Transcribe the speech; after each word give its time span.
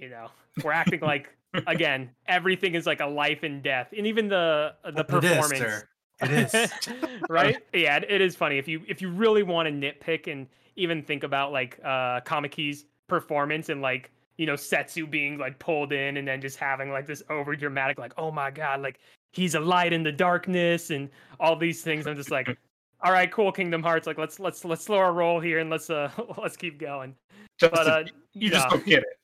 You 0.00 0.08
know, 0.08 0.28
we're 0.64 0.72
acting 0.72 1.00
like 1.00 1.28
again 1.66 2.10
everything 2.26 2.74
is 2.74 2.86
like 2.86 3.00
a 3.00 3.06
life 3.06 3.42
and 3.42 3.62
death, 3.62 3.88
and 3.96 4.06
even 4.06 4.28
the 4.28 4.74
the 4.84 4.90
It 4.90 4.98
is, 4.98 5.04
performance. 5.06 5.58
sir. 5.58 5.88
It 6.22 6.30
is. 6.32 6.70
right? 7.30 7.56
Yeah, 7.74 7.96
it- 7.98 8.10
it 8.10 8.20
is 8.20 8.34
funny 8.36 8.58
if 8.58 8.66
you 8.68 8.82
if 8.88 9.00
you 9.02 9.10
really 9.10 9.42
want 9.42 9.68
to 9.68 9.72
nitpick 9.72 10.30
and 10.30 10.46
even 10.76 11.02
think 11.02 11.22
about 11.24 11.52
like 11.52 11.78
uh 11.84 12.20
Kamaki's 12.20 12.86
performance 13.08 13.68
and 13.68 13.82
like 13.82 14.10
you 14.38 14.46
know 14.46 14.56
Setsu 14.56 15.06
being 15.06 15.36
like 15.38 15.58
pulled 15.58 15.92
in 15.92 16.16
and 16.16 16.26
then 16.26 16.40
just 16.40 16.56
having 16.56 16.90
like 16.90 17.06
this 17.06 17.22
over 17.28 17.54
dramatic 17.56 17.98
like 17.98 18.12
oh 18.16 18.30
my 18.30 18.50
god 18.50 18.80
like 18.80 19.00
he's 19.32 19.54
a 19.54 19.60
light 19.60 19.92
in 19.92 20.02
the 20.02 20.12
darkness 20.12 20.90
and 20.90 21.08
all 21.38 21.54
these 21.56 21.82
things. 21.82 22.06
I'm 22.06 22.16
just 22.16 22.30
like, 22.32 22.48
all 23.02 23.12
right, 23.12 23.30
cool, 23.30 23.52
Kingdom 23.52 23.82
Hearts. 23.82 24.06
Like 24.06 24.18
let's 24.18 24.40
let's 24.40 24.64
let's 24.64 24.84
slow 24.84 24.98
our 24.98 25.12
roll 25.12 25.40
here 25.40 25.58
and 25.58 25.70
let's 25.70 25.90
uh 25.90 26.10
let's 26.38 26.56
keep 26.56 26.78
going. 26.78 27.14
Just 27.58 27.72
But 27.72 27.86
uh, 27.86 28.04
you 28.32 28.50
just 28.50 28.68
don't 28.68 28.84
get 28.84 29.02
it. 29.02 29.19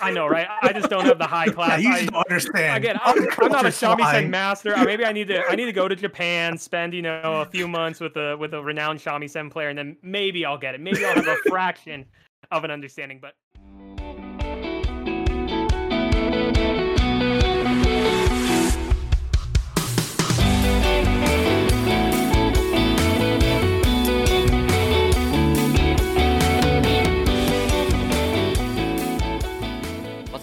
I 0.00 0.10
know, 0.10 0.26
right? 0.26 0.46
I 0.62 0.72
just 0.72 0.88
don't 0.90 1.04
have 1.04 1.18
the 1.18 1.26
high 1.26 1.44
yeah, 1.46 1.52
class. 1.52 1.82
you 1.82 1.90
I- 1.92 2.06
don't 2.06 2.26
understand. 2.28 2.76
Again, 2.84 2.98
I'm, 3.02 3.18
I'm 3.38 3.52
not 3.52 3.64
a 3.66 3.68
shamisen 3.68 4.28
master. 4.28 4.76
Uh, 4.76 4.84
Maybe 4.84 5.04
I 5.04 5.12
need 5.12 5.28
to 5.28 5.42
I 5.48 5.54
need 5.54 5.66
to 5.66 5.72
go 5.72 5.88
to 5.88 5.96
Japan, 5.96 6.56
spend 6.58 6.94
you 6.94 7.02
know 7.02 7.40
a 7.40 7.46
few 7.46 7.66
months 7.68 8.00
with 8.00 8.16
a 8.16 8.36
with 8.36 8.54
a 8.54 8.62
renowned 8.62 9.00
shamisen 9.00 9.50
player, 9.50 9.68
and 9.68 9.78
then 9.78 9.96
maybe 10.02 10.44
I'll 10.44 10.58
get 10.58 10.74
it. 10.74 10.80
Maybe 10.80 11.04
I'll 11.04 11.14
have 11.14 11.26
a 11.26 11.36
fraction 11.48 12.04
of 12.50 12.64
an 12.64 12.70
understanding. 12.70 13.18
But 13.20 13.34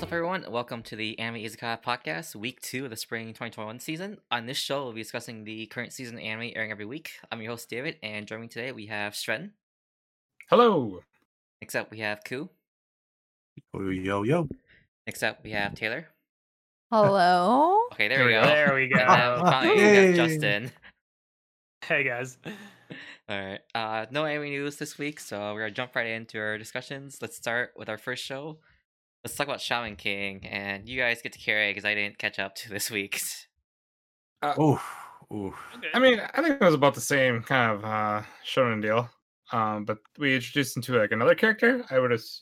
up, 0.10 0.14
everyone? 0.14 0.46
Welcome 0.50 0.82
to 0.84 0.96
the 0.96 1.18
Anime 1.20 1.42
Izakaya 1.44 1.82
podcast, 1.82 2.36
week 2.36 2.62
two 2.62 2.84
of 2.86 2.90
the 2.90 2.96
spring 2.98 3.28
2021 3.28 3.80
season. 3.80 4.18
On 4.32 4.46
this 4.46 4.58
show, 4.58 4.84
we'll 4.84 4.94
be 4.94 5.02
discussing 5.02 5.44
the 5.44 5.66
current 5.68 5.94
season 5.94 6.16
of 6.18 6.24
anime 6.24 6.52
airing 6.56 6.72
every 6.72 6.86
week. 6.86 7.12
I'm 7.32 7.42
your 7.42 7.52
host, 7.52 7.70
David, 7.70 7.98
and 8.02 8.26
joining 8.26 8.44
me 8.44 8.48
today, 8.48 8.72
we 8.72 8.88
have 8.88 9.14
Stren. 9.14 9.52
Hello. 10.50 11.02
Next 11.62 11.76
up, 11.76 11.92
we 11.92 12.00
have 12.00 12.24
Ku. 12.24 12.50
Oh, 13.74 13.90
yo, 13.90 14.24
yo. 14.24 14.48
Next 15.06 15.22
up, 15.24 15.40
we 15.44 15.52
have 15.52 15.76
Taylor. 15.76 16.08
Hello. 16.92 17.76
Okay, 17.94 18.08
there, 18.08 18.20
There 18.20 18.28
we 18.28 18.34
we 18.34 18.40
go. 18.40 18.46
there 18.48 18.76
we 18.76 18.84
And 18.84 18.92
then 18.94 19.40
go. 19.40 19.42
finally, 19.46 19.76
we 19.76 19.82
Yay. 19.82 20.06
have 20.08 20.16
Justin. 20.16 20.72
hey 21.86 22.04
guys, 22.04 22.38
All 23.30 23.40
right. 23.40 23.60
Uh, 23.76 24.06
no 24.12 24.26
anime 24.26 24.46
news 24.50 24.78
this 24.78 24.98
week, 24.98 25.20
so 25.20 25.54
we're 25.54 25.62
gonna 25.62 25.72
jump 25.72 25.96
right 25.96 26.08
into 26.08 26.40
our 26.40 26.58
discussions. 26.58 27.18
Let's 27.22 27.36
start 27.36 27.74
with 27.76 27.90
our 27.90 27.98
first 27.98 28.24
show. 28.24 28.60
Let's 29.24 29.36
talk 29.36 29.48
about 29.48 29.60
Shaman 29.62 29.96
King, 29.98 30.46
and 30.48 30.88
you 30.88 31.00
guys 31.00 31.22
get 31.22 31.34
to 31.34 31.40
carry 31.40 31.72
because 31.72 31.84
I 31.86 31.94
didn't 31.94 32.18
catch 32.18 32.40
up 32.40 32.56
to 32.58 32.70
this 32.70 32.90
week's. 32.90 33.48
Ooh, 34.58 34.80
ooh. 35.34 35.54
I 35.94 36.00
mean, 36.00 36.22
I 36.34 36.42
think 36.42 36.62
it 36.62 36.66
was 36.66 36.74
about 36.74 36.96
the 36.96 37.02
same 37.02 37.44
kind 37.44 37.72
of 37.72 37.84
uh 37.86 38.22
shonen 38.46 38.82
deal. 38.82 39.10
Um, 39.52 39.84
but 39.84 39.98
we 40.18 40.36
introduced 40.36 40.78
into 40.78 40.98
like 40.98 41.12
another 41.12 41.36
character. 41.36 41.84
I 41.90 42.00
would 42.00 42.12
as- 42.14 42.42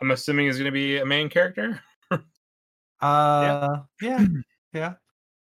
I'm 0.00 0.10
assuming 0.10 0.46
is 0.46 0.58
gonna 0.58 0.72
be 0.72 0.98
a 0.98 1.06
main 1.06 1.28
character. 1.28 1.80
Uh, 3.00 3.82
yeah, 4.02 4.24
yeah. 4.72 4.94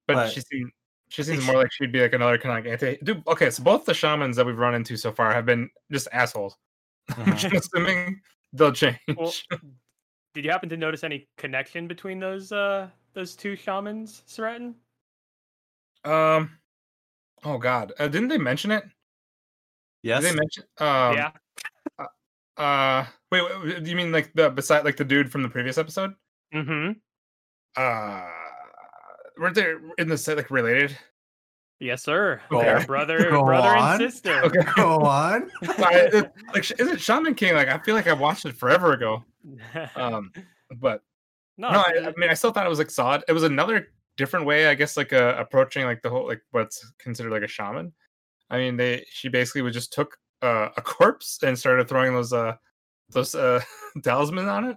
But, 0.09 0.15
But 0.15 0.33
she 0.33 0.41
seems 0.41 0.73
she 1.09 1.23
seems 1.23 1.47
more 1.47 1.55
like 1.57 1.71
she'd 1.71 1.93
be 1.93 2.01
like 2.01 2.13
another 2.13 2.37
kind 2.37 2.59
of 2.59 2.65
like 2.65 2.73
anti 2.73 2.97
dude, 3.05 3.23
okay, 3.29 3.49
so 3.51 3.63
both 3.63 3.85
the 3.85 3.95
shamans 3.95 4.35
that 4.35 4.45
we've 4.45 4.59
run 4.59 4.75
into 4.75 4.97
so 4.97 5.13
far 5.13 5.33
have 5.33 5.47
been 5.47 5.71
just 5.93 6.09
assholes. 6.11 6.57
Mhm. 7.13 7.45
I'm 7.53 7.57
assuming 7.57 8.21
they'll 8.53 8.73
change. 8.73 8.99
well, 9.17 9.33
did 10.39 10.45
you 10.45 10.53
happen 10.53 10.69
to 10.69 10.77
notice 10.77 11.03
any 11.03 11.27
connection 11.37 11.89
between 11.89 12.21
those 12.21 12.53
uh 12.53 12.87
those 13.13 13.35
two 13.35 13.57
shamans, 13.57 14.23
Seratin? 14.29 14.73
um 16.05 16.51
oh 17.43 17.59
god. 17.59 17.93
Uh, 17.99 18.07
didn't 18.07 18.29
they 18.29 18.39
mention 18.39 18.71
it? 18.71 18.85
Yes. 20.05 20.23
Did 20.23 20.33
they 20.35 20.37
mention 20.37 20.63
um 20.79 21.15
yeah, 21.17 21.31
uh 22.57 23.05
wait, 23.33 23.43
wait, 23.43 23.63
wait, 23.65 23.83
do 23.83 23.91
you 23.91 23.97
mean 23.97 24.13
like 24.13 24.31
the 24.35 24.49
beside 24.49 24.85
like 24.85 24.97
the 24.97 25.05
dude 25.05 25.33
from 25.33 25.43
the 25.43 25.49
previous 25.49 25.77
episode? 25.77 26.15
mm-hmm. 26.55 26.93
uh 27.77 28.27
weren't 29.39 29.57
they 29.57 29.75
in 29.99 30.07
the 30.09 30.17
set 30.17 30.37
like 30.37 30.53
related 30.53 30.97
Yes, 31.81 32.03
sir. 32.03 32.41
Go 32.51 32.61
They're 32.61 32.85
brother, 32.87 33.19
Go 33.31 33.45
brother 33.45 33.77
on. 33.77 34.01
and 34.03 34.13
sister. 34.13 34.43
okay 34.45 34.61
Go 34.77 35.01
on. 35.03 35.49
I- 35.63 36.11
it- 36.13 36.33
like 36.55 36.71
is 36.79 36.87
it 36.89 37.01
shaman 37.01 37.35
king 37.35 37.55
like 37.57 37.69
i 37.69 37.79
feel 37.79 37.97
like 37.97 38.07
i 38.07 38.13
watched 38.13 38.45
it 38.47 38.57
forever 38.57 38.93
ago 38.93 39.25
um 39.97 40.33
but 40.77 41.03
no, 41.57 41.71
no 41.71 41.79
I, 41.79 42.09
I 42.09 42.13
mean 42.17 42.31
i 42.31 42.35
still 42.35 42.53
thought 42.53 42.67
it 42.67 42.69
was 42.69 42.79
like 42.79 42.91
solid 42.91 43.23
it 43.29 43.33
was 43.33 43.43
another 43.45 43.89
different 44.17 44.47
way 44.47 44.67
i 44.69 44.75
guess 44.75 44.97
like 44.97 45.13
uh, 45.13 45.35
approaching 45.39 45.85
like 45.85 46.03
the 46.03 46.11
whole 46.11 46.27
like 46.27 46.43
what's 46.51 46.93
considered 46.99 47.31
like 47.33 47.43
a 47.43 47.49
shaman 47.49 47.93
i 48.51 48.59
mean 48.59 48.77
they 48.77 49.05
she 49.11 49.29
basically 49.29 49.63
was 49.63 49.75
just 49.75 49.93
took 49.93 50.17
uh, 50.43 50.69
a 50.77 50.83
corpse 50.83 51.39
and 51.43 51.59
started 51.59 51.89
throwing 51.89 52.13
those 52.15 52.33
uh 52.33 52.55
those 53.11 53.35
uh 53.35 53.61
talisman 54.03 54.49
on 54.49 54.65
it 54.67 54.77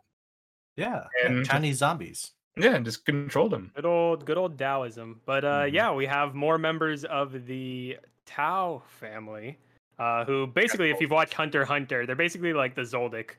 Yeah. 0.77 1.05
yeah, 1.21 1.29
And- 1.29 1.45
Chinese 1.45 1.77
zombies. 1.77 2.31
yeah 2.57 2.75
and 2.75 2.85
just 2.85 3.05
controlled 3.05 3.51
them 3.51 3.71
Good 3.75 3.85
old, 3.85 4.25
good 4.25 4.37
old 4.37 4.57
Taoism. 4.57 5.21
But 5.25 5.43
uh, 5.45 5.63
Mhm. 5.65 5.73
yeah, 5.73 5.91
we 5.93 6.05
have 6.05 6.33
more 6.35 6.57
members 6.57 7.05
of 7.05 7.45
the 7.45 7.97
Tao 8.25 8.81
family, 8.99 9.57
uh, 9.99 10.25
who 10.25 10.47
basically, 10.47 10.89
if 10.91 10.99
you've 11.01 11.11
watched 11.11 11.33
Hunter 11.33 11.63
Hunter, 11.65 12.05
they're 12.05 12.15
basically 12.15 12.53
like 12.53 12.75
the 12.75 12.81
Zoldyck 12.83 13.31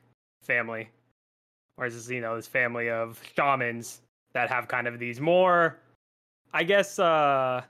family, 0.43 0.89
whereas 1.75 1.93
this, 1.95 2.09
you 2.09 2.21
know 2.21 2.35
this 2.35 2.47
family 2.47 2.89
of 2.89 3.21
shamans 3.35 4.01
that 4.33 4.49
have 4.49 4.67
kind 4.67 4.87
of 4.87 4.99
these 4.99 5.19
more, 5.19 5.77
I 6.53 6.63
guess, 6.63 6.99
uh, 6.99 7.61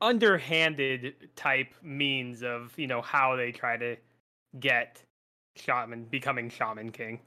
underhanded 0.00 1.14
type 1.36 1.74
means 1.82 2.42
of 2.42 2.72
you 2.76 2.86
know 2.86 3.02
how 3.02 3.36
they 3.36 3.52
try 3.52 3.76
to 3.76 3.96
get 4.58 5.02
shaman 5.56 6.04
becoming 6.04 6.48
shaman 6.48 6.90
king. 6.90 7.20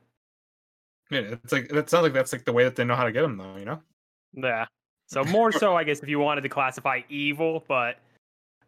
yeah 1.09 1.19
it's 1.19 1.51
like 1.53 1.69
that 1.69 1.89
sounds 1.89 2.03
like 2.03 2.13
that's 2.13 2.33
like 2.33 2.45
the 2.45 2.53
way 2.53 2.63
that 2.63 2.75
they 2.75 2.83
know 2.83 2.95
how 2.95 3.03
to 3.03 3.11
get 3.11 3.21
them 3.21 3.37
though 3.37 3.57
you 3.57 3.65
know 3.65 3.79
Yeah. 4.33 4.65
So 5.07 5.23
more 5.23 5.51
so, 5.51 5.75
I 5.75 5.83
guess, 5.83 5.99
if 5.99 6.09
you 6.09 6.19
wanted 6.19 6.41
to 6.41 6.49
classify 6.49 7.01
evil, 7.09 7.63
but 7.67 7.99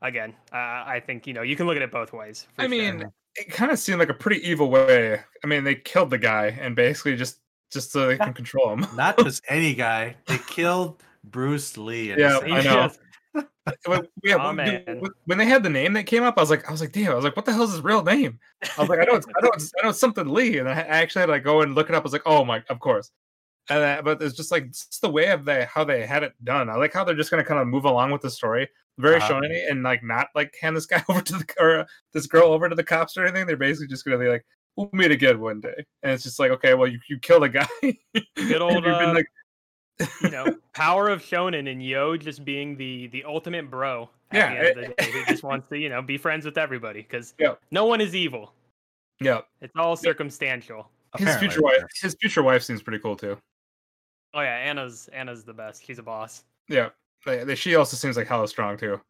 again, 0.02 0.34
uh, 0.52 0.84
I 0.86 1.02
think 1.04 1.26
you 1.26 1.34
know 1.34 1.42
you 1.42 1.56
can 1.56 1.66
look 1.66 1.76
at 1.76 1.82
it 1.82 1.92
both 1.92 2.14
ways. 2.14 2.48
I 2.58 2.64
sure. 2.64 2.70
mean, 2.70 3.06
it 3.36 3.52
kind 3.52 3.72
of 3.72 3.80
seemed 3.80 4.00
like 4.00 4.10
a 4.10 4.14
pretty 4.14 4.48
evil 4.48 4.70
way. 4.70 5.20
I 5.44 5.48
mean, 5.48 5.64
they 5.64 5.76
killed 5.76 6.10
the 6.10 6.18
guy 6.18 6.58
and 6.60 6.76
basically 6.76 7.16
just 7.16 7.40
just 7.72 7.92
so 7.92 8.08
they 8.08 8.18
can 8.18 8.34
control 8.34 8.72
him. 8.74 8.86
Not 8.96 9.18
just 9.24 9.44
any 9.50 9.74
guy. 9.74 10.16
They 10.28 10.38
killed 10.48 11.02
Bruce 11.24 11.78
Lee. 11.78 12.12
in 12.12 12.20
Yeah. 12.20 12.40
I 12.44 12.62
know. 12.62 12.92
When, 13.88 14.08
yeah, 14.24 14.36
Aw, 14.36 14.48
when, 14.48 14.56
man. 14.56 14.84
when- 15.00 15.12
when 15.26 15.38
they 15.40 15.46
had 15.46 15.64
the 15.64 15.70
name 15.72 15.94
that 15.94 16.04
came 16.06 16.22
up, 16.22 16.38
I 16.38 16.42
was 16.42 16.52
like, 16.52 16.68
I 16.70 16.72
was 16.72 16.82
like, 16.82 16.92
damn, 16.92 17.12
I 17.12 17.16
was 17.16 17.24
like, 17.24 17.36
what 17.36 17.46
the 17.46 17.52
hell 17.52 17.64
is 17.64 17.72
his 17.72 17.82
real 17.82 18.04
name? 18.04 18.40
I 18.78 18.82
was 18.82 18.90
like, 18.90 19.00
I 19.00 19.06
know, 19.06 19.16
it's, 19.16 19.26
I 19.28 19.42
know, 19.44 19.50
it's, 19.56 19.74
I 19.78 19.84
know 19.84 19.90
it's 19.90 20.00
something 20.00 20.28
Lee, 20.30 20.60
and 20.60 20.70
I 20.70 20.74
I 20.74 20.78
actually 21.02 21.22
had 21.22 21.26
to 21.26 21.32
like 21.32 21.44
go 21.44 21.62
and 21.62 21.74
look 21.74 21.90
it 21.90 21.96
up. 21.96 22.04
I 22.04 22.04
was 22.04 22.14
like, 22.14 22.22
oh 22.28 22.46
my, 22.46 22.64
of 22.70 22.80
course. 22.80 23.10
And 23.72 23.84
uh, 23.84 24.02
but 24.04 24.22
it's 24.22 24.36
just 24.38 24.52
like 24.52 24.66
it's 24.66 25.00
the 25.00 25.10
way 25.10 25.32
of 25.32 25.46
they 25.46 25.66
how 25.66 25.84
they 25.84 26.06
had 26.06 26.22
it 26.22 26.34
done. 26.44 26.70
I 26.70 26.76
like 26.76 26.94
how 26.94 27.04
they're 27.04 27.16
just 27.16 27.32
gonna 27.32 27.44
kind 27.44 27.60
of 27.60 27.68
move 27.68 27.86
along 27.86 28.12
with 28.12 28.22
the 28.22 28.30
story, 28.30 28.70
very 28.98 29.16
Uh-huh. 29.18 29.34
shonen 29.42 29.70
and 29.72 29.84
like 29.84 30.04
not 30.04 30.28
like 30.36 30.54
hand 30.62 30.76
this 30.76 30.86
guy 30.86 31.04
over 31.10 31.22
to 31.22 31.34
the 31.34 31.46
or 31.60 31.80
uh, 31.80 31.86
this 32.14 32.28
girl 32.28 32.50
over 32.50 32.70
to 32.70 32.76
the 32.76 32.84
cops 32.84 33.18
or 33.18 33.24
anything. 33.26 33.46
They're 33.48 33.58
basically 33.58 33.88
just 33.88 34.06
gonna 34.06 34.18
be 34.18 34.28
like, 34.30 34.46
we'll 34.76 34.90
meet 34.94 35.12
again 35.12 35.40
one 35.40 35.60
day, 35.62 35.86
and 36.04 36.12
it's 36.14 36.24
just 36.24 36.40
like, 36.40 36.52
okay, 36.52 36.74
well, 36.74 36.88
you 36.88 37.00
you 37.10 37.20
killed 37.20 37.44
a 37.44 37.50
guy. 37.50 37.68
Good 37.82 38.62
old, 38.62 38.74
You've 38.76 38.84
been 38.84 39.10
uh, 39.10 39.14
like, 39.14 39.28
you 40.22 40.30
know, 40.30 40.46
power 40.74 41.10
of 41.10 41.22
shonen 41.22 41.70
and 41.72 41.84
Yo 41.84 42.18
just 42.18 42.44
being 42.46 42.76
the 42.78 43.08
the 43.08 43.24
ultimate 43.26 43.70
bro. 43.70 44.10
At 44.32 44.38
Yeah, 44.38 44.50
the 44.50 44.58
end 44.58 44.68
of 44.80 44.84
it- 44.84 44.98
the 44.98 45.04
day, 45.04 45.12
who 45.12 45.26
just 45.26 45.44
wants 45.44 45.68
to 45.70 45.78
you 45.78 45.90
know 45.90 46.02
be 46.02 46.18
friends 46.18 46.46
with 46.46 46.58
everybody 46.58 47.02
because 47.02 47.34
Yeah. 47.40 47.56
no 47.72 47.86
one 47.86 48.02
is 48.02 48.16
evil. 48.16 48.54
yeah. 49.22 49.42
It's 49.62 49.74
all 49.78 49.96
circumstantial. 49.96 50.90
His 51.18 51.28
Apparently, 51.28 51.48
future 51.48 51.62
wife, 51.62 51.84
his 52.02 52.16
future 52.20 52.44
wife 52.44 52.64
seems 52.64 52.82
pretty 52.82 53.00
cool 53.00 53.16
too. 53.16 53.38
Oh 54.34 54.42
yeah, 54.42 54.56
Anna's 54.58 55.08
Anna's 55.14 55.46
the 55.46 55.54
best. 55.54 55.86
She's 55.86 56.00
a 56.00 56.04
boss. 56.04 56.44
Yeah, 56.68 56.90
they- 57.26 57.44
they- 57.44 57.56
she 57.56 57.76
also 57.76 57.98
seems 57.98 58.18
like 58.18 58.28
hella 58.28 58.48
strong 58.48 58.78
too. 58.78 59.02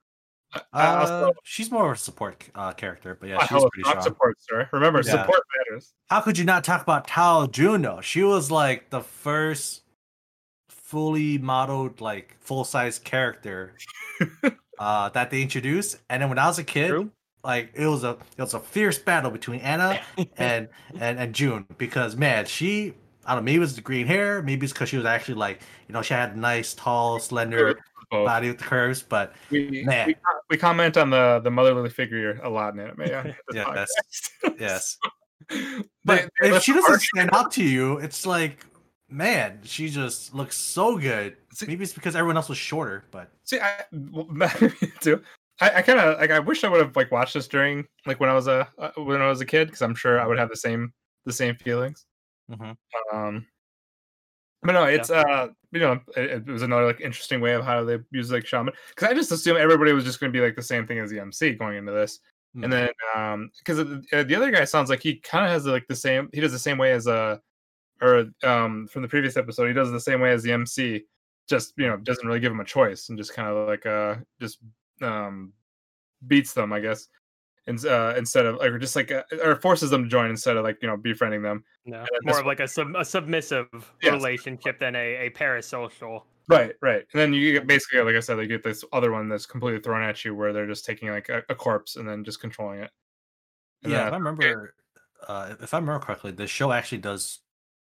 I- 0.54 0.62
I 0.74 0.96
also- 1.02 1.30
Uh, 1.30 1.34
she's 1.44 1.70
more 1.72 1.92
of 1.92 1.98
a 1.98 2.00
support 2.00 2.44
uh, 2.56 2.72
character, 2.74 3.18
but 3.20 3.28
yeah, 3.30 3.38
a 3.38 3.42
she's 3.42 3.50
pretty 3.50 3.68
strong 3.82 3.92
strong. 3.94 4.02
support, 4.04 4.38
sir. 4.40 4.70
Remember, 4.72 5.02
Yeah. 5.04 5.12
support 5.12 5.42
matters. 5.58 5.94
How 6.10 6.22
could 6.22 6.38
you 6.38 6.46
not 6.46 6.64
talk 6.64 6.82
about 6.82 7.08
Tao 7.08 7.48
Juno? 7.48 8.00
She 8.02 8.24
was 8.24 8.50
like 8.52 8.90
the 8.90 9.02
first 9.02 9.82
fully 10.70 11.38
modeled, 11.38 12.00
like 12.02 12.36
full 12.40 12.64
size 12.64 13.00
character 13.00 13.74
uh, 14.80 15.10
that 15.10 15.30
they 15.32 15.42
introduced. 15.42 15.98
And 16.10 16.22
then 16.22 16.30
when 16.30 16.40
I 16.40 16.48
was 16.48 16.60
a 16.60 16.64
kid, 16.64 16.90
True. 16.90 17.12
like 17.44 17.72
it 17.74 17.88
was 17.88 18.04
a 18.04 18.12
it 18.38 18.42
was 18.42 18.54
a 18.54 18.60
fierce 18.60 18.98
battle 19.00 19.32
between 19.32 19.60
Anna 19.62 20.00
and 20.38 20.70
and 21.00 21.20
and 21.20 21.34
June 21.36 21.66
because 21.78 22.16
man, 22.16 22.46
she 22.46 22.94
I 23.26 23.34
don't 23.34 23.42
know 23.42 23.46
maybe 23.46 23.58
it 23.58 23.60
was 23.60 23.76
the 23.76 23.82
green 23.82 24.08
hair, 24.08 24.42
maybe 24.42 24.66
it's 24.66 24.74
because 24.74 24.90
she 24.90 24.98
was 24.98 25.06
actually 25.06 25.36
like 25.36 25.62
you 25.88 25.94
know 25.94 26.02
she 26.02 26.14
had 26.14 26.38
nice, 26.38 26.74
tall, 26.74 27.20
slender 27.20 27.80
Both. 28.16 28.26
body 28.28 28.48
with 28.50 28.58
the 28.58 28.64
curves, 28.64 29.02
but 29.04 29.34
We, 29.50 29.84
Man. 29.86 30.08
we, 30.08 30.16
we 30.52 30.58
comment 30.58 30.98
on 30.98 31.10
the 31.10 31.40
the 31.44 31.52
motherly 31.52 31.90
figure 31.90 32.40
a 32.44 32.50
lot 32.50 32.74
in 32.74 32.80
anime. 32.80 33.02
Yeah, 33.08 33.24
this 33.24 33.36
Yeah, 33.54 33.64
podcast. 33.66 34.58
yes. 34.60 34.98
But 36.04 36.30
They- 36.42 36.50
they 36.50 36.56
if 36.56 36.64
she 36.64 36.74
doesn't 36.74 37.02
stand 37.02 37.30
out 37.34 37.52
to 37.54 37.64
you, 37.64 37.98
it's 37.98 38.26
like, 38.26 38.66
man, 39.10 39.60
she 39.64 39.90
just 39.90 40.34
looks 40.34 40.58
so 40.58 40.98
good. 40.98 41.38
See- 41.54 41.68
Maybe 41.68 41.84
it's 41.84 41.94
because 41.94 42.16
everyone 42.16 42.38
else 42.38 42.50
was 42.50 42.58
shorter, 42.58 43.06
but 43.12 43.32
See, 43.44 43.60
I 43.60 43.84
well, 43.92 44.28
too. 45.02 45.22
I, 45.62 45.70
I 45.78 45.82
kind 45.84 46.00
of 46.00 46.20
like. 46.20 46.32
I 46.32 46.40
wish 46.40 46.64
I 46.66 46.70
would 46.70 46.82
have 46.82 46.96
like 46.98 47.12
watched 47.12 47.34
this 47.36 47.48
during 47.48 47.86
like 48.06 48.20
when 48.20 48.30
I 48.30 48.34
was 48.34 48.48
a 48.48 48.68
uh, 48.78 48.92
when 48.98 49.22
I 49.22 49.28
was 49.28 49.40
a 49.40 49.46
kid 49.46 49.68
because 49.68 49.82
I'm 49.82 49.96
sure 49.96 50.20
I 50.20 50.28
would 50.28 50.38
have 50.38 50.50
the 50.50 50.58
same 50.58 50.92
the 51.26 51.32
same 51.32 51.56
feelings. 51.56 52.06
Mhm. 52.52 52.76
Um, 53.14 53.46
but 54.64 54.74
no, 54.74 54.84
it's 54.84 55.10
uh 55.10 55.48
you 55.75 55.81
know 55.81 56.00
it, 56.16 56.31
it 56.31 56.48
was 56.48 56.62
another 56.62 56.86
like 56.86 57.01
interesting 57.01 57.42
way 57.42 57.54
of 57.54 57.66
how 57.66 57.83
they 57.83 58.00
use 58.12 58.31
like 58.31 58.48
shaman 58.48 58.74
because 58.89 59.10
I 59.10 59.13
just 59.13 59.31
assumed 59.31 59.60
everybody 59.60 59.92
was 59.92 60.06
just 60.06 60.22
going 60.22 60.31
to 60.31 60.38
be 60.39 60.44
like 60.44 60.56
the 60.56 60.63
same 60.63 60.88
thing 60.88 61.00
as 61.00 61.10
the 61.12 61.19
MC 61.19 61.54
going 61.54 61.77
into 61.77 61.92
this, 61.92 62.19
and 62.56 62.72
then 62.72 62.89
um 63.13 63.51
because 63.60 63.80
uh, 63.80 64.24
the 64.24 64.36
other 64.36 64.51
guy 64.51 64.63
sounds 64.63 64.89
like 64.89 65.01
he 65.01 65.18
kind 65.18 65.44
of 65.45 65.51
has 65.51 65.66
like 65.66 65.86
the 65.88 65.95
same 65.95 66.30
he 66.31 66.39
does 66.39 66.54
the 66.54 66.57
same 66.57 66.77
way 66.77 66.94
as 66.94 67.07
uh 67.07 67.38
or 68.01 68.25
um 68.44 68.88
from 68.88 69.01
the 69.01 69.07
previous 69.07 69.36
episode 69.36 69.68
he 69.68 69.74
does 69.74 69.92
the 69.92 70.00
same 70.00 70.22
way 70.22 70.31
as 70.31 70.44
the 70.44 70.54
MC 70.54 71.04
just 71.48 71.74
you 71.75 71.88
know 71.88 71.98
doesn't 71.98 72.25
really 72.25 72.39
give 72.39 72.54
him 72.54 72.62
a 72.62 72.66
choice 72.66 73.10
and 73.10 73.18
just 73.18 73.33
kind 73.33 73.50
of 73.50 73.68
like 73.68 73.86
uh 73.86 74.16
just 74.39 74.60
um 75.01 75.51
beats 76.25 76.54
them 76.54 76.71
I 76.71 76.80
guess 76.80 77.10
and 77.68 77.84
uh, 77.86 78.14
instead 78.18 78.46
of 78.46 78.58
like 78.58 78.72
or 78.72 78.80
just 78.80 78.96
like 78.96 79.12
uh, 79.12 79.24
or 79.44 79.56
forces 79.56 79.90
them 79.90 80.04
to 80.04 80.10
join 80.10 80.30
instead 80.30 80.58
of 80.58 80.64
like 80.64 80.78
you 80.82 80.88
know 80.88 80.98
befriending 80.98 81.42
them 81.42 81.64
No, 81.86 82.06
more 82.24 82.40
of 82.40 82.46
like 82.46 82.60
a, 82.60 82.68
sub, 82.68 82.96
a 82.96 83.06
submissive 83.06 83.68
Yes. 84.02 84.14
relationship 84.14 84.80
than 84.80 84.96
a, 84.96 85.28
a 85.28 85.30
parasocial. 85.32 86.24
right 86.48 86.74
right 86.82 87.06
and 87.14 87.20
then 87.20 87.34
you 87.34 87.54
get 87.54 87.66
basically 87.68 88.02
like 88.02 88.16
I 88.16 88.20
said 88.20 88.36
they 88.36 88.48
get 88.48 88.64
this 88.64 88.84
other 88.94 89.12
one 89.12 89.30
that's 89.30 89.46
completely 89.48 89.80
thrown 89.82 90.04
at 90.04 90.24
you 90.24 90.36
where 90.36 90.54
they're 90.54 90.68
just 90.68 90.86
taking 90.86 91.10
like 91.10 91.30
a, 91.30 91.42
a 91.50 91.56
corpse 91.56 91.96
and 91.96 92.08
then 92.08 92.24
just 92.24 92.40
controlling 92.40 92.80
it 92.82 92.92
And 93.84 93.92
yeah, 93.92 94.00
then 94.00 94.08
if 94.08 94.14
I 94.14 94.18
remember, 94.18 94.76
uh, 95.28 95.56
if 95.62 95.74
I 95.74 95.78
remember 95.78 96.04
correctly, 96.06 96.32
the 96.32 96.48
show 96.48 96.72
actually 96.72 97.00
does 97.00 97.42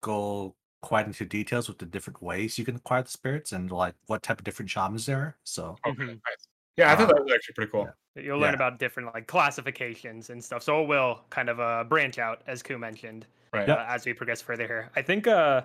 go 0.03 0.57
quite 0.83 1.07
into 1.07 1.25
details 1.25 1.69
with 1.69 1.79
the 1.79 1.87
different 1.87 2.23
ways 2.23 2.59
you 2.59 2.65
can 2.65 2.77
acquire 2.77 3.03
the 3.03 3.11
spirits 3.11 3.53
and 3.53 3.71
like 3.71 3.95
what 4.07 4.23
type 4.23 4.39
of 4.39 4.45
different 4.45 4.71
shamans 4.71 5.07
there 5.07 5.19
are. 5.19 5.37
So 5.45 5.77
Okay, 5.87 6.05
nice. 6.07 6.49
Yeah, 6.77 6.93
I 6.93 6.97
thought 6.97 7.11
Uh, 7.11 7.15
that 7.15 7.25
was 7.25 7.33
actually 7.33 7.55
pretty 7.55 7.71
cool. 7.71 7.89
You'll 8.17 8.39
learn 8.39 8.51
Yeah. 8.51 8.55
about 8.57 8.79
different 8.79 9.13
like 9.15 9.27
classifications 9.27 10.31
and 10.31 10.43
stuff. 10.43 10.63
So 10.63 10.83
it 10.83 10.87
will 10.89 11.25
kind 11.31 11.49
of 11.49 11.61
uh, 11.61 11.85
branch 11.85 12.19
out, 12.19 12.43
as 12.47 12.63
Ku 12.63 12.79
mentioned, 12.79 13.27
Right. 13.53 13.69
uh, 13.69 13.85
as 13.89 14.05
we 14.07 14.13
progress 14.13 14.41
further 14.43 14.67
here. 14.67 14.91
I 14.97 15.03
think 15.03 15.27
uh, 15.27 15.63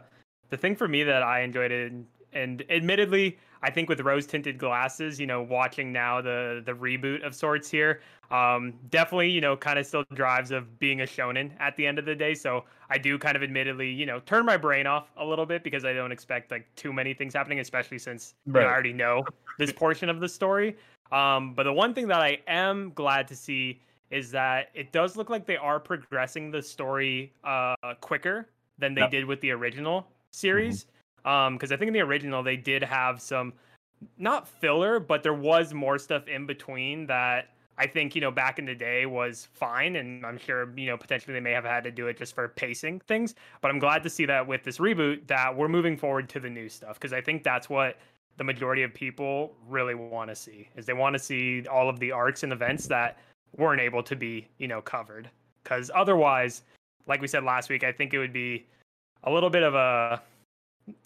the 0.50 0.58
thing 0.58 0.76
for 0.76 0.88
me 0.88 1.04
that 1.04 1.24
I 1.24 1.42
enjoyed 1.42 1.72
it, 1.72 1.92
and, 1.92 2.08
and 2.34 2.64
admittedly, 2.70 3.40
I 3.62 3.72
think 3.72 3.90
with 3.90 4.00
rose 4.02 4.26
tinted 4.28 4.58
glasses, 4.58 5.20
you 5.20 5.26
know, 5.26 5.42
watching 5.42 5.92
now 5.92 6.22
the 6.22 6.62
the 6.66 6.74
reboot 6.74 7.26
of 7.26 7.36
sorts 7.36 7.70
here, 7.70 8.02
um, 8.32 8.74
definitely, 8.90 9.30
you 9.30 9.42
know, 9.42 9.58
kind 9.58 9.78
of 9.80 9.86
still 9.86 10.06
drives 10.14 10.52
of 10.52 10.80
being 10.80 11.02
a 11.02 11.06
shonen 11.06 11.52
at 11.60 11.76
the 11.76 11.86
end 11.86 12.00
of 12.00 12.06
the 12.06 12.16
day. 12.16 12.36
So 12.36 12.66
I 12.90 12.98
do 13.00 13.18
kind 13.20 13.36
of 13.36 13.44
admittedly, 13.44 13.90
you 13.90 14.06
know, 14.06 14.20
turn 14.22 14.46
my 14.46 14.56
brain 14.58 14.88
off 14.88 15.12
a 15.18 15.26
little 15.26 15.46
bit 15.46 15.64
because 15.64 15.84
I 15.86 15.94
don't 15.94 16.12
expect 16.12 16.52
like 16.52 16.74
too 16.76 16.94
many 16.94 17.14
things 17.14 17.34
happening, 17.34 17.60
especially 17.60 17.98
since 18.00 18.36
you 18.46 18.54
know, 18.54 18.60
I 18.62 18.72
already 18.72 18.94
know 18.94 19.26
this 19.58 19.74
portion 19.74 20.08
of 20.10 20.20
the 20.20 20.30
story. 20.30 20.78
Um, 21.12 21.54
but 21.54 21.64
the 21.64 21.74
one 21.74 21.94
thing 21.94 22.08
that 22.08 22.22
I 22.22 22.40
am 22.48 22.92
glad 22.96 23.28
to 23.30 23.36
see 23.36 23.82
is 24.12 24.32
that 24.32 24.70
it 24.74 24.92
does 24.92 25.16
look 25.16 25.30
like 25.30 25.46
they 25.46 25.58
are 25.58 25.80
progressing 25.80 26.52
the 26.52 26.62
story 26.62 27.34
uh, 27.44 27.76
quicker 28.02 28.48
than 28.78 28.94
they 28.94 29.02
Yep. 29.02 29.12
did 29.12 29.26
with 29.26 29.42
the 29.42 29.52
original 29.52 30.08
series. 30.32 30.86
Um, 31.26 31.56
because 31.56 31.72
I 31.72 31.78
think 31.78 31.88
in 31.88 31.94
the 31.94 32.02
original 32.02 32.42
they 32.42 32.58
did 32.58 32.84
have 32.84 33.22
some 33.22 33.54
not 34.18 34.48
filler, 34.48 35.00
but 35.00 35.24
there 35.24 35.34
was 35.34 35.74
more 35.74 35.98
stuff 35.98 36.28
in 36.28 36.46
between 36.46 37.06
that 37.08 37.50
I 37.78 37.88
think 37.88 38.14
you 38.14 38.22
know 38.22 38.32
back 38.32 38.60
in 38.60 38.66
the 38.66 38.76
day 38.76 39.06
was 39.06 39.48
fine, 39.54 39.96
and 39.96 40.26
I'm 40.26 40.38
sure 40.38 40.70
you 40.76 40.88
know 40.88 40.98
potentially 40.98 41.34
they 41.34 41.40
may 41.40 41.52
have 41.52 41.64
had 41.66 41.84
to 41.86 41.92
do 41.92 42.08
it 42.08 42.18
just 42.18 42.36
for 42.36 42.48
pacing 42.50 43.00
things. 43.08 43.36
But 43.62 43.72
I'm 43.72 43.80
glad 43.80 44.04
to 44.04 44.10
see 44.10 44.26
that 44.26 44.46
with 44.46 44.64
this 44.64 44.80
reboot 44.80 45.28
that 45.28 45.56
we're 45.56 45.70
moving 45.70 45.96
forward 45.98 46.28
to 46.30 46.40
the 46.40 46.50
new 46.50 46.68
stuff 46.68 46.96
because 47.00 47.14
I 47.14 47.22
think 47.22 47.44
that's 47.44 47.70
what 47.70 47.98
the 48.40 48.44
majority 48.44 48.82
of 48.82 48.92
people 48.94 49.54
really 49.68 49.94
want 49.94 50.30
to 50.30 50.36
see 50.36 50.68
is 50.76 50.88
they 50.88 50.94
want 50.94 51.14
to 51.14 51.20
see 51.20 51.68
all 51.68 51.88
of 51.88 52.00
the 52.00 52.12
arcs 52.12 52.42
and 52.42 52.52
events 52.52 52.88
that 52.88 53.20
weren't 53.56 53.82
able 53.82 54.02
to 54.02 54.16
be 54.16 54.48
you 54.58 54.68
know 54.68 54.82
covered. 54.82 55.30
Because 55.64 55.92
otherwise 55.94 56.64
like 57.10 57.22
we 57.22 57.28
said 57.28 57.44
last 57.44 57.70
week 57.70 57.84
i 57.84 57.92
think 57.92 58.14
it 58.14 58.20
would 58.20 58.32
be 58.32 58.66
a 59.24 59.32
little 59.32 59.50
bit 59.50 59.64
of 59.64 59.76
a 59.76 60.22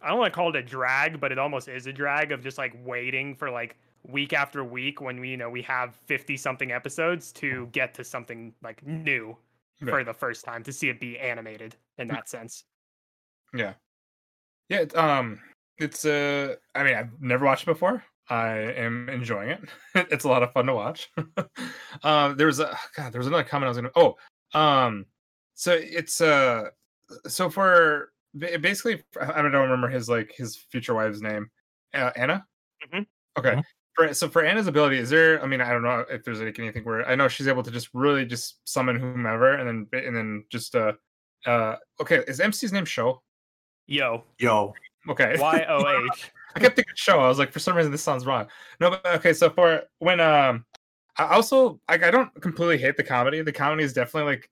i 0.01 0.09
don't 0.09 0.19
want 0.19 0.31
to 0.31 0.35
call 0.35 0.49
it 0.49 0.55
a 0.55 0.61
drag 0.61 1.19
but 1.19 1.31
it 1.31 1.39
almost 1.39 1.67
is 1.67 1.87
a 1.87 1.93
drag 1.93 2.31
of 2.31 2.43
just 2.43 2.59
like 2.59 2.75
waiting 2.85 3.33
for 3.33 3.49
like 3.49 3.75
week 4.07 4.33
after 4.33 4.63
week 4.63 5.01
when 5.01 5.19
we 5.19 5.29
you 5.29 5.37
know 5.37 5.49
we 5.49 5.61
have 5.63 5.95
50 6.05 6.37
something 6.37 6.71
episodes 6.71 7.31
to 7.31 7.67
get 7.71 7.93
to 7.95 8.03
something 8.03 8.53
like 8.61 8.85
new 8.85 9.35
for 9.79 10.03
the 10.03 10.13
first 10.13 10.45
time 10.45 10.63
to 10.63 10.71
see 10.71 10.89
it 10.89 10.99
be 10.99 11.19
animated 11.19 11.75
in 11.97 12.07
that 12.07 12.29
sense. 12.29 12.63
Yeah. 13.53 13.73
Yeah, 14.69 14.85
um 14.95 15.41
it's 15.77 16.05
uh 16.05 16.55
I 16.75 16.83
mean, 16.83 16.95
I've 16.95 17.21
never 17.21 17.45
watched 17.45 17.63
it 17.63 17.67
before. 17.67 18.03
I 18.29 18.49
am 18.49 19.09
enjoying 19.09 19.49
it. 19.49 19.59
it's 19.95 20.23
a 20.23 20.29
lot 20.29 20.43
of 20.43 20.53
fun 20.53 20.65
to 20.67 20.73
watch. 20.73 21.09
um 22.03 22.37
there 22.37 22.47
was 22.47 22.59
a 22.59 22.77
god, 22.95 23.11
there 23.11 23.19
was 23.19 23.27
another 23.27 23.43
comment 23.43 23.65
I 23.65 23.69
was 23.69 23.77
gonna 23.77 23.91
oh, 23.95 24.15
um 24.57 25.05
so 25.55 25.73
it's 25.73 26.21
uh 26.21 26.69
so 27.27 27.49
for 27.49 28.11
basically 28.39 29.03
I 29.19 29.41
don't 29.41 29.53
remember 29.53 29.89
his 29.89 30.09
like 30.09 30.33
his 30.35 30.55
future 30.55 30.93
wife's 30.93 31.21
name. 31.21 31.49
Uh, 31.93 32.11
Anna? 32.15 32.45
Mhm. 32.91 33.05
Okay. 33.37 33.51
Mhm. 33.51 33.63
For, 33.95 34.13
so 34.13 34.27
for 34.27 34.43
Anna's 34.43 34.65
ability, 34.65 34.97
is 34.97 35.11
there? 35.11 35.39
I 35.43 35.45
mean, 35.45 35.61
I 35.61 35.69
don't 35.71 35.83
know 35.83 36.03
if 36.09 36.23
there's 36.23 36.41
like 36.41 36.57
anything 36.57 36.83
where 36.83 37.07
I 37.07 37.13
know 37.13 37.27
she's 37.27 37.47
able 37.47 37.61
to 37.61 37.69
just 37.69 37.89
really 37.93 38.25
just 38.25 38.59
summon 38.67 38.99
whomever, 38.99 39.53
and 39.53 39.67
then 39.91 40.03
and 40.03 40.15
then 40.15 40.45
just 40.49 40.75
uh 40.75 40.93
uh 41.45 41.75
okay. 42.01 42.23
Is 42.27 42.39
MC's 42.39 42.73
name 42.73 42.85
Show? 42.85 43.21
yo 43.85 44.23
yo, 44.39 44.73
Okay. 45.09 45.35
y-o-h 45.39 46.31
I 46.55 46.59
kept 46.59 46.75
thinking 46.75 46.93
show. 46.95 47.19
I 47.19 47.27
was 47.27 47.39
like, 47.39 47.51
for 47.51 47.59
some 47.59 47.75
reason, 47.75 47.91
this 47.91 48.03
sounds 48.03 48.25
wrong. 48.25 48.47
No, 48.79 48.91
but 48.91 49.05
okay. 49.15 49.33
So 49.33 49.49
for 49.49 49.83
when 49.99 50.19
um, 50.19 50.65
I 51.17 51.25
also 51.33 51.79
like 51.89 52.03
I 52.03 52.11
don't 52.11 52.29
completely 52.41 52.77
hate 52.77 52.95
the 52.97 53.03
comedy. 53.03 53.41
The 53.41 53.51
comedy 53.51 53.83
is 53.83 53.93
definitely 53.93 54.33
like 54.33 54.49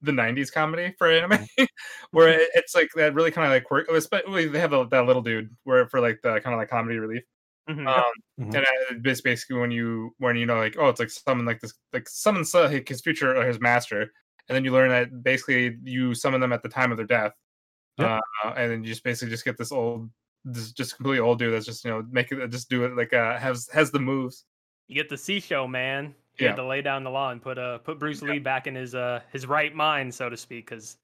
the 0.00 0.12
'90s 0.12 0.50
comedy 0.52 0.94
for 0.98 1.10
anime, 1.10 1.38
where 2.12 2.28
it- 2.28 2.50
it's 2.54 2.74
like 2.74 2.88
that 2.96 3.14
really 3.14 3.30
kind 3.30 3.46
of 3.46 3.52
like 3.52 3.64
quirk. 3.64 3.88
Especially 3.90 4.46
they 4.48 4.58
have 4.60 4.70
the, 4.70 4.86
that 4.88 5.06
little 5.06 5.22
dude 5.22 5.54
where 5.64 5.86
for 5.88 6.00
like 6.00 6.20
the 6.22 6.40
kind 6.40 6.54
of 6.54 6.58
like 6.58 6.70
comedy 6.70 6.98
relief. 6.98 7.22
Mhm. 7.68 7.86
Um, 7.88 8.02
Mhm. 8.40 8.54
and 8.56 8.56
uh, 8.56 9.08
it's 9.10 9.20
basically 9.20 9.56
when 9.56 9.70
you 9.70 10.14
when 10.18 10.36
you 10.36 10.44
know 10.46 10.56
like 10.56 10.76
oh 10.78 10.88
it's 10.88 11.00
like 11.00 11.08
summon 11.10 11.46
like 11.46 11.60
this 11.60 11.72
like 11.92 12.08
summon 12.08 12.44
like 12.54 12.88
his 12.88 13.00
future 13.00 13.34
or 13.36 13.46
his 13.46 13.60
master, 13.60 14.02
and 14.48 14.56
then 14.56 14.64
you 14.64 14.72
learn 14.72 14.90
that 14.90 15.22
basically 15.22 15.76
you 15.82 16.14
summon 16.14 16.40
them 16.40 16.52
at 16.52 16.62
the 16.62 16.68
time 16.68 16.90
of 16.90 16.96
their 16.98 17.06
death, 17.06 17.32
Yep. 17.98 18.20
uh, 18.44 18.48
and 18.56 18.70
then 18.72 18.82
you 18.82 18.88
just 18.88 19.04
basically 19.04 19.30
just 19.30 19.44
get 19.44 19.56
this 19.56 19.70
old 19.72 20.10
this 20.44 20.72
just 20.72 20.96
completely 20.96 21.20
old 21.20 21.38
dude 21.38 21.54
that's 21.54 21.64
just 21.64 21.84
you 21.84 21.90
know 21.90 22.04
make 22.10 22.30
it 22.32 22.48
just 22.50 22.68
do 22.68 22.84
it 22.84 22.96
like 22.96 23.12
uh 23.12 23.38
has 23.38 23.68
has 23.72 23.90
the 23.90 23.98
moves. 24.00 24.44
you 24.88 24.94
get 24.94 25.08
the 25.08 25.16
C 25.16 25.40
show, 25.40 25.66
man. 25.66 26.14
He 26.36 26.44
Yeah. 26.44 26.50
had 26.50 26.56
to 26.56 26.66
lay 26.66 26.82
down 26.82 27.04
the 27.04 27.10
law 27.10 27.30
and 27.30 27.40
put 27.40 27.56
uh 27.58 27.78
put 27.78 27.98
Bruce 27.98 28.20
Lee 28.22 28.38
back 28.40 28.66
in 28.66 28.74
his 28.74 28.94
uh 28.94 29.20
his 29.32 29.46
right 29.46 29.74
mind, 29.74 30.12
so 30.14 30.28
to 30.28 30.36
speak, 30.36 30.68
because 30.68 30.98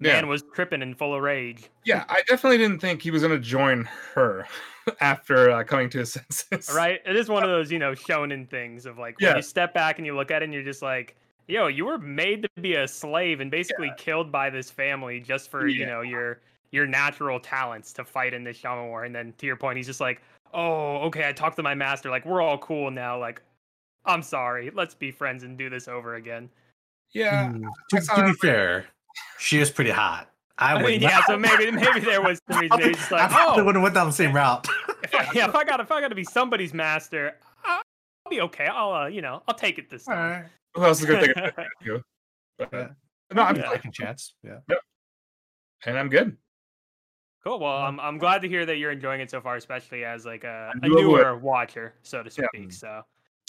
Yeah. 0.00 0.12
man 0.12 0.28
was 0.28 0.44
tripping 0.54 0.82
and 0.82 0.96
full 0.96 1.14
of 1.14 1.22
rage. 1.22 1.68
Yeah, 1.84 2.04
I 2.08 2.22
definitely 2.28 2.58
didn't 2.58 2.80
think 2.80 3.02
he 3.02 3.10
was 3.10 3.22
gonna 3.22 3.38
join 3.38 3.88
her 4.14 4.46
after 5.00 5.50
uh, 5.50 5.64
coming 5.64 5.90
to 5.90 5.98
his 5.98 6.12
senses. 6.30 6.70
Right? 6.74 7.00
It 7.04 7.16
is 7.16 7.28
one 7.28 7.42
of 7.42 7.50
those, 7.50 7.70
you 7.72 7.78
know, 7.80 7.92
shonen 7.92 8.48
things 8.48 8.86
of 8.86 8.98
like 8.98 9.18
when 9.20 9.30
Yeah. 9.30 9.36
you 9.36 9.42
step 9.42 9.74
back 9.74 9.98
and 9.98 10.06
you 10.06 10.14
look 10.14 10.30
at 10.30 10.42
it 10.42 10.44
and 10.46 10.54
you're 10.54 10.62
just 10.62 10.80
like, 10.82 11.16
yo, 11.46 11.66
you 11.68 11.84
were 11.84 11.98
made 11.98 12.42
to 12.42 12.60
be 12.60 12.74
a 12.74 12.88
slave 12.88 13.40
and 13.40 13.50
basically 13.50 13.92
killed 13.96 14.30
by 14.32 14.50
this 14.50 14.70
family 14.70 15.20
just 15.20 15.50
for, 15.50 15.66
you 15.66 15.86
know, 15.86 16.00
your 16.00 16.40
your 16.72 16.86
natural 16.86 17.38
talents 17.38 17.92
to 17.92 18.04
fight 18.04 18.34
in 18.34 18.44
this 18.44 18.56
shaman 18.56 18.88
war. 18.88 19.04
And 19.04 19.14
then 19.14 19.32
to 19.38 19.46
your 19.46 19.56
point, 19.56 19.76
he's 19.76 19.86
just 19.86 20.00
like, 20.00 20.20
Oh, 20.52 20.98
okay, 21.06 21.28
I 21.28 21.32
talked 21.32 21.56
to 21.56 21.62
my 21.62 21.74
master, 21.74 22.10
like 22.10 22.24
we're 22.24 22.40
all 22.40 22.58
cool 22.58 22.90
now, 22.90 23.18
like 23.18 23.42
I'm 24.04 24.22
sorry, 24.22 24.70
let's 24.74 24.94
be 24.94 25.10
friends 25.10 25.42
and 25.42 25.58
do 25.58 25.68
this 25.68 25.88
over 25.88 26.14
again. 26.14 26.48
Yeah. 27.12 27.48
Mm, 27.48 27.68
to, 27.90 28.00
to 28.00 28.24
be 28.26 28.32
fair, 28.34 28.86
she 29.38 29.58
is 29.58 29.70
pretty 29.70 29.90
hot. 29.90 30.30
I, 30.58 30.72
I 30.72 30.74
would 30.76 30.86
mean, 30.86 31.02
yeah, 31.02 31.22
so 31.26 31.36
maybe 31.36 31.70
maybe 31.70 32.00
there 32.00 32.22
was 32.22 32.40
some 32.50 32.60
reason 32.60 32.80
they 32.80 32.92
just 32.92 33.12
I 33.12 33.22
like, 33.22 33.30
probably 33.30 33.62
oh, 33.62 33.64
would 33.66 33.74
have 33.74 33.82
went 33.82 33.94
down 33.94 34.06
the 34.06 34.12
same 34.12 34.34
route. 34.34 34.66
if 35.02 35.14
I, 35.14 35.30
yeah, 35.34 35.48
if 35.48 35.54
I 35.54 35.64
got 35.64 35.80
if 35.80 35.92
I 35.92 36.00
got 36.00 36.08
to 36.08 36.14
be 36.14 36.24
somebody's 36.24 36.72
master, 36.72 37.36
I'll 37.64 37.82
be 38.30 38.40
okay. 38.40 38.66
I'll 38.66 38.92
uh, 38.92 39.06
you 39.06 39.20
know, 39.20 39.42
I'll 39.46 39.54
take 39.54 39.78
it 39.78 39.90
this 39.90 40.04
time. 40.04 40.46
Who 40.76 40.84
else 40.84 41.00
is 41.00 41.06
gonna 41.06 41.26
take 41.26 41.36
it? 41.36 41.54
But, 42.58 42.68
Yeah. 42.72 42.78
Uh, 42.78 42.88
no, 43.34 43.42
I'm 43.42 43.56
Yeah. 43.56 43.70
Second 43.70 43.92
chance. 43.92 44.34
Yeah. 44.42 44.58
and 45.84 45.98
I'm 45.98 46.08
good. 46.08 46.36
Cool. 47.44 47.60
Well, 47.60 47.76
I'm 47.76 48.00
I'm 48.00 48.18
glad 48.18 48.42
to 48.42 48.48
hear 48.48 48.64
that 48.66 48.76
you're 48.76 48.90
enjoying 48.92 49.20
it 49.20 49.30
so 49.30 49.40
far, 49.40 49.56
especially 49.56 50.04
as 50.04 50.24
like 50.24 50.44
a 50.44 50.72
knew 50.82 50.96
it 50.98 51.00
newer 51.02 51.36
watcher, 51.36 51.94
so 52.02 52.22
to 52.22 52.30
Yeah. 52.30 52.46
speak. 52.54 52.72
So 52.72 53.02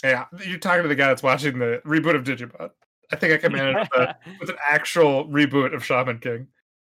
Yeah, 0.04 0.26
uh, 0.32 0.38
you're 0.44 0.58
talking 0.58 0.82
to 0.82 0.88
the 0.88 0.94
guy 0.94 1.08
that's 1.08 1.22
watching 1.22 1.58
the 1.58 1.80
reboot 1.84 2.14
of 2.14 2.24
Digimon. 2.24 2.70
I 3.10 3.16
think 3.16 3.32
I 3.32 3.38
can 3.38 3.52
manage 3.52 3.88
with, 3.90 4.00
a, 4.00 4.16
with 4.40 4.50
an 4.50 4.56
actual 4.68 5.26
reboot 5.28 5.74
of 5.74 5.84
Shaman 5.84 6.18
King. 6.18 6.48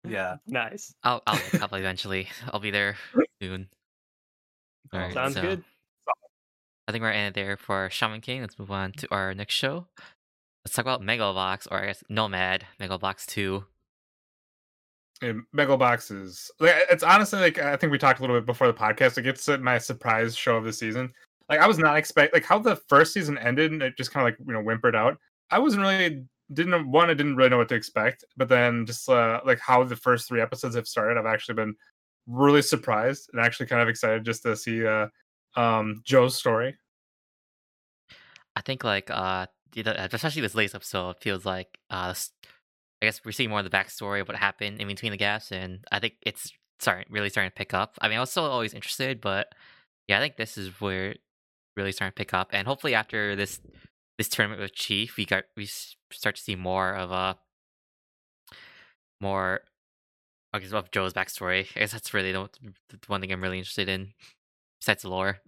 Yeah. 0.06 0.36
nice. 0.46 0.94
I'll 1.02 1.22
I'll 1.26 1.40
look 1.52 1.62
up 1.62 1.72
eventually. 1.72 2.28
I'll 2.52 2.60
be 2.60 2.70
there 2.70 2.96
soon. 3.42 3.68
Alright, 4.94 5.12
Sounds 5.12 5.34
so 5.34 5.42
good. 5.42 5.64
I 6.86 6.92
think 6.92 7.02
we're 7.02 7.10
in 7.12 7.26
it 7.26 7.34
there 7.34 7.58
for 7.58 7.90
Shaman 7.90 8.22
King. 8.22 8.40
Let's 8.40 8.58
move 8.58 8.70
on 8.70 8.92
to 8.92 9.08
our 9.10 9.34
next 9.34 9.54
show. 9.54 9.86
Let's 10.68 10.76
talk 10.76 10.84
about 10.84 11.00
Megalobox, 11.00 11.66
or 11.70 11.78
I 11.78 11.86
guess 11.86 12.04
Nomad 12.10 12.66
Megalobox 12.78 13.24
Two. 13.24 13.64
And 15.22 15.42
Megalobox 15.56 16.12
is 16.22 16.50
like 16.60 16.74
it's 16.90 17.02
honestly 17.02 17.40
like 17.40 17.58
I 17.58 17.76
think 17.76 17.90
we 17.90 17.96
talked 17.96 18.18
a 18.18 18.22
little 18.22 18.36
bit 18.36 18.44
before 18.44 18.66
the 18.66 18.74
podcast. 18.74 19.16
Like 19.16 19.24
it's 19.24 19.48
uh, 19.48 19.56
my 19.58 19.78
surprise 19.78 20.36
show 20.36 20.56
of 20.56 20.64
the 20.64 20.72
season. 20.72 21.10
Like 21.48 21.60
I 21.60 21.66
was 21.66 21.78
not 21.78 21.96
expect 21.96 22.34
like 22.34 22.44
how 22.44 22.58
the 22.58 22.76
first 22.76 23.14
season 23.14 23.38
ended 23.38 23.72
and 23.72 23.82
it 23.82 23.96
just 23.96 24.12
kind 24.12 24.28
of 24.28 24.32
like 24.32 24.46
you 24.46 24.52
know 24.52 24.60
whimpered 24.60 24.94
out. 24.94 25.16
I 25.50 25.58
wasn't 25.58 25.82
really 25.82 26.22
didn't 26.52 26.90
one 26.90 27.08
I 27.08 27.14
didn't 27.14 27.36
really 27.36 27.48
know 27.48 27.56
what 27.56 27.70
to 27.70 27.74
expect, 27.74 28.26
but 28.36 28.50
then 28.50 28.84
just 28.84 29.08
uh, 29.08 29.40
like 29.46 29.60
how 29.60 29.82
the 29.84 29.96
first 29.96 30.28
three 30.28 30.42
episodes 30.42 30.76
have 30.76 30.86
started, 30.86 31.18
I've 31.18 31.24
actually 31.24 31.54
been 31.54 31.74
really 32.26 32.60
surprised 32.60 33.30
and 33.32 33.40
actually 33.40 33.66
kind 33.66 33.80
of 33.80 33.88
excited 33.88 34.22
just 34.22 34.42
to 34.42 34.54
see 34.54 34.86
uh 34.86 35.06
um 35.56 36.02
Joe's 36.04 36.36
story. 36.36 36.76
I 38.54 38.60
think 38.60 38.84
like 38.84 39.08
uh, 39.08 39.46
especially 39.76 40.42
this 40.42 40.54
latest 40.54 40.74
episode 40.74 41.16
feels 41.20 41.44
like 41.44 41.78
uh, 41.90 42.14
I 43.02 43.06
guess 43.06 43.20
we're 43.24 43.32
seeing 43.32 43.50
more 43.50 43.60
of 43.60 43.64
the 43.64 43.76
backstory 43.76 44.20
of 44.20 44.28
what 44.28 44.36
happened 44.36 44.80
in 44.80 44.88
between 44.88 45.12
the 45.12 45.18
gaps, 45.18 45.52
and 45.52 45.84
I 45.92 46.00
think 46.00 46.14
it's 46.22 46.52
starting 46.80 47.06
really 47.10 47.30
starting 47.30 47.50
to 47.50 47.54
pick 47.54 47.74
up. 47.74 47.96
I 48.00 48.08
mean, 48.08 48.18
I 48.18 48.20
was 48.20 48.30
still 48.30 48.44
always 48.44 48.74
interested, 48.74 49.20
but 49.20 49.54
yeah, 50.06 50.18
I 50.18 50.20
think 50.20 50.36
this 50.36 50.58
is 50.58 50.80
where 50.80 51.14
really 51.76 51.92
starting 51.92 52.12
to 52.12 52.18
pick 52.18 52.34
up, 52.34 52.50
and 52.52 52.66
hopefully 52.66 52.94
after 52.94 53.36
this 53.36 53.60
this 54.18 54.28
tournament 54.28 54.60
with 54.60 54.74
Chief, 54.74 55.16
we 55.16 55.24
got 55.24 55.44
we 55.56 55.66
start 55.66 56.36
to 56.36 56.42
see 56.42 56.56
more 56.56 56.94
of 56.94 57.10
a 57.12 57.36
more 59.20 59.60
I 60.52 60.58
guess 60.58 60.72
of 60.72 60.90
Joe's 60.90 61.12
backstory. 61.12 61.66
I 61.76 61.80
guess 61.80 61.92
that's 61.92 62.14
really 62.14 62.32
the, 62.32 62.48
the 62.88 62.98
one 63.06 63.20
thing 63.20 63.32
I'm 63.32 63.42
really 63.42 63.58
interested 63.58 63.88
in, 63.88 64.12
besides 64.80 65.02
the 65.02 65.10
lore. 65.10 65.38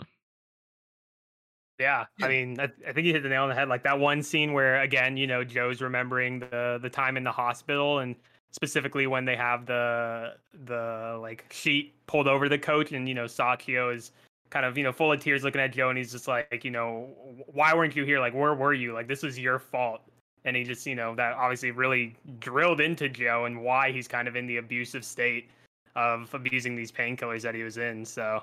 Yeah. 1.81 2.05
I 2.21 2.29
mean, 2.29 2.61
I, 2.61 2.69
I 2.87 2.93
think 2.93 3.07
you 3.07 3.15
hit 3.15 3.23
the 3.23 3.31
nail 3.31 3.45
on 3.45 3.49
the 3.49 3.55
head. 3.55 3.69
Like 3.69 3.83
that 3.85 3.99
one 3.99 4.23
scene 4.23 4.53
where, 4.53 4.83
again, 4.83 5.17
you 5.17 5.27
know, 5.27 5.43
Joe's 5.43 5.81
remembering 5.81 6.39
the 6.41 6.79
the 6.81 6.91
time 6.91 7.17
in 7.17 7.25
the 7.25 7.33
hospital, 7.33 8.01
and 8.01 8.15
specifically 8.51 9.07
when 9.07 9.25
they 9.25 9.35
have 9.35 9.65
the 9.65 10.35
the 10.67 11.19
like 11.23 11.47
sheet 11.51 11.95
pulled 12.07 12.29
over 12.29 12.51
the 12.51 12.59
coach, 12.59 12.93
and 12.93 13.09
you 13.09 13.15
know, 13.15 13.25
Sachio 13.25 13.95
is 13.95 14.13
kind 14.51 14.67
of 14.67 14.77
you 14.77 14.85
know 14.85 14.93
full 14.93 15.11
of 15.11 15.21
tears, 15.21 15.43
looking 15.43 15.61
at 15.61 15.73
Joe, 15.73 15.89
and 15.89 15.97
he's 15.97 16.13
just 16.13 16.29
like, 16.29 16.65
you 16.65 16.71
know, 16.71 17.09
why 17.47 17.75
weren't 17.75 17.97
you 17.97 18.05
here? 18.05 18.21
Like, 18.21 18.35
where 18.35 18.55
were 18.55 18.75
you? 18.75 18.93
Like, 18.93 19.09
this 19.09 19.23
was 19.23 19.39
your 19.39 19.59
fault. 19.59 20.03
And 20.45 20.57
he 20.57 20.65
just, 20.65 20.87
you 20.87 20.95
know, 20.95 21.15
that 21.17 21.35
obviously 21.35 21.71
really 21.71 22.17
drilled 22.39 22.81
into 22.81 23.11
Joe 23.11 23.45
and 23.45 23.63
why 23.63 23.93
he's 23.93 24.09
kind 24.09 24.27
of 24.27 24.37
in 24.37 24.47
the 24.47 24.57
abusive 24.57 25.05
state 25.05 25.51
of 25.97 26.33
abusing 26.33 26.75
these 26.77 26.91
painkillers 26.91 27.43
that 27.43 27.55
he 27.55 27.63
was 27.63 27.77
in. 27.77 28.07
So 28.07 28.43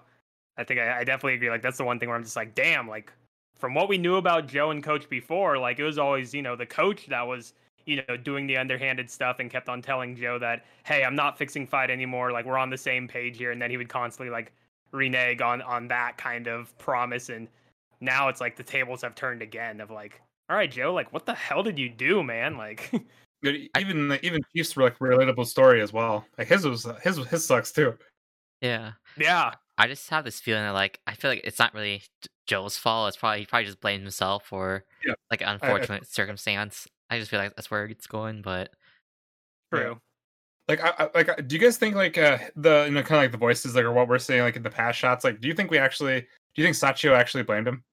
I 0.57 0.63
think 0.63 0.79
I, 0.79 0.99
I 0.99 1.03
definitely 1.03 1.33
agree. 1.35 1.49
Like 1.49 1.63
that's 1.63 1.77
the 1.77 1.83
one 1.83 1.99
thing 1.99 2.09
where 2.09 2.15
I'm 2.15 2.23
just 2.23 2.35
like, 2.35 2.53
damn, 2.53 2.87
like 2.87 3.11
from 3.57 3.73
what 3.73 3.89
we 3.89 3.97
knew 3.97 4.15
about 4.15 4.47
Joe 4.47 4.71
and 4.71 4.83
Coach 4.83 5.09
before, 5.09 5.57
like 5.57 5.79
it 5.79 5.83
was 5.83 5.97
always, 5.97 6.33
you 6.33 6.41
know, 6.41 6.55
the 6.55 6.65
coach 6.65 7.07
that 7.07 7.25
was, 7.25 7.53
you 7.85 8.03
know, 8.07 8.17
doing 8.17 8.47
the 8.47 8.57
underhanded 8.57 9.09
stuff 9.09 9.39
and 9.39 9.49
kept 9.49 9.69
on 9.69 9.81
telling 9.81 10.15
Joe 10.15 10.37
that, 10.39 10.65
hey, 10.83 11.03
I'm 11.03 11.15
not 11.15 11.37
fixing 11.37 11.65
fight 11.65 11.89
anymore. 11.89 12.31
Like 12.31 12.45
we're 12.45 12.57
on 12.57 12.69
the 12.69 12.77
same 12.77 13.07
page 13.07 13.37
here. 13.37 13.51
And 13.51 13.61
then 13.61 13.69
he 13.71 13.77
would 13.77 13.89
constantly 13.89 14.31
like 14.31 14.51
renege 14.91 15.41
on 15.41 15.61
on 15.61 15.87
that 15.89 16.17
kind 16.17 16.47
of 16.47 16.77
promise. 16.77 17.29
And 17.29 17.47
now 17.99 18.29
it's 18.29 18.41
like 18.41 18.55
the 18.55 18.63
tables 18.63 19.01
have 19.01 19.15
turned 19.15 19.41
again 19.41 19.81
of 19.81 19.89
like, 19.89 20.21
all 20.49 20.55
right, 20.55 20.71
Joe, 20.71 20.93
like 20.93 21.11
what 21.13 21.25
the 21.25 21.33
hell 21.33 21.63
did 21.63 21.79
you 21.79 21.89
do, 21.89 22.23
man? 22.23 22.57
Like 23.43 23.69
even 23.77 24.17
even 24.23 24.41
Chief's 24.55 24.75
were 24.75 24.81
like 24.81 24.97
relatable 24.97 25.45
story 25.45 25.79
as 25.79 25.93
well. 25.93 26.25
Like 26.39 26.47
his 26.47 26.65
was 26.65 26.87
his 27.03 27.17
his 27.27 27.45
sucks 27.45 27.71
too. 27.71 27.95
Yeah. 28.61 28.93
yeah. 29.15 29.51
I 29.77 29.87
just 29.87 30.09
have 30.09 30.25
this 30.25 30.39
feeling 30.39 30.63
that 30.63 30.71
like 30.71 30.99
I 31.05 31.13
feel 31.13 31.29
like 31.29 31.41
it's 31.43 31.59
not 31.59 31.73
really 31.75 32.01
J- 32.21 32.29
Joe's 32.47 32.77
fault. 32.77 33.09
It's 33.09 33.17
probably 33.17 33.41
he 33.41 33.45
probably 33.45 33.65
just 33.65 33.81
blames 33.81 34.01
himself 34.01 34.45
for 34.45 34.83
Yeah, 35.05 35.13
like 35.29 35.41
an 35.41 35.49
unfortunate 35.49 36.07
circumstance. 36.07 36.87
I 37.09 37.19
just 37.19 37.29
feel 37.29 37.39
like 37.39 37.55
that's 37.55 37.69
where 37.69 37.85
it's 37.85 38.07
going, 38.07 38.41
but. 38.41 38.71
True. 39.73 39.99
Like 40.67 40.83
I, 40.83 40.93
I 40.99 41.09
like 41.13 41.47
do 41.47 41.55
you 41.55 41.61
guys 41.61 41.77
think 41.77 41.95
like 41.95 42.17
uh 42.17 42.37
the 42.55 42.85
you 42.85 42.91
know 42.91 43.01
kind 43.01 43.19
of 43.19 43.23
like 43.23 43.31
the 43.31 43.37
voices 43.37 43.73
like 43.73 43.85
or 43.85 43.93
what 43.93 44.09
we're 44.09 44.19
saying 44.19 44.41
like 44.41 44.57
in 44.57 44.63
the 44.63 44.69
past 44.69 44.99
shots 44.99 45.23
like 45.23 45.39
do 45.39 45.47
you 45.47 45.53
think 45.53 45.71
we 45.71 45.77
actually 45.77 46.19
do 46.19 46.61
you 46.61 46.63
think 46.65 46.75
Sachio 46.75 47.15
actually 47.15 47.43
blamed 47.43 47.69
him 47.69 47.85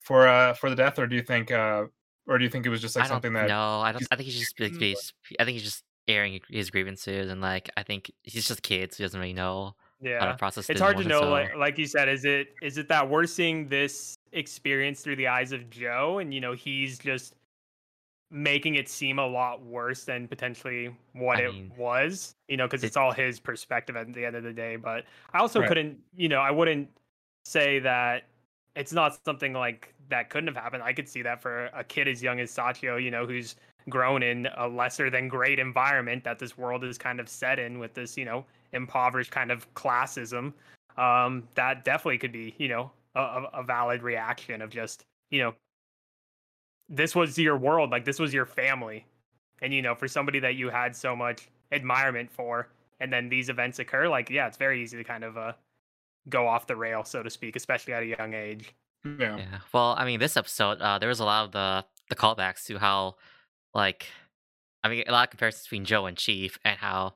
for 0.00 0.26
uh 0.26 0.54
for 0.54 0.70
the 0.70 0.76
death 0.76 0.98
or 0.98 1.06
do 1.06 1.16
you 1.16 1.20
think 1.20 1.50
uh 1.50 1.84
or 2.26 2.38
do 2.38 2.44
you 2.44 2.50
think 2.50 2.66
it 2.66 2.70
was 2.70 2.80
just 2.80 2.96
like 2.96 3.04
I 3.04 3.08
something 3.08 3.32
that 3.34 3.48
no, 3.48 3.80
I 3.80 3.92
don't. 3.92 4.06
I 4.10 4.16
think 4.16 4.28
he's 4.28 4.38
just 4.38 4.58
like, 4.58 4.72
I 5.38 5.44
think 5.44 5.54
he's 5.54 5.62
just 5.62 5.84
airing 6.08 6.40
his 6.48 6.70
grievances 6.70 7.30
and 7.30 7.40
like 7.40 7.70
I 7.76 7.82
think 7.82 8.10
he's 8.22 8.46
just 8.46 8.58
a 8.58 8.62
kid, 8.62 8.92
so 8.92 8.98
he 8.98 9.04
doesn't 9.04 9.18
really 9.18 9.32
know 9.32 9.76
Yeah. 10.10 10.32
process. 10.34 10.70
it's 10.70 10.80
hard 10.80 10.96
to 10.98 11.04
know 11.04 11.20
so- 11.20 11.30
like, 11.30 11.56
like 11.56 11.78
you 11.78 11.86
said 11.86 12.08
is 12.08 12.24
it 12.24 12.54
is 12.62 12.78
it 12.78 12.88
that 12.88 13.08
we're 13.08 13.26
seeing 13.26 13.68
this 13.68 14.16
experience 14.32 15.00
through 15.02 15.16
the 15.16 15.26
eyes 15.28 15.52
of 15.52 15.68
joe 15.70 16.18
and 16.18 16.32
you 16.34 16.40
know 16.40 16.52
he's 16.52 16.98
just 16.98 17.34
making 18.30 18.74
it 18.74 18.88
seem 18.88 19.18
a 19.18 19.26
lot 19.26 19.62
worse 19.64 20.04
than 20.04 20.26
potentially 20.26 20.94
what 21.12 21.38
I 21.38 21.42
it 21.42 21.52
mean, 21.52 21.72
was 21.76 22.34
you 22.48 22.56
know 22.56 22.66
because 22.66 22.82
it- 22.82 22.88
it's 22.88 22.96
all 22.96 23.12
his 23.12 23.38
perspective 23.38 23.96
at 23.96 24.12
the 24.12 24.24
end 24.24 24.34
of 24.36 24.42
the 24.42 24.52
day 24.52 24.76
but 24.76 25.04
i 25.32 25.38
also 25.38 25.60
Right. 25.60 25.68
couldn't 25.68 25.98
you 26.16 26.28
know 26.28 26.40
i 26.40 26.50
wouldn't 26.50 26.88
say 27.44 27.78
that 27.80 28.24
it's 28.74 28.92
not 28.92 29.16
something 29.24 29.52
like 29.52 29.94
that 30.08 30.28
couldn't 30.28 30.48
have 30.52 30.60
happened 30.62 30.82
i 30.82 30.92
could 30.92 31.08
see 31.08 31.22
that 31.22 31.40
for 31.40 31.66
a 31.72 31.84
kid 31.84 32.08
as 32.08 32.20
young 32.22 32.40
as 32.40 32.50
Sachio 32.50 33.00
you 33.02 33.10
know 33.12 33.26
who's 33.26 33.54
grown 33.88 34.24
in 34.24 34.48
a 34.56 34.66
lesser 34.66 35.08
than 35.08 35.28
great 35.28 35.60
environment 35.60 36.24
that 36.24 36.40
this 36.40 36.58
world 36.58 36.82
is 36.82 36.98
kind 36.98 37.20
of 37.20 37.28
set 37.28 37.60
in 37.60 37.78
with 37.78 37.94
this 37.94 38.16
you 38.16 38.24
know 38.24 38.44
impoverished 38.76 39.32
kind 39.32 39.50
of 39.50 39.72
classism 39.74 40.52
um 40.96 41.42
that 41.54 41.84
definitely 41.84 42.18
could 42.18 42.32
be 42.32 42.54
you 42.58 42.68
know 42.68 42.90
a, 43.14 43.20
a 43.20 43.50
a 43.54 43.62
valid 43.62 44.02
reaction 44.02 44.62
of 44.62 44.70
just 44.70 45.04
you 45.30 45.42
know 45.42 45.52
this 46.88 47.14
was 47.14 47.36
your 47.36 47.56
world 47.56 47.90
like 47.90 48.04
this 48.04 48.20
was 48.20 48.32
your 48.32 48.46
family. 48.46 49.04
And 49.62 49.72
you 49.72 49.82
know 49.82 49.94
for 49.94 50.06
somebody 50.06 50.38
that 50.40 50.54
you 50.54 50.68
had 50.68 50.94
so 50.94 51.16
much 51.16 51.48
admirement 51.72 52.30
for 52.30 52.68
and 53.00 53.10
then 53.12 53.30
these 53.30 53.48
events 53.48 53.78
occur 53.78 54.06
like 54.06 54.28
yeah 54.30 54.46
it's 54.46 54.58
very 54.58 54.82
easy 54.82 54.98
to 54.98 55.02
kind 55.02 55.24
of 55.24 55.36
uh 55.36 55.52
go 56.28 56.46
off 56.46 56.66
the 56.66 56.76
rail 56.76 57.02
so 57.04 57.22
to 57.22 57.30
speak 57.30 57.56
especially 57.56 57.94
at 57.94 58.02
a 58.02 58.06
young 58.06 58.34
age. 58.34 58.74
Yeah. 59.18 59.36
Yeah. 59.36 59.58
Well, 59.72 59.94
I 59.96 60.04
mean, 60.04 60.20
this 60.20 60.36
episode, 60.36 60.80
uh, 60.80 60.98
there 60.98 61.08
was 61.08 61.20
a 61.20 61.24
lot 61.24 61.44
of 61.44 61.52
the 61.52 61.84
the 62.08 62.16
callbacks 62.16 62.64
to 62.66 62.78
how, 62.78 63.16
like, 63.74 64.06
I 64.82 64.88
mean, 64.88 65.04
a 65.06 65.12
lot 65.12 65.24
of 65.24 65.30
comparisons 65.30 65.64
between 65.64 65.84
Joe 65.84 66.06
and 66.06 66.16
Chief, 66.16 66.58
and 66.64 66.78
how, 66.78 67.14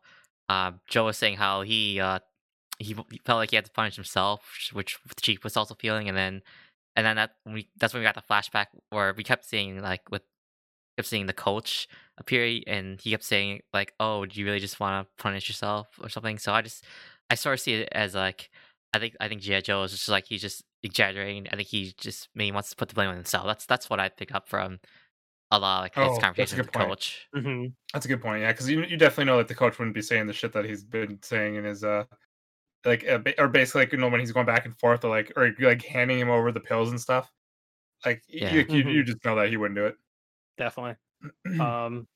uh, 0.51 0.73
Joe 0.89 1.05
was 1.05 1.17
saying 1.17 1.37
how 1.37 1.63
he, 1.63 2.01
uh, 2.01 2.19
he, 2.81 2.95
felt 2.95 3.39
like 3.39 3.51
he 3.51 3.57
had 3.57 3.67
to 3.67 3.71
punish 3.71 3.95
himself, 3.95 4.41
which 4.73 4.99
Chief 5.21 5.45
was 5.45 5.57
also 5.57 5.77
feeling, 5.77 6.09
and 6.09 6.17
then, 6.17 6.43
and 6.97 7.07
then 7.07 7.15
that 7.17 7.31
we 7.47 7.69
that's 7.79 7.95
when 7.95 8.01
we 8.01 8.05
got 8.05 8.17
the 8.17 8.23
flashback 8.29 8.67
where 8.91 9.15
we 9.17 9.23
kept 9.23 9.45
seeing 9.45 9.81
like 9.81 10.01
with 10.11 10.23
kept 10.97 11.07
seeing 11.07 11.27
the 11.27 11.33
coach 11.33 11.87
appear, 12.19 12.61
and 12.67 13.01
he 13.01 13.13
kept 13.13 13.23
saying 13.23 13.61
like, 13.73 13.95
"Oh, 14.01 14.27
do 14.27 14.41
you 14.41 14.45
really 14.45 14.59
just 14.59 14.81
want 14.81 15.07
to 15.07 15.23
punish 15.23 15.49
yourself 15.49 15.87
or 16.03 16.09
something?" 16.09 16.37
So 16.39 16.53
I 16.53 16.63
just, 16.63 16.85
I 17.31 17.37
sort 17.37 17.55
of 17.55 17.61
see 17.61 17.75
it 17.75 17.89
as 17.93 18.17
like 18.17 18.51
I 18.93 18.99
think 18.99 19.15
I 19.21 19.29
think 19.29 19.43
G.I. 19.43 19.61
Joe 19.61 19.85
is 19.85 19.93
just 19.93 20.09
like 20.09 20.27
he's 20.27 20.41
just 20.41 20.65
exaggerating. 20.83 21.47
I 21.53 21.57
think 21.57 21.69
he 21.69 21.95
just 21.97 22.29
maybe 22.35 22.51
wants 22.51 22.71
to 22.71 22.77
put 22.77 22.89
the 22.89 22.97
blame 22.97 23.11
on 23.11 23.15
himself. 23.15 23.47
That's 23.47 23.67
that's 23.67 23.89
what 23.89 24.01
I 24.01 24.09
pick 24.09 24.35
up 24.35 24.49
from 24.49 24.81
a 25.51 25.59
lot 25.59 25.79
of 25.79 25.83
like 25.85 25.97
Oh, 25.97 26.17
his 26.17 26.19
that's 26.37 26.53
a 26.53 26.55
conversations 26.55 26.57
good 26.57 26.67
with 26.67 26.73
the 26.73 26.79
point. 26.79 26.97
coach. 26.97 27.29
mm-hmm. 27.35 27.67
That's 27.93 28.05
a 28.07 28.09
good 28.09 28.23
point. 28.23 28.43
Yeah, 28.43 28.53
because 28.53 28.71
you 28.71 28.85
you 28.85 28.97
definitely 28.97 29.27
know 29.27 29.39
that 29.39 29.49
the 29.49 29.55
coach 29.57 29.79
wouldn't 29.79 29.95
be 29.95 30.03
saying 30.03 30.27
the 30.27 30.33
shit 30.33 30.53
that 30.55 30.65
he's 30.65 30.85
been 30.85 31.23
saying 31.23 31.57
in 31.57 31.65
his 31.65 31.85
uh 31.85 32.05
like 32.85 33.05
uh, 33.09 33.21
or 33.39 33.49
basically 33.49 33.83
like 33.83 33.93
you 33.93 33.99
know 33.99 34.09
when 34.11 34.21
he's 34.21 34.33
going 34.33 34.47
back 34.47 34.67
and 34.67 34.79
forth 34.79 35.05
or 35.05 35.11
like 35.11 35.33
or 35.37 35.55
like 35.61 35.83
handing 35.85 36.19
him 36.21 36.31
over 36.31 36.53
the 36.53 36.61
pills 36.61 36.91
and 36.91 37.01
stuff. 37.01 37.33
Like 38.07 38.25
Yeah. 38.41 38.51
you, 38.51 38.67
you 38.73 38.85
Mhm. 38.85 38.91
you 38.91 39.05
just 39.05 39.25
know 39.25 39.37
that 39.37 39.51
he 39.51 39.57
wouldn't 39.59 39.77
do 39.79 39.87
it. 39.87 39.97
definitely 40.57 40.97
um 41.59 42.09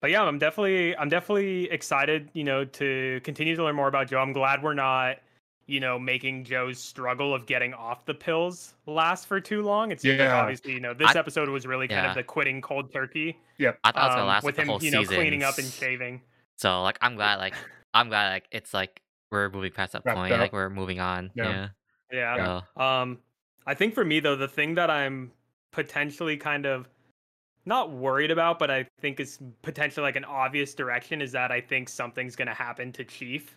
but 0.00 0.10
yeah 0.10 0.22
i'm 0.22 0.38
definitely 0.38 0.96
i'm 0.96 1.08
definitely 1.08 1.70
excited 1.70 2.30
you 2.34 2.44
know 2.44 2.64
to 2.64 3.20
continue 3.24 3.54
to 3.56 3.62
learn 3.62 3.76
more 3.76 3.88
about 3.88 4.08
joe 4.08 4.18
i'm 4.18 4.32
glad 4.32 4.62
we're 4.62 4.74
not 4.74 5.18
you 5.66 5.78
know 5.80 5.98
making 5.98 6.44
joe's 6.44 6.78
struggle 6.78 7.34
of 7.34 7.46
getting 7.46 7.72
off 7.74 8.04
the 8.04 8.14
pills 8.14 8.74
last 8.86 9.26
for 9.26 9.40
too 9.40 9.62
long. 9.62 9.92
It's 9.92 10.02
seems 10.02 10.18
like 10.18 10.28
Yeah. 10.28 10.40
obviously 10.40 10.72
you 10.72 10.80
know 10.80 10.92
this 10.94 11.14
I- 11.14 11.18
episode 11.18 11.48
was 11.48 11.66
really 11.66 11.88
kind 11.88 12.04
Yeah. 12.04 12.10
of 12.10 12.16
the 12.16 12.22
quitting 12.24 12.60
cold 12.60 12.92
turkey 12.92 13.38
Yeah, 13.58 13.72
I 13.84 13.92
thought 13.92 14.02
it 14.04 14.06
was 14.06 14.14
gonna 14.14 14.22
um, 14.22 14.28
last 14.28 14.44
with 14.44 14.56
like, 14.58 14.62
him 14.62 14.66
the 14.66 14.72
whole 14.72 14.82
you 14.84 14.90
know 14.90 15.00
season. 15.02 15.16
cleaning 15.16 15.42
up 15.44 15.58
and 15.58 15.66
shaving 15.66 16.20
So 16.56 16.82
like 16.82 16.98
I'm 17.00 17.14
glad 17.16 17.36
like 17.36 17.54
I'm 17.94 18.08
glad 18.08 18.30
like 18.32 18.46
it's 18.50 18.74
like 18.74 19.00
we're 19.30 19.48
moving 19.50 19.72
past 19.72 19.92
that 19.92 20.02
Wrapped 20.04 20.18
point. 20.18 20.32
up. 20.32 20.40
Like 20.40 20.52
we're 20.52 20.68
moving 20.70 21.00
on. 21.00 21.30
Yeah. 21.34 21.68
Yeah. 22.12 22.36
yeah 22.36 22.60
So, 22.76 22.82
Um, 22.82 23.18
I 23.66 23.74
think 23.74 23.94
for 23.94 24.04
me 24.04 24.20
though, 24.20 24.36
the 24.36 24.48
thing 24.48 24.74
that 24.74 24.90
I'm 24.90 25.32
potentially 25.70 26.36
kind 26.36 26.66
of 26.66 26.88
not 27.64 27.90
worried 27.92 28.30
about, 28.30 28.58
but 28.58 28.70
I 28.70 28.86
think 29.00 29.20
is 29.20 29.38
potentially 29.62 30.02
like 30.02 30.16
an 30.16 30.24
obvious 30.24 30.74
direction 30.74 31.22
is 31.22 31.32
that 31.32 31.50
I 31.52 31.60
think 31.60 31.88
something's 31.88 32.34
gonna 32.36 32.52
happen 32.54 32.92
to 32.92 33.04
Chief. 33.04 33.56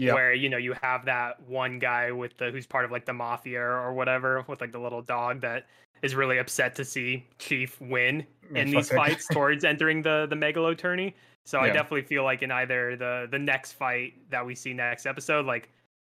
Yeah. 0.00 0.14
Where 0.14 0.32
you 0.32 0.48
know 0.48 0.56
you 0.56 0.74
have 0.82 1.04
that 1.04 1.40
one 1.42 1.78
guy 1.78 2.10
with 2.12 2.36
the 2.38 2.50
who's 2.50 2.66
part 2.66 2.84
of 2.84 2.90
like 2.90 3.04
the 3.04 3.12
mafia 3.12 3.60
or 3.60 3.92
whatever 3.92 4.44
with 4.48 4.60
like 4.60 4.72
the 4.72 4.78
little 4.78 5.02
dog 5.02 5.40
that 5.42 5.66
is 6.02 6.14
really 6.14 6.38
upset 6.38 6.74
to 6.76 6.84
see 6.84 7.26
Chief 7.38 7.78
win 7.80 8.26
in 8.54 8.70
these 8.70 8.88
that 8.88 8.96
fights 9.04 9.26
towards 9.28 9.64
entering 9.64 10.00
the 10.02 10.26
the 10.30 10.36
megalo 10.36 10.76
tourney. 10.76 11.14
So 11.44 11.58
I 11.60 11.68
definitely 11.68 12.02
feel 12.02 12.22
like 12.24 12.42
in 12.42 12.50
either 12.50 12.96
the 12.96 13.28
the 13.30 13.38
next 13.38 13.72
fight 13.72 14.14
that 14.30 14.44
we 14.46 14.54
see 14.54 14.72
next 14.72 15.04
episode, 15.06 15.44
like 15.46 15.68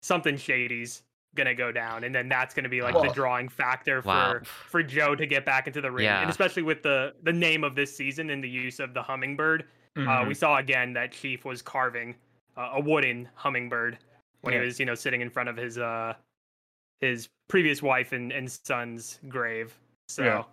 something 0.03 0.37
shady's 0.37 1.03
gonna 1.35 1.55
go 1.55 1.71
down, 1.71 2.03
and 2.03 2.13
then 2.13 2.27
that's 2.27 2.53
gonna 2.53 2.67
be 2.69 2.81
like 2.81 2.93
Well- 2.93 3.05
the 3.05 3.13
drawing 3.13 3.47
factor 3.47 4.01
for 4.01 4.07
Wow. 4.09 4.39
for 4.43 4.83
Joe 4.83 5.15
to 5.15 5.25
get 5.25 5.45
back 5.45 5.65
into 5.67 5.79
the 5.81 5.89
ring, 5.89 6.05
Yeah. 6.05 6.21
and 6.21 6.29
especially 6.29 6.63
with 6.63 6.83
the 6.83 7.15
the 7.23 7.33
name 7.33 7.63
of 7.63 7.73
this 7.75 7.95
season 7.95 8.29
and 8.29 8.43
the 8.43 8.49
use 8.49 8.79
of 8.79 8.93
the 8.93 9.01
hummingbird. 9.01 9.63
Uh, 9.95 9.99
Mhm. 10.01 10.27
we 10.27 10.33
saw 10.33 10.57
again 10.57 10.93
that 10.93 11.11
Chief 11.13 11.45
was 11.45 11.61
carving 11.61 12.15
uh, 12.61 12.71
a 12.75 12.79
wooden 12.81 13.27
hummingbird 13.35 13.97
when 14.41 14.53
Yeah. 14.53 14.59
he 14.61 14.65
was, 14.65 14.79
you 14.79 14.85
know, 14.85 14.95
sitting 14.95 15.21
in 15.21 15.29
front 15.29 15.49
of 15.49 15.57
his 15.57 15.77
uh 15.77 16.13
his 16.99 17.29
previous 17.47 17.81
wife 17.81 18.11
and, 18.11 18.31
and 18.31 18.49
son's 18.51 19.19
grave. 19.27 19.73
So 20.07 20.23
Yeah. 20.23 20.43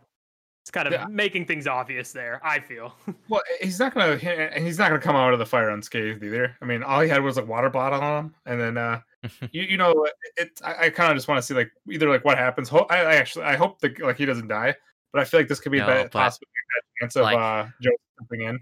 it's 0.62 0.70
kind 0.70 0.86
of 0.86 0.92
Yeah. 0.94 1.06
making 1.10 1.44
things 1.46 1.66
obvious 1.66 2.12
there. 2.12 2.40
I 2.42 2.60
feel. 2.60 2.94
Well, 3.28 3.42
he's 3.60 3.78
not 3.78 3.92
gonna 3.94 4.12
and 4.14 4.64
he's 4.64 4.78
not 4.78 4.88
gonna 4.88 5.00
come 5.02 5.16
out 5.16 5.32
of 5.32 5.38
the 5.38 5.46
fire 5.46 5.68
unscathed 5.70 6.22
either. 6.24 6.56
I 6.62 6.64
mean, 6.64 6.82
all 6.82 7.00
he 7.00 7.08
had 7.08 7.22
was 7.22 7.36
a 7.38 7.44
water 7.44 7.68
bottle 7.70 8.00
on 8.00 8.24
him, 8.24 8.34
and 8.46 8.60
then 8.60 8.78
uh, 8.78 9.00
you, 9.52 9.62
you 9.62 9.76
know, 9.76 10.06
it. 10.36 10.58
I, 10.64 10.86
I 10.86 10.90
kind 10.90 11.10
of 11.10 11.16
just 11.16 11.28
want 11.28 11.38
to 11.38 11.42
see 11.42 11.52
like 11.54 11.70
either 11.90 12.08
like 12.08 12.24
what 12.24 12.38
happens. 12.38 12.68
Ho- 12.70 12.86
I, 12.88 12.98
I 13.00 13.14
actually 13.16 13.44
I 13.44 13.56
hope 13.56 13.80
that 13.80 13.98
like 14.00 14.16
he 14.16 14.24
doesn't 14.24 14.48
die, 14.48 14.74
but 15.12 15.20
I 15.20 15.24
feel 15.24 15.40
like 15.40 15.48
this 15.48 15.60
could 15.60 15.72
be 15.72 15.78
No, 15.78 15.84
a 15.84 16.02
but, 16.04 16.12
possibly 16.12 16.46
a 16.48 16.64
bad 16.74 16.84
chance 17.04 17.16
of 17.16 17.22
like- 17.24 17.36
uh 17.36 17.66
Joe 17.82 17.90
jumping 18.18 18.42
in. 18.48 18.60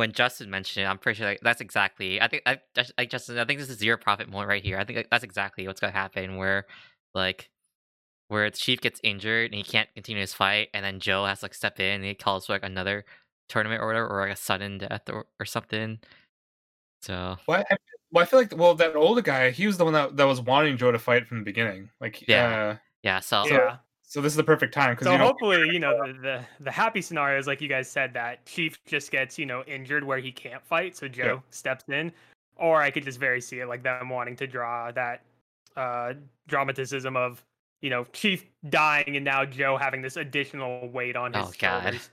When 0.00 0.12
Justin 0.12 0.48
mentioned 0.48 0.84
it, 0.84 0.88
I'm 0.88 0.96
pretty 0.96 1.18
sure 1.18 1.26
like, 1.26 1.40
that's 1.42 1.60
exactly. 1.60 2.22
I 2.22 2.26
think 2.26 2.42
I, 2.46 2.58
just- 2.74 2.94
like 2.96 3.10
Justin. 3.10 3.38
I 3.38 3.44
think 3.44 3.60
this 3.60 3.68
is 3.68 3.78
zero 3.78 3.98
profit 3.98 4.30
moment 4.30 4.48
right 4.48 4.64
here. 4.64 4.78
I 4.78 4.84
think 4.84 4.96
like, 4.96 5.10
that's 5.10 5.22
exactly 5.22 5.66
what's 5.66 5.78
gonna 5.78 5.92
happen. 5.92 6.36
Where 6.36 6.64
like 7.14 7.50
where 8.28 8.48
the 8.50 8.56
Chief 8.56 8.80
gets 8.80 8.98
injured 9.04 9.50
and 9.50 9.58
he 9.58 9.62
can't 9.62 9.92
continue 9.94 10.22
his 10.22 10.32
fight, 10.32 10.68
and 10.72 10.82
then 10.82 11.00
Joe 11.00 11.26
has 11.26 11.40
to 11.40 11.44
like 11.44 11.54
step 11.54 11.78
in 11.78 11.96
and 11.96 12.04
he 12.04 12.14
calls 12.14 12.46
for 12.46 12.54
like 12.54 12.64
another 12.64 13.04
tournament 13.50 13.82
or 13.82 13.86
whatever, 13.88 14.08
or 14.08 14.22
like 14.22 14.32
a 14.32 14.36
sudden 14.36 14.78
death 14.78 15.02
or, 15.10 15.26
or 15.38 15.44
something. 15.44 15.98
So 17.02 17.36
Well 17.46 17.64
I, 17.70 17.76
well, 18.10 18.22
I 18.22 18.26
feel 18.26 18.40
like 18.40 18.56
well 18.56 18.74
that 18.76 18.96
older 18.96 19.20
guy, 19.22 19.50
he 19.50 19.66
was 19.66 19.76
the 19.76 19.84
one 19.84 19.92
that, 19.92 20.16
that 20.16 20.24
was 20.24 20.40
wanting 20.40 20.78
Joe 20.78 20.92
to 20.92 20.98
fight 20.98 21.26
from 21.26 21.38
the 21.38 21.44
beginning. 21.44 21.90
Like 22.00 22.26
Yeah. 22.26 22.70
uh, 22.70 22.76
yeah, 23.02 23.20
so 23.20 23.44
yeah. 23.46 23.76
So 24.10 24.20
this 24.20 24.32
is 24.32 24.36
the 24.36 24.42
perfect 24.42 24.74
time 24.74 24.90
because 24.94 25.06
So 25.06 25.12
you 25.12 25.18
know 25.18 25.24
hopefully, 25.26 25.68
you 25.72 25.78
know, 25.78 25.96
the, 26.04 26.12
the 26.14 26.44
the 26.64 26.70
happy 26.72 27.00
scenario 27.00 27.38
is 27.38 27.46
like 27.46 27.60
you 27.60 27.68
guys 27.68 27.88
said 27.88 28.12
that 28.14 28.44
Chief 28.44 28.76
just 28.84 29.12
gets 29.12 29.38
you 29.38 29.46
know 29.46 29.62
injured 29.68 30.02
where 30.02 30.18
he 30.18 30.32
can't 30.32 30.64
fight, 30.66 30.96
so 30.96 31.06
Joe 31.06 31.42
steps 31.50 31.84
in, 31.88 32.10
or 32.56 32.82
I 32.82 32.90
could 32.90 33.04
just 33.04 33.20
very 33.20 33.40
see 33.40 33.60
it 33.60 33.68
like 33.68 33.84
them 33.84 34.08
wanting 34.08 34.34
to 34.36 34.48
draw 34.48 34.90
that 34.92 35.22
uh 35.76 36.14
dramaticism 36.48 37.16
of 37.16 37.40
you 37.82 37.90
know 37.90 38.02
Chief 38.12 38.44
dying 38.68 39.14
and 39.14 39.24
now 39.24 39.44
Joe 39.44 39.76
having 39.76 40.02
this 40.02 40.16
additional 40.16 40.88
weight 40.90 41.14
on 41.14 41.32
his 41.32 41.46
Oh, 41.46 41.52
God. 41.60 41.82
shoulders, 41.84 42.10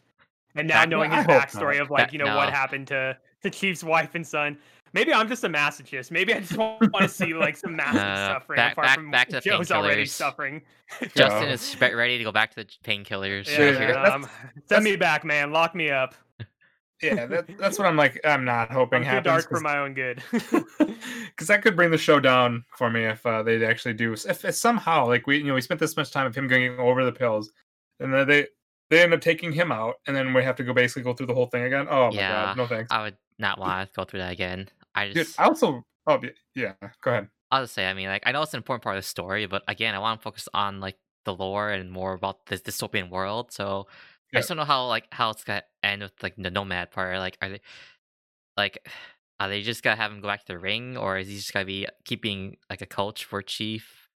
and 0.54 0.68
now 0.68 0.82
That- 0.82 0.90
knowing 0.90 1.10
his 1.10 1.26
backstory 1.26 1.78
not. 1.78 1.82
of 1.82 1.90
like 1.90 2.06
That- 2.08 2.14
you 2.14 2.20
know 2.20 2.36
what 2.38 2.54
happened 2.54 2.86
to 2.90 3.18
to 3.42 3.50
Chief's 3.50 3.84
wife 3.84 4.14
and 4.14 4.26
son. 4.26 4.56
Maybe 4.98 5.14
I'm 5.14 5.28
just 5.28 5.44
a 5.44 5.48
masochist. 5.50 6.10
Maybe 6.10 6.34
I 6.34 6.40
just 6.40 6.58
want 6.58 6.92
to 6.98 7.08
see 7.08 7.36
like 7.36 7.56
some 7.56 7.76
massive 7.76 7.94
No, 7.96 8.04
no, 8.04 8.16
no. 8.16 8.34
suffering 8.34 8.58
Back- 8.58 8.72
apart 8.74 8.88
back- 8.88 8.96
from 8.96 9.12
back 9.12 9.28
to 9.30 9.36
the 9.36 9.42
Joe's 9.42 9.70
already 9.72 10.04
painkillers. 10.04 10.10
suffering. 10.10 10.62
Justin 11.16 11.50
is 11.50 11.80
ready 11.80 12.18
to 12.18 12.24
go 12.24 12.32
back 12.32 12.50
to 12.56 12.64
the 12.64 12.66
painkillers. 12.84 13.46
Yeah, 13.48 13.60
Yeah, 13.60 13.66
right 13.70 13.78
here. 13.80 13.94
that's- 13.94 14.14
um, 14.14 14.28
send 14.68 14.84
me 14.84 14.96
back, 14.96 15.24
man. 15.24 15.52
Lock 15.52 15.76
me 15.76 15.92
up. 15.92 16.16
yeah 17.04 17.28
that, 17.28 17.46
that's 17.60 17.78
what 17.78 17.88
I'm 17.88 17.96
like. 17.96 18.20
I'm 18.26 18.44
not 18.44 18.72
hoping 18.72 18.98
I'm 18.98 19.04
too 19.04 19.10
happens 19.10 19.44
dark 19.46 19.50
for 19.50 19.60
my 19.60 19.78
own 19.78 19.94
good. 19.94 20.24
because 20.32 21.48
that 21.48 21.62
could 21.62 21.76
bring 21.76 21.92
the 21.92 21.98
show 22.00 22.20
down 22.20 22.66
for 22.76 22.90
me 22.90 23.04
if 23.06 23.24
uh, 23.24 23.44
they 23.44 23.64
actually 23.64 23.94
do. 23.94 24.14
If, 24.14 24.44
if 24.46 24.56
somehow, 24.56 25.06
like 25.06 25.28
we, 25.28 25.38
you 25.38 25.44
know, 25.44 25.54
we 25.54 25.62
spent 25.62 25.80
this 25.80 25.96
much 25.96 26.10
time 26.12 26.26
of 26.26 26.34
him 26.36 26.48
going 26.48 26.80
over 26.80 27.06
the 27.06 27.12
pills, 27.12 27.52
and 28.00 28.12
then 28.12 28.28
they 28.28 28.48
they 28.90 29.04
end 29.04 29.14
up 29.14 29.22
taking 29.22 29.52
him 29.52 29.72
out, 29.72 29.96
and 30.08 30.16
then 30.16 30.34
we 30.34 30.42
have 30.44 30.56
to 30.56 30.64
go 30.64 30.74
basically 30.74 31.04
go 31.04 31.14
through 31.14 31.28
the 31.28 31.36
whole 31.36 31.46
thing 31.46 31.66
again. 31.66 31.86
Oh 31.88 32.08
my 32.10 32.16
Yeah, 32.16 32.32
god, 32.46 32.58
no 32.58 32.66
thanks, 32.66 32.92
I 32.92 33.04
would 33.04 33.18
not 33.38 33.60
want 33.60 33.88
to 33.90 33.94
go 33.96 34.04
through 34.04 34.22
that 34.22 34.32
again. 34.32 34.68
I 34.98 35.10
dude. 35.14 35.28
I 35.38 35.44
also, 35.46 35.84
oh 36.08 36.20
yeah, 36.56 36.74
go 37.02 37.12
ahead. 37.12 37.30
I'll 37.52 37.64
just 37.64 37.76
say, 37.76 37.88
I 37.88 37.94
mean, 37.94 38.08
like, 38.08 38.24
I 38.26 38.32
know 38.34 38.42
it's 38.42 38.54
an 38.54 38.58
important 38.58 38.84
part 38.84 38.98
of 38.98 39.04
the 39.04 39.08
story, 39.08 39.46
but 39.46 39.64
again, 39.68 39.96
I 39.96 40.00
want 40.00 40.20
to 40.20 40.24
focus 40.24 40.50
on 40.54 40.80
like 40.82 40.98
the 41.24 41.34
lore 41.34 41.70
and 41.70 41.92
more 41.92 42.14
about 42.14 42.46
this 42.48 42.62
dystopian 42.62 43.10
world. 43.10 43.52
So 43.54 43.88
I 44.34 44.40
just 44.40 44.50
don't 44.50 44.58
know 44.58 44.66
how 44.66 44.88
like 44.88 45.06
how 45.12 45.30
it's 45.30 45.44
gonna 45.44 45.64
end 45.84 46.02
with 46.02 46.12
like 46.22 46.36
the 46.38 46.52
nomad 46.52 46.92
part. 46.92 47.18
Like, 47.20 47.38
are 47.42 47.50
they 47.50 47.62
like 48.58 48.80
are 49.40 49.50
they 49.50 49.62
just 49.62 49.84
gonna 49.84 49.96
have 49.96 50.12
him 50.12 50.20
go 50.22 50.28
back 50.28 50.42
to 50.46 50.54
the 50.54 50.60
ring, 50.60 50.98
or 50.98 51.18
is 51.18 51.28
he 51.28 51.36
just 51.36 51.54
gonna 51.54 51.66
be 51.66 51.88
keeping 52.04 52.58
like 52.70 52.82
a 52.82 52.86
coach 52.88 53.24
for 53.24 53.42
Chief? 53.42 54.10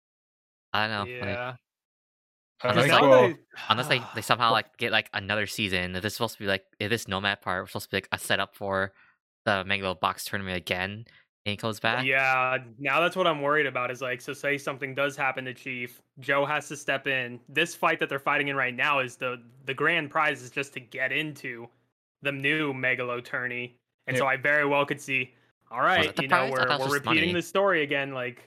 I 0.72 0.86
don't 0.86 1.08
know. 1.08 1.12
Yeah. 1.14 1.54
I 2.62 2.68
Unless 2.70 2.90
think 2.90 3.00
they- 3.36 3.42
unless 3.70 3.86
they, 3.88 4.02
they 4.14 4.22
somehow 4.22 4.52
like 4.58 4.76
get 4.76 4.92
like 4.92 5.08
another 5.12 5.46
season. 5.46 5.94
If 5.94 6.02
this 6.02 6.12
is 6.12 6.16
supposed 6.16 6.34
to 6.34 6.40
be 6.40 6.46
like 6.46 6.64
if 6.78 6.90
this 6.90 7.06
nomad 7.06 7.42
part 7.42 7.62
was 7.62 7.70
supposed 7.70 7.86
to 7.86 7.90
be 7.90 7.96
like 7.98 8.08
a 8.12 8.18
setup 8.18 8.54
for 8.56 8.92
the 9.44 9.64
Megalobox 9.64 10.24
tournament 10.24 10.56
again, 10.56 11.04
and 11.46 11.50
he 11.52 11.56
comes 11.56 11.80
back. 11.80 12.04
Yeah, 12.04 12.58
now 12.78 13.00
that's 13.00 13.16
what 13.16 13.26
I'm 13.26 13.40
worried 13.40 13.66
about 13.66 13.90
is 13.90 14.00
like, 14.00 14.20
so 14.20 14.32
say 14.32 14.58
something 14.58 14.94
does 14.94 15.16
happen 15.16 15.44
to 15.46 15.54
Chief, 15.54 16.00
Joe 16.18 16.44
has 16.44 16.68
to 16.68 16.76
step 16.76 17.06
in. 17.06 17.40
This 17.48 17.74
fight 17.74 17.98
that 18.00 18.08
they're 18.08 18.18
fighting 18.18 18.48
in 18.48 18.56
right 18.56 18.74
now 18.74 19.00
is 19.00 19.16
the 19.16 19.42
the 19.64 19.74
grand 19.74 20.10
prize 20.10 20.42
is 20.42 20.50
just 20.50 20.72
to 20.74 20.80
get 20.80 21.12
into 21.12 21.68
the 22.22 22.32
new 22.32 22.72
Megalo 22.72 23.24
tourney. 23.24 23.76
And 24.06 24.16
so 24.16 24.26
I 24.26 24.36
very 24.36 24.66
well 24.66 24.84
could 24.84 25.00
see, 25.00 25.32
all 25.70 25.80
right, 25.80 26.12
you 26.20 26.26
know, 26.26 26.36
prize? 26.36 26.50
We're, 26.50 26.66
thought 26.66 26.80
it 26.80 26.82
was 26.82 26.88
we're 26.88 26.94
repeating 26.96 27.28
money. 27.28 27.32
the 27.34 27.42
story 27.42 27.82
again. 27.82 28.12
Like, 28.12 28.42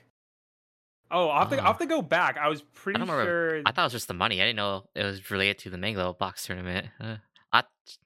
oh, 1.10 1.30
I'll 1.30 1.40
have, 1.40 1.50
to, 1.52 1.58
I'll 1.58 1.68
have 1.68 1.78
to 1.78 1.86
go 1.86 2.02
back. 2.02 2.38
I 2.38 2.50
was 2.50 2.62
pretty 2.62 3.00
remember. 3.00 3.24
sure. 3.24 3.62
I 3.66 3.72
thought 3.72 3.84
it 3.84 3.86
was 3.86 3.94
just 3.94 4.10
the 4.10 4.14
money. 4.14 4.42
I 4.42 4.46
didn't 4.46 4.58
know 4.58 4.84
it 4.94 5.04
was 5.04 5.32
related 5.32 5.60
to 5.60 5.70
the 5.70 5.78
Megalobox 5.78 6.46
tournament. 6.46 6.88
Uh, 7.00 7.16
I'll 7.54 7.64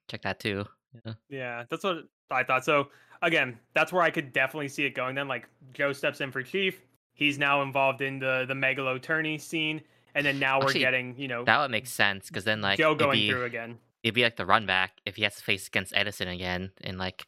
check 0.07 0.21
that 0.21 0.39
too. 0.39 0.65
Yeah. 1.03 1.13
Yeah, 1.29 1.63
that's 1.69 1.83
what 1.83 2.03
I 2.31 2.43
thought. 2.43 2.65
So 2.65 2.89
again, 3.21 3.57
that's 3.73 3.91
where 3.93 4.03
I 4.03 4.09
could 4.09 4.33
definitely 4.33 4.67
see 4.69 4.85
it 4.85 4.95
going. 4.95 5.15
Then, 5.15 5.27
like 5.27 5.47
Joe 5.73 5.93
steps 5.93 6.21
in 6.21 6.31
for 6.31 6.43
Chief. 6.43 6.81
He's 7.13 7.37
now 7.39 7.61
involved 7.61 8.01
in 8.01 8.19
the 8.19 8.45
the 8.47 8.53
Megalo 8.53 9.01
tourney 9.01 9.37
scene, 9.37 9.81
and 10.15 10.25
then 10.25 10.37
now 10.39 10.59
we're 10.59 10.65
Actually, 10.67 10.79
getting 10.81 11.15
you 11.17 11.27
know 11.27 11.43
That 11.43 11.59
would 11.59 11.71
make 11.71 11.87
sense 11.87 12.27
because 12.27 12.43
then 12.43 12.61
like 12.61 12.77
Joe 12.77 12.87
it'd 12.91 12.99
going 12.99 13.13
be, 13.19 13.29
through 13.29 13.45
again. 13.45 13.77
it'd 14.03 14.13
be 14.15 14.23
like 14.23 14.35
the 14.35 14.45
run 14.45 14.65
back 14.65 14.93
if 15.05 15.15
he 15.15 15.23
has 15.23 15.35
to 15.37 15.43
face 15.43 15.67
against 15.67 15.95
Edison 15.95 16.27
again 16.27 16.71
and 16.81 16.97
like 16.99 17.25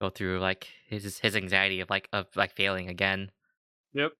go 0.00 0.08
through 0.10 0.38
like 0.38 0.68
his 0.86 1.18
his 1.18 1.34
anxiety 1.34 1.80
of 1.80 1.90
like 1.90 2.08
of 2.12 2.26
like 2.36 2.52
failing 2.54 2.88
again. 2.88 3.30
Yep. 3.94 4.12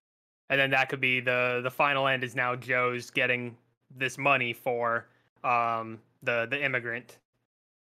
And 0.51 0.59
then 0.59 0.71
that 0.71 0.89
could 0.89 1.01
be 1.01 1.21
the 1.21 1.61
the 1.63 1.71
final 1.71 2.09
end 2.09 2.25
is 2.25 2.35
now 2.35 2.57
Joe's 2.57 3.11
getting 3.11 3.57
this 3.97 4.19
money 4.19 4.53
for 4.53 5.07
um 5.45 6.01
the 6.25 6.47
the 6.51 6.61
immigrant 6.65 7.19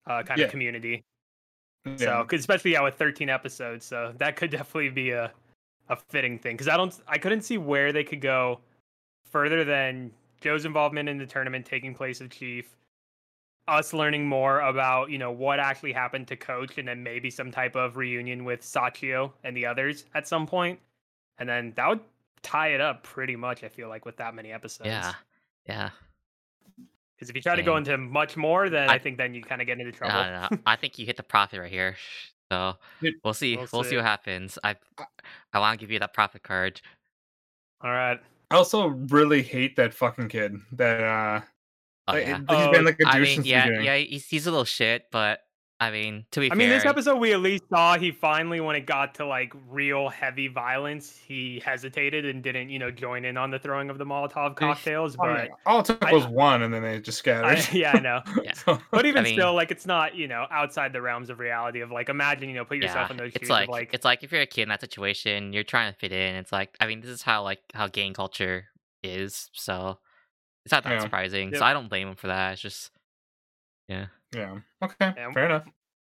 uh 0.07 0.23
kind 0.23 0.38
Yeah. 0.38 0.45
of 0.45 0.51
community. 0.53 1.03
Yeah. 1.98 2.20
So 2.20 2.24
'cause 2.24 2.40
especially 2.40 2.72
yeah 2.72 2.83
with 2.83 2.94
13 2.94 3.29
episodes, 3.29 3.85
so 3.85 4.12
that 4.18 4.37
could 4.37 4.51
definitely 4.59 4.90
be 4.90 5.11
a 5.11 5.33
a 5.88 5.96
fitting 5.96 6.38
thing 6.38 6.55
because 6.55 6.68
I 6.68 6.77
don't 6.77 6.98
I 7.09 7.18
couldn't 7.18 7.42
see 7.42 7.59
where 7.59 7.92
they 7.92 8.05
could 8.05 8.20
go 8.20 8.61
further 9.31 9.64
than 9.64 10.11
Joe's 10.40 10.64
involvement 10.64 11.09
in 11.09 11.18
the 11.18 11.27
tournament 11.27 11.64
taking 11.66 11.94
place 11.94 12.20
of 12.20 12.31
Chief, 12.31 12.77
us 13.66 13.92
learning 13.92 14.27
more 14.29 14.61
about 14.61 15.11
you 15.11 15.18
know 15.18 15.31
what 15.31 15.61
actually 15.61 15.92
happened 15.92 16.29
to 16.29 16.37
Coach, 16.37 16.79
and 16.79 16.87
then 16.87 17.03
maybe 17.03 17.31
some 17.31 17.51
type 17.51 17.74
of 17.77 17.96
reunion 17.96 18.44
with 18.44 18.61
Sachio 18.62 19.33
and 19.44 19.57
the 19.57 19.66
others 19.66 20.05
at 20.14 20.29
some 20.29 20.46
point, 20.46 20.79
and 21.38 21.48
then 21.48 21.72
that 21.77 21.88
would 21.88 22.01
tie 22.42 22.68
it 22.68 22.81
up 22.81 23.03
pretty 23.03 23.37
much. 23.37 23.64
I 23.64 23.68
feel 23.68 23.88
like 23.88 24.05
with 24.05 24.16
that 24.18 24.35
many 24.35 24.53
episodes. 24.53 24.88
Yeah, 24.88 25.14
yeah. 25.66 25.90
Because 27.18 27.31
if 27.31 27.35
you 27.37 27.42
try 27.42 27.57
to 27.57 27.62
go 27.62 27.76
into 27.76 27.98
much 27.98 28.37
more, 28.37 28.70
then 28.70 28.88
I, 28.88 28.94
I- 28.94 28.98
think 28.98 29.18
then 29.18 29.35
you 29.35 29.42
kind 29.42 29.61
of 29.61 29.66
get 29.66 29.81
into 29.81 29.90
trouble. 29.92 30.14
no, 30.14 30.48
no. 30.52 30.59
I 30.66 30.76
think 30.76 30.98
you 30.98 31.04
hit 31.07 31.16
the 31.16 31.24
profit 31.24 31.59
right 31.61 31.70
here. 31.70 31.96
So 32.52 32.76
we'll 33.24 33.35
see. 33.35 33.57
we'll 33.57 33.66
We'll, 33.72 33.83
see. 33.83 33.90
see. 33.90 33.96
what 33.96 34.04
happens. 34.04 34.59
I 34.64 34.76
I 35.52 35.59
want 35.59 35.78
to 35.78 35.83
give 35.85 35.90
you 35.90 35.98
that 35.98 36.14
prophet 36.14 36.42
card. 36.42 36.81
All 37.83 37.90
right. 37.90 38.18
I 38.50 38.54
also 38.57 38.87
really 38.87 39.42
hate 39.42 39.76
that 39.76 39.92
fucking 39.92 40.28
kid. 40.28 40.57
That 40.72 41.02
uh, 41.02 41.40
Oh, 42.07 42.12
like, 42.14 42.26
yeah. 42.26 42.37
he's 42.38 42.46
Oh, 42.48 42.70
been 42.72 42.85
like 42.87 42.94
a 43.00 43.04
douche 43.04 43.14
I 43.14 43.18
mean, 43.20 43.35
since 43.37 43.46
yeah, 43.46 43.64
beginning. 43.66 43.85
yeah. 43.85 43.96
He's, 43.96 44.26
he's 44.26 44.46
a 44.46 44.50
little 44.50 44.64
shit, 44.64 45.04
but 45.12 45.40
I 45.81 45.93
mean, 45.93 46.25
to 46.33 46.41
be 46.41 46.49
fair. 46.49 46.57
I 46.57 46.59
fair, 46.59 46.67
mean, 46.69 46.77
this 46.77 46.85
episode 46.85 47.19
we 47.21 47.33
at 47.33 47.38
least 47.41 47.62
saw 47.71 47.97
he 47.97 48.11
finally, 48.11 48.61
when 48.61 48.75
it 48.75 48.85
got 48.85 49.14
to 49.14 49.27
like 49.27 49.53
real 49.71 50.09
heavy 50.09 50.49
violence, 50.49 51.17
he 51.17 51.62
hesitated 51.64 52.25
and 52.25 52.43
didn't, 52.43 52.69
you 52.71 52.81
know, 52.81 52.91
join 52.91 53.25
in 53.25 53.37
on 53.37 53.53
the 53.53 53.61
throwing 53.61 53.88
of 53.88 53.97
the 53.97 54.05
Molotov 54.05 54.57
cocktails. 54.57 55.14
Oh, 55.14 55.19
But 55.23 55.45
yeah. 55.45 55.55
All 55.67 55.79
it 55.79 55.85
took 55.87 56.05
I- 56.05 56.12
was 56.12 56.27
one, 56.27 56.62
and 56.62 56.75
then 56.75 56.83
they 56.83 56.99
just 57.01 57.19
scattered. 57.19 57.59
I, 57.59 57.69
yeah, 57.73 57.93
I 57.93 58.01
know. 58.01 58.21
Yeah. 58.43 58.53
So- 58.64 58.81
But 58.91 59.07
even 59.07 59.23
mean- 59.23 59.35
still, 59.35 59.55
like, 59.55 59.71
it's 59.71 59.87
not, 59.87 60.17
you 60.17 60.27
know, 60.27 60.47
outside 60.51 60.93
the 60.93 61.01
realms 61.01 61.31
of 61.31 61.38
reality. 61.38 61.81
Of 61.81 61.93
like, 61.93 62.09
imagine, 62.09 62.49
you 62.49 62.57
know, 62.57 62.64
put 62.64 62.79
yourself 62.79 63.09
yeah, 63.09 63.12
in 63.12 63.17
those 63.19 63.33
it's 63.37 63.43
shoes. 63.43 63.51
like, 63.51 63.69
of 63.69 63.73
like, 63.73 63.91
it's 63.95 64.05
like 64.05 64.25
if 64.25 64.33
you're 64.33 64.41
a 64.43 64.47
kid 64.47 64.62
in 64.62 64.69
that 64.71 64.81
situation, 64.81 65.53
you're 65.53 65.62
trying 65.62 65.93
to 65.93 65.99
fit 65.99 66.11
in. 66.11 66.35
It's 66.35 66.51
like 66.51 66.77
I 66.81 66.88
mean, 66.88 67.03
this 67.03 67.11
is 67.11 67.23
how 67.23 67.45
like 67.45 67.61
how 67.73 67.87
gang 67.87 68.14
culture 68.14 68.64
is. 69.05 69.49
So 69.53 70.01
it's 70.64 70.73
not 70.73 70.83
that 70.83 70.95
Yeah. 70.95 70.99
surprising. 71.03 71.51
Yep. 71.51 71.59
So 71.61 71.64
I 71.64 71.73
don't 71.73 71.88
blame 71.88 72.09
him 72.09 72.17
for 72.17 72.27
that. 72.27 72.55
It's 72.55 72.62
just 72.62 72.91
yeah. 73.88 74.07
Okay. 74.35 74.62
Yeah. 75.01 75.33
Fair 75.33 75.47
enough. 75.47 75.64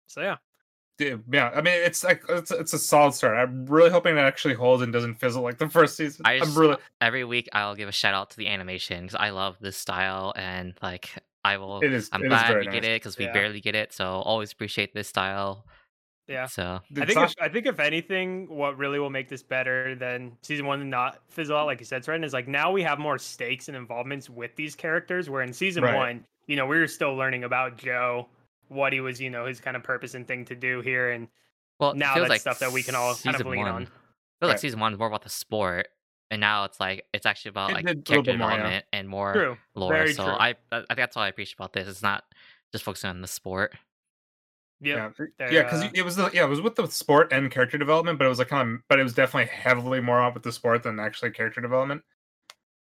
so 0.08 0.22
yeah. 0.22 0.38
Yeah, 1.00 1.16
yeah, 1.32 1.50
I 1.56 1.62
mean, 1.62 1.74
it's 1.74 2.04
like 2.04 2.22
it's, 2.30 2.52
it's 2.52 2.74
a 2.74 2.78
solid 2.78 3.16
start. 3.16 3.36
I'm 3.36 3.66
really 3.66 3.90
hoping 3.90 4.18
it 4.18 4.20
actually 4.20 4.54
holds 4.54 4.84
and 4.84 4.94
doesn't 4.94 5.16
fizzle 5.16 5.42
like 5.42 5.58
the 5.58 5.68
first 5.68 5.96
season. 5.96 6.24
I 6.26 6.34
I'm 6.34 6.54
really, 6.54 6.78
every 7.00 7.24
week 7.24 7.50
I'll 7.54 7.74
give 7.74 7.90
a 7.90 7.92
shout 7.92 8.14
out 8.14 8.30
to 8.32 8.38
the 8.38 8.48
animation 8.48 9.02
because 9.06 9.16
I 9.16 9.32
love 9.32 9.58
this 9.60 9.76
style 9.78 10.32
and 10.36 10.76
like 10.84 11.10
I 11.44 11.58
will. 11.58 11.80
it 11.80 11.92
is. 11.92 12.08
I'm 12.12 12.22
it 12.22 12.26
is 12.26 12.30
glad 12.30 12.48
very 12.50 12.68
we 12.68 12.72
get 12.72 12.84
it 12.86 13.02
because 13.02 13.18
we 13.18 13.26
Yeah. 13.26 13.32
barely 13.34 13.62
get 13.62 13.74
it. 13.74 13.94
So 13.94 14.06
always 14.06 14.52
appreciate 14.52 14.94
this 14.94 15.08
style. 15.08 15.66
Yeah. 16.28 16.46
So 16.46 16.82
I 17.00 17.06
think 17.06 17.18
if, 17.20 17.34
I 17.42 17.50
think 17.50 17.66
if 17.66 17.80
anything, 17.80 18.48
what 18.48 18.78
really 18.78 19.00
will 19.00 19.10
make 19.10 19.28
this 19.28 19.42
better 19.42 19.96
than 19.96 20.34
season 20.44 20.68
one 20.68 20.82
and 20.82 20.92
not 20.92 21.20
fizzle 21.30 21.58
out, 21.58 21.66
like 21.66 21.80
you 21.80 21.86
said, 21.86 22.04
Trent, 22.04 22.24
is 22.24 22.32
like 22.32 22.48
now 22.48 22.72
we 22.72 22.84
have 22.84 23.00
more 23.00 23.18
stakes 23.18 23.70
and 23.70 23.76
involvements 23.76 24.30
with 24.30 24.56
these 24.56 24.76
characters. 24.76 25.32
Where 25.32 25.42
in 25.42 25.52
season 25.52 25.84
Right. 25.84 25.96
one, 25.96 26.26
you 26.52 26.58
know, 26.58 26.66
we 26.66 26.78
were 26.78 26.88
still 26.88 27.16
learning 27.16 27.46
about 27.46 27.78
Joe, 27.78 28.28
what 28.68 28.92
he 28.92 29.00
was, 29.00 29.22
you 29.22 29.30
know, 29.30 29.46
his 29.46 29.62
kind 29.62 29.78
of 29.78 29.84
purpose 29.84 30.16
and 30.16 30.28
thing 30.28 30.44
to 30.46 30.56
do 30.56 30.82
here, 30.82 31.12
and 31.12 31.30
well, 31.80 31.94
now 31.96 32.14
feels 32.14 32.26
that's 32.26 32.30
like 32.30 32.42
stuff 32.42 32.60
that 32.60 32.74
we 32.74 32.84
can 32.84 32.94
all 32.94 33.16
kind 33.16 33.40
of 33.40 33.48
lean 33.48 33.60
one- 33.62 33.70
on. 33.72 33.86
feels 33.86 33.94
like 34.42 34.50
Right. 34.52 34.60
season 34.60 34.82
one 34.82 34.92
is 34.92 35.00
more 35.00 35.08
about 35.08 35.22
the 35.24 35.30
sport, 35.30 35.88
and 36.30 36.42
now 36.42 36.66
it's 36.66 36.78
like 36.78 37.06
it's 37.14 37.26
actually 37.26 37.50
about 37.50 37.72
like 37.72 37.86
did 37.86 37.96
a 37.96 38.00
little 38.00 38.04
character 38.24 38.32
bit 38.34 38.38
more, 38.40 38.50
yeah. 38.50 38.56
development 38.58 38.86
and 38.92 39.08
more 39.08 39.34
True. 39.34 39.58
lore. 39.76 39.94
Very 39.94 40.14
so 40.14 40.26
true. 40.26 40.34
I, 40.34 40.50
I 40.50 40.56
I 40.72 40.80
think 40.80 40.98
that's 40.98 41.16
all 41.16 41.24
I 41.24 41.30
appreciate 41.30 41.56
about 41.56 41.72
this. 41.72 41.88
It's 41.88 42.04
not 42.04 42.26
just 42.74 42.84
focusing 42.84 43.10
on 43.12 43.22
the 43.22 43.28
sport. 43.30 43.74
Yep. 44.84 45.14
Yeah, 45.40 45.52
yeah, 45.52 45.64
because 45.64 45.84
uh, 45.84 45.90
it 45.94 46.04
was 46.04 46.16
the, 46.16 46.30
yeah, 46.34 46.44
it 46.44 46.50
was 46.50 46.60
with 46.60 46.76
the 46.76 46.88
sport 46.88 47.32
and 47.32 47.50
character 47.52 47.78
development, 47.78 48.18
but 48.18 48.26
it 48.26 48.30
was 48.30 48.40
like 48.40 48.48
kind 48.50 48.68
of, 48.76 48.80
but 48.90 49.00
it 49.00 49.04
was 49.04 49.14
definitely 49.14 49.46
heavily 49.56 50.02
more 50.02 50.20
on 50.20 50.34
with 50.34 50.42
the 50.44 50.52
sport 50.52 50.82
than 50.84 51.00
actually 51.00 51.30
character 51.32 51.62
development. 51.62 52.02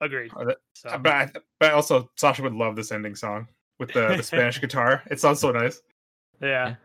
Agreed. 0.02 0.32
Uh, 0.36 0.56
So, 0.74 0.98
But 0.98 1.12
I, 1.14 1.30
but 1.60 1.74
also 1.74 2.10
Sasha 2.18 2.42
would 2.42 2.56
love 2.56 2.76
this 2.76 2.92
ending 2.92 3.14
song 3.16 3.48
with 3.82 3.92
the, 3.92 4.16
the 4.16 4.24
Spanish 4.24 4.62
guitar. 4.66 5.04
It 5.12 5.20
sounds 5.20 5.40
so 5.42 5.52
nice. 5.52 5.82
yeah. 6.40 6.76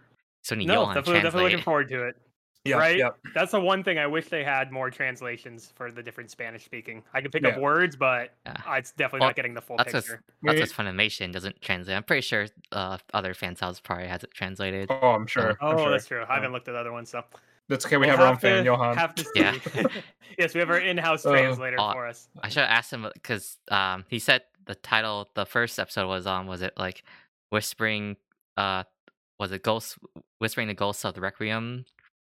So 0.43 0.57
when 0.57 0.67
No, 0.67 0.75
go 0.77 0.83
on 0.85 0.95
definitely, 0.95 1.23
definitely 1.23 1.51
looking 1.51 1.65
forward 1.65 1.89
to 1.91 2.05
it. 2.09 2.17
Yeah, 2.65 2.77
Right? 2.79 2.97
yeah. 2.99 3.11
That's 3.35 3.53
the 3.53 3.61
one 3.61 3.85
thing 3.85 3.99
I 3.99 4.07
wish 4.09 4.29
they 4.29 4.43
had 4.43 4.73
more 4.73 4.91
translations 4.91 5.73
for 5.77 5.93
the 5.93 6.03
different 6.03 6.31
Spanish 6.33 6.65
speaking. 6.65 7.03
I 7.15 7.21
can 7.21 7.31
pick 7.31 7.45
up 7.45 7.59
words, 7.59 7.95
but 7.95 8.33
Yeah. 8.45 8.55
uh, 8.69 8.73
it's 8.75 8.91
definitely 8.93 9.21
Well, 9.21 9.29
not 9.29 9.37
getting 9.37 9.55
the 9.55 9.61
full 9.61 9.77
that's 9.77 9.93
what's- 9.93 10.07
picture. 10.09 10.23
that's 10.43 10.55
We- 10.55 10.61
what 10.61 10.71
Funimation 10.71 11.33
doesn't 11.33 11.61
translate. 11.63 11.97
I'm 11.97 12.03
pretty 12.03 12.23
sure 12.23 12.47
uh, 12.73 12.99
other 13.15 13.35
fan 13.35 13.55
subs 13.55 13.79
probably 13.81 14.09
has 14.09 14.25
it 14.25 14.33
translated. 14.33 14.89
Oh, 14.91 15.11
I'm 15.11 15.27
sure. 15.29 15.57
Oh, 15.61 15.69
I'm 15.71 15.79
sure. 15.79 15.91
that's 15.91 16.07
true. 16.07 16.25
I 16.29 16.35
haven't 16.35 16.53
looked 16.53 16.69
at 16.69 16.75
other 16.75 16.93
ones, 16.93 17.11
so 17.11 17.23
That's 17.69 17.85
okay. 17.87 17.97
We 17.97 18.07
we'll 18.07 18.11
have 18.17 18.21
our 18.21 18.27
own 18.29 18.35
to- 18.35 18.41
fan, 18.41 18.65
Johan. 18.65 18.97
Have 18.97 19.15
to 19.17 19.25
see. 19.25 19.31
Yeah. 19.37 19.55
yes, 20.39 20.55
we 20.55 20.61
have 20.61 20.71
our 20.71 20.79
in-house 20.79 21.25
Uh, 21.27 21.33
translator 21.33 21.79
uh, 21.81 21.93
for 21.93 22.07
us. 22.07 22.29
I 22.43 22.49
should 22.49 22.63
have 22.63 22.71
asked 22.71 22.93
him 22.93 23.07
because 23.15 23.59
um, 23.73 24.05
he 24.09 24.19
said 24.21 24.43
the 24.67 24.75
title 24.75 25.29
the 25.35 25.47
first 25.47 25.79
episode 25.79 26.09
was 26.09 26.27
on 26.27 26.47
was 26.47 26.63
it 26.63 26.73
like 26.77 27.03
whispering 27.51 28.17
uh 28.57 28.83
was 29.39 29.53
it 29.53 29.63
ghost 29.63 29.97
whispering 30.39 30.69
the 30.69 30.75
ghosts 30.75 31.05
of 31.05 31.15
the 31.15 31.21
requiem 31.21 31.85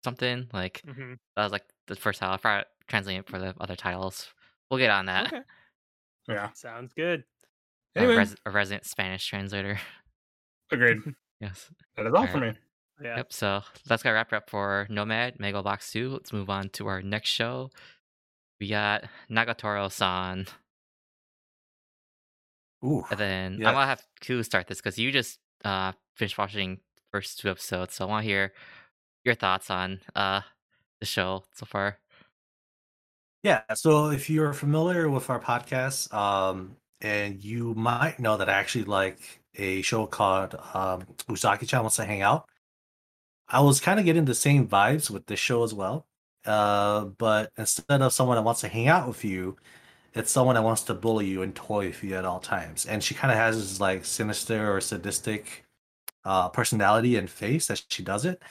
something 0.04 0.46
like 0.52 0.82
hmm 0.84 1.14
that 1.36 1.42
was 1.44 1.52
like 1.52 1.64
the 1.88 1.96
first 1.96 2.20
title. 2.20 2.36
Probably 2.38 2.64
translate 2.88 3.18
it 3.18 3.28
for 3.28 3.38
the 3.38 3.54
other 3.60 3.76
titles. 3.76 4.28
We'll 4.70 4.78
get 4.78 4.90
on 4.90 5.06
that. 5.06 5.26
Okay, 5.28 5.42
Yeah. 6.28 6.50
sounds 6.54 6.92
good. 6.92 7.22
A, 7.94 8.00
Anyway, 8.00 8.16
res- 8.16 8.36
a 8.44 8.50
resident 8.50 8.84
Spanish 8.86 9.24
translator. 9.26 9.78
agreed. 10.72 10.98
yes. 11.40 11.70
That 11.96 12.06
is 12.06 12.14
all 12.14 12.26
for 12.26 12.38
me. 12.38 12.52
Yeah. 13.00 13.18
Yep. 13.18 13.32
So 13.32 13.62
that's 13.86 14.02
gonna 14.02 14.14
wrap 14.14 14.32
it 14.32 14.36
up 14.36 14.50
for 14.50 14.86
Nomad 14.90 15.38
Mega 15.38 15.62
Box 15.62 15.92
Two. 15.92 16.08
Let's 16.10 16.32
move 16.32 16.50
on 16.50 16.68
to 16.70 16.88
our 16.88 17.02
next 17.02 17.28
show. 17.28 17.70
We 18.60 18.68
got 18.68 19.04
Nagatoro-san, 19.30 20.46
Ooh. 22.84 23.04
and 23.10 23.18
then 23.18 23.58
Yeah. 23.60 23.68
I'm 23.68 23.74
gonna 23.74 23.86
have 23.86 24.02
Ku 24.20 24.42
start 24.42 24.66
this 24.66 24.78
because 24.78 24.98
you 24.98 25.10
just 25.12 25.38
uh 25.64 25.92
finished 26.14 26.38
watching 26.38 26.80
first 27.12 27.38
two 27.40 27.50
episodes, 27.50 27.94
so 27.94 28.06
I 28.06 28.08
want 28.08 28.24
to 28.24 28.28
hear 28.28 28.52
your 29.24 29.34
thoughts 29.34 29.70
on 29.70 30.00
uh 30.14 30.42
the 31.00 31.06
show 31.06 31.44
so 31.54 31.66
far. 31.66 31.98
Yeah, 33.42 33.62
so 33.74 34.10
if 34.10 34.28
you're 34.28 34.52
familiar 34.52 35.08
with 35.08 35.30
our 35.30 35.40
podcast, 35.40 36.12
um, 36.12 36.76
and 37.00 37.42
you 37.44 37.74
might 37.74 38.18
know 38.18 38.36
that 38.36 38.48
I 38.48 38.54
actually 38.54 38.84
like 38.84 39.40
a 39.54 39.82
show 39.82 40.06
called 40.06 40.54
um, 40.74 41.02
Uzaki-chan 41.28 41.80
Wants 41.80 41.96
to 41.96 42.04
Hang 42.04 42.22
Out. 42.22 42.48
I 43.48 43.60
was 43.60 43.78
kind 43.80 44.00
of 44.00 44.04
getting 44.06 44.24
the 44.24 44.34
same 44.34 44.66
vibes 44.66 45.10
with 45.10 45.26
this 45.26 45.38
show 45.38 45.62
as 45.62 45.72
well. 45.72 46.06
Uh, 46.44 47.04
but 47.04 47.52
instead 47.56 48.02
of 48.02 48.12
someone 48.12 48.36
that 48.36 48.42
wants 48.42 48.62
to 48.62 48.68
hang 48.68 48.88
out 48.88 49.06
with 49.06 49.24
you, 49.24 49.56
it's 50.16 50.32
someone 50.32 50.56
that 50.56 50.62
wants 50.62 50.82
to 50.84 50.94
bully 50.94 51.26
you 51.26 51.42
and 51.42 51.54
toy 51.54 51.88
with 51.88 52.02
you 52.02 52.16
at 52.16 52.24
all 52.24 52.40
times. 52.40 52.86
And 52.86 53.04
she 53.04 53.14
kind 53.14 53.30
of 53.32 53.38
has 53.38 53.58
this 53.58 53.80
like 53.80 54.04
sinister 54.04 54.74
or 54.74 54.80
sadistic 54.80 55.64
uh, 56.24 56.48
personality 56.48 57.16
and 57.16 57.30
face 57.30 57.68
that 57.68 57.84
she 57.88 58.02
does 58.02 58.24
it. 58.24 58.42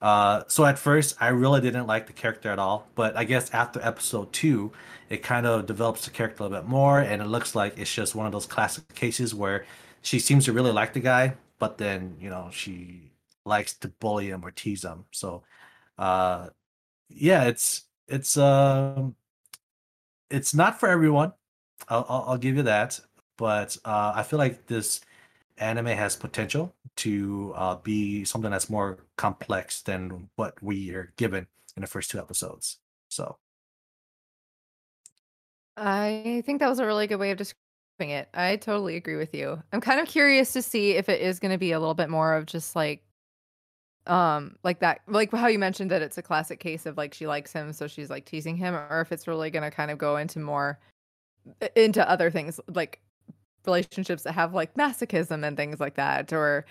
Uh, 0.00 0.42
so 0.46 0.64
at 0.66 0.78
first, 0.78 1.16
I 1.20 1.28
really 1.28 1.60
didn't 1.60 1.86
like 1.86 2.06
the 2.06 2.12
character 2.12 2.50
at 2.50 2.58
all, 2.58 2.86
but 2.94 3.16
I 3.16 3.24
guess 3.24 3.50
after 3.52 3.80
episode 3.82 4.32
two, 4.32 4.72
it 5.08 5.22
kind 5.22 5.46
of 5.46 5.66
develops 5.66 6.04
the 6.04 6.10
character 6.10 6.42
a 6.42 6.46
little 6.46 6.62
bit 6.62 6.68
more, 6.68 7.00
and 7.00 7.22
it 7.22 7.26
looks 7.26 7.54
like 7.54 7.78
it's 7.78 7.92
just 7.92 8.14
one 8.14 8.26
of 8.26 8.32
those 8.32 8.46
classic 8.46 8.94
cases 8.94 9.34
where 9.34 9.64
she 10.02 10.18
seems 10.18 10.44
to 10.44 10.52
really 10.52 10.72
like 10.72 10.92
the 10.92 11.00
guy, 11.00 11.34
but 11.58 11.78
then 11.78 12.16
you 12.20 12.28
know 12.28 12.50
she 12.52 13.12
likes 13.44 13.74
to 13.78 13.88
bully 13.88 14.28
him 14.28 14.44
or 14.44 14.50
tease 14.50 14.84
him. 14.84 15.06
So, 15.12 15.44
uh, 15.98 16.48
yeah, 17.08 17.44
it's 17.44 17.84
it's 18.08 18.36
um, 18.36 19.16
it's 20.30 20.54
not 20.54 20.80
for 20.80 20.88
everyone. 20.88 21.32
I'll 21.88 22.06
I'll, 22.08 22.24
I'll 22.28 22.38
give 22.38 22.56
you 22.56 22.62
that, 22.64 23.00
but 23.36 23.76
uh, 23.84 24.12
I 24.14 24.22
feel 24.22 24.38
like 24.38 24.66
this 24.66 25.00
anime 25.58 25.86
has 25.86 26.16
potential 26.16 26.74
to 26.96 27.52
uh, 27.56 27.76
be 27.76 28.24
something 28.24 28.50
that's 28.50 28.70
more 28.70 28.98
complex 29.16 29.82
than 29.82 30.28
what 30.36 30.60
we 30.62 30.94
are 30.94 31.12
given 31.16 31.46
in 31.76 31.82
the 31.82 31.86
first 31.86 32.10
two 32.10 32.18
episodes. 32.18 32.78
So 33.08 33.38
I 35.76 36.42
think 36.46 36.60
that 36.60 36.68
was 36.68 36.78
a 36.78 36.86
really 36.86 37.06
good 37.06 37.20
way 37.20 37.30
of 37.30 37.38
describing 37.38 38.10
it. 38.10 38.28
I 38.34 38.56
totally 38.56 38.96
agree 38.96 39.16
with 39.16 39.34
you. 39.34 39.62
I'm 39.72 39.80
kind 39.80 40.00
of 40.00 40.08
curious 40.08 40.52
to 40.54 40.62
see 40.62 40.92
if 40.92 41.08
it 41.08 41.20
is 41.20 41.38
going 41.38 41.52
to 41.52 41.58
be 41.58 41.72
a 41.72 41.78
little 41.78 41.94
bit 41.94 42.08
more 42.10 42.34
of 42.34 42.46
just 42.46 42.74
like 42.76 43.02
um 44.06 44.56
like 44.62 44.78
that 44.80 45.00
like 45.08 45.32
how 45.32 45.46
you 45.46 45.58
mentioned 45.58 45.90
that 45.90 46.02
it's 46.02 46.18
a 46.18 46.22
classic 46.22 46.60
case 46.60 46.86
of 46.86 46.96
like 46.96 47.12
she 47.12 47.26
likes 47.26 47.52
him 47.52 47.72
so 47.72 47.86
she's 47.86 48.10
like 48.10 48.24
teasing 48.24 48.56
him 48.56 48.74
or 48.74 49.00
if 49.00 49.10
it's 49.12 49.26
really 49.26 49.50
going 49.50 49.62
to 49.62 49.70
kind 49.70 49.90
of 49.90 49.98
go 49.98 50.16
into 50.16 50.38
more 50.38 50.78
into 51.74 52.08
other 52.08 52.30
things 52.30 52.60
like 52.74 53.00
relationships 53.66 54.22
that 54.22 54.32
have 54.32 54.54
like 54.54 54.72
masochism 54.74 55.44
and 55.46 55.56
things 55.56 55.80
like 55.80 55.94
that 55.96 56.32
or 56.32 56.64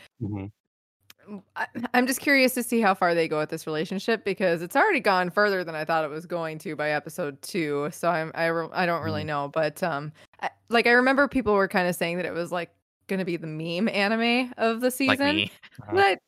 I, 1.56 1.66
I'm 1.96 2.06
just 2.06 2.20
curious 2.22 2.54
to 2.54 2.62
see 2.62 2.82
how 2.82 2.94
far 2.94 3.16
they 3.16 3.28
go 3.28 3.40
with 3.40 3.50
this 3.50 3.66
relationship 3.66 4.24
because 4.24 4.62
it's 4.62 4.76
already 4.76 5.00
gone 5.00 5.32
further 5.32 5.64
than 5.64 5.74
I 5.74 5.84
thought 5.84 6.06
it 6.06 6.10
was 6.12 6.28
going 6.28 6.60
to 6.60 6.76
by 6.76 6.92
episode 6.92 7.42
two. 7.42 7.90
So 7.92 8.10
I'm 8.10 8.32
I, 8.36 8.46
re- 8.46 8.70
I 8.72 8.86
don't 8.86 9.02
really 9.04 9.24
Mhm. 9.24 9.28
know, 9.28 9.48
but 9.52 9.82
um, 9.82 10.12
I, 10.42 10.52
like 10.70 10.86
I 10.86 10.92
remember 10.92 11.28
people 11.28 11.56
were 11.56 11.68
kind 11.68 11.88
of 11.88 11.96
saying 11.96 12.18
that 12.18 12.28
it 12.28 12.34
was 12.34 12.52
like 12.52 12.70
going 13.08 13.18
to 13.18 13.26
be 13.26 13.38
the 13.38 13.48
meme 13.48 13.90
anime 13.90 14.54
of 14.58 14.82
the 14.82 14.92
season. 14.92 15.26
Like 15.26 15.36
me. 15.36 15.52
But 15.92 16.20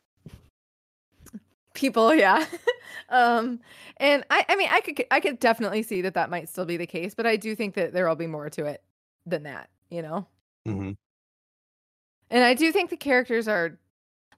people, 1.77 2.13
yeah. 2.13 2.45
um, 3.09 3.61
and 3.97 4.25
I 4.29 4.45
I 4.49 4.55
mean 4.57 4.67
I 4.69 4.81
could 4.81 5.05
I 5.11 5.21
could 5.21 5.39
definitely 5.39 5.83
see 5.83 6.01
that 6.01 6.15
that 6.15 6.29
might 6.29 6.49
still 6.49 6.65
be 6.65 6.75
the 6.75 6.87
case, 6.87 7.15
but 7.15 7.25
I 7.25 7.37
do 7.37 7.55
think 7.55 7.75
that 7.75 7.93
there 7.93 8.07
will 8.07 8.15
be 8.15 8.27
more 8.27 8.49
to 8.49 8.65
it 8.65 8.83
than 9.25 9.43
that. 9.43 9.69
You 9.89 10.01
know. 10.01 10.27
hmm 10.65 10.91
And 12.29 12.43
I 12.43 12.53
do 12.53 12.71
think 12.73 12.89
the 12.89 12.97
characters 12.97 13.47
are 13.47 13.77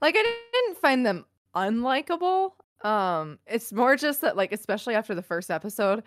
like 0.02 0.16
I 0.18 0.36
didn't 0.54 0.78
find 0.78 1.06
them 1.06 1.26
unlikable. 1.56 2.52
Um 2.84 3.40
it's 3.48 3.74
more 3.74 3.96
just 3.96 4.22
that 4.22 4.38
like 4.38 4.52
especially 4.52 4.94
after 4.94 5.16
the 5.16 5.24
first 5.24 5.50
episode, 5.50 6.04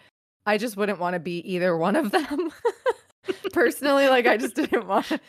I 0.47 0.59
just 0.59 0.77
wouldn't 0.77 1.01
want 1.01 1.15
to 1.15 1.21
be 1.21 1.39
either 1.51 1.77
one 1.77 1.97
of 1.97 2.13
them. 2.13 2.53
Personally, 3.53 4.09
like 4.09 4.27
I 4.27 4.37
just 4.37 4.55
didn't 4.55 4.87
want 4.87 5.07
to 5.07 5.21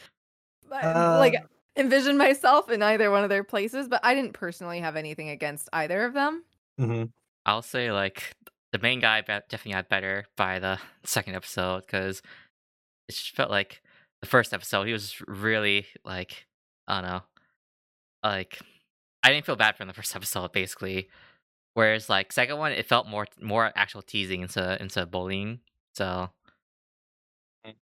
like 0.69 0.83
Uh, 0.83 1.43
envision 1.75 2.17
myself 2.17 2.69
in 2.69 2.81
either 2.83 3.09
one 3.09 3.23
of 3.23 3.29
their 3.29 3.43
places, 3.43 3.87
but 3.87 3.99
I 4.03 4.13
didn't 4.13 4.33
personally 4.33 4.79
have 4.79 4.95
anything 4.95 5.29
against 5.29 5.69
either 5.73 6.05
of 6.05 6.13
them. 6.13 6.43
hmm 6.77 7.03
I'll 7.45 7.61
say 7.61 7.91
like 7.91 8.33
the 8.71 8.79
main 8.79 8.99
guy 8.99 9.21
definitely 9.21 9.73
got 9.73 9.89
better 9.89 10.25
by 10.37 10.59
the 10.59 10.79
second 11.03 11.35
episode 11.35 11.81
because 11.81 12.21
it 13.07 13.13
just 13.13 13.35
felt 13.35 13.51
like 13.51 13.81
the 14.21 14.27
first 14.27 14.53
episode 14.53 14.87
he 14.87 14.93
was 14.93 15.21
really 15.27 15.85
like 16.05 16.47
I 16.87 17.01
don't 17.01 17.09
know, 17.09 17.21
like 18.23 18.59
I 19.23 19.31
didn't 19.31 19.45
feel 19.45 19.55
bad 19.55 19.75
from 19.77 19.87
the 19.87 19.93
first 19.93 20.15
episode 20.15 20.51
basically. 20.51 21.09
Whereas 21.75 22.07
like 22.07 22.31
second 22.31 22.57
one, 22.57 22.71
it 22.71 22.85
felt 22.85 23.07
more 23.07 23.27
more 23.41 23.71
actual 23.75 24.01
teasing 24.01 24.41
instead 24.41 24.79
instead 24.79 25.03
of 25.03 25.11
bullying. 25.11 25.59
So 25.95 26.29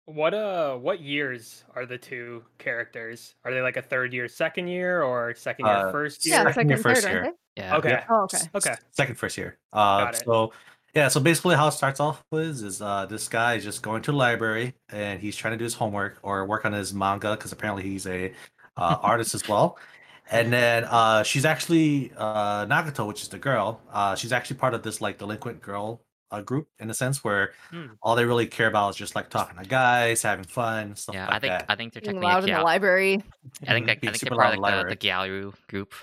What 0.07 0.35
uh 0.35 0.77
what 0.79 1.01
years 1.01 1.65
are 1.77 1.87
the 1.87 1.97
two 1.97 2.45
characters? 2.59 3.37
Are 3.45 3.53
they 3.55 3.61
like 3.63 3.77
a 3.77 3.83
third 3.83 4.13
year, 4.13 4.27
second 4.27 4.67
year, 4.67 5.03
or 5.03 5.33
second 5.35 5.67
year, 5.67 5.77
Uh, 5.77 5.93
first 5.93 6.27
Yeah, 6.27 6.43
year? 6.43 6.53
Second 6.53 6.69
year, 6.71 6.79
first 6.79 7.03
third, 7.03 7.13
year. 7.13 7.25
aren't 7.25 7.37
yeah, 7.57 7.77
Okay. 7.77 7.91
Yeah. 7.91 8.05
Oh, 8.11 8.23
okay. 8.25 8.39
Okay. 8.55 8.77
Second 8.91 9.15
first 9.17 9.39
year. 9.39 9.59
Uh, 9.73 9.99
Got 10.05 10.15
it. 10.17 10.25
so 10.27 10.53
yeah, 10.95 11.09
so 11.09 11.21
basically 11.21 11.55
how 11.55 11.69
it 11.69 11.73
starts 11.73 12.01
off 12.01 12.25
is 12.33 12.63
is 12.63 12.83
uh 12.83 13.07
this 13.07 13.29
guy 13.29 13.55
is 13.55 13.65
just 13.65 13.83
going 13.83 14.03
to 14.03 14.11
the 14.11 14.17
library 14.17 14.75
and 14.91 15.21
he's 15.21 15.37
trying 15.37 15.53
to 15.53 15.57
do 15.59 15.65
his 15.65 15.75
homework 15.75 16.19
or 16.23 16.45
work 16.47 16.65
on 16.65 16.73
his 16.73 16.93
manga 16.93 17.37
because 17.37 17.53
apparently 17.53 17.85
he's 17.85 18.07
a 18.07 18.33
uh, 18.77 18.97
artist 19.03 19.35
as 19.35 19.47
well. 19.47 19.79
And 20.31 20.53
then 20.53 20.85
uh 20.85 21.23
she's 21.23 21.45
actually 21.45 22.13
uh 22.17 22.67
Nagato, 22.67 23.07
which 23.07 23.23
is 23.23 23.29
the 23.29 23.39
girl. 23.39 23.81
Uh 23.91 24.17
she's 24.17 24.33
actually 24.33 24.57
part 24.57 24.75
of 24.75 24.83
this 24.83 25.01
like 25.01 25.19
delinquent 25.19 25.63
girl 25.63 26.03
uh, 26.33 26.41
group 26.41 26.69
in 26.81 26.91
a 26.91 26.95
sense 26.95 27.23
where 27.23 27.53
Hmm. 27.71 27.87
all 28.03 28.17
they 28.17 28.25
really 28.25 28.47
care 28.47 28.67
about 28.69 28.91
is 28.91 28.97
just 28.97 29.15
like 29.15 29.29
talking 29.31 29.57
to 29.59 29.65
guys, 29.69 30.23
having 30.23 30.45
fun, 30.45 30.97
stuff 30.97 31.15
yeah. 31.15 31.27
like 31.27 31.35
I 31.35 31.39
think 31.39 31.51
that. 31.53 31.65
I 31.69 31.75
think 31.77 31.93
they're 31.93 32.01
Being 32.03 32.15
technically 32.21 32.31
a 32.31 32.35
loud 32.35 32.49
in 32.49 32.55
the 32.55 32.63
library. 32.63 33.15
I 33.15 33.73
think 33.73 33.85
Mhm. 33.85 33.87
that, 33.87 33.97
I 33.97 34.01
Being 34.01 34.13
think 34.13 34.17
super 34.17 34.35
they're 34.37 34.45
part 34.45 34.59
loud 34.59 34.73
of 34.75 34.81
like 34.89 34.89
the 34.89 34.95
the, 34.95 35.09
the 35.09 35.09
Gyaru 35.09 35.55
group. 35.69 35.95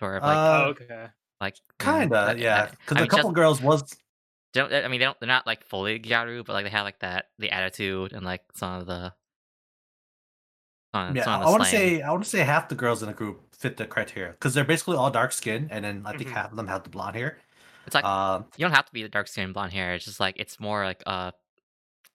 Sort 0.00 0.16
of 0.16 0.22
like 0.22 0.36
Uh, 0.36 0.64
oh, 0.64 0.68
okay. 0.70 1.06
like 1.40 1.56
Kinda, 1.78 2.16
I- 2.16 2.30
I- 2.30 2.32
yeah. 2.34 2.62
I 2.64 2.70
Because 2.70 2.94
mean, 2.96 3.04
a 3.04 3.08
couple 3.08 3.30
just- 3.30 3.34
girls 3.34 3.60
was 3.62 3.96
don't, 4.52 4.72
I 4.72 4.88
mean, 4.88 5.00
they 5.00 5.04
don't. 5.04 5.18
They're 5.20 5.26
not 5.26 5.46
like 5.46 5.64
fully 5.64 5.98
Gyaru, 6.00 6.44
but 6.44 6.52
like 6.54 6.64
they 6.64 6.70
have 6.70 6.84
like 6.84 6.98
that 7.00 7.26
the 7.38 7.50
attitude 7.50 8.12
and 8.14 8.24
like 8.24 8.42
some 8.54 8.80
of 8.80 8.86
the. 8.86 9.12
Some, 10.94 11.14
yeah. 11.16 11.24
some 11.24 11.32
I 11.34 11.36
of 11.36 11.44
the 11.44 11.50
want 11.50 11.64
to 11.64 11.68
say 11.70 12.00
I 12.00 12.10
want 12.10 12.24
to 12.24 12.30
say 12.30 12.38
half 12.40 12.68
the 12.68 12.74
girls 12.74 13.02
in 13.02 13.08
the 13.08 13.14
group 13.14 13.42
fit 13.54 13.76
the 13.76 13.86
criteria 13.86 14.32
because 14.32 14.54
they're 14.54 14.64
basically 14.64 14.96
all 14.96 15.10
dark 15.10 15.32
skin, 15.32 15.68
and 15.70 15.84
then 15.84 16.02
I 16.06 16.16
think 16.16 16.30
Mhm. 16.30 16.34
half 16.34 16.50
of 16.52 16.56
them 16.56 16.68
have 16.68 16.84
the 16.84 16.90
blonde 16.90 17.16
hair. 17.16 17.38
It's 17.86 17.94
like 17.94 18.04
Um, 18.04 18.46
you 18.56 18.64
don't 18.64 18.74
have 18.74 18.86
to 18.86 18.92
be 18.92 19.02
the 19.02 19.08
dark 19.08 19.28
skin 19.28 19.52
blonde 19.52 19.72
hair. 19.72 19.94
It's 19.94 20.04
just 20.04 20.20
like 20.20 20.36
it's 20.38 20.58
more 20.60 20.84
like 20.84 21.02
uh, 21.06 21.30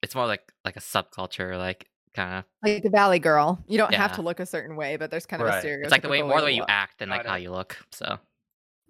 it's 0.02 0.16
more 0.16 0.28
like 0.28 0.52
like 0.66 0.76
a 0.76 0.82
subculture, 0.82 1.58
like 1.58 1.90
kind 2.14 2.40
of. 2.40 2.46
Like 2.64 2.84
the 2.84 2.90
Valley 2.90 3.20
Girl. 3.20 3.64
You 3.68 3.78
don't 3.78 3.94
have 3.94 4.16
to 4.16 4.22
look 4.22 4.40
a 4.40 4.46
certain 4.46 4.76
way, 4.76 4.98
but 4.98 5.10
there's 5.10 5.26
kind 5.26 5.42
of 5.42 5.48
a 5.48 5.58
It's 5.58 5.66
stereotypical 5.66 5.84
It's 5.84 5.92
like 5.92 6.02
the 6.04 6.10
way 6.10 6.22
more 6.22 6.40
the 6.40 6.46
way 6.46 6.52
you 6.54 6.62
look. 6.62 6.70
act 6.70 7.00
than 7.00 7.10
like 7.10 7.26
how 7.26 7.36
you 7.36 7.52
look. 7.52 7.78
So 7.92 8.20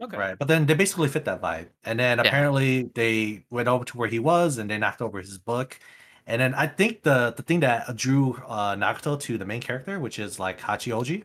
Okay. 0.01 0.17
Right, 0.17 0.37
but 0.39 0.47
then 0.47 0.65
they 0.65 0.73
basically 0.73 1.07
fit 1.09 1.25
that 1.25 1.41
vibe, 1.41 1.69
and 1.83 1.99
then 1.99 2.17
Yeah. 2.17 2.23
apparently 2.27 2.83
they 2.95 3.45
went 3.51 3.67
over 3.67 3.85
to 3.85 3.97
where 3.97 4.07
he 4.09 4.17
was, 4.17 4.57
and 4.57 4.67
they 4.69 4.77
knocked 4.79 4.99
over 5.01 5.19
his 5.21 5.37
book, 5.37 5.79
and 6.25 6.41
then 6.41 6.55
I 6.55 6.65
think 6.65 7.03
the 7.03 7.33
the 7.37 7.43
thing 7.43 7.59
that 7.59 7.95
drew 7.95 8.33
uh, 8.47 8.75
Nagato 8.75 9.19
to 9.21 9.37
the 9.37 9.45
main 9.45 9.61
character, 9.61 9.99
which 9.99 10.17
is 10.17 10.39
like 10.39 10.59
Hachi 10.59 10.91
Oji, 10.91 11.23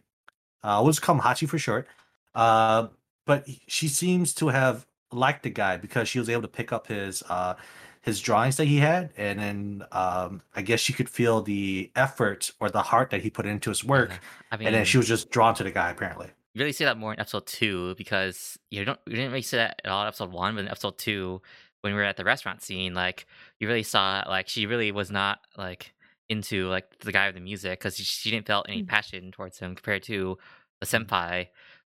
uh, 0.62 0.80
we'll 0.82 0.92
just 0.92 1.02
call 1.02 1.14
him 1.14 1.22
Hachi 1.22 1.48
for 1.48 1.58
short. 1.58 1.88
Uh, 2.34 2.88
but 3.24 3.48
she 3.66 3.88
seems 3.88 4.34
to 4.34 4.48
have 4.48 4.86
liked 5.12 5.42
the 5.42 5.50
guy 5.50 5.76
because 5.76 6.08
she 6.08 6.18
was 6.18 6.28
able 6.28 6.42
to 6.42 6.48
pick 6.48 6.72
up 6.72 6.86
his 6.88 7.22
uh 7.28 7.54
his 8.02 8.20
drawings 8.20 8.56
that 8.58 8.66
he 8.66 8.76
had, 8.78 9.10
and 9.16 9.38
then 9.40 9.82
um, 9.90 10.40
I 10.54 10.62
guess 10.62 10.78
she 10.78 10.92
could 10.92 11.08
feel 11.08 11.42
the 11.42 11.90
effort 11.96 12.52
or 12.60 12.70
the 12.70 12.82
heart 12.82 13.10
that 13.10 13.20
he 13.22 13.30
put 13.30 13.46
into 13.46 13.68
his 13.68 13.82
work. 13.82 14.20
I 14.52 14.56
mean, 14.56 14.68
and 14.68 14.76
then 14.76 14.84
she 14.84 14.96
was 14.96 15.08
just 15.08 15.28
drawn 15.30 15.56
to 15.56 15.64
the 15.64 15.72
guy 15.72 15.90
apparently. 15.90 16.28
you 16.54 16.60
really 16.60 16.72
see 16.72 16.84
that 16.84 16.98
more 16.98 17.12
in 17.12 17.18
episode 17.18 17.46
two 17.46 17.96
because 17.96 18.56
you 18.70 18.84
don't 18.84 19.00
you 19.06 19.16
didn't 19.16 19.32
really 19.32 19.42
see 19.42 19.56
that 19.56 19.80
at 19.84 19.90
all 19.90 20.02
in 20.02 20.06
episode 20.08 20.30
one, 20.30 20.54
but 20.54 20.60
in 20.60 20.68
episode 20.68 20.98
two, 20.98 21.42
when 21.80 21.94
we 21.94 21.98
were 21.98 22.04
at 22.04 22.16
the 22.16 22.22
restaurant 22.24 22.62
scene, 22.62 22.94
like 22.94 23.26
you 23.58 23.66
really 23.66 23.82
saw 23.82 24.22
like 24.28 24.48
she 24.48 24.66
really 24.66 24.92
was 24.92 25.10
not 25.10 25.40
like 25.56 25.92
into 26.28 26.68
like 26.68 27.00
the 27.00 27.10
guy 27.12 27.26
with 27.26 27.34
the 27.34 27.40
music 27.40 27.80
because 27.80 27.96
she, 27.96 28.30
didn't 28.30 28.46
felt 28.46 28.66
any 28.68 28.82
Mm. 28.84 28.88
passion 28.88 29.32
towards 29.32 29.58
him 29.58 29.74
compared 29.74 30.04
to 30.04 30.38
the 30.80 30.86
Mhm. 30.86 31.06
senpai, 31.06 31.48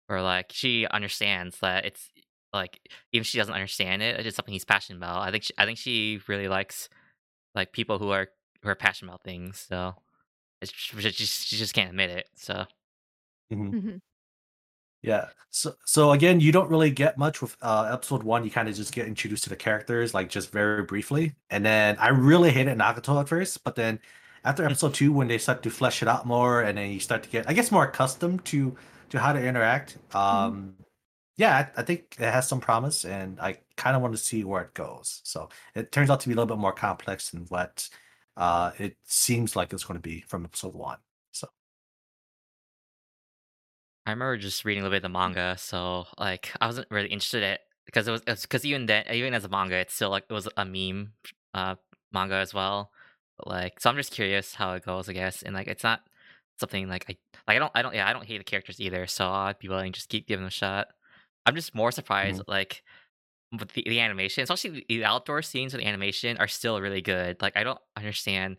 or 0.09 0.21
like 0.23 0.51
she 0.51 0.87
understands 0.87 1.59
that 1.59 1.85
it's 1.85 2.09
like 2.53 2.79
even 3.11 3.21
if 3.21 3.27
she 3.27 3.37
doesn't 3.37 3.53
understand 3.53 4.01
it, 4.01 4.15
it's 4.15 4.23
just 4.23 4.35
something 4.37 4.53
he's 4.53 4.65
passionate 4.65 4.97
about. 4.97 5.21
I 5.21 5.31
think 5.31 5.43
she, 5.43 5.53
I 5.57 5.65
think 5.65 5.77
she 5.77 6.21
really 6.27 6.47
likes 6.47 6.89
like 7.55 7.71
people 7.73 7.99
who 7.99 8.11
are 8.11 8.29
who 8.61 8.69
are 8.69 8.75
passionate 8.75 9.11
about 9.11 9.23
things. 9.23 9.65
So 9.69 9.95
it's 10.61 10.71
just, 10.71 11.01
she 11.01 11.11
just, 11.11 11.47
she 11.47 11.57
just 11.57 11.73
can't 11.73 11.89
admit 11.89 12.09
it. 12.09 12.29
So 12.35 12.65
Mhm. 13.51 14.01
Yeah. 15.01 15.29
So 15.51 15.75
so 15.85 16.11
again, 16.11 16.39
you 16.39 16.51
don't 16.51 16.69
really 16.69 16.91
get 16.91 17.17
much 17.17 17.41
with 17.41 17.55
uh 17.61 17.89
episode 17.91 18.23
one. 18.23 18.43
You 18.43 18.51
kind 18.51 18.67
of 18.67 18.75
just 18.75 18.93
get 18.93 19.07
introduced 19.07 19.43
to 19.43 19.49
the 19.49 19.55
characters, 19.55 20.13
like 20.13 20.29
just 20.29 20.51
very 20.51 20.83
briefly. 20.83 21.35
And 21.49 21.65
then 21.65 21.97
I 21.99 22.09
really 22.09 22.51
hated 22.51 22.77
Nagato 22.77 23.19
at 23.21 23.29
first, 23.29 23.63
but 23.63 23.75
then 23.75 23.99
after 24.43 24.63
episode 24.65 24.93
two, 24.93 25.11
when 25.11 25.27
they 25.27 25.37
start 25.37 25.63
to 25.63 25.69
flesh 25.69 26.01
it 26.01 26.07
out 26.07 26.25
more, 26.25 26.61
and 26.61 26.77
then 26.77 26.91
you 26.91 26.99
start 26.99 27.23
to 27.23 27.29
get, 27.29 27.49
I 27.49 27.53
guess, 27.53 27.71
more 27.71 27.85
accustomed 27.85 28.45
to 28.45 28.75
to 29.09 29.19
how 29.19 29.33
to 29.33 29.41
interact. 29.43 29.97
Um, 30.13 30.75
yeah, 31.37 31.69
I, 31.77 31.81
I 31.81 31.83
think 31.83 32.15
it 32.19 32.31
has 32.31 32.47
some 32.47 32.59
promise, 32.59 33.05
and 33.05 33.39
I 33.39 33.59
kind 33.75 33.95
of 33.95 34.01
want 34.01 34.15
to 34.15 34.21
see 34.21 34.43
where 34.43 34.63
it 34.63 34.73
goes. 34.73 35.21
So 35.23 35.49
it 35.75 35.91
turns 35.91 36.09
out 36.09 36.19
to 36.21 36.27
be 36.29 36.33
a 36.33 36.35
little 36.35 36.47
bit 36.55 36.59
more 36.61 36.73
complex 36.73 37.29
than 37.31 37.45
what 37.49 37.89
uh 38.37 38.71
it 38.77 38.97
seems 39.05 39.55
like 39.55 39.73
it's 39.73 39.83
going 39.83 39.97
to 39.99 40.01
be 40.01 40.21
from 40.21 40.45
episode 40.45 40.73
one. 40.75 40.97
So 41.31 41.47
I 44.05 44.11
remember 44.11 44.37
just 44.37 44.63
reading 44.65 44.81
a 44.83 44.85
little 44.85 44.95
bit 44.95 45.05
of 45.05 45.11
the 45.11 45.17
manga, 45.19 45.55
so 45.57 46.05
like 46.17 46.51
I 46.61 46.65
wasn't 46.67 46.89
really 46.89 47.09
interested 47.09 47.43
in 47.43 47.49
it 47.51 47.61
because 47.85 48.07
it 48.07 48.11
was 48.11 48.41
because 48.41 48.65
even 48.65 48.85
then, 48.85 49.05
even 49.11 49.33
as 49.33 49.43
a 49.45 49.49
manga, 49.49 49.75
it's 49.75 49.93
still 49.93 50.09
like 50.09 50.25
it 50.29 50.33
was 50.33 50.47
a 50.57 50.65
meme 50.65 51.13
uh 51.53 51.75
manga 52.11 52.35
as 52.35 52.53
well. 52.53 52.91
But 53.37 53.47
like, 53.47 53.79
so 53.79 53.89
I'm 53.89 53.97
just 53.97 54.11
curious 54.13 54.55
how 54.55 54.73
it 54.73 54.85
goes, 54.85 55.09
I 55.09 55.13
guess, 55.13 55.43
and 55.43 55.53
like 55.55 55.67
it's 55.67 55.83
not 55.83 56.01
something 56.59 56.87
like 56.87 57.05
I 57.09 57.17
like 57.47 57.57
I 57.57 57.59
don't 57.59 57.71
I 57.75 57.81
don't 57.81 57.95
yeah 57.95 58.07
I 58.09 58.13
don't 58.13 58.25
hate 58.25 58.37
the 58.39 58.43
characters 58.43 58.79
either, 58.79 59.07
so 59.07 59.29
I'd 59.29 59.59
be 59.59 59.69
willing 59.69 59.91
to 59.93 59.97
just 59.97 60.09
keep 60.09 60.27
giving 60.27 60.43
them 60.43 60.47
a 60.47 60.51
shot. 60.51 60.87
I'm 61.47 61.55
just 61.55 61.73
more 61.73 61.91
surprised 61.91 62.41
mm-hmm. 62.41 62.51
like 62.51 62.83
with 63.57 63.71
the, 63.71 63.83
the 63.87 63.99
animation, 64.01 64.43
especially 64.43 64.69
the, 64.71 64.85
the 64.89 65.05
outdoor 65.05 65.41
scenes 65.41 65.71
the 65.71 65.85
animation 65.85 66.37
are 66.37 66.47
still 66.47 66.81
really 66.81 67.01
good. 67.01 67.41
Like 67.41 67.55
I 67.55 67.63
don't 67.63 67.79
understand 67.95 68.57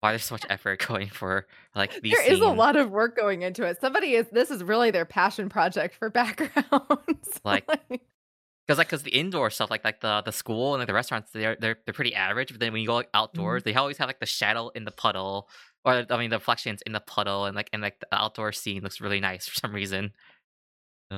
why 0.00 0.12
there's 0.12 0.24
so 0.24 0.34
much 0.34 0.46
effort 0.48 0.84
going 0.88 1.08
for 1.08 1.46
like 1.74 2.00
these. 2.00 2.14
There 2.14 2.32
is 2.32 2.40
a 2.40 2.48
lot 2.48 2.76
of 2.76 2.90
work 2.90 3.16
going 3.16 3.42
into 3.42 3.64
it. 3.64 3.80
Somebody 3.80 4.14
is 4.14 4.26
this 4.32 4.50
is 4.50 4.64
really 4.64 4.90
their 4.90 5.04
passion 5.04 5.48
project 5.48 5.94
for 5.94 6.10
backgrounds. 6.10 7.40
Like, 7.44 7.66
Because 7.66 8.78
like, 8.78 8.88
because 8.88 9.02
the 9.02 9.10
indoor 9.10 9.50
stuff, 9.50 9.70
like 9.70 9.84
like 9.84 10.00
the 10.00 10.22
the 10.24 10.32
school 10.32 10.74
and 10.74 10.80
like 10.80 10.88
the 10.88 10.94
restaurants, 10.94 11.30
they're 11.32 11.56
they're 11.60 11.76
they're 11.84 11.94
pretty 11.94 12.14
average. 12.14 12.50
But 12.50 12.60
then 12.60 12.72
when 12.72 12.80
you 12.80 12.86
go 12.86 12.94
like 12.94 13.06
mm-hmm. 13.08 13.22
outdoors, 13.22 13.62
they 13.64 13.74
always 13.74 13.98
have 13.98 14.08
like 14.08 14.20
the 14.20 14.26
shadow 14.26 14.70
in 14.70 14.84
the 14.84 14.90
puddle, 14.90 15.48
or 15.84 16.06
I 16.08 16.16
mean 16.16 16.30
the 16.30 16.38
reflections 16.38 16.80
in 16.86 16.92
the 16.92 17.00
puddle, 17.00 17.44
and 17.44 17.54
like 17.54 17.68
and 17.72 17.82
like 17.82 18.00
the 18.00 18.08
outdoor 18.12 18.52
scene 18.52 18.82
looks 18.82 19.00
really 19.00 19.20
nice 19.20 19.46
for 19.46 19.54
some 19.54 19.74
reason. 19.74 20.12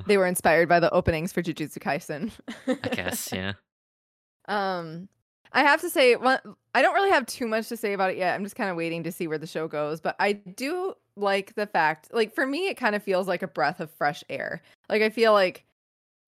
They 0.06 0.16
were 0.16 0.26
inspired 0.26 0.68
by 0.68 0.80
the 0.80 0.90
openings 0.90 1.32
for 1.32 1.42
Jujutsu 1.42 1.78
Kaisen. 1.78 2.30
I 2.66 2.88
guess, 2.88 3.30
yeah. 3.32 3.52
Um, 4.48 5.08
I 5.52 5.62
have 5.62 5.80
to 5.82 5.90
say, 5.90 6.16
one, 6.16 6.38
I 6.74 6.82
don't 6.82 6.94
really 6.94 7.10
have 7.10 7.26
too 7.26 7.46
much 7.46 7.68
to 7.68 7.76
say 7.76 7.92
about 7.92 8.10
it 8.10 8.16
yet. 8.16 8.34
I'm 8.34 8.42
just 8.42 8.56
kind 8.56 8.70
of 8.70 8.76
waiting 8.76 9.02
to 9.04 9.12
see 9.12 9.26
where 9.26 9.38
the 9.38 9.46
show 9.46 9.68
goes. 9.68 10.00
But 10.00 10.16
I 10.18 10.32
do 10.32 10.94
like 11.16 11.54
the 11.54 11.66
fact, 11.66 12.08
like 12.12 12.34
for 12.34 12.46
me, 12.46 12.68
it 12.68 12.76
kind 12.76 12.94
of 12.94 13.02
feels 13.02 13.28
like 13.28 13.42
a 13.42 13.48
breath 13.48 13.80
of 13.80 13.90
fresh 13.90 14.24
air. 14.30 14.62
Like 14.88 15.02
I 15.02 15.10
feel 15.10 15.32
like, 15.32 15.64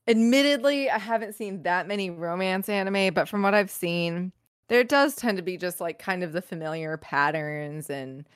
admittedly, 0.06 0.90
I 0.90 0.98
haven't 0.98 1.34
seen 1.34 1.62
that 1.62 1.88
many 1.88 2.10
romance 2.10 2.68
anime, 2.68 3.14
but 3.14 3.28
from 3.28 3.42
what 3.42 3.54
I've 3.54 3.70
seen, 3.70 4.32
there 4.68 4.84
does 4.84 5.16
tend 5.16 5.38
to 5.38 5.42
be 5.42 5.56
just 5.56 5.80
like 5.80 5.98
kind 5.98 6.22
of 6.22 6.32
the 6.32 6.42
familiar 6.42 6.96
patterns 6.98 7.88
and 7.88 8.26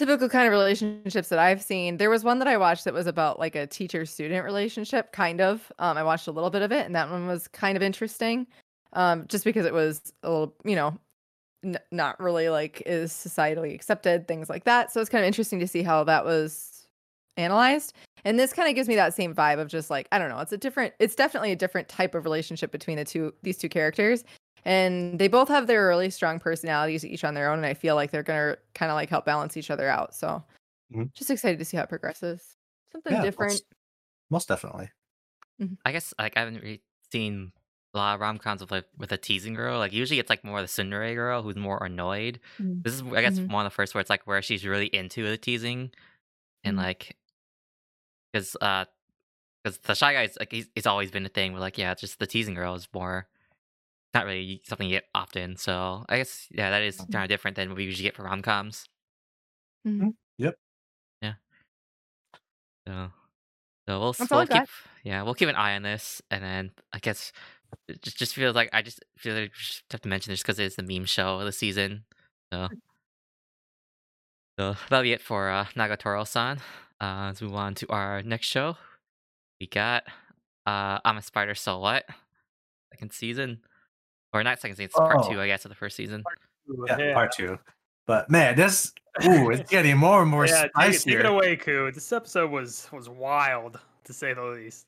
typical 0.00 0.30
kind 0.30 0.46
of 0.46 0.52
relationships 0.52 1.28
that 1.28 1.38
I've 1.38 1.62
seen. 1.62 1.98
There 1.98 2.08
was 2.08 2.24
one 2.24 2.38
that 2.38 2.48
I 2.48 2.56
watched 2.56 2.84
that 2.84 2.94
was 2.94 3.06
about 3.06 3.38
like 3.38 3.54
a 3.54 3.66
teacher 3.66 4.06
student 4.06 4.44
relationship, 4.44 5.12
kind 5.12 5.40
of. 5.42 5.70
Um, 5.78 5.98
I 5.98 6.02
watched 6.02 6.26
a 6.26 6.32
little 6.32 6.48
bit 6.48 6.62
of 6.62 6.72
it, 6.72 6.86
and 6.86 6.94
that 6.94 7.10
one 7.10 7.26
was 7.26 7.46
kind 7.48 7.76
of 7.76 7.82
interesting 7.82 8.46
um, 8.94 9.26
just 9.28 9.44
because 9.44 9.66
it 9.66 9.74
was 9.74 10.12
a 10.22 10.30
little, 10.30 10.54
you 10.64 10.74
know, 10.74 10.98
n- 11.62 11.78
not 11.92 12.18
really 12.18 12.48
like 12.48 12.82
is 12.86 13.12
societally 13.12 13.74
accepted, 13.74 14.26
things 14.26 14.48
like 14.48 14.64
that. 14.64 14.90
So 14.90 15.02
it's 15.02 15.10
kind 15.10 15.22
of 15.22 15.26
interesting 15.26 15.60
to 15.60 15.68
see 15.68 15.82
how 15.82 16.02
that 16.04 16.24
was 16.24 16.86
analyzed. 17.36 17.92
And 18.24 18.38
this 18.38 18.54
kind 18.54 18.68
of 18.68 18.74
gives 18.74 18.88
me 18.88 18.96
that 18.96 19.14
same 19.14 19.34
vibe 19.34 19.58
of 19.58 19.68
just 19.68 19.90
like 19.90 20.08
I 20.12 20.18
don't 20.18 20.30
know, 20.30 20.40
it's 20.40 20.52
a 20.52 20.58
different, 20.58 20.94
it's 20.98 21.14
definitely 21.14 21.52
a 21.52 21.56
different 21.56 21.88
type 21.88 22.14
of 22.14 22.24
relationship 22.24 22.72
between 22.72 22.96
the 22.96 23.04
two 23.04 23.34
these 23.42 23.58
two 23.58 23.68
characters. 23.68 24.24
And 24.64 25.18
they 25.18 25.28
both 25.28 25.48
have 25.48 25.66
their 25.66 25.86
really 25.88 26.10
strong 26.10 26.38
personalities, 26.40 27.04
each 27.04 27.24
on 27.24 27.34
their 27.34 27.50
own, 27.50 27.58
and 27.58 27.66
I 27.66 27.74
feel 27.74 27.94
like 27.94 28.10
they're 28.10 28.22
gonna 28.22 28.56
kind 28.74 28.90
of 28.90 28.96
like 28.96 29.10
help 29.10 29.24
balance 29.24 29.56
each 29.56 29.70
other 29.70 29.88
out. 29.88 30.14
So, 30.14 30.44
Mhm. 30.90 31.10
just 31.14 31.30
excited 31.30 31.58
to 31.60 31.66
see 31.66 31.76
how 31.78 31.84
it 31.84 31.90
progresses. 31.90 32.56
Something 32.92 33.18
yeah, 33.18 33.20
different. 33.20 33.24
most, 33.38 33.64
most 34.30 34.48
definitely. 34.48 34.90
I 35.84 35.92
guess 35.92 36.12
like 36.18 36.36
I 36.36 36.40
haven't 36.40 36.56
really 36.62 36.82
seen 37.12 37.52
a 37.94 37.98
lot 37.98 38.14
of 38.14 38.20
rom 38.20 38.38
coms 38.38 38.60
with 38.60 38.70
like 38.70 38.86
with 38.96 39.12
a 39.12 39.18
teasing 39.18 39.54
girl. 39.54 39.78
Like 39.78 39.92
usually 39.92 40.18
it's 40.20 40.30
like 40.30 40.44
more 40.44 40.60
the 40.60 40.66
tsundere 40.68 41.14
girl 41.14 41.42
who's 41.42 41.56
more 41.56 41.82
annoyed. 41.84 42.40
Mhm. 42.58 42.84
This 42.84 42.94
is 42.94 43.02
I 43.02 43.22
guess 43.22 43.40
Mhm. 43.40 43.46
one 43.46 43.66
of 43.66 43.72
the 43.72 43.74
first 43.74 43.94
where 43.94 44.00
it's 44.00 44.10
like 44.10 44.26
where 44.26 44.42
she's 44.42 44.64
really 44.66 44.86
into 44.86 45.24
the 45.28 45.38
teasing, 45.38 45.90
and 46.64 46.76
Mhm. 46.76 46.78
like 46.78 47.16
because 48.32 48.56
uh 48.60 48.84
because 49.64 49.78
the 49.80 49.94
shy 49.94 50.12
guy's 50.14 50.36
like 50.38 50.52
he's, 50.52 50.70
it's 50.76 50.86
always 50.86 51.10
been 51.12 51.26
a 51.26 51.30
thing 51.30 51.52
where 51.52 51.60
like 51.60 51.78
yeah 51.78 51.92
it's 51.92 52.00
just 52.02 52.20
the 52.20 52.28
teasing 52.28 52.54
girl 52.54 52.74
is 52.74 52.88
more 52.94 53.28
not 54.14 54.26
really 54.26 54.62
something 54.66 54.88
you 54.88 54.96
get 54.96 55.06
often. 55.14 55.56
So 55.56 56.04
I 56.08 56.18
guess 56.18 56.46
yeah 56.50 56.70
that 56.70 56.82
is 56.82 57.06
kind 57.12 57.24
of 57.24 57.28
different 57.28 57.56
than 57.56 57.68
what 57.68 57.76
we 57.78 57.84
usually 57.84 58.04
get 58.04 58.16
for 58.16 58.24
rom 58.24 58.42
coms. 58.42 58.86
Mhm. 59.84 60.14
Yep. 60.38 60.56
Yeah. 61.22 61.34
So 62.86 63.10
so 63.88 64.00
we'll, 64.00 64.10
s- 64.10 64.18
That's 64.18 64.32
all 64.32 64.38
we'll 64.38 64.42
I 64.42 64.46
got. 64.46 64.62
keep 64.62 64.68
yeah 65.04 65.22
we'll 65.22 65.34
keep 65.34 65.48
an 65.48 65.56
eye 65.56 65.74
on 65.76 65.82
this 65.82 66.22
and 66.30 66.42
then 66.42 66.72
I 66.92 66.98
guess 66.98 67.32
it 67.88 68.02
just 68.02 68.18
just 68.18 68.34
feels 68.34 68.54
like 68.54 68.70
I 68.72 68.82
just 68.82 69.02
feel 69.18 69.34
like 69.34 69.44
we 69.44 69.48
just 69.58 69.84
have 69.90 70.00
to 70.02 70.08
mention 70.08 70.32
this 70.32 70.42
because 70.42 70.58
it's 70.58 70.76
the 70.76 70.82
meme 70.82 71.04
show 71.06 71.38
of 71.38 71.44
the 71.46 71.52
season. 71.52 72.04
So 72.52 72.68
so 74.58 74.74
that'll 74.88 75.02
be 75.02 75.12
it 75.12 75.20
for 75.20 75.48
uh, 75.50 75.64
Nagatoro-san. 75.76 76.58
Uh, 77.00 77.24
let's 77.26 77.40
move 77.42 77.54
on 77.54 77.74
to 77.76 77.88
our 77.88 78.22
next 78.22 78.46
show. 78.46 78.76
We 79.60 79.66
got 79.66 80.04
uh, 80.66 80.98
I'm 81.04 81.18
a 81.18 81.22
Spider, 81.22 81.54
so 81.54 81.78
what? 81.78 82.04
Second 82.92 83.12
season, 83.12 83.60
or 84.32 84.42
not 84.42 84.60
second 84.60 84.76
season? 84.76 84.86
It's 84.86 84.94
part 84.94 85.16
Oh. 85.20 85.30
two, 85.30 85.40
I 85.40 85.46
guess, 85.46 85.64
of 85.64 85.70
the 85.70 85.74
first 85.74 85.96
season. 85.96 86.24
Yeah, 86.86 87.14
part 87.14 87.32
two. 87.32 87.58
But 88.06 88.30
man, 88.30 88.56
this 88.56 88.92
ooh, 89.24 89.50
it's 89.50 89.70
getting 89.70 89.96
more 89.96 90.22
and 90.22 90.30
more 90.30 90.46
yeah, 90.46 90.62
take 90.78 90.94
it, 90.94 91.00
take 91.02 91.14
it 91.20 91.26
away, 91.26 91.56
Ku. 91.56 91.90
This 91.92 92.12
episode 92.12 92.50
was 92.50 92.88
was 92.92 93.08
wild 93.08 93.78
to 94.04 94.12
say 94.12 94.32
the 94.34 94.42
least. 94.44 94.86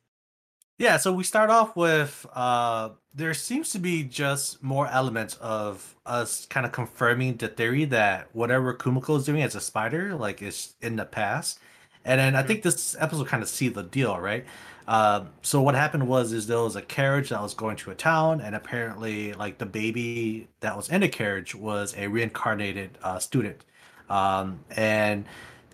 Yeah, 0.78 0.96
so 0.96 1.12
we 1.12 1.22
start 1.22 1.50
off 1.50 1.76
with 1.76 2.26
uh 2.34 2.90
there 3.14 3.34
seems 3.34 3.70
to 3.70 3.78
be 3.78 4.02
just 4.04 4.62
more 4.62 4.88
elements 4.88 5.36
of 5.40 5.94
us 6.06 6.46
kind 6.46 6.64
of 6.66 6.72
confirming 6.72 7.36
the 7.36 7.48
theory 7.48 7.84
that 7.86 8.28
whatever 8.34 8.74
Kumoko 8.74 9.18
is 9.18 9.24
doing 9.26 9.42
as 9.42 9.54
a 9.54 9.60
spider, 9.60 10.14
like 10.14 10.42
is 10.42 10.74
in 10.80 10.96
the 10.96 11.04
past. 11.04 11.58
And 12.04 12.18
then 12.18 12.34
I 12.34 12.42
Mhm. 12.42 12.46
think 12.48 12.62
this 12.62 12.96
episode 12.98 13.28
kind 13.28 13.42
of 13.42 13.48
sealed 13.48 13.74
the 13.74 13.82
deal, 13.84 14.18
right? 14.18 14.44
Uh, 14.86 15.24
so 15.42 15.62
what 15.62 15.74
happened 15.74 16.08
was 16.08 16.32
is 16.32 16.46
there 16.46 16.58
was 16.58 16.76
a 16.76 16.82
carriage 16.82 17.30
that 17.30 17.40
was 17.40 17.54
going 17.54 17.76
to 17.76 17.90
a 17.90 17.94
town, 17.94 18.40
and 18.40 18.54
apparently, 18.54 19.32
like 19.34 19.58
the 19.58 19.66
baby 19.66 20.48
that 20.60 20.76
was 20.76 20.88
in 20.88 21.00
the 21.00 21.08
carriage 21.08 21.54
was 21.54 21.94
a 21.96 22.08
reincarnated 22.08 22.98
uh, 23.02 23.18
student. 23.18 23.64
Um, 24.08 24.60
and 24.76 25.24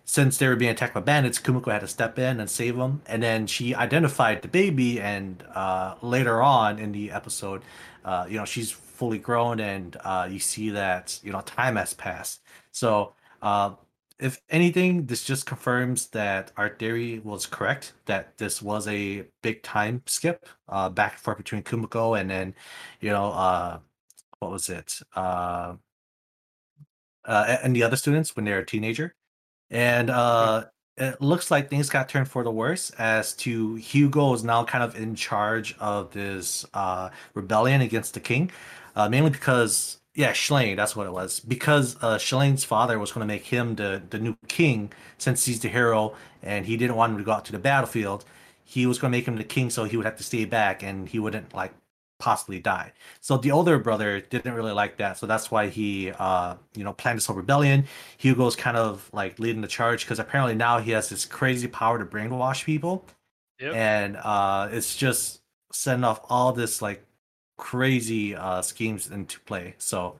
since 0.04 0.38
they 0.38 0.48
were 0.48 0.56
being 0.56 0.70
attacked 0.70 0.94
by 0.94 1.00
bandits, 1.00 1.38
Kumoko 1.38 1.70
had 1.70 1.80
to 1.80 1.88
step 1.88 2.18
in 2.18 2.40
and 2.40 2.48
save 2.48 2.76
them. 2.76 3.02
And 3.06 3.22
then 3.22 3.46
she 3.46 3.74
identified 3.74 4.42
the 4.42 4.48
baby, 4.48 5.00
and 5.00 5.42
uh, 5.54 5.96
later 6.02 6.40
on 6.40 6.78
in 6.78 6.92
the 6.92 7.10
episode, 7.10 7.62
uh, 8.04 8.26
you 8.28 8.38
know, 8.38 8.44
she's 8.44 8.70
fully 8.70 9.18
grown, 9.18 9.60
and 9.60 9.96
uh, 10.04 10.28
you 10.30 10.38
see 10.38 10.70
that 10.70 11.18
you 11.22 11.32
know 11.32 11.40
time 11.42 11.76
has 11.76 11.94
passed. 11.94 12.40
So, 12.72 13.14
uh, 13.42 13.72
if 14.18 14.40
anything, 14.50 15.06
this 15.06 15.24
just 15.24 15.46
confirms 15.46 16.08
that 16.08 16.52
our 16.56 16.70
theory 16.70 17.20
was 17.20 17.46
correct. 17.46 17.92
That 18.06 18.36
this 18.38 18.60
was 18.60 18.88
a 18.88 19.24
big 19.42 19.62
time 19.62 20.02
skip, 20.06 20.46
uh, 20.68 20.88
back 20.88 21.12
and 21.12 21.20
forth 21.20 21.38
between 21.38 21.62
Kumoko 21.62 22.18
and 22.20 22.28
then, 22.28 22.54
you 23.00 23.10
know, 23.10 23.30
uh, 23.30 23.78
what 24.40 24.50
was 24.50 24.68
it? 24.68 25.00
Uh, 25.14 25.74
uh, 27.24 27.56
and 27.62 27.76
the 27.76 27.82
other 27.82 27.96
students 27.96 28.34
when 28.34 28.44
they're 28.44 28.60
a 28.60 28.66
teenager. 28.66 29.14
And 29.70 30.10
uh, 30.10 30.64
it 30.96 31.20
looks 31.20 31.50
like 31.50 31.70
things 31.70 31.88
got 31.88 32.08
turned 32.08 32.28
for 32.28 32.42
the 32.42 32.50
worse 32.50 32.90
as 32.90 33.34
to 33.36 33.76
Hugo 33.76 34.32
is 34.34 34.42
now 34.42 34.64
kind 34.64 34.82
of 34.82 34.96
in 34.96 35.14
charge 35.14 35.76
of 35.78 36.10
this 36.10 36.64
uh, 36.74 37.10
rebellion 37.34 37.82
against 37.82 38.14
the 38.14 38.20
king, 38.20 38.50
uh, 38.96 39.08
mainly 39.08 39.30
because 39.30 39.98
yeah, 40.18 40.32
Schlain, 40.32 40.76
that's 40.76 40.96
what 40.96 41.06
it 41.06 41.12
was. 41.12 41.40
Because 41.40 41.96
uh, 42.02 42.18
Schlain's 42.18 42.64
father 42.64 42.98
was 42.98 43.12
going 43.12 43.26
to 43.26 43.32
make 43.34 43.44
him 43.46 43.76
the 43.76 44.02
the 44.10 44.18
new 44.18 44.36
king 44.48 44.92
since 45.18 45.44
he's 45.46 45.60
the 45.60 45.68
hero, 45.68 46.16
and 46.42 46.66
he 46.66 46.76
didn't 46.76 46.96
want 46.96 47.12
him 47.12 47.18
to 47.18 47.24
go 47.24 47.32
out 47.32 47.44
to 47.46 47.52
the 47.52 47.58
battlefield. 47.60 48.24
He 48.64 48.86
was 48.86 48.98
going 48.98 49.12
to 49.12 49.18
make 49.18 49.26
him 49.28 49.36
the 49.36 49.44
king, 49.44 49.70
so 49.70 49.84
he 49.84 49.96
would 49.96 50.06
have 50.06 50.16
to 50.18 50.24
stay 50.24 50.44
back, 50.44 50.82
and 50.82 51.08
he 51.08 51.20
wouldn't 51.20 51.54
like 51.54 51.72
possibly 52.18 52.58
die. 52.58 52.92
So 53.20 53.36
the 53.38 53.52
older 53.52 53.78
brother 53.78 54.20
didn't 54.20 54.54
really 54.54 54.72
like 54.72 54.98
that, 54.98 55.18
so 55.18 55.26
that's 55.26 55.50
why 55.52 55.68
he, 55.68 56.10
uh, 56.12 56.56
you 56.76 56.84
know, 56.84 56.92
planned 56.92 57.18
this 57.18 57.26
whole 57.26 57.36
rebellion. 57.36 57.86
Hugo's 58.18 58.56
kind 58.56 58.76
of 58.76 59.08
like 59.12 59.38
leading 59.38 59.62
the 59.62 59.68
charge 59.68 60.04
because 60.04 60.18
apparently 60.18 60.56
now 60.56 60.80
he 60.80 60.90
has 60.92 61.08
this 61.08 61.24
crazy 61.26 61.68
power 61.68 61.98
to 61.98 62.04
brainwash 62.06 62.64
people, 62.64 63.06
Yep. 63.60 63.74
and 63.74 64.16
uh, 64.16 64.68
it's 64.72 64.96
just 64.96 65.42
setting 65.72 66.04
off 66.04 66.20
all 66.30 66.52
this 66.52 66.82
like 66.82 67.04
crazy 67.58 68.34
uh, 68.34 68.62
schemes 68.62 69.10
into 69.10 69.38
play. 69.40 69.74
So 69.76 70.18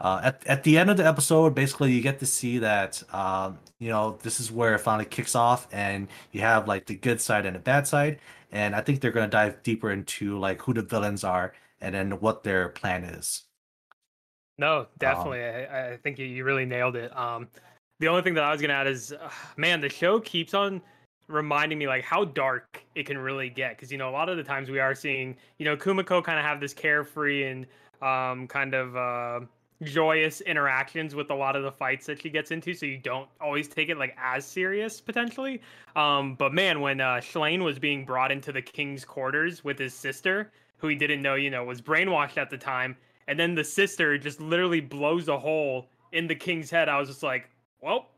uh, 0.00 0.20
at 0.24 0.46
at 0.46 0.62
the 0.64 0.76
end 0.76 0.90
of 0.90 0.98
the 0.98 1.06
episode, 1.06 1.54
basically 1.54 1.92
you 1.92 2.02
get 2.02 2.18
to 2.18 2.26
see 2.26 2.58
that 2.58 3.02
um, 3.14 3.58
you 3.78 3.88
know 3.88 4.18
this 4.22 4.40
is 4.40 4.52
where 4.52 4.74
it 4.74 4.80
finally 4.80 5.06
kicks 5.06 5.34
off, 5.34 5.66
and 5.72 6.08
you 6.32 6.42
have 6.42 6.68
like 6.68 6.84
the 6.84 6.96
good 6.96 7.20
side 7.20 7.46
and 7.46 7.56
the 7.56 7.60
bad 7.60 7.86
side. 7.86 8.18
And 8.52 8.74
I 8.74 8.82
think 8.82 9.00
they're 9.00 9.12
gonna 9.12 9.28
dive 9.28 9.62
deeper 9.62 9.90
into 9.90 10.38
like 10.38 10.60
who 10.60 10.74
the 10.74 10.82
villains 10.82 11.24
are 11.24 11.54
and 11.80 11.94
then 11.94 12.10
what 12.20 12.42
their 12.42 12.68
plan 12.68 13.04
is. 13.04 13.44
No, 14.58 14.86
definitely. 14.98 15.42
I, 15.42 15.92
I 15.92 15.96
think 15.96 16.18
you, 16.18 16.26
you 16.26 16.44
really 16.44 16.66
nailed 16.66 16.96
it. 16.96 17.16
Um, 17.16 17.48
the 17.98 18.08
only 18.08 18.22
thing 18.22 18.34
that 18.34 18.44
I 18.44 18.52
was 18.52 18.60
gonna 18.60 18.74
add 18.74 18.86
is, 18.86 19.12
uh, 19.12 19.30
man, 19.56 19.80
the 19.80 19.88
show 19.88 20.20
keeps 20.20 20.52
on 20.52 20.82
reminding 21.30 21.78
me 21.78 21.86
like 21.86 22.04
how 22.04 22.24
dark 22.24 22.82
it 22.94 23.06
can 23.06 23.18
really 23.18 23.48
get. 23.48 23.76
Because 23.76 23.90
you 23.90 23.98
know, 23.98 24.08
a 24.08 24.12
lot 24.12 24.28
of 24.28 24.36
the 24.36 24.42
times 24.42 24.70
we 24.70 24.80
are 24.80 24.94
seeing, 24.94 25.36
you 25.58 25.64
know, 25.64 25.76
Kumoko 25.76 26.22
kind 26.22 26.38
of 26.38 26.44
have 26.44 26.60
this 26.60 26.74
carefree 26.74 27.44
and 27.44 27.66
um, 28.02 28.46
kind 28.48 28.74
of 28.74 28.96
uh, 28.96 29.40
joyous 29.82 30.40
interactions 30.42 31.14
with 31.14 31.30
a 31.30 31.34
lot 31.34 31.56
of 31.56 31.62
the 31.62 31.72
fights 31.72 32.06
that 32.06 32.20
she 32.20 32.30
gets 32.30 32.50
into. 32.50 32.74
So 32.74 32.86
you 32.86 32.98
don't 32.98 33.28
always 33.40 33.68
take 33.68 33.88
it 33.88 33.98
like 33.98 34.16
as 34.18 34.44
serious 34.44 35.00
potentially. 35.00 35.60
Um, 35.96 36.34
but 36.34 36.52
man, 36.52 36.80
when 36.80 37.00
uh, 37.00 37.16
Schlain 37.16 37.64
was 37.64 37.78
being 37.78 38.04
brought 38.04 38.32
into 38.32 38.52
the 38.52 38.62
king's 38.62 39.04
quarters 39.04 39.64
with 39.64 39.78
his 39.78 39.94
sister, 39.94 40.52
who 40.78 40.88
he 40.88 40.94
didn't 40.94 41.22
know, 41.22 41.34
you 41.34 41.50
know, 41.50 41.64
was 41.64 41.80
brainwashed 41.80 42.36
at 42.36 42.50
the 42.50 42.58
time 42.58 42.96
and 43.30 43.38
then 43.38 43.54
the 43.54 43.62
sister 43.62 44.18
just 44.18 44.40
literally 44.40 44.80
blows 44.80 45.28
a 45.28 45.38
hole 45.38 45.86
in 46.10 46.26
the 46.26 46.34
king's 46.34 46.68
head. 46.68 46.88
I 46.88 46.98
was 46.98 47.08
just 47.08 47.22
like, 47.22 47.48
well, 47.80 48.08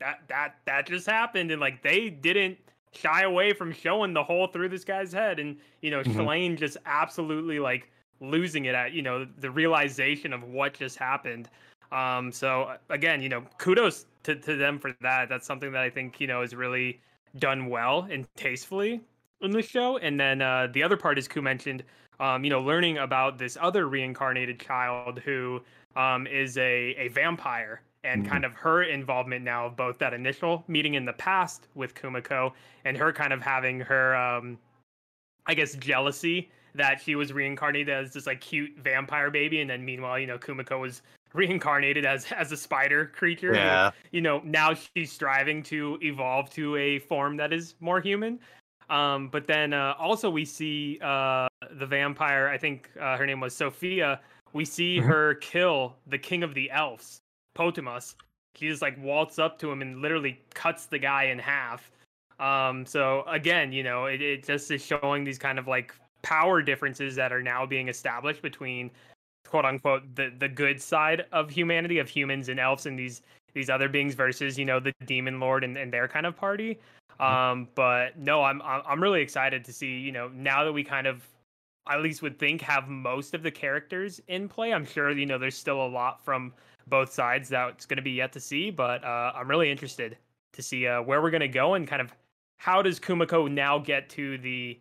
that 0.00 0.22
that 0.28 0.56
that 0.66 0.86
just 0.86 1.06
happened, 1.06 1.50
and 1.50 1.60
like 1.60 1.82
they 1.82 2.10
didn't 2.10 2.58
shy 2.92 3.22
away 3.22 3.52
from 3.52 3.72
showing 3.72 4.12
the 4.12 4.22
hole 4.22 4.48
through 4.48 4.68
this 4.68 4.84
guy's 4.84 5.12
head, 5.12 5.38
and 5.38 5.56
you 5.80 5.90
know. 5.90 6.02
Schlain 6.02 6.58
just 6.58 6.76
absolutely 6.86 7.58
like 7.58 7.90
losing 8.20 8.66
it 8.66 8.74
at 8.74 8.92
you 8.92 9.02
know 9.02 9.26
the 9.38 9.50
realization 9.50 10.32
of 10.32 10.42
what 10.44 10.74
just 10.74 10.98
happened. 10.98 11.48
Um, 11.92 12.30
so 12.30 12.62
uh, 12.62 12.76
again, 12.90 13.22
you 13.22 13.28
know, 13.28 13.42
kudos 13.58 14.06
to, 14.24 14.36
to 14.36 14.56
them 14.56 14.78
for 14.78 14.94
that. 15.00 15.28
That's 15.28 15.46
something 15.46 15.72
that 15.72 15.82
I 15.82 15.90
think 15.90 16.20
you 16.20 16.26
know 16.26 16.42
is 16.42 16.54
really 16.54 17.00
done 17.38 17.66
well 17.66 18.08
and 18.10 18.26
tastefully 18.36 19.00
in 19.40 19.50
the 19.50 19.62
show. 19.62 19.98
And 19.98 20.18
then 20.18 20.42
uh, 20.42 20.68
the 20.72 20.82
other 20.82 20.96
part, 20.96 21.18
is 21.18 21.28
Ku 21.28 21.42
mentioned, 21.42 21.82
um, 22.18 22.44
you 22.44 22.50
know, 22.50 22.60
learning 22.60 22.98
about 22.98 23.38
this 23.38 23.56
other 23.60 23.88
reincarnated 23.88 24.60
child 24.60 25.20
who 25.20 25.60
um, 25.96 26.26
is 26.26 26.56
a, 26.58 26.94
a 26.98 27.08
vampire 27.08 27.82
and 28.04 28.26
kind 28.26 28.44
of 28.44 28.54
her 28.54 28.82
involvement 28.84 29.44
now 29.44 29.66
of 29.66 29.76
both 29.76 29.98
that 29.98 30.14
initial 30.14 30.64
meeting 30.68 30.94
in 30.94 31.04
the 31.04 31.12
past 31.12 31.68
with 31.74 31.94
Kumoko 31.94 32.52
and 32.84 32.96
her 32.96 33.12
kind 33.12 33.32
of 33.32 33.42
having 33.42 33.80
her, 33.80 34.16
um, 34.16 34.58
I 35.46 35.54
guess, 35.54 35.74
jealousy 35.74 36.50
that 36.74 37.00
she 37.02 37.14
was 37.14 37.32
reincarnated 37.32 37.90
as 37.90 38.12
this 38.12 38.26
like 38.26 38.40
cute 38.40 38.70
vampire 38.78 39.30
baby. 39.30 39.60
And 39.60 39.68
then 39.68 39.84
meanwhile, 39.84 40.18
you 40.18 40.26
know, 40.26 40.38
Kumoko 40.38 40.80
was 40.80 41.02
reincarnated 41.32 42.04
as 42.04 42.30
as 42.32 42.52
a 42.52 42.56
spider 42.56 43.06
creature. 43.06 43.54
Yeah. 43.54 43.90
you 44.12 44.20
know, 44.20 44.40
now 44.44 44.72
she's 44.74 45.12
striving 45.12 45.62
to 45.64 45.98
evolve 46.02 46.50
to 46.50 46.76
a 46.76 47.00
form 47.00 47.36
that 47.36 47.52
is 47.52 47.74
more 47.80 48.00
human. 48.00 48.38
Um, 48.88 49.28
but 49.28 49.46
then 49.46 49.72
uh, 49.72 49.94
also 49.98 50.30
we 50.30 50.44
see 50.44 50.98
uh, 51.02 51.48
the 51.78 51.86
vampire. 51.86 52.48
I 52.48 52.58
think 52.58 52.90
uh, 53.00 53.16
her 53.16 53.26
name 53.26 53.40
was 53.40 53.54
Sophia. 53.54 54.20
We 54.52 54.64
see 54.64 54.98
Mhm. 54.98 55.06
her 55.06 55.34
kill 55.34 55.96
the 56.08 56.18
king 56.18 56.42
of 56.42 56.54
the 56.54 56.70
elves, 56.72 57.20
Potimas. 57.60 58.14
She 58.56 58.68
just 58.68 58.82
like 58.82 58.96
waltz 59.02 59.38
up 59.38 59.58
to 59.60 59.70
him 59.70 59.82
and 59.82 60.00
literally 60.00 60.40
cuts 60.54 60.86
the 60.86 60.98
guy 60.98 61.24
in 61.24 61.38
half. 61.38 61.92
Um, 62.38 62.86
so 62.86 63.22
again, 63.28 63.70
you 63.70 63.82
know, 63.82 64.06
it, 64.06 64.22
it 64.22 64.44
just 64.44 64.70
is 64.70 64.84
showing 64.84 65.24
these 65.24 65.38
kind 65.38 65.58
of 65.58 65.68
like 65.68 65.94
power 66.22 66.62
differences 66.62 67.14
that 67.16 67.32
are 67.32 67.42
now 67.42 67.66
being 67.66 67.88
established 67.88 68.42
between 68.42 68.90
quote 69.46 69.64
unquote 69.64 70.02
the 70.14 70.32
the 70.38 70.48
good 70.48 70.80
side 70.80 71.24
of 71.32 71.50
humanity 71.50 71.98
of 71.98 72.08
humans 72.08 72.48
and 72.48 72.60
elves 72.60 72.86
and 72.86 72.98
these 72.98 73.22
these 73.54 73.68
other 73.70 73.88
beings 73.88 74.14
versus 74.14 74.58
you 74.58 74.64
know 74.64 74.78
the 74.78 74.92
demon 75.06 75.40
lord 75.40 75.64
and, 75.64 75.76
and 75.76 75.92
their 75.92 76.06
kind 76.06 76.26
of 76.26 76.36
party 76.36 76.78
um 77.20 77.66
but 77.74 78.16
no 78.18 78.44
i'm 78.44 78.60
i'm 78.62 78.82
I'm 78.86 79.02
really 79.02 79.22
excited 79.22 79.64
to 79.64 79.72
see 79.72 79.98
you 79.98 80.12
know 80.12 80.28
now 80.28 80.62
that 80.62 80.72
we 80.72 80.84
kind 80.84 81.06
of 81.06 81.26
at 81.90 82.02
least 82.02 82.22
would 82.22 82.38
think 82.38 82.60
have 82.60 82.86
most 82.88 83.34
of 83.34 83.42
the 83.42 83.50
characters 83.50 84.20
in 84.28 84.46
play 84.46 84.72
i'm 84.72 84.84
sure 84.84 85.10
you 85.10 85.26
know 85.26 85.38
there's 85.38 85.56
still 85.56 85.84
a 85.84 85.88
lot 85.88 86.24
from 86.24 86.52
both 86.90 87.12
sides 87.12 87.48
that's 87.48 87.86
going 87.86 87.96
to 87.96 88.02
be 88.02 88.10
yet 88.10 88.32
to 88.32 88.40
see 88.40 88.70
but 88.70 89.02
uh 89.04 89.32
i'm 89.34 89.48
really 89.48 89.70
interested 89.70 90.16
to 90.52 90.60
see 90.62 90.86
uh 90.86 91.00
where 91.00 91.22
we're 91.22 91.30
going 91.30 91.40
to 91.40 91.48
go 91.48 91.74
and 91.74 91.86
kind 91.88 92.02
of 92.02 92.12
how 92.58 92.82
does 92.82 93.00
Kumoko 93.00 93.50
now 93.50 93.78
get 93.78 94.10
to 94.10 94.36
the 94.38 94.78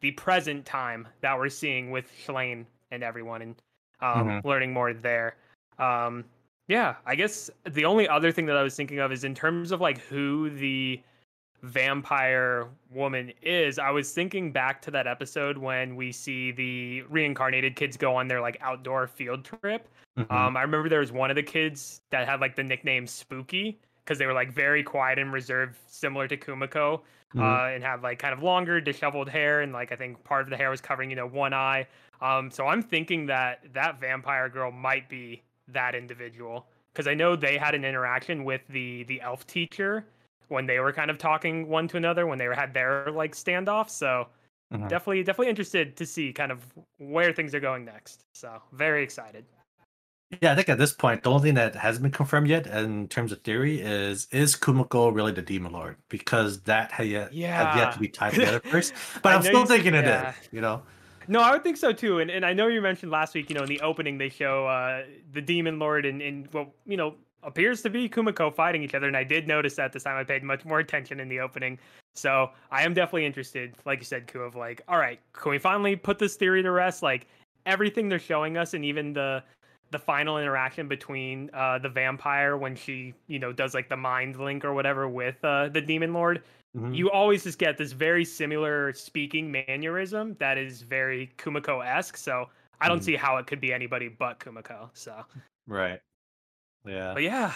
the 0.00 0.12
present 0.12 0.64
time 0.64 1.06
that 1.20 1.36
we're 1.36 1.50
seeing 1.50 1.90
with 1.90 2.10
Schlain 2.24 2.64
and 2.90 3.02
everyone 3.02 3.42
and 3.42 3.54
um, 4.00 4.28
Mhm. 4.28 4.44
learning 4.44 4.72
more 4.72 4.94
there. 4.94 5.36
Um, 5.78 6.24
yeah, 6.68 6.94
I 7.04 7.14
guess 7.16 7.50
the 7.64 7.84
only 7.84 8.08
other 8.08 8.32
thing 8.32 8.46
that 8.46 8.56
I 8.56 8.62
was 8.62 8.76
thinking 8.76 9.00
of 9.00 9.12
is 9.12 9.24
in 9.24 9.34
terms 9.34 9.72
of 9.72 9.80
like 9.80 9.98
who 9.98 10.48
the 10.50 11.02
vampire 11.62 12.66
woman 12.90 13.32
is. 13.42 13.78
I 13.78 13.90
was 13.90 14.12
thinking 14.12 14.52
back 14.52 14.80
to 14.82 14.90
that 14.92 15.06
episode 15.06 15.58
when 15.58 15.96
we 15.96 16.12
see 16.12 16.50
the 16.52 17.02
reincarnated 17.02 17.76
kids 17.76 17.96
go 17.96 18.14
on 18.16 18.28
their 18.28 18.40
like 18.40 18.58
outdoor 18.60 19.06
field 19.06 19.44
trip. 19.44 19.88
Mhm. 20.16 20.30
Um, 20.30 20.56
I 20.56 20.62
remember 20.62 20.88
there 20.88 21.00
was 21.00 21.12
one 21.12 21.30
of 21.30 21.36
the 21.36 21.42
kids 21.42 22.00
that 22.10 22.26
had 22.28 22.40
like 22.40 22.56
the 22.56 22.64
nickname 22.64 23.06
Spooky 23.06 23.78
because 24.04 24.18
they 24.18 24.26
were 24.26 24.32
like 24.32 24.50
very 24.50 24.82
quiet 24.82 25.18
and 25.18 25.32
reserved, 25.32 25.76
similar 25.86 26.26
to 26.28 26.36
Kumoko, 26.36 27.02
Mhm. 27.34 27.42
uh, 27.42 27.74
and 27.74 27.84
had 27.84 28.02
like 28.02 28.18
kind 28.18 28.32
of 28.32 28.42
longer, 28.42 28.80
disheveled 28.80 29.28
hair, 29.28 29.60
and 29.60 29.72
like 29.72 29.92
I 29.92 29.96
think 29.96 30.22
part 30.24 30.42
of 30.42 30.50
the 30.50 30.56
hair 30.56 30.70
was 30.70 30.80
covering, 30.80 31.10
you 31.10 31.16
know, 31.16 31.26
one 31.26 31.52
eye. 31.52 31.86
Um, 32.20 32.50
so 32.50 32.66
I'm 32.66 32.82
thinking 32.82 33.26
that 33.26 33.60
that 33.74 34.00
vampire 34.00 34.48
girl 34.48 34.70
might 34.72 35.08
be 35.08 35.42
that 35.68 35.94
individual 35.94 36.66
because 36.92 37.06
I 37.06 37.14
know 37.14 37.36
they 37.36 37.58
had 37.58 37.74
an 37.74 37.84
interaction 37.84 38.44
with 38.44 38.62
the 38.68 39.04
the 39.04 39.20
elf 39.20 39.46
teacher 39.46 40.04
when 40.48 40.66
they 40.66 40.80
were 40.80 40.92
kind 40.92 41.10
of 41.10 41.18
talking 41.18 41.68
one 41.68 41.88
to 41.88 41.96
another 41.96 42.26
when 42.26 42.38
they 42.38 42.46
had 42.46 42.74
their 42.74 43.10
like 43.12 43.34
standoff. 43.34 43.90
So 43.90 44.28
Mhm. 44.72 44.88
definitely 44.88 45.22
definitely 45.24 45.48
interested 45.50 45.96
to 45.96 46.04
see 46.06 46.32
kind 46.32 46.52
of 46.52 46.62
where 46.98 47.32
things 47.32 47.54
are 47.54 47.60
going 47.60 47.84
next. 47.86 48.24
So 48.34 48.62
very 48.72 49.02
excited. 49.02 49.44
Yeah, 50.42 50.52
I 50.52 50.56
think 50.56 50.68
at 50.68 50.76
this 50.76 50.92
point, 50.92 51.22
the 51.22 51.30
only 51.30 51.42
thing 51.44 51.54
that 51.54 51.74
hasn't 51.74 52.02
been 52.02 52.12
confirmed 52.12 52.48
yet 52.48 52.66
in 52.66 53.08
terms 53.08 53.32
of 53.32 53.40
theory 53.42 53.80
is 53.80 54.28
is 54.30 54.54
Kumoko 54.56 55.14
really 55.14 55.32
the 55.32 55.40
demon 55.40 55.72
lord? 55.72 55.96
Because 56.10 56.60
that 56.64 56.92
had 56.92 57.06
yet, 57.08 57.32
had 57.32 57.74
yet 57.74 57.76
Yeah. 57.76 57.90
to 57.92 57.98
be 57.98 58.08
tied 58.08 58.34
together 58.34 58.60
first. 58.60 58.92
But 59.22 59.34
I'm 59.34 59.42
still 59.42 59.64
thinking 59.64 59.94
it 59.94 60.04
is. 60.04 60.10
yeah. 60.10 60.34
You 60.52 60.60
know, 60.60 60.82
No, 61.28 61.40
I 61.40 61.52
would 61.52 61.62
think 61.62 61.78
so 61.78 61.92
too. 61.92 62.18
And 62.20 62.30
and 62.30 62.44
I 62.44 62.52
know 62.52 62.66
you 62.68 62.82
mentioned 62.82 63.10
last 63.10 63.34
week, 63.34 63.48
you 63.48 63.54
know, 63.56 63.62
in 63.62 63.68
the 63.68 63.80
opening 63.80 64.18
they 64.18 64.28
show 64.28 64.66
uh 64.66 65.04
the 65.32 65.40
demon 65.40 65.78
lord 65.78 66.04
and, 66.04 66.20
and 66.20 66.46
well, 66.52 66.74
you 66.86 66.96
know, 66.98 67.16
appears 67.42 67.82
to 67.82 67.90
be 67.90 68.08
Kumoko 68.08 68.52
fighting 68.52 68.82
each 68.82 68.94
other. 68.94 69.06
And 69.06 69.16
I 69.16 69.24
did 69.24 69.46
notice 69.46 69.74
that 69.76 69.92
this 69.92 70.02
time 70.02 70.16
I 70.16 70.24
paid 70.24 70.42
much 70.42 70.64
more 70.64 70.80
attention 70.80 71.20
in 71.20 71.28
the 71.28 71.40
opening. 71.40 71.78
So 72.14 72.50
I 72.70 72.82
am 72.82 72.94
definitely 72.94 73.26
interested, 73.26 73.74
like 73.84 74.00
you 74.00 74.04
said, 74.04 74.26
Ku, 74.26 74.40
of 74.40 74.56
like, 74.56 74.82
all 74.88 74.98
right, 74.98 75.20
can 75.32 75.50
we 75.50 75.58
finally 75.58 75.94
put 75.96 76.18
this 76.18 76.34
theory 76.36 76.62
to 76.62 76.70
rest? 76.70 77.02
Like 77.02 77.26
everything 77.66 78.08
they're 78.08 78.18
showing 78.18 78.56
us 78.56 78.74
and 78.74 78.84
even 78.84 79.12
the 79.12 79.42
the 79.90 79.98
final 79.98 80.36
interaction 80.36 80.86
between 80.86 81.48
uh, 81.54 81.78
the 81.78 81.88
vampire 81.88 82.58
when 82.58 82.76
she, 82.76 83.14
you 83.26 83.38
know, 83.38 83.54
does 83.54 83.72
like 83.72 83.88
the 83.88 83.96
mind 83.96 84.36
link 84.36 84.62
or 84.62 84.74
whatever 84.74 85.08
with 85.08 85.42
uh, 85.44 85.68
the 85.70 85.80
demon 85.80 86.12
lord, 86.12 86.42
Mhm. 86.76 86.94
you 86.94 87.10
always 87.10 87.44
just 87.44 87.58
get 87.58 87.78
this 87.78 87.92
very 87.92 88.22
similar 88.22 88.92
speaking 88.92 89.50
mannerism 89.50 90.36
that 90.38 90.58
is 90.58 90.82
very 90.82 91.32
Kumoko 91.38 91.82
esque. 91.82 92.18
So 92.18 92.50
I 92.82 92.88
don't 92.88 92.98
Mhm. 92.98 93.04
see 93.04 93.16
how 93.16 93.38
it 93.38 93.46
could 93.46 93.60
be 93.62 93.72
anybody 93.72 94.08
but 94.08 94.38
Kumoko. 94.40 94.90
So, 94.92 95.24
Right. 95.66 96.00
Yeah. 96.86 97.12
but 97.14 97.22
yeah, 97.22 97.52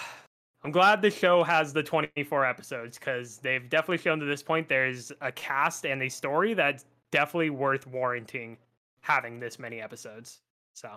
I'm 0.63 0.71
glad 0.71 1.03
the 1.03 1.11
show 1.11 1.43
has 1.43 1.73
the 1.73 1.83
24 1.83 2.45
episodes 2.47 2.99
because 2.99 3.39
they've 3.39 3.69
definitely 3.69 3.99
shown 3.99 4.21
to 4.21 4.27
this 4.27 4.43
point 4.43 4.69
there's 4.69 5.11
a 5.21 5.33
cast 5.33 5.87
and 5.87 6.03
a 6.03 6.09
story 6.09 6.55
that's 6.55 6.85
definitely 7.11 7.51
worth 7.51 7.87
warranting 7.87 8.57
having 9.01 9.41
this 9.41 9.59
many 9.59 9.81
episodes. 9.81 10.41
So, 10.75 10.89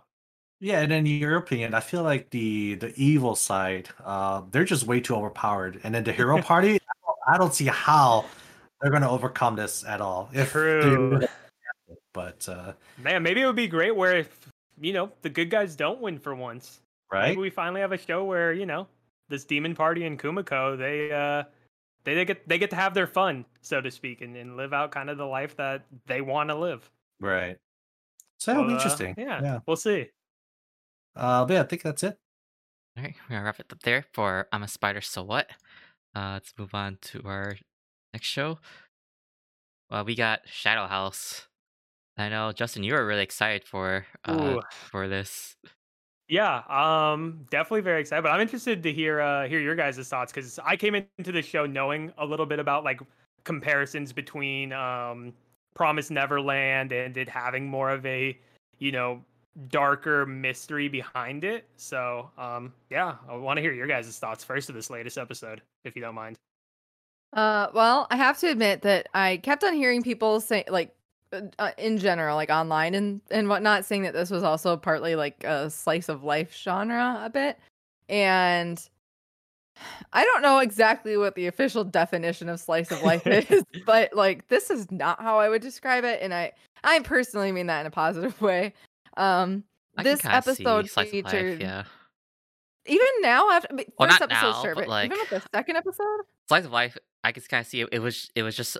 Yeah, 0.60 0.82
and 0.82 0.94
in 0.94 1.06
your 1.06 1.38
opinion, 1.38 1.74
I 1.74 1.80
feel 1.80 2.04
like 2.04 2.30
the 2.30 2.76
the 2.76 2.94
evil 2.96 3.36
side, 3.36 3.90
uh, 4.04 4.44
they're 4.52 4.64
just 4.66 4.86
way 4.86 5.00
too 5.02 5.16
overpowered, 5.16 5.80
and 5.84 5.94
then 5.94 6.04
the 6.04 6.14
hero 6.14 6.42
party, 6.42 6.76
I 6.76 6.94
don't, 7.06 7.18
I 7.36 7.38
don't 7.38 7.54
see 7.54 7.66
how 7.66 8.26
they're 8.82 8.92
going 8.92 9.02
to 9.04 9.10
overcome 9.10 9.56
this 9.56 9.84
at 9.84 10.02
all. 10.02 10.30
If 10.34 10.52
True. 10.52 11.10
really- 11.10 11.28
but 12.14 12.48
uh, 12.48 12.74
man, 12.98 13.24
maybe 13.24 13.42
it 13.42 13.46
would 13.46 13.56
be 13.58 13.68
great 13.68 13.96
where 13.96 14.18
if, 14.18 14.48
you 14.80 14.94
know, 14.94 15.12
the 15.22 15.30
good 15.30 15.50
guys 15.50 15.76
don't 15.76 16.00
win 16.02 16.18
for 16.18 16.34
once. 16.34 16.80
Right, 17.16 17.30
Maybe 17.30 17.42
we 17.42 17.50
finally 17.50 17.82
have 17.82 17.92
a 17.92 17.98
show 17.98 18.24
where 18.26 18.52
you 18.54 18.66
know 18.66 18.88
this 19.30 19.46
demon 19.46 19.74
party 19.76 20.06
in 20.06 20.18
Kumoko 20.18 20.78
they 20.78 21.12
uh 21.12 21.44
they, 22.04 22.14
they 22.16 22.26
get 22.26 22.48
they 22.48 22.58
get 22.58 22.70
to 22.72 22.76
have 22.76 22.94
their 22.94 23.08
fun 23.08 23.46
so 23.62 23.82
to 23.82 23.90
speak 23.90 24.22
and, 24.22 24.36
and 24.36 24.58
live 24.58 24.74
out 24.74 24.92
kind 24.92 25.10
of 25.10 25.18
the 25.18 25.26
life 25.26 25.56
that 25.58 25.86
they 26.06 26.22
want 26.22 26.50
to 26.50 26.56
live. 26.56 26.90
right. 27.20 27.58
So 28.38 28.52
that'll 28.52 28.64
be 28.68 28.74
Well, 28.74 28.76
uh, 28.76 28.84
interesting. 28.84 29.16
yeah, 29.18 29.42
yeah. 29.42 29.60
we'll 29.66 29.78
see. 29.78 30.10
Uh, 31.16 31.46
but 31.46 31.54
yeah, 31.54 31.62
I 31.62 31.64
think 31.64 31.82
that's 31.84 32.04
it. 32.04 32.20
All 32.98 33.04
right, 33.04 33.16
we're 33.30 33.36
gonna 33.38 33.46
wrap 33.46 33.60
it 33.60 33.72
up 33.72 33.82
there 33.84 34.04
for 34.14 34.48
I'm 34.52 34.64
a 34.64 34.68
Spider, 34.68 35.02
so 35.02 35.24
what? 35.24 35.50
Uh, 36.16 36.32
let's 36.34 36.54
move 36.58 36.76
on 36.76 36.98
to 37.02 37.22
our 37.26 37.58
next 38.14 38.28
show. 38.28 38.60
Well, 39.90 40.04
we 40.06 40.16
got 40.16 40.42
Shadow 40.46 40.88
House. 40.88 41.48
I 42.18 42.30
know 42.30 42.52
Justin, 42.52 42.84
you 42.84 42.94
were 42.94 43.06
really 43.06 43.24
excited 43.24 43.64
for 43.66 44.06
uh, 44.26 44.56
Ooh. 44.58 44.62
for 44.72 45.08
this. 45.08 45.56
Yeah, 46.28 46.64
um, 46.70 47.46
definitely 47.52 47.82
very 47.82 48.02
excited. 48.02 48.24
But 48.24 48.32
I'm 48.32 48.42
interested 48.42 48.82
to 48.84 48.92
hear 48.92 49.22
uh 49.22 49.48
hear 49.48 49.60
your 49.60 49.76
guys' 49.76 50.08
thoughts 50.08 50.32
because 50.32 50.60
I 50.64 50.76
came 50.76 50.96
into 50.96 51.32
the 51.32 51.42
show 51.42 51.66
knowing 51.66 52.12
a 52.18 52.26
little 52.26 52.46
bit 52.46 52.60
about 52.60 52.84
like 52.84 53.00
comparisons 53.44 54.12
between 54.12 54.74
um 54.74 55.34
Promise 55.76 56.10
Neverland 56.10 56.92
and 56.94 57.16
it 57.18 57.30
having 57.30 57.68
more 57.68 57.92
of 57.92 58.06
a 58.06 58.38
you 58.80 58.92
know 58.92 59.24
darker 59.70 60.26
mystery 60.26 60.88
behind 60.88 61.44
it. 61.44 61.66
So 61.78 62.32
um 62.38 62.74
yeah, 62.90 63.16
I 63.30 63.36
want 63.36 63.58
to 63.58 63.62
hear 63.62 63.74
your 63.74 63.88
guys' 63.88 64.18
thoughts 64.18 64.44
first 64.44 64.70
of 64.70 64.76
this 64.76 64.90
latest 64.90 65.18
episode, 65.18 65.62
if 65.84 65.96
you 65.96 66.02
don't 66.02 66.16
mind. 66.16 66.38
Uh, 67.34 67.68
well, 67.74 68.08
I 68.10 68.16
have 68.16 68.40
to 68.40 68.48
admit 68.48 68.82
that 68.84 69.10
I 69.14 69.38
kept 69.38 69.64
on 69.66 69.74
hearing 69.74 70.02
people 70.02 70.40
say, 70.40 70.64
like, 70.70 70.96
uh, 71.60 71.72
in 71.78 71.98
general, 71.98 72.36
like 72.36 72.50
online 72.50 72.96
and 72.96 73.22
and 73.32 73.50
whatnot, 73.50 73.86
saying 73.86 74.04
that 74.04 74.14
this 74.14 74.30
was 74.30 74.44
also 74.44 74.78
partly 74.78 75.16
like 75.16 75.44
a 75.44 75.70
slice 75.70 76.10
of 76.10 76.24
life 76.24 76.56
genre 76.56 77.22
a 77.24 77.30
bit, 77.30 77.58
and 78.10 78.88
I 80.14 80.24
don't 80.24 80.42
know 80.42 80.60
exactly 80.60 81.18
what 81.18 81.36
the 81.36 81.48
official 81.48 81.84
definition 81.84 82.50
of 82.50 82.60
slice 82.60 82.92
of 82.92 83.02
life 83.04 83.26
is, 83.28 83.64
but 83.86 84.14
like 84.14 84.48
this 84.48 84.70
is 84.70 84.90
not 84.92 85.22
how 85.22 85.40
I 85.40 85.50
would 85.50 85.62
describe 85.62 86.04
it, 86.04 86.20
and 86.22 86.34
I 86.34 86.54
I 86.84 87.00
personally 87.00 87.52
mean 87.52 87.68
that 87.68 87.82
in 87.82 87.88
a 87.88 87.92
positive 87.92 88.40
way. 88.42 88.74
Um, 89.18 89.64
I 89.98 90.04
this 90.04 90.22
can 90.22 90.32
kinda 90.32 90.56
see 90.56 90.64
episode 90.64 90.86
of 90.86 91.26
life, 91.26 91.62
yeah, 91.62 91.84
even 92.86 93.08
now 93.22 93.50
after 93.50 93.68
I 93.72 93.74
mean, 93.74 93.92
Well, 93.98 94.10
first 94.10 94.22
episode, 94.22 94.52
now, 94.52 94.62
sure, 94.62 94.76
but, 94.76 94.88
but 94.88 95.06
even 95.06 95.18
with 95.18 95.30
the 95.30 95.42
second 95.54 95.78
episode. 95.78 96.22
slice 96.48 96.66
of 96.66 96.72
life. 96.72 96.98
I 97.24 97.32
can 97.32 97.42
kind 97.50 97.62
of 97.62 97.68
see 97.68 97.82
it. 97.82 97.90
It 97.92 98.00
was 98.00 98.30
it 98.36 98.44
was 98.44 98.56
just 98.56 98.78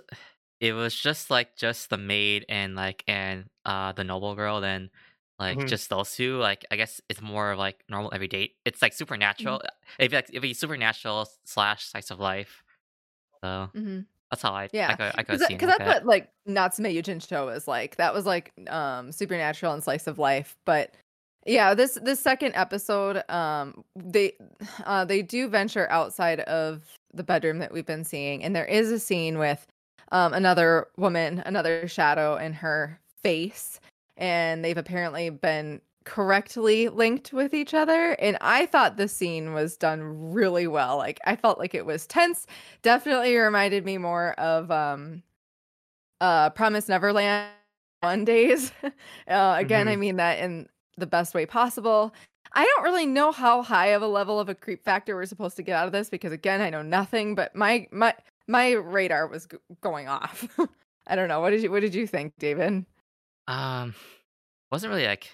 it 0.60 0.72
was 0.72 0.94
just 0.94 1.30
like 1.30 1.56
just 1.56 1.90
the 1.90 1.98
maid 1.98 2.44
and 2.48 2.74
like 2.74 3.04
and 3.08 3.46
uh 3.64 3.92
the 3.92 4.04
noble 4.04 4.34
girl. 4.34 4.60
Then 4.60 4.90
like 5.38 5.58
Mhm. 5.58 5.68
just 5.68 5.90
those 5.90 6.12
two. 6.14 6.38
Like 6.38 6.64
I 6.70 6.76
guess 6.76 7.00
it's 7.08 7.20
more 7.22 7.52
of 7.52 7.58
like 7.58 7.84
normal 7.88 8.12
everyday. 8.14 8.54
It's 8.64 8.82
like 8.82 8.92
supernatural. 8.94 9.62
If 9.98 10.12
like 10.12 10.30
if 10.32 10.44
it's 10.44 10.60
supernatural 10.60 11.28
slash 11.44 11.86
slice 11.86 12.10
of 12.10 12.20
life. 12.20 12.62
So 13.44 13.70
hmm 13.74 14.00
that's 14.30 14.42
how 14.42 14.52
I 14.52 14.70
Yeah, 14.72 14.88
I 14.88 14.94
could 14.94 15.12
I 15.16 15.22
could 15.22 15.40
because 15.40 15.40
see 15.40 15.54
it 15.54 15.60
that's 15.60 15.78
like 15.78 15.78
that. 15.78 15.86
what 15.86 16.06
like 16.06 16.30
Natsume 16.46 16.86
Yujincho 16.86 17.54
is 17.54 17.68
like. 17.68 17.96
That 17.96 18.14
was 18.14 18.26
like 18.26 18.52
um 18.68 19.12
supernatural 19.12 19.72
and 19.72 19.82
slice 19.84 20.06
of 20.06 20.18
life. 20.18 20.56
But 20.64 20.94
yeah, 21.46 21.74
this 21.74 21.98
this 22.02 22.20
second 22.20 22.54
episode, 22.56 23.22
um, 23.30 23.84
they 23.94 24.32
uh 24.84 25.04
they 25.04 25.22
do 25.22 25.48
venture 25.48 25.88
outside 25.90 26.40
of 26.40 26.84
the 27.14 27.22
bedroom 27.22 27.58
that 27.60 27.72
we've 27.72 27.86
been 27.86 28.04
seeing, 28.04 28.42
and 28.44 28.54
there 28.56 28.66
is 28.66 28.90
a 28.90 28.98
scene 28.98 29.38
with 29.38 29.66
um 30.12 30.32
another 30.32 30.88
woman, 30.96 31.42
another 31.46 31.88
shadow 31.88 32.36
in 32.36 32.52
her 32.54 33.00
face, 33.22 33.80
and 34.16 34.64
they've 34.64 34.76
apparently 34.78 35.30
been 35.30 35.80
correctly 36.04 36.88
linked 36.88 37.32
with 37.32 37.52
each 37.52 37.74
other. 37.74 38.12
And 38.20 38.38
i 38.40 38.66
thought 38.66 38.96
the 38.96 39.08
scene 39.08 39.52
was 39.52 39.76
done 39.76 40.32
really 40.32 40.66
well. 40.68 40.96
Like 40.98 41.20
i 41.26 41.36
felt 41.36 41.58
like 41.58 41.74
it 41.74 41.84
was 41.86 42.06
tense. 42.06 42.46
Definitely 42.82 43.36
reminded 43.36 43.84
me 43.84 43.98
more 43.98 44.32
of 44.34 44.70
um 44.70 45.22
uh 46.20 46.50
promise 46.50 46.88
neverland 46.88 47.50
one 48.00 48.24
days. 48.24 48.72
Uh 49.28 49.56
again 49.58 49.88
i 49.88 49.96
mean 49.96 50.16
that 50.16 50.38
in 50.38 50.68
the 50.96 51.06
best 51.06 51.34
way 51.34 51.44
possible. 51.46 52.14
I 52.52 52.64
don't 52.64 52.84
really 52.84 53.06
know 53.06 53.32
how 53.32 53.62
high 53.62 53.88
of 53.88 54.02
a 54.02 54.06
level 54.06 54.40
of 54.40 54.48
a 54.48 54.54
creep 54.54 54.84
factor 54.84 55.14
we're 55.16 55.26
supposed 55.26 55.56
to 55.56 55.62
get 55.62 55.74
out 55.76 55.86
of 55.86 55.92
this 55.92 56.08
because 56.08 56.32
again 56.32 56.60
i 56.60 56.70
know 56.70 56.82
nothing 56.82 57.34
but 57.34 57.54
my 57.56 57.88
my 57.90 58.14
my 58.48 58.72
radar 58.72 59.26
was 59.26 59.46
g- 59.46 59.58
going 59.80 60.08
off 60.08 60.48
i 61.06 61.16
don't 61.16 61.28
know 61.28 61.40
what 61.40 61.50
did 61.50 61.62
you 61.62 61.70
what 61.70 61.80
did 61.80 61.94
you 61.94 62.06
think 62.06 62.32
david 62.38 62.84
Um, 63.46 63.94
wasn't 64.70 64.90
really 64.90 65.06
like 65.06 65.30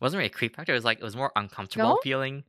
wasn't 0.00 0.18
really 0.18 0.28
a 0.28 0.34
creep 0.34 0.56
factor. 0.56 0.72
It 0.72 0.76
was 0.76 0.84
like 0.84 0.98
it 1.00 1.04
was 1.04 1.16
more 1.16 1.32
uncomfortable 1.36 1.96
No? 1.96 1.98
feeling, 1.98 2.44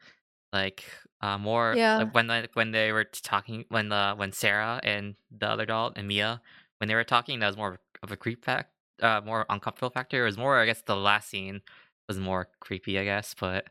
like 0.54 0.86
uh 1.22 1.38
more 1.38 1.78
Yeah. 1.78 1.98
like 1.98 2.14
when 2.14 2.28
like 2.28 2.52
when 2.56 2.72
they 2.72 2.92
were 2.94 3.06
talking 3.06 3.66
when 3.70 3.90
the 3.90 4.16
when 4.18 4.32
Sarah 4.32 4.80
and 4.84 5.16
the 5.32 5.48
other 5.50 5.66
doll 5.66 5.94
and 5.96 6.08
Mia 6.08 6.42
when 6.80 6.88
they 6.90 6.96
were 6.96 7.04
talking 7.06 7.40
that 7.40 7.48
was 7.48 7.58
more 7.58 7.80
of 8.04 8.12
a 8.12 8.18
creep 8.18 8.46
fact 8.46 8.74
uh 9.02 9.22
more 9.26 9.46
uncomfortable 9.50 9.92
factor. 9.92 10.24
It 10.24 10.28
was 10.28 10.38
more 10.38 10.60
I 10.60 10.66
guess 10.68 10.84
the 10.84 10.96
last 10.98 11.30
scene 11.30 11.62
was 12.10 12.20
more 12.20 12.50
creepy 12.62 13.00
I 13.00 13.06
guess, 13.06 13.36
but 13.40 13.68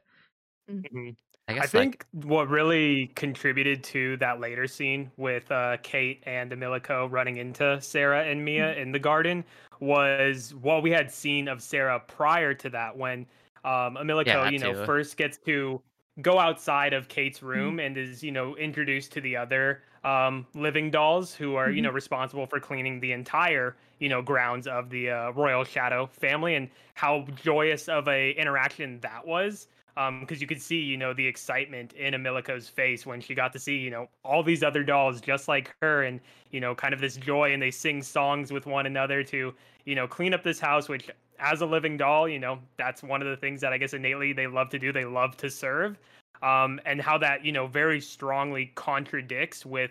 Mhm. 0.68 1.16
I 1.52 1.58
I 1.58 1.60
guess 1.60 1.70
think 1.70 2.06
what 2.12 2.48
really 2.48 3.08
contributed 3.14 3.82
to 3.84 4.16
that 4.18 4.40
later 4.40 4.66
scene 4.66 5.10
with 5.16 5.50
uh, 5.50 5.76
Kate 5.82 6.22
and 6.26 6.50
Emilico 6.50 7.10
running 7.10 7.36
into 7.38 7.80
Sarah 7.80 8.24
and 8.24 8.44
Mia 8.44 8.74
in 8.74 8.92
the 8.92 8.98
garden 8.98 9.44
was 9.80 10.54
what 10.54 10.82
we 10.82 10.90
had 10.90 11.10
seen 11.10 11.48
of 11.48 11.60
Sarah 11.60 12.00
prior 12.00 12.54
to 12.54 12.70
that 12.70 12.96
when 12.96 13.26
um, 13.64 13.96
Emilico, 13.96 14.44
that 14.44 14.52
you 14.52 14.58
know, 14.58 14.72
too. 14.72 14.84
first 14.84 15.16
gets 15.16 15.38
to 15.38 15.80
go 16.20 16.38
outside 16.38 16.92
of 16.92 17.08
Kate's 17.08 17.42
room 17.42 17.78
and 17.78 17.96
is, 17.96 18.22
you 18.22 18.32
know, 18.32 18.56
introduced 18.56 19.12
to 19.12 19.20
the 19.20 19.36
other 19.36 19.82
um, 20.04 20.46
living 20.54 20.90
dolls 20.90 21.34
who 21.34 21.54
are, 21.54 21.70
you 21.70 21.80
know, 21.80 21.90
responsible 21.90 22.46
for 22.46 22.60
cleaning 22.60 23.00
the 23.00 23.12
entire, 23.12 23.76
you 23.98 24.08
know, 24.08 24.20
grounds 24.20 24.66
of 24.66 24.90
the 24.90 25.10
uh, 25.10 25.30
Royal 25.30 25.64
Shadow 25.64 26.06
family 26.12 26.56
and 26.56 26.68
how 26.94 27.24
joyous 27.42 27.88
of 27.88 28.08
a 28.08 28.32
interaction 28.32 29.00
that 29.00 29.26
was 29.26 29.68
because 29.94 30.40
you 30.40 30.46
could 30.46 30.60
see, 30.60 30.80
you 30.80 30.96
know, 30.96 31.12
the 31.12 31.26
excitement 31.26 31.92
in 31.92 32.14
Emilico's 32.14 32.68
face 32.68 33.04
when 33.04 33.20
she 33.20 33.34
got 33.34 33.52
to 33.52 33.58
see, 33.58 33.76
you 33.76 33.90
know, 33.90 34.08
all 34.24 34.42
these 34.42 34.62
other 34.62 34.82
dolls 34.82 35.20
just 35.20 35.48
like 35.48 35.74
her, 35.80 36.04
and 36.04 36.20
you 36.50 36.60
know, 36.60 36.74
kind 36.74 36.94
of 36.94 37.00
this 37.00 37.16
joy, 37.16 37.52
and 37.52 37.62
they 37.62 37.70
sing 37.70 38.02
songs 38.02 38.52
with 38.52 38.66
one 38.66 38.86
another 38.86 39.22
to, 39.24 39.54
you 39.84 39.94
know, 39.94 40.06
clean 40.06 40.32
up 40.32 40.42
this 40.42 40.58
house. 40.58 40.88
Which, 40.88 41.10
as 41.38 41.60
a 41.60 41.66
living 41.66 41.96
doll, 41.96 42.28
you 42.28 42.38
know, 42.38 42.58
that's 42.76 43.02
one 43.02 43.20
of 43.20 43.28
the 43.28 43.36
things 43.36 43.60
that 43.60 43.72
I 43.72 43.78
guess 43.78 43.92
innately 43.92 44.32
they 44.32 44.46
love 44.46 44.70
to 44.70 44.78
do. 44.78 44.92
They 44.92 45.04
love 45.04 45.36
to 45.38 45.50
serve, 45.50 45.98
um, 46.42 46.80
and 46.86 47.00
how 47.00 47.18
that, 47.18 47.44
you 47.44 47.52
know, 47.52 47.66
very 47.66 48.00
strongly 48.00 48.72
contradicts 48.74 49.66
with 49.66 49.90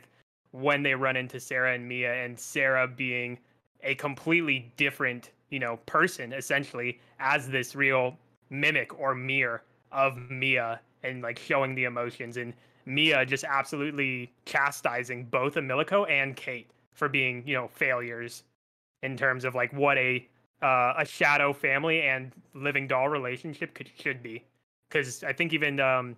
when 0.52 0.84
they 0.84 0.96
run 0.96 1.16
into 1.16 1.40
Sarah 1.40 1.76
and 1.76 1.88
Mia, 1.88 2.14
and 2.14 2.38
Sarah 2.38 2.88
being 2.88 3.38
a 3.84 3.96
completely 3.96 4.72
different, 4.78 5.32
you 5.50 5.60
know, 5.60 5.78
person 5.86 6.34
essentially 6.34 7.00
as 7.20 7.48
this 7.50 7.76
real 7.76 8.18
mimic 8.50 9.00
or 9.00 9.16
mirror 9.16 9.64
of 9.92 10.18
Mia 10.30 10.80
and 11.04 11.22
like 11.22 11.40
showing 11.40 11.76
the 11.76 11.86
emotions 11.86 12.38
and 12.38 12.54
Mia 12.86 13.26
just 13.26 13.44
absolutely 13.44 14.32
chastising 14.46 15.26
both 15.26 15.56
Emilico 15.56 16.10
and 16.10 16.36
Kate 16.36 16.68
for 16.94 17.08
being, 17.10 17.44
you 17.46 17.54
know, 17.54 17.68
failures 17.68 18.44
in 19.04 19.16
terms 19.18 19.46
of 19.46 19.56
like 19.56 19.72
what 19.74 19.98
a 19.98 20.28
uh, 20.62 20.94
a 20.98 21.06
shadow 21.06 21.54
family 21.54 22.02
and 22.04 22.32
living 22.54 22.88
doll 22.88 23.10
relationship 23.10 23.74
could 23.74 23.90
should 23.98 24.22
be. 24.22 24.44
Because 24.90 25.24
I 25.24 25.34
think 25.34 25.54
even 25.54 25.80
um, 25.80 26.16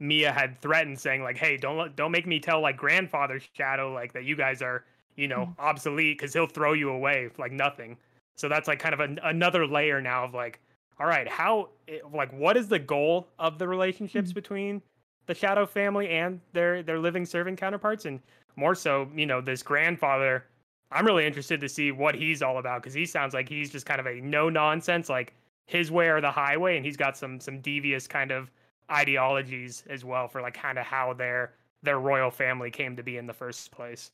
Mia 0.00 0.32
had 0.32 0.60
threatened, 0.60 0.98
saying 0.98 1.22
like, 1.22 1.36
"Hey, 1.38 1.56
don't 1.56 1.94
don't 1.96 2.12
make 2.12 2.26
me 2.26 2.40
tell 2.40 2.60
like 2.60 2.76
grandfather 2.76 3.40
Shadow 3.54 3.92
like 3.92 4.12
that 4.12 4.24
you 4.24 4.36
guys 4.36 4.62
are 4.62 4.84
you 5.16 5.28
know 5.28 5.46
Mm. 5.46 5.54
obsolete 5.58 6.18
because 6.18 6.32
he'll 6.34 6.46
throw 6.46 6.72
you 6.72 6.90
away 6.90 7.30
like 7.38 7.52
nothing." 7.52 7.96
So 8.36 8.48
that's 8.48 8.68
like 8.68 8.78
kind 8.78 8.94
of 8.94 9.00
an, 9.00 9.18
another 9.24 9.66
layer 9.66 10.00
now 10.00 10.24
of 10.24 10.32
like, 10.34 10.60
all 11.00 11.06
right, 11.06 11.28
how 11.28 11.70
like 12.12 12.32
what 12.32 12.56
is 12.56 12.68
the 12.68 12.78
goal 12.78 13.28
of 13.38 13.58
the 13.58 13.68
relationships 13.68 14.30
Mhm. 14.30 14.34
between 14.34 14.82
the 15.26 15.34
Shadow 15.34 15.66
family 15.66 16.08
and 16.10 16.40
their 16.52 16.82
their 16.82 16.98
living 16.98 17.24
servant 17.26 17.58
counterparts, 17.58 18.04
and 18.06 18.20
more 18.56 18.74
so, 18.74 19.10
you 19.14 19.26
know, 19.26 19.40
this 19.40 19.62
grandfather. 19.62 20.44
I'm 20.90 21.04
really 21.06 21.26
interested 21.26 21.60
to 21.60 21.68
see 21.68 21.92
what 21.92 22.14
he's 22.14 22.40
all 22.42 22.58
about 22.58 22.82
because 22.82 22.94
he 22.94 23.04
sounds 23.06 23.34
like 23.34 23.48
he's 23.48 23.70
just 23.70 23.84
kind 23.86 24.00
of 24.00 24.06
a 24.06 24.20
no 24.22 24.48
nonsense, 24.48 25.08
like 25.10 25.34
his 25.66 25.90
way 25.90 26.08
or 26.08 26.20
the 26.22 26.30
highway, 26.30 26.76
and 26.76 26.84
he's 26.86 26.96
got 26.96 27.16
some 27.16 27.40
some 27.40 27.60
devious 27.60 28.06
kind 28.08 28.30
of 28.30 28.50
ideologies 28.90 29.84
as 29.88 30.04
well 30.04 30.28
for 30.28 30.40
like 30.40 30.54
kind 30.54 30.78
of 30.78 30.86
how 30.86 31.12
their 31.12 31.54
their 31.82 32.00
royal 32.00 32.30
family 32.30 32.70
came 32.70 32.96
to 32.96 33.02
be 33.02 33.18
in 33.18 33.26
the 33.26 33.34
first 33.34 33.70
place. 33.70 34.12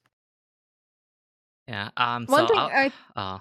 Yeah. 1.69 1.91
Um. 1.97 2.27
One 2.27 2.47
so 2.47 2.49
thing 2.49 2.59
I'll- 2.59 2.71
I 2.71 2.93
Oh, 3.17 3.41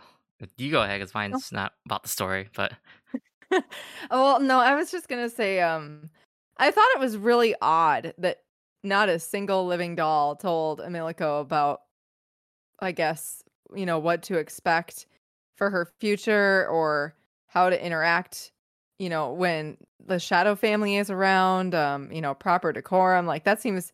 you 0.57 0.71
go 0.71 0.81
ahead 0.83 0.99
because 0.99 1.13
mine's 1.13 1.51
not 1.51 1.73
about 1.85 2.03
the 2.03 2.09
story, 2.09 2.49
but 2.55 2.73
oh, 3.13 3.19
well, 4.11 4.39
no, 4.39 4.59
I 4.59 4.75
was 4.75 4.91
just 4.91 5.07
gonna 5.07 5.29
say, 5.29 5.61
um, 5.61 6.09
I 6.57 6.71
thought 6.71 6.91
it 6.95 6.99
was 6.99 7.17
really 7.17 7.55
odd 7.61 8.13
that 8.17 8.39
not 8.83 9.09
a 9.09 9.19
single 9.19 9.65
living 9.65 9.95
doll 9.95 10.35
told 10.35 10.79
Emilico 10.79 11.41
about, 11.41 11.81
I 12.79 12.91
guess, 12.91 13.43
you 13.75 13.85
know, 13.85 13.99
what 13.99 14.23
to 14.23 14.37
expect 14.37 15.07
for 15.57 15.69
her 15.69 15.89
future 15.99 16.67
or 16.67 17.15
how 17.47 17.69
to 17.69 17.85
interact, 17.85 18.51
you 18.99 19.09
know, 19.09 19.31
when 19.31 19.77
the 20.05 20.19
Shadow 20.19 20.55
family 20.55 20.97
is 20.97 21.09
around, 21.09 21.75
um, 21.75 22.11
you 22.11 22.21
know, 22.21 22.33
proper 22.33 22.73
decorum. 22.73 23.25
Like 23.25 23.45
that 23.45 23.61
seems 23.61 23.93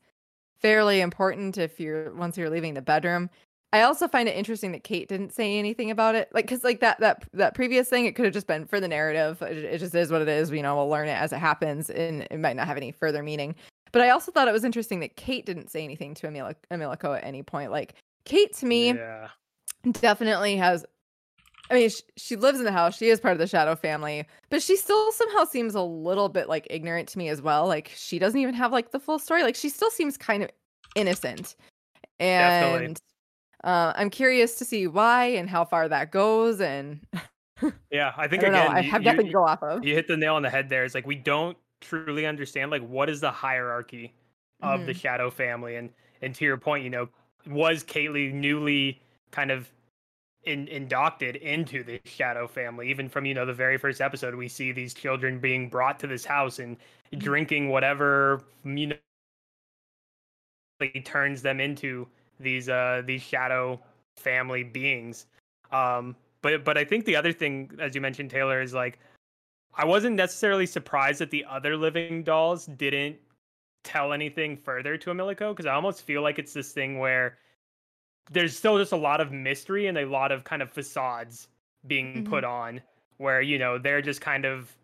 fairly 0.59 1.01
important 1.01 1.57
if 1.57 1.79
you're 1.79 2.13
once 2.13 2.37
you're 2.37 2.49
leaving 2.49 2.73
the 2.73 2.81
bedroom. 2.81 3.29
I 3.71 3.81
also 3.81 4.07
find 4.07 4.27
it 4.27 4.35
interesting 4.35 4.71
that 4.71 4.83
Kate 4.83 5.07
didn't 5.07 5.31
say 5.31 5.59
anything 5.59 5.91
about 5.91 6.15
it, 6.15 6.29
like 6.33 6.45
because 6.45 6.63
like 6.63 6.79
that 6.79 6.99
that 7.01 7.23
that 7.33 7.53
previous 7.53 7.87
thing, 7.87 8.05
it 8.05 8.15
could 8.15 8.25
have 8.25 8.33
just 8.33 8.47
been 8.47 8.65
for 8.65 8.79
the 8.79 8.87
narrative. 8.87 9.41
It, 9.43 9.57
it 9.57 9.77
just 9.77 9.93
is 9.93 10.11
what 10.11 10.21
it 10.21 10.27
is. 10.27 10.49
You 10.49 10.63
know, 10.63 10.75
we'll 10.75 10.89
learn 10.89 11.07
it 11.07 11.13
as 11.13 11.31
it 11.31 11.37
happens, 11.37 11.89
and 11.89 12.27
it 12.31 12.39
might 12.39 12.55
not 12.55 12.65
have 12.65 12.77
any 12.77 12.91
further 12.91 13.21
meaning. 13.21 13.55
But 13.91 14.01
I 14.01 14.09
also 14.09 14.31
thought 14.31 14.47
it 14.47 14.53
was 14.53 14.63
interesting 14.63 14.99
that 15.01 15.15
Kate 15.15 15.45
didn't 15.45 15.69
say 15.69 15.83
anything 15.83 16.13
to 16.15 16.27
Emil- 16.27 16.53
Emilico 16.71 17.15
at 17.15 17.23
any 17.23 17.43
point. 17.43 17.71
Like 17.71 17.95
Kate 18.25 18.53
to 18.57 18.65
me 18.65 18.93
yeah, 18.93 19.29
definitely 19.93 20.55
has. 20.57 20.85
I 21.69 21.75
mean, 21.75 21.89
she, 21.89 22.01
she 22.17 22.35
lives 22.35 22.57
in 22.57 22.65
the 22.65 22.71
house. 22.71 22.97
She 22.97 23.09
is 23.09 23.19
part 23.19 23.33
of 23.33 23.37
the 23.37 23.45
Shadow 23.45 23.75
family, 23.75 24.25
but 24.49 24.63
she 24.63 24.75
still 24.75 25.11
somehow 25.11 25.43
seems 25.45 25.75
a 25.75 25.81
little 25.81 26.27
bit 26.27 26.49
like 26.49 26.65
ignorant 26.71 27.07
to 27.09 27.19
me 27.19 27.29
as 27.29 27.39
well. 27.39 27.67
Like 27.67 27.91
she 27.95 28.17
doesn't 28.17 28.39
even 28.39 28.55
have 28.55 28.71
like 28.71 28.89
the 28.89 28.99
full 28.99 29.19
story. 29.19 29.43
Like 29.43 29.55
she 29.55 29.69
still 29.69 29.91
seems 29.91 30.17
kind 30.17 30.41
of 30.41 30.49
innocent, 30.95 31.55
Definitely. 32.19 32.95
Uh, 33.63 33.93
I'm 33.95 34.09
curious 34.09 34.57
to 34.59 34.65
see 34.65 34.87
why 34.87 35.25
and 35.25 35.49
how 35.49 35.65
far 35.65 35.87
that 35.89 36.11
goes. 36.11 36.61
And 36.61 37.01
yeah. 37.91 38.13
I 38.17 38.27
I 38.27 38.27
think 38.27 38.43
know. 38.43 38.49
again, 38.49 38.71
I 38.71 38.81
have 38.81 39.03
you- 39.03 39.05
nothing 39.05 39.27
to 39.27 39.31
go 39.33 39.45
off 39.45 39.63
of. 39.63 39.83
you 39.83 39.93
hit 39.95 40.07
the 40.07 40.17
nail 40.17 40.35
on 40.35 40.41
the 40.43 40.49
head 40.49 40.69
there. 40.69 40.85
It's 40.85 40.95
like 40.95 41.07
we 41.07 41.15
don't 41.15 41.57
truly 41.81 42.25
understand 42.25 42.71
like 42.71 42.87
what 42.87 43.09
is 43.09 43.21
the 43.21 43.31
hierarchy 43.31 44.13
of 44.61 44.85
the 44.85 44.93
Mhm. 44.93 44.95
Shadow 44.95 45.29
family, 45.29 45.75
and 45.77 45.93
and 46.21 46.35
to 46.35 46.45
your 46.45 46.57
point, 46.57 46.83
you 46.83 46.89
know, 46.89 47.09
was 47.47 47.83
Kaylee 47.83 48.33
newly 48.33 49.01
kind 49.31 49.51
of 49.51 49.71
in, 50.43 50.67
inducted 50.69 51.37
into 51.37 51.83
the 51.83 52.01
Shadow 52.05 52.47
family? 52.47 52.89
Even 52.89 53.09
from 53.09 53.25
you 53.25 53.33
know 53.33 53.45
the 53.45 53.53
very 53.53 53.77
first 53.77 54.01
episode, 54.01 54.35
we 54.35 54.47
see 54.49 54.71
these 54.73 54.93
children 54.93 55.39
being 55.39 55.69
brought 55.69 55.99
to 55.99 56.07
this 56.07 56.25
house 56.25 56.59
and 56.59 56.77
Mhm. 57.13 57.19
drinking 57.19 57.69
whatever 57.69 58.41
you 58.65 58.87
know 58.87 58.95
turns 61.03 61.41
them 61.41 61.59
into 61.59 62.07
these 62.39 62.69
uh 62.69 63.01
these 63.05 63.21
Shadow 63.21 63.79
family 64.17 64.63
beings. 64.63 65.25
Um, 65.71 66.15
but 66.41 66.63
but 66.63 66.77
I 66.77 66.85
think 66.85 67.05
the 67.05 67.15
other 67.15 67.31
thing, 67.33 67.71
as 67.79 67.95
you 67.95 68.01
mentioned, 68.01 68.29
Taylor, 68.29 68.61
is 68.61 68.73
like 68.73 68.99
I 69.75 69.85
wasn't 69.85 70.15
necessarily 70.15 70.65
surprised 70.65 71.19
that 71.19 71.31
the 71.31 71.45
other 71.45 71.77
living 71.77 72.23
dolls 72.23 72.65
didn't 72.65 73.17
tell 73.83 74.11
anything 74.13 74.57
further 74.57 74.97
to 74.97 75.09
Emilico 75.11 75.51
because 75.51 75.65
I 75.65 75.73
almost 75.73 76.01
feel 76.03 76.21
like 76.21 76.37
it's 76.39 76.53
this 76.53 76.73
thing 76.73 76.99
where 76.99 77.37
there's 78.31 78.55
still 78.55 78.77
just 78.77 78.91
a 78.91 78.97
lot 78.97 79.21
of 79.21 79.31
mystery 79.31 79.87
and 79.87 79.97
a 79.97 80.05
lot 80.05 80.31
of 80.31 80.43
kind 80.43 80.61
of 80.61 80.69
facades 80.69 81.47
being 81.87 82.23
Mhm. 82.23 82.29
put 82.29 82.43
on 82.43 82.81
where 83.17 83.41
you 83.41 83.57
know 83.57 83.77
they're 83.77 84.01
just 84.01 84.21
kind 84.21 84.45
of 84.45 84.75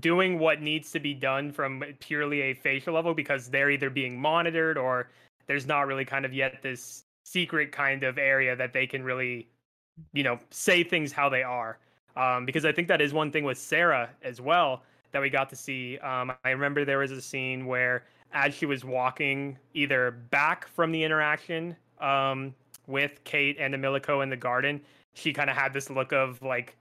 doing 0.00 0.38
what 0.38 0.60
needs 0.60 0.90
to 0.92 1.00
be 1.00 1.14
done 1.14 1.52
from 1.52 1.82
purely 2.00 2.42
a 2.42 2.54
facial 2.54 2.94
level 2.94 3.14
because 3.14 3.48
they're 3.48 3.70
either 3.70 3.90
being 3.90 4.20
monitored 4.20 4.76
or 4.76 5.08
there's 5.46 5.66
not 5.66 5.86
really 5.86 6.04
kind 6.04 6.24
of 6.24 6.32
yet 6.32 6.62
this 6.62 7.04
secret 7.24 7.72
kind 7.72 8.02
of 8.02 8.18
area 8.18 8.54
that 8.54 8.72
they 8.72 8.86
can 8.86 9.02
really 9.02 9.48
you 10.12 10.22
know 10.22 10.38
say 10.50 10.84
things 10.84 11.12
how 11.12 11.28
they 11.28 11.42
are. 11.42 11.78
Um, 12.16 12.46
because 12.46 12.64
i 12.64 12.70
think 12.70 12.86
that 12.86 13.00
is 13.00 13.12
one 13.12 13.32
thing 13.32 13.42
with 13.42 13.58
sarah 13.58 14.08
as 14.22 14.40
well 14.40 14.84
that 15.10 15.20
we 15.20 15.30
got 15.30 15.50
to 15.50 15.56
see. 15.56 15.98
Um, 15.98 16.32
i 16.44 16.50
remember 16.50 16.84
there 16.84 16.98
was 16.98 17.10
a 17.10 17.20
scene 17.20 17.66
where 17.66 18.04
as 18.32 18.54
she 18.54 18.66
was 18.66 18.84
walking 18.84 19.58
either 19.74 20.12
back 20.30 20.68
from 20.68 20.92
the 20.92 21.02
interaction 21.02 21.74
um, 22.00 22.54
with 22.86 23.24
kate 23.24 23.56
and 23.58 23.74
emilico 23.74 24.22
in 24.22 24.30
the 24.30 24.36
garden 24.36 24.80
she 25.14 25.32
kind 25.32 25.50
of 25.50 25.56
had 25.56 25.72
this 25.72 25.90
look 25.90 26.12
of 26.12 26.40
like 26.40 26.76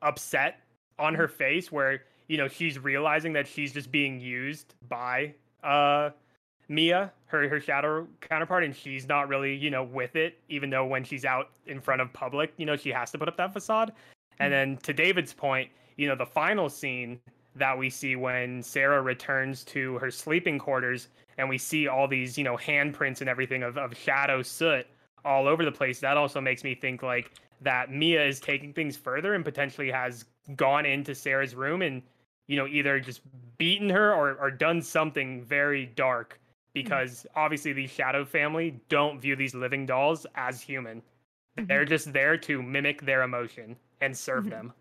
upset 0.00 0.60
on 0.98 1.14
her 1.14 1.28
face 1.28 1.70
where 1.70 2.02
you 2.26 2.36
know 2.36 2.48
she's 2.48 2.80
realizing 2.80 3.32
that 3.32 3.46
she's 3.46 3.72
just 3.72 3.92
being 3.92 4.18
used 4.18 4.74
by 4.88 5.32
uh 5.62 6.10
Mia, 6.68 7.12
her 7.32 7.48
her 7.48 7.58
shadow 7.58 8.06
counterpart, 8.20 8.62
and 8.62 8.76
she's 8.76 9.08
not 9.08 9.28
really, 9.28 9.56
you 9.56 9.70
know, 9.70 9.82
with 9.82 10.14
it, 10.14 10.38
even 10.48 10.70
though 10.70 10.86
when 10.86 11.02
she's 11.02 11.24
out 11.24 11.50
in 11.66 11.80
front 11.80 12.00
of 12.00 12.12
public, 12.12 12.52
you 12.58 12.66
know, 12.66 12.76
she 12.76 12.90
has 12.90 13.10
to 13.10 13.18
put 13.18 13.26
up 13.26 13.36
that 13.38 13.52
facade. 13.52 13.92
And 14.38 14.48
hmm. 14.48 14.52
then 14.52 14.76
to 14.84 14.92
David's 14.92 15.32
point, 15.32 15.70
you 15.96 16.06
know, 16.06 16.14
the 16.14 16.26
final 16.26 16.68
scene 16.68 17.18
that 17.56 17.76
we 17.76 17.90
see 17.90 18.16
when 18.16 18.62
Sarah 18.62 19.02
returns 19.02 19.64
to 19.64 19.98
her 19.98 20.10
sleeping 20.10 20.58
quarters 20.58 21.08
and 21.38 21.48
we 21.48 21.58
see 21.58 21.88
all 21.88 22.06
these, 22.06 22.38
you 22.38 22.44
know, 22.44 22.56
handprints 22.56 23.20
and 23.20 23.28
everything 23.28 23.62
of, 23.62 23.76
of 23.76 23.96
shadow 23.96 24.42
soot 24.42 24.86
all 25.24 25.46
over 25.48 25.64
the 25.64 25.72
place, 25.72 26.00
that 26.00 26.16
also 26.16 26.40
makes 26.40 26.64
me 26.64 26.74
think 26.74 27.02
like 27.02 27.32
that 27.60 27.90
Mia 27.90 28.24
is 28.24 28.40
taking 28.40 28.72
things 28.72 28.96
further 28.96 29.34
and 29.34 29.44
potentially 29.44 29.90
has 29.90 30.24
gone 30.56 30.84
into 30.84 31.14
Sarah's 31.14 31.54
room 31.54 31.82
and, 31.82 32.02
you 32.48 32.56
know, 32.56 32.66
either 32.66 32.98
just 33.00 33.20
beaten 33.58 33.88
her 33.88 34.12
or, 34.12 34.34
or 34.40 34.50
done 34.50 34.82
something 34.82 35.42
very 35.42 35.86
dark 35.86 36.40
because 36.74 37.26
obviously 37.36 37.72
the 37.72 37.86
shadow 37.86 38.24
family 38.24 38.80
don't 38.88 39.20
view 39.20 39.36
these 39.36 39.54
living 39.54 39.86
dolls 39.86 40.26
as 40.34 40.60
human. 40.60 41.02
They're 41.56 41.84
just 41.84 42.12
there 42.12 42.36
to 42.38 42.62
mimic 42.62 43.02
their 43.02 43.22
emotion 43.22 43.76
and 44.00 44.16
serve 44.16 44.44
Mhm. 44.46 44.50
them. 44.50 44.72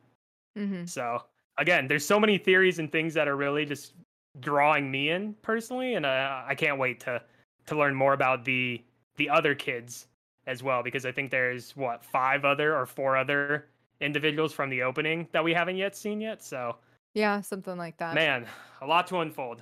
hmm 0.56 0.86
So 0.86 1.24
again, 1.58 1.88
there's 1.88 2.06
so 2.06 2.20
many 2.20 2.38
theories 2.38 2.80
and 2.80 2.92
things 2.92 3.14
that 3.14 3.28
are 3.28 3.36
really 3.36 3.66
just 3.66 3.94
drawing 4.40 4.90
me 4.90 5.10
in 5.10 5.34
personally, 5.42 5.96
and 5.96 6.06
uh, 6.06 6.44
I 6.46 6.56
can't 6.56 6.78
wait 6.80 7.00
to 7.02 7.22
to 7.68 7.76
learn 7.76 7.94
more 7.94 8.14
about 8.14 8.44
the 8.46 8.82
the 9.18 9.30
other 9.30 9.54
kids 9.54 10.08
as 10.48 10.64
well 10.64 10.82
because 10.82 11.06
I 11.06 11.12
think 11.12 11.30
there's 11.30 11.76
what 11.76 12.04
five 12.04 12.46
other 12.46 12.76
or 12.76 12.86
four 12.86 13.16
other 13.18 13.68
individuals 14.00 14.52
from 14.54 14.70
the 14.70 14.82
opening 14.82 15.28
that 15.32 15.44
we 15.44 15.54
haven't 15.54 15.76
yet 15.78 15.96
seen 15.96 16.20
yet. 16.22 16.42
So 16.42 16.78
Yeah, 17.14 17.42
something 17.42 17.78
like 17.78 17.98
that. 17.98 18.16
man, 18.16 18.48
a 18.80 18.88
lot 18.88 19.06
to 19.08 19.20
unfold. 19.20 19.62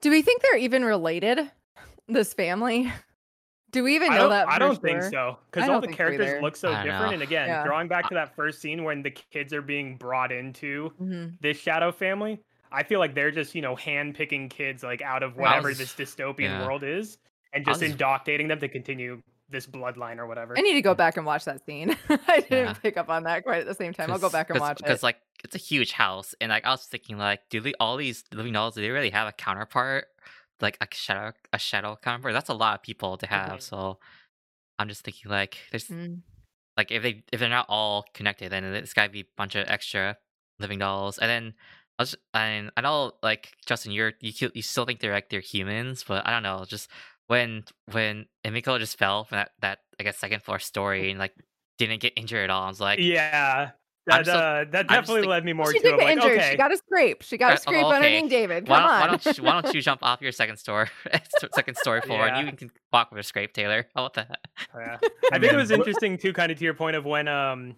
Do 0.00 0.10
we 0.10 0.22
think 0.22 0.40
they're 0.40 0.56
even 0.56 0.84
related? 0.84 1.50
This 2.08 2.34
family? 2.34 2.92
Do 3.72 3.82
we 3.82 3.96
even 3.96 4.10
know 4.12 4.18
don't, 4.18 4.30
that? 4.30 4.48
I 4.48 4.58
don't 4.60 4.80
think 4.80 5.02
so 5.02 5.36
because 5.50 5.68
all 5.68 5.80
the 5.80 5.88
characters 5.88 6.28
either. 6.28 6.42
look 6.42 6.54
so 6.54 6.68
different. 6.68 6.86
know. 6.88 7.10
And 7.10 7.22
again, 7.22 7.48
Yeah. 7.48 7.64
drawing 7.64 7.88
back 7.88 8.08
to 8.08 8.14
that 8.14 8.36
first 8.36 8.60
scene 8.60 8.84
when 8.84 9.02
the 9.02 9.10
kids 9.10 9.52
are 9.52 9.62
being 9.62 9.96
brought 9.96 10.30
into 10.30 10.92
Mhm. 11.02 11.40
this 11.40 11.58
shadow 11.58 11.90
family, 11.90 12.40
I 12.70 12.84
feel 12.84 13.00
like 13.00 13.14
they're 13.16 13.32
just 13.32 13.52
you 13.56 13.62
know 13.62 13.74
hand 13.74 14.14
picking 14.14 14.48
kids 14.48 14.84
like 14.84 15.02
out 15.02 15.24
of 15.24 15.36
whatever 15.36 15.68
was- 15.68 15.78
this 15.78 15.92
dystopian 15.92 16.50
yeah. 16.50 16.64
world 16.64 16.84
is, 16.84 17.18
and 17.52 17.64
I 17.66 17.70
just 17.72 17.80
was- 17.82 17.90
indoctrinating 17.90 18.46
them 18.46 18.60
to 18.60 18.68
continue 18.68 19.20
this 19.48 19.66
bloodline 19.66 20.18
or 20.18 20.26
whatever. 20.28 20.56
I 20.56 20.60
need 20.60 20.74
to 20.74 20.82
go 20.82 20.94
back 20.94 21.16
and 21.16 21.26
watch 21.26 21.44
that 21.46 21.64
scene. 21.66 21.96
I 22.28 22.40
didn't 22.40 22.50
Yeah. 22.52 22.72
pick 22.74 22.96
up 22.96 23.08
on 23.08 23.24
that 23.24 23.42
quite 23.42 23.60
at 23.62 23.66
the 23.66 23.74
same 23.74 23.92
time. 23.92 24.08
I'll 24.12 24.18
go 24.20 24.30
back 24.30 24.50
and 24.50 24.60
watch 24.60 24.78
it 24.80 24.84
Because 24.84 25.02
like 25.02 25.16
it's 25.42 25.56
a 25.56 25.58
huge 25.58 25.90
house, 25.90 26.32
and 26.40 26.50
like 26.50 26.64
I 26.64 26.70
was 26.70 26.84
thinking, 26.86 27.18
like, 27.18 27.40
do 27.50 27.60
they, 27.60 27.74
all 27.80 27.96
these 27.96 28.22
living 28.32 28.52
dolls 28.52 28.76
do 28.76 28.82
they 28.82 28.90
really 28.90 29.10
have 29.10 29.26
a 29.26 29.32
counterpart, 29.32 30.06
like 30.60 30.76
a 30.80 30.86
shadow, 30.92 31.32
a 31.52 31.58
shadow 31.58 31.96
counterpart? 32.00 32.34
That's 32.34 32.48
a 32.48 32.54
lot 32.54 32.74
of 32.76 32.82
people 32.82 33.16
to 33.18 33.26
have. 33.26 33.62
So 33.62 33.98
I'm 34.78 34.88
just 34.88 35.04
thinking, 35.04 35.30
like, 35.30 35.58
there's 35.70 35.88
Mm. 35.88 36.22
like 36.76 36.90
if 36.90 37.02
they 37.02 37.22
if 37.32 37.40
they're 37.40 37.48
not 37.48 37.66
all 37.68 38.04
connected, 38.14 38.50
then 38.50 38.64
it's 38.64 38.92
got 38.92 39.04
to 39.04 39.10
be 39.10 39.20
a 39.20 39.26
bunch 39.36 39.54
of 39.54 39.68
extra 39.68 40.16
living 40.58 40.78
dolls. 40.80 41.18
And 41.18 41.28
then 41.30 41.54
I 41.98 42.02
was 42.02 42.16
and 42.32 42.70
I 42.76 42.80
know 42.80 43.12
like 43.22 43.52
Justin, 43.66 43.92
you're 43.92 44.14
you 44.20 44.32
you 44.54 44.62
still 44.62 44.84
think 44.84 45.00
they're 45.00 45.12
like 45.12 45.30
they're 45.30 45.40
humans, 45.40 46.04
but 46.06 46.26
I 46.26 46.30
don't 46.30 46.42
know. 46.42 46.64
Just 46.66 46.90
when 47.28 47.64
when 47.92 48.26
Emiko 48.44 48.78
just 48.78 48.98
fell 48.98 49.24
from 49.24 49.36
that 49.36 49.52
that 49.60 49.78
I 50.00 50.02
guess 50.02 50.18
second 50.18 50.42
floor 50.42 50.58
story 50.58 51.10
and 51.10 51.18
like 51.18 51.34
didn't 51.78 52.00
get 52.00 52.12
injured 52.16 52.44
at 52.44 52.50
all, 52.50 52.64
I 52.64 52.68
was 52.68 52.80
like, 52.80 52.98
yeah, 52.98 53.70
that 54.06 54.26
still- 54.26 54.36
uh, 54.36 54.64
that 54.70 54.88
definitely 54.88 55.22
think- 55.22 55.30
led 55.30 55.44
me 55.44 55.52
more 55.52 55.72
she 55.72 55.78
to 55.78 55.82
did 55.84 55.92
I'm 55.94 55.98
get 56.00 56.04
like, 56.04 56.16
injured. 56.16 56.38
okay, 56.38 56.50
She 56.50 56.56
got 56.56 56.72
a 56.72 56.76
scrape. 56.76 57.22
She 57.22 57.36
got 57.38 57.52
Uh, 57.52 57.54
a 57.54 57.58
scrape 57.58 57.84
okay. 57.84 57.94
underneath 57.96 58.30
David. 58.30 58.68
Why 58.68 58.76
Come 58.78 58.82
don't, 58.86 58.92
on. 58.94 59.00
why 59.00 59.06
don't 59.08 59.38
you 59.38 59.44
why 59.44 59.60
don't 59.62 59.74
you 59.74 59.80
jump 59.82 60.02
off 60.02 60.20
your 60.22 60.32
second 60.32 60.56
store 60.58 60.88
second 61.54 61.76
story 61.76 62.00
floor 62.06 62.26
Yeah. 62.26 62.38
and 62.38 62.50
you 62.50 62.56
can 62.56 62.70
walk 62.92 63.10
with 63.10 63.20
a 63.20 63.22
scrape, 63.22 63.52
Taylor? 63.54 63.86
How 63.94 64.06
about 64.06 64.14
that? 64.14 64.38
Yeah. 64.76 64.98
I 65.32 65.38
think 65.38 65.52
it 65.52 65.56
was 65.56 65.70
interesting 65.70 66.18
too, 66.18 66.32
kind 66.32 66.52
of 66.52 66.58
to 66.58 66.64
your 66.64 66.74
point 66.74 66.96
of 66.96 67.04
when 67.04 67.28
um 67.28 67.76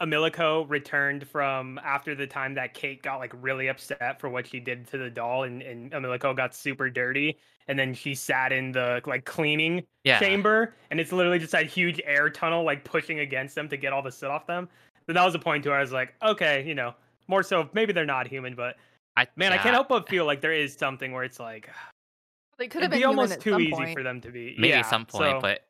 Emilico 0.00 0.64
returned 0.68 1.28
from 1.28 1.78
after 1.84 2.14
the 2.14 2.26
time 2.26 2.54
that 2.54 2.72
Kate 2.72 3.02
got 3.02 3.18
like 3.18 3.32
really 3.42 3.68
upset 3.68 4.18
for 4.18 4.30
what 4.30 4.46
she 4.46 4.58
did 4.58 4.86
to 4.88 4.98
the 4.98 5.10
doll 5.10 5.42
and, 5.42 5.60
and 5.60 5.92
Emilico 5.92 6.34
got 6.34 6.54
super 6.54 6.88
dirty 6.88 7.36
and 7.68 7.78
then 7.78 7.92
she 7.92 8.14
sat 8.14 8.50
in 8.50 8.72
the 8.72 9.02
like 9.04 9.26
cleaning 9.26 9.84
Yeah. 10.04 10.18
chamber 10.18 10.74
and 10.90 10.98
it's 10.98 11.12
literally 11.12 11.38
just 11.38 11.52
that 11.52 11.66
huge 11.66 12.00
air 12.06 12.30
tunnel 12.30 12.64
like 12.64 12.82
pushing 12.82 13.20
against 13.20 13.54
them 13.54 13.68
to 13.68 13.76
get 13.76 13.92
all 13.92 14.00
the 14.00 14.10
soot 14.10 14.30
off 14.30 14.46
them. 14.46 14.70
But 15.06 15.14
that 15.14 15.24
was 15.24 15.34
a 15.34 15.38
point 15.38 15.64
to 15.64 15.70
where 15.70 15.78
I 15.78 15.82
was 15.82 15.92
like, 15.92 16.14
okay, 16.22 16.64
you 16.66 16.74
know, 16.74 16.94
more 17.28 17.42
so 17.42 17.68
maybe 17.72 17.92
they're 17.92 18.04
not 18.04 18.26
human, 18.26 18.54
but 18.54 18.76
I, 19.16 19.26
man, 19.36 19.52
I 19.52 19.58
can't 19.58 19.74
help 19.74 19.88
but 19.88 20.08
feel 20.08 20.24
like 20.24 20.40
there 20.40 20.52
is 20.52 20.74
something 20.74 21.12
where 21.12 21.24
it's 21.24 21.40
like 21.40 21.68
they 22.58 22.68
could 22.68 22.82
have 22.82 22.90
been 22.90 22.98
be 22.98 23.02
human 23.02 23.18
almost 23.18 23.32
at 23.34 23.40
too 23.40 23.58
easy 23.58 23.70
point. 23.72 23.94
for 23.94 24.02
them 24.02 24.20
to 24.20 24.30
be. 24.30 24.54
maybe 24.58 24.68
yeah, 24.68 24.80
at 24.80 24.86
some 24.86 25.06
point, 25.06 25.36
so- 25.36 25.40
but 25.40 25.62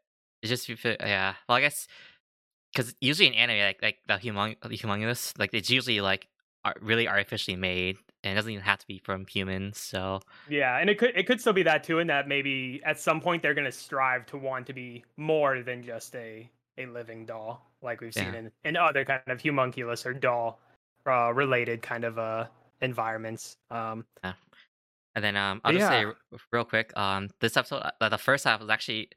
it's 0.42 0.50
just 0.50 0.68
yeah. 0.84 1.34
Well, 1.48 1.56
I 1.56 1.60
guess 1.60 1.86
because 2.72 2.94
usually 3.00 3.28
in 3.28 3.34
anime, 3.34 3.58
like 3.58 3.82
like 3.82 3.98
the 4.06 4.14
humong 4.14 4.56
the 4.62 4.76
humongous, 4.76 5.38
like 5.38 5.50
it's 5.52 5.70
usually 5.70 6.00
like 6.00 6.28
ar- 6.64 6.76
really 6.80 7.08
artificially 7.08 7.56
made, 7.56 7.98
and 8.22 8.32
it 8.32 8.34
doesn't 8.36 8.50
even 8.50 8.64
have 8.64 8.78
to 8.78 8.86
be 8.86 8.98
from 8.98 9.26
humans. 9.26 9.78
So 9.78 10.20
Yeah, 10.48 10.78
and 10.78 10.88
it 10.88 10.98
could 10.98 11.12
it 11.14 11.26
could 11.26 11.40
still 11.40 11.52
be 11.52 11.62
that 11.64 11.84
too, 11.84 11.98
and 11.98 12.08
that 12.10 12.28
maybe 12.28 12.80
at 12.84 12.98
some 12.98 13.20
point 13.20 13.42
they're 13.42 13.54
gonna 13.54 13.72
strive 13.72 14.26
to 14.26 14.38
want 14.38 14.66
to 14.68 14.72
be 14.72 15.04
more 15.16 15.62
than 15.62 15.82
just 15.82 16.14
a 16.16 16.48
a 16.82 16.86
living 16.86 17.26
doll, 17.26 17.62
like 17.82 18.00
we've 18.00 18.14
seen 18.14 18.34
in 18.34 18.50
in 18.64 18.76
other 18.76 19.04
kind 19.04 19.22
of 19.26 19.40
homunculus 19.40 20.04
or 20.06 20.12
doll 20.12 20.58
uh, 21.06 21.32
related 21.32 21.82
kind 21.82 22.04
of 22.04 22.18
uh 22.18 22.46
environments. 22.80 23.56
Um, 23.70 24.04
And 25.16 25.24
then 25.24 25.36
um, 25.36 25.60
I'll 25.64 25.72
just 25.72 25.88
say 25.88 26.02
yeah. 26.02 26.06
r- 26.06 26.38
real 26.52 26.64
quick, 26.64 26.96
um, 26.96 27.30
this 27.40 27.56
episode, 27.56 27.82
uh, 28.00 28.08
the 28.08 28.16
first 28.16 28.44
half 28.44 28.60
was 28.60 28.70
actually 28.70 29.08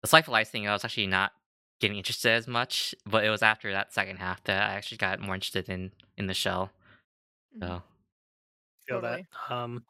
the 0.00 0.08
Slife 0.08 0.28
Life 0.28 0.48
thing. 0.48 0.68
I 0.68 0.72
was 0.72 0.84
actually 0.84 1.08
not 1.08 1.32
getting 1.80 1.96
interested 1.96 2.30
as 2.30 2.46
much, 2.46 2.94
but 3.04 3.24
it 3.24 3.30
was 3.30 3.42
after 3.42 3.72
that 3.72 3.92
second 3.92 4.18
half 4.18 4.42
that 4.44 4.62
I 4.70 4.74
actually 4.74 4.98
got 4.98 5.18
more 5.18 5.34
interested 5.34 5.68
in 5.68 5.90
in 6.16 6.26
the 6.28 6.34
show. 6.34 6.70
Mhm. 7.56 7.60
So 7.66 7.82
feel 8.86 9.00
Totally. 9.00 9.26
that. 9.48 9.54
Um, 9.54 9.84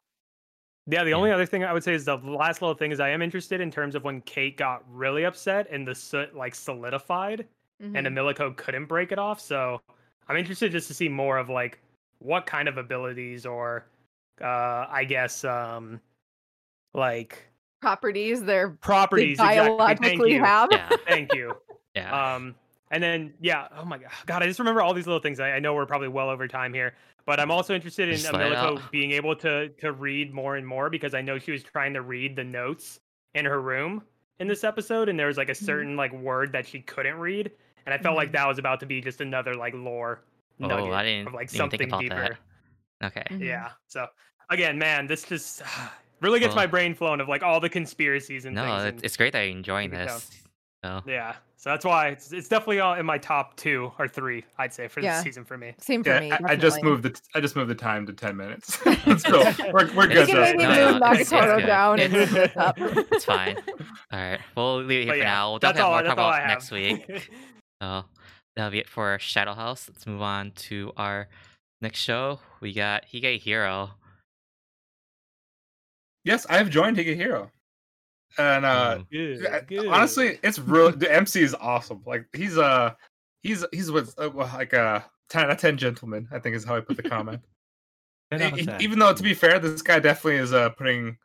yeah, 0.91 1.03
the 1.03 1.11
Yeah. 1.11 1.15
only 1.15 1.31
other 1.31 1.45
thing 1.45 1.63
I 1.63 1.73
would 1.73 1.83
say 1.83 1.93
is 1.93 2.05
the 2.05 2.17
last 2.17 2.61
little 2.61 2.75
thing 2.75 2.91
is 2.91 2.99
I 2.99 3.09
am 3.09 3.21
interested 3.21 3.61
in 3.61 3.71
terms 3.71 3.95
of 3.95 4.03
when 4.03 4.21
Kate 4.21 4.57
got 4.57 4.83
really 4.93 5.23
upset 5.23 5.67
and 5.71 5.87
the 5.87 5.95
soot 5.95 6.35
like 6.35 6.53
solidified. 6.53 7.47
and 7.79 7.95
Mhm. 7.95 8.09
Emilico 8.13 8.55
couldn't 8.55 8.85
break 8.85 9.11
it 9.11 9.17
off. 9.17 9.39
So 9.41 9.81
I'm 10.27 10.37
interested 10.37 10.71
just 10.71 10.87
to 10.89 10.93
see 10.93 11.09
more 11.09 11.39
of 11.39 11.49
like 11.49 11.79
what 12.19 12.45
kind 12.45 12.67
of 12.69 12.77
abilities 12.77 13.43
or 13.47 13.87
uh 14.39 14.85
I 14.87 15.03
guess 15.03 15.43
um 15.43 15.99
like 16.93 17.47
properties 17.81 18.43
they're 18.43 18.69
they 18.69 18.75
properties 18.81 19.31
exactly. 19.39 19.57
Thank 19.57 19.77
biologically 19.79 20.33
you. 20.33 20.43
have. 20.43 20.69
yeah, 20.71 20.89
Thank 21.07 21.33
you. 21.33 21.57
yeah. 21.95 22.35
Um 22.35 22.53
and 22.91 23.01
then 23.01 23.33
yeah, 23.39 23.67
oh 23.75 23.83
my 23.85 23.97
god, 23.97 24.11
God, 24.27 24.43
I 24.43 24.45
just 24.45 24.59
remember 24.59 24.81
all 24.81 24.93
these 24.93 25.07
little 25.07 25.21
things. 25.21 25.39
I, 25.39 25.53
I 25.53 25.59
know 25.59 25.73
we're 25.73 25.85
probably 25.87 26.07
well 26.09 26.29
over 26.29 26.47
time 26.47 26.73
here, 26.73 26.93
but 27.25 27.39
I'm 27.39 27.49
also 27.49 27.73
interested 27.73 28.09
in 28.09 28.17
Just 28.17 28.31
let 28.31 28.53
out. 28.53 28.91
being 28.91 29.11
able 29.11 29.35
to 29.37 29.69
to 29.69 29.91
read 29.93 30.33
more 30.33 30.55
and 30.57 30.67
more 30.67 30.89
because 30.91 31.13
I 31.15 31.21
know 31.21 31.39
she 31.39 31.51
was 31.51 31.63
trying 31.63 31.93
to 31.95 32.01
read 32.01 32.35
the 32.35 32.43
notes 32.43 32.99
in 33.33 33.45
her 33.45 33.59
room 33.61 34.03
in 34.39 34.47
this 34.47 34.63
episode, 34.63 35.09
and 35.09 35.17
there 35.19 35.27
was 35.27 35.37
like 35.37 35.49
a 35.49 35.53
Mhm. 35.53 35.65
certain 35.65 35.95
like 35.97 36.11
word 36.13 36.51
that 36.51 36.67
she 36.67 36.81
couldn't 36.81 37.17
read, 37.17 37.51
and 37.85 37.93
I 37.93 37.97
felt 37.97 38.15
like 38.15 38.29
Mhm. 38.29 38.33
that 38.33 38.47
was 38.47 38.59
about 38.59 38.79
to 38.81 38.85
be 38.85 39.01
just 39.01 39.21
another 39.21 39.55
like 39.55 39.73
lore 39.73 40.21
nugget 40.59 40.91
oh, 40.91 40.93
I 40.93 41.03
didn't 41.03 41.27
of 41.27 41.33
like 41.33 41.43
even 41.53 41.71
think 41.71 41.71
something 41.71 41.87
about 41.87 42.01
deeper. 42.01 42.37
that. 43.01 43.07
Okay. 43.07 43.23
Mhm. 43.35 43.41
Yeah. 43.45 43.69
So 43.87 44.07
again, 44.49 44.77
man, 44.77 45.07
this 45.07 45.23
just 45.23 45.61
really 46.21 46.39
gets 46.39 46.55
my 46.55 46.67
brain 46.67 46.93
flowing 46.93 47.19
of 47.21 47.27
like 47.29 47.41
all 47.41 47.59
the 47.59 47.69
conspiracies 47.69 48.45
and 48.45 48.55
No, 48.55 48.65
things. 48.65 48.83
it's, 48.95 49.03
it's 49.03 49.17
great 49.17 49.33
that 49.33 49.41
you're 49.43 49.57
enjoying 49.57 49.89
keep 49.91 49.99
it 49.99 50.05
this. 50.07 50.40
So 50.83 51.01
yeah. 51.05 51.35
So 51.57 51.69
that's 51.69 51.85
why 51.85 52.07
it's 52.07 52.31
it's 52.33 52.47
definitely 52.47 52.79
all 52.79 52.95
in 52.95 53.05
my 53.05 53.19
top 53.19 53.55
two 53.55 53.91
or 53.99 54.07
three, 54.07 54.43
I'd 54.57 54.73
say, 54.73 54.87
for 54.87 54.99
Yeah. 54.99 55.15
this 55.15 55.23
season 55.23 55.45
for 55.45 55.55
me. 55.57 55.75
Same 55.77 56.03
for 56.03 56.09
Yeah, 56.09 56.19
me. 56.19 56.31
I, 56.31 56.39
I 56.53 56.55
just 56.55 56.81
moved 56.81 57.03
the 57.03 57.21
I 57.35 57.39
just 57.39 57.55
moved 57.55 57.69
the 57.69 57.75
time 57.75 58.07
to 58.07 58.13
ten 58.13 58.35
minutes. 58.35 58.83
Let's 59.05 59.21
go. 59.23 59.43
We're, 59.71 59.93
we're 59.93 60.07
good. 60.07 60.27
You 60.27 60.33
can 60.33 60.35
Justin. 60.35 60.57
maybe 60.57 60.63
No, 60.63 60.91
move 60.93 61.01
no, 61.01 61.07
it's- 61.11 61.21
it's 61.21 61.31
Nagatoro 61.31 61.57
good. 61.59 61.65
down 61.67 61.99
and 61.99 62.13
move 62.13 62.51
up. 62.57 62.75
it's 62.79 63.25
fine. 63.25 63.57
All 64.11 64.19
right, 64.19 64.39
we'll 64.57 64.77
leave 64.83 65.01
it 65.01 65.03
here 65.03 65.05
But 65.07 65.13
for 65.13 65.17
yeah, 65.19 65.23
now. 65.25 65.49
We'll 65.51 65.59
definitely 65.59 65.81
all. 65.83 65.93
have 65.97 66.03
more 66.05 66.15
to 66.15 66.15
talk 66.15 66.17
about 66.17 66.39
have. 66.39 66.47
next 66.47 66.71
week. 66.71 67.29
So 67.81 68.05
that'll 68.55 68.69
be 68.71 68.77
it 68.79 68.87
for 68.89 69.17
Shadow 69.19 69.53
House. 69.55 69.87
Let's 69.89 70.05
move 70.05 70.21
on 70.21 70.51
to 70.51 70.91
our 70.97 71.29
next 71.81 71.99
show. 71.99 72.39
We 72.59 72.73
got 72.73 73.05
Higehiro. 73.11 73.89
Yes, 76.23 76.45
I 76.47 76.57
have 76.57 76.69
joined 76.69 76.97
Higehiro. 76.97 77.49
And 78.37 78.65
uh 78.65 78.95
Um, 78.99 79.07
good, 79.11 79.67
good. 79.67 79.87
honestly, 79.87 80.39
it's 80.43 80.59
really 80.59 80.93
the 80.93 81.11
MC 81.13 81.41
is 81.41 81.55
awesome. 81.55 82.01
Like 82.05 82.25
he's 82.33 82.57
uh 82.57 82.93
he's 83.41 83.65
he's 83.71 83.91
with 83.91 84.13
uh, 84.17 84.29
like 84.29 84.73
a 84.73 85.05
ten 85.29 85.49
a 85.49 85.55
ten 85.55 85.77
gentleman. 85.77 86.27
I 86.31 86.39
think 86.39 86.55
is 86.55 86.63
how 86.63 86.75
I 86.75 86.81
put 86.81 86.97
the 86.97 87.03
comment. 87.03 87.41
10 88.31 88.41
out 88.41 88.53
of 88.53 88.59
E- 88.59 88.65
10. 88.65 88.81
Even 88.81 88.99
though 88.99 89.13
to 89.13 89.23
be 89.23 89.33
fair, 89.33 89.59
this 89.59 89.81
guy 89.81 89.99
definitely 89.99 90.37
is 90.37 90.53
uh 90.53 90.69
putting. 90.69 91.17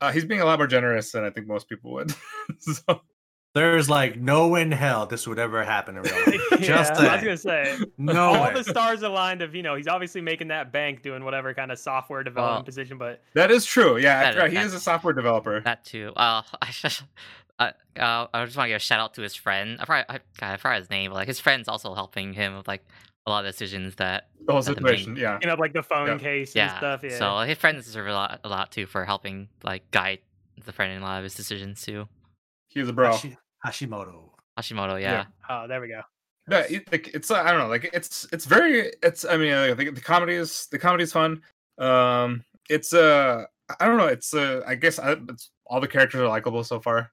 Uh, 0.00 0.10
he's 0.10 0.24
being 0.24 0.40
a 0.40 0.44
lot 0.44 0.58
more 0.58 0.66
generous 0.66 1.12
than 1.12 1.22
I 1.24 1.30
think 1.30 1.46
most 1.46 1.68
people 1.68 1.92
would. 1.92 2.12
so 2.58 3.02
There's 3.54 3.90
like 3.90 4.18
no 4.18 4.54
in 4.54 4.72
hell 4.72 5.04
this 5.04 5.26
would 5.28 5.38
ever 5.38 5.62
happen 5.62 5.96
in 5.98 6.02
real 6.02 6.14
life. 6.26 6.40
yeah, 6.52 6.56
Just 6.58 6.92
I 6.94 7.14
was 7.16 7.22
gonna 7.22 7.36
say 7.36 7.78
No 7.98 8.32
all 8.32 8.44
way. 8.44 8.54
the 8.54 8.64
stars 8.64 9.02
aligned 9.02 9.42
of 9.42 9.54
you 9.54 9.62
know 9.62 9.74
he's 9.74 9.88
obviously 9.88 10.22
making 10.22 10.48
that 10.48 10.72
bank 10.72 11.02
doing 11.02 11.22
whatever 11.22 11.52
kind 11.52 11.70
of 11.70 11.78
software 11.78 12.22
development 12.24 12.60
Well, 12.60 12.64
position, 12.64 12.96
but 12.96 13.22
that 13.34 13.50
is 13.50 13.66
true. 13.66 13.98
Yeah, 13.98 14.20
I 14.20 14.32
That- 14.32 14.48
he 14.50 14.56
that- 14.56 14.66
is 14.66 14.72
a 14.74 14.80
software 14.80 15.12
developer. 15.12 15.60
that 15.60 15.84
too. 15.84 16.12
Uh, 16.16 16.40
I, 16.62 16.70
uh, 17.58 17.70
uh, 18.00 18.26
I 18.32 18.44
just 18.46 18.56
want 18.56 18.66
to 18.66 18.70
give 18.70 18.76
a 18.76 18.78
shout 18.78 19.00
out 19.00 19.14
to 19.14 19.22
his 19.22 19.34
friend. 19.34 19.76
I 19.78 19.84
forgot, 19.84 20.06
I, 20.08 20.12
God, 20.40 20.52
I 20.52 20.56
forgot 20.56 20.78
his 20.78 20.88
name, 20.90 21.10
but 21.10 21.16
like 21.16 21.28
his 21.28 21.38
friend's 21.38 21.68
also 21.68 21.94
helping 21.94 22.32
him 22.32 22.56
with 22.56 22.66
like 22.66 22.82
a 23.26 23.30
lot 23.30 23.44
of 23.44 23.52
decisions 23.52 23.96
that 23.96 24.28
the 24.46 24.52
whole 24.52 24.62
that 24.62 24.74
the 24.76 24.80
main- 24.80 24.92
situation. 24.96 25.16
Yeah. 25.16 25.38
you 25.42 25.46
know 25.46 25.54
like 25.54 25.74
the 25.74 25.82
phone 25.82 26.08
Yeah. 26.08 26.18
case 26.18 26.56
yeah. 26.56 26.70
and 26.70 26.76
stuff. 26.78 27.00
Yeah. 27.04 27.18
So 27.18 27.38
his 27.46 27.58
friends 27.58 27.84
deserve 27.84 28.06
a 28.08 28.14
lot, 28.14 28.40
a 28.44 28.48
lot 28.48 28.72
too 28.72 28.86
for 28.86 29.04
helping 29.04 29.48
like 29.62 29.88
guide 29.90 30.20
the 30.64 30.72
friend 30.72 30.92
in 30.94 31.02
a 31.02 31.04
lot 31.04 31.18
of 31.18 31.24
his 31.24 31.34
decisions 31.34 31.82
too. 31.82 32.08
He's 32.68 32.88
a 32.88 32.92
bro. 32.94 33.12
Hashi- 33.12 33.36
Hashimoto. 33.64 34.30
Hashimoto, 34.58 35.00
Yeah. 35.00 35.12
yeah. 35.12 35.24
oh, 35.48 35.68
there 35.68 35.80
we 35.80 35.88
go. 35.88 36.00
No, 36.48 36.58
it, 36.58 36.90
like 36.90 37.08
it's 37.14 37.30
uh, 37.30 37.36
I 37.36 37.50
don't 37.52 37.60
know, 37.60 37.68
like 37.68 37.88
it's 37.92 38.26
it's 38.32 38.46
very 38.46 38.92
it's 39.02 39.24
I 39.24 39.36
mean 39.36 39.52
I 39.54 39.74
think 39.74 39.94
the 39.94 40.00
comedy 40.00 40.34
is 40.34 40.66
the 40.72 40.78
comedy 40.78 41.04
is 41.04 41.12
fun. 41.12 41.40
Um, 41.78 42.44
it's 42.68 42.92
uh 42.92 43.44
I 43.78 43.86
don't 43.86 43.96
know, 43.96 44.08
it's 44.08 44.34
uh 44.34 44.62
I 44.66 44.74
guess 44.74 44.98
I, 44.98 45.12
it's, 45.12 45.50
all 45.66 45.80
the 45.80 45.86
characters 45.88 46.20
are 46.20 46.28
likable 46.28 46.64
so 46.64 46.80
far. 46.80 47.12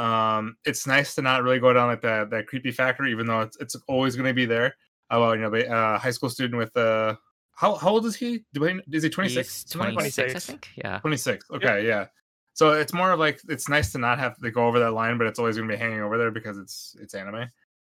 Um, 0.00 0.56
it's 0.64 0.88
nice 0.88 1.14
to 1.14 1.22
not 1.22 1.44
really 1.44 1.60
go 1.60 1.72
down 1.72 1.86
like 1.86 2.02
that 2.02 2.30
that 2.30 2.48
creepy 2.48 2.72
factor, 2.72 3.06
even 3.06 3.26
though 3.26 3.42
it's 3.42 3.56
it's 3.60 3.76
always 3.86 4.16
going 4.16 4.26
to 4.26 4.34
be 4.34 4.44
there. 4.44 4.74
Uh, 5.08 5.18
well, 5.20 5.36
you 5.36 5.42
know, 5.42 5.54
a 5.54 5.66
uh, 5.68 5.98
high 5.98 6.10
school 6.10 6.28
student 6.28 6.58
with 6.58 6.76
uh 6.76 7.14
how 7.54 7.76
how 7.76 7.90
old 7.90 8.04
is 8.06 8.16
he? 8.16 8.44
Do 8.52 8.62
we, 8.62 8.80
is 8.90 9.04
he 9.04 9.08
26? 9.08 9.64
26, 9.64 9.72
26 9.72 10.34
I 10.34 10.38
think. 10.38 10.68
Yeah. 10.76 10.98
26 10.98 11.46
okay 11.52 11.86
yeah 11.86 12.06
so 12.54 12.72
it's 12.72 12.94
more 12.94 13.10
of 13.10 13.18
like 13.18 13.40
it's 13.48 13.68
nice 13.68 13.92
to 13.92 13.98
not 13.98 14.18
have 14.18 14.36
to 14.38 14.50
go 14.50 14.66
over 14.66 14.78
that 14.78 14.92
line 14.92 15.18
but 15.18 15.26
it's 15.26 15.38
always 15.38 15.56
going 15.56 15.68
to 15.68 15.74
be 15.74 15.78
hanging 15.78 16.00
over 16.00 16.16
there 16.16 16.30
because 16.30 16.56
it's 16.56 16.96
it's 17.00 17.14
anime. 17.14 17.48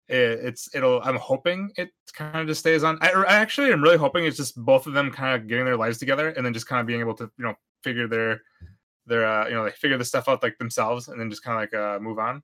It, 0.07 0.39
it's 0.43 0.69
it'll 0.75 1.01
i'm 1.01 1.15
hoping 1.15 1.71
it 1.77 1.89
kind 2.13 2.37
of 2.37 2.47
just 2.47 2.59
stays 2.59 2.83
on. 2.83 2.97
I, 3.01 3.09
I 3.09 3.33
actually 3.37 3.71
am 3.71 3.81
really 3.81 3.97
hoping 3.97 4.25
it's 4.25 4.37
just 4.37 4.55
both 4.55 4.87
of 4.87 4.93
them 4.93 5.11
kind 5.11 5.35
of 5.35 5.47
getting 5.47 5.65
their 5.65 5.77
lives 5.77 5.97
together 5.97 6.29
and 6.29 6.45
then 6.45 6.53
just 6.53 6.67
kind 6.67 6.79
of 6.79 6.87
being 6.87 6.99
able 6.99 7.15
to 7.15 7.29
you 7.37 7.45
know 7.45 7.55
figure 7.83 8.07
their 8.07 8.41
their 9.05 9.25
uh 9.25 9.47
you 9.47 9.55
know 9.55 9.63
like 9.63 9.75
figure 9.75 9.97
the 9.97 10.05
stuff 10.05 10.29
out 10.29 10.41
like 10.41 10.57
themselves 10.57 11.07
and 11.07 11.19
then 11.19 11.29
just 11.29 11.43
kind 11.43 11.55
of 11.55 11.61
like 11.61 11.73
uh 11.73 11.99
move 11.99 12.19
on. 12.19 12.37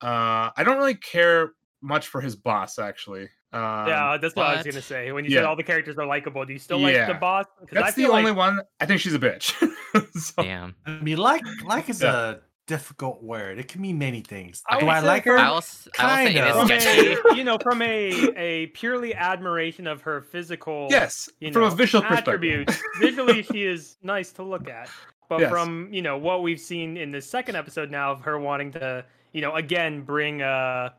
Uh 0.00 0.50
i 0.56 0.62
don't 0.64 0.78
really 0.78 0.94
care 0.94 1.52
much 1.82 2.08
for 2.08 2.20
his 2.20 2.34
boss 2.34 2.78
actually 2.78 3.28
um, 3.54 3.88
yeah, 3.88 4.16
that's 4.20 4.34
what 4.36 4.46
I 4.46 4.56
was 4.56 4.64
gonna 4.66 4.82
say. 4.82 5.12
When 5.12 5.24
you 5.24 5.30
said 5.30 5.44
all 5.44 5.56
the 5.56 5.62
characters 5.62 5.96
are 5.98 6.06
likable, 6.06 6.44
do 6.44 6.52
you 6.52 6.58
still 6.58 6.78
like 6.78 6.92
the 6.94 6.98
Yeah. 6.98 7.12
boss? 7.18 7.46
'Cause 7.60 7.76
I 7.78 7.82
that's 7.82 7.94
the 7.96 8.06
only 8.06 8.24
like, 8.30 8.36
one 8.36 8.60
i 8.80 8.86
think 8.86 9.00
she's 9.00 9.14
a 9.14 9.18
bitch 9.18 9.52
so, 10.20 10.42
Damn. 10.42 10.74
I 10.86 10.98
mean, 11.00 11.18
like 11.18 11.42
like 11.64 11.88
is 11.88 12.02
Yeah. 12.02 12.30
a 12.30 12.36
difficult 12.66 13.22
word. 13.22 13.58
It 13.58 13.68
can 13.68 13.82
mean 13.82 13.98
many 13.98 14.22
things. 14.22 14.62
I 14.68 14.80
Do 14.80 14.86
I 14.86 15.00
like 15.00 15.24
her? 15.26 15.36
I 15.38 15.50
will, 15.50 15.58
s- 15.58 15.86
I 15.98 16.24
will 16.24 16.26
say 16.26 16.32
Kinda. 16.32 17.12
is 17.12 17.18
from 17.20 17.30
a 17.32 17.36
you 17.36 17.44
know 17.44 17.58
from 17.62 17.82
a 17.82 18.10
a 18.36 18.66
purely 18.68 19.14
admiration 19.14 19.86
of 19.86 20.00
her 20.02 20.22
physical 20.22 20.88
yes 20.90 21.28
you 21.40 21.52
from 21.52 21.62
know, 21.62 21.68
a 21.68 21.70
visual 21.70 22.02
perspective 22.02 22.34
attributes. 22.34 22.82
Visually, 23.00 23.42
she 23.42 23.64
is 23.64 23.96
nice 24.02 24.32
to 24.32 24.42
look 24.42 24.68
at. 24.68 24.88
But 25.28 25.40
Yes. 25.40 25.50
from 25.50 25.88
you 25.92 26.00
know 26.02 26.16
what 26.18 26.42
we've 26.42 26.60
seen 26.60 26.96
in 26.96 27.10
the 27.12 27.20
second 27.20 27.54
episode 27.56 27.90
now 27.90 28.10
of 28.12 28.20
her 28.22 28.38
wanting 28.38 28.72
to 28.72 29.04
you 29.32 29.40
know 29.42 29.54
again 29.54 30.02
bring 30.02 30.40
uh 30.42 30.90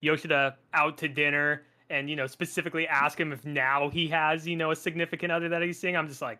Yoshida 0.00 0.56
out 0.74 0.98
to 0.98 1.08
dinner 1.08 1.62
and 1.90 2.08
you 2.10 2.16
know 2.16 2.26
specifically 2.26 2.86
ask 2.88 3.18
him 3.18 3.32
if 3.32 3.44
now 3.44 3.88
he 3.88 4.08
has 4.08 4.46
you 4.46 4.56
know 4.56 4.70
a 4.70 4.76
significant 4.76 5.32
other 5.32 5.48
that 5.48 5.62
he's 5.62 5.78
seeing. 5.78 5.96
I'm 5.96 6.08
just 6.08 6.22
like, 6.22 6.38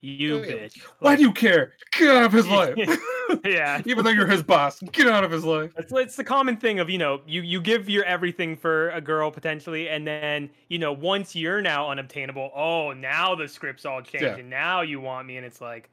You 0.00 0.38
Yeah, 0.38 0.44
bitch. 0.44 0.80
Why 1.00 1.16
do 1.16 1.22
you 1.22 1.32
care? 1.32 1.74
Get 1.92 2.16
out 2.16 2.24
of 2.24 2.32
his 2.32 2.46
life. 2.48 2.74
yeah. 3.44 3.80
Even 3.86 4.04
though 4.04 4.10
you're 4.10 4.26
his 4.26 4.42
boss, 4.42 4.80
get 4.92 5.06
out 5.06 5.24
of 5.24 5.30
his 5.30 5.44
life. 5.44 5.70
It's, 5.76 5.92
it's 5.92 6.16
the 6.16 6.24
common 6.24 6.56
thing 6.56 6.80
of 6.80 6.90
you 6.90 6.98
know 6.98 7.20
you 7.26 7.42
you 7.42 7.60
give 7.60 7.88
your 7.88 8.04
everything 8.04 8.56
for 8.56 8.90
a 8.90 9.00
girl 9.00 9.30
potentially, 9.30 9.88
and 9.88 10.06
then 10.06 10.50
you 10.68 10.78
know 10.78 10.92
once 10.92 11.36
you're 11.36 11.62
now 11.62 11.90
unobtainable, 11.90 12.50
oh 12.54 12.92
now 12.92 13.34
the 13.34 13.48
script's 13.48 13.84
all 13.86 14.02
changed, 14.02 14.24
Yeah. 14.24 14.36
and 14.36 14.50
now 14.50 14.80
you 14.82 15.00
want 15.00 15.26
me, 15.28 15.36
and 15.36 15.46
it's 15.46 15.60
like 15.60 15.88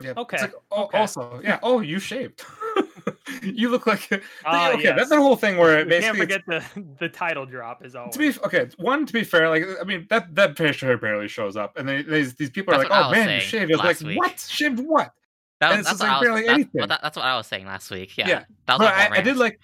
Yeah. 0.00 0.12
Okay, 0.16 0.36
It's 0.36 0.42
like, 0.42 0.54
oh, 0.70 0.84
okay. 0.84 0.98
Also, 0.98 1.40
yeah. 1.42 1.58
Oh, 1.62 1.80
you 1.80 1.98
shaved. 1.98 2.44
you 3.42 3.68
look 3.68 3.86
like. 3.86 4.08
ah 4.44 4.72
okay, 4.72 4.82
yes. 4.84 4.96
that's 4.96 5.08
the 5.10 5.16
whole 5.16 5.36
thing 5.36 5.56
where 5.56 5.84
We 5.84 5.90
can't 6.00 6.16
basically. 6.16 6.20
it's- 6.34 6.64
forget 6.64 6.74
the 6.76 6.94
the 7.00 7.08
title 7.08 7.46
drop 7.46 7.84
is 7.84 7.94
always 7.94 8.12
To 8.14 8.18
be 8.18 8.32
okay, 8.44 8.68
one 8.78 9.06
to 9.06 9.12
be 9.12 9.24
fair, 9.24 9.48
like 9.48 9.64
I 9.80 9.84
mean 9.84 10.06
that 10.10 10.34
that 10.34 10.56
picture 10.56 10.96
barely 10.98 11.28
shows 11.28 11.56
up, 11.56 11.76
and 11.76 11.88
they, 11.88 12.02
these 12.02 12.34
these 12.34 12.50
people 12.50 12.74
are 12.74 12.78
like, 12.78 12.88
"Oh 12.90 13.10
man, 13.10 13.28
you 13.28 13.40
saying 13.40 13.40
shaved." 13.68 13.72
I 13.72 13.76
was 13.86 14.02
like, 14.02 14.08
week. 14.08 14.18
"What? 14.18 14.38
Shaved 14.40 14.80
what?" 14.80 15.12
That, 15.60 15.72
And 15.72 15.84
that's 15.84 15.98
just 15.98 16.00
what 16.00 16.08
like 16.08 16.16
I 16.16 16.18
was, 16.20 16.26
barely 16.26 16.40
that's, 16.42 16.52
anything. 16.54 16.70
well, 16.74 16.86
that, 16.86 17.00
that's 17.02 17.16
what 17.16 17.24
I 17.24 17.36
was 17.36 17.46
saying 17.48 17.66
last 17.66 17.90
week. 17.90 18.16
Yeah, 18.16 18.28
Yeah. 18.28 18.44
that 18.66 18.78
was 18.78 18.86
But 18.88 18.94
I, 18.94 19.16
I 19.16 19.20
did 19.22 19.36
like, 19.36 19.58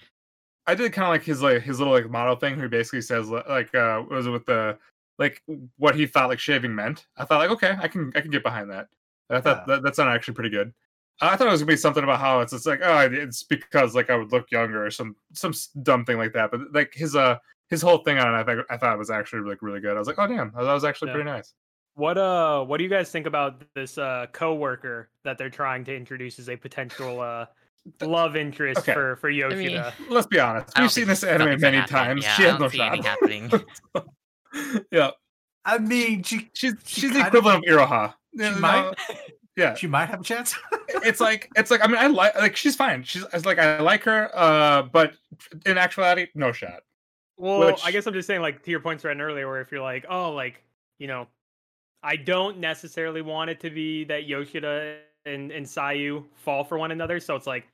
I 0.67 0.75
did 0.75 0.91
kind 0.91 1.05
of 1.05 1.09
like 1.11 1.23
his 1.23 1.41
like 1.41 1.61
his 1.61 1.79
little 1.79 1.93
like 1.93 2.09
model 2.09 2.35
thing. 2.35 2.59
Who 2.59 2.67
basically 2.67 3.01
says 3.01 3.29
like, 3.29 3.73
uh, 3.73 4.03
was 4.09 4.27
it 4.27 4.31
with 4.31 4.45
the 4.45 4.77
like 5.19 5.41
what 5.77 5.95
he 5.95 6.05
thought 6.05 6.27
like 6.27 6.39
shaving 6.39 6.75
meant? 6.75 7.07
I 7.15 7.23
thought 7.23 7.37
like, 7.39 7.51
okay, 7.51 7.77
I 7.81 7.87
can 7.87 8.11
I 8.15 8.19
can 8.21 8.29
get 8.29 8.43
behind 8.43 8.69
that. 8.71 8.87
I 9.29 9.39
thought 9.39 9.63
Yeah. 9.67 9.75
that, 9.75 9.83
that 9.83 9.95
sounded 9.95 10.11
actually 10.13 10.33
pretty 10.33 10.49
good. 10.49 10.73
I 11.21 11.35
thought 11.35 11.47
it 11.47 11.51
was 11.51 11.61
gonna 11.61 11.71
be 11.71 11.77
something 11.77 12.03
about 12.03 12.19
how 12.19 12.41
it's 12.41 12.51
it's 12.53 12.65
like 12.65 12.81
oh 12.83 13.07
it's 13.11 13.43
because 13.43 13.95
like 13.95 14.09
I 14.09 14.15
would 14.15 14.31
look 14.31 14.51
younger 14.51 14.85
or 14.85 14.91
some 14.91 15.15
some 15.33 15.53
dumb 15.83 16.03
thing 16.05 16.17
like 16.17 16.33
that. 16.33 16.51
But 16.51 16.73
like 16.73 16.93
his 16.93 17.15
uh 17.15 17.37
his 17.69 17.81
whole 17.81 17.99
thing 17.99 18.17
on 18.19 18.33
it, 18.33 18.37
I 18.37 18.43
think 18.43 18.65
I 18.69 18.77
thought 18.77 18.93
it 18.93 18.99
was 18.99 19.09
actually 19.09 19.49
like 19.49 19.61
really 19.61 19.79
good. 19.79 19.95
I 19.95 19.99
was 19.99 20.07
like, 20.07 20.19
oh 20.19 20.27
damn, 20.27 20.51
that 20.51 20.61
was 20.61 20.83
actually 20.83 21.09
Yeah. 21.09 21.13
pretty 21.15 21.29
nice. 21.29 21.53
What 21.93 22.17
uh 22.17 22.63
what 22.65 22.77
do 22.77 22.83
you 22.83 22.89
guys 22.89 23.09
think 23.11 23.25
about 23.27 23.63
this 23.73 23.97
uh 23.97 24.25
coworker 24.33 25.09
that 25.23 25.37
they're 25.37 25.49
trying 25.49 25.85
to 25.85 25.95
introduce 25.95 26.37
as 26.39 26.49
a 26.49 26.57
potential 26.57 27.21
uh 27.21 27.45
love 28.01 28.35
interest 28.35 28.79
Okay. 28.81 28.93
for 28.93 29.15
for 29.15 29.29
mean, 29.29 29.37
Yoshida? 29.39 29.93
Let's 30.09 30.27
be 30.27 30.39
honest, 30.39 30.77
we've 30.77 30.91
seen 30.91 31.07
this 31.07 31.23
anime 31.23 31.61
many 31.61 31.77
happening. 31.77 31.87
times. 31.87 32.23
Yeah, 32.23 32.33
she 32.35 32.45
I 32.45 32.49
has 32.51 32.59
no 32.59 32.67
see 32.67 32.77
shot. 32.77 32.91
anything 32.91 33.49
happening. 33.49 33.63
yeah, 34.91 35.11
I 35.63 35.77
mean, 35.77 36.23
she 36.23 36.49
she's 36.53 36.73
She 36.85 37.01
she's 37.01 37.13
the 37.13 37.21
kind 37.21 37.27
of- 37.35 37.45
equivalent 37.45 37.65
of 37.67 37.73
Iroha. 37.89 38.13
she 38.37 38.59
might 38.59 38.93
Yeah, 39.55 39.73
she 39.73 39.87
might 39.87 40.07
have 40.07 40.21
a 40.21 40.23
chance. 40.23 40.55
it's 40.89 41.19
like 41.21 41.49
it's 41.55 41.71
like 41.71 41.83
I 41.83 41.87
mean 41.87 41.97
I 41.97 42.07
like 42.07 42.35
like 42.35 42.55
she's 42.57 42.75
fine. 42.75 43.03
She's 43.03 43.23
it's 43.33 43.45
like 43.45 43.57
I 43.59 43.79
like 43.79 44.03
her, 44.03 44.29
uh, 44.33 44.83
but 44.83 45.13
in 45.65 45.77
actuality, 45.77 46.27
no 46.35 46.51
shot. 46.51 46.81
Well, 47.37 47.59
Which- 47.67 47.81
I 47.85 47.91
guess 47.91 48.05
I'm 48.05 48.13
just 48.13 48.27
saying, 48.27 48.41
like 48.41 48.63
to 48.63 48.71
your 48.71 48.79
points 48.79 49.03
right 49.05 49.17
earlier, 49.19 49.47
where 49.47 49.61
if 49.61 49.71
you're 49.71 49.81
like, 49.81 50.05
oh, 50.09 50.31
like 50.33 50.61
you 50.99 51.07
know, 51.07 51.27
I 52.03 52.15
don't 52.17 52.59
necessarily 52.59 53.21
want 53.21 53.49
it 53.49 53.59
to 53.61 53.69
be 53.69 54.03
that 54.05 54.25
Yoshida 54.25 54.97
and 55.25 55.51
and 55.51 55.65
Sayu 55.65 56.23
fall 56.35 56.63
for 56.63 56.77
one 56.77 56.91
another. 56.91 57.19
So 57.19 57.35
it's 57.35 57.47
like, 57.47 57.65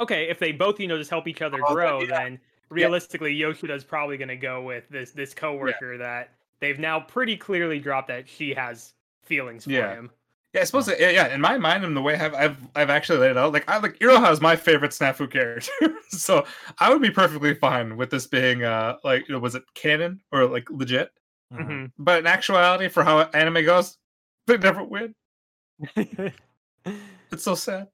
okay, 0.00 0.28
if 0.28 0.38
they 0.38 0.52
both 0.52 0.78
you 0.80 0.88
know 0.88 0.98
just 0.98 1.10
help 1.10 1.26
each 1.28 1.42
other 1.42 1.58
Oh, 1.66 1.72
grow, 1.74 2.00
yeah. 2.02 2.06
then 2.18 2.38
realistically, 2.70 3.32
Yoshida's 3.32 3.84
probably 3.84 4.16
going 4.16 4.28
to 4.28 4.36
go 4.36 4.60
with 4.62 4.88
this 4.88 5.12
this 5.12 5.34
coworker 5.34 5.96
that 5.98 6.30
they've 6.60 6.78
now 6.78 6.98
pretty 7.00 7.36
clearly 7.36 7.78
dropped 7.78 8.08
that 8.08 8.28
she 8.28 8.52
has 8.54 8.94
feelings 9.22 9.64
for 9.64 9.70
Yeah. 9.70 9.94
him. 9.94 10.10
Yeah, 10.54 10.62
I 10.62 10.64
suppose 10.64 10.88
yeah, 10.88 11.10
yeah. 11.10 11.34
In 11.34 11.40
my 11.42 11.58
mind, 11.58 11.84
and 11.84 11.94
the 11.96 12.00
way 12.00 12.14
I've 12.16 12.34
I've, 12.34 12.56
I've 12.74 12.90
actually 12.90 13.18
laid 13.18 13.32
it 13.32 13.36
out, 13.36 13.52
like 13.52 13.68
I 13.68 13.78
like 13.78 13.98
Iroha 13.98 14.32
is 14.32 14.40
my 14.40 14.56
favorite 14.56 14.92
snafu 14.92 15.30
character, 15.30 15.70
so 16.08 16.44
I 16.78 16.90
would 16.90 17.02
be 17.02 17.10
perfectly 17.10 17.54
fine 17.54 17.96
with 17.98 18.10
this 18.10 18.26
being 18.26 18.64
uh 18.64 18.96
like 19.04 19.28
you 19.28 19.34
know, 19.34 19.40
was 19.40 19.54
it 19.54 19.64
canon 19.74 20.20
or 20.32 20.46
like 20.46 20.70
legit? 20.70 21.10
hmm 21.52 21.86
But 21.98 22.20
in 22.20 22.26
actuality, 22.26 22.88
for 22.88 23.04
how 23.04 23.20
anime 23.20 23.64
goes, 23.64 23.98
they 24.46 24.56
never 24.58 24.82
win. 24.82 25.14
It's 27.30 27.42
so 27.44 27.54
sad. 27.54 27.88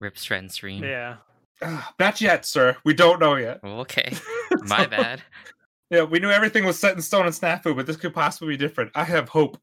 Rip 0.00 0.18
Strand 0.18 0.50
stream. 0.50 0.82
yeah. 0.82 1.18
Ah, 1.62 1.92
not 2.00 2.20
yet, 2.20 2.44
sir. 2.44 2.76
We 2.84 2.94
don't 2.94 3.20
know 3.20 3.36
yet. 3.36 3.60
Okay, 3.62 4.12
my 4.62 4.86
bad. 4.86 5.22
Yeah, 5.90 6.02
we 6.02 6.18
knew 6.18 6.30
everything 6.30 6.64
was 6.64 6.78
set 6.78 6.96
in 6.96 7.02
stone 7.02 7.26
in 7.26 7.32
Snafu, 7.32 7.76
but 7.76 7.86
this 7.86 7.96
could 7.96 8.14
possibly 8.14 8.54
be 8.54 8.56
different. 8.56 8.90
I 8.94 9.04
have 9.04 9.28
hope. 9.28 9.58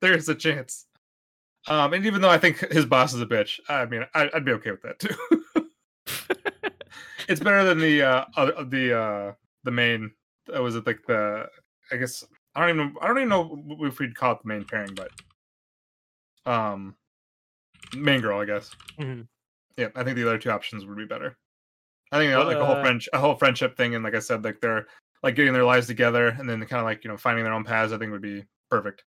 There 0.00 0.14
is 0.14 0.28
a 0.28 0.34
chance. 0.34 0.86
Um, 1.68 1.92
and 1.92 2.06
even 2.06 2.20
though 2.22 2.30
I 2.30 2.38
think 2.38 2.58
his 2.72 2.86
boss 2.86 3.12
is 3.12 3.20
a 3.20 3.26
bitch, 3.26 3.60
I 3.68 3.84
mean, 3.84 4.04
I, 4.14 4.30
I'd 4.34 4.44
be 4.44 4.52
okay 4.52 4.70
with 4.70 4.82
that 4.82 4.98
too. 4.98 5.14
it's 7.28 7.40
better 7.40 7.64
than 7.64 7.78
the 7.78 8.02
uh, 8.02 8.24
uh 8.36 8.64
the 8.64 8.98
uh 8.98 9.32
the 9.64 9.70
main. 9.70 10.10
Uh, 10.54 10.62
was 10.62 10.76
it 10.76 10.86
like 10.86 11.00
the? 11.06 11.46
I 11.92 11.96
guess 11.96 12.24
I 12.54 12.66
don't 12.66 12.76
even 12.76 12.94
I 13.00 13.06
don't 13.06 13.18
even 13.18 13.28
know 13.28 13.62
if 13.80 13.98
we'd 13.98 14.16
call 14.16 14.32
it 14.32 14.38
the 14.42 14.48
main 14.48 14.64
pairing, 14.64 14.94
but 14.94 15.10
um, 16.50 16.94
main 17.94 18.20
girl, 18.20 18.40
I 18.40 18.46
guess. 18.46 18.70
Mhm. 18.98 19.28
Yeah, 19.76 19.88
I 19.94 20.04
think 20.04 20.16
the 20.16 20.26
other 20.26 20.38
two 20.38 20.50
options 20.50 20.84
would 20.84 20.96
be 20.96 21.06
better. 21.06 21.36
I 22.12 22.18
think 22.18 22.34
like 22.34 22.56
a 22.56 22.66
whole 22.66 22.76
uh, 22.76 22.82
French, 22.82 23.08
a 23.12 23.18
whole 23.18 23.36
friendship 23.36 23.76
thing, 23.76 23.94
and 23.94 24.02
like 24.02 24.14
I 24.14 24.18
said, 24.18 24.44
like 24.44 24.60
they're 24.60 24.86
like 25.22 25.36
getting 25.36 25.52
their 25.52 25.64
lives 25.64 25.86
together, 25.86 26.28
and 26.28 26.48
then 26.48 26.58
kind 26.60 26.80
of 26.80 26.84
like 26.84 27.04
you 27.04 27.10
know 27.10 27.16
finding 27.16 27.44
their 27.44 27.52
own 27.52 27.64
paths. 27.64 27.92
I 27.92 27.98
think 27.98 28.10
would 28.10 28.22
be 28.22 28.44
perfect. 28.70 29.04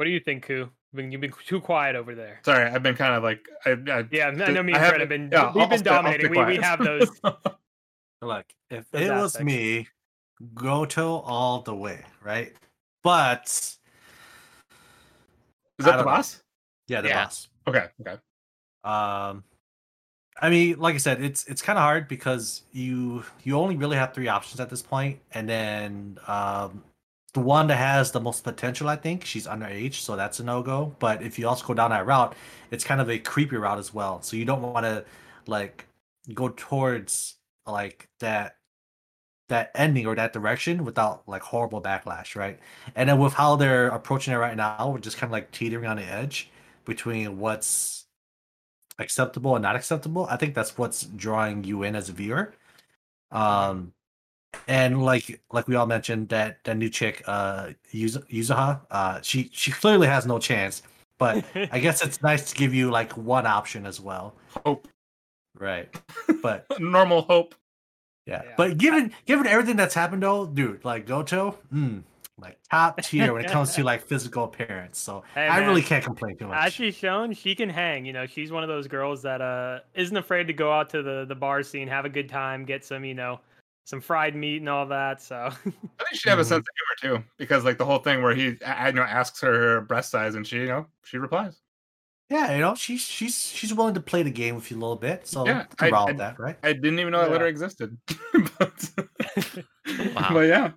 What 0.00 0.06
do 0.06 0.12
you 0.12 0.20
think, 0.20 0.44
Ku? 0.46 0.66
I 0.66 0.96
mean, 0.96 1.12
you've 1.12 1.20
been 1.20 1.34
too 1.46 1.60
quiet 1.60 1.94
over 1.94 2.14
there. 2.14 2.40
Sorry, 2.42 2.64
I've 2.64 2.82
been 2.82 2.94
kind 2.96 3.16
of 3.16 3.22
like 3.22 3.46
I, 3.66 3.72
I 3.72 4.04
Yeah, 4.10 4.28
I 4.28 4.30
did- 4.30 4.54
know 4.54 4.62
me 4.62 4.72
I 4.72 4.76
and 4.76 4.82
have 4.82 4.88
Fred 4.88 5.00
have 5.00 5.08
been- 5.10 5.28
been 5.28 5.38
yeah, 5.38 5.52
we've 5.52 5.62
I'll 5.64 5.68
been 5.68 5.78
stay- 5.80 5.90
dominating. 5.90 6.30
We, 6.30 6.42
we 6.42 6.56
have 6.56 6.78
those. 6.82 7.10
Look, 8.22 8.46
if 8.70 8.90
Those 8.92 9.02
it 9.02 9.10
was 9.10 9.34
aspects. 9.36 9.44
me, 9.44 9.88
Goto 10.54 11.16
all 11.18 11.60
the 11.60 11.74
way, 11.74 12.02
right? 12.24 12.54
But 13.04 13.44
Is 13.44 13.78
that 15.80 15.84
the 15.84 15.90
don't 15.90 15.98
know. 15.98 16.04
boss? 16.04 16.42
yeah, 16.88 17.02
the 17.02 17.08
Yeah. 17.08 17.24
boss. 17.24 17.48
Okay, 17.68 17.86
okay. 18.00 18.16
Um, 18.82 19.44
I 20.40 20.48
mean, 20.48 20.78
like 20.78 20.94
I 20.94 20.98
said, 20.98 21.22
it's 21.22 21.44
it's 21.44 21.60
kind 21.60 21.78
of 21.78 21.82
hard 21.82 22.08
because 22.08 22.62
you 22.72 23.22
you 23.44 23.58
only 23.58 23.76
really 23.76 23.98
have 23.98 24.14
three 24.14 24.28
options 24.28 24.60
at 24.60 24.70
this 24.70 24.80
point, 24.80 25.20
and 25.32 25.46
then 25.46 26.18
um, 26.26 26.84
the 27.32 27.40
one 27.40 27.68
that 27.68 27.76
has 27.76 28.10
the 28.12 28.20
most 28.20 28.44
potential, 28.44 28.88
I 28.88 28.96
think, 28.96 29.24
she's 29.24 29.46
underage, 29.46 29.94
so 29.94 30.16
that's 30.16 30.40
a 30.40 30.44
no 30.44 30.62
go. 30.62 30.94
But 30.98 31.22
if 31.22 31.38
you 31.38 31.48
also 31.48 31.66
go 31.66 31.74
down 31.74 31.90
that 31.90 32.06
route, 32.06 32.34
it's 32.70 32.84
kind 32.84 33.00
of 33.00 33.08
a 33.10 33.18
creepy 33.18 33.56
route 33.56 33.78
as 33.78 33.94
well. 33.94 34.22
So 34.22 34.36
you 34.36 34.44
don't 34.44 34.62
want 34.62 34.84
to 34.84 35.04
like 35.46 35.86
go 36.34 36.48
towards 36.50 37.36
like 37.66 38.08
that 38.20 38.56
that 39.48 39.72
ending 39.74 40.06
or 40.06 40.14
that 40.14 40.32
direction 40.32 40.84
without 40.84 41.28
like 41.28 41.42
horrible 41.42 41.82
backlash, 41.82 42.36
right? 42.36 42.58
And 42.94 43.08
then 43.08 43.18
with 43.18 43.32
how 43.32 43.56
they're 43.56 43.88
approaching 43.88 44.32
it 44.32 44.36
right 44.36 44.56
now, 44.56 44.90
we're 44.92 45.00
just 45.00 45.16
kind 45.18 45.28
of 45.28 45.32
like 45.32 45.50
teetering 45.50 45.86
on 45.86 45.96
the 45.96 46.04
edge 46.04 46.50
between 46.84 47.38
what's 47.38 48.06
acceptable 48.98 49.56
and 49.56 49.62
not 49.62 49.76
acceptable. 49.76 50.26
I 50.30 50.36
think 50.36 50.54
that's 50.54 50.78
what's 50.78 51.02
drawing 51.04 51.64
you 51.64 51.82
in 51.84 51.96
as 51.96 52.08
a 52.08 52.12
viewer. 52.12 52.54
Um 53.30 53.92
and 54.68 55.02
like 55.02 55.40
like 55.52 55.68
we 55.68 55.74
all 55.76 55.86
mentioned 55.86 56.28
that 56.30 56.62
that 56.64 56.76
new 56.76 56.88
chick 56.90 57.22
uh 57.26 57.70
Yuza, 57.92 58.24
Yuzuha, 58.28 58.80
uh 58.90 59.20
she 59.22 59.50
she 59.52 59.70
clearly 59.72 60.06
has 60.06 60.26
no 60.26 60.38
chance, 60.38 60.82
but 61.18 61.44
I 61.72 61.78
guess 61.78 62.02
it's 62.02 62.22
nice 62.22 62.50
to 62.50 62.56
give 62.56 62.74
you 62.74 62.90
like 62.90 63.16
one 63.16 63.46
option 63.46 63.86
as 63.86 64.00
well. 64.00 64.34
Hope, 64.64 64.88
Right. 65.58 65.88
But 66.42 66.66
normal 66.80 67.22
hope. 67.22 67.54
yeah. 68.26 68.42
Yeah. 68.44 68.52
But 68.56 68.78
given 68.78 69.12
given 69.26 69.46
everything 69.46 69.76
that's 69.76 69.94
happened 69.94 70.22
though, 70.22 70.46
dude, 70.46 70.84
like 70.84 71.06
Goto, 71.06 71.58
mm, 71.72 72.02
like 72.38 72.58
top 72.70 73.00
tier 73.02 73.32
when 73.34 73.44
it 73.44 73.50
comes 73.50 73.74
to 73.74 73.84
like 73.84 74.06
physical 74.06 74.44
appearance. 74.44 74.98
So 74.98 75.22
Hey, 75.34 75.46
I 75.46 75.60
man. 75.60 75.68
really 75.68 75.82
can't 75.82 76.02
complain 76.04 76.36
too 76.36 76.46
much. 76.48 76.66
As 76.66 76.72
she's 76.72 76.94
shown, 76.94 77.34
she 77.34 77.54
can 77.54 77.68
hang. 77.68 78.06
You 78.06 78.12
know, 78.14 78.26
she's 78.26 78.50
one 78.50 78.62
of 78.62 78.68
those 78.68 78.88
girls 78.88 79.22
that 79.22 79.40
uh 79.42 79.80
isn't 79.94 80.16
afraid 80.16 80.46
to 80.46 80.52
go 80.54 80.72
out 80.72 80.88
to 80.90 81.02
the 81.02 81.24
the 81.26 81.34
bar 81.34 81.62
scene, 81.62 81.86
have 81.88 82.04
a 82.04 82.08
good 82.10 82.28
time, 82.28 82.64
get 82.64 82.84
some 82.84 83.04
you 83.04 83.14
know 83.14 83.40
some 83.90 84.00
fried 84.00 84.34
meat 84.36 84.58
and 84.58 84.68
all 84.68 84.86
that. 84.86 85.20
So 85.20 85.36
I 85.46 85.50
think 85.50 85.74
she'd 86.14 86.28
have 86.30 86.38
a 86.38 86.44
sense 86.44 86.64
of 86.66 87.02
humor 87.02 87.18
too, 87.20 87.24
because 87.36 87.64
like 87.64 87.76
the 87.76 87.84
whole 87.84 87.98
thing 87.98 88.22
where 88.22 88.34
he, 88.34 88.56
I 88.64 88.86
you 88.88 88.94
know, 88.94 89.02
asks 89.02 89.40
her 89.42 89.52
her 89.52 89.80
breast 89.82 90.10
size, 90.10 90.36
and 90.36 90.46
she, 90.46 90.58
you 90.58 90.66
know, 90.66 90.86
she 91.04 91.18
replies. 91.18 91.60
Yeah, 92.30 92.54
you 92.54 92.60
know, 92.60 92.76
she's 92.76 93.00
she's 93.02 93.36
she's 93.48 93.74
willing 93.74 93.94
to 93.94 94.00
play 94.00 94.22
the 94.22 94.30
game 94.30 94.54
with 94.54 94.70
you 94.70 94.76
a 94.76 94.80
little 94.80 94.94
bit. 94.96 95.26
So 95.26 95.44
Yeah, 95.46 95.66
I- 95.80 95.90
I- 95.90 96.04
with 96.06 96.18
that, 96.18 96.38
right? 96.38 96.56
I 96.62 96.72
didn't 96.72 97.00
even 97.00 97.10
know 97.12 97.18
that 97.20 97.26
Yeah. 97.26 97.32
letter 97.32 97.46
existed. 97.48 97.98
but, 98.58 98.90
Wow. 100.14 100.28
but 100.32 100.40
yeah, 100.48 100.70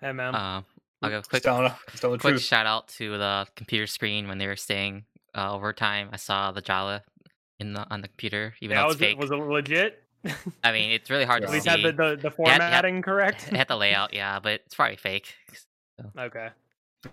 hey 0.00 0.12
man, 0.12 0.34
Um, 0.34 0.64
I'll 1.02 1.08
go 1.10 1.22
quick. 1.22 1.42
just 1.42 1.44
telling, 1.44 1.72
just 1.90 2.02
telling 2.02 2.18
quick 2.18 2.34
truth. 2.34 2.42
shout 2.42 2.66
out 2.66 2.88
to 2.88 3.16
the 3.16 3.46
computer 3.56 3.86
screen 3.86 4.28
when 4.28 4.36
they 4.38 4.46
were 4.46 4.56
staying 4.56 5.04
uh, 5.34 5.54
overtime. 5.54 6.10
I 6.12 6.16
saw 6.16 6.52
the 6.52 6.60
Jira 6.62 7.00
in 7.58 7.72
the 7.72 7.86
on 7.90 8.02
the 8.02 8.08
computer, 8.08 8.54
even 8.60 8.74
yeah, 8.76 8.82
though 8.82 8.86
was 8.88 8.96
it's 8.96 9.02
it 9.02 9.06
fake. 9.06 9.18
was 9.18 9.30
it 9.30 9.36
legit? 9.36 10.02
I 10.64 10.72
mean, 10.72 10.90
it's 10.90 11.10
really 11.10 11.24
hard 11.24 11.42
At 11.42 11.46
to 11.46 11.52
least 11.52 11.64
see. 11.64 11.70
had 11.70 11.82
the, 11.82 11.92
the 11.92 12.16
the 12.16 12.22
yeah. 12.24 12.30
formatting 12.30 13.02
correct. 13.02 13.48
it 13.48 13.56
had 13.56 13.68
the 13.68 13.76
layout, 13.76 14.12
yeah, 14.14 14.38
but 14.40 14.60
it's 14.66 14.74
probably 14.74 14.96
fake. 14.96 15.34
Okay. 16.18 16.48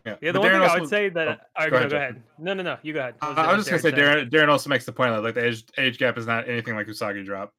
Yeah, 0.05 0.15
Yeah, 0.21 0.31
But 0.31 0.33
the 0.33 0.39
one 0.39 0.49
Darren 0.49 0.61
thing 0.61 0.69
I 0.77 0.79
would 0.79 0.89
say 0.89 1.09
that. 1.09 1.27
oh, 1.27 1.31
all 1.31 1.37
go 1.37 1.37
right, 1.63 1.69
go, 1.71 1.77
ahead, 1.77 1.89
go 1.91 1.97
ahead. 1.97 2.23
No, 2.39 2.53
no, 2.53 2.63
no. 2.63 2.77
You 2.81 2.93
go 2.93 2.99
ahead. 2.99 3.15
I 3.21 3.29
What 3.29 3.39
I 3.39 3.53
was 3.53 3.65
just 3.65 3.69
gonna 3.83 3.95
say, 3.95 4.01
Darren 4.01 4.29
Darren, 4.29 4.31
Darren 4.31 4.49
also 4.49 4.69
makes 4.69 4.85
the 4.85 4.91
point 4.91 5.13
that 5.13 5.21
like 5.23 5.35
the 5.35 5.45
age 5.45 5.63
age 5.77 5.97
gap 5.99 6.17
is 6.17 6.25
not 6.25 6.49
anything 6.49 6.75
like 6.75 6.87
Usagi 6.87 7.25
drop. 7.25 7.53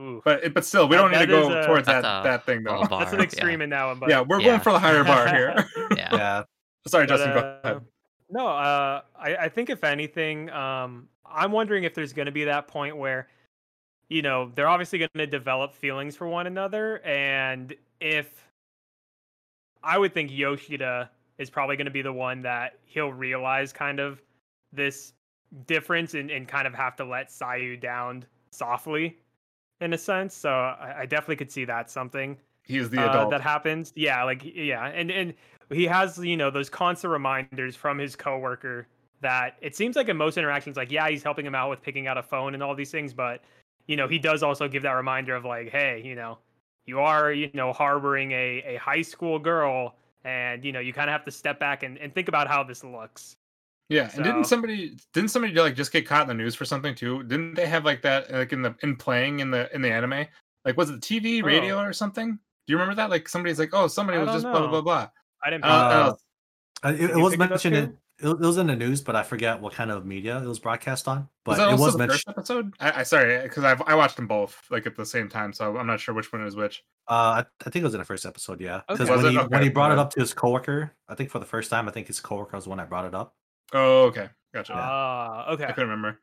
Ooh, 0.00 0.20
but 0.24 0.42
it- 0.44 0.52
but 0.54 0.64
still, 0.64 0.88
we 0.88 0.96
That- 0.96 1.02
don't 1.02 1.10
need 1.12 1.18
to 1.20 1.26
go 1.26 1.60
a- 1.60 1.66
towards 1.66 1.86
that 1.86 2.00
a 2.00 2.22
that 2.24 2.44
thing 2.44 2.62
though. 2.64 2.82
bar. 2.84 3.00
that's 3.00 3.12
an 3.12 3.18
yeah. 3.18 3.24
extreme 3.24 3.62
in 3.62 3.70
that 3.70 3.84
one, 3.84 3.98
but 3.98 4.08
Yeah, 4.10 4.20
we're 4.20 4.40
Yeah. 4.40 4.46
going 4.46 4.60
for 4.60 4.72
the 4.72 4.78
higher 4.78 5.04
bar 5.04 5.28
here. 5.28 5.54
Yeah. 5.96 6.08
Yeah. 6.12 6.42
Sorry, 6.86 7.06
But, 7.06 7.16
Justin. 7.16 7.32
go 7.34 7.38
uh, 7.40 7.60
ahead. 7.64 7.80
No, 8.28 8.46
uh, 8.48 9.02
I, 9.18 9.36
I 9.36 9.48
think 9.48 9.70
if 9.70 9.84
anything, 9.84 10.50
um, 10.50 11.08
I'm 11.24 11.52
wondering 11.52 11.84
if 11.84 11.94
there's 11.94 12.12
going 12.12 12.26
to 12.26 12.32
be 12.32 12.44
that 12.44 12.66
point 12.68 12.96
where, 12.96 13.28
you 14.08 14.22
know, 14.22 14.52
they're 14.54 14.68
obviously 14.68 14.98
going 14.98 15.10
to 15.16 15.26
develop 15.26 15.74
feelings 15.74 16.16
for 16.16 16.28
one 16.28 16.46
another, 16.46 17.00
and 17.04 17.74
if 18.00 18.44
I 19.82 19.98
would 19.98 20.12
think 20.12 20.30
Yoshida 20.32 21.10
is 21.38 21.50
probably 21.50 21.76
going 21.76 21.86
to 21.86 21.92
be 21.92 22.02
the 22.02 22.12
one 22.12 22.42
that 22.42 22.78
he'll 22.84 23.12
realize 23.12 23.72
kind 23.72 24.00
of 24.00 24.22
this 24.72 25.12
difference 25.66 26.14
and, 26.14 26.30
and 26.30 26.48
kind 26.48 26.66
of 26.66 26.74
have 26.74 26.96
to 26.96 27.04
let 27.04 27.28
Sayu 27.28 27.80
down 27.80 28.24
softly, 28.50 29.16
in 29.80 29.92
a 29.92 29.98
sense. 29.98 30.34
So 30.34 30.50
I, 30.50 31.00
I 31.00 31.06
definitely 31.06 31.36
could 31.36 31.50
see 31.50 31.64
that 31.64 31.90
something 31.90 32.36
He 32.62 32.78
is 32.78 32.90
the 32.90 33.00
uh, 33.00 33.28
that 33.28 33.40
happens. 33.40 33.92
Yeah, 33.94 34.22
like 34.24 34.42
yeah, 34.44 34.86
and 34.86 35.10
and 35.10 35.34
he 35.70 35.84
has 35.84 36.18
you 36.18 36.36
know 36.36 36.50
those 36.50 36.70
constant 36.70 37.12
reminders 37.12 37.76
from 37.76 37.98
his 37.98 38.16
coworker 38.16 38.88
that 39.20 39.56
it 39.60 39.74
seems 39.74 39.96
like 39.96 40.08
in 40.08 40.16
most 40.16 40.36
interactions, 40.38 40.76
like 40.76 40.90
yeah, 40.90 41.08
he's 41.08 41.22
helping 41.22 41.46
him 41.46 41.54
out 41.54 41.70
with 41.70 41.82
picking 41.82 42.06
out 42.06 42.18
a 42.18 42.22
phone 42.22 42.54
and 42.54 42.62
all 42.62 42.74
these 42.74 42.90
things, 42.90 43.12
but 43.12 43.42
you 43.86 43.96
know 43.96 44.08
he 44.08 44.18
does 44.18 44.42
also 44.42 44.68
give 44.68 44.82
that 44.82 44.92
reminder 44.92 45.34
of 45.34 45.44
like, 45.44 45.70
hey, 45.70 46.02
you 46.04 46.14
know, 46.14 46.38
you 46.86 47.00
are 47.00 47.32
you 47.32 47.50
know 47.54 47.72
harboring 47.72 48.32
a 48.32 48.62
a 48.66 48.76
high 48.76 49.02
school 49.02 49.38
girl, 49.38 49.96
and 50.24 50.64
you 50.64 50.72
know 50.72 50.80
you 50.80 50.92
kind 50.92 51.08
of 51.08 51.12
have 51.12 51.24
to 51.24 51.30
step 51.30 51.58
back 51.58 51.82
and, 51.82 51.98
and 51.98 52.14
think 52.14 52.28
about 52.28 52.48
how 52.48 52.62
this 52.62 52.84
looks. 52.84 53.36
Yeah, 53.88 54.10
and 54.14 54.24
didn't 54.24 54.44
somebody 54.44 54.96
didn't 55.12 55.30
somebody 55.30 55.54
like 55.54 55.76
just 55.76 55.92
get 55.92 56.06
caught 56.06 56.22
in 56.22 56.28
the 56.28 56.34
news 56.34 56.54
for 56.54 56.64
something 56.64 56.94
too? 56.94 57.22
Didn't 57.22 57.54
they 57.54 57.66
have 57.66 57.84
like 57.84 58.02
that 58.02 58.32
like 58.32 58.52
in 58.52 58.62
the 58.62 58.74
in 58.82 58.96
playing 58.96 59.40
in 59.40 59.50
the 59.50 59.72
in 59.74 59.80
the 59.80 59.90
anime? 59.90 60.26
Like 60.64 60.76
was 60.76 60.90
it 60.90 61.00
TV, 61.00 61.42
radio, 61.44 61.76
Oh. 61.76 61.84
or 61.84 61.92
something? 61.92 62.32
Do 62.32 62.72
you 62.72 62.76
remember 62.76 62.96
that? 62.96 63.10
Like 63.10 63.28
somebody's 63.28 63.60
like, 63.60 63.70
oh, 63.72 63.86
somebody 63.86 64.18
I 64.18 64.22
was 64.22 64.28
don't 64.28 64.42
just 64.42 64.44
blah 64.44 64.58
blah 64.60 64.70
blah 64.70 64.80
blah. 64.80 65.08
I 65.44 65.50
didn't. 65.50 65.64
Uh, 65.64 66.14
uh. 66.82 66.92
It, 66.92 67.10
it 67.10 67.16
was 67.16 67.36
pick 67.36 67.40
it 67.40 67.50
mentioned 67.50 67.76
in 67.76 67.84
Caleb? 67.84 67.98
It, 68.18 68.28
it 68.28 68.38
was 68.40 68.56
in 68.56 68.66
the 68.66 68.76
news, 68.76 69.00
but 69.02 69.14
I 69.16 69.22
forget 69.22 69.60
what 69.60 69.72
kind 69.74 69.90
of 69.90 70.06
media 70.06 70.38
it 70.42 70.46
was 70.46 70.58
broadcast 70.58 71.06
on. 71.08 71.28
But 71.44 71.50
was 71.52 71.58
that 71.58 71.68
it 71.68 71.70
also 71.72 71.84
was 71.84 71.92
the 71.94 71.98
mentioned. 71.98 72.22
first 72.26 72.28
episode? 72.38 72.74
I, 72.80 73.00
I 73.00 73.02
sorry 73.02 73.42
because 73.42 73.64
I 73.64 73.72
I 73.86 73.94
watched 73.94 74.16
them 74.16 74.26
both 74.26 74.58
like 74.70 74.86
at 74.86 74.96
the 74.96 75.04
same 75.06 75.28
time, 75.28 75.52
so 75.52 75.76
I'm 75.76 75.86
not 75.86 76.00
sure 76.00 76.14
which 76.14 76.32
one 76.32 76.42
is 76.46 76.56
which. 76.56 76.82
Uh, 77.08 77.12
I, 77.12 77.44
I 77.64 77.70
think 77.70 77.82
it 77.82 77.84
was 77.84 77.94
in 77.94 78.00
the 78.00 78.04
first 78.06 78.24
episode. 78.26 78.60
Yeah, 78.60 78.80
because 78.88 79.08
Okay. 79.10 79.16
When 79.16 79.26
it? 79.26 79.30
he 79.32 79.38
when 79.48 79.62
he 79.62 79.68
brought 79.68 79.92
it 79.92 79.98
up 79.98 80.10
to 80.14 80.20
his 80.20 80.32
coworker, 80.34 80.92
I 81.08 81.14
think 81.14 81.30
for 81.30 81.38
the 81.38 81.46
first 81.46 81.70
time, 81.70 81.88
I 81.88 81.92
think 81.92 82.06
his 82.06 82.20
coworker 82.20 82.56
was 82.56 82.64
the 82.64 82.70
one 82.70 82.78
that 82.78 82.88
brought 82.88 83.04
it 83.04 83.14
up. 83.14 83.34
Oh, 83.72 84.04
okay, 84.04 84.28
gotcha. 84.54 84.72
Ah, 84.76 85.50
okay. 85.52 85.64
I 85.64 85.72
couldn't 85.72 85.90
remember. 85.90 86.18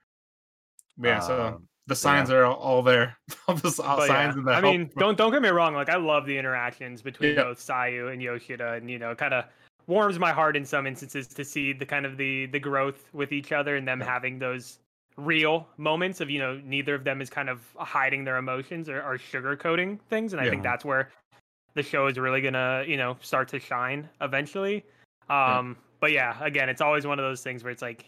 But 0.98 1.08
yeah, 1.08 1.20
so 1.20 1.42
Um, 1.42 1.68
the 1.88 1.96
signs 1.96 2.30
are 2.30 2.46
all, 2.46 2.56
all 2.56 2.82
there. 2.84 3.18
all 3.48 3.56
the 3.56 3.68
all 3.86 3.98
But 3.98 4.08
signs 4.08 4.36
yeah, 4.36 4.40
in 4.40 4.44
the 4.46 4.52
I 4.52 4.54
help- 4.62 4.64
mean, 4.64 4.90
don't 4.98 5.18
don't 5.18 5.32
get 5.32 5.42
me 5.42 5.50
wrong. 5.50 5.74
Like 5.74 5.90
I 5.90 5.98
love 5.98 6.26
the 6.26 6.38
interactions 6.38 7.02
between 7.02 7.36
Yeah. 7.36 7.44
both 7.44 7.60
Sayu 7.60 8.12
and 8.12 8.22
Yoshida, 8.22 8.74
and 8.74 8.90
you 8.90 9.00
know, 9.00 9.14
kind 9.16 9.34
of 9.34 9.46
warms 9.88 10.18
my 10.20 10.32
heart 10.32 10.56
in 10.56 10.66
some 10.66 10.88
instances 10.88 11.28
to 11.28 11.44
see 11.44 11.74
the 11.74 11.86
kind 11.86 12.06
of 12.06 12.18
the 12.18 12.46
the 12.48 12.60
growth 12.60 13.10
with 13.14 13.32
each 13.32 13.52
other 13.52 13.76
and 13.76 13.88
them 13.88 14.00
Yeah. 14.00 14.06
having 14.06 14.40
those 14.40 14.80
real 15.18 15.68
moments 15.78 16.22
of 16.22 16.30
you 16.30 16.40
know 16.40 16.60
neither 16.64 16.96
of 16.96 17.04
them 17.04 17.22
is 17.22 17.30
kind 17.30 17.50
of 17.50 17.62
hiding 17.78 18.24
their 18.24 18.38
emotions 18.38 18.90
or, 18.90 19.02
or 19.02 19.18
sugarcoating 19.18 20.00
things, 20.10 20.34
and 20.34 20.42
I 20.42 20.50
think 20.50 20.64
that's 20.64 20.84
where 20.86 21.10
the 21.76 21.84
show 21.84 22.08
is 22.08 22.18
really 22.18 22.42
gonna 22.42 22.84
you 22.88 22.98
know 22.98 23.18
start 23.22 23.48
to 23.50 23.60
shine 23.60 24.10
eventually. 24.22 24.84
Yeah. 25.30 25.58
Um, 25.60 25.78
but 26.00 26.12
yeah, 26.12 26.38
again, 26.44 26.70
it's 26.70 26.82
always 26.82 27.06
one 27.08 27.20
of 27.20 27.24
those 27.26 27.42
things 27.42 27.64
where 27.64 27.72
it's 27.72 27.82
like. 27.82 28.06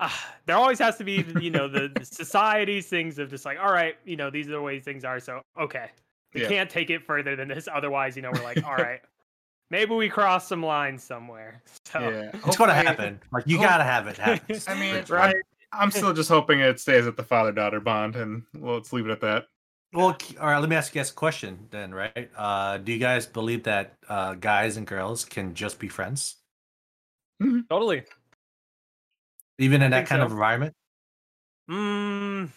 ah, 0.00 0.34
there 0.46 0.56
always 0.56 0.78
has 0.78 0.96
to 0.98 1.04
be, 1.04 1.24
you 1.38 1.50
know, 1.50 1.68
the, 1.68 1.88
the 1.96 2.04
society's 2.04 2.88
things 2.88 3.18
of 3.18 3.30
just 3.30 3.44
like, 3.44 3.58
all 3.58 3.72
right, 3.72 3.94
you 4.04 4.16
know, 4.16 4.28
these 4.28 4.48
are 4.48 4.52
the 4.52 4.60
ways 4.60 4.82
things 4.84 5.04
are. 5.04 5.20
So, 5.20 5.40
okay, 5.58 5.90
we 6.34 6.40
Yeah. 6.42 6.48
can't 6.48 6.68
take 6.68 6.90
it 6.90 7.02
further 7.02 7.36
than 7.36 7.48
this. 7.48 7.68
Otherwise, 7.72 8.16
you 8.16 8.22
know, 8.22 8.32
we're 8.32 8.42
like, 8.42 8.60
all 8.64 8.74
right, 8.76 9.00
maybe 9.70 9.94
we 9.94 10.08
cross 10.08 10.46
some 10.48 10.62
lines 10.62 11.02
somewhere. 11.02 11.62
So, 11.86 12.00
yeah, 12.00 12.30
It's 12.46 12.56
going 12.56 12.68
to 12.68 12.74
happen. 12.74 13.20
Like 13.32 13.44
you 13.46 13.58
gotta 13.58 13.84
have 13.84 14.06
it 14.06 14.16
happen. 14.16 14.60
I 14.68 14.74
mean, 14.74 15.04
Right. 15.08 15.36
I'm 15.72 15.90
still 15.90 16.12
just 16.12 16.28
hoping 16.28 16.60
it 16.60 16.78
stays 16.78 17.06
at 17.06 17.16
the 17.16 17.24
father 17.24 17.52
daughter 17.52 17.80
bond, 17.80 18.16
and 18.16 18.42
well, 18.56 18.74
let's 18.74 18.92
leave 18.92 19.06
it 19.06 19.10
at 19.10 19.20
that. 19.22 19.46
Well, 19.92 20.16
all 20.40 20.46
right. 20.46 20.58
Let 20.58 20.68
me 20.68 20.76
ask 20.76 20.94
you 20.94 21.00
guys 21.00 21.10
a 21.10 21.14
question 21.14 21.66
then. 21.70 21.94
Right? 21.94 22.30
Uh, 22.36 22.78
do 22.78 22.92
you 22.92 22.98
guys 22.98 23.26
believe 23.26 23.64
that 23.64 23.96
uh, 24.08 24.34
guys 24.34 24.76
and 24.76 24.86
girls 24.86 25.24
can 25.24 25.54
just 25.54 25.78
be 25.78 25.88
friends, 25.88 26.36
totally. 27.68 28.04
even 29.58 29.82
in 29.82 29.90
that 29.90 30.06
kind 30.06 30.20
so. 30.20 30.26
of 30.26 30.32
environment? 30.32 30.74
Mm, 31.70 32.50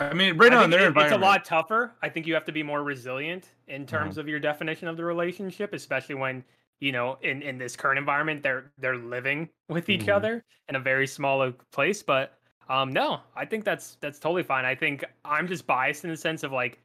I 0.00 0.14
mean, 0.14 0.36
right 0.38 0.50
now 0.50 0.64
in 0.64 0.70
their 0.70 0.88
it- 0.88 0.96
it's 0.96 1.12
a 1.12 1.18
lot 1.18 1.44
tougher. 1.44 1.94
I 2.02 2.08
think 2.08 2.26
you 2.26 2.34
have 2.34 2.44
to 2.46 2.52
be 2.52 2.62
more 2.62 2.82
resilient 2.82 3.54
in 3.66 3.86
terms 3.86 4.16
of 4.18 4.28
your 4.28 4.40
definition 4.40 4.88
of 4.88 4.96
the 4.96 5.04
relationship, 5.04 5.72
especially 5.74 6.14
when 6.14 6.44
you 6.80 6.92
know 6.92 7.18
in 7.22 7.42
in 7.42 7.58
this 7.58 7.76
current 7.76 7.98
environment 7.98 8.42
they're 8.42 8.72
they're 8.78 8.96
living 8.96 9.50
with 9.68 9.88
each 9.90 10.06
Mhm. 10.06 10.08
other 10.08 10.44
in 10.68 10.76
a 10.76 10.80
very 10.80 11.06
small 11.06 11.52
place. 11.72 12.02
But 12.02 12.38
um, 12.68 12.92
no, 12.92 13.22
I 13.36 13.44
think 13.44 13.64
that's 13.64 13.96
that's 13.96 14.18
totally 14.18 14.42
fine. 14.42 14.64
I 14.64 14.74
think 14.74 15.04
I'm 15.24 15.46
just 15.46 15.66
biased 15.66 16.04
in 16.04 16.10
the 16.10 16.16
sense 16.16 16.42
of 16.42 16.52
like 16.52 16.80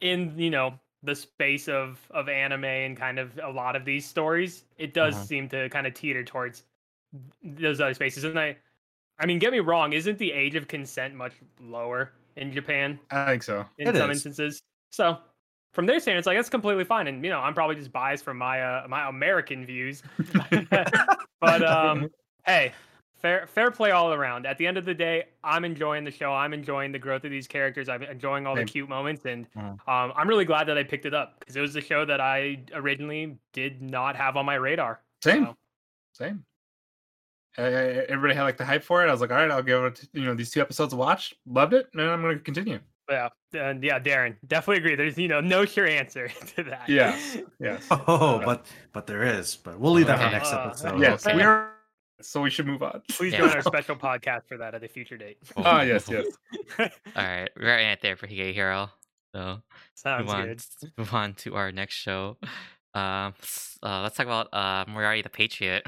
in 0.00 0.38
you 0.38 0.50
know 0.50 0.78
the 1.02 1.14
space 1.16 1.68
of 1.68 2.06
of 2.12 2.28
anime 2.28 2.64
and 2.64 2.96
kind 2.96 3.18
of 3.18 3.38
a 3.42 3.50
lot 3.50 3.74
of 3.76 3.84
these 3.84 4.06
stories, 4.06 4.66
it 4.78 4.94
does 4.94 5.16
Mhm. 5.16 5.26
seem 5.26 5.48
to 5.48 5.68
kind 5.70 5.86
of 5.86 5.94
teeter 5.94 6.22
towards 6.24 6.64
those 7.42 7.80
other 7.80 7.94
spaces. 7.94 8.24
And 8.24 8.38
I, 8.38 8.58
I 9.18 9.26
mean, 9.26 9.38
get 9.38 9.52
me 9.52 9.60
wrong, 9.60 9.92
isn't 9.92 10.18
the 10.18 10.32
age 10.32 10.54
of 10.56 10.68
consent 10.68 11.14
much 11.14 11.34
lower 11.60 12.12
in 12.36 12.52
Japan 12.52 12.98
I 13.10 13.26
think 13.26 13.42
so. 13.42 13.64
in 13.78 13.88
It 13.88 13.96
some 13.96 14.10
is. 14.10 14.16
instances? 14.18 14.62
So 14.90 15.18
from 15.72 15.86
their 15.86 16.00
standards, 16.00 16.26
like 16.26 16.36
that's 16.36 16.50
completely 16.50 16.84
fine. 16.84 17.06
And 17.06 17.24
you 17.24 17.30
know, 17.30 17.40
I'm 17.40 17.54
probably 17.54 17.76
just 17.76 17.92
biased 17.92 18.24
from 18.24 18.38
my 18.38 18.60
uh, 18.62 18.86
my 18.88 19.08
American 19.08 19.64
views. 19.64 20.02
but 21.40 21.62
um, 21.64 22.08
hey, 22.46 22.72
fair 23.14 23.46
fair 23.46 23.70
play 23.70 23.90
all 23.90 24.12
around. 24.12 24.46
At 24.46 24.58
the 24.58 24.66
end 24.66 24.76
of 24.76 24.84
the 24.84 24.94
day, 24.94 25.24
I'm 25.42 25.64
enjoying 25.64 26.04
the 26.04 26.10
show. 26.10 26.32
I'm 26.32 26.52
enjoying 26.52 26.92
the 26.92 26.98
growth 26.98 27.24
of 27.24 27.30
these 27.30 27.46
characters. 27.46 27.88
I'm 27.88 28.02
enjoying 28.02 28.46
all 28.46 28.54
Same. 28.56 28.66
the 28.66 28.70
cute 28.72 28.88
moments, 28.88 29.24
and 29.24 29.50
Mhm. 29.52 29.70
um, 29.88 30.12
I'm 30.16 30.28
really 30.28 30.44
glad 30.44 30.68
that 30.68 30.76
I 30.76 30.82
picked 30.84 31.06
it 31.06 31.14
up 31.14 31.40
because 31.40 31.56
it 31.56 31.60
was 31.60 31.74
a 31.76 31.80
show 31.80 32.04
that 32.04 32.20
I 32.20 32.62
originally 32.74 33.38
did 33.52 33.80
not 33.82 34.14
have 34.16 34.36
on 34.36 34.44
my 34.44 34.56
radar. 34.56 35.00
Same, 35.22 35.46
So, 35.46 35.56
same. 36.12 36.44
Uh, 37.58 37.62
everybody 37.62 38.34
had 38.34 38.44
like 38.44 38.56
the 38.56 38.64
hype 38.64 38.82
for 38.82 39.04
it. 39.04 39.08
I 39.08 39.12
was 39.12 39.20
like, 39.20 39.30
all 39.30 39.36
right, 39.36 39.50
I'll 39.50 39.62
give 39.62 39.82
it, 39.84 40.08
you 40.12 40.24
know, 40.24 40.34
these 40.34 40.50
two 40.50 40.60
episodes 40.60 40.92
a 40.92 40.96
watch. 40.96 41.34
Loved 41.46 41.74
it, 41.74 41.86
and 41.92 42.02
I'm 42.02 42.22
going 42.22 42.38
to 42.38 42.42
continue. 42.44 42.78
yeah, 43.10 43.28
and 43.52 43.82
yeah, 43.84 43.98
Darren, 44.00 44.36
definitely 44.46 44.78
agree. 44.78 44.94
There's 44.94 45.18
you 45.18 45.28
know 45.28 45.40
no 45.40 45.64
sure 45.66 45.86
answer 45.86 46.28
to 46.56 46.62
that. 46.64 46.88
Yeah, 46.88 47.18
Yes. 47.60 47.86
Oh, 47.90 48.38
Uh, 48.40 48.44
but 48.44 48.66
but 48.92 49.06
there 49.06 49.22
is. 49.24 49.56
But 49.56 49.78
we'll 49.78 49.92
leave 49.92 50.06
that 50.06 50.18
for 50.18 50.24
Okay. 50.24 50.32
next 50.32 50.52
Uh, 50.52 50.64
episode. 50.66 51.00
yes, 51.00 51.26
okay. 51.26 51.36
we 51.36 51.42
are. 51.42 51.70
So 52.22 52.40
we 52.40 52.50
should 52.50 52.66
move 52.68 52.82
on. 52.84 53.02
Please 53.10 53.32
Yeah. 53.32 53.40
join 53.40 53.50
our 53.50 53.62
special 53.62 53.96
podcast 53.96 54.46
for 54.46 54.56
that 54.58 54.74
at 54.76 54.84
a 54.84 54.88
future 54.88 55.16
date. 55.18 55.38
Ah, 55.56 55.82
yes, 55.82 56.08
yes. 56.08 56.26
All 56.78 56.86
right, 57.16 57.50
we're 57.56 57.78
in 57.78 57.88
it 57.88 57.98
there 58.00 58.16
for 58.16 58.28
Higehiro. 58.28 58.88
So 59.34 59.60
Sounds 59.94 60.26
move 60.26 60.34
on, 60.34 60.46
good. 60.46 60.62
move 60.96 61.12
on 61.14 61.34
to 61.34 61.56
our 61.56 61.72
next 61.72 61.94
show. 61.94 62.36
Um, 62.94 63.34
s- 63.42 63.76
uh, 63.82 64.02
let's 64.02 64.16
talk 64.16 64.26
about 64.26 64.52
uh, 64.54 64.84
Moriarty 64.88 65.22
the 65.22 65.30
Patriot. 65.30 65.84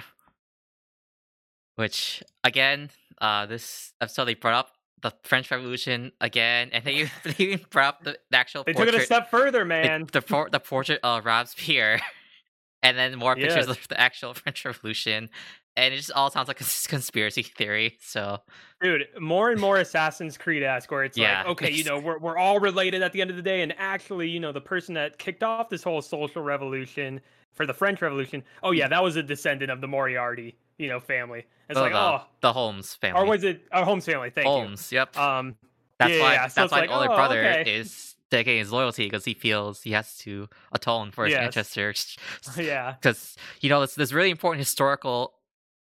Which 1.77 2.23
again, 2.45 2.91
uh, 3.21 3.47
this 3.47 3.93
episode 4.01 4.27
they 4.27 4.35
brought 4.35 4.55
up 4.55 4.71
the 5.03 5.13
French 5.25 5.51
Revolution 5.51 6.13
again, 6.21 6.71
and 6.73 6.85
they 6.85 6.95
even, 6.95 7.11
they 7.25 7.45
even 7.45 7.67
brought 7.71 7.95
up 7.95 8.05
the, 8.05 8.19
the 8.31 8.37
actual 8.37 8.65
They 8.65 8.73
took 8.73 8.87
portrait, 8.87 9.01
it 9.01 9.03
a 9.03 9.07
step 9.07 9.31
further, 9.31 9.65
man. 9.65 10.07
the, 10.13 10.23
por- 10.23 10.51
the 10.51 10.61
portrait 10.61 11.01
of 11.03 11.25
Robespierre, 11.25 12.01
and 12.83 12.97
then 12.97 13.19
more 13.19 13.35
pictures 13.35 13.67
Yes. 13.67 13.77
of 13.77 13.89
the 13.89 14.01
actual 14.01 14.35
French 14.35 14.65
Revolution, 14.65 15.31
and 15.77 15.93
it 15.93 15.97
just 15.97 16.13
all 16.13 16.31
sounds 16.31 16.49
like 16.49 16.61
a 16.61 16.65
conspiracy 16.89 17.43
theory. 17.43 17.99
So 18.01 18.39
Dude, 18.81 19.09
more 19.19 19.51
and 19.51 19.61
more 19.61 19.79
Assassin's 19.79 20.37
Creed 20.39 20.63
esque, 20.63 20.91
where 20.91 21.05
it's 21.05 21.17
Yeah, 21.19 21.39
like, 21.39 21.47
okay, 21.49 21.71
you 21.71 21.85
know, 21.85 21.99
we're 21.99 22.19
we're 22.19 22.37
all 22.37 22.61
related 22.61 23.03
at 23.03 23.13
the 23.13 23.21
end 23.21 23.31
of 23.31 23.37
the 23.37 23.43
day, 23.43 23.63
and 23.63 23.75
actually, 23.79 24.29
you 24.29 24.41
know, 24.41 24.53
the 24.53 24.61
person 24.61 24.95
that 24.95 25.19
kicked 25.19 25.43
off 25.43 25.69
this 25.71 25.83
whole 25.83 26.03
social 26.03 26.43
revolution 26.43 27.21
for 27.55 27.67
the 27.67 27.75
French 27.75 28.03
Revolution, 28.03 28.43
oh 28.63 28.73
yeah, 28.73 28.89
that 28.89 29.03
was 29.03 29.17
a 29.17 29.23
descendant 29.23 29.71
of 29.71 29.81
the 29.81 29.89
Moriarty, 29.89 30.57
you 30.79 30.89
know, 30.89 31.01
family. 31.01 31.47
It's 31.69 31.79
oh, 31.79 31.83
like, 31.83 31.93
the, 31.93 31.99
oh, 31.99 32.23
the 32.41 32.53
Holmes 32.53 32.95
family. 32.95 33.21
or 33.23 33.27
was 33.27 33.45
it 33.45 33.63
our 33.73 33.85
Holmes 33.85 34.05
family? 34.05 34.31
Thank 34.31 34.45
you? 34.45 34.51
Holmes. 34.51 34.93
Yep. 34.93 35.17
Um, 35.17 35.57
That's 35.99 36.13
yeah, 36.13 36.21
why. 36.21 36.33
yeah, 36.35 36.43
That's 36.43 36.59
it's 36.59 36.73
why 36.73 36.81
like, 36.81 36.91
the 36.91 36.95
older 36.97 37.13
oh, 37.13 37.15
brother 37.17 37.45
okay. 37.61 37.77
is 37.77 38.17
taking 38.31 38.59
his 38.59 38.73
loyalty 38.73 39.05
because 39.05 39.25
he 39.25 39.33
feels 39.35 39.83
he 39.83 39.93
has 39.93 40.17
to 40.19 40.49
atone 40.73 41.11
for 41.11 41.25
his 41.25 41.33
Yes. 41.33 41.45
ancestors. 41.45 42.17
yeah, 42.59 42.93
Because 43.01 43.37
you 43.61 43.71
know 43.71 43.81
this 43.81 43.95
this 43.95 44.13
really 44.13 44.31
important 44.31 44.59
historical, 44.61 45.35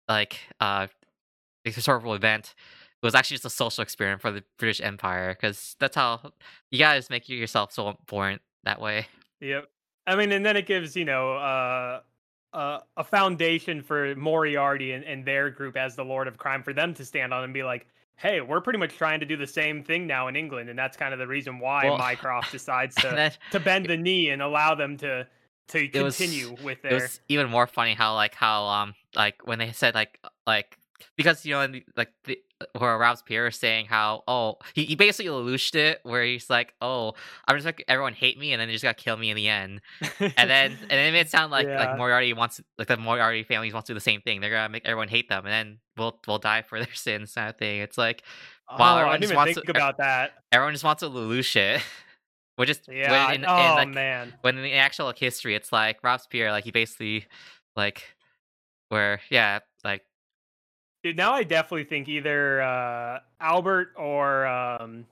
like 0.08 0.40
uh, 0.60 0.88
historical 1.64 2.14
event. 2.14 2.56
It 3.02 3.06
was 3.06 3.14
actually 3.14 3.36
just 3.36 3.46
a 3.46 3.50
social 3.52 3.84
experiment 3.84 4.22
for 4.22 4.32
the 4.32 4.44
British 4.58 4.82
Empire 4.82 5.36
because 5.40 5.76
that's 5.80 5.96
how 5.96 6.32
you 6.72 6.80
guys 6.80 7.12
make 7.12 7.30
yourself 7.30 7.72
so 7.72 7.90
important 7.90 8.42
that 8.64 8.82
way. 8.82 9.06
Yep. 9.40 9.70
I 10.08 10.16
mean, 10.16 10.32
and 10.32 10.46
then 10.46 10.56
it 10.58 10.66
gives 10.66 10.96
you 10.96 11.06
know 11.06 11.34
uh, 11.34 12.00
uh, 12.54 12.80
a 12.96 13.04
foundation 13.04 13.84
for 13.84 14.16
Moriarty 14.16 14.94
and, 14.94 15.04
and 15.04 15.26
their 15.26 15.50
group 15.50 15.76
as 15.78 15.96
the 15.96 16.06
Lord 16.06 16.28
of 16.28 16.38
Crime 16.38 16.64
for 16.64 16.74
them 16.74 16.94
to 16.96 17.06
stand 17.06 17.34
on 17.34 17.44
and 17.44 17.54
be 17.54 17.64
like, 17.64 17.86
"Hey, 18.16 18.42
we're 18.42 18.62
pretty 18.62 18.80
much 18.80 18.96
trying 18.96 19.20
to 19.20 19.26
do 19.26 19.36
the 19.38 19.46
same 19.46 19.84
thing 19.84 20.08
now 20.08 20.28
in 20.30 20.36
England," 20.36 20.70
and 20.70 20.80
that's 20.80 20.96
kind 20.98 21.14
of 21.14 21.20
the 21.20 21.28
reason 21.28 21.60
why 21.60 21.86
Well, 21.86 21.98
Mycroft 21.98 22.52
decides 22.54 22.96
to 22.96 23.10
then 23.10 23.32
to 23.52 23.60
bend 23.60 23.86
the 23.88 23.98
knee 23.98 24.30
and 24.30 24.42
allow 24.42 24.74
them 24.76 24.98
to 24.98 25.28
to 25.70 25.78
It 25.94 26.02
was- 26.02 26.16
continue 26.18 26.56
with 26.64 26.80
it 26.86 26.90
their 26.90 27.00
was 27.02 27.20
even 27.28 27.50
more 27.50 27.68
funny 27.68 27.94
how 27.94 28.16
like 28.16 28.34
how 28.34 28.64
um 28.64 28.96
like 29.16 29.46
when 29.46 29.60
they 29.60 29.74
said 29.74 29.94
like 29.94 30.18
like 30.48 30.78
because 31.18 31.46
you 31.46 31.54
know 31.54 31.68
like 31.98 32.14
the 32.24 32.40
where 32.78 32.98
Robespierre 32.98 33.48
is 33.48 33.56
saying 33.56 33.86
how 33.86 34.24
oh 34.28 34.58
he, 34.74 34.86
he 34.86 34.96
basically 34.96 35.32
lelouched 35.32 35.76
it 35.76 36.00
where 36.04 36.24
he's 36.24 36.50
like 36.50 36.74
oh 36.82 37.14
I'm 37.48 37.56
just 37.56 37.66
like 37.66 37.84
everyone 37.88 38.14
hate 38.14 38.40
me 38.40 38.52
and 38.54 38.60
then 38.60 38.68
they 38.68 38.74
just 38.74 38.84
gotta 38.84 38.96
kill 38.96 39.16
me 39.16 39.30
in 39.30 39.36
the 39.36 39.48
end 39.48 39.82
and 40.20 40.50
then 40.50 40.72
and 40.72 40.90
then 40.90 41.10
it 41.10 41.12
made 41.12 41.20
it 41.22 41.30
sound 41.30 41.52
like 41.52 41.68
Yeah. 41.68 41.78
like 41.80 41.98
Moriarty 41.98 42.34
wants 42.34 42.60
like 42.80 42.88
the 42.88 42.98
Moriarty 42.98 43.44
families 43.44 43.74
wants 43.74 43.88
to 43.88 43.92
do 43.92 43.96
the 43.96 44.02
same 44.02 44.22
thing 44.22 44.42
they're 44.42 44.50
gonna 44.50 44.70
make 44.70 44.86
everyone 44.86 45.08
hate 45.08 45.30
them 45.30 45.46
and 45.46 45.54
then 45.54 45.78
we'll 45.98 46.20
we'll 46.28 46.40
die 46.40 46.64
for 46.64 46.80
their 46.80 46.92
sins 46.96 47.34
kind 47.36 47.50
of 47.50 47.58
thing 47.58 47.80
it's 47.82 47.98
like 47.98 48.24
oh, 48.70 48.76
Wow, 48.80 48.96
I 48.96 49.00
everyone 49.02 49.12
didn't 49.14 49.22
just 49.22 49.32
even 49.32 49.38
wants 49.38 49.54
think 49.54 49.66
to- 49.66 49.72
about 49.72 49.98
that. 50.00 50.32
everyone 50.52 50.74
just 50.74 50.84
wants 50.84 51.02
to 51.02 51.10
lelouch 51.10 51.56
it 51.56 51.82
which 52.56 52.72
is 52.72 52.80
Yeah. 52.90 53.28
when 53.28 53.36
in, 53.36 53.44
in, 53.44 53.50
oh 53.50 53.74
like, 53.76 53.90
man. 53.90 54.34
when 54.42 54.58
in 54.58 54.64
the 54.64 54.74
actual 54.74 55.14
history 55.16 55.54
it's 55.54 55.72
like 55.72 56.04
Robespierre 56.04 56.52
like 56.52 56.64
he 56.64 56.72
basically 56.72 57.28
like 57.76 58.16
where 58.90 59.20
yeah 59.30 59.56
like 59.56 59.64
Dude, 61.04 61.16
now 61.18 61.34
I 61.34 61.44
definitely 61.44 61.84
think 61.86 62.08
either 62.10 62.62
uh, 62.62 63.20
Albert 63.40 63.94
or 63.96 64.46
um, 64.48 65.06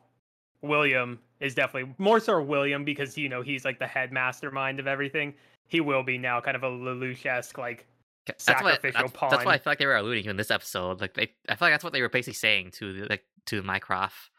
William 0.61 1.19
is 1.39 1.53
definitely 1.53 1.93
more 1.97 2.19
so 2.19 2.41
William 2.41 2.83
because 2.83 3.17
you 3.17 3.29
know 3.29 3.41
he's 3.41 3.65
like 3.65 3.79
the 3.79 3.87
head 3.87 4.11
mastermind 4.11 4.79
of 4.79 4.87
everything. 4.87 5.33
He 5.67 5.81
will 5.81 6.03
be 6.03 6.17
now 6.17 6.41
kind 6.41 6.55
of 6.55 6.63
a 6.63 6.69
Lelouch 6.69 7.25
esque 7.25 7.57
like 7.57 7.85
that's 8.25 8.47
what 8.47 8.57
Sacrificial 8.57 9.01
that's, 9.01 9.11
that's 9.13 9.21
what 9.21 9.41
I 9.41 9.43
pawn. 9.43 9.59
feel 9.59 9.71
like 9.71 9.79
they 9.79 9.85
were 9.85 9.95
alluding 9.95 10.23
to 10.23 10.29
in 10.31 10.37
this 10.37 10.49
episode 10.49 10.99
like 11.01 11.13
they 11.13 11.31
I 11.47 11.55
feel 11.55 11.67
like 11.67 11.73
that's 11.73 11.83
what 11.83 11.93
they 11.93 12.01
were 12.01 12.09
basically 12.09 12.33
saying 12.33 12.71
to 12.71 12.93
the- 13.01 13.07
like 13.07 13.23
to 13.47 13.61
Mycroft 13.61 14.31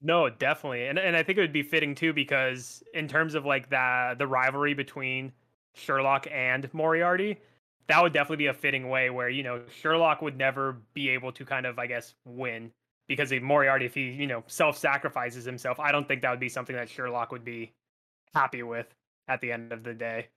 No, 0.00 0.28
definitely, 0.30 0.86
and 0.86 0.98
and 0.98 1.16
I 1.16 1.22
think 1.24 1.38
it 1.38 1.40
would 1.40 1.52
be 1.52 1.62
fitting 1.62 1.94
too 1.96 2.12
because 2.12 2.82
in 2.92 3.08
terms 3.08 3.34
of 3.34 3.44
like 3.44 3.70
the 3.70 4.14
the 4.18 4.26
rivalry 4.26 4.74
between 4.74 5.32
Sherlock 5.74 6.28
and 6.30 6.72
Moriarty, 6.72 7.38
that 7.88 8.02
would 8.02 8.12
definitely 8.12 8.36
be 8.36 8.46
a 8.46 8.54
fitting 8.54 8.88
way 8.88 9.10
where 9.10 9.28
you 9.28 9.42
know 9.42 9.62
Sherlock 9.80 10.22
would 10.22 10.36
never 10.36 10.76
be 10.94 11.08
able 11.10 11.32
to 11.32 11.44
kind 11.44 11.66
of 11.66 11.78
I 11.78 11.86
guess 11.86 12.14
win 12.24 12.72
because 13.08 13.32
if 13.32 13.42
Moriarty 13.42 13.86
if 13.86 13.94
he 13.94 14.10
you 14.10 14.26
know 14.26 14.42
self 14.46 14.76
sacrifices 14.78 15.44
himself, 15.44 15.78
I 15.80 15.92
don't 15.92 16.08
think 16.08 16.22
that 16.22 16.30
would 16.30 16.40
be 16.40 16.48
something 16.48 16.76
that 16.76 16.88
Sherlock 16.88 17.32
would 17.32 17.44
be 17.44 17.72
happy 18.34 18.62
with 18.62 18.86
at 19.28 19.40
the 19.40 19.52
end 19.52 19.72
of 19.72 19.84
the 19.84 19.94
day. 19.94 20.28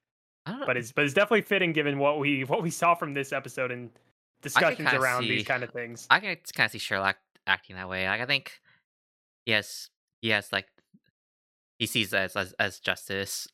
I 0.46 0.52
don't 0.52 0.60
know 0.62 0.66
But 0.66 0.78
it's 0.78 0.92
but 0.92 1.06
it's 1.06 1.14
definitely 1.14 1.42
fitting 1.42 1.74
given 1.74 2.00
what 2.00 2.20
we 2.20 2.44
what 2.44 2.64
we 2.64 2.70
saw 2.70 2.96
from 2.96 3.14
this 3.14 3.34
episode 3.34 3.72
and 3.72 3.90
discussions 4.42 4.94
around 4.94 5.24
see- 5.24 5.30
these 5.30 5.48
kind 5.48 5.64
of 5.64 5.72
things. 5.72 6.08
I 6.10 6.20
can 6.20 6.38
kind 6.56 6.66
of 6.66 6.72
see 6.72 6.78
Sherlock 6.80 7.18
acting 7.46 7.78
that 7.78 7.88
way 7.88 8.08
like 8.08 8.20
I 8.20 8.26
think 8.26 8.60
yes 9.46 9.90
yes 10.22 10.52
like 10.52 10.68
he 11.80 11.86
sees 11.86 12.14
as 12.14 12.36
as, 12.36 12.54
as 12.60 12.80
justice 12.80 13.48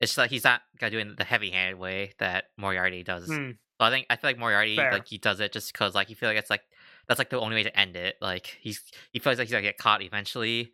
it's 0.00 0.12
just 0.12 0.18
like 0.18 0.30
he's 0.30 0.44
not 0.44 0.62
gonna 0.78 0.90
do 0.90 0.98
it 0.98 1.02
in 1.02 1.14
the 1.16 1.24
heavy 1.24 1.50
handed 1.50 1.78
way 1.78 2.12
that 2.18 2.44
Moriarty 2.56 3.02
does. 3.02 3.26
Hmm. 3.26 3.52
So 3.80 3.86
I 3.86 3.90
think 3.90 4.06
I 4.10 4.16
feel 4.16 4.30
like 4.30 4.38
Moriarty 4.38 4.76
Fair. 4.76 4.92
like 4.92 5.06
he 5.06 5.18
does 5.18 5.40
it 5.40 5.52
just 5.52 5.72
because 5.72 5.94
like 5.94 6.08
you 6.10 6.16
feel 6.16 6.28
like 6.28 6.38
it's 6.38 6.50
like 6.50 6.62
that's 7.08 7.18
like 7.18 7.30
the 7.30 7.40
only 7.40 7.56
way 7.56 7.62
to 7.64 7.78
end 7.78 7.96
it. 7.96 8.16
Like 8.20 8.58
he's 8.60 8.82
he 9.12 9.18
feels 9.18 9.38
like 9.38 9.46
he's 9.48 9.52
gonna 9.52 9.62
get 9.62 9.78
caught 9.78 10.02
eventually, 10.02 10.72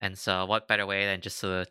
and 0.00 0.18
so 0.18 0.44
what 0.46 0.68
better 0.68 0.86
way 0.86 1.06
than 1.06 1.20
just 1.20 1.40
to 1.40 1.66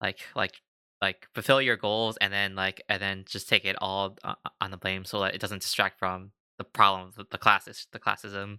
like 0.00 0.20
like 0.34 0.60
like 1.00 1.26
fulfill 1.34 1.60
your 1.60 1.76
goals 1.76 2.16
and 2.20 2.32
then 2.32 2.54
like 2.54 2.82
and 2.88 3.00
then 3.00 3.24
just 3.26 3.48
take 3.48 3.64
it 3.64 3.76
all 3.80 4.16
on 4.60 4.70
the 4.70 4.76
blame 4.76 5.04
so 5.04 5.20
that 5.20 5.34
it 5.34 5.40
doesn't 5.40 5.60
distract 5.60 5.98
from 5.98 6.30
the 6.58 6.64
problems 6.64 7.14
the 7.30 7.38
classes 7.38 7.86
the 7.92 7.98
classism 7.98 8.58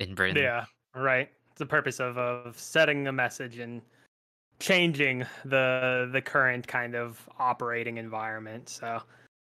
in 0.00 0.14
Britain. 0.14 0.42
Yeah, 0.42 0.64
right. 0.94 1.28
It's 1.50 1.58
the 1.58 1.66
purpose 1.66 2.00
of 2.00 2.18
of 2.18 2.58
setting 2.58 3.06
a 3.06 3.12
message 3.12 3.58
and 3.58 3.82
changing 4.60 5.24
the 5.44 6.08
the 6.12 6.20
current 6.20 6.66
kind 6.66 6.94
of 6.94 7.20
operating 7.38 7.98
environment. 7.98 8.68
So 8.68 9.02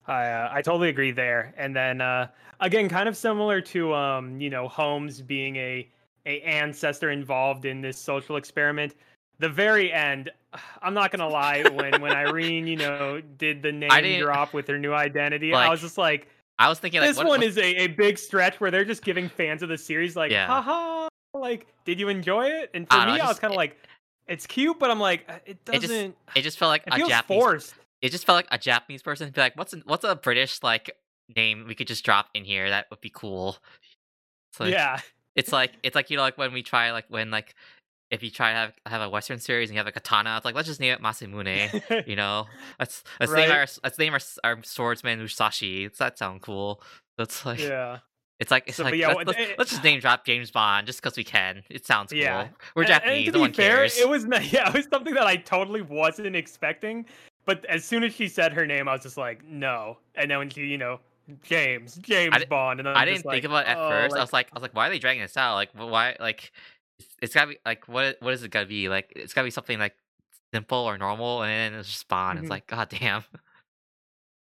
I 0.07 0.27
uh, 0.31 0.49
I 0.53 0.63
totally 0.63 0.89
agree 0.89 1.13
there. 1.13 1.55
And 1.57 1.75
then 1.75 2.01
uh, 2.01 2.29
again, 2.61 2.89
kind 2.89 3.09
of 3.09 3.17
similar 3.17 3.61
to 3.61 3.95
um 3.95 4.41
you 4.41 4.51
know 4.51 4.69
Holmes 4.69 5.21
being 5.21 5.57
a 5.57 5.89
a 6.27 6.41
ancestor 6.41 7.11
involved 7.11 7.65
in 7.65 7.81
this 7.81 7.99
social 7.99 8.37
experiment. 8.37 8.95
The 9.41 9.49
very 9.49 9.93
end, 9.93 10.31
I'm 10.81 10.95
not 10.95 11.11
gonna 11.11 11.29
lie. 11.29 11.65
When 11.73 12.01
when 12.01 12.13
Irene, 12.17 12.67
you 12.67 12.77
know, 12.77 13.21
did 13.39 13.63
the 13.63 13.73
name 13.73 14.21
drop 14.23 14.55
with 14.55 14.67
her 14.69 14.79
new 14.79 14.93
identity, 14.95 15.53
I 15.53 15.69
was 15.69 15.81
just 15.81 15.99
like, 15.99 16.29
I 16.59 16.69
was 16.69 16.79
thinking 16.79 17.01
like 17.01 17.11
this 17.11 17.17
what, 17.19 17.27
one 17.27 17.41
what- 17.41 17.49
is 17.49 17.59
a, 17.59 17.63
a 17.85 17.87
big 17.89 18.17
stretch 18.17 18.61
where 18.61 18.71
they're 18.71 18.85
just 18.85 19.03
giving 19.05 19.29
fans 19.29 19.63
of 19.63 19.69
the 19.69 19.77
series 19.77 20.15
like, 20.17 20.31
Yeah. 20.31 20.47
haha, 20.47 21.09
like, 21.35 21.67
did 21.85 21.99
you 21.99 22.09
enjoy 22.09 22.47
it? 22.47 22.71
And 22.75 22.89
for 22.89 22.95
I 22.97 23.07
me, 23.07 23.19
know, 23.19 23.25
I 23.25 23.29
was 23.29 23.41
kind 23.41 23.53
of 23.53 23.57
like, 23.57 23.77
it's 24.29 24.47
cute, 24.47 24.79
but 24.79 24.91
I'm 24.91 25.01
like, 25.01 25.25
uh, 25.29 25.35
it 25.45 25.59
It 25.67 25.73
just- 25.73 25.83
doesn't. 25.83 26.17
it 26.35 26.43
just 26.43 26.59
felt 26.59 26.71
like 26.71 26.83
It 26.87 26.93
a 26.95 26.97
feels 26.97 27.09
Japanese 27.09 27.43
forced. 27.43 27.75
it 28.03 28.11
just 28.11 28.25
felt 28.27 28.37
like 28.37 28.49
a 28.51 28.59
Japanese 28.59 29.03
person 29.03 29.31
be 29.31 29.41
like, 29.41 29.57
what's 29.57 29.73
a, 29.75 29.79
what's 29.85 30.05
a 30.05 30.15
British 30.17 30.63
like 30.63 30.91
name 31.37 31.65
we 31.67 31.75
could 31.75 31.87
just 31.87 32.05
drop 32.05 32.29
in 32.35 32.45
here 32.45 32.69
that 32.71 32.87
would 32.91 33.01
be 33.01 33.11
cool. 33.15 33.57
It's 34.53 34.61
like, 34.61 34.73
yeah, 34.73 35.01
it's 35.35 35.53
like 35.53 35.73
it's 35.83 35.95
like 35.95 36.11
you 36.11 36.17
know 36.17 36.23
like 36.23 36.39
when 36.39 36.53
we 36.53 36.63
try 36.63 36.93
like 36.93 37.07
when 37.09 37.31
like 37.31 37.55
if 38.11 38.23
you 38.23 38.31
try 38.31 38.51
to 38.53 38.57
have 38.57 38.73
have 38.87 39.01
a 39.03 39.09
Western 39.09 39.39
series 39.41 39.71
and 39.71 39.75
you 39.75 39.79
have 39.81 39.87
a 39.87 39.93
katana, 39.93 40.37
it's 40.37 40.45
like 40.45 40.55
let's 40.55 40.69
just 40.69 40.79
name 40.81 40.93
it 40.93 41.03
Masamune. 41.03 42.07
You 42.07 42.17
know, 42.17 42.47
let's 42.79 43.03
let's 43.19 43.33
name 43.33 43.51
our 43.51 43.67
let's 43.83 43.99
name 43.99 44.13
our, 44.13 44.21
our 44.45 44.63
swordsman 44.63 45.19
Musashi. 45.19 45.89
Does 45.89 45.99
that 45.99 46.19
sound 46.19 46.43
cool? 46.43 46.83
That's 47.19 47.45
like 47.47 47.59
yeah. 47.61 47.99
It's 48.45 48.51
like 48.51 48.65
it's 48.67 48.77
So, 48.77 48.85
like 48.85 48.95
yeah, 48.95 49.15
let's, 49.15 49.27
let's, 49.27 49.39
eh, 49.39 49.55
let's 49.57 49.71
just 49.71 49.83
name 49.83 50.01
drop 50.01 50.27
James 50.27 50.51
Bond 50.51 50.87
just 50.87 51.01
because 51.03 51.17
we 51.17 51.25
can. 51.25 51.63
It 51.71 51.87
sounds 51.87 52.13
cool. 52.13 52.21
Yeah. 52.21 52.49
We're 52.75 52.83
And- 52.83 52.93
and 52.93 53.03
Japanese. 53.03 53.27
to 53.27 53.33
no 53.33 53.41
one 53.41 53.53
fair, 53.55 53.77
cares. 53.77 53.97
it 53.97 54.07
was 54.07 54.25
yeah, 54.53 54.69
it 54.69 54.75
was 54.75 54.87
something 54.93 55.15
that 55.15 55.27
I 55.27 55.37
totally 55.37 55.81
wasn't 55.81 56.37
expecting. 56.37 57.07
But 57.47 57.65
as 57.65 57.87
soon 57.87 58.05
as 58.05 58.15
she 58.15 58.29
said 58.29 58.53
her 58.53 58.67
name, 58.67 58.87
I 58.87 58.93
was 58.93 59.03
just 59.03 59.17
like, 59.17 59.43
no. 59.47 59.97
And 60.15 60.31
then 60.31 60.39
when 60.39 60.51
she, 60.51 60.61
you 60.67 60.77
know, 60.77 61.01
James, 61.43 61.95
James 61.97 62.37
di- 62.37 62.45
Bond, 62.45 62.81
and 62.81 62.87
then 62.87 62.95
I 62.97 63.07
didn't 63.07 63.23
think 63.23 63.25
like, 63.25 63.45
about 63.45 63.65
it 63.65 63.69
at 63.69 63.79
oh, 63.79 63.89
first. 63.89 64.15
I 64.15 64.21
was 64.21 64.33
like, 64.35 64.49
I 64.53 64.57
was 64.57 64.63
like, 64.63 64.75
why 64.75 64.89
are 64.89 64.91
they 64.91 64.99
dragging 64.99 65.23
this 65.23 65.39
out? 65.39 65.55
Like, 65.55 65.71
why? 65.73 66.17
Like, 66.21 66.53
it's, 66.99 67.09
it's 67.23 67.35
gotta 67.35 67.49
be 67.53 67.59
like, 67.65 67.89
what? 67.89 68.19
What 68.21 68.35
is 68.35 68.43
it 68.43 68.51
gotta 68.51 68.67
be? 68.67 68.91
Like, 68.91 69.11
it's 69.17 69.33
gotta 69.33 69.47
be 69.47 69.51
something 69.51 69.79
like 69.79 69.95
simple 70.53 70.79
or 70.79 70.99
normal, 70.99 71.43
and 71.43 71.51
then 71.51 71.81
it's 71.81 71.89
just 71.89 72.09
Bond. 72.09 72.39
Mhm. 72.39 72.43
It's 72.43 72.51
like, 72.51 72.67
god 72.67 72.91
damn. 72.91 73.25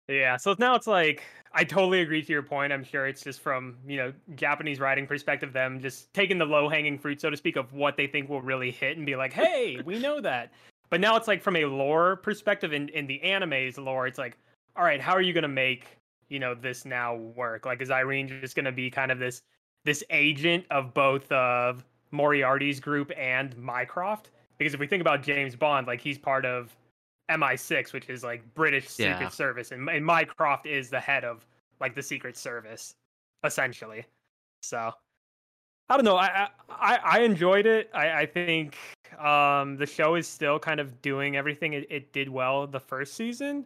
Yeah, 0.09 0.37
so 0.37 0.55
now 0.59 0.75
it's 0.75 0.87
like 0.87 1.25
I 1.53 1.65
totally 1.65 2.03
agree 2.03 2.23
to 2.23 2.33
your 2.33 2.43
point. 2.43 2.73
I'm 2.73 2.85
sure 2.85 3.07
it's 3.07 3.23
just 3.23 3.41
from, 3.41 3.77
you 3.87 3.97
know, 3.97 4.13
Japanese 4.35 4.79
writing 4.79 5.07
perspective, 5.07 5.55
them 5.55 5.81
just 5.81 6.13
taking 6.13 6.37
the 6.37 6.45
low 6.45 6.69
hanging 6.69 6.99
fruit, 6.99 7.19
so 7.21 7.31
to 7.31 7.37
speak, 7.37 7.57
of 7.57 7.73
what 7.73 7.97
they 7.97 8.07
think 8.07 8.29
will 8.29 8.43
really 8.43 8.71
hit 8.71 8.99
and 8.99 9.07
be 9.07 9.17
like, 9.17 9.33
hey, 9.33 9.81
we 9.85 9.99
know 9.99 10.21
that. 10.21 10.53
But 10.91 11.01
now 11.01 11.17
it's 11.17 11.27
like 11.27 11.43
from 11.43 11.57
a 11.57 11.65
lore 11.65 12.17
perspective 12.17 12.75
in, 12.75 12.91
in 12.91 13.07
the 13.07 13.21
anime's 13.23 13.79
lore, 13.79 14.07
it's 14.07 14.19
like, 14.19 14.37
all 14.77 14.85
right, 14.85 15.01
how 15.01 15.13
are 15.13 15.23
you 15.23 15.33
gonna 15.33 15.49
make, 15.49 15.97
you 16.29 16.39
know, 16.39 16.55
this 16.55 16.85
now 16.85 17.17
work? 17.17 17.65
Like 17.65 17.81
is 17.81 17.91
Irene 17.91 18.29
just 18.29 18.55
gonna 18.55 18.71
be 18.71 18.91
kind 18.91 19.11
of 19.11 19.19
this 19.19 19.41
this 19.85 20.05
agent 20.11 20.67
of 20.71 20.93
both 20.93 21.31
of 21.33 21.85
Moriarty's 22.11 22.81
group 22.81 23.11
and 23.17 23.57
Mycroft? 23.57 24.31
Because 24.59 24.75
if 24.75 24.81
we 24.81 24.87
think 24.87 25.01
about 25.01 25.23
James 25.23 25.57
Bond, 25.57 25.87
like 25.87 26.03
he's 26.03 26.19
part 26.19 26.45
of 26.45 26.77
MI6, 27.31 27.93
which 27.93 28.09
is 28.09 28.22
like 28.22 28.43
British 28.55 28.89
Secret 28.89 29.20
Yeah. 29.20 29.29
Service, 29.29 29.72
and, 29.72 29.89
and 29.89 30.05
Mycroft 30.05 30.66
is 30.66 30.91
the 30.91 31.01
head 31.01 31.24
of 31.24 31.47
like 31.81 31.95
the 31.95 32.03
Secret 32.03 32.37
Service, 32.37 32.95
essentially. 33.45 34.05
So 34.62 34.93
I 35.89 35.97
don't 35.97 36.05
know. 36.05 36.16
I 36.16 36.49
I, 36.70 36.99
I- 37.05 37.20
enjoyed 37.20 37.66
it. 37.66 37.91
I, 37.95 38.22
I 38.22 38.27
think 38.27 38.77
um, 39.18 39.77
the 39.77 39.87
show 39.87 40.14
is 40.14 40.27
still 40.27 40.59
kind 40.59 40.81
of 40.81 41.01
doing 41.03 41.37
everything 41.37 41.74
it, 41.74 41.87
it 41.91 42.12
did 42.12 42.29
well 42.29 42.66
the 42.66 42.81
first 42.81 43.14
season. 43.14 43.64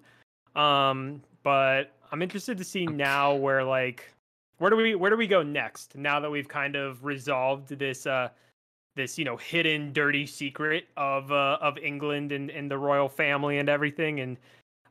Um, 0.55 1.23
but 1.43 1.93
I'm 2.13 2.23
interested 2.23 2.59
to 2.59 2.65
see 2.65 2.87
now 2.87 3.35
where 3.35 3.65
like 3.65 4.13
where 4.59 4.69
do 4.71 4.77
we 4.77 4.95
where 4.95 5.11
do 5.11 5.17
we 5.17 5.27
go 5.27 5.43
next? 5.43 5.97
Now 5.97 6.21
that 6.21 6.31
we've 6.31 6.49
kind 6.49 6.77
of 6.77 7.05
resolved 7.05 7.69
this 7.79 8.07
uh 8.07 8.29
this 8.97 9.19
you 9.19 9.25
know 9.25 9.37
hidden 9.37 9.93
dirty 9.93 10.27
secret 10.27 10.87
of 10.97 11.31
uh, 11.33 11.59
of 11.61 11.79
England 11.79 12.33
and, 12.33 12.51
and 12.51 12.71
the 12.71 12.77
royal 12.79 13.09
family 13.09 13.59
and 13.59 13.69
everything 13.69 14.21
and 14.21 14.37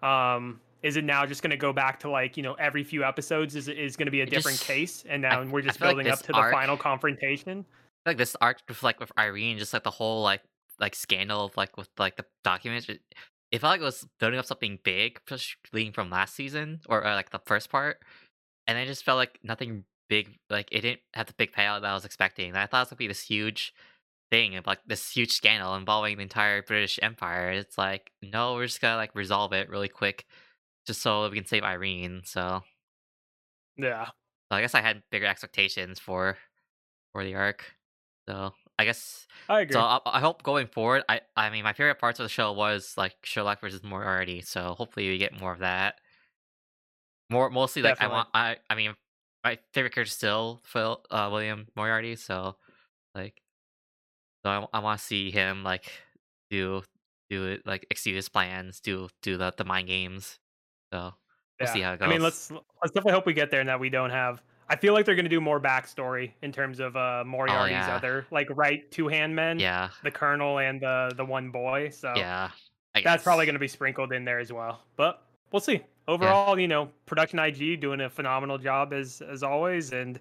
um 0.02 0.60
is 0.82 0.96
it 0.96 1.04
now 1.04 1.26
just 1.26 1.42
going 1.42 1.52
to 1.52 1.58
go 1.58 1.74
back 1.74 2.00
to 2.00 2.10
like 2.10 2.38
you 2.38 2.44
know 2.44 2.54
every 2.54 2.84
few 2.84 3.04
episodes 3.04 3.56
is 3.56 3.68
is 3.68 3.98
going 3.98 4.06
to 4.08 4.12
be 4.12 4.22
a 4.22 4.24
It 4.24 4.30
different 4.30 4.58
just- 4.58 4.68
case 4.68 5.04
and 5.10 5.22
now 5.22 5.42
f- 5.42 5.50
we're 5.50 5.62
just 5.62 5.78
feel 5.80 5.88
like 5.90 5.98
building 5.98 6.12
up 6.12 6.20
to 6.22 6.28
the 6.32 6.50
final 6.52 6.78
confrontation 6.78 7.66
like 8.06 8.18
this 8.18 8.36
arc 8.40 8.60
with 8.68 8.82
like 8.82 9.00
with 9.00 9.12
Irene, 9.20 9.58
just 9.58 9.74
like 9.74 9.84
the 9.84 9.92
whole 9.92 10.24
like 10.24 10.42
like 10.80 10.96
scandal 10.96 11.44
of 11.46 11.58
like 11.58 11.76
with 11.76 11.90
like 12.00 12.16
the 12.16 12.26
documents. 12.46 12.88
It, 12.88 13.02
it 13.52 13.60
felt 13.60 13.72
like 13.72 13.82
it 13.82 13.84
was 13.84 14.08
building 14.20 14.40
up 14.40 14.46
something 14.46 14.80
big, 14.84 15.20
push- 15.26 15.58
leading 15.74 15.92
from 15.92 16.10
last 16.10 16.34
season 16.34 16.80
or, 16.88 17.04
or 17.04 17.14
like 17.14 17.32
the 17.32 17.42
first 17.46 17.70
part, 17.70 18.02
and 18.68 18.78
I 18.78 18.86
just 18.86 19.04
felt 19.04 19.18
like 19.18 19.38
nothing 19.44 19.84
big. 20.10 20.38
Like 20.50 20.70
it 20.72 20.82
didn't 20.82 21.02
have 21.14 21.28
the 21.28 21.34
big 21.34 21.52
payout 21.54 21.82
that 21.82 21.92
I 21.92 21.94
was 21.94 22.06
expecting. 22.06 22.56
I 22.56 22.66
thought 22.66 22.80
it 22.80 22.82
was 22.82 22.90
gonna 22.90 22.98
be 22.98 23.08
this 23.08 23.22
huge 23.24 23.74
thing 24.32 24.56
of 24.58 24.68
like 24.68 24.80
this 24.86 25.12
huge 25.12 25.32
scandal 25.32 25.76
involving 25.76 26.18
the 26.18 26.24
entire 26.24 26.62
British 26.64 27.00
Empire. 27.02 27.52
It's 27.52 27.78
like 27.78 28.12
no, 28.22 28.56
we're 28.56 28.68
just 28.68 28.82
gonna 28.82 28.98
like 28.98 29.16
resolve 29.16 29.54
it 29.54 29.70
really 29.70 29.90
quick, 29.90 30.26
just 30.86 31.02
so 31.02 31.30
we 31.30 31.38
can 31.38 31.46
save 31.46 31.64
Irene. 31.64 32.22
So 32.26 32.64
yeah 33.78 34.10
so 34.52 34.58
I 34.58 34.62
guess 34.62 34.76
I 34.76 34.82
had 34.82 35.04
bigger 35.12 35.28
expectations 35.28 36.00
for 36.00 36.38
for 37.14 37.24
the 37.24 37.36
arc. 37.36 37.66
So 38.28 38.54
I 38.78 38.86
guess 38.86 39.28
I 39.48 39.62
agree. 39.62 39.74
so. 39.74 39.82
I, 39.82 40.00
I 40.06 40.20
hope 40.20 40.44
going 40.44 40.68
forward. 40.68 41.04
I 41.08 41.22
I 41.36 41.50
mean, 41.50 41.64
my 41.64 41.74
favorite 41.74 42.00
parts 42.00 42.20
of 42.20 42.24
the 42.26 42.30
show 42.30 42.52
was 42.52 42.96
like 42.98 43.16
Sherlock 43.24 43.62
versus 43.62 43.84
Moriarty. 43.84 44.42
So 44.42 44.74
hopefully 44.76 45.10
we 45.10 45.18
get 45.18 45.40
more 45.40 45.54
of 45.54 45.60
that. 45.60 45.96
More 47.30 47.50
mostly 47.50 47.84
like 47.84 47.96
Definitely. 47.96 48.16
I 48.16 48.18
want. 48.18 48.30
I 48.34 48.58
I 48.70 48.76
mean, 48.76 48.96
my 49.44 49.58
favorite 49.74 49.94
character 49.94 50.12
still 50.12 50.62
Phil 50.64 51.02
uh, 51.10 51.30
William 51.32 51.68
Moriarty. 51.76 52.16
So 52.16 52.56
like, 53.16 53.42
so 54.46 54.52
I, 54.52 54.78
I 54.78 54.80
want 54.80 55.00
to 55.00 55.06
see 55.06 55.32
him 55.32 55.64
like 55.64 55.92
do 56.50 56.84
do 57.30 57.46
it 57.48 57.66
like 57.66 57.86
execute 57.92 58.16
his 58.16 58.30
plans, 58.30 58.80
do 58.80 59.10
do 59.22 59.38
the 59.38 59.54
the 59.56 59.66
mind 59.66 59.88
games. 59.88 60.40
So 60.92 61.14
we'll 61.60 61.70
see 61.70 61.82
how 61.82 61.94
it 61.94 62.00
goes. 62.00 62.08
I 62.08 62.12
mean, 62.12 62.22
let's 62.22 62.52
let's 62.52 62.94
definitely 62.94 63.14
hope 63.14 63.26
we 63.26 63.34
get 63.34 63.52
there 63.52 63.60
and 63.60 63.70
that 63.70 63.80
we 63.80 63.90
don't 63.90 64.10
have. 64.10 64.42
I 64.72 64.76
feel 64.76 64.94
like 64.94 65.06
they're 65.06 65.16
going 65.16 65.26
to 65.26 65.30
do 65.30 65.42
more 65.42 65.60
backstory 65.60 66.32
in 66.44 66.52
terms 66.52 66.80
of 66.80 66.96
uh 66.96 67.24
Moriarty's 67.26 67.76
Oh, 67.76 67.80
yeah. 67.80 67.96
other 67.96 68.26
like 68.32 68.48
right 68.52 68.90
two 68.92 69.08
hand 69.08 69.36
men, 69.36 69.60
yeah 69.60 69.90
the 70.04 70.12
colonel 70.12 70.60
and 70.60 70.82
the 70.82 71.12
the 71.16 71.26
one 71.26 71.50
boy. 71.50 71.90
So 71.90 72.14
yeah. 72.16 72.50
I 72.96 73.02
that's 73.02 73.24
probably 73.24 73.46
going 73.46 73.54
to 73.54 73.60
be 73.60 73.68
sprinkled 73.68 74.14
in 74.14 74.26
there 74.26 74.40
as 74.40 74.52
well. 74.52 74.82
But 74.96 75.24
we'll 75.52 75.60
see. 75.60 75.82
Overall, 76.10 76.60
you 76.60 76.68
know, 76.68 76.90
production 77.06 77.40
IG 77.40 77.80
doing 77.80 78.02
a 78.02 78.10
phenomenal 78.10 78.58
job 78.58 78.94
as 78.94 79.22
as 79.22 79.44
always, 79.44 79.92
and 79.94 80.20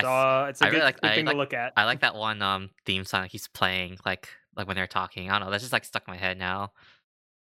so 0.00 0.08
uh, 0.08 0.46
it's 0.48 0.60
a 0.60 0.66
I 0.66 0.68
good, 0.68 0.74
really 0.76 0.84
like- 0.84 1.00
good 1.00 1.10
I 1.10 1.14
thing 1.14 1.24
like- 1.26 1.34
to 1.34 1.38
look 1.38 1.54
at. 1.54 1.72
I 1.76 1.84
like 1.84 2.00
that 2.00 2.14
one 2.14 2.42
um 2.42 2.70
theme 2.86 3.04
song 3.04 3.22
that 3.22 3.30
he's 3.32 3.48
playing 3.48 3.98
like 4.04 4.28
like 4.56 4.66
when 4.66 4.76
they're 4.76 4.86
talking. 4.86 5.30
I 5.30 5.38
don't 5.38 5.46
know. 5.46 5.50
That's 5.50 5.62
just 5.62 5.72
like 5.72 5.84
stuck 5.84 6.06
in 6.06 6.12
my 6.14 6.18
head 6.18 6.38
now. 6.38 6.72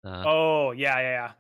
Uh, 0.05 0.23
oh 0.27 0.71
yeah, 0.73 0.99
yeah, 1.01 1.11
yeah. 1.11 1.31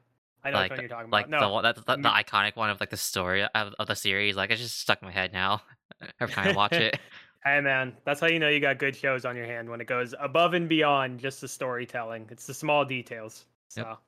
I 0.45 0.51
know 0.51 0.57
like 0.59 0.71
one 0.71 0.81
you're 0.81 0.89
talking 0.89 1.11
like 1.11 1.27
about. 1.27 1.41
the 1.41 1.47
No, 1.47 1.53
one 1.53 1.63
that's 1.63 1.81
the, 1.83 1.97
the 1.97 2.09
iconic 2.09 2.57
one 2.57 2.71
of 2.71 2.79
like 2.81 2.91
the 2.91 2.97
story 2.97 3.43
of, 3.43 3.75
of 3.79 3.87
the 3.87 3.97
series. 3.97 4.37
Like 4.37 4.51
it's 4.51 4.61
just 4.61 4.79
stuck 4.81 5.03
in 5.03 5.07
my 5.07 5.13
head 5.13 5.33
now. 5.33 5.63
Every 6.21 6.33
time 6.35 6.49
I 6.49 6.53
watch 6.53 6.73
it. 6.73 6.99
Hey 7.45 7.61
man, 7.61 7.93
that's 8.05 8.19
how 8.19 8.27
you 8.27 8.41
know 8.41 8.49
you 8.49 8.59
got 8.59 8.79
good 8.79 8.97
shows 8.97 9.25
on 9.25 9.37
your 9.37 9.47
hand 9.47 9.71
when 9.71 9.81
it 9.81 9.87
goes 9.87 10.17
above 10.19 10.55
and 10.55 10.69
beyond 10.69 11.21
just 11.21 11.41
the 11.41 11.47
storytelling. 11.47 12.27
It's 12.29 12.45
the 12.45 12.53
small 12.55 12.85
details. 12.85 13.45
So 13.69 13.83
Yep. 13.83 13.99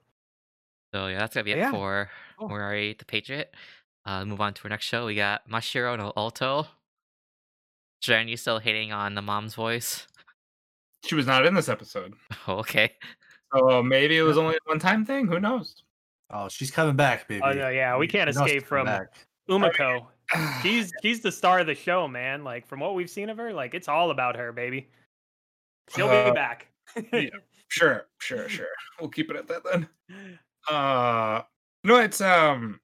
So 0.94 1.06
yeah, 1.08 1.18
that's 1.18 1.34
gonna 1.34 1.44
be 1.44 1.52
it 1.52 1.58
Yeah. 1.58 1.70
for 1.70 2.10
Cool. 2.38 2.48
Moriarty 2.48 2.94
the 2.98 3.04
Patriot. 3.04 3.54
Uh, 4.04 4.24
move 4.24 4.40
on 4.40 4.54
to 4.54 4.64
our 4.64 4.70
next 4.70 4.86
show. 4.86 5.06
We 5.06 5.14
got 5.14 5.48
Mashiro 5.48 5.96
no 5.98 6.12
Oto. 6.16 6.66
Jen, 8.00 8.28
you 8.28 8.36
still 8.36 8.58
hating 8.58 8.92
on 8.92 9.14
the 9.14 9.22
mom's 9.22 9.54
voice? 9.54 10.06
She 11.04 11.14
was 11.14 11.26
not 11.26 11.44
in 11.46 11.54
this 11.54 11.68
episode, 11.68 12.14
Oh, 12.46 12.58
okay. 12.58 12.92
so 13.54 13.82
maybe 13.82 14.16
it 14.16 14.22
was 14.22 14.38
only 14.38 14.54
a 14.54 14.58
one-time 14.64 15.04
thing. 15.04 15.26
Who 15.26 15.40
knows? 15.40 15.82
Oh, 16.30 16.48
she's 16.48 16.70
coming 16.70 16.96
back, 16.96 17.26
baby. 17.28 17.42
Oh 17.44 17.52
no, 17.52 17.68
yeah, 17.68 17.96
we 17.96 18.06
can't 18.06 18.26
know 18.34 18.44
she's 18.44 18.52
escape 18.56 18.66
from 18.66 18.86
back. 18.86 19.08
Umiko. 19.48 20.06
She's 20.62 20.92
she's 21.00 21.22
the 21.22 21.32
star 21.32 21.60
of 21.60 21.66
the 21.66 21.74
show, 21.74 22.06
man. 22.06 22.44
Like 22.44 22.66
from 22.66 22.80
what 22.80 22.94
we've 22.94 23.08
seen 23.08 23.30
of 23.30 23.38
her, 23.38 23.50
like 23.54 23.72
it's 23.72 23.88
all 23.88 24.10
about 24.10 24.36
her, 24.36 24.52
baby. 24.52 24.90
She'll 25.88 26.06
Uh, 26.08 26.26
be 26.26 26.34
back. 26.34 26.66
yeah. 27.14 27.30
Sure, 27.68 28.06
sure, 28.18 28.46
sure. 28.50 28.66
We'll 29.00 29.08
keep 29.08 29.30
it 29.30 29.36
at 29.36 29.48
that 29.48 29.62
then. 29.64 29.88
Uh, 30.70 31.42
no, 31.84 31.96
it's 31.96 32.20
um, 32.20 32.80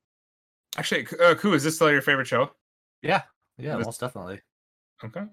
actually, 0.77 1.07
uh, 1.21 1.35
Ku, 1.35 1.53
is 1.55 1.65
this 1.65 1.77
still 1.77 1.91
your 1.91 2.03
favorite 2.03 2.27
show? 2.27 2.51
Yeah, 3.03 3.23
yeah, 3.59 3.77
most 3.77 4.01
definitely. 4.01 4.41
Okay. 5.05 5.25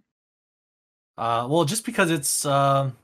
Uh, 1.18 1.48
well, 1.50 1.66
just 1.66 1.86
because 1.86 2.10
it's 2.10 2.46
um, 2.46 2.96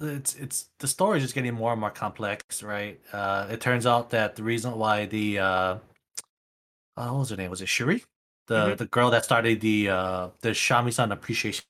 it's 0.00 0.34
it's 0.36 0.70
the 0.78 0.88
story 0.88 1.18
is 1.18 1.24
just 1.24 1.34
getting 1.34 1.54
more 1.54 1.72
and 1.72 1.80
more 1.80 1.90
complex, 1.90 2.62
right? 2.62 3.00
Uh, 3.12 3.46
it 3.50 3.60
turns 3.60 3.86
out 3.86 4.10
that 4.10 4.36
the 4.36 4.42
reason 4.42 4.76
why 4.78 5.06
the 5.06 5.38
uh, 5.38 5.44
uh 5.44 5.78
what 6.96 7.18
was 7.20 7.30
her 7.30 7.36
name? 7.36 7.50
Was 7.50 7.60
it 7.62 7.68
Shuri? 7.68 8.04
The 8.46 8.74
Mhm. 8.74 8.78
the 8.78 8.86
girl 8.86 9.10
that 9.10 9.24
started 9.24 9.60
the 9.60 9.88
uh 9.90 10.28
the 10.40 10.50
Shamisen 10.50 11.12
appreciation. 11.12 11.64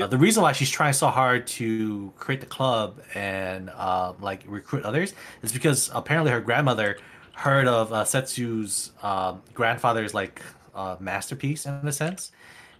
Uh, 0.00 0.06
the 0.06 0.18
reason 0.18 0.42
why 0.42 0.52
she's 0.52 0.70
trying 0.70 0.92
so 0.92 1.08
hard 1.08 1.46
to 1.46 2.12
create 2.16 2.40
the 2.40 2.46
club 2.46 3.00
and 3.14 3.70
uh, 3.70 4.12
like 4.20 4.42
recruit 4.46 4.84
others 4.84 5.14
is 5.42 5.52
because 5.52 5.90
apparently 5.94 6.30
her 6.30 6.40
grandmother 6.40 6.98
heard 7.32 7.66
of 7.66 7.92
uh, 7.92 8.04
Setsu's 8.04 8.92
um 9.02 9.42
grandfather's 9.54 10.14
like 10.14 10.42
uh, 10.74 10.96
masterpiece 11.00 11.64
in 11.66 11.80
a 11.88 11.92
sense, 11.92 12.32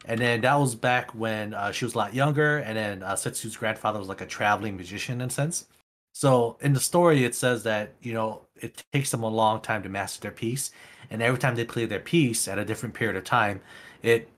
and 0.06 0.20
then 0.20 0.40
that 0.42 0.54
was 0.56 0.74
back 0.74 1.14
when 1.14 1.54
uh, 1.54 1.72
she 1.72 1.84
was 1.86 1.94
a 1.94 1.98
lot 1.98 2.14
younger, 2.14 2.58
and 2.58 2.76
then 2.76 3.02
uh, 3.02 3.14
Setsu's 3.16 3.56
grandfather 3.56 3.98
was 3.98 4.08
like 4.08 4.20
a 4.20 4.26
traveling 4.26 4.76
magician 4.76 5.20
in 5.22 5.28
a 5.28 5.30
sense. 5.30 5.66
So 6.12 6.56
in 6.60 6.72
the 6.74 6.80
story, 6.80 7.24
it 7.24 7.34
says 7.34 7.62
that 7.64 7.94
you 8.02 8.12
know 8.14 8.42
it 8.56 8.82
takes 8.92 9.10
them 9.10 9.22
a 9.22 9.28
long 9.28 9.60
time 9.62 9.82
to 9.84 9.88
master 9.88 10.20
their 10.20 10.32
piece, 10.32 10.70
and 11.10 11.22
every 11.22 11.38
time 11.38 11.54
they 11.56 11.64
play 11.64 11.86
their 11.86 12.00
piece 12.00 12.48
at 12.48 12.58
a 12.58 12.64
different 12.64 12.94
period 12.94 13.16
of 13.16 13.24
time, 13.24 13.60
it 14.02 14.28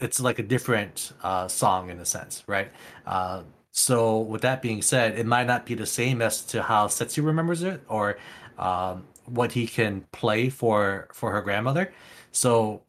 it's 0.00 0.20
like 0.20 0.38
a 0.38 0.42
different 0.42 1.12
uh, 1.22 1.48
song 1.48 1.90
in 1.90 1.98
a 2.00 2.04
sense, 2.04 2.44
right? 2.46 2.70
Uh, 3.06 3.42
so 3.72 4.18
with 4.18 4.42
that 4.42 4.62
being 4.62 4.82
said, 4.82 5.18
it 5.18 5.26
might 5.26 5.46
not 5.46 5.64
be 5.66 5.74
the 5.74 5.86
same 5.86 6.22
as 6.22 6.42
to 6.46 6.62
how 6.62 6.88
Setsu 6.88 7.22
remembers 7.22 7.62
it 7.62 7.82
or 7.88 8.18
um, 8.58 9.06
what 9.26 9.52
he 9.52 9.66
can 9.66 10.04
play 10.12 10.48
for 10.48 11.08
for 11.12 11.30
her 11.32 11.40
grandmother. 11.42 11.92
So 12.32 12.82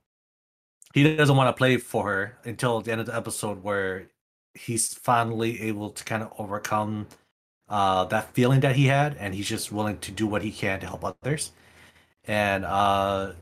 he 0.93 1.15
doesn't 1.15 1.35
want 1.35 1.47
to 1.49 1.53
play 1.57 1.77
for 1.77 2.05
her 2.05 2.37
until 2.43 2.81
the 2.81 2.91
end 2.91 3.01
of 3.01 3.07
the 3.07 3.15
episode 3.15 3.63
where 3.63 4.07
he's 4.53 4.93
finally 4.93 5.61
able 5.61 5.91
to 5.91 6.03
kind 6.03 6.23
of 6.23 6.33
overcome 6.37 7.07
uh, 7.69 8.03
that 8.05 8.33
feeling 8.33 8.59
that 8.61 8.75
he 8.75 8.87
had, 8.87 9.15
and 9.17 9.33
he's 9.33 9.47
just 9.47 9.71
willing 9.71 9.97
to 9.99 10.11
do 10.11 10.27
what 10.27 10.41
he 10.41 10.51
can 10.51 10.79
to 10.81 10.87
help 10.87 11.05
others. 11.05 11.51
And 12.25 12.65
uh, 12.65 13.33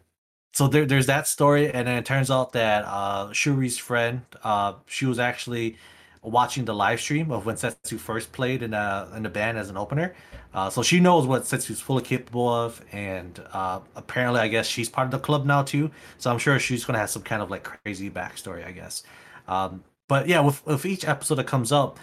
so 0.52 0.68
there, 0.68 0.86
there's 0.86 1.06
that 1.08 1.28
story, 1.28 1.72
and 1.72 1.88
then 1.88 1.98
it 1.98 2.06
turns 2.06 2.32
out 2.32 2.54
that 2.54 2.84
uh, 2.86 3.32
Shuri's 3.32 3.78
friend, 3.78 4.22
uh, 4.44 4.74
she 4.88 5.06
was 5.06 5.20
actually 5.20 5.78
watching 6.22 6.66
the 6.66 6.74
live 6.74 7.00
stream 7.00 7.32
of 7.32 7.46
when 7.46 7.56
Setsu 7.56 7.98
first 7.98 8.32
played 8.32 8.62
in 8.62 8.74
in 8.74 9.24
the 9.24 9.30
band 9.30 9.58
as 9.58 9.70
an 9.70 9.78
opener. 9.78 10.16
Uh, 10.54 10.70
so 10.70 10.82
she 10.82 11.00
knows 11.00 11.28
what 11.28 11.46
Setsu's 11.46 11.80
fully 11.80 12.04
capable 12.04 12.50
of, 12.50 12.84
and 12.92 13.42
uh, 13.54 13.80
apparently, 13.96 14.40
I 14.42 14.48
guess 14.48 14.68
she's 14.68 14.90
part 14.90 15.06
of 15.06 15.12
the 15.12 15.20
club 15.20 15.46
now 15.46 15.64
too. 15.64 15.92
So 16.18 16.32
I'm 16.32 16.40
sure 16.40 16.58
she's 16.60 16.84
gonna 16.84 17.00
have 17.00 17.10
some 17.12 17.22
kind 17.24 17.42
of 17.42 17.52
like 17.52 17.64
crazy 17.64 18.10
backstory, 18.10 18.66
I 18.66 18.72
guess. 18.72 19.04
Um, 19.48 19.84
but 20.08 20.28
yeah, 20.28 20.40
with 20.42 20.66
with 20.66 20.86
each 20.86 21.06
episode 21.08 21.36
that 21.36 21.48
comes 21.48 21.72
up, 21.72 22.00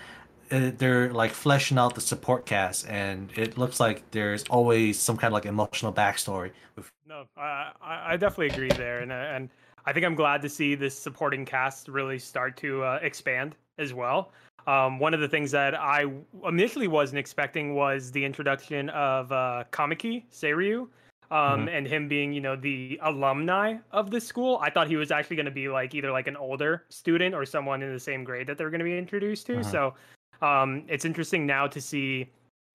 they're 0.48 1.12
like 1.12 1.32
fleshing 1.32 1.78
out 1.78 1.94
the 1.94 2.00
support 2.00 2.46
cast, 2.46 2.88
and 2.88 3.30
it 3.36 3.58
looks 3.58 3.80
like 3.80 4.08
there's 4.10 4.44
always 4.44 4.98
some 4.98 5.16
kind 5.16 5.28
of 5.28 5.32
like 5.32 5.46
emotional 5.46 5.92
backstory. 5.92 6.52
With 6.76 6.90
No, 7.08 7.24
I 7.36 7.72
I 7.82 8.16
definitely 8.16 8.48
agree 8.48 8.70
there, 8.76 9.00
and 9.00 9.12
uh, 9.12 9.14
and 9.14 9.48
I 9.84 9.92
think 9.92 10.04
I'm 10.04 10.14
glad 10.14 10.42
to 10.42 10.48
see 10.48 10.74
this 10.74 10.98
supporting 10.98 11.44
cast 11.44 11.88
really 11.88 12.18
start 12.18 12.56
to 12.58 12.82
uh, 12.82 12.98
expand 13.02 13.56
as 13.78 13.94
well. 13.94 14.32
Um, 14.66 14.98
one 14.98 15.14
of 15.14 15.20
the 15.20 15.28
things 15.28 15.52
that 15.52 15.74
I 15.74 16.06
initially 16.46 16.88
wasn't 16.88 17.20
expecting 17.20 17.74
was 17.74 18.10
the 18.10 18.24
introduction 18.24 18.88
of 18.90 19.30
uh, 19.30 19.64
Kamiki 19.70 20.24
Seiryu, 20.32 20.88
um, 21.30 21.68
and 21.68 21.86
him 21.86 22.08
being 22.08 22.32
you 22.32 22.40
know 22.40 22.56
the 22.56 22.98
alumni 23.02 23.76
of 23.92 24.10
the 24.10 24.20
school. 24.20 24.58
I 24.62 24.70
thought 24.70 24.88
he 24.88 24.96
was 24.96 25.10
actually 25.10 25.36
going 25.36 25.46
to 25.46 25.52
be 25.52 25.68
like 25.68 25.94
either 25.94 26.10
like 26.10 26.26
an 26.26 26.36
older 26.36 26.84
student 26.88 27.34
or 27.34 27.44
someone 27.44 27.82
in 27.82 27.92
the 27.92 28.00
same 28.00 28.24
grade 28.24 28.46
that 28.48 28.58
they're 28.58 28.70
going 28.70 28.80
to 28.80 28.84
be 28.84 28.98
introduced 28.98 29.46
to. 29.46 29.60
Uh-huh. 29.60 29.70
So 29.70 29.94
um, 30.42 30.84
it's 30.88 31.04
interesting 31.04 31.46
now 31.46 31.66
to 31.66 31.80
see 31.80 32.28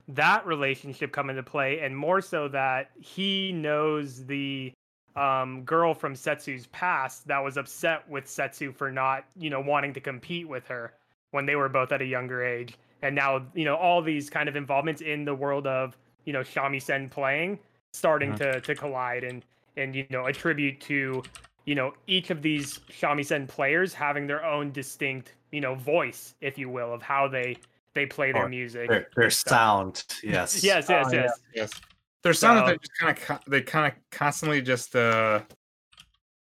that 0.08 0.46
relationship 0.46 1.12
come 1.12 1.30
into 1.30 1.44
play 1.44 1.80
and 1.80 1.96
more 1.96 2.22
so 2.22 2.48
that 2.50 2.92
he 3.00 3.52
knows 3.52 4.26
the 4.26 4.72
um, 5.16 5.64
girl 5.64 5.94
from 5.94 6.16
Setsu's 6.16 6.68
past 6.68 7.28
that 7.28 7.40
was 7.40 7.58
upset 7.58 8.08
with 8.10 8.28
Setsu 8.28 8.72
for 8.72 8.92
not, 8.92 9.26
you 9.38 9.50
know, 9.50 9.60
wanting 9.60 9.94
to 9.94 10.00
compete 10.00 10.48
with 10.48 10.66
her 10.68 10.94
when 11.32 11.46
they 11.46 11.56
were 11.56 11.70
both 11.70 11.92
at 11.92 12.02
a 12.02 12.06
younger 12.06 12.44
age. 12.44 12.78
And 13.02 13.16
now, 13.16 13.46
you 13.54 13.66
know, 13.66 13.76
all 13.76 14.02
these 14.02 14.30
kind 14.30 14.48
of 14.48 14.56
involvements 14.56 15.02
in 15.02 15.26
the 15.26 15.34
world 15.36 15.68
of, 15.68 15.98
you 16.26 16.34
know, 16.34 16.42
Shamisen 16.42 17.10
playing 17.10 17.60
starting 17.94 18.32
Mhm. 18.32 18.38
to 18.38 18.62
to 18.62 18.76
collide 18.76 19.24
and 19.24 19.44
and 19.78 19.96
you 19.96 20.06
know, 20.10 20.26
attribute 20.26 20.80
to, 20.82 21.24
you 21.66 21.76
know, 21.76 21.94
each 22.08 22.30
of 22.30 22.42
these 22.42 22.80
Shamisen 22.90 23.48
players 23.48 23.94
having 23.94 24.28
their 24.28 24.44
own 24.46 24.72
distinct, 24.72 25.34
you 25.52 25.62
know, 25.62 25.76
voice, 25.76 26.36
if 26.42 26.58
you 26.58 26.70
will, 26.70 26.94
of 26.94 27.02
how 27.02 27.28
they 27.28 27.58
they 27.94 28.06
play 28.06 28.32
their 28.32 28.46
Or 28.46 28.50
music. 28.50 28.90
their, 28.90 29.08
their 29.18 29.30
sound, 29.30 30.06
yes, 30.24 30.64
Yes, 30.64 30.88
yes, 30.90 31.08
Oh, 31.10 31.14
yeah. 31.14 31.22
yes. 31.24 31.40
Yes. 31.54 31.72
There's 32.24 32.40
some 32.40 32.56
that 32.56 32.66
So- 32.66 32.72
they 32.72 32.78
just 32.78 32.92
kind 33.00 33.18
of 33.40 33.52
they 33.52 33.62
kind 33.62 33.92
of 33.94 34.00
constantly 34.12 34.62
just 34.62 34.96
uh 34.96 35.42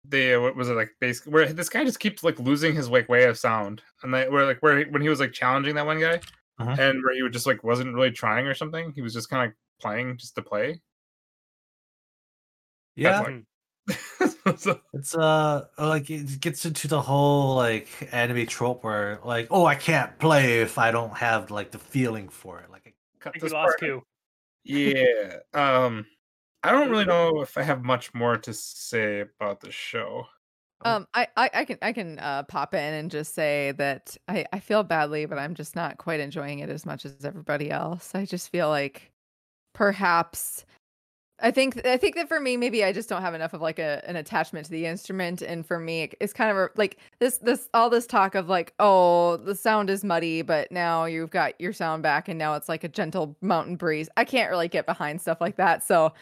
they 0.09 0.37
what 0.37 0.57
was 0.57 0.69
it 0.69 0.75
like 0.75 0.91
basically 1.01 1.33
where 1.33 1.53
this 1.53 1.69
guy 1.69 1.85
just 1.85 2.01
keeps 2.01 2.25
like 2.25 2.39
losing 2.41 2.75
his 2.75 2.89
like 2.91 3.09
way 3.09 3.25
of 3.25 3.39
sound 3.39 3.83
and 4.03 4.13
they 4.13 4.29
where 4.29 4.45
like 4.47 4.59
where 4.61 4.79
he, 4.79 4.85
when 4.91 5.03
he 5.03 5.09
was 5.09 5.21
like 5.21 5.33
challenging 5.33 5.75
that 5.77 5.87
one 5.87 6.01
guy 6.01 6.19
Mhm. 6.61 6.79
and 6.79 7.03
where 7.05 7.15
he 7.15 7.23
would 7.23 7.33
just 7.33 7.47
like 7.47 7.63
wasn't 7.65 7.95
really 7.95 8.11
trying 8.11 8.47
or 8.47 8.55
something 8.55 8.93
he 8.95 9.03
was 9.03 9.13
just 9.15 9.31
kind 9.31 9.49
of 9.51 9.55
playing 9.81 10.17
just 10.19 10.35
to 10.35 10.43
play 10.43 10.81
yeah. 12.97 13.21
like- 13.21 13.27
so, 13.27 13.43
It's 14.93 15.15
uh 15.15 15.67
like 15.79 16.11
it 16.11 16.41
gets 16.41 16.65
into 16.65 16.89
the 16.89 17.01
whole 17.01 17.55
like 17.57 17.89
anime 18.13 18.47
trope 18.47 18.85
where 18.85 19.21
like 19.25 19.49
oh 19.51 19.65
I 19.67 19.75
can't 19.75 20.19
play 20.19 20.61
if 20.61 20.79
I 20.79 20.91
don't 20.91 21.17
have 21.17 21.51
like 21.51 21.71
the 21.71 21.79
feeling 21.79 22.29
for 22.29 22.61
it 22.61 22.71
like 22.71 22.95
cut 23.19 23.31
I 23.31 23.33
think 23.33 23.43
we 23.43 23.47
this 23.49 23.53
lost 23.53 23.79
part. 23.79 23.81
Q. 23.81 24.03
yeah 24.65 25.37
um 25.55 26.07
i 26.63 26.71
don't 26.73 26.91
really 26.91 27.05
know 27.15 27.41
if 27.41 27.57
i 27.57 27.63
have 27.63 27.83
much 27.85 28.13
more 28.13 28.37
to 28.37 28.53
say 28.53 29.21
about 29.21 29.61
the 29.61 29.71
show 29.71 30.27
Oh. 30.85 30.91
Um, 30.97 31.07
I, 31.13 31.29
I, 31.37 31.51
I 31.53 31.65
can 31.65 31.79
I 31.83 31.93
can 31.93 32.19
uh, 32.19 32.43
pop 32.45 32.75
in 32.75 32.95
and 32.95 33.11
just 33.11 33.35
say 33.35 33.73
that 33.73 34.17
I, 34.29 34.47
I 34.53 34.61
feel 34.61 34.83
badly, 34.83 35.27
but 35.27 35.39
I'm 35.39 35.55
just 35.55 35.77
not 35.77 35.99
quite 35.99 36.21
enjoying 36.21 36.61
it 36.61 36.71
as 36.71 36.87
much 36.87 37.05
as 37.05 37.25
everybody 37.25 37.71
else. 37.71 38.15
I 38.15 38.25
just 38.25 38.51
feel 38.51 38.69
like 38.69 39.11
perhaps 39.75 40.65
I 41.43 41.51
think 41.51 41.87
I 41.87 41.97
think 41.97 42.17
that 42.17 42.29
for 42.29 42.41
me, 42.41 42.57
maybe 42.57 42.85
I 42.85 42.93
just 42.93 43.09
don't 43.09 43.23
have 43.23 43.35
enough 43.35 43.55
of 43.55 43.61
like 43.61 43.79
a 43.79 44.03
an 44.09 44.17
attachment 44.17 44.67
to 44.67 44.71
the 44.71 44.87
instrument, 44.87 45.43
and 45.43 45.65
for 45.67 45.79
me, 45.79 46.11
it's 46.21 46.33
kind 46.33 46.57
of 46.57 46.71
like 46.77 46.99
this 47.19 47.39
this 47.39 47.69
all 47.75 47.91
this 47.91 48.07
talk 48.07 48.35
of 48.35 48.49
like, 48.49 48.75
oh, 48.79 49.37
the 49.39 49.55
sound 49.55 49.91
is 49.91 50.05
muddy, 50.05 50.43
but 50.43 50.71
now 50.71 51.05
you've 51.07 51.31
got 51.31 51.59
your 51.61 51.73
sound 51.73 52.03
back, 52.03 52.29
and 52.29 52.39
now 52.39 52.55
it's 52.55 52.69
like 52.69 52.85
a 52.85 52.89
gentle 52.89 53.37
mountain 53.41 53.77
breeze. 53.77 54.09
I 54.17 54.25
can't 54.25 54.51
really 54.51 54.69
get 54.69 54.87
behind 54.87 55.21
stuff 55.21 55.41
like 55.41 55.57
that, 55.57 55.83
so 55.83 56.13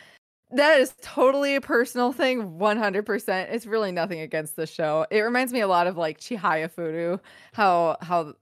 that 0.52 0.80
is 0.80 0.94
totally 1.02 1.56
a 1.56 1.60
personal 1.60 2.12
thing, 2.12 2.58
one 2.58 2.78
hundred 2.78 3.04
percent. 3.04 3.50
It's 3.50 3.66
really 3.66 3.92
nothing 3.92 4.20
against 4.20 4.56
the 4.56 4.66
show. 4.66 5.06
It 5.10 5.20
reminds 5.20 5.52
me 5.52 5.60
a 5.60 5.68
lot 5.68 5.86
of 5.86 5.96
like 5.96 6.20
Chihayafuru, 6.20 7.20
how 7.52 7.96
how 8.00 8.34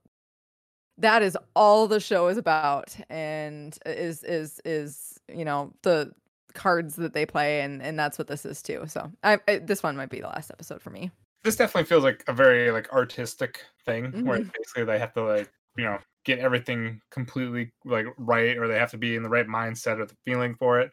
that 0.99 1.21
is 1.21 1.37
all 1.55 1.87
the 1.87 1.99
show 1.99 2.27
is 2.27 2.37
about, 2.37 2.95
and 3.09 3.77
is 3.85 4.23
is 4.23 4.61
is 4.63 5.19
you 5.33 5.45
know 5.45 5.73
the 5.81 6.11
cards 6.57 6.95
that 6.97 7.13
they 7.13 7.25
play 7.25 7.61
and 7.61 7.81
and 7.81 7.97
that's 7.97 8.17
what 8.17 8.27
this 8.27 8.45
is 8.45 8.61
too 8.61 8.83
so 8.87 9.09
I, 9.23 9.39
I 9.47 9.59
this 9.59 9.81
one 9.83 9.95
might 9.95 10.09
be 10.09 10.19
the 10.19 10.27
last 10.27 10.51
episode 10.51 10.81
for 10.81 10.89
me 10.89 11.11
this 11.43 11.55
definitely 11.55 11.85
feels 11.87 12.03
like 12.03 12.23
a 12.27 12.33
very 12.33 12.71
like 12.71 12.91
artistic 12.91 13.63
thing 13.85 14.25
where 14.25 14.39
Mhm. 14.39 14.51
basically 14.57 14.83
they 14.85 14.99
have 14.99 15.13
to 15.13 15.23
like 15.23 15.49
you 15.77 15.85
know 15.85 15.99
get 16.25 16.39
everything 16.39 16.99
completely 17.11 17.71
like 17.85 18.07
right 18.17 18.57
or 18.57 18.67
they 18.67 18.77
have 18.79 18.91
to 18.91 18.97
be 18.97 19.15
in 19.15 19.23
the 19.23 19.29
right 19.29 19.47
mindset 19.47 19.99
or 19.99 20.05
the 20.05 20.17
feeling 20.25 20.55
for 20.55 20.79
it 20.81 20.91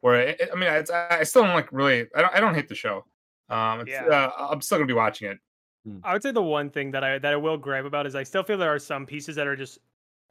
where 0.00 0.20
it, 0.20 0.40
it- 0.40 0.50
i 0.52 0.56
mean 0.56 0.68
it's, 0.70 0.90
i 0.90 1.22
still 1.22 1.42
don't 1.44 1.54
like 1.54 1.70
really 1.72 2.06
i 2.16 2.20
don't, 2.20 2.34
I 2.34 2.40
don't 2.40 2.54
hate 2.54 2.68
the 2.68 2.74
show 2.74 3.04
um 3.48 3.80
it's, 3.80 3.90
Yeah. 3.90 4.06
uh, 4.06 4.48
i'm 4.50 4.60
still 4.60 4.78
gonna 4.78 4.86
be 4.86 4.92
watching 4.92 5.30
it 5.30 5.38
I 6.02 6.12
would 6.14 6.22
say 6.24 6.32
the 6.32 6.42
one 6.42 6.68
thing 6.70 6.90
that 6.90 7.04
I 7.04 7.16
that 7.20 7.32
I 7.32 7.36
will 7.36 7.56
gripe 7.56 7.84
about 7.84 8.06
is 8.06 8.16
I 8.16 8.24
still 8.24 8.42
feel 8.42 8.58
there 8.58 8.74
are 8.74 8.78
some 8.80 9.06
pieces 9.06 9.36
that 9.36 9.46
are 9.46 9.54
just 9.54 9.78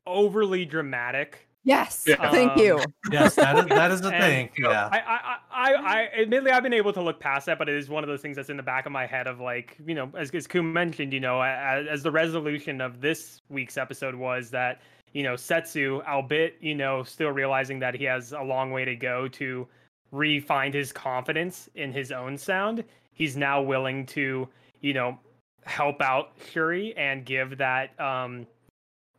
overly 0.05 0.65
dramatic. 0.65 1.47
Yes 1.65 2.05
Yeah. 2.07 2.31
thank 2.31 2.57
you 2.57 2.77
Um, 2.79 2.85
Yes, 3.11 3.35
that 3.35 3.57
is 3.57 3.65
that 3.65 3.91
is 3.91 4.01
the 4.01 4.09
And, 4.13 4.23
thing. 4.23 4.49
you 4.55 4.63
know, 4.63 4.69
Yeah. 4.71 4.89
I, 4.91 4.99
I, 4.99 5.37
I, 5.51 5.73
I, 5.73 6.09
admittedly, 6.21 6.51
I've 6.51 6.63
been 6.63 6.73
able 6.73 6.93
to 6.93 7.01
look 7.01 7.19
past 7.19 7.47
that, 7.47 7.57
but 7.57 7.67
it 7.67 7.75
is 7.75 7.89
one 7.89 8.03
of 8.03 8.07
those 8.07 8.21
things 8.21 8.35
that's 8.37 8.49
in 8.49 8.57
the 8.57 8.63
back 8.63 8.85
of 8.85 8.91
my 8.91 9.05
head 9.05 9.27
of 9.27 9.39
like, 9.39 9.75
you 9.85 9.95
know, 9.95 10.09
as, 10.17 10.29
as 10.31 10.47
Ku 10.47 10.61
mentioned, 10.63 11.11
you 11.11 11.19
know, 11.19 11.41
as, 11.41 11.87
as 11.87 12.03
the 12.03 12.11
resolution 12.11 12.79
of 12.81 13.01
this 13.01 13.41
week's 13.49 13.77
episode 13.77 14.13
was 14.15 14.49
that, 14.51 14.81
you 15.13 15.23
know, 15.23 15.35
Setsu, 15.35 16.01
albeit, 16.07 16.55
you 16.61 16.75
know, 16.75 17.03
still 17.03 17.29
realizing 17.31 17.79
that 17.79 17.95
he 17.95 18.03
has 18.05 18.31
a 18.33 18.41
long 18.41 18.71
way 18.71 18.85
to 18.85 18.95
go 18.95 19.27
to 19.29 19.67
re-find 20.11 20.73
his 20.73 20.91
confidence 20.93 21.67
in 21.75 21.91
his 21.91 22.11
own 22.11 22.37
sound, 22.37 22.83
he's 23.13 23.35
now 23.35 23.61
willing 23.61 24.05
to, 24.07 24.47
you 24.81 24.93
know, 24.93 25.17
help 25.65 25.99
out 26.01 26.33
Shuri 26.51 26.93
and 26.95 27.25
give 27.25 27.57
that 27.57 27.99
um, 27.99 28.45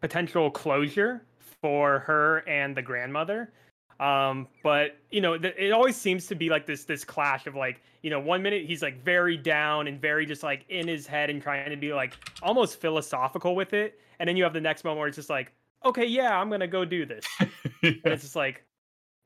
potential 0.00 0.50
closure 0.50 1.22
for 1.62 2.00
her 2.00 2.38
and 2.48 2.76
the 2.76 2.82
grandmother. 2.82 3.52
Um 3.98 4.46
but 4.62 4.98
you 5.10 5.22
know 5.22 5.38
th- 5.38 5.54
it 5.56 5.72
always 5.72 5.96
seems 5.96 6.26
to 6.26 6.34
be 6.34 6.50
like 6.50 6.66
this 6.66 6.84
this 6.84 7.02
clash 7.02 7.46
of 7.46 7.54
like 7.54 7.80
you 8.02 8.10
know 8.10 8.20
one 8.20 8.42
minute 8.42 8.66
he's 8.66 8.82
like 8.82 9.02
very 9.02 9.38
down 9.38 9.86
and 9.88 9.98
very 10.00 10.26
just 10.26 10.42
like 10.42 10.66
in 10.68 10.86
his 10.86 11.06
head 11.06 11.30
and 11.30 11.40
trying 11.40 11.70
to 11.70 11.76
be 11.76 11.94
like 11.94 12.12
almost 12.42 12.78
philosophical 12.80 13.54
with 13.56 13.72
it. 13.72 13.98
And 14.18 14.28
then 14.28 14.36
you 14.36 14.44
have 14.44 14.52
the 14.52 14.60
next 14.60 14.84
moment 14.84 14.98
where 14.98 15.08
it's 15.08 15.16
just 15.16 15.30
like 15.30 15.52
okay 15.84 16.04
yeah 16.06 16.38
i'm 16.38 16.50
gonna 16.50 16.66
go 16.66 16.84
do 16.84 17.06
this. 17.06 17.24
And 17.82 18.00
it's 18.04 18.22
just 18.22 18.36
like 18.36 18.64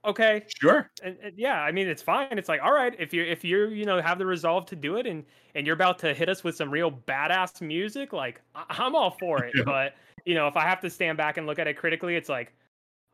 okay. 0.04 0.44
Sure. 0.60 0.88
And, 1.02 1.16
and 1.22 1.36
yeah 1.36 1.60
i 1.62 1.72
mean 1.72 1.88
it's 1.88 2.02
fine. 2.02 2.38
It's 2.38 2.48
like 2.48 2.60
all 2.62 2.72
right 2.72 2.94
if 2.98 3.12
you 3.12 3.24
if 3.24 3.42
you 3.44 3.68
you 3.70 3.84
know 3.84 4.00
have 4.00 4.18
the 4.18 4.26
resolve 4.26 4.66
to 4.66 4.76
do 4.76 4.96
it 4.96 5.06
and 5.06 5.24
and 5.56 5.66
you're 5.66 5.74
about 5.74 5.98
to 6.00 6.14
hit 6.14 6.28
us 6.28 6.44
with 6.44 6.54
some 6.54 6.70
real 6.70 6.92
badass 6.92 7.60
music 7.60 8.12
like 8.12 8.40
I- 8.54 8.64
i'm 8.70 8.94
all 8.94 9.10
for 9.18 9.42
it. 9.44 9.52
Yeah. 9.56 9.64
but 9.64 9.94
you 10.24 10.34
know 10.34 10.46
if 10.46 10.56
i 10.56 10.62
have 10.62 10.80
to 10.80 10.90
stand 10.90 11.16
back 11.18 11.36
and 11.36 11.46
look 11.46 11.58
at 11.58 11.66
it 11.66 11.76
critically 11.76 12.16
it's 12.16 12.28
like 12.28 12.52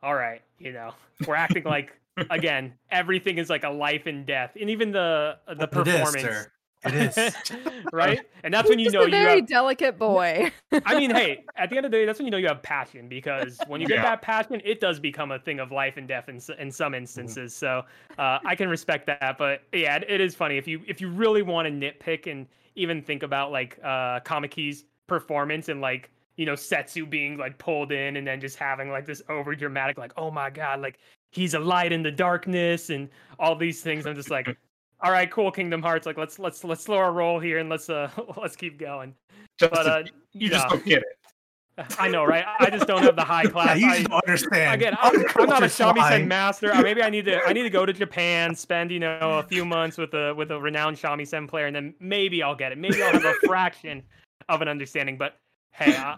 all 0.03 0.15
right 0.15 0.41
you 0.59 0.71
know 0.71 0.93
we're 1.25 1.35
acting 1.35 1.63
like 1.63 1.93
again 2.29 2.73
everything 2.91 3.37
is 3.37 3.49
like 3.49 3.63
a 3.63 3.69
life 3.69 4.05
and 4.05 4.25
death 4.25 4.51
and 4.59 4.69
even 4.69 4.91
the 4.91 5.37
the 5.57 5.67
It 5.73 5.87
is, 5.87 6.09
performance 6.09 6.21
sir. 6.21 6.51
It 6.83 6.93
is. 6.93 7.37
right 7.91 8.21
and 8.43 8.53
that's 8.53 8.69
when 8.69 8.79
you 8.79 8.85
He's 8.85 8.91
know 8.91 9.03
a 9.03 9.07
you 9.07 9.09
very 9.09 9.41
have 9.41 9.47
delicate 9.47 9.97
boy 9.97 10.51
I 10.85 10.95
mean, 10.95 11.11
hey, 11.11 11.43
at 11.57 11.69
the 11.69 11.77
end 11.77 11.85
of 11.85 11.91
the 11.91 11.97
day, 11.97 12.05
that's 12.05 12.17
when 12.19 12.25
you 12.27 12.31
know 12.31 12.37
you 12.37 12.47
have 12.47 12.61
passion 12.63 13.09
because 13.09 13.63
when 13.65 13.81
you 13.81 13.87
get 13.87 13.95
Yeah. 13.95 14.03
that 14.03 14.21
passion, 14.21 14.61
it 14.63 14.79
does 14.79 14.99
become 14.99 15.31
a 15.31 15.39
thing 15.39 15.59
of 15.59 15.71
life 15.71 15.97
and 15.97 16.07
death 16.07 16.29
in, 16.29 16.39
in 16.59 16.71
some 16.71 16.93
instances. 16.93 17.53
So 17.53 17.83
uh, 18.17 18.39
I 18.45 18.55
can 18.55 18.69
respect 18.69 19.05
that. 19.07 19.37
But 19.37 19.63
yeah, 19.73 19.97
it, 19.97 20.05
it 20.07 20.21
is 20.21 20.35
funny 20.35 20.57
if 20.57 20.67
you 20.67 20.81
if 20.87 21.01
you 21.01 21.09
really 21.09 21.41
want 21.41 21.67
to 21.67 21.71
nitpick 21.73 22.31
and 22.31 22.47
even 22.75 23.01
think 23.01 23.23
about 23.23 23.51
like 23.51 23.79
uh, 23.83 24.21
Kamiki's 24.21 24.85
performance 25.07 25.67
and 25.69 25.81
like 25.81 26.09
you 26.37 26.45
know 26.45 26.55
Setsu 26.55 27.05
being 27.05 27.37
like 27.37 27.57
pulled 27.57 27.91
in 27.91 28.15
and 28.17 28.25
then 28.25 28.39
just 28.39 28.57
having 28.57 28.89
like 28.89 29.05
this 29.05 29.21
over 29.29 29.55
dramatic 29.55 29.97
like 29.97 30.13
oh 30.17 30.31
my 30.31 30.49
god 30.49 30.81
like 30.81 30.99
he's 31.31 31.53
a 31.53 31.59
light 31.59 31.91
in 31.91 32.03
the 32.03 32.11
darkness 32.11 32.89
and 32.89 33.09
all 33.39 33.55
these 33.55 33.81
things. 33.81 34.05
I'm 34.05 34.15
just 34.15 34.31
like. 34.31 34.57
All 34.99 35.11
right, 35.11 35.29
cool. 35.29 35.51
Kingdom 35.51 35.79
Hearts. 35.83 36.07
Like, 36.07 36.17
let's 36.17 36.39
let's 36.39 36.63
let's 36.63 36.81
slow 36.81 36.97
our 36.97 37.11
roll 37.11 37.39
here 37.39 37.59
and 37.59 37.69
let's 37.69 37.87
uh 37.87 38.09
let's 38.41 38.55
keep 38.55 38.79
going. 38.79 39.13
But 39.59 39.85
uh, 39.85 40.03
you 40.33 40.49
just 40.49 40.65
no. 40.65 40.71
don't 40.71 40.85
get 40.85 41.03
it 41.03 41.17
I 41.99 42.07
know, 42.07 42.25
right? 42.25 42.43
I 42.59 42.69
just 42.69 42.87
don't 42.87 43.03
have 43.03 43.15
the 43.15 43.23
high 43.23 43.43
Yeah, 43.45 43.49
class. 43.49 43.79
you 43.79 43.87
I- 43.87 44.01
don't 44.03 44.23
understand. 44.25 44.81
again, 44.81 44.97
I'm, 44.99 45.23
I'm 45.37 45.49
not 45.49 45.61
a 45.63 45.67
shamisen 45.67 46.25
master. 46.27 46.73
Uh, 46.73 46.81
Maybe 46.81 47.03
I 47.03 47.09
need 47.09 47.25
to 47.25 47.39
I 47.43 47.53
need 47.53 47.63
to 47.63 47.69
go 47.69 47.85
to 47.85 47.93
Japan, 47.93 48.55
spend 48.55 48.89
you 48.91 48.99
know 48.99 49.37
a 49.39 49.43
few 49.43 49.65
months 49.65 49.97
with 49.97 50.13
a 50.13 50.33
with 50.33 50.51
a 50.51 50.59
renowned 50.59 50.97
shamisen 50.97 51.47
player, 51.47 51.67
and 51.67 51.75
then 51.75 51.93
maybe 51.99 52.41
I'll 52.41 52.55
get 52.55 52.71
it. 52.71 52.77
Maybe 52.77 53.01
I'll 53.03 53.13
have 53.13 53.25
a 53.25 53.33
fraction 53.45 54.01
of 54.49 54.61
an 54.61 54.67
understanding. 54.67 55.17
But 55.17 55.37
hey, 55.77 55.95
I, 55.95 56.17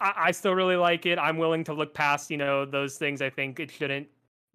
I, 0.00 0.12
I 0.16 0.30
still 0.30 0.54
really 0.54 0.76
like 0.76 1.06
it. 1.06 1.18
I'm 1.18 1.38
willing 1.38 1.64
to 1.64 1.72
look 1.72 1.94
past 1.94 2.30
you 2.30 2.36
know 2.36 2.64
those 2.64 2.96
things. 2.98 3.22
I 3.22 3.30
think 3.30 3.60
it 3.60 3.70
shouldn't 3.70 4.06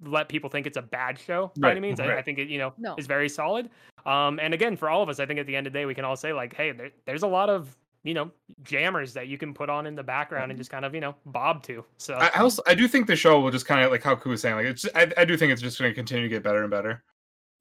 let 0.06 0.28
people 0.30 0.50
think 0.50 0.68
it's 0.68 0.78
a 0.78 0.82
bad 0.82 1.18
show 1.18 1.52
by 1.58 1.72
any 1.72 1.80
Right, 1.80 1.82
means. 1.82 2.00
I, 2.00 2.18
I 2.18 2.22
think 2.22 2.40
it 2.40 2.50
you 2.50 2.58
know 2.58 2.74
No. 2.78 2.96
is 2.98 3.08
very 3.08 3.30
solid. 3.30 3.70
Um, 4.06 4.40
and 4.40 4.54
again, 4.54 4.76
for 4.76 4.90
all 4.90 5.02
of 5.02 5.10
us, 5.10 5.20
I 5.20 5.26
think 5.26 5.40
at 5.40 5.48
the 5.48 5.56
end 5.56 5.66
of 5.68 5.74
the 5.74 5.80
day, 5.80 5.86
we 5.86 5.96
can 5.96 6.04
all 6.06 6.16
say 6.16 6.34
like, 6.34 6.54
hey, 6.54 6.72
there, 6.72 6.92
there's 7.06 7.24
a 7.24 7.28
lot 7.28 7.50
of 7.50 7.76
you 8.04 8.14
know 8.14 8.32
jammers 8.64 9.14
that 9.14 9.28
you 9.28 9.38
can 9.38 9.54
put 9.54 9.70
on 9.70 9.86
in 9.88 9.96
the 9.96 10.04
background 10.04 10.52
and 10.52 10.58
just 10.58 10.70
kind 10.70 10.84
of 10.86 10.94
you 10.94 11.02
know 11.02 11.16
bob 11.28 11.64
to. 11.64 11.86
So 11.98 12.16
I, 12.16 12.30
I 12.36 12.40
also 12.40 12.62
I 12.68 12.76
do 12.76 12.88
think 12.88 13.08
the 13.08 13.16
show 13.16 13.40
will 13.40 13.52
just 13.52 13.66
kind 13.66 13.82
of 13.84 13.92
like 13.92 14.04
how 14.04 14.16
Ku 14.16 14.30
was 14.30 14.42
saying, 14.42 14.56
like 14.56 14.66
it's 14.66 14.86
I, 14.94 15.12
I 15.18 15.26
do 15.26 15.38
think 15.38 15.52
it's 15.52 15.62
just 15.62 15.80
going 15.80 15.90
to 15.90 15.96
continue 15.96 16.24
to 16.24 16.30
get 16.30 16.44
better 16.44 16.62
and 16.62 16.72
better. 16.72 17.04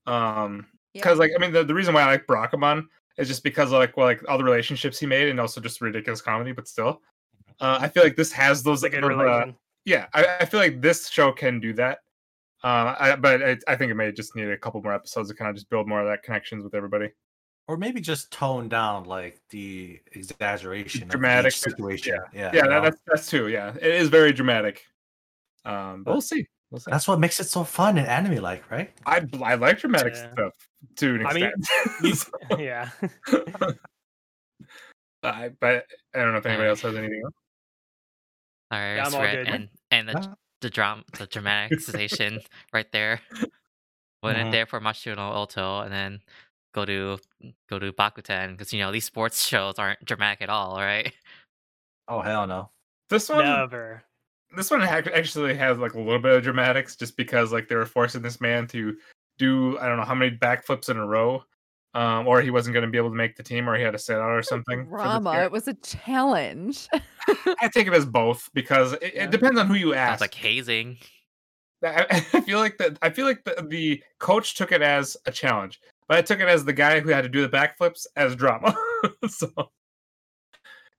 Um, 0.06 0.66
Yeah. 0.94 1.02
because 1.02 1.18
like 1.18 1.30
I 1.36 1.40
mean 1.40 1.52
the, 1.52 1.64
the 1.64 1.74
reason 1.74 1.94
why 1.94 2.02
I 2.02 2.06
like 2.06 2.26
Barakamon 2.26 2.86
is 3.18 3.28
just 3.28 3.44
because 3.44 3.72
of 3.72 3.78
like 3.78 3.96
well 3.96 4.06
like 4.06 4.26
all 4.28 4.38
the 4.38 4.44
relationships 4.44 4.98
he 4.98 5.06
made 5.06 5.28
and 5.28 5.40
also 5.40 5.60
just 5.60 5.80
ridiculous 5.80 6.20
comedy, 6.20 6.52
but 6.52 6.68
still, 6.68 7.00
uh, 7.60 7.78
I 7.80 7.88
feel 7.88 8.02
like 8.02 8.16
this 8.16 8.32
has 8.32 8.62
those 8.62 8.82
it's 8.82 8.94
a 8.94 9.00
good 9.00 9.10
those, 9.10 9.28
uh, 9.28 9.52
yeah, 9.84 10.06
I, 10.14 10.38
I 10.40 10.44
feel 10.44 10.60
like 10.60 10.80
this 10.80 11.08
show 11.08 11.32
can 11.32 11.60
do 11.60 11.72
that. 11.74 11.98
Uh, 12.64 12.94
I, 12.98 13.16
but 13.16 13.42
I, 13.42 13.58
I 13.66 13.76
think 13.76 13.90
it 13.90 13.94
may 13.96 14.12
just 14.12 14.36
need 14.36 14.48
a 14.48 14.56
couple 14.56 14.80
more 14.82 14.94
episodes 14.94 15.28
to 15.28 15.34
kind 15.34 15.48
of 15.50 15.56
just 15.56 15.68
build 15.68 15.88
more 15.88 16.00
of 16.00 16.06
that 16.06 16.22
connections 16.22 16.62
with 16.62 16.74
everybody. 16.74 17.10
or 17.66 17.76
maybe 17.76 18.00
just 18.00 18.30
tone 18.30 18.68
down 18.68 19.04
like 19.04 19.40
the 19.50 19.98
exaggeration 20.12 21.08
Dramatic, 21.08 21.52
of 21.52 21.56
each 21.56 21.60
situation. 21.60 22.18
Yeah, 22.32 22.50
Yeah, 22.54 22.62
you 22.64 22.68
that, 22.68 22.80
that's 22.82 23.00
that's 23.06 23.26
too. 23.28 23.48
Yeah, 23.48 23.74
it 23.74 23.94
is 23.94 24.08
very 24.08 24.32
dramatic. 24.32 24.84
Um, 25.64 26.04
but 26.04 26.12
we'll 26.12 26.20
see. 26.20 26.46
We'll 26.72 26.80
that's 26.86 27.06
what 27.06 27.20
makes 27.20 27.38
it 27.38 27.44
so 27.44 27.64
fun 27.64 27.98
and 27.98 28.06
anime 28.06 28.42
like, 28.42 28.68
right? 28.70 28.90
I 29.04 29.20
I 29.42 29.54
like 29.56 29.78
dramatic 29.78 30.14
Yeah. 30.14 30.32
stuff 30.32 30.52
to 30.96 31.14
an 31.16 31.26
I 31.26 31.32
mean, 31.34 31.52
extent. 32.00 32.30
you- 32.50 32.58
yeah. 32.64 32.88
I, 35.22 35.50
but 35.60 35.86
I 36.14 36.18
don't 36.18 36.32
know 36.32 36.38
if 36.38 36.46
anybody 36.46 36.68
else 36.68 36.80
has 36.80 36.96
anything 36.96 37.20
else. 37.24 37.34
All 38.72 38.78
right, 38.78 38.94
Yeah, 38.94 39.00
I'm 39.02 39.06
it's 39.06 39.14
all 39.14 39.20
right, 39.22 39.36
good. 39.44 39.48
and 39.48 39.68
and 39.90 40.08
the 40.08 40.18
Ah. 40.18 40.34
the 40.62 40.70
dram 40.70 41.04
the 41.18 41.26
dramatization 41.26 42.40
right 42.72 42.90
there. 42.90 43.20
Went 44.22 44.38
in 44.38 44.46
Mhm. 44.48 44.52
there 44.52 44.66
for 44.66 44.80
Mashiro 44.80 45.16
no 45.16 45.32
Oto, 45.34 45.80
and 45.80 45.92
then 45.92 46.20
go 46.74 46.84
to 46.84 47.18
go 47.68 47.78
to 47.78 47.92
Bakuten 47.92 48.52
because 48.52 48.72
you 48.72 48.80
know 48.80 48.90
these 48.90 49.04
sports 49.04 49.46
shows 49.46 49.78
aren't 49.78 50.04
dramatic 50.04 50.42
at 50.42 50.48
all, 50.48 50.76
right? 50.76 51.12
Oh 52.08 52.20
hell 52.20 52.46
no. 52.46 52.70
This 53.10 53.28
one, 53.28 53.44
Never. 53.44 54.02
This 54.56 54.70
one 54.70 54.82
actually 54.82 55.54
has 55.54 55.78
like 55.78 55.94
a 55.94 56.00
little 56.00 56.18
bit 56.18 56.34
of 56.36 56.42
dramatics, 56.42 56.96
just 56.96 57.16
because 57.16 57.52
like 57.52 57.68
they 57.68 57.74
were 57.74 57.86
forcing 57.86 58.22
this 58.22 58.40
man 58.40 58.66
to 58.68 58.96
do 59.38 59.78
I 59.78 59.88
don't 59.88 59.96
know 59.98 60.04
how 60.04 60.14
many 60.14 60.36
backflips 60.36 60.88
in 60.88 60.96
a 60.96 61.06
row, 61.06 61.42
um, 61.94 62.26
or 62.28 62.40
he 62.42 62.50
wasn't 62.50 62.74
going 62.74 62.84
to 62.84 62.90
be 62.90 62.98
able 62.98 63.10
to 63.10 63.14
make 63.16 63.36
the 63.36 63.42
team, 63.42 63.68
or 63.68 63.76
he 63.76 63.82
had 63.82 63.92
to 63.92 63.98
sit 63.98 64.16
out 64.16 64.30
or 64.30 64.42
something. 64.42 64.84
drama 64.86 65.42
it 65.44 65.52
was 65.52 65.68
a 65.68 65.74
challenge 65.74 66.88
I 67.60 67.68
take 67.72 67.86
it 67.86 67.92
as 67.92 68.04
both 68.06 68.48
because 68.54 68.92
it, 68.94 69.12
Yeah. 69.14 69.24
it 69.24 69.30
depends 69.30 69.58
on 69.58 69.66
who 69.66 69.74
you 69.74 69.94
Sounds 69.94 69.96
ask. 70.14 70.20
like 70.20 70.34
hazing. 70.34 70.98
I, 71.84 72.06
I 72.32 72.40
feel 72.42 72.58
like 72.58 72.78
that. 72.78 72.98
I 73.02 73.10
feel 73.10 73.26
like 73.26 73.44
the, 73.44 73.66
the 73.68 74.02
coach 74.20 74.54
took 74.54 74.70
it 74.72 74.82
as 74.82 75.16
a 75.26 75.32
challenge, 75.32 75.80
but 76.08 76.18
I 76.18 76.22
took 76.22 76.40
it 76.40 76.48
as 76.48 76.64
the 76.64 76.72
guy 76.72 77.00
who 77.00 77.08
had 77.10 77.22
to 77.22 77.28
do 77.28 77.42
the 77.42 77.48
backflips 77.48 78.06
as 78.16 78.36
drama. 78.36 78.74
so, 79.28 79.48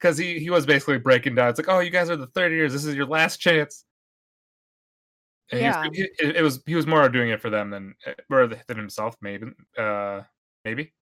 because 0.04 0.18
he 0.18 0.38
he 0.38 0.50
was 0.50 0.66
basically 0.66 0.98
breaking 1.00 1.34
down. 1.36 1.48
It's 1.50 1.58
like, 1.58 1.70
oh, 1.70 1.80
you 1.80 1.90
guys 1.90 2.10
are 2.10 2.18
the 2.18 2.28
third 2.28 2.52
years. 2.52 2.74
This 2.74 2.84
is 2.84 2.94
your 2.94 3.06
last 3.06 3.38
chance. 3.38 3.86
And 5.50 5.62
he 5.62 5.68
was- 5.68 5.76
Yeah. 5.76 5.90
he- 5.94 6.28
it, 6.28 6.36
it 6.38 6.42
was 6.42 6.62
he 6.66 6.76
was 6.76 6.86
more 6.86 7.08
doing 7.08 7.30
it 7.30 7.42
for 7.42 7.50
them 7.50 7.70
than 7.70 7.96
uh, 8.06 8.12
or 8.30 8.48
than 8.48 8.78
himself. 8.78 9.16
Maybe, 9.22 9.48
uh, 9.78 10.22
maybe. 10.66 10.94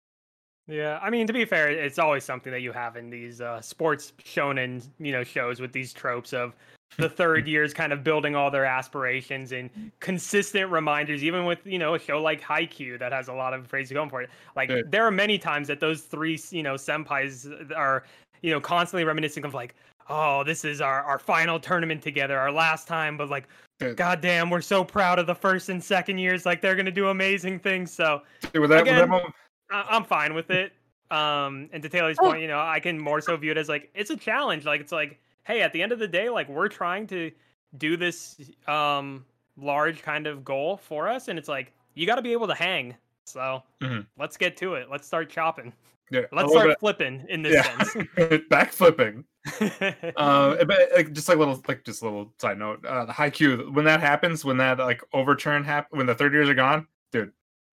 Yeah, 0.67 1.01
I 1.03 1.09
mean 1.11 1.27
to 1.27 1.33
be 1.33 1.45
fair, 1.47 1.71
it's 1.71 1.99
always 1.99 2.25
something 2.25 2.53
that 2.53 2.61
you 2.61 2.73
have 2.73 2.97
in 2.97 3.09
these 3.11 3.41
uh, 3.41 3.61
sports 3.63 4.13
shonen, 4.23 4.87
you 4.99 5.11
know, 5.13 5.25
shows 5.25 5.61
with 5.61 5.73
these 5.73 5.93
tropes 5.93 6.33
of 6.33 6.55
the 6.99 7.09
third 7.21 7.49
years 7.49 7.73
kind 7.73 7.93
of 7.93 8.05
building 8.05 8.37
all 8.37 8.51
their 8.51 8.67
aspirations 8.67 9.51
and 9.53 9.71
consistent 10.01 10.71
reminders, 10.71 11.25
even 11.25 11.45
with 11.47 11.59
you 11.65 11.79
know 11.79 11.95
a 11.95 11.99
show 11.99 12.23
like 12.23 12.41
Haikyuu 12.43 12.99
that 12.99 13.13
has 13.13 13.29
a 13.29 13.33
lot 13.33 13.55
of 13.55 13.67
praise 13.69 13.91
going 13.91 14.11
for 14.11 14.21
it. 14.23 14.31
Like 14.55 14.69
Yeah. 14.69 14.83
there 14.87 15.05
are 15.07 15.11
many 15.11 15.39
times 15.39 15.67
that 15.69 15.81
those 15.81 16.03
three, 16.03 16.39
you 16.51 16.63
know, 16.63 16.75
senpais 16.75 17.75
are 17.75 18.05
you 18.43 18.51
know 18.51 18.61
constantly 18.61 19.05
reminiscing 19.05 19.45
of 19.45 19.55
like, 19.55 19.75
oh, 20.09 20.43
this 20.45 20.65
is 20.65 20.81
our 20.81 21.03
our 21.03 21.19
final 21.19 21.59
tournament 21.61 22.03
together, 22.03 22.39
our 22.39 22.53
last 22.53 22.87
time, 22.89 23.17
but 23.17 23.29
like. 23.31 23.49
Dude. 23.79 23.97
God 23.97 24.21
damn, 24.21 24.51
we're 24.51 24.61
so 24.61 24.85
proud 24.85 25.19
of 25.19 25.27
the 25.27 25.35
first 25.35 25.71
and 25.71 25.83
second 25.83 26.19
years. 26.19 26.45
Like 26.45 26.61
they're 26.61 26.77
gonna 26.77 26.91
do 26.91 27.09
amazing 27.09 27.59
things. 27.61 27.91
So 27.91 28.21
Dude, 28.53 28.61
with 28.61 28.69
that, 28.69 28.81
with 28.85 28.89
that 28.89 28.97
Again- 28.99 29.09
moment, 29.09 29.35
I- 29.71 29.87
I'm 29.89 30.05
fine 30.05 30.35
with 30.35 30.51
it. 30.51 30.75
Um, 31.11 31.71
and 31.73 31.83
to 31.83 31.89
Taylor's 31.89 32.19
Oh. 32.21 32.27
point, 32.27 32.43
you 32.43 32.47
know, 32.47 32.61
I 32.61 32.79
can 32.79 32.99
more 32.99 33.23
so 33.23 33.35
view 33.39 33.53
it 33.53 33.57
as 33.57 33.71
like 33.71 33.89
it's 33.95 34.11
a 34.11 34.19
challenge. 34.19 34.67
Like 34.67 34.83
it's 34.83 34.93
like, 34.93 35.19
hey, 35.45 35.63
at 35.63 35.73
the 35.73 35.83
end 35.83 35.93
of 35.93 35.99
the 35.99 36.07
day, 36.07 36.29
like 36.29 36.47
we're 36.51 36.69
trying 36.69 37.07
to 37.07 37.31
do 37.79 37.97
this 37.97 38.39
um 38.69 39.25
large 39.57 40.03
kind 40.03 40.27
of 40.27 40.45
goal 40.45 40.77
for 40.77 41.09
us, 41.09 41.29
and 41.29 41.39
it's 41.39 41.49
like 41.49 41.73
you 41.95 42.07
got 42.07 42.17
to 42.17 42.23
be 42.23 42.33
able 42.33 42.49
to 42.49 42.55
hang. 42.55 42.95
So 43.25 43.63
Mhm. 43.81 44.05
let's 44.19 44.37
get 44.37 44.59
to 44.59 44.75
it. 44.75 44.91
Let's 44.91 45.07
start 45.07 45.31
chopping. 45.31 45.73
Yeah, 46.11 46.23
Let's 46.33 46.49
little 46.49 46.51
start 46.63 46.81
flipping 46.81 47.25
in 47.29 47.43
this 47.43 47.55
Yeah. 47.55 47.85
sense. 47.85 48.07
bit- 48.17 48.49
back 48.51 48.73
flipping. 48.73 49.25
Uh, 50.17 50.65
but 50.65 50.79
like 50.95 51.13
just 51.13 51.29
like 51.29 51.39
little 51.39 51.63
like 51.69 51.83
just 51.85 52.03
a 52.03 52.05
little 52.05 52.33
side 52.39 52.59
note. 52.59 52.85
Uh, 52.85 53.05
the 53.07 53.13
Haikyuu 53.13 53.73
when 53.73 53.85
that 53.87 54.01
happens, 54.01 54.45
when 54.45 54.57
that 54.59 54.79
like 54.79 55.03
overturn 55.15 55.65
happen, 55.65 55.97
when 55.99 56.07
the 56.07 56.15
third 56.15 56.33
years 56.35 56.49
are 56.49 56.55
gone, 56.55 56.87
dude, 57.13 57.29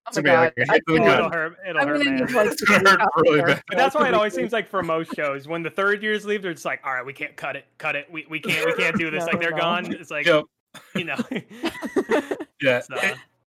Oh 0.06 0.10
it's 0.10 0.18
my 0.18 0.24
gonna 0.24 0.52
be 0.56 0.64
God, 0.64 0.70
a 0.70 0.72
I 0.72 0.76
hit 0.76 0.84
to 0.88 0.94
the 0.94 1.14
it'll 1.14 1.30
hurt. 1.32 1.58
It'll 1.68 1.82
I'm 1.82 1.88
hurt, 1.90 2.06
man. 2.06 2.20
like 2.34 2.52
It's 2.52 2.62
gonna 2.62 2.90
hurt 2.90 3.02
really 3.18 3.42
bad. 3.46 3.62
But 3.68 3.78
that's 3.78 3.96
why 3.96 4.08
it 4.08 4.14
always 4.14 4.34
seems 4.34 4.54
like 4.54 4.70
for 4.70 4.82
most 4.84 5.14
shows, 5.16 5.48
when 5.48 5.62
the 5.64 5.70
third 5.70 6.02
years 6.02 6.26
leave, 6.26 6.42
they're 6.42 6.54
just 6.54 6.64
like, 6.66 6.80
all 6.86 6.94
right, 6.94 7.06
we 7.06 7.12
can't 7.12 7.36
cut 7.36 7.56
it, 7.58 7.66
cut 7.80 7.96
it. 7.98 8.06
We, 8.10 8.26
we 8.30 8.40
can't 8.40 8.66
we 8.66 8.74
can't 8.82 8.98
do 8.98 9.12
this. 9.12 9.26
No, 9.26 9.32
like 9.34 9.42
they're 9.42 9.52
no. 9.52 9.58
gone. 9.58 9.92
It's 9.94 10.12
like 10.12 10.26
Yep. 10.26 10.44
you 10.96 11.04
know. 11.04 11.18
Yeah, 12.62 12.80
So- 12.82 12.96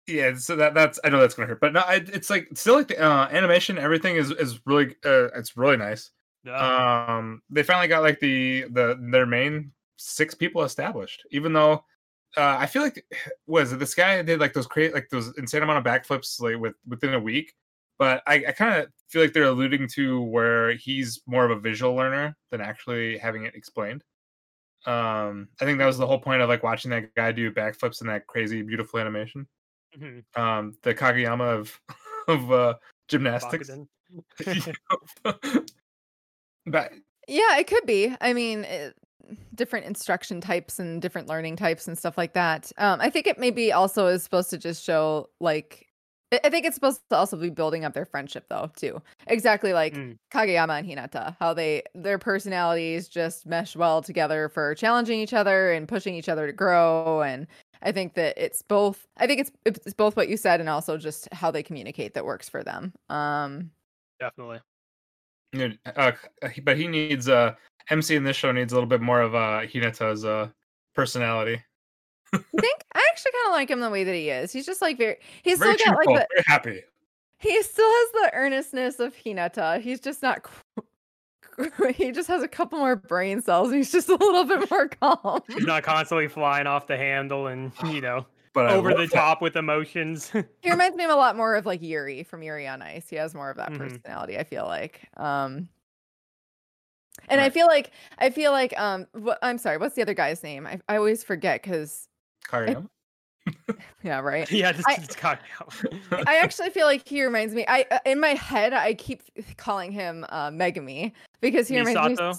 yeah. 0.07 0.35
So 0.35 0.55
that 0.55 0.73
that's 0.73 0.99
I 1.03 1.09
know 1.09 1.19
that's 1.19 1.35
gonna 1.35 1.47
hurt, 1.47 1.59
but 1.61 1.73
no, 1.73 1.81
I, 1.81 1.95
it's 1.95 2.29
like 2.29 2.49
still 2.55 2.75
like 2.75 2.88
the 2.88 2.99
uh, 2.99 3.27
animation, 3.31 3.77
everything 3.77 4.15
is 4.15 4.31
is 4.31 4.59
really 4.65 4.95
uh, 5.05 5.27
it's 5.35 5.57
really 5.57 5.77
nice. 5.77 6.11
uh, 6.47 7.05
um 7.09 7.41
they 7.49 7.63
finally 7.63 7.88
got 7.88 8.03
like 8.03 8.19
the 8.19 8.65
the 8.71 8.97
their 9.11 9.25
main 9.25 9.71
six 9.97 10.34
people 10.35 10.63
established 10.63 11.23
even 11.31 11.53
though 11.53 11.73
uh 12.38 12.55
i 12.59 12.65
feel 12.65 12.81
like 12.84 13.05
was 13.47 13.73
it 13.73 13.79
this 13.79 13.95
guy 13.95 14.21
did 14.21 14.39
like 14.39 14.53
those 14.53 14.67
create 14.67 14.93
like 14.93 15.09
those 15.09 15.34
insane 15.38 15.63
amount 15.63 15.79
of 15.79 15.84
backflips 15.84 16.39
like 16.41 16.57
with 16.57 16.75
within 16.88 17.13
a 17.15 17.19
week 17.19 17.53
but 17.99 18.21
i, 18.27 18.35
I 18.47 18.51
kind 18.51 18.81
of 18.81 18.89
feel 19.09 19.21
like 19.21 19.34
they're 19.34 19.43
alluding 19.45 19.88
to 19.95 20.21
where 20.21 20.73
he's 20.73 21.21
more 21.27 21.45
of 21.45 21.51
a 21.51 21.59
visual 21.59 21.95
learner 21.95 22.38
than 22.51 22.61
actually 22.61 23.17
having 23.17 23.45
it 23.45 23.55
explained 23.55 24.03
um 24.85 25.49
i 25.59 25.65
think 25.65 25.79
that 25.79 25.85
was 25.85 25.97
the 25.97 26.07
whole 26.07 26.19
point 26.19 26.41
of 26.41 26.49
like 26.49 26.63
watching 26.63 26.91
that 26.91 27.13
guy 27.15 27.31
do 27.31 27.51
backflips 27.51 28.01
in 28.01 28.07
that 28.07 28.27
crazy 28.27 28.61
beautiful 28.61 28.99
animation 28.99 29.47
mhm, 29.98 30.26
um 30.36 30.78
the 30.84 30.94
kageyama 30.95 31.60
of 31.60 31.82
of 32.28 32.52
uh 32.52 32.76
gymnastics 33.07 33.80
but 36.65 36.91
Yeah, 37.28 37.57
it 37.57 37.68
could 37.68 37.86
be. 37.86 38.15
I 38.22 38.34
mean, 38.34 38.64
it, 38.64 38.95
different 39.53 39.86
instruction 39.86 40.40
types 40.40 40.80
and 40.80 41.02
different 41.02 41.28
learning 41.28 41.57
types 41.57 41.88
and 41.88 41.98
stuff 41.98 42.18
like 42.18 42.34
that. 42.34 42.72
Um, 42.78 43.02
I 43.02 43.10
think 43.10 43.28
it 43.28 43.38
maybe 43.40 43.72
also 43.72 44.07
is 44.07 44.24
supposed 44.24 44.49
to 44.52 44.57
just 44.57 44.84
show 44.84 45.30
like. 45.40 45.84
I 46.32 46.40
I 46.45 46.49
think 46.49 46.65
it's 46.65 46.76
supposed 46.76 47.02
to 47.10 47.15
also 47.18 47.38
be 47.38 47.49
building 47.49 47.86
up 47.86 47.94
their 47.94 48.06
friendship 48.06 48.48
though 48.49 48.72
too. 48.76 49.02
Exactly 49.28 49.74
like 49.74 49.99
Mm. 49.99 50.18
Kageyama 50.34 50.80
and 50.80 50.88
Hinata, 50.88 51.36
how 51.40 51.53
they 51.53 51.84
their 51.95 52.19
personalities 52.19 53.07
just 53.10 53.45
mesh 53.45 53.76
well 53.76 54.02
together 54.02 54.49
for 54.49 54.76
challenging 54.76 55.19
each 55.19 55.34
other 55.34 55.72
and 55.72 55.88
pushing 55.88 56.15
each 56.15 56.30
other 56.30 56.45
to 56.48 56.53
grow. 56.53 57.22
And 57.22 57.48
I 57.82 57.91
think 57.91 58.16
that 58.16 58.38
it's 58.38 58.62
both. 58.62 59.08
I 59.18 59.28
think 59.28 59.41
it's 59.41 59.52
it's 59.66 59.94
both 59.94 60.16
what 60.16 60.30
you 60.30 60.38
said 60.38 60.60
and 60.60 60.70
also 60.70 60.98
just 60.98 61.28
how 61.34 61.52
they 61.52 61.64
communicate 61.64 62.14
that 62.14 62.26
works 62.26 62.49
for 62.49 62.64
them. 62.64 62.94
Um, 63.10 63.72
Definitely. 64.20 64.60
Uh, 65.95 66.12
but 66.64 66.78
he 66.78 66.88
needs 66.88 67.30
uh 67.30 67.56
MC 67.90 68.16
in 68.16 68.24
this 68.24 68.36
show 68.36 68.52
needs 68.52 68.74
a 68.74 68.76
little 68.76 68.90
bit 68.90 69.02
more 69.02 69.22
of 69.22 69.34
uh 69.34 69.62
Hinata's 69.62 70.26
uh 70.26 70.49
personality. 70.94 71.64
I 72.34 72.38
think 72.60 72.84
I 72.94 73.08
actually 73.12 73.32
kind 73.32 73.48
of 73.48 73.52
like 73.54 73.70
him 73.70 73.80
the 73.80 73.90
way 73.90 74.04
that 74.04 74.14
he 74.16 74.30
is. 74.30 74.52
He's 74.52 74.66
just 74.66 74.82
like 74.82 74.98
very. 74.98 75.18
He's 75.44 75.60
Very 75.60 75.78
still 75.78 75.94
got 75.94 75.98
cheerful, 75.98 76.14
like 76.14 76.28
the. 76.30 76.36
very 76.36 76.44
happy. 76.48 76.82
He 77.40 77.62
still 77.64 77.88
has 77.90 78.12
the 78.14 78.32
earnestness 78.34 78.99
of 78.99 79.16
Hinata. 79.16 79.80
He's 79.80 79.99
just 79.99 80.22
not. 80.24 80.45
Qu- 81.57 81.91
He 81.95 82.11
just 82.11 82.27
has 82.27 82.43
a 82.43 82.47
couple 82.47 82.79
more 82.79 82.95
brain 82.95 83.41
cells. 83.41 83.67
and 83.69 83.77
He's 83.77 83.91
just 83.91 84.09
a 84.09 84.15
little 84.15 84.43
bit 84.45 84.69
more 84.71 84.88
calm. 84.88 85.41
He's 85.47 85.65
not 85.65 85.84
constantly 85.84 86.27
flying 86.27 86.67
off 86.67 86.88
the 86.88 86.97
handle 86.97 87.47
and 87.47 87.71
you 87.85 88.01
know 88.01 88.25
But 88.53 88.71
over 88.71 88.91
the 88.91 89.05
that. 89.05 89.11
top 89.11 89.41
with 89.41 89.55
emotions. 89.55 90.31
He 90.61 90.71
reminds 90.71 90.97
me 90.97 91.03
of 91.03 91.11
a 91.11 91.15
lot 91.15 91.35
more 91.38 91.55
of 91.55 91.65
like 91.65 91.81
Yuri 91.84 92.23
from 92.23 92.41
Yuri 92.43 92.67
on 92.67 92.81
Ice. 92.81 93.07
He 93.09 93.15
has 93.17 93.35
more 93.35 93.49
of 93.51 93.57
that 93.57 93.69
Mhm. 93.71 93.77
personality. 93.77 94.38
I 94.38 94.43
feel 94.43 94.65
like. 94.65 95.07
Um. 95.17 95.69
And 97.29 97.41
I 97.41 97.49
feel 97.49 97.67
like 97.67 97.91
I 98.19 98.29
feel 98.29 98.51
like 98.51 98.79
um. 98.79 99.07
What, 99.13 99.39
I'm 99.41 99.57
sorry. 99.57 99.77
What's 99.77 99.95
the 99.95 100.01
other 100.01 100.13
guy's 100.13 100.43
name? 100.43 100.65
I 100.67 100.79
I 100.88 100.97
always 100.97 101.23
forget 101.23 101.61
because 101.61 102.07
Kageyama? 102.47 102.88
yeah 104.03 104.19
right. 104.19 104.49
yeah, 104.52 104.72
just, 104.72 104.88
I- 104.88 104.95
just 104.98 105.18
cut 105.18 105.40
out. 105.60 105.74
I 106.28 106.38
actually 106.41 106.69
feel 106.69 106.86
like 106.86 107.07
he 107.07 107.24
reminds 107.24 107.53
me. 107.53 107.65
I 107.68 107.86
uh, 107.91 107.99
in 108.06 108.19
my 108.19 108.30
head 108.30 108.74
I 108.74 108.94
keep 108.94 109.22
calling 109.57 109.91
him 109.91 110.26
uh, 110.30 110.49
Megumi 110.49 111.11
because 111.41 111.68
he 111.68 111.80
reminds 111.80 112.19
me. 112.19 112.34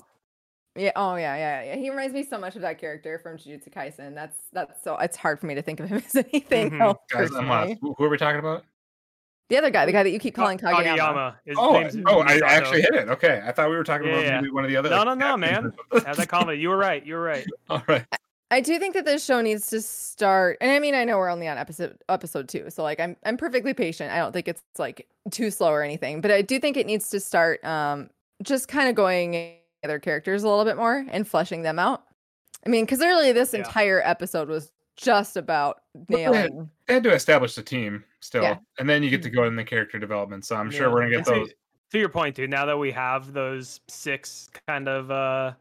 Yeah. 0.77 0.93
Oh 0.95 1.17
yeah, 1.17 1.35
yeah, 1.37 1.63
yeah. 1.65 1.77
He 1.77 1.91
reminds 1.91 2.15
me 2.15 2.23
so 2.25 2.39
much 2.39 2.55
of 2.55 2.63
that 2.63 2.79
character 2.79 3.19
from 3.19 3.37
Jujutsu 3.37 3.73
Kaisen. 3.73 4.15
That's 4.15 4.37
that's 4.53 4.83
so. 4.85 4.97
It's 4.99 5.17
hard 5.17 5.41
for 5.41 5.47
me 5.47 5.55
to 5.57 5.63
think 5.63 5.81
of 5.81 5.89
him 5.89 5.99
as 6.07 6.15
anything 6.15 6.71
Mhm. 6.71 6.81
else. 6.81 6.99
Guys, 7.11 7.35
I'm 7.35 7.49
lost. 7.49 7.75
Who 7.81 7.95
who 7.99 8.05
are 8.05 8.09
we 8.09 8.17
talking 8.17 8.39
about? 8.39 8.65
The 9.49 9.57
other 9.57 9.71
guy, 9.71 9.87
the 9.87 9.93
guy 9.93 10.03
that 10.03 10.11
you 10.11 10.19
keep 10.19 10.35
Ka- 10.35 10.43
calling 10.43 10.59
Kageyama. 10.59 11.37
His 11.47 11.57
Oh, 11.59 11.73
name's 11.73 11.97
oh, 12.07 12.21
I 12.21 12.37
Misato. 12.37 12.43
actually 12.43 12.81
hit 12.83 12.95
it. 12.95 13.09
Okay, 13.09 13.43
I 13.45 13.51
thought 13.51 13.71
we 13.71 13.77
were 13.77 13.83
talking 13.83 14.07
Yeah, 14.07 14.19
about 14.19 14.45
yeah. 14.45 14.51
one 14.51 14.63
of 14.63 14.69
the 14.71 14.77
other. 14.77 14.91
No, 14.91 15.05
no, 15.05 15.15
no, 15.15 15.37
man. 15.39 15.73
captains. 15.73 16.05
Have 16.05 16.17
that 16.19 16.29
comment. 16.29 16.59
You 16.59 16.69
were 16.69 16.77
right. 16.77 17.05
You 17.05 17.15
were 17.15 17.23
right. 17.23 17.47
All 17.71 17.83
right. 17.89 18.05
I 18.51 18.61
do 18.63 18.79
think 18.79 18.95
that 18.95 19.05
this 19.05 19.25
show 19.25 19.41
needs 19.43 19.67
to 19.69 19.83
start, 19.83 20.57
and 20.63 20.71
I 20.71 20.79
mean, 20.79 20.95
I 20.95 21.05
know 21.05 21.19
we're 21.19 21.29
only 21.29 21.49
on 21.49 21.59
episode 21.59 21.99
episode 22.09 22.49
two, 22.49 22.71
so 22.71 22.83
like 22.83 22.99
I'm 22.99 23.17
I'm 23.25 23.37
perfectly 23.37 23.75
patient. 23.75 24.11
I 24.13 24.19
don't 24.19 24.33
think 24.33 24.49
it's 24.49 24.63
like 24.79 25.07
too 25.31 25.51
slow 25.51 25.71
or 25.71 25.83
anything, 25.83 26.21
but 26.23 26.31
I 26.31 26.41
do 26.43 26.59
think 26.59 26.77
it 26.79 26.87
needs 26.87 27.11
to 27.11 27.21
start 27.21 27.63
um 27.65 28.09
just 28.43 28.69
kind 28.69 28.89
of 28.89 28.95
going 28.95 29.55
other 29.85 29.99
characters 29.99 30.45
a 30.45 30.49
little 30.49 30.65
bit 30.65 30.77
more 30.77 31.05
and 31.11 31.27
fleshing 31.29 31.63
them 31.63 31.79
out. 31.79 32.05
I 32.67 32.71
mean, 32.71 32.85
because 32.87 33.03
earlier 33.03 33.33
this 33.33 33.53
Yeah. 33.53 33.61
entire 33.61 34.01
episode 34.05 34.49
was 34.49 34.73
just 34.97 35.37
about 35.37 35.83
Well, 36.09 36.19
yeah. 36.21 36.31
nailing. 36.31 36.71
They 36.87 36.95
had 36.95 37.03
to 37.05 37.13
establish 37.13 37.55
the 37.55 37.63
team 37.63 38.03
still, 38.21 38.43
Yeah. 38.43 38.57
and 38.79 38.89
then 38.89 39.03
you 39.03 39.11
get 39.11 39.23
to 39.25 39.31
go 39.31 39.45
in 39.45 39.57
the 39.57 39.65
character 39.65 39.99
development. 39.99 40.45
So 40.47 40.57
I'm 40.57 40.71
sure 40.71 40.91
we're 40.91 41.01
gonna 41.01 41.11
get 41.11 41.17
And 41.19 41.27
to- 41.27 41.33
those. 41.35 41.53
to 41.93 41.99
your 41.99 42.09
point, 42.09 42.35
dude, 42.35 42.51
now 42.51 42.65
that 42.67 42.79
we 42.79 42.91
have 42.93 43.33
those 43.35 43.81
six 43.89 44.49
kind 44.67 44.89
of 44.89 45.11
uh 45.11 45.53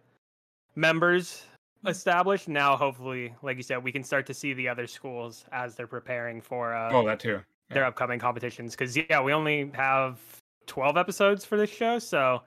members 0.76 1.44
established, 1.88 2.48
now 2.48 2.76
hopefully, 2.76 3.34
like 3.42 3.58
you 3.58 3.64
said, 3.64 3.84
we 3.84 3.92
can 3.92 4.04
start 4.04 4.26
to 4.28 4.34
see 4.34 4.54
the 4.54 4.68
other 4.68 4.88
schools 4.88 5.46
as 5.52 5.76
they're 5.76 5.88
preparing 5.88 6.42
for 6.42 6.74
uh 6.76 6.92
Oh, 6.94 7.06
that 7.06 7.20
too. 7.20 7.40
their 7.70 7.86
upcoming 7.86 8.20
competitions. 8.20 8.76
Because 8.76 8.96
yeah, 8.96 9.22
we 9.22 9.34
only 9.34 9.72
have 9.74 10.20
twelve 10.66 10.98
episodes 10.98 11.46
for 11.46 11.58
this 11.58 11.70
show, 11.70 12.00
so 12.00 12.42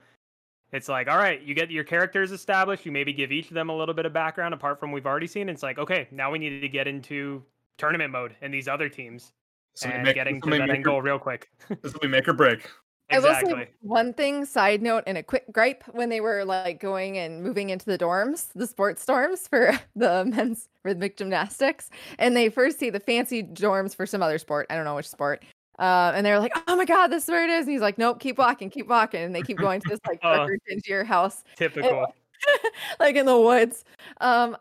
it's 0.73 0.89
like, 0.89 1.09
all 1.09 1.17
right, 1.17 1.43
you 1.43 1.55
get 1.55 1.71
your 1.71 1.85
characters 1.85 2.31
established. 2.33 2.87
You 2.87 2.93
maybe 2.93 3.13
give 3.13 3.33
each 3.33 3.49
of 3.49 3.55
them 3.55 3.71
a 3.71 3.77
little 3.77 3.95
bit 3.95 4.07
of 4.07 4.13
background 4.13 4.55
apart 4.55 4.79
from 4.79 4.93
we've 4.93 5.07
already 5.07 5.27
seen. 5.27 5.49
It's 5.49 5.63
like, 5.63 5.79
okay, 5.79 6.07
now 6.13 6.31
we 6.31 6.39
need 6.39 6.61
to 6.61 6.69
get 6.69 6.87
into 6.87 7.43
tournament 7.77 8.13
mode 8.13 8.37
and 8.43 8.53
these 8.55 8.69
other 8.69 8.89
teams 8.89 9.33
Somebody 9.75 9.99
and 9.99 10.05
make- 10.07 10.15
getting 10.15 10.41
to 10.41 10.51
that 10.51 10.71
end 10.71 10.85
goal 10.85 11.01
real 11.03 11.19
quick. 11.19 11.51
This 11.83 11.93
will 11.93 12.01
be 12.01 12.09
make 12.09 12.29
or 12.29 12.33
break. 12.35 12.69
I 13.11 13.19
will 13.19 13.35
say 13.35 13.69
one 13.81 14.13
thing, 14.15 14.45
side 14.45 14.83
note, 14.83 15.05
and 15.07 15.19
a 15.19 15.23
quick 15.23 15.45
gripe 15.53 15.85
when 15.93 16.09
they 16.09 16.21
were 16.21 16.45
like 16.45 16.81
going 16.81 17.19
and 17.19 17.43
moving 17.43 17.71
into 17.71 17.87
the 17.87 17.99
dorms, 17.99 18.49
the 18.55 18.67
sports 18.67 19.05
dorms 19.05 19.49
for 19.49 19.79
the 19.97 20.25
men's 20.25 20.69
rhythmic 20.85 21.17
gymnastics, 21.17 21.91
and 22.19 22.37
they 22.37 22.49
first 22.49 22.79
see 22.79 22.91
the 22.91 23.01
fancy 23.01 23.43
dorms 23.43 23.95
for 23.95 24.07
some 24.07 24.23
other 24.23 24.39
sport. 24.39 24.67
I 24.71 24.77
don't 24.77 24.85
know 24.85 24.95
which 24.95 25.09
sport. 25.09 25.45
Uh, 25.79 26.13
and 26.15 26.27
they're 26.27 26.39
like, 26.39 26.53
"Oh 26.69 26.77
my 26.77 26.85
god, 26.85 27.09
this 27.09 27.25
is 27.25 27.31
where 27.31 27.43
it 27.45 27.51
is." 27.51 27.65
And 27.67 27.73
he's 27.73 27.81
like, 27.81 27.97
"Nope, 27.97 28.21
keep 28.21 28.37
walking, 28.39 28.69
keep 28.69 28.87
walking." 28.87 29.23
And 29.23 29.35
they 29.35 29.43
keep 29.43 29.57
going 29.57 29.81
to 29.81 29.89
this 29.89 30.01
like 30.07 30.21
Oh. 30.25 30.37
darker, 30.37 30.59
dingier 30.69 31.05
house, 31.05 31.43
Typical. 31.57 32.07
like 33.01 33.17
in 33.17 33.27
the 33.27 33.39
woods. 33.39 33.85
Um, 34.21 34.57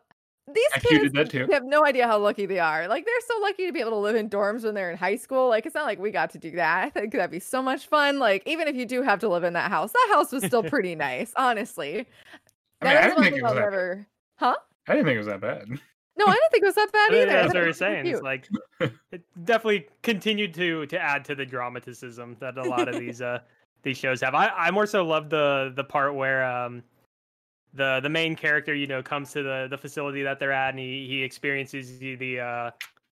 these 0.53 0.83
kids 0.83 1.13
that 1.13 1.29
too. 1.29 1.47
have 1.51 1.63
no 1.63 1.85
idea 1.85 2.07
how 2.07 2.17
lucky 2.17 2.45
they 2.45 2.59
are. 2.59 2.87
Like 2.87 3.05
they're 3.05 3.21
so 3.27 3.39
lucky 3.41 3.65
to 3.67 3.71
be 3.73 3.79
able 3.79 3.91
to 3.91 3.97
live 3.97 4.15
in 4.15 4.29
dorms 4.29 4.63
when 4.63 4.73
they're 4.73 4.91
in 4.91 4.97
high 4.97 5.15
school. 5.15 5.49
Like 5.49 5.65
it's 5.65 5.75
not 5.75 5.85
like 5.85 5.99
we 5.99 6.11
got 6.11 6.29
to 6.31 6.37
do 6.37 6.51
that. 6.51 6.85
I 6.85 6.89
think 6.89 7.13
that'd 7.13 7.31
be 7.31 7.39
so 7.39 7.61
much 7.61 7.87
fun. 7.87 8.19
Like 8.19 8.43
even 8.45 8.67
if 8.67 8.75
you 8.75 8.85
do 8.85 9.01
have 9.01 9.19
to 9.19 9.29
live 9.29 9.43
in 9.43 9.53
that 9.53 9.69
house, 9.71 9.91
that 9.91 10.09
house 10.11 10.31
was 10.31 10.43
still 10.43 10.63
pretty 10.69 10.95
nice, 10.95 11.33
honestly. 11.35 11.93
I 12.81 12.85
mean, 12.85 12.93
That 12.93 12.97
I 13.03 13.07
didn't 13.07 13.23
think 13.23 13.35
it 13.37 13.41
was 13.43 13.49
I'll 13.51 13.55
that. 13.55 13.61
never. 13.61 14.07
Huh? 14.37 14.55
I 14.87 14.93
didn't 14.93 15.05
think 15.05 15.15
it 15.15 15.19
was 15.19 15.27
that 15.27 15.41
bad. 15.41 15.67
No, 16.17 16.25
I 16.25 16.33
didn't 16.33 16.51
think 16.51 16.63
it 16.63 16.65
was 16.65 16.75
that 16.75 16.91
bad 16.91 17.13
either. 17.13 17.25
That's 17.27 17.47
what 17.53 17.55
we're 17.55 17.67
was 17.67 17.77
saying. 17.77 18.05
It's 18.05 18.21
like 18.21 18.49
it 19.11 19.21
definitely 19.45 19.87
continued 20.01 20.53
to 20.55 20.85
to 20.87 20.99
add 20.99 21.23
to 21.23 21.33
the 21.35 21.45
dramaticism 21.45 22.35
that 22.41 22.57
a 22.57 22.63
lot 22.63 22.89
of 22.89 22.99
these 22.99 23.21
uh 23.21 23.39
these 23.83 23.97
shows 23.97 24.19
have. 24.19 24.35
I, 24.35 24.49
I 24.49 24.71
more 24.71 24.85
so 24.85 25.05
love 25.05 25.29
the 25.29 25.71
the 25.77 25.83
part 25.85 26.15
where 26.15 26.43
um 26.43 26.83
the 27.73 27.99
the 28.01 28.09
main 28.09 28.35
character 28.35 28.73
you 28.73 28.87
know 28.87 29.03
comes 29.03 29.31
to 29.33 29.43
the 29.43 29.67
the 29.69 29.77
facility 29.77 30.23
that 30.23 30.39
they're 30.39 30.51
at 30.51 30.69
and 30.71 30.79
he 30.79 31.07
he 31.07 31.23
experiences 31.23 31.99
the, 31.99 32.15
the 32.15 32.39
uh 32.39 32.71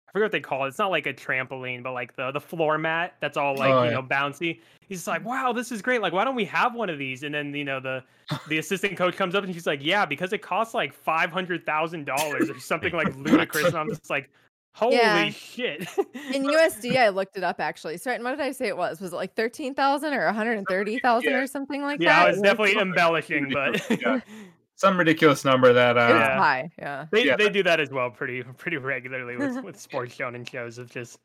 I 0.09 0.13
forget 0.13 0.27
what 0.27 0.33
they 0.33 0.41
call 0.41 0.65
it. 0.65 0.69
It's 0.69 0.79
not 0.79 0.91
like 0.93 1.07
a 1.07 1.15
trampoline, 1.15 1.83
but 1.83 1.93
like 1.93 2.15
the 2.17 2.31
the 2.31 2.41
floor 2.41 2.79
mat 2.79 3.17
that's 3.21 3.37
all 3.37 3.57
like 3.57 3.77
Oh, 3.77 3.83
you 3.83 3.91
yeah. 3.91 3.91
know 3.91 4.03
bouncy. 4.03 4.61
He's 4.89 4.99
just 4.99 5.09
like, 5.09 5.25
wow, 5.25 5.53
this 5.53 5.73
is 5.73 5.83
great. 5.83 6.01
Like, 6.01 6.13
why 6.13 6.25
don't 6.25 6.37
we 6.37 6.45
have 6.47 6.75
one 6.75 6.89
of 6.91 6.99
these? 6.99 7.23
And 7.25 7.35
then 7.35 7.53
you 7.55 7.65
know 7.65 7.81
the 7.81 8.05
the 8.47 8.59
assistant 8.59 8.97
coach 8.97 9.17
comes 9.17 9.35
up 9.35 9.43
and 9.45 9.53
she's 9.53 9.67
like, 9.67 9.81
yeah, 9.83 10.07
because 10.07 10.33
it 10.33 10.39
costs 10.43 10.75
like 10.75 10.93
five 10.93 11.31
hundred 11.33 11.67
thousand 11.67 12.05
dollars 12.07 12.49
or 12.51 12.59
something 12.61 12.93
like 12.93 13.13
ludicrous. 13.17 13.71
And 13.73 13.79
I'm 13.79 13.91
just 13.91 14.09
like, 14.11 14.31
holy 14.75 14.97
Yeah. 14.97 15.31
shit. 15.31 15.81
In 16.33 16.45
USD, 16.45 16.97
I 16.97 17.09
looked 17.09 17.37
it 17.37 17.43
up 17.43 17.61
actually. 17.61 17.97
So, 17.97 18.11
what 18.23 18.31
did 18.33 18.41
I 18.41 18.53
say 18.53 18.67
it 18.69 18.77
was? 18.77 19.01
Was 19.01 19.13
it 19.13 19.17
like 19.17 19.35
thirteen 19.35 19.75
thousand 19.75 20.13
or 20.13 20.27
one 20.27 20.35
hundred 20.35 20.59
and 20.59 20.67
thirty 20.69 20.99
thousand 20.99 21.31
Yeah. 21.31 21.39
or 21.39 21.47
something 21.47 21.83
like 21.83 22.01
yeah, 22.01 22.11
that? 22.11 22.21
Yeah, 22.21 22.27
I 22.27 22.31
was 22.31 22.41
definitely 22.43 22.81
embellishing, 22.81 23.49
but 23.53 24.01
Yeah. 24.01 24.21
Some 24.77 24.99
ridiculous 24.99 25.45
number 25.45 25.73
that 25.73 25.97
It 25.97 26.01
was 26.01 26.11
uh 26.13 26.19
Yeah. 26.19 26.39
high. 26.39 26.71
Yeah. 26.79 27.07
They 27.11 27.25
Yeah. 27.27 27.37
they 27.37 27.49
do 27.49 27.63
that 27.63 27.81
as 27.81 27.91
well 27.91 28.11
pretty 28.11 28.43
pretty 28.43 28.77
regularly 28.77 29.37
with, 29.37 29.63
with 29.63 29.81
sports 29.81 30.17
shonen 30.17 30.49
shows 30.49 30.79
of 30.79 30.91
just 30.91 31.19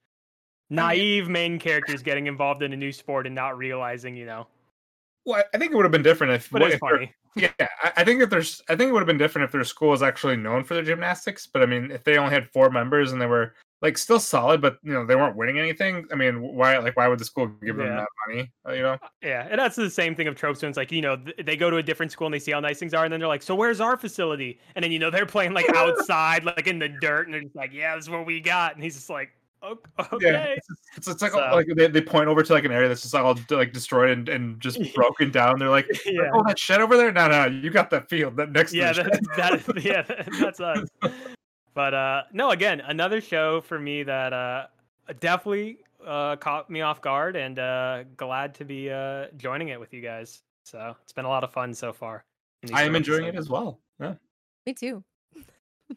naive 0.70 1.28
main 1.28 1.58
characters 1.58 2.04
getting 2.04 2.28
involved 2.28 2.62
in 2.62 2.74
a 2.74 2.78
new 2.78 2.92
sport 2.92 3.26
and 3.26 3.34
not 3.36 3.58
realizing, 3.58 4.16
you 4.16 4.26
know. 4.26 4.48
Well, 5.30 5.44
I 5.54 5.58
think 5.58 5.72
it 5.72 5.76
would 5.76 5.86
have 5.86 5.92
been 5.92 6.04
different 6.04 6.34
if, 6.34 6.50
But 6.50 6.64
it's 6.64 6.74
if 6.76 6.80
funny. 6.80 7.14
Yeah, 7.36 7.52
I, 7.96 8.04
think 8.04 8.22
if 8.22 8.30
there's, 8.32 8.62
I 8.68 8.76
think 8.76 8.90
it 8.90 8.92
would 8.92 9.00
have 9.02 9.08
been 9.08 9.20
different 9.20 9.46
if 9.46 9.52
their 9.52 9.64
school 9.64 9.90
was 9.90 10.02
actually 10.02 10.36
known 10.36 10.64
for 10.64 10.74
their 10.74 10.84
gymnastics. 10.84 11.46
But 11.48 11.62
I 11.62 11.68
mean, 11.68 11.92
if 11.92 12.04
they 12.04 12.18
only 12.18 12.34
had 12.34 12.50
four 12.50 12.70
members 12.72 13.12
and 13.12 13.22
they 13.22 13.28
were 13.28 13.54
like 13.82 13.98
still 13.98 14.20
solid, 14.20 14.62
but 14.62 14.78
you 14.84 14.92
know 14.92 15.06
they 15.06 15.16
weren't 15.16 15.38
winning 15.38 15.60
anything. 15.60 16.06
I 16.12 16.16
mean, 16.16 16.42
why, 16.42 16.78
like, 16.80 16.98
why 16.98 17.08
would 17.08 17.20
the 17.20 17.24
school 17.26 17.48
give 17.64 17.78
them 17.78 17.86
Yeah. 17.86 17.96
that 17.98 18.08
money? 18.28 18.52
uh, 18.68 18.72
You 18.74 18.82
know? 18.82 18.98
Yeah, 19.22 19.48
and 19.50 19.60
that's 19.60 19.76
the 19.76 19.90
same 19.92 20.16
thing 20.16 20.28
of 20.28 20.36
tropes. 20.36 20.62
When 20.62 20.70
it's 20.70 20.76
like 20.78 20.92
you 20.92 21.02
know 21.02 21.16
th- 21.18 21.38
they 21.46 21.56
go 21.56 21.70
to 21.70 21.78
a 21.78 21.84
different 21.84 22.12
school 22.12 22.28
and 22.28 22.34
they 22.34 22.40
see 22.40 22.52
how 22.52 22.60
nice 22.60 22.80
things 22.80 22.94
are, 22.96 23.06
and 23.06 23.14
then 23.14 23.20
they're 23.22 23.30
like, 23.30 23.44
"So 23.44 23.56
where's 23.56 23.80
our 23.80 23.96
facility?" 23.96 24.60
And 24.76 24.84
then 24.84 24.92
you 24.92 25.00
know 25.00 25.12
they're 25.12 25.28
playing 25.28 25.54
like 25.54 25.70
outside, 25.76 26.44
like 26.44 26.68
in 26.68 26.80
the 26.80 26.90
dirt, 26.90 27.28
and 27.28 27.34
they're 27.34 27.44
just 27.44 27.56
like, 27.56 27.72
"Yeah, 27.72 27.96
this 27.96 28.06
is 28.06 28.10
what 28.10 28.26
we 28.26 28.42
got." 28.42 28.74
And 28.74 28.84
he's 28.84 28.96
just 28.96 29.10
like, 29.10 29.30
"O- 29.62 29.78
"Okay." 30.14 30.56
It's, 30.58 30.68
it's, 30.98 31.08
it's 31.08 31.22
like 31.22 31.32
So- 31.32 31.40
like 31.40 31.68
they, 31.76 31.88
they 31.88 32.02
point 32.02 32.28
over 32.28 32.44
to 32.44 32.54
like 32.54 32.64
an 32.66 32.72
area 32.72 32.88
that's 32.88 33.02
just 33.02 33.14
like 33.14 33.24
all 33.24 33.38
like 33.50 33.74
destroyed 33.74 34.10
and, 34.12 34.30
and 34.30 34.60
just 34.60 34.80
broken 34.96 35.32
down. 35.32 35.60
They're 35.60 35.70
like, 35.70 35.88
Yeah, 36.06 36.30
oh, 36.34 36.44
that 36.48 36.58
shed 36.60 36.82
over 36.82 36.98
there. 36.98 37.12
No, 37.12 37.28
no, 37.28 37.46
you 37.46 37.70
got 37.70 37.90
that 37.92 38.10
field 38.10 38.36
that 38.38 38.52
next. 38.52 38.74
yeah, 38.74 38.94
to 38.94 39.04
the 39.04 39.10
that, 39.38 39.60
shed. 39.62 39.76
that 39.76 39.84
yeah, 40.30 40.40
that's 40.40 40.60
us. 40.60 40.88
But 41.74 41.94
uh, 41.94 42.24
no, 42.34 42.52
again, 42.52 42.82
another 42.82 43.22
show 43.22 43.62
for 43.62 43.80
me 43.80 44.04
that 44.04 44.34
uh, 44.34 44.68
definitely 45.20 45.78
uh, 46.06 46.36
caught 46.38 46.70
me 46.70 46.82
off 46.82 47.02
guard, 47.02 47.36
and 47.36 47.60
uh, 47.60 48.04
glad 48.18 48.54
to 48.56 48.66
be 48.66 48.90
uh, 48.90 49.28
joining 49.38 49.70
it 49.70 49.80
with 49.80 49.94
you 49.94 50.02
guys. 50.02 50.42
So 50.64 50.96
it's 51.04 51.14
been 51.14 51.26
a 51.26 51.30
lot 51.30 51.44
of 51.44 51.52
fun 51.52 51.74
so 51.74 51.94
far. 51.94 52.24
I 52.74 52.84
am 52.84 52.96
enjoying 52.96 53.26
it 53.26 53.36
as 53.36 53.50
well. 53.50 53.80
Yeah. 54.00 54.16
Me 54.66 54.74
too. 54.74 55.04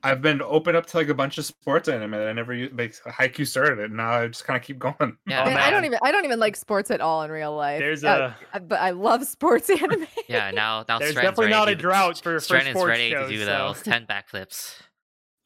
I've 0.03 0.23
been 0.23 0.41
open 0.43 0.75
up 0.75 0.87
to 0.87 0.97
like 0.97 1.09
a 1.09 1.15
bunch 1.15 1.39
of 1.39 1.45
sports 1.45 1.89
anime 1.89 2.13
that 2.13 2.27
I 2.29 2.33
never 2.33 2.55
used. 2.55 2.77
Like 2.79 2.95
Haikyuu 3.05 3.47
started 3.47 3.79
it, 3.79 3.85
and 3.87 3.97
now 3.97 4.11
I 4.11 4.27
just 4.27 4.45
kind 4.45 4.57
of 4.57 4.63
keep 4.65 4.79
going. 4.79 4.95
Yeah, 5.27 5.45
Man, 5.45 5.57
I 5.59 5.71
don't 5.71 5.85
even 5.85 5.99
I 6.03 6.11
don't 6.13 6.25
even 6.25 6.41
like 6.41 6.57
sports 6.57 6.91
at 6.91 7.01
all 7.01 7.23
in 7.23 7.31
real 7.31 7.55
life. 7.55 7.79
There's 7.81 8.03
Uh, 8.05 8.33
a 8.55 8.61
but 8.61 8.81
I 8.81 8.91
love 8.91 9.25
sports 9.27 9.69
anime. 9.71 10.07
Yeah, 10.29 10.51
now 10.51 10.85
now 10.89 10.99
There's 10.99 11.13
Stren's 11.13 11.27
definitely 11.29 11.51
not 11.51 11.69
a 11.69 11.75
drought 11.75 12.19
for- 12.19 12.41
for 12.41 12.55
Stren 12.55 12.63
is 12.67 12.69
sports 12.71 12.89
ready 12.89 13.11
shows, 13.11 13.29
to 13.31 13.37
do 13.37 13.45
so- 13.45 13.47
those 13.75 13.83
ten 13.83 14.07
backflips. 14.07 14.77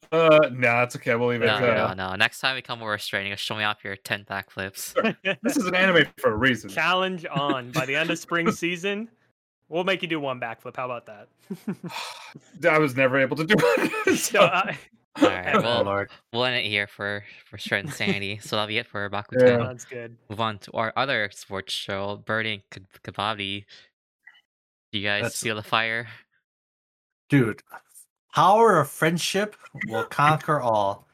Uh, 0.09 0.39
no, 0.53 0.59
that's 0.61 0.95
okay. 0.95 1.13
We'll 1.15 1.27
leave 1.27 1.41
it. 1.41 1.47
No, 1.47 1.55
uh, 1.55 1.93
no, 1.93 2.09
no. 2.11 2.15
Next 2.15 2.39
time 2.39 2.55
we 2.55 2.61
come 2.61 2.81
over 2.81 2.97
Stren, 2.97 3.27
you 3.27 3.35
show 3.35 3.55
me 3.57 3.63
off 3.65 3.83
your 3.83 3.97
ten 3.97 4.23
backflips. 4.23 4.93
This 5.43 5.57
is 5.57 5.65
an 5.65 5.75
anime 5.75 6.05
for 6.17 6.31
a 6.31 6.35
reason. 6.37 6.69
challenge 6.69 7.25
on. 7.29 7.71
By 7.71 7.85
the 7.85 7.97
end 7.97 8.09
of 8.09 8.17
spring 8.17 8.49
season, 8.53 9.09
we'll 9.69 9.83
make 9.83 10.01
you 10.01 10.07
do 10.07 10.19
one 10.19 10.39
backflip. 10.39 10.75
How 10.75 10.85
about 10.85 11.05
that? 11.07 11.27
I 12.69 12.79
was 12.79 12.95
never 12.95 13.19
able 13.19 13.35
to 13.37 13.45
do 13.45 13.55
it. 13.59 13.91
so, 14.05 14.13
so- 14.15 14.39
uh, 14.41 14.73
All 15.21 15.27
right, 15.29 15.55
well, 15.63 15.83
Lord. 15.83 16.11
we'll 16.31 16.45
end 16.45 16.57
it 16.57 16.69
here 16.69 16.85
for 16.87 17.23
for 17.49 17.57
Stren's 17.57 17.95
sanity. 17.95 18.37
So 18.41 18.55
that'll 18.55 18.67
be 18.67 18.77
it 18.77 18.85
for 18.87 19.09
Bakugan. 19.09 19.47
Yeah. 19.59 19.67
that's 19.67 19.85
good. 19.85 20.15
Move 20.29 20.39
on 20.39 20.59
to 20.59 20.71
our 20.73 20.93
other 20.95 21.29
sports 21.33 21.73
show, 21.73 22.21
Burning 22.25 22.61
K- 22.71 22.81
Kabaddi. 23.03 23.65
Do 24.91 24.99
you 24.99 25.05
guys 25.07 25.23
That's- 25.23 25.41
feel 25.41 25.55
the 25.55 25.63
fire? 25.63 26.07
Dude, 27.29 27.61
power 28.33 28.79
of 28.79 28.89
friendship 28.89 29.55
will 29.87 30.05
conquer 30.05 30.61
all. 30.61 31.07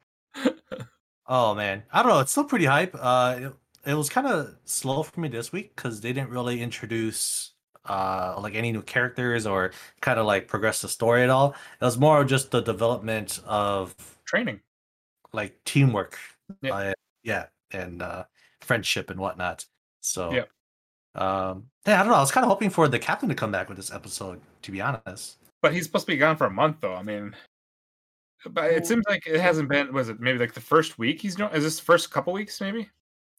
Oh 1.26 1.56
man, 1.56 1.84
I 1.92 2.04
don't 2.04 2.12
know. 2.12 2.20
It's 2.20 2.32
still 2.32 2.44
pretty 2.44 2.66
hype. 2.66 2.94
Uh, 3.00 3.36
it, 3.40 3.54
it 3.92 3.94
was 3.96 4.10
kind 4.10 4.28
of 4.28 4.56
slow 4.66 5.02
for 5.04 5.20
me 5.22 5.30
this 5.30 5.52
week 5.54 5.76
because 5.76 6.02
they 6.02 6.12
didn't 6.14 6.30
really 6.30 6.62
introduce 6.62 7.53
uh 7.90 8.36
like 8.40 8.56
any 8.56 8.72
new 8.72 8.82
characters 8.82 9.46
or 9.46 9.72
kind 10.02 10.20
of 10.20 10.26
like 10.26 10.48
progress 10.48 10.82
the 10.82 10.88
story 10.90 11.24
at 11.24 11.30
all. 11.30 11.56
It 11.82 11.86
was 11.86 11.98
more 11.98 12.24
just 12.24 12.52
the 12.52 12.62
development 12.62 13.40
of 13.46 13.94
Training. 14.26 14.62
like 15.34 15.62
teamwork, 15.66 16.18
Yeah. 16.62 16.74
uh, 16.74 16.94
yeah, 17.24 17.46
and 17.72 18.02
uh 18.02 18.24
friendship 18.62 19.10
and 19.10 19.20
whatnot. 19.20 19.66
So, 20.02 20.32
Yeah. 20.32 20.46
um, 21.16 21.66
yeah, 21.86 21.96
I 22.00 22.04
don't 22.04 22.10
know. 22.12 22.16
I 22.18 22.22
was 22.22 22.32
kind 22.32 22.46
of 22.46 22.50
hoping 22.50 22.70
for 22.70 22.88
the 22.88 23.00
captain 23.00 23.28
to 23.30 23.36
come 23.36 23.52
back 23.52 23.68
with 23.68 23.78
this 23.78 23.92
episode. 23.92 24.42
To 24.62 24.72
be 24.72 24.80
honest. 24.82 25.38
But 25.62 25.74
he's 25.74 25.84
supposed 25.86 26.06
to 26.06 26.12
be 26.14 26.18
gone 26.18 26.38
for 26.38 26.46
a 26.48 26.52
month, 26.52 26.78
though. 26.82 26.94
I 26.96 27.04
mean, 27.04 27.36
but 28.50 28.72
it 28.72 28.86
seems 28.86 29.04
like 29.10 29.26
it 29.28 29.40
hasn't 29.40 29.68
been. 29.70 29.92
Was 29.94 30.10
it 30.10 30.20
maybe 30.20 30.40
like 30.40 30.54
the 30.54 30.62
first 30.62 30.98
week 30.98 31.22
he's 31.22 31.36
doing? 31.36 31.52
Is 31.54 31.64
this 31.64 31.78
the 31.80 31.86
first 31.86 32.12
couple 32.12 32.32
weeks, 32.34 32.60
maybe? 32.62 32.90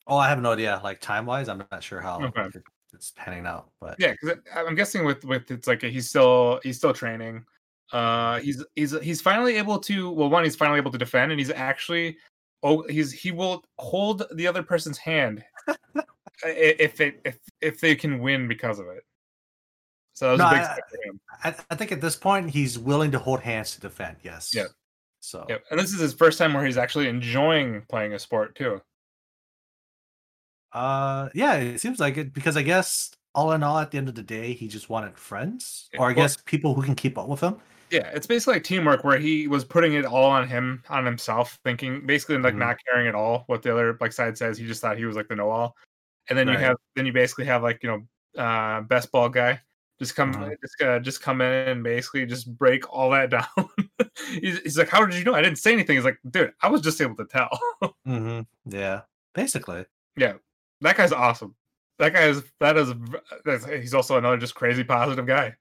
Oh, 0.07 0.17
I 0.19 0.29
have 0.29 0.41
no 0.41 0.53
idea. 0.53 0.81
Like 0.85 1.01
time 1.01 1.25
wise, 1.27 1.49
I'm 1.49 1.63
not 1.71 1.83
sure 1.83 2.01
how 2.01 2.23
Okay. 2.27 2.49
It- 2.95 2.97
it's 2.97 3.13
panning 3.17 3.47
out. 3.47 3.71
But 3.81 3.97
Yeah, 3.99 4.13
because 4.21 4.39
I'm 4.55 4.75
guessing 4.75 5.05
with 5.05 5.25
with 5.25 5.51
it's 5.51 5.67
like 5.69 5.83
he's 5.83 6.09
still 6.09 6.61
he's 6.63 6.77
still 6.79 6.93
training. 6.95 7.45
Uh, 7.93 8.41
he's 8.41 8.65
he's 8.77 8.99
he's 9.01 9.21
finally 9.21 9.57
able 9.57 9.79
to. 9.81 10.11
Well, 10.11 10.31
one, 10.31 10.45
he's 10.45 10.57
finally 10.57 10.79
able 10.79 10.91
to 10.93 10.99
defend, 10.99 11.33
and 11.33 11.39
he's 11.41 11.51
actually 11.51 12.17
oh, 12.63 12.83
he's 12.89 13.13
he 13.13 13.31
will 13.31 13.63
hold 13.79 14.23
the 14.35 14.47
other 14.47 14.63
person's 14.63 14.97
hand 14.99 15.45
if 16.45 17.01
it 17.01 17.21
if 17.25 17.39
if 17.61 17.81
they 17.81 17.95
can 17.95 18.21
win 18.21 18.49
because 18.49 18.79
of 18.79 18.87
it. 18.89 19.05
So 20.15 20.37
that 20.37 20.39
was 20.39 20.39
No, 20.39 20.47
a 20.47 20.51
big 20.51 20.61
I- 20.61 20.73
step 20.73 20.85
for 20.91 21.11
him. 21.11 21.21
I, 21.43 21.55
I 21.71 21.75
think 21.77 21.93
at 21.93 22.01
this 22.01 22.17
point 22.17 22.51
he's 22.51 22.79
willing 22.79 23.11
to 23.13 23.19
hold 23.19 23.41
hands 23.41 23.73
to 23.75 23.81
defend. 23.81 24.17
Yes. 24.23 24.53
Yeah. 24.55 24.67
So 25.21 25.45
Yep. 25.49 25.65
And 25.71 25.81
this 25.81 25.93
is 25.93 26.01
his 26.01 26.15
first 26.15 26.39
time 26.39 26.55
where 26.55 26.65
he's 26.65 26.77
actually 26.79 27.09
enjoying 27.09 27.83
playing 27.89 28.13
a 28.15 28.19
sport 28.19 28.55
too. 28.55 28.81
Uh, 30.75 31.29
yeah, 31.35 31.55
it 31.55 31.81
seems 31.81 32.01
like 32.01 32.17
it 32.17 32.33
because 32.35 32.57
I 32.57 32.63
guess 32.63 33.13
all 33.35 33.53
in 33.53 33.63
all, 33.63 33.79
at 33.79 33.91
the 33.91 33.99
end 33.99 34.09
of 34.09 34.15
the 34.15 34.23
day, 34.23 34.53
he 34.53 34.69
just 34.69 34.89
wanted 34.91 35.17
friends, 35.19 35.89
Yeah, 35.93 36.01
or 36.01 36.05
I 36.05 36.07
well- 36.09 36.15
guess 36.17 36.37
people 36.37 36.75
who 36.75 36.83
can 36.83 36.95
keep 36.95 37.17
up 37.19 37.29
with 37.29 37.41
him. 37.41 37.57
Yeah, 37.91 38.11
it's 38.15 38.27
basically 38.27 38.55
like 38.55 38.65
teamwork 38.65 39.05
where 39.05 39.19
he 39.19 39.47
was 39.47 39.65
putting 39.65 39.93
it 39.95 40.05
all 40.05 40.31
on 40.31 40.49
him, 40.49 40.83
on 40.89 41.05
himself, 41.05 41.59
thinking 41.65 42.05
basically 42.07 42.39
like 42.39 42.55
Mhm. 42.55 42.59
not 42.59 42.77
caring 42.87 43.07
at 43.07 43.15
all 43.15 43.45
what 43.47 43.63
the 43.63 43.73
other 43.73 43.97
like 44.01 44.13
side 44.13 44.37
says. 44.37 44.59
He 44.59 44.67
just 44.67 44.81
thought 44.81 44.97
he 44.99 45.05
was 45.05 45.15
like 45.17 45.29
the 45.29 45.37
know 45.37 45.51
all. 45.51 45.77
And 46.29 46.37
then 46.39 46.49
you 46.49 46.57
have 46.57 46.77
then 46.97 47.07
you 47.07 47.13
basically 47.13 47.45
have 47.45 47.63
like, 47.63 47.83
you 47.83 47.89
know, 47.91 48.43
uh 48.43 48.81
best 48.81 49.13
ball 49.13 49.29
guy 49.29 49.61
just 50.01 50.17
come 50.17 50.35
Mhm. 50.35 50.57
just 50.61 50.83
uh, 50.83 50.99
just 50.99 51.21
come 51.23 51.41
in 51.41 51.69
and 51.69 51.85
basically 51.85 52.27
just 52.27 52.57
break 52.59 52.91
all 52.93 53.11
that 53.11 53.31
down. 53.37 53.47
he's, 54.41 54.59
he's 54.63 54.79
like, 54.79 54.89
How 54.89 55.05
did 55.05 55.15
you 55.17 55.23
know? 55.25 55.35
I 55.35 55.43
didn't 55.43 55.59
say 55.59 55.73
anything. 55.73 55.95
He's 55.97 56.05
like, 56.05 56.19
dude, 56.29 56.53
I 56.63 56.69
was 56.69 56.81
just 56.81 57.01
able 57.01 57.15
to 57.17 57.27
tell. 57.27 57.51
Mm-hmm. 58.07 58.41
Yeah. 58.75 59.03
Basically. 59.35 59.85
That 60.85 60.97
guy's 60.97 61.13
awesome. 61.13 61.55
That 61.99 62.13
guy 62.13 62.25
is 62.27 62.43
that 62.61 62.77
is 62.77 62.93
that's, 63.45 63.65
he's 63.67 63.95
also 63.95 64.17
another 64.19 64.37
just 64.37 64.55
crazy 64.55 64.85
positive 64.85 65.27
guy. 65.27 65.55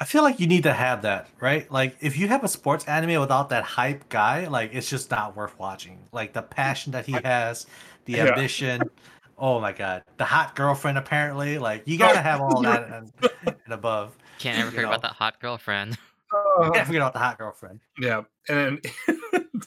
I 0.00 0.04
feel 0.04 0.22
like 0.24 0.40
you 0.40 0.48
need 0.48 0.64
to 0.64 0.72
have 0.72 1.02
that, 1.02 1.28
right? 1.40 1.70
Like 1.70 1.96
if 2.00 2.16
you 2.18 2.26
have 2.28 2.42
a 2.42 2.48
sports 2.48 2.84
anime 2.86 3.20
without 3.20 3.50
that 3.50 3.62
hype 3.62 4.08
guy, 4.08 4.48
like 4.48 4.74
it's 4.74 4.90
just 4.90 5.10
not 5.10 5.36
worth 5.36 5.56
watching. 5.58 6.00
Like 6.10 6.32
the 6.32 6.42
passion 6.42 6.92
that 6.92 7.06
he 7.06 7.12
has, 7.12 7.66
the 8.06 8.14
Yeah. 8.14 8.26
ambition. 8.28 8.90
Oh 9.38 9.60
my 9.60 9.72
god, 9.72 10.02
the 10.16 10.24
hot 10.24 10.54
girlfriend 10.56 10.98
apparently. 10.98 11.58
Like 11.58 11.82
you 11.86 11.98
gotta 11.98 12.20
have 12.20 12.40
all 12.40 12.62
that 12.62 12.88
and, 12.88 13.12
and 13.64 13.72
above. 13.74 14.16
Can't 14.38 14.58
ever 14.58 14.66
You 14.66 14.70
forget 14.70 14.84
about 14.86 15.02
know. 15.02 15.08
that 15.08 15.14
hot 15.14 15.40
girlfriend. 15.40 15.98
Uh, 16.32 16.70
Can't 16.70 16.86
forget 16.86 17.02
about 17.02 17.12
the 17.12 17.18
hot 17.18 17.38
girlfriend. 17.38 17.80
Yeah, 18.00 18.22
and 18.48 18.80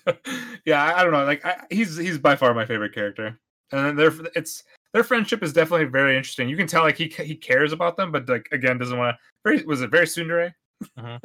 then, 0.06 0.18
yeah, 0.66 0.84
I, 0.84 1.00
I 1.00 1.04
don't 1.04 1.12
know. 1.14 1.24
Like 1.24 1.46
I, 1.46 1.66
he's 1.70 1.96
he's 1.96 2.18
by 2.18 2.36
far 2.36 2.54
my 2.54 2.66
favorite 2.66 2.94
character, 2.94 3.40
and 3.72 3.86
then 3.86 3.96
their 3.96 4.12
it's 4.36 4.64
their 4.94 5.04
friendship 5.04 5.44
is 5.44 5.54
definitely 5.54 5.86
very 5.88 6.16
interesting. 6.16 6.48
You 6.50 6.58
can 6.58 6.68
tell 6.68 6.84
like 6.84 6.98
he 6.98 7.08
he 7.08 7.36
cares 7.36 7.74
about 7.74 7.98
them, 7.98 8.12
but 8.12 8.28
like 8.30 8.48
again 8.52 8.78
doesn't 8.78 8.98
want 8.98 9.16
to. 9.16 9.20
Very 9.44 9.64
was 9.66 9.82
it 9.82 9.92
very 9.92 10.06
Tsundere? 10.06 10.54
I 10.98 11.20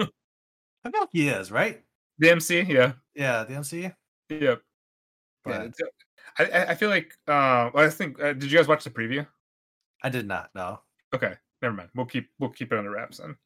feel 0.91 1.01
like 1.01 1.09
he 1.13 1.29
is, 1.29 1.51
right? 1.53 1.83
The 2.19 2.31
MC, 2.31 2.63
yeah, 2.63 2.93
Yeah, 3.15 3.45
the 3.45 3.55
MC. 3.55 3.91
yep. 4.31 4.63
But 5.45 5.73
Yeah, 5.79 5.87
I 6.39 6.45
I- 6.45 6.71
I 6.71 6.75
feel 6.75 6.91
like 6.91 7.13
uh, 7.29 7.71
well, 7.75 7.85
I 7.87 7.91
think 7.91 8.21
uh, 8.23 8.33
did 8.35 8.51
you 8.51 8.59
guys 8.59 8.69
watch 8.69 8.85
the 8.85 8.91
preview? 8.91 9.27
I 10.03 10.09
did 10.09 10.27
not 10.27 10.51
No. 10.55 10.81
Okay, 11.15 11.35
never 11.63 11.75
mind. 11.75 11.91
We'll 11.95 12.07
keep 12.07 12.29
we'll 12.39 12.51
keep 12.51 12.73
it 12.73 12.79
under 12.79 12.91
wraps 12.91 13.19
then. 13.19 13.37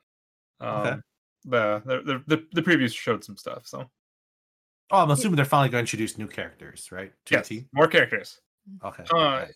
Um, 0.60 0.76
Okay. 0.86 0.96
the, 1.44 1.82
the 1.86 2.02
the 2.02 2.36
the 2.36 2.46
the 2.52 2.62
previews 2.62 2.94
showed 2.94 3.24
some 3.24 3.36
stuff, 3.36 3.66
so 3.66 3.90
Oh, 4.90 4.98
I'm 5.02 5.10
assuming 5.10 5.36
they're 5.36 5.44
finally 5.46 5.70
going 5.70 5.84
to 5.84 5.88
introduce 5.88 6.18
new 6.18 6.26
characters, 6.28 6.92
right? 6.92 7.12
To 7.26 7.34
yes, 7.34 7.48
the 7.48 7.54
team. 7.60 7.68
more 7.72 7.88
characters. 7.88 8.40
Okay. 8.84 9.04
Uh, 9.12 9.16
okay. 9.42 9.50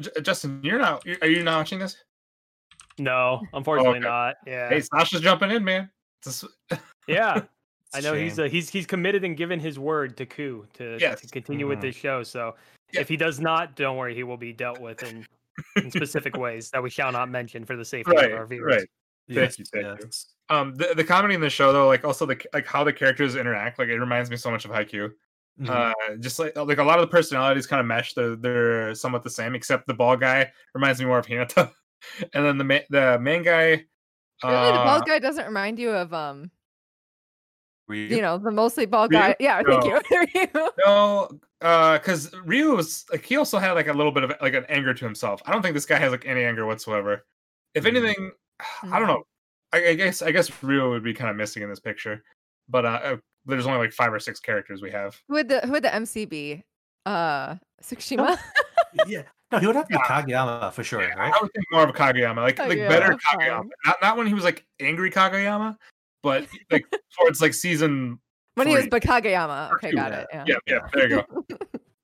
J- 0.00 0.20
Justin, 0.22 0.60
you're 0.62 0.78
not. 0.78 1.04
Are 1.22 1.28
you 1.28 1.42
not 1.42 1.58
watching 1.58 1.78
this? 1.78 1.96
No, 2.98 3.40
unfortunately 3.52 3.98
Okay. 3.98 4.08
not. 4.08 4.36
Yeah, 4.46 4.68
Hey, 4.68 4.80
Sasha's 4.80 5.20
jumping 5.20 5.50
in, 5.50 5.64
man. 5.64 5.90
It's 6.26 6.42
just- 6.42 6.52
yeah. 7.08 7.40
I 7.94 7.96
I 7.96 7.98
a 8.00 8.02
know 8.02 8.12
he's 8.14 8.36
shame. 8.36 8.44
uh, 8.44 8.48
he's 8.48 8.68
he's 8.68 8.86
committed 8.86 9.24
and 9.24 9.36
given 9.36 9.58
his 9.58 9.78
word 9.78 10.16
to 10.18 10.26
Ku 10.26 10.66
to, 10.74 10.96
Yes. 11.00 11.22
to 11.22 11.28
continue 11.28 11.66
with 11.66 11.78
Mhm. 11.78 11.82
this 11.82 11.96
show. 11.96 12.22
So 12.22 12.56
Yeah. 12.92 13.00
if 13.00 13.08
he 13.08 13.16
does 13.16 13.40
not, 13.40 13.74
don't 13.74 13.96
worry, 13.96 14.14
he 14.14 14.22
will 14.22 14.36
be 14.36 14.52
dealt 14.52 14.80
with 14.80 15.02
in, 15.02 15.26
in 15.76 15.90
specific 15.90 16.36
ways 16.36 16.70
that 16.70 16.82
we 16.82 16.90
shall 16.90 17.10
not 17.10 17.30
mention 17.30 17.64
for 17.64 17.74
the 17.74 17.84
safety 17.84 18.12
right, 18.14 18.30
of 18.32 18.38
our 18.38 18.46
viewers. 18.46 18.76
right. 18.76 18.88
Yes, 19.28 19.58
you, 19.58 19.64
thank 19.72 19.86
you. 19.86 19.96
yes. 20.04 20.34
Um, 20.50 20.74
the, 20.74 20.92
the 20.94 21.04
comedy 21.04 21.34
in 21.34 21.40
the 21.40 21.48
show 21.50 21.72
though, 21.72 21.86
like 21.86 22.04
also 22.04 22.26
the 22.26 22.38
like 22.52 22.66
how 22.66 22.84
the 22.84 22.92
characters 22.92 23.34
interact, 23.34 23.78
like 23.78 23.88
it 23.88 23.98
reminds 23.98 24.28
me 24.30 24.36
so 24.36 24.50
much 24.50 24.64
of 24.66 24.70
Haikyuu. 24.72 25.10
Mhm. 25.58 25.68
Uh, 25.68 26.16
just 26.20 26.38
like 26.38 26.56
like 26.56 26.78
a 26.78 26.84
lot 26.84 26.98
of 26.98 27.02
the 27.02 27.10
personalities 27.10 27.66
kind 27.66 27.80
of 27.80 27.86
mesh. 27.86 28.14
They're 28.14 28.36
they're 28.36 28.94
somewhat 28.94 29.22
the 29.24 29.30
same, 29.30 29.54
except 29.54 29.86
the 29.86 29.94
ball 29.94 30.16
guy 30.16 30.50
reminds 30.74 31.00
me 31.00 31.06
more 31.06 31.18
of 31.18 31.26
Hinata, 31.26 31.70
and 32.34 32.44
then 32.44 32.58
the 32.58 32.64
ma- 32.64 32.86
the 32.90 33.18
main 33.18 33.42
guy. 33.42 33.84
Really, 34.42 34.72
the 34.72 34.78
bald 34.78 35.02
uh, 35.02 35.04
guy 35.04 35.18
doesn't 35.18 35.44
remind 35.44 35.78
you 35.78 35.90
of 35.90 36.14
um, 36.14 36.50
Ryu? 37.88 38.06
you 38.16 38.22
know, 38.22 38.38
the 38.38 38.50
mostly 38.50 38.86
bald 38.86 39.10
Ryu? 39.10 39.20
guy. 39.20 39.36
Yeah, 39.38 39.62
thank 39.62 39.84
you. 39.84 40.00
Ryu. 40.34 40.68
No, 40.84 41.28
uh, 41.60 41.98
because 41.98 42.32
Ryu 42.44 42.74
was 42.76 43.04
like 43.12 43.24
he 43.24 43.36
also 43.36 43.58
had 43.58 43.72
like 43.72 43.88
a 43.88 43.92
little 43.92 44.12
bit 44.12 44.22
of 44.24 44.32
like 44.40 44.54
an 44.54 44.64
anger 44.70 44.94
to 44.94 45.04
himself. 45.04 45.42
I 45.44 45.52
don't 45.52 45.60
think 45.60 45.74
this 45.74 45.84
guy 45.84 45.98
has 45.98 46.10
like 46.10 46.24
any 46.24 46.42
anger 46.44 46.64
whatsoever. 46.64 47.26
If 47.74 47.84
Mhm. 47.84 47.88
anything, 47.88 48.30
I 48.84 48.98
don't 48.98 49.08
know. 49.08 49.24
I, 49.72 49.88
I 49.88 49.94
guess 49.94 50.22
I 50.22 50.30
guess 50.30 50.50
Ryu 50.62 50.88
would 50.88 51.04
be 51.04 51.12
kind 51.12 51.30
of 51.30 51.36
missing 51.36 51.62
in 51.62 51.68
this 51.68 51.80
picture, 51.80 52.24
but 52.68 52.86
uh, 52.86 53.00
uh, 53.04 53.16
there's 53.46 53.66
only 53.66 53.78
like 53.78 53.92
five 53.92 54.12
or 54.12 54.18
six 54.20 54.40
characters 54.40 54.82
we 54.82 54.90
have. 54.90 55.20
Who 55.28 55.34
would 55.34 55.48
the 55.48 55.60
who 55.60 55.72
would 55.72 55.84
the 55.84 55.94
MC 55.94 56.24
be? 56.24 56.62
Uh, 57.06 57.56
Tsukishima. 57.82 58.38
yeah. 59.06 59.22
No, 59.52 59.58
he 59.58 59.66
would 59.66 59.74
have 59.76 59.86
to 59.88 59.94
be 59.94 59.98
Yeah. 59.98 60.22
Kageyama 60.22 60.72
for 60.72 60.84
sure, 60.84 61.00
right? 61.00 61.32
I 61.34 61.38
would 61.42 61.52
think 61.52 61.64
more 61.72 61.82
of 61.82 61.90
a 61.90 61.92
Kageyama, 61.92 62.36
like 62.36 62.58
like 62.58 62.78
better 62.78 63.16
Kageyama, 63.16 63.64
not 63.86 63.96
not 64.02 64.16
when 64.16 64.26
he 64.26 64.34
was 64.34 64.44
like 64.44 64.64
angry 64.80 65.10
Kageyama, 65.10 65.76
but 66.22 66.46
like 66.70 66.86
towards 67.18 67.40
like 67.40 67.54
season. 67.54 68.18
when 68.54 68.68
he 68.68 68.74
was 68.74 68.84
three. 68.84 69.00
Bakageyama. 69.00 69.72
Okay, 69.72 69.92
got 69.92 70.12
yeah. 70.12 70.18
it. 70.20 70.26
Yeah. 70.32 70.44
Yeah, 70.46 70.56
yeah, 70.66 70.78
there 70.92 71.08
you 71.08 71.22
go. 71.30 71.44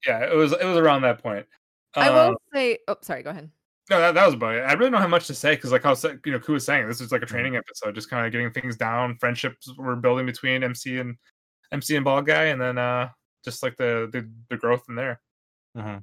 Yeah, 0.06 0.20
it 0.30 0.36
was 0.36 0.52
it 0.52 0.64
was 0.64 0.76
around 0.76 1.02
that 1.02 1.20
point. 1.22 1.46
I 1.94 2.08
Um, 2.08 2.14
will 2.14 2.36
say. 2.54 2.78
Oh, 2.86 2.96
sorry. 3.00 3.22
Go 3.24 3.30
ahead. 3.30 3.50
No, 3.88 4.00
that, 4.00 4.14
that 4.14 4.26
was 4.26 4.34
about 4.34 4.56
it. 4.56 4.62
I 4.62 4.72
really 4.72 4.90
don't 4.90 5.00
have 5.00 5.10
much 5.10 5.28
to 5.28 5.34
say 5.34 5.54
because, 5.54 5.70
like 5.70 5.86
I 5.86 5.90
was, 5.90 6.02
you 6.04 6.32
know, 6.32 6.40
Ku 6.40 6.54
was 6.54 6.64
saying, 6.66 6.88
this 6.88 7.00
is 7.00 7.12
like 7.12 7.22
a 7.22 7.26
training 7.26 7.56
episode, 7.56 7.94
just 7.94 8.10
kind 8.10 8.26
of 8.26 8.32
getting 8.32 8.50
things 8.50 8.76
down. 8.76 9.16
Friendships 9.18 9.72
were 9.78 9.94
building 9.94 10.26
between 10.26 10.64
MC 10.64 10.98
and 10.98 11.16
MC 11.72 11.94
and 11.96 12.04
Bald 12.04 12.26
Guy, 12.26 12.44
and 12.46 12.60
then 12.60 12.78
uh 12.78 13.08
just 13.44 13.62
like 13.62 13.76
the 13.76 14.08
the, 14.12 14.28
the 14.50 14.56
growth 14.56 14.82
in 14.88 14.96
there. 14.96 15.20
Mhm. 15.76 16.02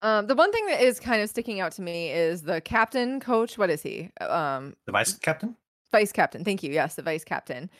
Um, 0.00 0.26
the 0.26 0.34
one 0.34 0.50
thing 0.52 0.66
that 0.66 0.80
is 0.80 0.98
kind 0.98 1.22
of 1.22 1.28
sticking 1.30 1.60
out 1.60 1.70
to 1.72 1.82
me 1.82 2.10
is 2.10 2.42
the 2.42 2.60
captain 2.60 3.20
coach. 3.20 3.56
What 3.56 3.70
is 3.70 3.82
he? 3.82 4.10
Um, 4.20 4.74
The 4.86 4.92
vice 4.92 5.14
captain? 5.14 5.54
vice 5.92 6.10
captain. 6.10 6.42
Thank 6.44 6.62
you. 6.62 6.72
Yes, 6.72 6.94
the 6.96 7.02
vice 7.02 7.22
captain. 7.22 7.70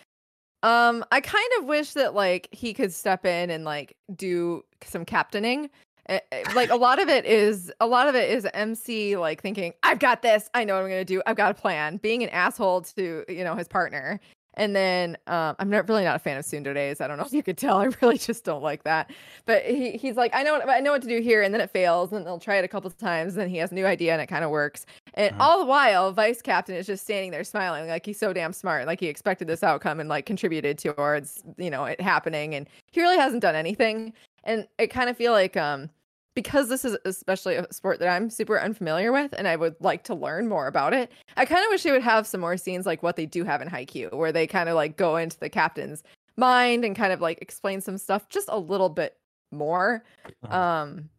Um, 0.63 1.05
I 1.11 1.21
kind 1.21 1.51
of 1.59 1.65
wish 1.65 1.95
that 1.95 2.15
like 2.15 2.49
he 2.53 2.75
could 2.75 2.93
step 2.93 3.25
in 3.27 3.51
and 3.51 3.65
like 3.65 3.97
do 4.15 4.63
some 4.85 5.05
captaining. 5.05 5.71
Eh, 6.09 6.19
eh, 6.33 6.43
Like 6.55 6.71
a 6.71 6.77
lot 6.77 6.99
of 7.01 7.09
it 7.09 7.25
is 7.25 7.73
a 7.81 7.87
lot 7.87 8.09
of 8.09 8.15
it 8.15 8.31
is 8.31 8.47
MC 8.55 9.17
like 9.17 9.41
thinking, 9.41 9.73
I've 9.83 9.99
got 9.99 10.23
this, 10.23 10.51
I 10.55 10.65
know 10.65 10.75
what 10.75 10.83
I'm 10.85 10.89
gonna 10.89 11.05
do, 11.05 11.23
I've 11.27 11.37
got 11.37 11.51
a 11.51 11.55
plan, 11.55 11.99
being 11.99 12.23
an 12.23 12.29
asshole 12.31 12.83
to, 12.97 13.25
you 13.29 13.45
know, 13.45 13.55
his 13.55 13.69
partner. 13.69 14.21
And 14.55 14.77
then 14.77 15.17
um, 15.29 15.57
I'm 15.59 15.71
not 15.71 15.89
really 15.89 16.05
not 16.05 16.17
a 16.17 16.19
fan 16.19 16.37
of 16.37 16.45
tsunderes. 16.45 17.01
I 17.01 17.09
don't 17.09 17.17
know 17.17 17.25
if 17.25 17.33
you 17.33 17.43
could 17.43 17.57
tell. 17.57 17.79
I 17.79 17.85
really 18.03 18.19
just 18.19 18.45
don't 18.45 18.63
like 18.63 18.85
that. 18.85 19.11
But 19.47 19.65
he, 19.65 19.93
he's 19.93 20.17
like, 20.17 20.31
I 20.35 20.43
know 20.43 20.53
what 20.59 20.69
I 20.69 20.81
know 20.81 20.93
what 20.93 21.01
to 21.03 21.09
do 21.09 21.21
here, 21.23 21.41
and 21.41 21.55
then 21.55 21.63
it 21.63 21.71
fails, 21.71 22.13
and 22.13 22.27
they'll 22.27 22.39
try 22.39 22.57
it 22.57 22.65
a 22.65 22.69
couple 22.69 22.89
of 22.89 22.99
times, 22.99 23.39
and 23.39 23.51
he 23.51 23.57
has 23.59 23.73
a 23.73 23.75
new 23.75 23.87
idea, 23.87 24.13
and 24.13 24.21
it 24.21 24.27
kind 24.27 24.45
of 24.45 24.51
works. 24.51 24.85
And 25.15 25.33
Mhm. 25.33 25.37
all 25.41 25.59
the 25.61 25.65
while, 25.65 26.13
vice 26.13 26.43
captain 26.43 26.75
is 26.75 26.87
just 26.87 27.03
standing 27.05 27.31
there 27.31 27.45
smiling, 27.45 27.89
like 27.89 28.05
he's 28.05 28.19
so 28.19 28.35
damn 28.35 28.53
smart, 28.53 28.87
like 28.87 29.01
he 29.01 29.07
expected 29.07 29.49
this 29.49 29.63
outcome 29.63 30.01
and 30.01 30.09
like 30.11 30.27
contributed 30.27 30.77
towards 30.79 31.43
you 31.57 31.71
know 31.71 31.85
it 31.87 31.99
happening, 32.03 32.55
and 32.55 32.69
he 32.91 33.01
really 33.01 33.17
hasn't 33.17 33.41
done 33.41 33.55
anything. 33.55 34.13
And 34.45 34.67
I 34.79 34.87
kind 34.87 35.09
of 35.11 35.17
feel 35.17 35.33
like 35.33 35.57
um 35.57 35.91
because 36.35 36.69
this 36.71 36.85
is 36.85 36.97
especially 37.05 37.57
a 37.57 37.71
sport 37.71 37.99
that 37.99 38.09
I'm 38.09 38.31
super 38.31 38.59
unfamiliar 38.59 39.13
with, 39.13 39.35
and 39.37 39.47
I 39.47 39.55
would 39.57 39.77
like 39.81 40.03
to 40.05 40.15
learn 40.15 40.49
more 40.49 40.67
about 40.67 40.95
it. 40.95 41.13
I 41.37 41.45
kind 41.45 41.63
of 41.63 41.69
wish 41.71 41.83
they 41.83 41.93
would 41.93 42.03
have 42.03 42.27
some 42.27 42.41
more 42.41 42.57
scenes 42.57 42.87
like 42.87 43.03
what 43.03 43.17
they 43.17 43.27
do 43.27 43.45
have 43.45 43.61
in 43.61 43.69
Haikyuu, 43.69 44.15
where 44.15 44.33
they 44.33 44.47
kind 44.47 44.71
of 44.71 44.75
like 44.75 44.97
go 44.97 45.17
into 45.17 45.39
the 45.39 45.51
captain's 45.51 46.03
mind 46.37 46.85
and 46.87 46.97
kind 46.97 47.13
of 47.13 47.21
like 47.21 47.43
explain 47.43 47.83
some 47.83 47.99
stuff 47.99 48.29
just 48.31 48.49
a 48.51 48.59
little 48.59 48.89
bit 48.89 49.19
more 49.51 50.03
Mhm. 50.45 50.53
um 50.53 51.11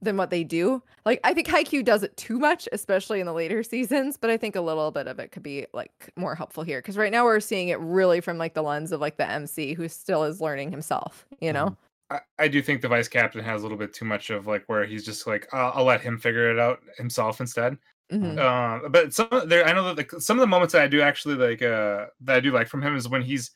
than 0.00 0.16
what 0.18 0.28
they 0.30 0.44
do. 0.44 0.82
Like 1.06 1.20
I 1.24 1.32
think 1.34 1.46
Haikyuu 1.48 1.84
does 1.84 2.02
it 2.02 2.16
too 2.16 2.38
much, 2.38 2.68
especially 2.72 3.20
in 3.20 3.26
the 3.26 3.32
later 3.34 3.62
seasons, 3.74 4.16
but 4.18 4.30
I 4.30 4.36
think 4.38 4.56
a 4.56 4.60
little 4.62 4.90
bit 4.90 5.06
of 5.06 5.18
it 5.18 5.30
could 5.32 5.42
be 5.42 5.66
like 5.74 6.10
more 6.16 6.34
helpful 6.34 6.62
here 6.62 6.78
because 6.80 6.96
right 6.98 7.12
now 7.12 7.24
we're 7.24 7.40
seeing 7.40 7.68
it 7.68 7.78
really 7.80 8.20
from 8.22 8.38
like 8.38 8.54
the 8.54 8.62
lens 8.62 8.92
of 8.92 9.00
like 9.02 9.16
the 9.18 9.30
MC 9.30 9.74
who 9.74 9.88
still 9.88 10.24
is 10.24 10.40
learning 10.40 10.70
himself, 10.70 11.26
you 11.40 11.52
know. 11.52 11.76
I, 12.10 12.20
I 12.38 12.48
do 12.48 12.62
think 12.62 12.80
the 12.80 12.88
vice 12.88 13.08
captain 13.08 13.42
has 13.44 13.62
a 13.62 13.64
little 13.64 13.78
bit 13.78 13.94
too 13.94 14.04
much 14.04 14.30
of 14.30 14.46
like 14.46 14.64
where 14.66 14.84
he's 14.84 15.04
just 15.04 15.26
like, 15.26 15.48
I'll, 15.52 15.72
I'll 15.76 15.84
let 15.84 16.00
him 16.00 16.18
figure 16.18 16.50
it 16.50 16.58
out 16.58 16.80
himself 16.98 17.40
instead. 17.40 17.76
Mhm. 18.12 18.38
Um, 18.38 18.92
but 18.92 19.14
some 19.14 19.28
of 19.30 19.48
there, 19.48 19.66
I 19.66 19.72
know 19.72 19.84
that 19.84 19.96
like, 19.96 20.10
some 20.20 20.36
of 20.36 20.42
the 20.42 20.46
moments 20.46 20.72
that 20.72 20.82
I 20.82 20.88
do 20.88 21.00
actually 21.00 21.36
like, 21.36 21.62
uh, 21.62 22.06
that 22.22 22.36
I 22.36 22.40
do 22.40 22.52
like 22.52 22.68
from 22.68 22.82
him 22.82 22.96
is 22.96 23.08
when 23.08 23.22
he's 23.22 23.50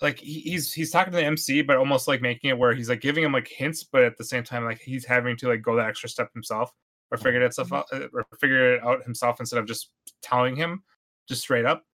like 0.00 0.18
he, 0.18 0.40
he's 0.40 0.72
he's 0.72 0.90
talking 0.90 1.12
to 1.12 1.18
the 1.18 1.24
MC, 1.24 1.62
but 1.62 1.76
almost 1.76 2.08
like 2.08 2.22
making 2.22 2.50
it 2.50 2.58
where 2.58 2.74
he's 2.74 2.88
like 2.88 3.00
giving 3.00 3.22
him 3.22 3.32
like 3.32 3.48
hints, 3.48 3.84
but 3.84 4.02
at 4.02 4.16
the 4.16 4.24
same 4.24 4.42
time 4.42 4.64
like 4.64 4.80
he's 4.80 5.04
having 5.04 5.36
to 5.36 5.48
like 5.48 5.62
go 5.62 5.76
that 5.76 5.88
extra 5.88 6.08
step 6.08 6.32
himself 6.32 6.72
or 7.10 7.18
figure 7.18 7.40
that 7.40 7.52
stuff 7.52 7.72
out 7.72 7.86
uh, 7.92 8.06
or 8.12 8.26
figure 8.40 8.74
it 8.74 8.82
out 8.82 9.02
himself 9.04 9.40
instead 9.40 9.58
of 9.58 9.66
just 9.66 9.90
telling 10.22 10.56
him 10.56 10.82
just 11.28 11.42
straight 11.42 11.66
up, 11.66 11.84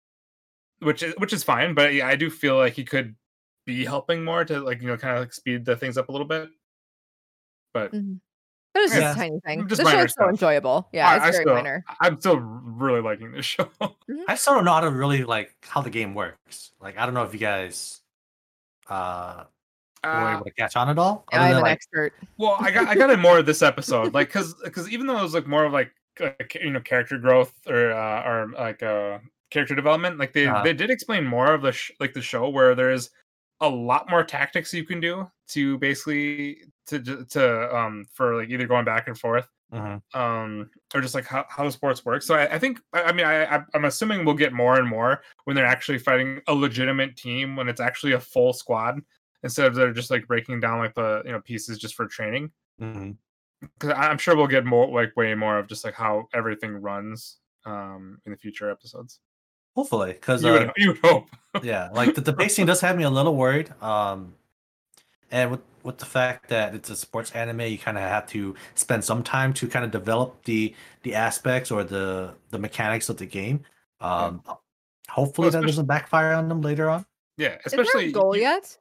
which 0.80 1.02
is 1.02 1.14
which 1.18 1.32
is 1.32 1.42
fine. 1.42 1.74
But 1.74 1.94
yeah, 1.94 2.06
I 2.06 2.16
do 2.16 2.30
feel 2.30 2.56
like 2.56 2.74
he 2.74 2.84
could 2.84 3.16
be 3.66 3.84
helping 3.84 4.24
more 4.24 4.44
to 4.44 4.60
like 4.60 4.80
you 4.80 4.88
know 4.88 4.96
kind 4.96 5.14
of 5.16 5.20
like 5.22 5.32
speed 5.32 5.64
the 5.64 5.76
things 5.76 5.98
up 5.98 6.08
a 6.08 6.12
little 6.12 6.26
bit. 6.26 6.48
But 7.74 7.92
Mhm. 7.92 8.20
But 8.72 8.82
it's 8.84 8.94
Yeah. 8.94 9.00
just 9.00 9.16
a 9.16 9.20
tiny 9.20 9.40
thing. 9.40 9.68
Just 9.68 9.78
the 9.78 9.84
minor 9.84 10.02
show's 10.02 10.14
so 10.14 10.28
enjoyable. 10.28 10.86
Yeah, 10.92 11.08
I, 11.08 11.16
it's 11.16 11.24
I 11.24 11.30
very 11.30 11.44
still, 11.44 11.54
minor. 11.54 11.84
I'm 11.98 12.20
still 12.20 12.36
really 12.38 13.00
liking 13.00 13.32
this 13.32 13.46
show. 13.56 13.70
I 14.28 14.34
still 14.34 14.54
don't 14.54 14.64
know 14.66 14.72
how 14.74 14.80
to 14.80 14.90
really 14.90 15.24
like 15.24 15.54
how 15.62 15.80
the 15.80 15.88
game 15.90 16.14
works. 16.14 16.72
Like 16.80 16.98
I 16.98 17.06
don't 17.06 17.14
know 17.14 17.22
if 17.24 17.32
you 17.32 17.40
guys 17.40 18.02
uh 18.88 19.44
were 20.04 20.10
Uh, 20.10 20.34
able 20.34 20.44
to 20.44 20.50
catch 20.52 20.76
on 20.76 20.88
at 20.90 20.98
all. 20.98 21.24
Yeah, 21.32 21.40
I'm 21.40 21.48
than, 21.48 21.56
an 21.56 21.62
like, 21.62 21.72
expert. 21.72 22.12
Well, 22.36 22.56
I 22.60 22.70
got 22.70 22.86
I 22.88 22.94
got 22.94 23.10
it 23.10 23.18
more 23.18 23.38
of 23.38 23.46
this 23.46 23.62
episode, 23.62 24.12
like 24.14 24.28
because 24.28 24.54
because 24.62 24.88
even 24.90 25.06
though 25.06 25.18
it 25.18 25.22
was 25.22 25.34
like 25.34 25.46
more 25.46 25.64
of 25.64 25.72
like 25.72 25.90
uh, 26.20 26.30
you 26.60 26.70
know 26.70 26.80
character 26.80 27.18
growth 27.18 27.52
or 27.66 27.92
uh, 27.92 28.22
or 28.28 28.50
like 28.52 28.82
uh 28.82 29.18
character 29.50 29.74
development, 29.74 30.18
like 30.18 30.32
they 30.34 30.46
Uh-huh. 30.46 30.62
they 30.62 30.74
did 30.74 30.90
explain 30.90 31.24
more 31.24 31.54
of 31.54 31.62
the 31.62 31.72
sh- 31.72 31.92
like 31.98 32.12
the 32.12 32.22
show 32.22 32.48
where 32.50 32.74
there's 32.74 33.10
a 33.60 33.68
lot 33.68 34.10
more 34.10 34.22
tactics 34.22 34.72
you 34.74 34.84
can 34.84 35.00
do 35.00 35.30
to 35.48 35.78
basically 35.78 36.58
to 36.86 37.24
to 37.24 37.76
um 37.76 38.04
for 38.12 38.36
like 38.36 38.50
either 38.50 38.66
going 38.66 38.84
back 38.84 39.08
and 39.08 39.18
forth 39.18 39.48
mhm. 39.72 40.00
um 40.14 40.70
or 40.94 41.00
just 41.00 41.14
like 41.14 41.26
how, 41.26 41.44
how 41.48 41.64
the 41.64 41.72
sports 41.72 42.04
work. 42.04 42.22
So 42.22 42.34
i, 42.34 42.54
I 42.54 42.58
think 42.58 42.80
I, 42.92 43.02
I 43.04 43.12
mean 43.12 43.26
I, 43.26 43.62
i'm 43.74 43.84
assuming 43.86 44.24
we'll 44.24 44.34
get 44.34 44.52
more 44.52 44.78
and 44.78 44.88
more 44.88 45.22
when 45.44 45.56
they're 45.56 45.66
actually 45.66 45.98
fighting 45.98 46.40
a 46.46 46.54
legitimate 46.54 47.16
team 47.16 47.56
when 47.56 47.68
it's 47.68 47.80
actually 47.80 48.12
a 48.12 48.20
full 48.20 48.52
squad 48.52 49.00
instead 49.42 49.66
of 49.66 49.74
they're 49.74 49.92
just 49.92 50.10
like 50.10 50.26
breaking 50.26 50.60
down 50.60 50.78
like 50.78 50.94
the 50.94 51.22
you 51.24 51.32
know 51.32 51.40
pieces 51.40 51.78
just 51.78 51.94
for 51.94 52.06
training. 52.06 52.50
Because 53.60 53.94
i'm 53.96 54.18
sure 54.18 54.36
we'll 54.36 54.46
get 54.46 54.66
more 54.66 54.88
like 54.88 55.16
way 55.16 55.34
more 55.34 55.58
of 55.58 55.66
just 55.66 55.84
like 55.84 55.94
how 55.94 56.28
everything 56.34 56.74
runs 56.74 57.38
um 57.64 58.18
in 58.26 58.32
the 58.32 58.38
future 58.38 58.70
episodes 58.70 59.20
Hopefully, 59.76 60.12
because 60.14 60.42
you, 60.42 60.50
would, 60.52 60.72
you 60.76 60.88
would 60.88 60.98
hope 61.04 61.28
yeah, 61.62 61.90
like 61.92 62.14
the, 62.16 62.20
the 62.22 62.32
pacing 62.32 62.66
does 62.66 62.80
have 62.80 62.96
me 62.96 63.04
a 63.04 63.10
little 63.10 63.36
worried. 63.36 63.70
Um, 63.82 64.34
and 65.30 65.50
with 65.52 65.60
with 65.82 65.98
the 65.98 66.06
fact 66.06 66.48
that 66.48 66.74
it's 66.74 66.90
a 66.90 66.96
sports 66.96 67.30
anime, 67.32 67.60
you 67.60 67.78
kind 67.78 67.96
of 67.96 68.02
have 68.02 68.26
to 68.28 68.56
spend 68.74 69.04
some 69.04 69.22
time 69.22 69.52
to 69.54 69.68
kind 69.68 69.84
of 69.84 69.90
develop 69.92 70.42
the 70.44 70.74
the 71.02 71.14
aspects 71.14 71.70
or 71.70 71.84
the 71.84 72.34
the 72.50 72.58
mechanics 72.58 73.08
of 73.08 73.18
the 73.18 73.26
game. 73.26 73.60
Um, 74.00 74.42
hopefully 75.08 75.50
that 75.50 75.62
doesn't 75.62 75.86
backfire 75.86 76.32
on 76.32 76.48
them 76.48 76.60
later 76.62 76.90
on. 76.90 77.06
yeah 77.38 77.56
Is 77.64 77.72
there 77.72 77.80
especially 77.82 78.08
a 78.08 78.12
goal 78.12 78.34
you- 78.34 78.42
yet? 78.42 78.76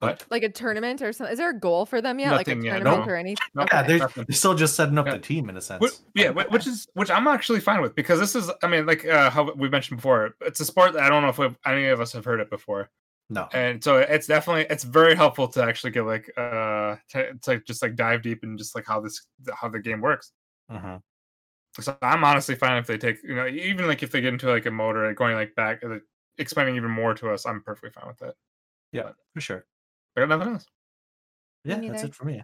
What? 0.00 0.24
Like 0.30 0.42
a 0.42 0.48
tournament 0.48 1.02
or 1.02 1.12
something? 1.12 1.30
Is 1.32 1.38
there 1.38 1.50
a 1.50 1.58
goal 1.58 1.84
for 1.84 2.00
them 2.00 2.18
yet? 2.18 2.30
Nothing 2.30 2.36
like 2.38 2.62
a 2.62 2.64
yet, 2.64 2.72
tournament 2.76 3.06
no. 3.06 3.12
or 3.12 3.16
anything? 3.16 3.46
No. 3.54 3.66
Yeah, 3.70 3.82
they're, 3.82 3.98
they're 3.98 4.24
still 4.30 4.54
just 4.54 4.74
setting 4.74 4.96
up 4.96 5.04
Yeah. 5.04 5.12
the 5.12 5.18
team 5.18 5.50
in 5.50 5.58
a 5.58 5.60
sense. 5.60 5.84
Wh- 5.84 6.18
yeah, 6.18 6.30
which 6.30 6.66
is 6.66 6.88
which 6.94 7.10
I'm 7.10 7.28
actually 7.28 7.60
fine 7.60 7.82
with 7.82 7.94
because 7.94 8.18
this 8.18 8.34
is, 8.34 8.50
I 8.62 8.66
mean, 8.66 8.86
like 8.86 9.06
uh, 9.06 9.28
how 9.28 9.52
we 9.52 9.68
mentioned 9.68 9.98
before, 9.98 10.36
it's 10.40 10.58
a 10.58 10.64
sport 10.64 10.94
that 10.94 11.02
I 11.02 11.10
don't 11.10 11.22
know 11.22 11.28
if 11.28 11.36
we've, 11.36 11.56
any 11.66 11.86
of 11.88 12.00
us 12.00 12.12
have 12.14 12.24
heard 12.24 12.40
it 12.40 12.48
before, 12.48 12.88
no. 13.28 13.46
and 13.52 13.84
so 13.84 13.98
it's 13.98 14.26
definitely 14.26 14.66
it's 14.70 14.84
very 14.84 15.14
helpful 15.14 15.48
to 15.48 15.62
actually 15.62 15.90
get 15.90 16.06
like 16.06 16.32
uh 16.38 16.96
to, 17.10 17.34
to 17.42 17.60
just 17.60 17.82
like 17.82 17.94
dive 17.94 18.22
deep 18.22 18.42
and 18.42 18.56
just 18.58 18.74
like 18.74 18.86
how 18.86 19.00
this 19.00 19.26
how 19.54 19.68
the 19.68 19.80
game 19.80 20.00
works. 20.00 20.32
Mhm. 20.72 21.02
So 21.78 21.96
I'm 22.00 22.24
honestly 22.24 22.54
fine 22.54 22.78
if 22.78 22.86
they 22.86 22.96
take 22.96 23.22
you 23.22 23.34
know 23.34 23.46
even 23.46 23.86
like 23.86 24.02
if 24.02 24.10
they 24.10 24.22
get 24.22 24.32
into 24.32 24.48
like 24.48 24.64
a 24.64 24.70
motor 24.70 25.04
or 25.04 25.12
going 25.12 25.34
like 25.36 25.54
back 25.54 25.84
uh, 25.84 25.98
explaining 26.38 26.76
even 26.76 26.90
more 26.90 27.12
to 27.12 27.30
us, 27.30 27.44
I'm 27.44 27.62
perfectly 27.62 27.90
fine 27.90 28.08
with 28.08 28.18
that. 28.20 28.34
Yeah, 28.92 29.10
for 29.34 29.40
sure. 29.42 29.66
I 30.22 30.26
got 30.26 30.38
nothing 30.38 30.54
else. 30.54 30.66
Yeah, 31.64 31.76
Me 31.76 31.88
that's 31.88 32.02
neither. 32.02 32.08
it 32.08 32.14
for 32.14 32.24
me. 32.24 32.42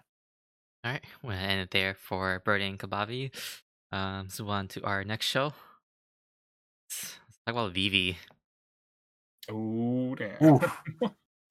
All 0.84 0.92
right, 0.92 1.04
we'll 1.22 1.32
end 1.32 1.60
it 1.60 1.70
there 1.70 1.94
for 1.94 2.40
Birdie 2.44 2.66
and 2.66 2.78
Kabaddi. 2.78 3.30
Um, 3.92 4.28
so 4.28 4.48
on 4.48 4.68
to 4.68 4.84
our 4.84 5.04
next 5.04 5.26
show. 5.26 5.52
Let's 6.90 7.18
talk 7.46 7.54
about 7.54 7.72
Vivy. 7.72 8.16
Oh 9.50 10.14
damn. 10.14 10.60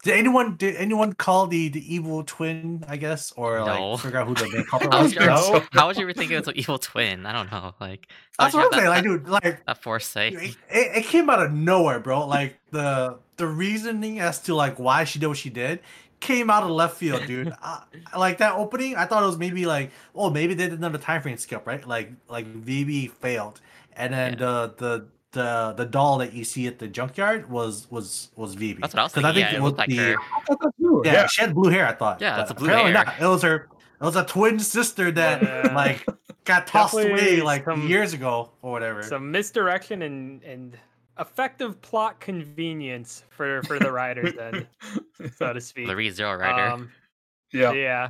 Did 0.04 0.14
anyone 0.20 0.56
did 0.58 0.76
anyone 0.76 1.14
call 1.14 1.48
the 1.48 1.70
the 1.70 1.94
evil 1.94 2.24
twin? 2.24 2.86
I 2.88 2.96
guess, 2.98 3.32
or 3.36 3.62
like 3.62 3.80
No. 3.80 3.98
figure 3.98 4.20
out 4.20 4.28
who 4.28 4.36
the 4.36 4.50
main 4.50 4.64
culprit 4.70 4.94
How 4.94 5.02
was? 5.02 5.14
would 5.16 5.22
you, 5.22 5.26
No. 5.28 5.36
No? 5.54 5.64
how 5.72 5.88
would 5.88 5.98
you 5.98 6.04
ever 6.04 6.14
think 6.14 6.32
it 6.32 6.38
was 6.38 6.48
an 6.48 6.58
evil 6.58 6.78
twin? 6.78 7.26
I 7.26 7.34
don't 7.34 7.52
know. 7.52 7.74
Like, 7.80 8.08
how 8.38 8.46
That's 8.46 8.54
would 8.54 8.62
you 8.62 8.66
what 8.70 8.76
I'm 8.76 8.84
have 8.84 8.84
saying. 8.84 8.90
Like, 8.90 9.04
that, 9.04 9.10
dude, 9.10 9.30
like 9.30 9.66
that 9.66 9.82
foresight. 9.82 10.34
It, 10.34 10.58
it, 10.70 10.98
it 10.98 11.06
came 11.06 11.30
out 11.30 11.42
of 11.44 11.52
nowhere, 11.54 12.00
bro. 12.00 12.28
Like 12.28 12.60
the 12.72 13.18
the 13.38 13.48
reasoning 13.48 14.20
as 14.20 14.40
to 14.44 14.54
like 14.56 14.78
why 14.78 15.06
she 15.06 15.18
did 15.20 15.28
what 15.28 15.38
she 15.38 15.50
did 15.50 15.80
came 16.26 16.50
out 16.50 16.64
of 16.64 16.70
left 16.70 16.98
field, 16.98 17.26
dude. 17.28 17.54
I, 17.62 17.84
like 18.18 18.40
that 18.40 18.54
opening, 18.56 18.96
I 18.96 19.06
thought 19.06 19.24
it 19.24 19.28
was 19.28 19.38
maybe 19.38 19.66
like, 19.66 19.92
oh, 20.14 20.30
maybe 20.30 20.54
they 20.54 20.66
did 20.70 20.80
another 20.80 20.98
time 20.98 21.22
frame 21.22 21.38
skip, 21.38 21.66
right? 21.66 21.86
Like 21.88 22.12
like 22.28 22.48
Vivy 22.48 23.08
failed, 23.08 23.62
and 23.96 24.14
then 24.14 24.34
Yeah. 24.34 24.40
the 24.40 24.74
the 24.78 25.06
the 25.32 25.74
the 25.76 25.86
doll 25.86 26.18
that 26.20 26.32
you 26.34 26.44
see 26.46 26.66
at 26.68 26.80
the 26.80 26.88
junkyard 26.88 27.50
was 27.50 27.90
was 27.92 28.30
was 28.36 28.56
Vivy. 28.56 28.80
That's 28.82 28.94
what 28.94 29.00
I 29.02 29.04
was 29.04 29.14
'Cause 29.14 29.24
thinking. 29.24 29.42
Yeah, 29.44 29.56
it 29.56 29.62
looked 29.62 29.78
like 29.78 29.90
the 29.90 29.98
her. 29.98 30.16
Thought 30.48 30.74
yeah, 31.06 31.14
yeah. 31.14 31.28
she 31.28 31.42
had 31.42 31.54
blue 31.54 31.70
hair. 31.70 31.86
I 31.88 31.94
thought. 31.94 32.22
Yeah, 32.22 32.38
that's 32.38 32.52
a 32.52 32.54
blue 32.56 32.68
apparently 32.68 32.94
hair. 32.94 33.06
Not. 33.06 33.22
It 33.22 33.28
was 33.28 33.42
her. 33.44 33.68
It 34.02 34.04
was 34.04 34.16
a 34.16 34.26
twin 34.26 34.60
sister 34.60 35.12
that 35.12 35.42
Yeah. 35.42 35.74
like 35.76 36.06
got 36.46 36.68
tossed 36.68 36.96
Definitely 36.96 37.36
away 37.38 37.42
like 37.42 37.66
some- 37.66 37.88
years 37.88 38.14
ago 38.14 38.52
or 38.62 38.72
whatever. 38.72 39.04
Some 39.04 39.32
misdirection 39.32 40.02
and 40.04 40.42
and 40.44 40.78
effective 41.20 41.82
plot 41.82 42.20
convenience 42.20 43.24
for 43.30 43.62
for 43.64 43.80
the 43.80 43.92
writers, 43.92 44.34
then, 44.38 44.68
so 45.36 45.54
to 45.54 45.62
speak. 45.62 45.88
The 45.88 45.96
Re 45.96 46.10
Zero 46.10 46.36
Rider. 46.36 46.62
Um, 46.74 46.92
yeah. 47.52 47.72
yeah. 47.74 48.10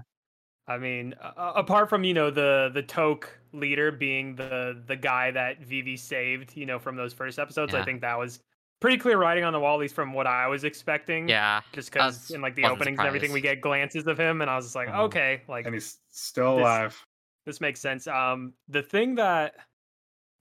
I 0.68 0.77
mean, 0.80 1.14
uh, 1.22 1.53
apart 1.56 1.90
from 1.90 2.03
you 2.03 2.14
know 2.14 2.32
the 2.32 2.72
the 2.73 2.82
Toak 2.82 3.38
leader 3.53 3.91
being 3.91 4.36
the 4.36 4.82
the 4.88 4.95
guy 4.95 5.32
that 5.32 5.61
Vivy 5.61 5.95
saved, 5.98 6.56
you 6.57 6.65
know, 6.65 6.80
from 6.80 6.95
those 6.95 7.14
first 7.14 7.38
episodes, 7.40 7.73
I 7.76 7.84
think 7.84 8.02
that 8.02 8.18
was 8.18 8.40
pretty 8.82 8.98
clear 8.98 9.18
writing 9.18 9.44
on 9.44 9.53
the 9.53 9.60
wall, 9.60 9.76
at 9.76 9.80
least 9.80 9.95
from 9.95 10.11
what 10.14 10.26
I 10.27 10.48
was 10.48 10.64
expecting. 10.64 11.30
yeah. 11.30 11.61
Just 11.72 11.91
because 11.91 12.32
in 12.32 12.41
like 12.41 12.56
the 12.56 12.64
wasn't 12.64 12.82
openings 12.82 12.99
and 12.99 13.07
everything, 13.07 13.32
we 13.32 13.41
get 13.41 13.61
glances 13.61 14.07
of 14.07 14.19
him, 14.19 14.41
and 14.41 14.49
I 14.49 14.56
was 14.56 14.65
just 14.65 14.76
like, 14.76 14.90
Mhm. 14.90 14.99
okay, 15.06 15.41
like 15.48 15.65
And 15.65 15.73
he's 15.76 15.99
still 16.10 16.56
This- 16.57 16.61
alive. 16.64 17.06
this 17.45 17.61
makes 17.61 17.80
sense. 17.80 18.07
Um, 18.07 18.53
the 18.68 18.82
thing 18.82 19.15
that 19.15 19.56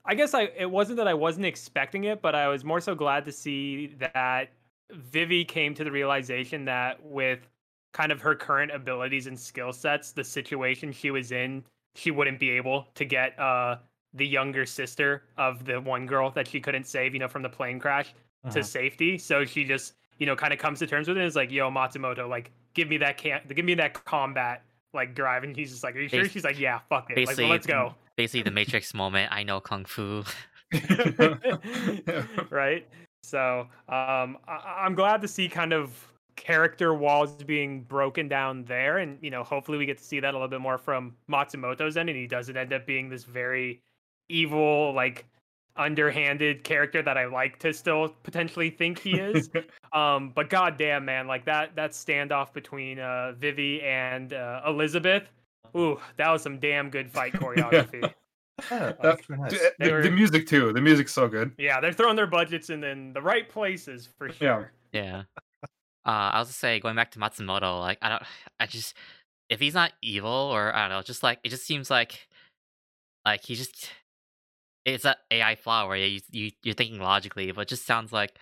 I 0.05 0.14
guess 0.14 0.35
I 0.35 0.43
it 0.56 0.70
wasn't 0.70 0.98
that 0.98 1.09
I 1.09 1.14
wasn't 1.14 1.47
expecting 1.47 2.05
it, 2.05 2.20
but 2.20 2.35
I 2.35 2.48
was 2.48 2.64
more 2.64 2.81
so 2.81 2.94
glad 2.94 3.24
to 3.24 3.32
see 3.32 3.89
that 3.98 4.51
Vivy 4.93 5.44
came 5.44 5.74
to 5.74 5.85
the 5.85 5.90
realization 5.90 6.64
that 6.66 7.02
with 7.02 7.48
kind 7.93 8.12
of 8.12 8.20
her 8.20 8.35
current 8.35 8.70
abilities 8.72 9.26
and 9.26 9.39
skill 9.39 9.72
sets, 9.72 10.12
the 10.12 10.24
situation 10.24 10.93
she 10.93 11.10
was 11.10 11.32
in, 11.32 11.64
she 11.94 12.10
wouldn't 12.10 12.39
be 12.39 12.51
able 12.51 12.86
to 12.94 13.05
get 13.05 13.39
uh 13.39 13.78
the 14.12 14.26
younger 14.26 14.64
sister 14.66 15.24
of 15.39 15.64
the 15.64 15.81
one 15.81 16.06
girl 16.06 16.31
that 16.31 16.47
she 16.47 16.60
couldn't 16.60 16.85
save, 16.85 17.14
you 17.14 17.18
know, 17.20 17.28
from 17.28 17.43
the 17.43 17.48
plane 17.48 17.81
crash 17.81 18.14
to 18.51 18.62
Uh-huh. 18.62 18.62
safety. 18.62 19.18
So 19.18 19.44
she 19.44 19.64
just, 19.64 19.94
you 20.18 20.26
know, 20.26 20.36
kind 20.36 20.52
of 20.52 20.59
comes 20.59 20.78
to 20.81 20.86
terms 20.86 21.09
with 21.09 21.16
it. 21.16 21.20
And 21.20 21.26
is 21.26 21.35
like, 21.36 21.51
"Yo, 21.51 21.70
Matsumoto, 21.70 22.28
like, 22.28 22.52
give 22.74 22.89
me 22.89 22.98
that 22.98 23.16
can, 23.16 23.40
give 23.55 23.64
me 23.64 23.74
that 23.74 23.94
combat 24.05 24.62
like 24.93 25.14
drive." 25.14 25.44
And 25.44 25.56
he's 25.56 25.70
just 25.70 25.82
like, 25.82 25.97
"Are 25.97 26.01
you 26.01 26.09
sure?" 26.09 26.28
She's 26.28 26.44
like, 26.44 26.59
"Yeah, 26.59 26.81
fuck 26.90 27.10
it. 27.10 27.24
Like, 27.24 27.39
well, 27.39 27.48
let's 27.48 27.66
go." 27.66 27.94
Basically, 28.16 28.43
the 28.43 28.51
Matrix 28.51 28.95
moment. 28.95 29.32
I 29.32 29.43
know 29.43 29.61
kung 29.61 29.85
fu. 29.85 30.24
right. 32.51 32.86
So, 33.23 33.61
um, 33.89 34.39
I- 34.47 34.82
I'm 34.85 34.95
glad 34.95 35.23
to 35.23 35.28
see 35.28 35.49
kind 35.49 35.73
of 35.73 36.09
character 36.36 36.93
walls 36.95 37.43
being 37.45 37.82
broken 37.82 38.28
down 38.28 38.65
there, 38.65 38.99
and 38.99 39.19
you 39.23 39.31
know, 39.31 39.43
hopefully, 39.43 39.78
we 39.78 39.86
get 39.86 39.99
to 39.99 40.05
see 40.05 40.20
that 40.20 40.31
a 40.31 40.36
little 40.36 40.49
bit 40.49 40.61
more 40.61 40.78
from 40.78 41.15
Matsumoto's 41.31 41.97
end, 41.97 42.09
and 42.11 42.19
he 42.19 42.27
doesn't 42.27 42.57
end 42.57 42.73
up 42.73 42.86
being 42.86 43.09
this 43.09 43.24
very 43.24 43.81
evil, 44.28 44.93
like 44.95 45.27
underhanded 45.77 46.62
character 46.62 47.03
that 47.03 47.19
I 47.19 47.24
like 47.27 47.59
to 47.61 47.73
still 47.73 48.09
potentially 48.23 48.70
think 48.70 48.99
he 48.99 49.19
is. 49.19 49.51
Um, 49.93 50.32
but 50.35 50.51
goddamn, 50.51 51.05
man, 51.05 51.28
like 51.28 51.45
that 51.45 51.77
that 51.77 51.93
standoff 51.93 52.53
between 52.53 52.99
uh, 52.99 53.32
Vivy 53.39 53.81
and 53.82 54.32
uh, 54.32 54.62
Elizabeth, 54.66 55.23
ooh, 55.77 55.99
that 56.17 56.31
was 56.31 56.43
some 56.43 56.59
damn 56.59 56.91
good 56.91 57.11
fight 57.11 57.33
choreography. 57.41 58.03
Yeah, 58.03 58.11
That- 58.79 59.03
that's 59.03 59.27
pretty 59.27 59.43
nice. 59.43 59.53
D- 59.53 59.59
the, 59.79 59.91
were- 59.93 60.03
the 60.03 60.11
music 60.11 60.47
too. 60.47 60.73
The 60.73 60.81
music's 60.81 61.13
so 61.13 61.29
good. 61.29 61.53
yeah, 61.59 61.81
they're 61.81 61.93
throwing 61.93 62.17
their 62.17 62.27
budgets 62.27 62.71
in, 62.71 62.85
in 62.85 63.13
the 63.13 63.21
right 63.23 63.49
places 63.49 64.09
for 64.19 64.31
sure. 64.31 64.73
Yeah. 64.93 65.25
Uh, 66.07 66.11
I 66.35 66.39
was 66.39 66.49
to 66.49 66.55
say 66.55 66.79
going 66.81 66.97
back 66.97 67.11
to 67.13 67.19
Matsumoto, 67.19 67.81
like 67.81 67.99
I 68.03 68.11
don't, 68.11 68.23
I 68.61 68.67
just 68.67 68.95
if 69.51 69.61
he's 69.61 69.75
not 69.75 69.93
evil 70.03 70.31
or 70.31 70.75
I 70.75 70.83
don't 70.83 70.91
know, 70.91 71.03
just 71.03 71.23
like 71.23 71.39
it 71.45 71.49
just 71.51 71.67
seems 71.67 71.91
like, 71.91 72.29
like 73.27 73.43
he 73.45 73.55
just 73.55 73.91
it's 74.85 75.05
an 75.07 75.15
AI 75.31 75.55
flaw 75.55 75.89
where 75.89 75.97
you, 75.97 76.21
you 76.31 76.51
you're 76.63 76.75
thinking 76.75 77.01
logically, 77.01 77.51
but 77.53 77.63
it 77.63 77.69
just 77.69 77.87
sounds 77.87 78.13
like, 78.13 78.39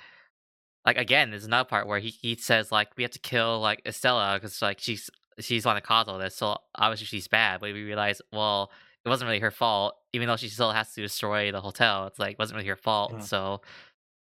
like 0.84 0.98
again, 0.98 1.30
there's 1.30 1.44
another 1.44 1.68
part 1.68 1.86
where 1.86 2.00
he 2.00 2.10
he 2.10 2.34
says 2.36 2.70
like 2.72 2.88
we 2.96 3.02
have 3.04 3.12
to 3.12 3.18
kill 3.20 3.60
like 3.60 3.80
Estella 3.86 4.34
because 4.34 4.60
like 4.60 4.80
she's 4.80 5.08
she's 5.38 5.66
on 5.66 5.74
the 5.74 5.80
cause 5.80 6.08
of 6.08 6.20
this, 6.20 6.36
so 6.36 6.58
obviously 6.74 7.06
she's 7.06 7.28
bad, 7.28 7.60
but 7.60 7.72
we 7.72 7.82
realize 7.82 8.20
well 8.32 8.70
it 9.04 9.08
wasn't 9.08 9.26
really 9.28 9.40
her 9.40 9.50
fault, 9.50 9.96
even 10.12 10.28
though 10.28 10.36
she 10.36 10.48
still 10.48 10.70
has 10.72 10.92
to 10.94 11.02
destroy 11.02 11.50
the 11.50 11.60
hotel. 11.60 12.06
It's 12.06 12.18
like 12.18 12.32
it 12.34 12.38
wasn't 12.38 12.56
really 12.58 12.68
her 12.68 12.76
fault, 12.76 13.12
Mhm. 13.12 13.22
so 13.22 13.60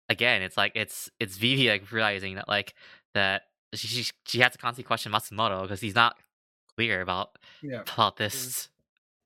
again, 0.09 0.43
it's 0.43 0.57
like 0.57 0.73
it's 0.75 1.11
it's 1.21 1.37
Vivy 1.37 1.69
like 1.69 1.91
realizing 1.93 2.35
that 2.37 2.49
like 2.49 2.75
that 3.15 3.43
she 3.75 3.87
she, 3.89 4.11
she 4.25 4.39
has 4.41 4.53
to 4.53 4.59
constantly 4.59 4.87
question 4.87 5.13
Matsumoto 5.13 5.63
because 5.63 5.81
he's 5.81 5.95
not 5.95 6.17
clear 6.77 7.01
about 7.01 7.37
Yeah. 7.63 7.83
about 7.95 8.17
this. 8.17 8.69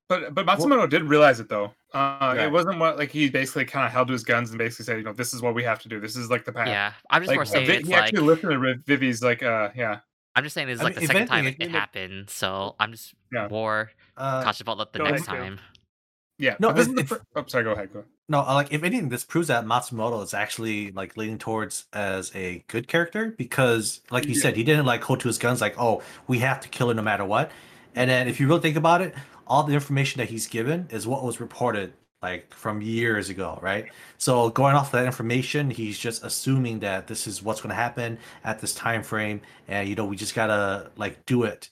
But 0.09 0.33
but 0.35 0.45
Matsumoto 0.45 0.89
did 0.89 1.03
realize 1.03 1.39
it 1.39 1.47
though. 1.49 1.73
Uh, 1.93 2.33
Yeah. 2.35 2.45
It 2.45 2.51
wasn't 2.51 2.77
what 2.79 2.97
like 2.97 3.09
he 3.11 3.29
basically 3.29 3.63
kind 3.65 3.85
of 3.85 3.91
held 3.91 4.07
to 4.07 4.13
his 4.13 4.23
guns 4.23 4.49
and 4.49 4.57
basically 4.59 4.85
said, 4.85 4.97
you 4.97 5.03
know, 5.03 5.13
this 5.13 5.33
is 5.33 5.41
what 5.41 5.53
we 5.55 5.63
have 5.63 5.79
to 5.83 5.87
do. 5.89 5.99
This 5.99 6.15
is 6.17 6.29
like 6.29 6.43
the 6.43 6.51
path. 6.51 6.67
Yeah, 6.67 6.93
I'm 7.09 7.21
just 7.21 7.29
Like, 7.29 7.37
more 7.37 7.43
uh, 7.43 7.45
saying 7.45 7.67
Vi- 7.67 7.73
it's 7.75 7.87
he 7.87 7.93
like 7.93 8.03
actually 8.05 8.19
listened 8.21 8.51
to 8.51 8.75
Vivy's 8.85 9.21
like, 9.23 9.43
uh, 9.43 9.69
yeah, 9.75 9.99
I'm 10.35 10.43
just 10.43 10.53
saying 10.55 10.67
this 10.67 10.75
is 10.75 10.81
I 10.81 10.83
like 10.85 10.95
mean, 10.95 11.01
the 11.01 11.07
second 11.07 11.27
time 11.27 11.39
eventually 11.45 11.65
it, 11.65 11.69
it- 11.69 11.75
it 11.75 11.77
happened, 11.79 12.29
so 12.29 12.75
I'm 12.79 12.91
just 12.91 13.13
Yeah. 13.31 13.47
more 13.49 13.91
Uh, 14.17 14.43
cautious 14.43 14.61
about 14.61 14.77
the, 14.77 14.87
the 14.97 15.03
next 15.03 15.27
ahead, 15.27 15.39
Q. 15.39 15.43
time. 15.45 15.59
yeah. 16.39 16.55
No, 16.59 16.69
but 16.69 16.75
this 16.77 16.87
it- 16.87 16.99
is 17.03 17.09
the 17.09 17.15
it- 17.15 17.21
oh, 17.35 17.43
sorry. 17.47 17.63
Go 17.63 17.71
ahead. 17.73 17.93
Go. 17.93 17.99
ahead. 17.99 18.09
No, 18.29 18.39
uh, 18.39 18.53
like 18.53 18.71
if 18.71 18.83
anything, 18.83 19.09
this 19.09 19.23
proves 19.25 19.49
that 19.49 19.65
Matsumoto 19.65 20.23
is 20.23 20.33
actually 20.33 20.91
like 20.91 21.17
leaning 21.17 21.37
towards 21.37 21.85
as 21.93 22.31
a 22.35 22.63
good 22.67 22.87
character 22.87 23.33
because, 23.37 24.01
like 24.11 24.25
you 24.25 24.33
Yeah. 24.33 24.41
said, 24.41 24.55
he 24.55 24.63
didn't 24.63 24.85
like 24.85 25.03
hold 25.03 25.19
to 25.21 25.27
his 25.27 25.37
guns, 25.37 25.59
like, 25.61 25.75
oh, 25.77 26.01
we 26.27 26.39
have 26.39 26.59
to 26.61 26.69
kill 26.69 26.87
her 26.87 26.93
no 26.93 27.01
matter 27.01 27.25
what. 27.25 27.51
And 27.95 28.09
then 28.09 28.27
if 28.27 28.39
you 28.39 28.47
really 28.47 28.61
think 28.61 28.77
about 28.77 29.01
it, 29.01 29.13
all 29.45 29.63
the 29.63 29.73
information 29.73 30.19
that 30.19 30.29
he's 30.29 30.47
given 30.47 30.87
is 30.89 31.05
what 31.05 31.23
was 31.23 31.39
reported 31.41 31.93
like 32.23 32.53
from 32.53 32.81
years 32.81 33.29
ago, 33.29 33.59
right? 33.61 33.91
So 34.17 34.49
going 34.51 34.75
off 34.75 34.91
that 34.93 35.05
information, 35.05 35.69
he's 35.69 35.99
just 35.99 36.23
assuming 36.23 36.79
that 36.81 37.07
this 37.07 37.27
is 37.27 37.43
what's 37.43 37.61
going 37.61 37.71
to 37.71 37.75
happen 37.75 38.19
at 38.45 38.61
this 38.61 38.73
time 38.75 39.03
frame, 39.03 39.41
and 39.67 39.89
you 39.89 39.95
know 39.95 40.05
we 40.05 40.15
just 40.17 40.35
gotta 40.35 40.91
like 40.97 41.25
do 41.27 41.43
it. 41.43 41.69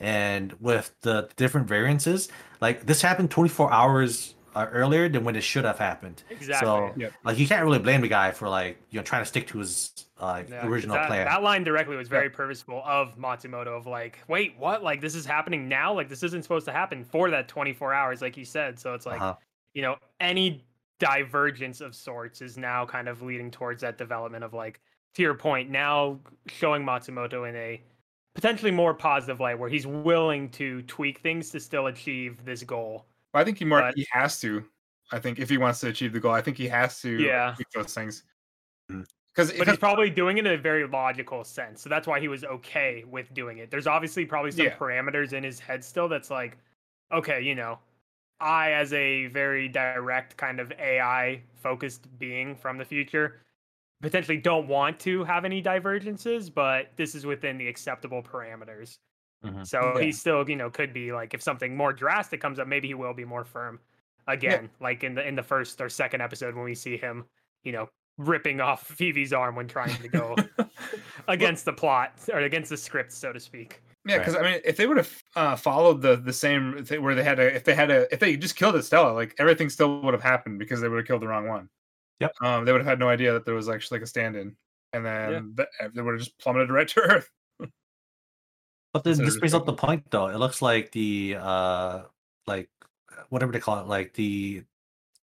And 0.00 0.52
with 0.60 0.94
the 1.02 1.30
different 1.36 1.68
variances, 1.68 2.28
like 2.60 2.86
this 2.86 3.00
happened 3.02 3.30
24 3.30 3.72
hours 3.72 4.34
uh, 4.54 4.66
earlier 4.72 5.08
than 5.08 5.24
when 5.24 5.36
it 5.36 5.42
should 5.42 5.64
have 5.64 5.78
happened. 5.78 6.22
Exactly. 6.28 6.92
So 6.92 6.96
Yeah. 6.96 7.10
like 7.24 7.38
you 7.38 7.46
can't 7.48 7.64
really 7.64 7.78
blame 7.78 8.00
the 8.02 8.08
guy 8.08 8.32
for 8.32 8.48
like 8.48 8.78
you 8.90 8.98
know 8.98 9.04
trying 9.04 9.22
to 9.22 9.26
stick 9.26 9.46
to 9.48 9.58
his 9.58 9.92
uh, 10.18 10.44
Yeah, 10.46 10.70
'cause 10.70 10.70
original 10.70 10.92
that, 10.92 11.08
plan. 11.08 11.24
That 11.24 11.42
line 11.42 11.64
directly 11.64 11.96
was 11.96 12.08
very 12.08 12.28
purposeful 12.28 12.82
of 12.84 13.16
Matsumoto 13.16 13.68
of 13.68 13.86
like, 13.86 14.18
wait, 14.28 14.56
what? 14.58 14.82
Like 14.82 15.00
this 15.00 15.14
is 15.14 15.24
happening 15.24 15.68
now? 15.68 15.94
Like 15.94 16.08
this 16.08 16.22
isn't 16.22 16.42
supposed 16.42 16.66
to 16.66 16.72
happen 16.72 17.04
for 17.04 17.30
that 17.30 17.48
24 17.48 17.94
hours, 17.94 18.20
like 18.20 18.36
you 18.36 18.44
said. 18.44 18.78
So 18.78 18.92
it's 18.94 19.06
like, 19.06 19.24
Uh-huh. 19.24 19.36
You 19.74 19.82
know, 19.82 19.96
any 20.20 20.64
divergence 21.00 21.80
of 21.80 21.94
sorts 21.94 22.40
is 22.40 22.56
now 22.56 22.86
kind 22.86 23.08
of 23.08 23.20
leading 23.22 23.50
towards 23.50 23.82
that 23.82 23.98
development 23.98 24.44
of 24.44 24.54
like, 24.54 24.80
to 25.14 25.22
your 25.22 25.34
point, 25.34 25.70
now 25.70 26.18
showing 26.46 26.82
Matsumoto 26.84 27.48
in 27.48 27.54
a 27.56 27.80
potentially 28.34 28.70
more 28.70 28.94
positive 28.94 29.38
light 29.40 29.58
where 29.58 29.68
he's 29.68 29.86
willing 29.86 30.48
to 30.50 30.82
tweak 30.82 31.20
things 31.20 31.50
to 31.50 31.60
still 31.60 31.86
achieve 31.86 32.44
this 32.44 32.62
goal. 32.62 33.06
Well, 33.32 33.40
I 33.40 33.44
think 33.44 33.58
he 33.58 33.64
more 33.64 33.80
But- 33.80 33.94
he 33.96 34.06
has 34.10 34.40
to. 34.40 34.64
I 35.12 35.18
think 35.18 35.38
if 35.38 35.50
he 35.50 35.58
wants 35.58 35.80
to 35.80 35.88
achieve 35.88 36.12
the 36.12 36.20
goal, 36.20 36.32
I 36.32 36.40
think 36.40 36.56
he 36.56 36.66
has 36.68 37.00
to 37.02 37.10
Yeah. 37.20 37.52
tweak 37.54 37.68
those 37.74 37.92
things. 37.94 38.24
Mm. 38.90 39.06
Because 39.34 39.52
But 39.52 39.68
he's 39.68 39.76
probably 39.76 40.10
doing 40.10 40.38
it 40.38 40.46
in 40.46 40.52
a 40.52 40.56
very 40.56 40.86
logical 40.86 41.44
sense. 41.44 41.82
So 41.82 41.88
that's 41.90 42.06
why 42.06 42.20
he 42.20 42.28
was 42.28 42.44
okay 42.44 43.04
with 43.04 43.32
doing 43.34 43.58
it. 43.58 43.70
There's 43.70 43.86
obviously 43.88 44.24
probably 44.24 44.52
some 44.52 44.66
Yeah. 44.66 44.76
parameters 44.78 45.32
in 45.32 45.42
his 45.42 45.58
head 45.60 45.84
still 45.84 46.08
that's 46.08 46.30
like, 46.30 46.56
okay, 47.12 47.40
you 47.40 47.54
know, 47.54 47.78
I, 48.40 48.72
as 48.72 48.92
a 48.92 49.26
very 49.28 49.68
direct 49.68 50.36
kind 50.36 50.60
of 50.60 50.72
AI 50.72 51.42
focused 51.54 52.18
being 52.18 52.56
from 52.56 52.78
the 52.78 52.84
future, 52.84 53.40
potentially 54.02 54.38
don't 54.38 54.68
want 54.68 55.00
to 55.00 55.24
have 55.24 55.44
any 55.44 55.60
divergences, 55.62 56.50
but 56.50 56.96
this 56.96 57.14
is 57.14 57.26
within 57.26 57.58
the 57.58 57.68
acceptable 57.68 58.22
parameters. 58.22 58.98
Mhm. 59.42 59.66
So 59.66 59.98
Yeah. 59.98 60.00
he 60.00 60.12
still, 60.12 60.48
you 60.48 60.56
know, 60.56 60.70
could 60.70 60.92
be 60.92 61.12
like 61.12 61.34
if 61.34 61.42
something 61.42 61.76
more 61.76 61.92
drastic 61.92 62.40
comes 62.40 62.58
up, 62.58 62.68
maybe 62.68 62.88
he 62.88 62.94
will 62.94 63.14
be 63.14 63.24
more 63.24 63.44
firm 63.44 63.80
again, 64.26 64.70
like 64.80 65.04
in 65.04 65.14
the 65.14 65.26
in 65.26 65.36
the 65.36 65.42
first 65.42 65.80
or 65.80 65.88
second 65.88 66.22
episode 66.22 66.54
when 66.54 66.64
we 66.64 66.74
see 66.74 66.96
him, 66.98 67.26
you 67.64 67.72
know, 67.72 67.88
ripping 68.18 68.60
off 68.60 68.86
Phoebe's 68.86 69.32
arm 69.32 69.56
when 69.56 69.68
trying 69.68 70.02
to 70.02 70.08
go 70.08 70.42
against 71.28 71.66
the 71.66 71.72
plot 71.74 72.28
or 72.32 72.40
against 72.40 72.70
the 72.70 72.76
script, 72.78 73.12
so 73.12 73.32
to 73.32 73.40
speak. 73.40 73.83
Yeah, 74.06 74.18
because 74.18 74.36
I 74.36 74.42
mean, 74.42 74.60
if 74.64 74.76
they 74.76 74.86
would 74.86 74.98
have 74.98 75.22
uh, 75.34 75.56
followed 75.56 76.02
the 76.02 76.16
the 76.16 76.32
same 76.32 76.84
thing 76.84 77.02
where 77.02 77.14
they 77.14 77.24
had 77.24 77.38
a, 77.38 77.54
if 77.54 77.64
they 77.64 77.74
had 77.74 77.90
a, 77.90 78.12
if 78.12 78.20
they 78.20 78.36
just 78.36 78.54
killed 78.54 78.76
Estella, 78.76 79.12
like 79.12 79.34
everything 79.38 79.70
still 79.70 80.02
would 80.02 80.12
have 80.12 80.22
happened 80.22 80.58
because 80.58 80.80
they 80.80 80.88
would 80.88 80.98
have 80.98 81.06
killed 81.06 81.22
the 81.22 81.28
wrong 81.28 81.48
one. 81.48 81.70
Yep. 82.20 82.32
Um, 82.42 82.64
they 82.64 82.72
would 82.72 82.82
have 82.82 82.86
had 82.86 82.98
no 82.98 83.08
idea 83.08 83.32
that 83.32 83.46
there 83.46 83.54
was 83.54 83.68
actually 83.68 83.96
like 83.96 84.04
a 84.04 84.08
stand-in, 84.08 84.56
and 84.92 85.06
then 85.06 85.54
the, 85.54 85.66
they 85.94 86.02
would 86.02 86.14
have 86.14 86.20
just 86.20 86.38
plummeted 86.38 86.70
right 86.70 86.88
to 86.88 87.00
Earth. 87.00 87.30
But 88.92 89.04
then 89.04 89.16
this 89.18 89.38
brings 89.38 89.54
up 89.54 89.64
the 89.64 89.72
point 89.72 90.10
though. 90.10 90.26
It 90.26 90.36
looks 90.36 90.60
like 90.60 90.92
the 90.92 91.36
uh 91.40 92.02
like 92.46 92.68
whatever 93.30 93.52
they 93.52 93.60
call 93.60 93.80
it, 93.80 93.86
like 93.86 94.12
the 94.12 94.64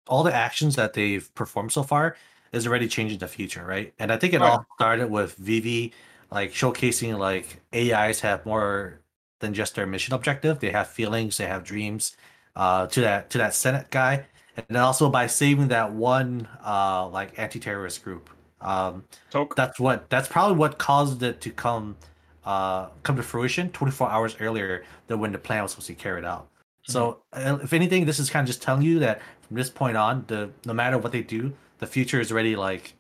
all 0.07 0.23
the 0.23 0.35
actions 0.35 0.77
that 0.77 0.95
they've 0.95 1.35
performed 1.35 1.73
so 1.73 1.83
far 1.83 2.17
is 2.53 2.67
already 2.67 2.89
changing 2.89 3.19
the 3.19 3.29
future, 3.29 3.65
right? 3.65 3.93
And 3.99 4.13
I 4.13 4.17
think 4.17 4.35
it 4.35 4.41
all 4.41 4.65
started 4.77 5.11
with 5.11 5.35
Vivy 5.35 5.93
like 6.31 6.53
showcasing 6.53 7.19
like 7.19 7.61
AIs 7.75 8.21
have 8.21 8.45
more 8.47 9.01
than 9.41 9.55
just 9.55 9.75
their 9.75 9.87
mission 9.87 10.15
objective. 10.15 10.61
They 10.61 10.71
have 10.71 10.89
feelings, 10.89 11.37
they 11.37 11.47
have 11.47 11.65
dreams, 11.65 12.17
uh 12.57 12.87
to 12.89 13.01
that 13.03 13.31
to 13.31 13.39
that 13.39 13.55
Senate 13.55 13.91
guy. 13.91 14.27
And 14.57 14.67
then 14.69 14.83
also 14.83 15.09
by 15.11 15.27
saving 15.29 15.69
that 15.69 15.93
one 15.93 16.49
uh 16.65 17.09
like 17.09 17.39
anti-terrorist 17.39 18.03
group. 18.05 18.31
Um 18.61 19.05
Toak. 19.31 19.55
that's 19.57 19.79
what 19.79 20.11
that's 20.11 20.29
probably 20.29 20.57
what 20.57 20.79
caused 20.79 21.23
it 21.23 21.41
to 21.43 21.51
come 21.51 21.97
uh 22.45 22.89
come 23.03 23.17
to 23.17 23.23
fruition 23.23 23.71
24 23.71 24.11
hours 24.11 24.37
earlier 24.41 24.85
than 25.07 25.19
when 25.21 25.33
the 25.33 25.39
plan 25.39 25.63
was 25.63 25.73
supposed 25.73 25.89
to 25.89 25.93
be 25.93 25.97
carried 26.01 26.25
out 26.25 26.49
so 26.83 27.23
uh, 27.33 27.59
if 27.63 27.73
anything 27.73 28.07
this 28.07 28.19
is 28.19 28.31
kind 28.31 28.45
of 28.45 28.47
just 28.47 28.63
telling 28.63 28.83
you 28.83 28.99
that 29.01 29.21
from 29.43 29.57
this 29.57 29.69
point 29.71 29.97
on 29.97 30.25
the 30.29 30.51
no 30.65 30.73
matter 30.73 30.97
what 30.99 31.13
they 31.13 31.23
do 31.23 31.53
the 31.79 31.87
future 31.87 32.21
is 32.21 32.33
already 32.33 32.57
like 32.57 32.95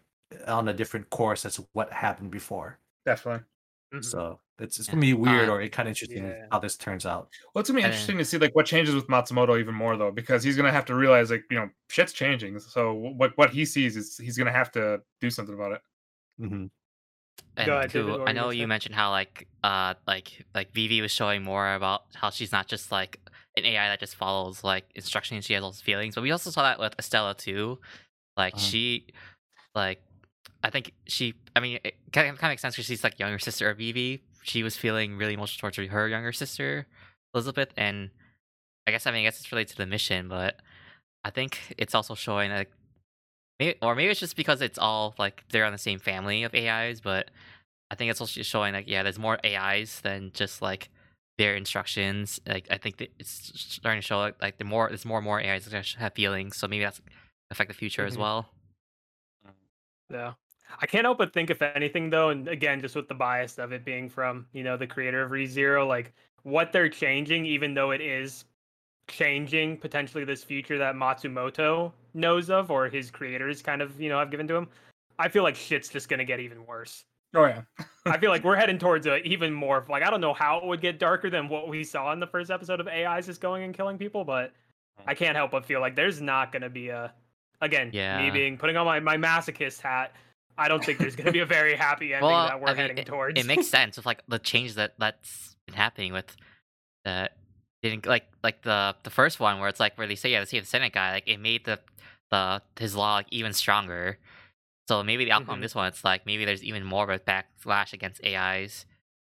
on 0.46 0.68
a 0.68 0.72
different 0.74 1.09
course 1.10 1.46
as 1.46 1.60
what 1.72 1.90
happened 1.92 2.30
before 2.30 2.78
Definitely. 3.09 3.44
Mhm. 3.94 4.05
so 4.05 4.39
it's, 4.59 4.78
it's 4.78 4.86
gonna 4.86 5.01
be 5.01 5.14
weird 5.14 5.48
Uh, 5.48 5.52
or 5.52 5.62
it 5.62 5.72
kind 5.72 5.89
of 5.89 5.93
interesting 5.93 6.26
yeah. 6.26 6.47
how 6.51 6.59
this 6.59 6.76
turns 6.76 7.06
out 7.06 7.30
Well, 7.55 7.60
it's 7.60 7.70
gonna 7.70 7.80
be 7.80 7.85
interesting 7.85 8.18
to 8.18 8.24
see 8.24 8.36
like 8.36 8.55
what 8.55 8.66
changes 8.66 8.94
with 8.94 9.06
Matsumoto 9.06 9.59
even 9.59 9.74
more 9.74 9.97
though, 9.97 10.10
because 10.10 10.43
he's 10.43 10.56
gonna 10.59 10.70
have 10.72 10.85
to 10.86 10.94
realize 10.94 11.30
like 11.30 11.44
you 11.51 11.56
know 11.56 11.70
shit's 11.89 12.12
changing. 12.12 12.59
So 12.59 12.93
what 12.93 13.32
what 13.39 13.48
he 13.48 13.64
sees 13.64 13.97
is 13.97 14.18
he's 14.18 14.36
gonna 14.36 14.52
have 14.52 14.70
to 14.72 15.01
do 15.22 15.30
something 15.30 15.55
about 15.55 15.72
it. 15.72 15.80
hmm 16.39 16.66
And 17.56 17.68
ahead, 17.72 17.93
David, 17.93 18.16
Ku, 18.16 18.24
I 18.26 18.32
know 18.32 18.51
you 18.51 18.66
mentioned 18.66 18.94
how 18.94 19.10
like 19.10 19.48
uh 19.64 19.94
like 20.06 20.44
like 20.55 20.72
Vivy 20.72 21.01
was 21.01 21.10
showing 21.10 21.43
more 21.43 21.74
about 21.74 22.02
how 22.14 22.28
she's 22.28 22.52
not 22.52 22.66
just 22.68 22.93
like 22.93 23.18
an 23.56 23.64
AI 23.64 23.89
that 23.89 24.01
just 24.01 24.16
follows 24.16 24.62
like 24.62 24.85
instructions. 24.94 25.47
She 25.47 25.55
has 25.55 25.62
all 25.62 25.70
these 25.70 25.80
feelings, 25.80 26.14
but 26.14 26.20
we 26.22 26.30
also 26.30 26.51
saw 26.51 26.62
that 26.62 26.78
with 26.78 26.94
Estella 26.98 27.35
too. 27.35 27.78
Like 28.36 28.55
Uh-huh. 28.55 28.66
she, 28.66 29.06
like 29.74 30.02
I 30.62 30.70
think 30.70 30.93
she. 31.06 31.35
I 31.55 31.60
mean, 31.60 31.78
it 31.85 31.94
kind 32.12 32.28
of, 32.28 32.40
makes 32.43 32.62
sense 32.62 32.74
because 32.74 32.86
she's 32.86 33.05
like 33.05 33.18
younger 33.18 33.39
sister 33.39 33.70
of 33.70 33.78
Vivy. 33.78 34.22
She 34.43 34.62
was 34.62 34.76
feeling 34.76 35.16
really 35.16 35.35
emotional 35.35 35.70
towards 35.70 35.76
her 35.90 36.09
younger 36.09 36.32
sister 36.32 36.86
Elizabeth, 37.35 37.70
and 37.76 38.10
I 38.86 38.90
guess 38.90 39.06
I 39.06 39.10
mean 39.10 39.20
I 39.20 39.24
guess 39.24 39.39
it's 39.40 39.52
related 39.52 39.72
to 39.72 39.76
the 39.78 39.86
mission, 39.86 40.28
but 40.28 40.56
I 41.24 41.30
think 41.30 41.74
it's 41.76 41.94
also 41.94 42.14
showing 42.14 42.51
like 42.51 42.70
maybe 43.60 43.78
or 43.82 43.94
maybe 43.94 44.10
it's 44.10 44.20
just 44.20 44.36
because 44.36 44.60
it's 44.62 44.78
all 44.78 45.14
like 45.18 45.44
they're 45.51 45.64
on 45.64 45.72
the 45.72 45.78
same 45.78 45.98
family 45.98 46.43
of 46.44 46.55
AIs, 46.55 47.01
but 47.01 47.30
I 47.90 47.94
think 47.94 48.10
it's 48.10 48.20
also 48.20 48.43
showing 48.43 48.72
like 48.74 48.89
yeah, 48.89 49.02
there's 49.02 49.18
more 49.18 49.39
AIs 49.44 50.01
than 50.01 50.30
just 50.35 50.62
like 50.62 50.89
their 51.36 51.55
instructions. 51.55 52.40
Like 52.47 52.66
I 52.70 52.78
think 52.78 53.01
it's 53.18 53.52
starting 53.55 54.01
to 54.01 54.06
show 54.06 54.18
like, 54.18 54.40
like 54.43 54.59
the 54.59 54.64
more 54.64 54.89
there's 54.89 55.05
more 55.05 55.18
and 55.18 55.24
more 55.24 55.40
AIs 55.40 55.66
that 55.66 55.86
have 55.98 56.14
feelings, 56.14 56.56
so 56.56 56.66
maybe 56.66 56.85
that's 56.85 57.01
affect 57.51 57.68
the 57.68 57.74
future 57.74 58.05
as 58.06 58.16
Mhm. 58.16 58.20
well. 58.20 58.48
Yeah. 60.10 60.32
I 60.80 60.86
can't 60.86 61.04
help 61.04 61.18
but 61.18 61.32
think, 61.32 61.50
if 61.50 61.62
anything, 61.62 62.10
though, 62.10 62.30
and 62.30 62.48
again, 62.48 62.80
just 62.80 62.94
with 62.94 63.08
the 63.08 63.14
bias 63.14 63.58
of 63.58 63.72
it 63.72 63.84
being 63.84 64.08
from, 64.08 64.46
you 64.52 64.62
know, 64.62 64.76
the 64.76 64.86
creator 64.86 65.22
of 65.22 65.30
ReZero, 65.30 65.86
like 65.86 66.12
what 66.42 66.72
they're 66.72 66.88
changing, 66.88 67.46
even 67.46 67.74
though 67.74 67.90
it 67.90 68.00
is 68.00 68.44
changing 69.08 69.78
potentially 69.78 70.24
this 70.24 70.44
future 70.44 70.78
that 70.78 70.94
Matsumoto 70.94 71.92
knows 72.14 72.50
of 72.50 72.70
or 72.70 72.88
his 72.88 73.10
creators 73.10 73.62
kind 73.62 73.82
of, 73.82 74.00
you 74.00 74.08
know, 74.08 74.18
have 74.18 74.30
given 74.30 74.46
to 74.48 74.54
him, 74.54 74.68
I 75.18 75.28
feel 75.28 75.42
like 75.42 75.56
shit's 75.56 75.88
just 75.88 76.08
going 76.08 76.18
to 76.18 76.24
get 76.24 76.40
even 76.40 76.64
worse. 76.66 77.04
Oh 77.34 77.46
yeah. 77.46 77.62
I 78.06 78.18
feel 78.18 78.30
like 78.30 78.44
we're 78.44 78.56
heading 78.56 78.78
towards 78.78 79.06
a 79.06 79.16
even 79.22 79.52
more, 79.52 79.84
like, 79.88 80.02
I 80.02 80.10
don't 80.10 80.20
know 80.20 80.34
how 80.34 80.58
it 80.58 80.64
would 80.66 80.80
get 80.80 80.98
darker 80.98 81.30
than 81.30 81.48
what 81.48 81.68
we 81.68 81.82
saw 81.84 82.12
in 82.12 82.20
the 82.20 82.26
first 82.26 82.50
episode 82.50 82.80
of 82.80 82.88
AIs 82.88 83.26
just 83.26 83.40
going 83.40 83.64
and 83.64 83.74
killing 83.74 83.98
people, 83.98 84.24
but 84.24 84.52
I 85.06 85.14
can't 85.14 85.36
help 85.36 85.50
but 85.50 85.64
feel 85.64 85.80
like 85.80 85.96
there's 85.96 86.20
not 86.20 86.52
going 86.52 86.62
to 86.62 86.70
be 86.70 86.88
a, 86.88 87.12
again, 87.60 87.90
me 88.22 88.30
being 88.30 88.56
putting 88.56 88.76
on 88.76 88.86
my, 88.86 89.00
my 89.00 89.16
masochist 89.16 89.80
hat. 89.80 90.12
I 90.59 90.68
don't 90.68 90.85
think 90.85 90.98
there's 90.98 91.16
going 91.16 91.26
to 91.26 91.32
be 91.32 91.39
a 91.40 91.47
very 91.59 91.74
happy 91.76 92.12
ending 92.14 92.28
Well, 92.28 92.47
that 92.48 92.60
we're 92.60 92.68
I 92.68 92.72
mean, 92.72 92.76
heading 92.80 92.98
it, 92.98 93.06
towards. 93.06 93.39
it 93.40 93.47
makes 93.47 93.66
sense 93.78 93.97
with 93.97 94.06
like 94.06 94.22
the 94.28 94.39
change 94.39 94.74
that 94.74 94.94
that's 94.98 95.56
been 95.66 95.76
happening 95.76 96.12
with 96.12 96.36
the 97.05 97.30
didn't 97.82 98.06
like 98.06 98.24
like 98.43 98.62
the 98.62 98.97
the 99.05 99.10
first 99.10 99.39
one 99.39 99.60
where 99.60 99.68
it's 99.68 99.78
like 99.78 99.97
where 99.97 100.06
they 100.09 100.16
say 100.16 100.30
yeah, 100.32 100.43
see 100.44 100.59
the 100.59 100.66
Senate 100.66 100.93
guy 100.93 101.12
like 101.12 101.28
it 101.28 101.39
made 101.39 101.64
the 101.64 101.78
the 102.30 102.60
his 102.78 102.97
law 102.97 103.14
like, 103.16 103.26
even 103.30 103.52
stronger. 103.52 104.18
So 104.89 105.02
maybe 105.05 105.24
the 105.24 105.32
outcome 105.32 105.55
of 105.55 105.59
Mhm. 105.59 105.62
this 105.62 105.74
one 105.74 105.86
it's 105.86 106.02
like 106.02 106.26
maybe 106.26 106.44
there's 106.44 106.64
even 106.64 106.82
more 106.85 107.05
of 107.05 107.10
a 107.10 107.18
backlash 107.20 107.93
against 107.93 108.24
AIs 108.24 108.85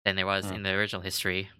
than 0.05 0.17
there 0.17 0.27
was 0.27 0.47
Mm. 0.47 0.57
in 0.57 0.63
the 0.65 0.71
original 0.71 1.03
history. 1.03 1.51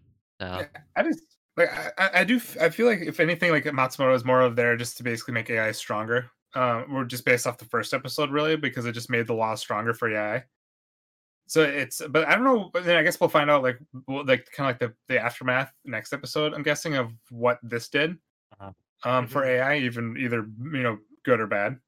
So 0.41 0.47
Yeah, 0.59 0.67
I 0.97 1.03
just 1.05 1.21
like 1.57 1.71
I, 1.99 2.11
I- 2.21 2.25
do 2.25 2.41
I 2.61 2.71
feel 2.71 2.87
like 2.87 3.01
if 3.03 3.21
anything 3.21 3.53
like 3.53 3.65
Matsumoto 3.65 4.15
is 4.17 4.25
more 4.25 4.41
of 4.41 4.57
there 4.57 4.77
just 4.77 4.97
to 4.97 5.05
basically 5.05 5.35
make 5.35 5.49
AI 5.51 5.71
stronger. 5.73 6.31
Um, 6.55 6.93
we're 6.93 7.05
just 7.05 7.25
based 7.25 7.47
off 7.47 7.57
the 7.59 7.65
first 7.65 7.95
episode 7.95 8.31
really 8.31 8.57
because 8.57 8.85
it 8.85 8.93
just 8.93 9.09
made 9.11 9.27
the 9.27 9.33
law 9.35 9.55
stronger 9.55 9.95
for 9.95 10.09
AI. 10.15 10.45
So 11.47 11.63
it's 11.63 12.01
but 12.11 12.27
I 12.29 12.35
don't 12.35 12.45
know. 12.45 12.71
But 12.73 12.85
then 12.85 12.97
I 12.97 13.03
guess 13.03 13.19
we'll 13.21 13.29
find 13.31 13.51
out 13.51 13.63
like 13.63 13.79
well, 14.07 14.25
like 14.25 14.47
kind 14.53 14.69
of 14.71 14.75
like 14.75 14.79
the 14.79 14.95
the 15.13 15.21
aftermath 15.21 15.73
next 15.85 16.13
episode. 16.13 16.55
I'm 16.55 16.63
guessing 16.63 16.95
of 16.97 17.13
what 17.31 17.59
this 17.63 17.89
did 17.89 18.17
Uh-huh. 18.61 18.73
um 19.09 19.27
for 19.27 19.45
AI, 19.45 19.79
even 19.79 20.17
either 20.19 20.47
you 20.59 20.83
know 20.83 20.99
good 21.25 21.41
or 21.41 21.47
bad. 21.47 21.79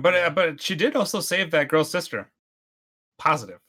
But 0.00 0.14
uh, 0.14 0.30
but 0.30 0.60
she 0.60 0.74
did 0.74 0.94
also 0.96 1.20
save 1.20 1.50
that 1.52 1.68
girl's 1.68 1.90
sister. 1.90 2.30
Positive. 3.18 3.60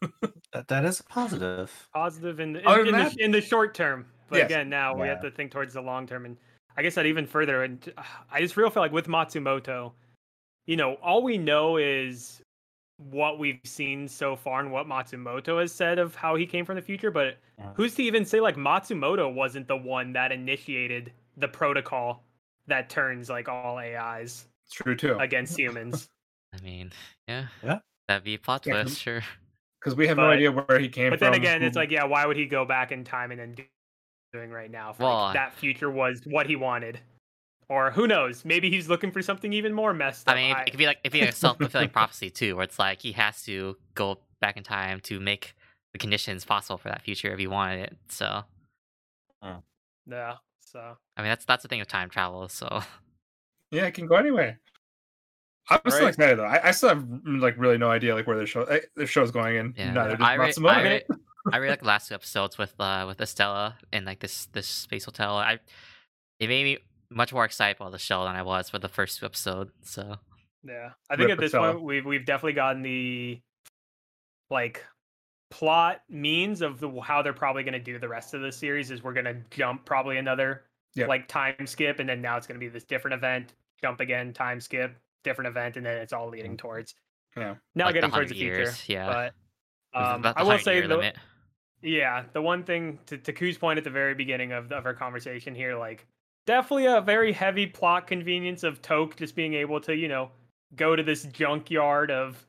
that, 0.52 0.66
that 0.68 0.84
is 0.84 1.00
a 1.00 1.04
positive 1.04 1.88
positive 1.94 2.40
in 2.40 2.52
the, 2.54 2.60
in, 2.60 2.86
in, 2.88 2.92
than 2.94 3.04
the, 3.14 3.24
in 3.24 3.30
the 3.30 3.40
short 3.40 3.74
term. 3.74 4.06
But 4.28 4.38
Yes. 4.38 4.46
again, 4.46 4.68
now 4.68 4.94
we 4.96 5.06
have 5.08 5.20
to 5.20 5.30
think 5.30 5.50
towards 5.52 5.74
the 5.74 5.80
long 5.82 6.06
term, 6.06 6.24
and 6.24 6.36
I 6.76 6.82
guess 6.82 6.94
that 6.94 7.06
even 7.06 7.26
further. 7.26 7.62
And 7.64 7.92
uh, 7.96 8.02
I 8.30 8.40
just 8.40 8.56
real 8.56 8.70
feel 8.70 8.82
like 8.82 8.92
with 8.92 9.06
Matsumoto, 9.06 9.92
you 10.66 10.76
know, 10.76 10.94
all 11.02 11.22
we 11.22 11.38
know 11.38 11.76
is 11.76 12.40
what 12.98 13.38
we've 13.38 13.60
seen 13.64 14.06
so 14.06 14.36
far 14.36 14.60
and 14.60 14.70
what 14.70 14.86
Matsumoto 14.86 15.60
has 15.60 15.72
said 15.72 15.98
of 15.98 16.14
how 16.14 16.36
he 16.36 16.46
came 16.46 16.64
from 16.64 16.76
the 16.76 16.82
future. 16.82 17.10
But 17.10 17.38
Yeah. 17.58 17.72
who's 17.74 17.94
to 17.96 18.02
even 18.02 18.24
say 18.24 18.40
like 18.40 18.56
Matsumoto 18.56 19.32
wasn't 19.32 19.66
the 19.68 19.76
one 19.76 20.12
that 20.12 20.32
initiated 20.32 21.12
the 21.36 21.48
protocol 21.48 22.22
that 22.68 22.88
turns 22.88 23.28
like 23.28 23.48
all 23.48 23.78
AIs 23.78 24.46
It's 24.66 24.74
true 24.74 24.94
too. 24.94 25.18
against 25.18 25.58
humans? 25.58 26.08
I 26.54 26.60
mean, 26.62 26.92
yeah, 27.26 27.46
Yeah. 27.62 27.78
that'd 28.06 28.24
be 28.24 28.34
a 28.34 28.38
plot 28.38 28.64
Yeah, 28.66 28.82
twist, 28.82 29.00
sure. 29.00 29.22
Because 29.80 29.96
we 29.96 30.06
have 30.06 30.16
no 30.16 30.30
idea 30.30 30.52
where 30.52 30.78
he 30.78 30.88
came 30.88 31.10
but 31.10 31.18
from. 31.18 31.32
then 31.32 31.34
again, 31.34 31.60
it's 31.64 31.74
like, 31.74 31.90
yeah, 31.90 32.04
why 32.04 32.24
would 32.24 32.36
he 32.36 32.46
go 32.46 32.64
back 32.64 32.92
in 32.92 33.02
time 33.02 33.32
and 33.32 33.40
then 33.40 33.52
do 33.54 33.64
doing 34.32 34.50
right 34.50 34.70
now? 34.70 34.92
For, 34.92 35.04
like, 35.04 35.10
Well, 35.10 35.18
I- 35.18 35.32
that 35.34 35.52
future 35.54 35.90
was 35.90 36.20
what 36.24 36.46
he 36.46 36.56
wanted, 36.56 36.98
or 37.68 37.90
who 37.90 38.06
knows? 38.06 38.44
Maybe 38.44 38.70
he's 38.70 38.88
looking 38.88 39.10
for 39.12 39.22
something 39.22 39.52
even 39.52 39.72
more 39.72 39.94
messed 39.94 40.28
up. 40.28 40.34
I 40.34 40.38
mean, 40.38 40.56
it, 40.56 40.60
it 40.66 40.70
could 40.72 40.78
be 40.78 40.86
like 40.86 40.98
it 41.04 41.10
could 41.10 41.12
be 41.12 41.20
a 41.22 41.32
self 41.32 41.58
fulfilling 41.58 41.90
prophecy 41.90 42.30
too, 42.30 42.56
where 42.56 42.64
it's 42.64 42.78
like 42.78 43.00
he 43.02 43.12
has 43.12 43.42
to 43.44 43.76
go 43.94 44.18
back 44.40 44.56
in 44.56 44.64
time 44.64 45.00
to 45.00 45.20
make 45.20 45.54
the 45.92 45.98
conditions 45.98 46.44
possible 46.44 46.78
for 46.78 46.88
that 46.88 47.02
future 47.02 47.32
if 47.32 47.38
he 47.38 47.46
wanted 47.46 47.80
it. 47.80 47.96
So 48.08 48.42
yeah. 50.10 50.34
So 50.64 50.96
I 51.16 51.22
mean, 51.22 51.28
that's 51.28 51.44
that's 51.44 51.62
the 51.62 51.68
thing 51.68 51.78
with 51.80 51.88
time 51.88 52.08
travel. 52.10 52.48
So 52.48 52.80
Yeah, 53.70 53.84
it 53.86 53.92
can 53.94 54.06
go 54.06 54.16
anywhere. 54.16 54.58
I'm 55.70 55.80
still 55.88 56.08
excited 56.08 56.38
though. 56.38 56.44
I, 56.44 56.68
I 56.68 56.70
still 56.72 56.88
have 56.88 57.06
like 57.24 57.54
really 57.56 57.78
no 57.78 57.88
idea 57.90 58.14
like 58.14 58.26
where 58.26 58.36
the 58.36 58.46
show 58.46 58.62
eh, 58.64 58.80
the 58.96 59.06
show's 59.06 59.30
going 59.30 59.56
in. 59.56 59.74
yeah, 59.76 59.92
Neither 59.92 60.16
does 60.16 60.26
I 60.26 60.34
re- 60.34 60.48
Matsumoto. 60.48 60.68
I, 60.70 60.82
re- 60.82 61.02
I 61.50 61.56
really 61.56 61.70
like 61.70 61.80
the 61.80 61.86
last 61.86 62.08
two 62.08 62.14
episodes 62.14 62.58
with 62.58 62.74
uh 62.78 63.04
with 63.06 63.20
Estella 63.20 63.76
and 63.92 64.04
like 64.06 64.20
this 64.20 64.46
this 64.46 64.66
space 64.66 65.04
hotel. 65.04 65.36
I 65.36 65.58
it 66.38 66.48
made 66.48 66.64
me 66.64 66.78
much 67.10 67.32
more 67.32 67.44
excited 67.44 67.76
about 67.80 67.92
the 67.92 67.98
show 67.98 68.24
than 68.24 68.34
I 68.36 68.42
was 68.42 68.70
for 68.70 68.78
the 68.78 68.88
first 68.88 69.18
two 69.20 69.26
episodes. 69.26 69.72
So 69.82 70.16
yeah, 70.64 70.90
I 71.10 71.16
think 71.16 71.28
Rip 71.28 71.38
at 71.38 71.40
this 71.40 71.52
Patella. 71.52 71.72
point 71.72 71.84
we've 71.84 72.04
we've 72.04 72.24
definitely 72.26 72.52
gotten 72.54 72.82
the 72.82 73.40
like 74.50 74.84
plot 75.50 76.00
means 76.08 76.62
of 76.62 76.80
the 76.80 76.90
how 77.00 77.22
they're 77.22 77.32
probably 77.32 77.62
going 77.62 77.72
to 77.74 77.78
do 77.78 77.98
the 77.98 78.08
rest 78.08 78.32
of 78.34 78.40
the 78.40 78.50
series 78.52 78.90
is 78.90 79.02
we're 79.02 79.12
going 79.12 79.26
to 79.26 79.36
jump 79.50 79.84
probably 79.84 80.16
another 80.18 80.64
Yeah. 80.94 81.06
like 81.06 81.28
time 81.28 81.66
skip 81.66 81.98
and 81.98 82.08
then 82.08 82.22
now 82.22 82.36
it's 82.38 82.46
going 82.46 82.58
to 82.58 82.64
be 82.64 82.68
this 82.70 82.84
different 82.84 83.14
event 83.14 83.52
jump 83.82 84.00
again 84.00 84.32
time 84.32 84.60
skip 84.60 84.96
different 85.24 85.48
event 85.48 85.76
and 85.76 85.84
then 85.84 85.98
it's 85.98 86.12
all 86.14 86.28
leading 86.28 86.56
towards 86.56 86.94
Yeah. 87.36 87.56
now 87.74 87.84
like 87.86 87.94
the 87.94 88.00
getting 88.00 88.10
towards 88.14 88.30
the 88.30 88.36
100 88.36 88.38
future 88.38 88.54
years, 88.56 88.88
yeah. 88.88 89.30
but 89.92 89.98
um, 90.00 90.24
I 90.24 90.42
will 90.42 90.48
100 90.48 90.64
say 90.64 90.74
year 90.76 90.88
the, 90.88 90.96
limit. 90.96 91.16
Yeah 91.82 92.24
the 92.32 92.42
one 92.42 92.64
thing 92.64 92.98
to, 93.06 93.18
to 93.18 93.32
Ku's 93.32 93.58
point 93.58 93.78
at 93.78 93.84
the 93.84 93.90
very 93.90 94.14
beginning 94.14 94.52
of, 94.52 94.70
of 94.72 94.86
our 94.86 94.94
conversation 94.94 95.54
here 95.54 95.76
like 95.76 96.06
definitely 96.46 96.86
a 96.86 97.00
very 97.00 97.32
heavy 97.32 97.66
plot 97.66 98.06
convenience 98.06 98.62
of 98.62 98.82
Toak 98.82 99.16
just 99.16 99.34
being 99.34 99.54
able 99.54 99.80
to 99.80 99.94
you 99.94 100.08
know 100.08 100.30
go 100.76 100.96
to 100.96 101.02
this 101.02 101.24
junkyard 101.24 102.10
of 102.10 102.46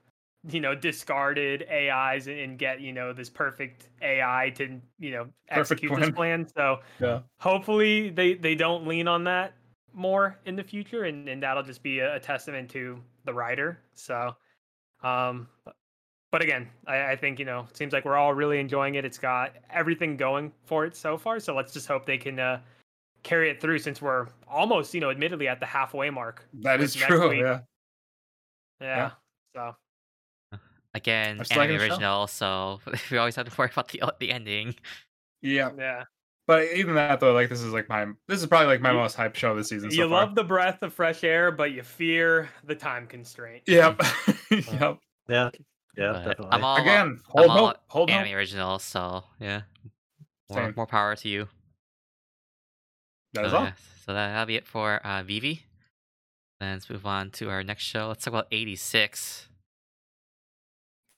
you 0.50 0.60
know 0.60 0.76
discarded 0.76 1.66
AIs 1.72 2.28
and, 2.28 2.40
and 2.40 2.60
get 2.60 2.82
you 2.82 2.94
know 2.94 3.14
this 3.14 3.30
perfect 3.30 3.90
AI 4.02 4.52
to 4.56 4.80
you 5.00 5.12
know 5.12 5.28
execute 5.50 5.92
this 5.96 6.10
plan. 6.12 6.14
plan 6.14 6.48
so 6.56 6.80
Yeah. 7.00 7.20
hopefully 7.40 8.10
they 8.10 8.34
they 8.34 8.56
don't 8.56 8.88
lean 8.88 9.08
on 9.08 9.24
that 9.26 9.54
more 9.94 10.40
in 10.46 10.56
the 10.56 10.64
future, 10.64 11.04
and, 11.04 11.30
and 11.30 11.42
that'll 11.42 11.64
just 11.64 11.84
be 11.84 12.00
a, 12.00 12.16
a 12.16 12.20
testament 12.20 12.70
to 12.72 13.00
the 13.26 13.34
writer. 13.34 13.80
So, 13.94 14.36
um, 15.04 15.48
but- 16.34 16.40
but 16.40 16.42
again, 16.42 16.68
I, 16.88 17.12
I 17.12 17.16
think 17.16 17.38
you 17.38 17.46
know, 17.46 17.68
it 17.70 17.78
seems 17.78 17.94
like 17.94 18.06
we're 18.06 18.18
all 18.18 18.34
really 18.34 18.60
enjoying 18.60 18.96
it. 18.96 19.06
It's 19.06 19.20
got 19.20 19.54
everything 19.70 20.18
going 20.18 20.52
for 20.66 20.84
it 20.84 20.96
so 20.96 21.16
far. 21.16 21.40
So 21.40 21.56
let's 21.56 21.72
just 21.72 21.88
hope 21.88 22.08
they 22.08 22.18
can 22.18 22.40
uh, 22.40 22.60
carry 23.22 23.52
it 23.52 23.62
through, 23.62 23.78
since 23.78 24.02
we're 24.02 24.26
almost, 24.48 24.96
you 24.96 25.00
know, 25.00 25.12
admittedly 25.12 25.48
at 25.48 25.60
the 25.60 25.68
halfway 25.68 26.10
mark. 26.10 26.44
That 26.64 26.80
with 26.80 26.90
is 26.90 26.96
next 26.96 27.08
true. 27.08 27.30
week. 27.30 27.42
Yeah. 27.42 27.60
Yeah. 28.82 29.12
So 29.56 29.76
Again, 30.96 31.42
I'm 31.52 31.60
anime 31.62 31.78
the 31.78 31.78
show. 31.78 31.92
original, 31.94 32.28
so 32.28 32.80
we 33.12 33.18
always 33.20 33.36
have 33.36 33.48
to 33.48 33.56
worry 33.58 33.70
about 33.72 33.90
the 33.90 34.02
the 34.20 34.32
ending. 34.32 34.76
Yeah. 35.44 35.70
yeah, 35.78 36.04
But 36.48 36.72
even 36.74 36.96
that 36.96 37.20
though, 37.20 37.34
like 37.34 37.50
this 37.50 37.62
is 37.62 37.74
like 37.74 37.90
my 37.90 38.08
this 38.28 38.40
is 38.42 38.48
probably 38.48 38.68
like 38.68 38.82
my 38.82 38.92
You- 38.92 38.98
most 38.98 39.18
hyped 39.18 39.36
show 39.36 39.56
this 39.56 39.70
season. 39.70 39.90
you 39.92 39.98
so 39.98 40.10
far. 40.10 40.26
love 40.26 40.36
the 40.36 40.44
breath 40.44 40.82
of 40.84 40.94
fresh 40.94 41.24
air, 41.24 41.52
but 41.52 41.72
you 41.72 41.84
fear 41.84 42.50
the 42.66 42.76
time 42.76 43.08
constraint. 43.08 43.64
Yep. 43.68 44.02
yep. 44.52 44.98
Yeah, 45.30 45.50
yeah, 45.98 46.12
But 46.14 46.20
definitely. 46.26 46.48
I'm 46.52 46.64
all 46.64 46.78
Again, 46.78 47.00
I'm 47.02 47.22
hold 47.26 47.50
all 47.50 47.68
hope. 47.68 47.78
Hold 47.88 48.10
anime 48.10 48.28
hope. 48.28 48.36
original, 48.38 48.80
so 48.80 49.24
yeah. 49.40 49.62
More, 50.50 50.60
Same. 50.66 50.74
more 50.76 50.88
power 50.88 51.16
to 51.16 51.28
you. 51.30 51.48
That's 53.34 53.50
so, 53.52 53.58
all. 53.58 53.64
yeah, 53.66 53.72
so 54.06 54.14
that, 54.14 54.30
that'll 54.34 54.46
be 54.46 54.56
it 54.56 54.68
for 54.68 54.96
uh, 55.06 55.24
Vivy. 55.24 55.64
Then 56.60 56.74
let's 56.74 56.90
move 56.90 57.06
on 57.06 57.32
to 57.32 57.50
our 57.50 57.64
next 57.64 57.84
show. 57.84 58.08
Let's 58.10 58.24
talk 58.24 58.32
about 58.34 58.48
86. 58.52 59.48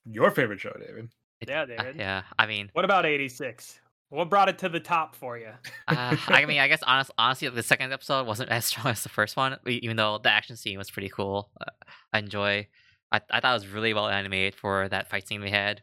Your 0.05 0.31
favorite 0.31 0.59
show, 0.59 0.73
David. 0.79 1.09
It- 1.41 1.49
Yeah, 1.49 1.61
uh, 1.63 1.65
David. 1.65 1.95
yeah, 1.97 2.23
I 2.39 2.45
mean, 2.45 2.69
What 2.73 2.85
about 2.85 3.05
86? 3.05 3.79
What 4.09 4.29
brought 4.29 4.47
it 4.49 4.59
to 4.59 4.69
the 4.69 4.79
top 4.79 5.15
for 5.15 5.37
you? 5.37 5.49
uh, 5.87 6.15
I 6.27 6.45
mean, 6.45 6.59
I 6.59 6.67
guess 6.67 6.81
honest, 6.87 7.11
honestly, 7.17 7.49
the 7.49 7.63
second 7.63 7.91
episode 7.91 8.25
wasn't 8.27 8.49
as 8.51 8.65
strong 8.65 8.87
as 8.87 9.03
the 9.03 9.09
first 9.09 9.35
one, 9.35 9.57
even 9.65 9.97
though 9.97 10.19
the 10.19 10.29
action 10.29 10.55
scene 10.55 10.77
was 10.77 10.89
pretty 10.91 11.09
cool. 11.09 11.49
Uh, 11.59 11.65
I 12.13 12.19
enjoy. 12.19 12.67
I, 13.15 13.37
I 13.37 13.39
thought 13.39 13.51
it 13.51 13.61
was 13.61 13.67
really 13.67 13.93
well 13.93 14.07
animated 14.07 14.55
for 14.55 14.87
that 14.89 15.09
fight 15.09 15.27
scene 15.27 15.41
we 15.41 15.49
had. 15.49 15.81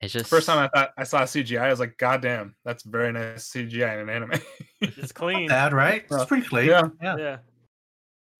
It's 0.00 0.12
just 0.12 0.28
First 0.28 0.46
time 0.46 0.58
I 0.58 0.68
thought 0.68 0.90
I 0.98 1.04
saw 1.04 1.22
CGI, 1.22 1.60
I 1.60 1.70
was 1.70 1.80
like, 1.80 1.96
God 1.98 2.20
damn, 2.20 2.54
that's 2.64 2.82
very 2.82 3.12
nice 3.12 3.50
CGI 3.50 3.94
in 4.02 4.08
an 4.08 4.10
anime. 4.10 4.40
It's 4.80 5.12
clean. 5.12 5.48
Bad, 5.48 5.72
right? 5.72 6.04
It's 6.10 6.24
pretty 6.26 6.46
clean. 6.46 6.66
yeah. 6.68 6.88
yeah. 7.02 7.16
yeah. 7.16 7.36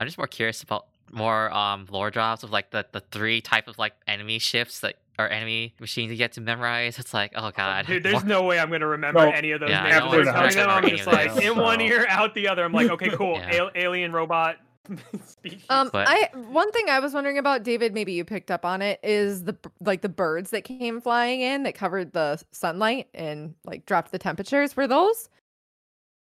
I'm 0.00 0.06
just 0.06 0.18
more 0.18 0.26
curious 0.26 0.62
about 0.62 0.86
more 1.12 1.50
um 1.54 1.86
lore 1.90 2.10
drops 2.10 2.42
of 2.42 2.50
like 2.50 2.70
the 2.70 2.84
the 2.92 3.00
three 3.00 3.40
type 3.40 3.68
of 3.68 3.78
like 3.78 3.92
enemy 4.08 4.38
ships 4.38 4.80
that 4.80 4.96
or 5.18 5.28
enemy 5.28 5.72
machines 5.80 6.10
you 6.10 6.16
get 6.18 6.32
to 6.32 6.40
memorize. 6.40 6.98
It's 6.98 7.14
like, 7.14 7.32
oh 7.36 7.50
god, 7.52 7.86
Dude, 7.86 8.02
there's 8.02 8.14
more- 8.14 8.24
no 8.24 8.42
way 8.42 8.58
I'm 8.58 8.70
gonna 8.70 8.86
remember 8.88 9.24
No. 9.24 9.30
any 9.30 9.52
of 9.52 9.60
those 9.60 9.70
Yeah, 9.70 9.84
names. 9.84 9.98
know, 10.00 10.10
They're 10.10 10.20
I'm 10.20 10.26
not 10.26 10.34
telling 10.52 10.56
them, 10.56 10.70
I'm 10.70 10.88
just 10.90 11.06
like 11.06 11.34
those, 11.34 11.44
in 11.44 11.56
one 11.56 11.80
ear, 11.80 12.04
out 12.08 12.34
the 12.34 12.48
other. 12.48 12.64
I'm 12.64 12.72
like, 12.72 12.90
okay, 12.90 13.10
cool. 13.10 13.34
Yeah. 13.38 13.56
Al- 13.56 13.70
alien 13.76 14.12
robot 14.12 14.56
species. 14.56 14.63
Um, 15.70 15.88
But- 15.92 16.08
I 16.08 16.30
one 16.34 16.70
thing 16.72 16.88
I 16.88 17.00
was 17.00 17.14
wondering 17.14 17.38
about, 17.38 17.62
David. 17.62 17.94
Maybe 17.94 18.12
you 18.12 18.24
picked 18.24 18.50
up 18.50 18.64
on 18.64 18.82
it. 18.82 19.00
Is 19.02 19.44
the 19.44 19.56
like 19.80 20.02
the 20.02 20.08
birds 20.08 20.50
that 20.50 20.64
came 20.64 21.00
flying 21.00 21.40
in 21.40 21.62
that 21.64 21.74
covered 21.74 22.12
the 22.12 22.42
sunlight 22.52 23.08
and 23.14 23.54
like 23.64 23.86
dropped 23.86 24.12
the 24.12 24.18
temperatures? 24.18 24.76
Were 24.76 24.86
those 24.86 25.28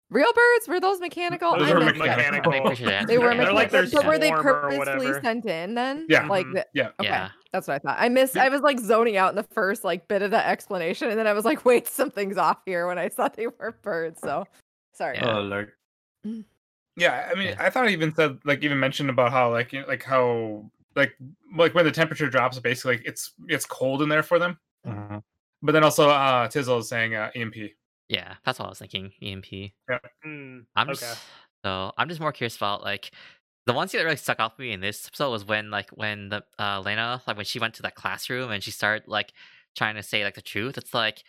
real 0.09 0.31
birds? 0.33 0.67
Were 0.67 0.79
those 0.79 0.99
mechanical? 0.99 1.57
Those 1.57 1.69
I 1.69 1.73
were 1.73 1.79
missed 1.81 1.97
mechanical. 1.97 2.53
I'm 2.53 2.61
pretty 2.61 2.75
sure 2.77 2.87
that's 2.87 3.07
They 3.07 3.17
were 3.17 3.29
They're 3.29 3.51
mechanical, 3.53 3.55
like 3.55 3.71
their 3.71 3.87
but 3.89 4.05
were 4.05 4.17
they 4.17 4.31
purposely 4.31 5.13
sent 5.21 5.45
in 5.45 5.73
then? 5.75 6.05
Yeah. 6.09 6.27
like 6.27 6.45
the, 6.53 6.65
yeah. 6.73 6.89
okay, 6.99 7.09
Yeah. 7.09 7.29
that's 7.51 7.67
what 7.67 7.75
I 7.75 7.79
thought. 7.79 7.97
I 7.99 8.09
missed. 8.09 8.37
I 8.37 8.49
was 8.49 8.61
like 8.61 8.79
zoning 8.79 9.17
out 9.17 9.29
in 9.29 9.35
the 9.35 9.43
first 9.43 9.83
like 9.83 10.07
bit 10.07 10.21
of 10.21 10.31
that 10.31 10.47
explanation, 10.47 11.09
and 11.09 11.19
then 11.19 11.27
I 11.27 11.33
was 11.33 11.43
like, 11.45 11.65
wait, 11.65 11.87
something's 11.87 12.37
off 12.37 12.59
here 12.65 12.87
when 12.87 12.97
I 12.97 13.09
saw 13.09 13.27
they 13.27 13.47
were 13.47 13.75
birds. 13.81 14.21
So 14.21 14.45
sorry. 14.93 15.17
Yeah. 15.17 15.37
Oh, 15.37 15.41
Lord. 15.41 15.71
Yeah, 16.95 17.29
I 17.31 17.35
mean, 17.37 17.47
Yeah. 17.49 17.55
I 17.59 17.69
thought 17.69 17.85
I 17.87 17.89
even 17.89 18.13
said 18.13 18.39
like 18.45 18.63
even 18.63 18.79
mentioned 18.79 19.09
about 19.09 19.31
how 19.31 19.51
like 19.51 19.73
you 19.73 19.81
know, 19.81 19.87
like 19.87 20.03
how 20.03 20.69
like 20.95 21.15
like 21.55 21.73
when 21.73 21.85
the 21.85 21.91
temperature 21.91 22.29
drops, 22.29 22.59
basically 22.59 22.97
like, 22.97 23.05
it's 23.05 23.33
it's 23.47 23.65
cold 23.65 24.01
in 24.01 24.09
there 24.09 24.23
for 24.23 24.37
them. 24.39 24.59
Mhm. 24.85 25.23
But 25.61 25.71
then 25.71 25.83
also, 25.83 26.09
uh 26.09 26.47
Tizzle 26.49 26.79
is 26.79 26.89
saying 26.89 27.15
uh, 27.15 27.31
EMP. 27.35 27.55
yeah, 28.09 28.35
that's 28.45 28.59
what 28.59 28.65
I 28.67 28.69
was 28.69 28.79
thinking. 28.79 29.11
EMP. 29.21 29.73
Mm, 30.25 30.65
I'm 30.75 30.89
okay. 30.89 30.93
just 30.93 31.23
so 31.65 31.91
I'm 31.97 32.09
just 32.09 32.19
more 32.21 32.31
curious 32.31 32.55
about 32.57 32.83
like 32.83 33.11
the 33.65 33.73
one 33.73 33.87
scene 33.87 33.99
that 33.99 34.05
really 34.05 34.17
stuck 34.17 34.39
out 34.39 34.55
for 34.55 34.61
me 34.61 34.71
in 34.73 34.81
this 34.81 35.07
episode 35.07 35.31
was 35.31 35.45
when 35.45 35.71
like 35.71 35.89
when 35.91 36.29
the 36.29 36.43
uh 36.59 36.81
Lena 36.81 37.21
like 37.27 37.37
when 37.37 37.45
she 37.45 37.59
went 37.59 37.73
to 37.75 37.81
that 37.83 37.95
classroom 37.95 38.51
and 38.51 38.63
she 38.63 38.71
started 38.71 39.07
like 39.07 39.33
trying 39.75 39.95
to 39.95 40.03
say 40.03 40.23
like 40.23 40.35
the 40.35 40.41
truth. 40.41 40.77
It's 40.77 40.93
like 40.93 41.23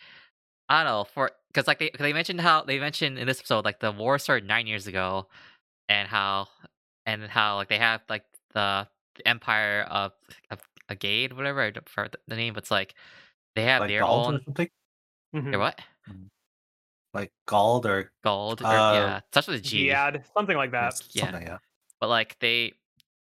I 0.69 0.83
don't 0.83 0.91
know 0.91 1.03
for 1.05 1.31
because 1.49 1.67
like 1.67 1.79
they 1.79 1.89
'cause 1.89 1.99
they 2.01 2.13
mentioned 2.13 2.41
how 2.41 2.63
they 2.63 2.79
mentioned 2.79 3.19
in 3.19 3.27
this 3.27 3.39
episode 3.39 3.65
like 3.65 3.79
the 3.79 3.91
war 3.91 4.19
started 4.19 4.47
nine 4.47 4.67
years 4.67 4.87
ago 4.87 5.27
and 5.89 6.07
how 6.07 6.47
and 7.05 7.23
how 7.23 7.55
like 7.57 7.67
they 7.69 7.77
have 7.79 8.01
like 8.09 8.23
the, 8.53 8.87
Empire 9.25 9.87
of 9.89 10.11
of 10.51 10.59
gate 10.99 11.33
whatever 11.33 11.61
I 11.61 11.71
don't 11.71 11.87
forget 11.87 12.15
the 12.27 12.35
name, 12.35 12.53
but 12.53 12.63
it's 12.63 12.71
like 12.71 12.95
they 13.55 13.63
have 13.63 13.79
Like 13.81 13.89
their 13.89 14.01
Gald 14.01 14.27
or 14.27 14.33
own. 14.35 14.43
something? 14.43 14.69
Mhm. 15.33 15.51
Their 15.51 15.59
what? 15.59 15.79
Like 17.13 17.31
Gald 17.47 17.85
or 17.85 18.11
Gold? 18.23 18.61
Or, 18.61 18.65
Uh, 18.67 18.93
yeah, 18.93 19.19
starts 19.31 19.47
with 19.47 19.59
a 19.59 19.63
G. 19.63 19.87
Giad, 19.87 20.23
something 20.33 20.57
like 20.57 20.71
that. 20.71 21.01
yeah. 21.11 21.23
something, 21.31 21.47
yeah. 21.47 21.57
but 22.01 22.09
like 22.09 22.37
they 22.39 22.73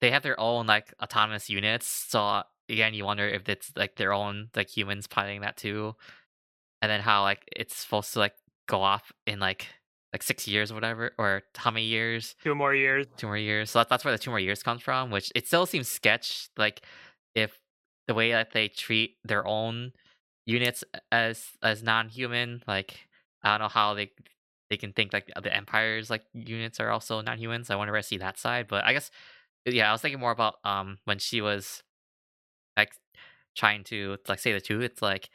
they 0.02 0.10
have 0.12 0.24
their 0.24 0.40
own 0.40 0.66
like 0.66 0.94
autonomous 1.02 1.50
units 1.50 1.86
so 1.88 2.42
again 2.70 2.94
you 2.96 3.06
wonder 3.06 3.28
if 3.28 3.48
it's 3.48 3.72
like 3.76 3.96
their 3.96 4.14
own 4.14 4.50
like 4.56 4.76
humans 4.76 5.06
piloting 5.08 5.42
that 5.42 5.56
too 5.58 5.96
and 6.82 6.90
then 6.92 7.02
how 7.02 7.22
like 7.22 7.44
it's 7.56 7.76
supposed 7.78 8.12
to 8.14 8.20
like 8.20 8.34
go 8.68 8.82
off 8.82 9.12
in 9.28 9.40
like 9.40 9.68
like 10.14 10.24
six 10.24 10.48
years 10.48 10.72
or 10.72 10.76
whatever 10.76 11.12
or 11.18 11.44
how 11.56 11.72
many 11.72 11.86
years? 11.86 12.36
Two 12.44 12.56
more 12.56 12.74
years. 12.74 13.08
two 13.18 13.28
more 13.28 13.38
years. 13.38 13.72
So 13.72 13.80
that's, 13.80 13.90
that's 13.90 14.06
where 14.06 14.14
the 14.14 14.18
two 14.20 14.30
more 14.30 14.40
years 14.40 14.64
comes 14.64 14.82
from 14.82 15.10
which 15.12 15.32
it 15.36 15.48
still 15.48 15.66
seems 15.66 15.88
sketch 15.90 16.50
like 16.58 16.82
if 17.36 17.60
the 18.08 18.14
way 18.14 18.32
that 18.32 18.52
they 18.52 18.68
treat 18.68 19.18
their 19.24 19.46
own 19.48 19.92
units 20.46 20.84
as 21.12 21.52
as 21.62 21.84
non-human 21.84 22.62
like 22.68 23.08
i 23.44 23.52
don't 23.52 23.62
know 23.62 23.70
how 23.70 23.94
they 23.94 24.12
they 24.70 24.78
can 24.78 24.92
think 24.92 25.14
like 25.14 25.32
the 25.42 25.56
empire's 25.56 26.10
like 26.10 26.24
units 26.34 26.80
are 26.80 26.90
also 26.90 27.22
non-humans. 27.22 27.70
I 27.70 27.76
wonder 27.76 27.96
if 27.96 28.00
i 28.00 28.02
see 28.02 28.18
that 28.18 28.38
side 28.38 28.68
but 28.68 28.84
i 28.84 28.94
guess 28.94 29.10
yeah 29.66 29.90
i 29.90 29.92
was 29.92 30.02
thinking 30.02 30.20
more 30.20 30.32
about 30.32 30.56
um 30.66 30.98
when 31.06 31.20
she 31.20 31.42
was 31.42 31.84
like 32.76 32.92
trying 33.56 33.84
to 33.86 34.18
like 34.28 34.40
say 34.40 34.52
the 34.52 34.60
truth 34.60 34.84
it's 34.84 35.02
like 35.02 35.30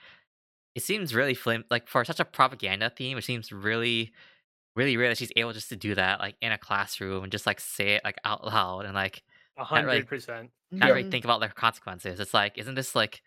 it 0.74 0.82
seems 0.82 1.14
really 1.14 1.34
flim 1.34 1.64
like 1.70 1.88
for 1.88 2.04
such 2.04 2.20
a 2.20 2.24
propaganda 2.24 2.90
theme 2.90 3.16
it 3.16 3.24
seems 3.24 3.52
really 3.52 4.12
really 4.78 4.96
weird 4.96 5.10
that 5.10 5.18
she's 5.18 5.32
able 5.36 5.52
just 5.52 5.68
to 5.70 5.76
do 5.76 5.94
that 5.96 6.20
like 6.20 6.36
in 6.40 6.52
a 6.52 6.58
classroom 6.58 7.24
and 7.24 7.32
just 7.32 7.46
like 7.46 7.60
say 7.60 7.94
it 7.96 8.02
like 8.04 8.16
out 8.24 8.46
loud 8.46 8.84
and 8.86 8.94
like 8.94 9.22
A 9.56 9.60
Not 9.62 9.70
really. 9.72 9.84
hundred 9.86 10.06
percent. 10.06 10.50
not 10.70 10.86
Yeah. 10.86 10.92
really 10.92 11.02
mm-hmm. 11.02 11.10
think 11.10 11.24
about 11.24 11.40
the 11.40 11.48
consequences. 11.48 12.20
It's 12.20 12.32
like, 12.32 12.56
isn't 12.56 12.74
this 12.76 12.94
like, 12.94 13.22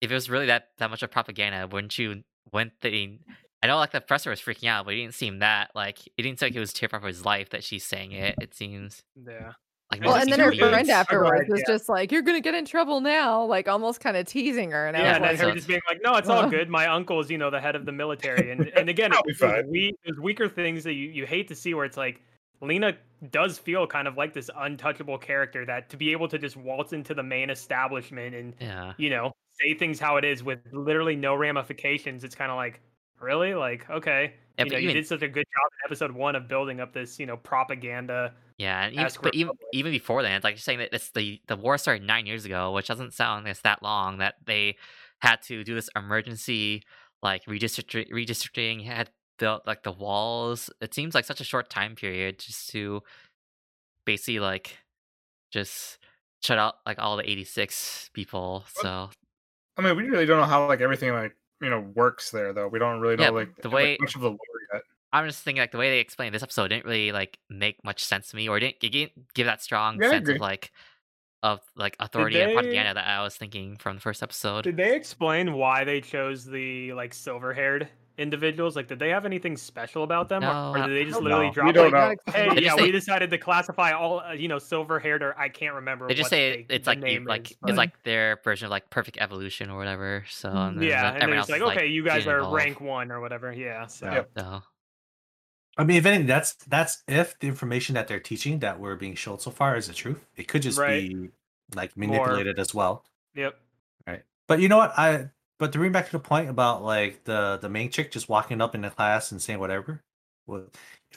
if 0.00 0.10
it 0.10 0.14
was 0.14 0.28
really 0.28 0.46
that 0.46 0.68
that 0.78 0.90
much 0.90 1.02
of 1.02 1.10
propaganda, 1.10 1.66
wouldn't 1.70 1.96
you? 1.98 2.24
Wouldn't 2.52 2.72
they? 2.82 3.18
I 3.62 3.66
know 3.68 3.78
like 3.78 3.92
the 3.92 4.00
professor 4.02 4.28
was 4.30 4.40
freaking 4.40 4.68
out, 4.68 4.84
but 4.84 4.92
it 4.94 4.98
didn't 4.98 5.14
seem 5.14 5.38
that 5.38 5.70
like 5.74 5.98
it 6.18 6.22
didn't 6.22 6.38
seem 6.40 6.48
like 6.48 6.56
it 6.56 6.60
was 6.60 6.72
terrified 6.74 7.00
for 7.00 7.06
his 7.06 7.24
life 7.24 7.48
that 7.50 7.64
she's 7.64 7.84
saying 7.84 8.12
it. 8.12 8.34
It 8.40 8.52
seems 8.54 9.02
Yeah. 9.26 9.52
Like 9.90 10.00
Well, 10.00 10.12
Well, 10.12 10.20
and 10.22 10.30
then 10.32 10.40
her 10.40 10.50
weird. 10.50 10.58
friend 10.72 10.90
afterwards 10.90 11.48
was 11.48 11.60
idea. 11.62 11.74
just 11.74 11.88
like, 11.88 12.10
"You're 12.10 12.22
gonna 12.22 12.40
get 12.40 12.54
in 12.54 12.64
trouble 12.64 13.00
now," 13.00 13.44
like 13.44 13.68
almost 13.68 14.00
kind 14.00 14.16
of 14.16 14.26
teasing 14.26 14.70
her. 14.70 14.86
And 14.86 14.96
I 14.96 15.00
yeah, 15.00 15.06
was 15.08 15.16
and 15.16 15.24
then 15.24 15.30
like, 15.32 15.38
her 15.40 15.44
so- 15.50 15.54
just 15.54 15.68
being 15.68 15.80
like, 15.88 16.00
"No, 16.02 16.14
it's 16.16 16.28
all 16.28 16.48
good. 16.48 16.68
My 16.68 16.86
uncle's, 16.86 17.30
you 17.30 17.38
know, 17.38 17.50
the 17.50 17.60
head 17.60 17.76
of 17.76 17.84
the 17.86 17.92
military." 17.92 18.50
And 18.50 18.66
and 18.76 18.88
again, 18.88 19.12
I'll 19.12 19.22
be 19.22 19.30
it's 19.32 19.40
those, 19.40 19.50
fine. 19.52 19.70
we, 19.70 19.94
those 20.06 20.18
weaker 20.20 20.48
things 20.48 20.84
that 20.84 20.94
you, 20.94 21.08
you 21.10 21.26
hate 21.26 21.48
to 21.48 21.54
see, 21.54 21.74
where 21.74 21.84
it's 21.84 21.96
like 21.96 22.20
Lena 22.60 22.96
does 23.30 23.58
feel 23.58 23.86
kind 23.86 24.06
of 24.08 24.16
like 24.16 24.32
this 24.34 24.50
untouchable 24.56 25.18
character 25.18 25.64
that 25.66 25.88
to 25.90 25.96
be 25.96 26.12
able 26.12 26.28
to 26.28 26.38
just 26.38 26.56
waltz 26.56 26.92
into 26.92 27.14
the 27.14 27.22
main 27.22 27.50
establishment 27.50 28.34
and 28.34 28.54
Yeah, 28.60 28.92
you 28.98 29.10
know 29.10 29.32
say 29.60 29.72
things 29.74 30.00
how 30.00 30.16
it 30.16 30.24
is 30.24 30.42
with 30.42 30.58
literally 30.72 31.14
no 31.14 31.34
ramifications. 31.36 32.24
It's 32.24 32.34
kind 32.34 32.50
of 32.50 32.56
like 32.56 32.80
really 33.20 33.54
like 33.54 33.88
okay, 33.90 34.34
Yeah, 34.58 34.64
you 34.64 34.70
but 34.70 34.72
know, 34.72 34.78
you 34.78 34.90
did 34.92 35.06
such 35.06 35.22
a 35.22 35.28
good 35.28 35.44
job 35.44 35.70
in 35.72 35.86
episode 35.86 36.12
one 36.12 36.36
of 36.36 36.48
building 36.48 36.80
up 36.80 36.92
this 36.92 37.18
you 37.18 37.26
know 37.26 37.36
propaganda. 37.36 38.34
yeah, 38.58 38.84
and 38.84 38.94
even, 38.94 39.10
but 39.22 39.34
even 39.34 39.52
even 39.72 39.92
before 39.92 40.22
that, 40.22 40.32
it's 40.32 40.44
like 40.44 40.54
you're 40.54 40.58
saying 40.60 40.78
that 40.78 40.90
it's 40.92 41.10
the 41.10 41.40
the 41.48 41.56
war 41.56 41.76
started 41.78 42.06
nine 42.06 42.26
years 42.26 42.44
ago, 42.44 42.72
which 42.72 42.86
doesn't 42.88 43.12
sound 43.12 43.44
like 43.44 43.52
it's 43.52 43.60
that 43.62 43.82
long. 43.82 44.18
That 44.18 44.34
they 44.46 44.76
had 45.20 45.42
to 45.42 45.64
do 45.64 45.74
this 45.74 45.88
emergency 45.96 46.82
like 47.22 47.44
redistricting, 47.46 48.10
redistricting 48.10 48.84
had 48.84 49.10
built 49.38 49.66
like 49.66 49.82
the 49.82 49.92
walls. 49.92 50.70
It 50.80 50.94
seems 50.94 51.14
like 51.14 51.24
such 51.24 51.40
a 51.40 51.44
short 51.44 51.70
time 51.70 51.94
period 51.96 52.38
just 52.38 52.70
to 52.70 53.02
basically 54.04 54.40
like 54.40 54.78
just 55.50 55.98
shut 56.42 56.58
out 56.58 56.74
like 56.86 56.98
all 56.98 57.16
the 57.16 57.28
86 57.28 58.10
people. 58.12 58.64
So 58.68 59.10
I 59.76 59.82
mean, 59.82 59.96
we 59.96 60.04
really 60.04 60.26
don't 60.26 60.38
know 60.38 60.44
how 60.46 60.66
like 60.68 60.80
everything 60.80 61.12
like 61.12 61.36
you 61.64 61.70
know 61.70 61.80
works 61.94 62.30
there 62.30 62.52
though. 62.52 62.68
We 62.68 62.78
don't 62.78 63.00
really 63.00 63.16
know 63.16 63.24
Yeah, 63.24 63.30
like 63.30 63.56
the 63.62 63.68
like, 63.68 63.74
way- 63.74 63.96
much 64.00 64.14
of 64.14 64.20
the 64.20 64.28
lore 64.30 64.38
yet. 64.72 64.82
I'm 65.12 65.26
just 65.26 65.42
thinking 65.44 65.60
like 65.60 65.70
the 65.72 65.78
way 65.78 65.90
they 65.90 66.00
explained 66.00 66.34
this 66.34 66.42
episode 66.42 66.68
didn't 66.68 66.84
really 66.84 67.12
like 67.12 67.38
make 67.48 67.82
much 67.84 68.04
sense 68.04 68.28
to 68.30 68.36
me, 68.36 68.48
or 68.48 68.58
didn't 68.58 68.76
it 68.82 68.90
didn't 68.90 69.12
give 69.34 69.46
that 69.46 69.62
strong 69.62 70.00
Yeah, 70.02 70.10
sense 70.10 70.28
of 70.28 70.40
like 70.40 70.72
of 71.42 71.60
like 71.76 71.96
authority 72.00 72.40
and 72.40 72.52
propaganda 72.52 72.94
that 72.94 73.06
I 73.06 73.22
was 73.22 73.36
thinking 73.36 73.76
from 73.76 73.96
the 73.96 74.00
first 74.00 74.22
episode. 74.22 74.64
Did 74.64 74.76
they 74.76 74.96
explain 74.96 75.52
why 75.52 75.84
they 75.84 76.00
chose 76.00 76.44
the 76.44 76.92
like 76.94 77.14
silver 77.14 77.52
haired 77.52 77.88
individuals? 78.18 78.76
Like, 78.76 78.88
did 78.88 78.98
they 78.98 79.08
have 79.10 79.24
anything 79.24 79.56
special 79.56 80.02
about 80.04 80.28
them, 80.28 80.44
or, 80.44 80.78
or 80.78 80.86
did 80.88 80.96
they 80.96 81.04
just 81.04 81.20
literally 81.20 81.46
We 81.46 81.52
drop 81.52 81.74
don't 81.74 81.92
like, 81.92 82.18
know. 82.26 82.32
hey, 82.32 82.48
They 82.54 82.62
yeah, 82.62 82.68
just 82.70 82.82
we 82.82 82.90
decided 82.92 83.30
to 83.30 83.38
classify 83.38 83.92
all, 83.92 84.20
uh, 84.20 84.32
you 84.32 84.48
know, 84.48 84.58
silver 84.58 84.98
haired, 84.98 85.22
or 85.22 85.38
I 85.38 85.48
can't 85.48 85.74
remember. 85.74 86.08
They 86.08 86.14
just 86.14 86.26
what 86.26 86.30
say 86.30 86.64
they- 86.68 86.74
it's 86.76 86.86
like 86.86 86.98
name 86.98 87.24
like 87.24 87.50
is, 87.52 87.56
it's 87.66 87.76
like 87.78 88.02
their 88.04 88.38
version 88.44 88.66
of 88.66 88.70
like 88.70 88.90
perfect 88.90 89.18
evolution 89.20 89.70
or 89.70 89.76
whatever. 89.78 90.24
So 90.30 90.50
and 90.50 90.82
yeah, 90.82 91.06
and 91.08 91.16
then 91.16 91.22
everyone 91.22 91.38
it's 91.40 91.50
else 91.50 91.60
like, 91.60 91.72
is, 91.72 91.76
okay, 91.78 91.86
you 91.88 92.04
guys 92.04 92.26
are 92.26 92.38
involved. 92.38 92.56
rank 92.56 92.80
one 92.80 93.10
or 93.10 93.20
whatever. 93.20 93.52
Yeah, 93.52 93.86
so 93.86 94.06
Yep. 94.10 94.30
So 94.38 94.62
I 95.76 95.82
mean, 95.84 95.96
if 95.96 96.06
anything, 96.06 96.26
that's 96.26 96.54
that's 96.68 97.02
if 97.08 97.38
the 97.40 97.48
information 97.48 97.96
that 97.96 98.06
they're 98.06 98.20
teaching 98.20 98.60
that 98.60 98.78
we're 98.78 98.94
being 98.96 99.16
shown 99.16 99.40
so 99.40 99.50
far 99.50 99.76
is 99.76 99.88
the 99.88 99.94
truth. 99.94 100.24
It 100.36 100.46
could 100.46 100.62
just 100.62 100.78
Right. 100.78 101.08
be 101.08 101.30
like 101.74 101.96
More- 101.96 102.08
manipulated 102.10 102.58
as 102.60 102.72
well. 102.74 103.04
yep. 103.34 103.58
Right. 104.06 104.22
But 104.46 104.60
you 104.60 104.68
know 104.68 104.76
what? 104.76 104.92
I 104.96 105.30
but 105.64 105.72
to 105.72 105.78
bring 105.78 105.92
back 105.92 106.04
to 106.06 106.12
the 106.12 106.18
point 106.18 106.50
about 106.50 106.82
like 106.84 107.24
the 107.24 107.58
the 107.62 107.70
main 107.70 107.90
chick 107.90 108.10
just 108.12 108.28
walking 108.28 108.60
up 108.60 108.74
in 108.74 108.82
the 108.82 108.90
class 108.90 109.32
and 109.32 109.40
saying 109.40 109.58
whatever. 109.58 110.02
Well, 110.46 110.66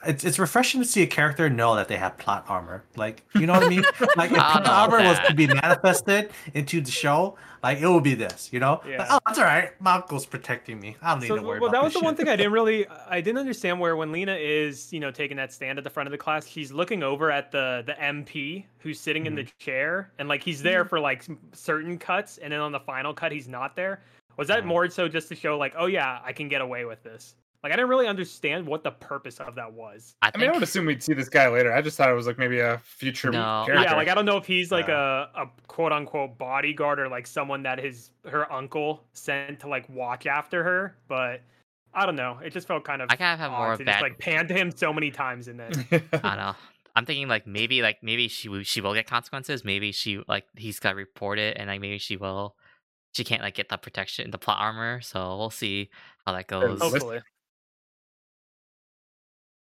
it's 0.06 0.24
it's 0.24 0.40
refreshing 0.40 0.80
to 0.82 0.88
see 0.88 1.02
a 1.04 1.08
character 1.08 1.50
know 1.50 1.76
that 1.76 1.90
they 1.90 1.98
have 1.98 2.18
plot 2.18 2.46
armor. 2.48 2.86
Like 2.96 3.26
you 3.34 3.46
know 3.46 3.54
what 3.54 3.64
I 3.64 3.68
mean? 3.68 3.84
Like 4.16 4.32
if 4.32 4.46
plot 4.46 4.64
don't 4.64 4.64
know 4.64 4.72
armor 4.72 5.02
was 5.02 5.20
to 5.22 5.34
be 5.34 5.48
manifested 5.48 6.32
into 6.54 6.80
the 6.82 6.92
show, 6.92 7.38
like 7.62 7.80
it 7.80 7.88
would 7.88 8.04
be 8.04 8.16
this. 8.16 8.50
You 8.54 8.60
know? 8.62 8.82
Like, 8.98 9.08
oh, 9.10 9.20
that's 9.26 9.38
all 9.40 9.46
right. 9.46 9.72
My 9.82 9.96
uncle's 9.96 10.26
protecting 10.26 10.80
me. 10.80 10.98
I 11.02 11.12
don't 11.12 11.24
need 11.24 11.34
So, 11.34 11.36
to 11.36 11.42
worry 11.42 11.60
well, 11.60 11.70
about 11.70 11.72
that 11.72 11.84
was 11.84 11.94
this 11.94 11.94
the 11.94 12.00
one 12.00 12.16
thing 12.16 12.30
I 12.30 12.36
didn't 12.38 12.54
really, 12.54 12.88
I 12.90 13.22
didn't 13.22 13.40
understand 13.40 13.80
where 13.80 13.96
when 13.96 14.12
Lena 14.12 14.36
is, 14.36 14.94
you 14.94 15.00
know, 15.00 15.12
taking 15.12 15.38
that 15.38 15.52
stand 15.54 15.78
at 15.78 15.84
the 15.84 15.90
front 15.90 16.08
of 16.08 16.12
the 16.12 16.18
class, 16.18 16.48
she's 16.48 16.72
looking 16.72 17.04
over 17.04 17.32
at 17.32 17.52
the 17.52 17.84
the 17.86 17.94
MP 17.94 18.66
who's 18.80 19.00
sitting 19.00 19.26
in 19.26 19.36
the 19.36 19.44
Mm-hmm. 19.44 19.58
chair, 19.60 20.12
and 20.20 20.30
like 20.30 20.44
he's 20.44 20.62
there 20.62 20.86
for 20.86 21.00
like 21.00 21.26
certain 21.54 21.98
cuts, 21.98 22.38
and 22.38 22.54
then 22.54 22.60
on 22.62 22.72
the 22.72 22.80
final 22.80 23.14
cut 23.14 23.32
he's 23.32 23.48
not 23.48 23.76
there. 23.76 24.02
Was 24.38 24.48
that 24.50 24.66
more 24.66 24.90
so 24.90 25.08
just 25.08 25.30
to 25.30 25.36
show 25.36 25.58
like, 25.58 25.74
oh 25.78 25.88
yeah, 25.88 26.20
I 26.24 26.32
can 26.34 26.48
get 26.48 26.62
away 26.62 26.86
with 26.86 27.04
this? 27.04 27.36
Like 27.64 27.74
I 27.74 27.76
didn't 27.76 27.90
really 27.90 28.08
understand 28.08 28.68
what 28.68 28.84
the 28.84 28.92
purpose 28.92 29.40
of 29.40 29.56
that 29.56 29.74
was. 29.74 30.16
I 30.22 30.28
I 30.28 30.32
think 30.32 30.42
mean, 30.42 30.50
I 30.52 30.54
would 30.54 30.64
assume 30.64 30.86
we'd 30.86 31.02
see 31.02 31.14
this 31.14 31.28
guy 31.28 31.50
later. 31.50 31.74
I 31.74 31.82
just 31.82 31.98
thought 31.98 32.10
it 32.10 32.14
was 32.14 32.28
like 32.28 32.38
maybe 32.38 32.60
a 32.60 32.78
future 32.84 33.32
No, 33.32 33.64
character. 33.66 33.84
Yeah, 33.84 33.96
like 33.96 34.08
I 34.10 34.14
don't 34.14 34.26
know 34.26 34.38
if 34.38 34.46
he's 34.46 34.72
like 34.72 34.88
Yeah. 34.88 35.26
a, 35.36 35.42
a 35.44 35.50
quote 35.68 35.92
unquote 35.92 36.38
bodyguard 36.38 37.00
or 37.00 37.10
like 37.10 37.26
someone 37.26 37.64
that 37.64 37.80
his 37.80 38.12
her 38.30 38.50
uncle 38.54 39.04
sent 39.14 39.60
to 39.62 39.68
like 39.68 39.90
watch 39.90 40.28
after 40.28 40.64
her, 40.64 40.98
but 41.08 41.42
I 41.96 42.06
don't 42.06 42.16
know. 42.16 42.38
It 42.44 42.52
just 42.54 42.68
felt 42.68 42.84
kind 42.84 43.02
of 43.02 43.10
I 43.10 43.16
kind 43.16 43.34
of 43.34 43.40
have 43.40 43.52
more 43.52 43.76
to 43.76 43.84
bad. 43.84 43.94
just 43.94 44.02
like 44.04 44.20
pan 44.20 44.48
to 44.50 44.54
him 44.54 44.72
so 44.72 44.94
many 44.94 45.10
times 45.10 45.48
in 45.48 45.60
it. 45.60 45.76
I 45.92 46.18
don't 46.18 46.38
know. 46.38 46.56
I'm 46.96 47.06
thinking 47.06 47.28
like 47.28 47.48
maybe 47.48 47.82
like 47.82 47.98
maybe 48.04 48.28
she 48.28 48.50
will 48.50 48.62
she 48.64 48.82
will 48.82 48.94
get 48.94 49.08
consequences. 49.08 49.66
Maybe 49.66 49.92
she 49.92 50.22
like 50.28 50.46
he's 50.56 50.80
got 50.80 50.92
to 50.92 50.96
report 50.96 51.40
it, 51.40 51.58
and 51.58 51.68
like 51.70 51.82
maybe 51.82 51.98
she 51.98 52.18
will. 52.18 52.56
She 53.14 53.24
can't 53.24 53.42
like 53.42 53.56
get 53.56 53.70
the 53.70 53.78
protection, 53.78 54.30
the 54.32 54.38
plot 54.38 54.58
armor. 54.60 55.02
So 55.02 55.38
we'll 55.38 55.50
see 55.50 55.90
how 56.26 56.34
that 56.34 56.48
goes. 56.48 56.80
Hopefully. 56.82 57.22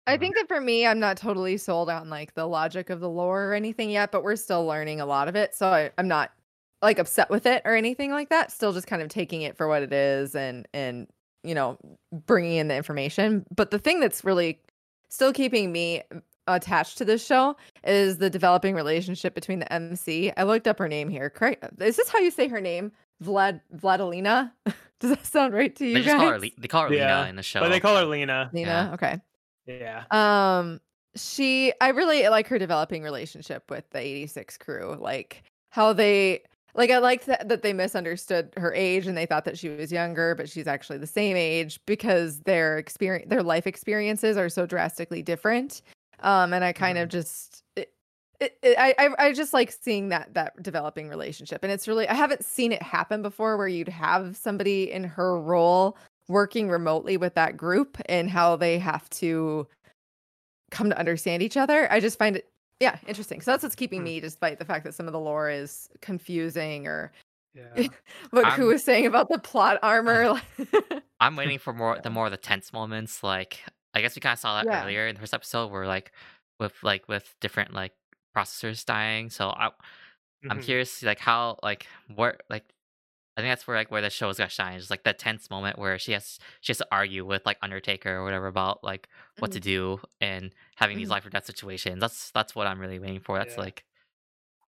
I 0.06 0.12
mm-hmm. 0.12 0.20
think 0.20 0.36
that 0.36 0.48
for 0.48 0.60
me, 0.60 0.86
I'm 0.86 0.98
not 0.98 1.18
totally 1.18 1.58
sold 1.58 1.90
on 1.90 2.08
like 2.08 2.34
the 2.34 2.46
logic 2.46 2.88
of 2.90 3.00
the 3.00 3.10
lore 3.10 3.44
or 3.44 3.54
anything 3.54 3.90
yet, 3.90 4.10
but 4.10 4.22
we're 4.24 4.36
still 4.36 4.64
learning 4.64 5.00
a 5.00 5.06
lot 5.06 5.28
of 5.28 5.36
it. 5.36 5.54
So 5.54 5.68
I, 5.68 5.90
I'm 5.98 6.08
not 6.08 6.32
like 6.80 6.98
upset 6.98 7.28
with 7.30 7.46
it 7.46 7.62
or 7.64 7.74
anything 7.74 8.10
like 8.10 8.30
that. 8.30 8.50
Still 8.50 8.72
just 8.72 8.86
kind 8.86 9.02
of 9.02 9.08
taking 9.08 9.42
it 9.42 9.56
for 9.56 9.68
what 9.68 9.82
it 9.82 9.92
is 9.92 10.34
and 10.34 10.66
and 10.72 11.06
you 11.44 11.54
know 11.54 11.78
bringing 12.26 12.56
in 12.56 12.68
the 12.68 12.76
information. 12.76 13.44
But 13.54 13.70
the 13.70 13.78
thing 13.78 14.00
that's 14.00 14.24
really 14.24 14.58
still 15.10 15.32
keeping 15.32 15.72
me 15.72 16.02
attached 16.46 16.96
to 16.98 17.04
this 17.04 17.24
show 17.24 17.56
is 17.84 18.18
the 18.18 18.30
developing 18.30 18.74
relationship 18.74 19.34
between 19.34 19.58
the 19.58 19.70
MC. 19.70 20.32
I 20.36 20.44
looked 20.44 20.66
up 20.66 20.78
her 20.78 20.88
name 20.88 21.08
here. 21.08 21.28
Correct? 21.28 21.64
Is 21.80 21.96
this 21.96 22.08
how 22.08 22.18
you 22.18 22.30
say 22.30 22.48
her 22.48 22.60
name? 22.60 22.92
Vlad 23.22 23.60
Vladilina? 23.74 24.52
Does 25.00 25.10
that 25.10 25.24
sound 25.26 25.54
right 25.54 25.74
to 25.76 25.86
you 25.86 25.94
They 25.94 26.00
guys? 26.00 26.06
just 26.06 26.16
call 26.18 26.30
her 26.30 26.38
Le- 26.40 26.50
they 26.58 26.68
call 26.68 26.82
her 26.88 26.92
Yeah, 26.94 27.18
Lena 27.18 27.28
in 27.30 27.36
the 27.36 27.42
show. 27.42 27.60
But 27.60 27.68
they 27.70 27.80
call 27.80 27.96
her 27.96 28.04
Lena. 28.04 28.50
Lena. 28.52 28.90
Okay. 28.94 29.20
Yeah. 29.66 30.04
Um, 30.10 30.80
she, 31.14 31.72
I 31.80 31.88
really 31.90 32.28
like 32.28 32.48
her 32.48 32.58
developing 32.58 33.02
relationship 33.02 33.70
with 33.70 33.88
the 33.90 33.98
86 34.00 34.58
crew. 34.58 34.96
Like 35.00 35.42
how 35.70 35.92
they, 35.92 36.42
like, 36.74 36.90
I 36.90 36.98
like 36.98 37.24
that, 37.26 37.48
that 37.48 37.62
they 37.62 37.72
misunderstood 37.72 38.52
her 38.56 38.72
age 38.74 39.06
and 39.06 39.16
they 39.16 39.26
thought 39.26 39.44
that 39.44 39.58
she 39.58 39.68
was 39.68 39.92
younger, 39.92 40.34
but 40.34 40.48
she's 40.48 40.66
actually 40.66 40.98
the 40.98 41.06
same 41.06 41.36
age 41.36 41.80
because 41.86 42.40
their 42.40 42.78
experience, 42.78 43.28
their 43.28 43.42
life 43.42 43.66
experiences 43.66 44.36
are 44.36 44.48
so 44.48 44.66
drastically 44.66 45.22
different. 45.22 45.82
Um, 46.20 46.52
and 46.52 46.64
I 46.64 46.72
kind 46.72 46.98
of 46.98 47.08
just, 47.08 47.62
it, 48.40 48.56
it, 48.62 48.76
I, 48.78 48.94
I, 48.98 49.26
I 49.26 49.32
just 49.32 49.52
like 49.52 49.72
seeing 49.72 50.10
that 50.10 50.34
that 50.34 50.62
developing 50.62 51.08
relationship, 51.08 51.62
and 51.62 51.72
it's 51.72 51.88
really 51.88 52.08
I 52.08 52.14
haven't 52.14 52.44
seen 52.44 52.72
it 52.72 52.82
happen 52.82 53.22
before 53.22 53.56
where 53.56 53.68
you'd 53.68 53.88
have 53.88 54.36
somebody 54.36 54.90
in 54.90 55.04
her 55.04 55.40
role 55.40 55.96
working 56.28 56.68
remotely 56.68 57.16
with 57.16 57.34
that 57.34 57.56
group 57.56 57.98
and 58.06 58.30
how 58.30 58.54
they 58.56 58.78
have 58.78 59.08
to 59.10 59.66
come 60.70 60.90
to 60.90 60.98
understand 60.98 61.42
each 61.42 61.56
other. 61.56 61.90
I 61.90 62.00
just 62.00 62.18
find 62.18 62.36
it 62.36 62.46
yeah, 62.80 62.96
interesting. 63.08 63.40
So 63.40 63.50
that's 63.50 63.62
what's 63.64 63.74
keeping 63.74 64.00
Hmm. 64.00 64.04
me 64.04 64.20
despite 64.20 64.58
the 64.60 64.64
fact 64.64 64.84
that 64.84 64.94
some 64.94 65.06
of 65.08 65.12
the 65.12 65.18
lore 65.18 65.50
is 65.50 65.88
confusing 66.00 66.86
or 66.86 67.10
Yeah. 67.54 67.88
what 68.30 68.44
I'm- 68.44 68.56
Ku 68.56 68.66
was 68.66 68.84
saying 68.84 69.06
about 69.06 69.28
the 69.30 69.38
plot 69.38 69.78
armor. 69.82 70.40
I'm 71.20 71.34
waiting 71.34 71.58
for 71.58 71.72
more 71.72 71.98
the 72.00 72.10
more 72.10 72.26
of 72.26 72.30
the 72.30 72.36
tense 72.36 72.72
moments. 72.72 73.24
Like 73.24 73.64
I 73.94 74.00
guess 74.00 74.14
we 74.14 74.20
kind 74.20 74.34
of 74.34 74.38
saw 74.38 74.54
that 74.62 74.66
Yeah. 74.66 74.84
earlier 74.84 75.08
in 75.08 75.14
the 75.16 75.20
first 75.20 75.34
episode, 75.34 75.72
where 75.72 75.86
like 75.88 76.12
with 76.60 76.74
like 76.84 77.08
with 77.08 77.34
different 77.40 77.72
like 77.74 77.92
processors 78.38 78.84
dying. 78.84 79.30
So 79.30 79.50
I 79.50 79.70
I'm 80.48 80.58
Mhm. 80.58 80.60
curious 80.60 81.02
like 81.02 81.18
how 81.20 81.58
like 81.62 81.86
what 82.14 82.42
like 82.50 82.72
I 83.36 83.42
think 83.42 83.52
that's 83.52 83.66
where 83.68 83.76
like 83.76 83.90
where 83.92 84.02
the 84.02 84.10
show's 84.10 84.38
gonna 84.38 84.50
shine. 84.50 84.76
Is 84.78 84.90
like 84.90 85.04
that 85.04 85.18
tense 85.18 85.50
moment 85.50 85.78
where 85.78 85.98
she 85.98 86.12
has 86.12 86.38
she 86.62 86.72
has 86.72 86.78
to 86.78 86.88
argue 86.92 87.24
with 87.26 87.46
like 87.46 87.58
Undertaker 87.62 88.16
or 88.16 88.24
whatever 88.24 88.48
about 88.48 88.84
like 88.84 89.08
what 89.38 89.52
to 89.52 89.60
do 89.60 90.00
and 90.20 90.54
having 90.76 90.98
these 90.98 91.08
Mhm. 91.08 91.10
life 91.10 91.26
or 91.26 91.30
death 91.30 91.46
situations. 91.46 92.00
That's 92.00 92.30
that's 92.32 92.54
what 92.56 92.66
I'm 92.68 92.80
really 92.80 92.98
waiting 93.00 93.20
for. 93.20 93.38
That's 93.38 93.56
Yeah. 93.56 93.58
like 93.58 93.84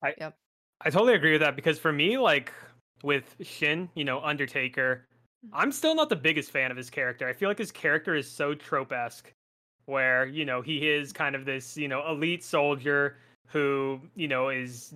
I 0.02 0.14
yep. 0.18 0.38
I 0.82 0.90
totally 0.90 1.14
agree 1.16 1.34
with 1.34 1.42
that 1.42 1.56
because 1.56 1.78
for 1.80 1.92
me, 1.92 2.18
like 2.18 2.54
with 3.04 3.36
Shin, 3.42 3.90
you 3.96 4.06
know, 4.06 4.22
Undertaker, 4.22 5.08
I'm 5.52 5.72
still 5.72 5.96
not 5.96 6.10
the 6.10 6.16
biggest 6.16 6.52
fan 6.52 6.72
of 6.72 6.78
his 6.78 6.90
character. 6.90 7.28
I 7.28 7.34
feel 7.34 7.50
like 7.50 7.58
his 7.58 7.72
character 7.72 8.16
is 8.16 8.30
so 8.30 8.54
trope 8.56 8.92
esque, 8.92 9.34
where 9.86 10.26
you 10.26 10.46
know 10.46 10.62
he 10.62 10.88
is 10.90 11.12
kind 11.14 11.36
of 11.36 11.46
this 11.46 11.78
you 11.78 11.88
know 11.88 12.08
elite 12.10 12.44
soldier 12.44 13.18
who 13.52 14.00
you 14.16 14.28
know 14.28 14.50
is 14.50 14.94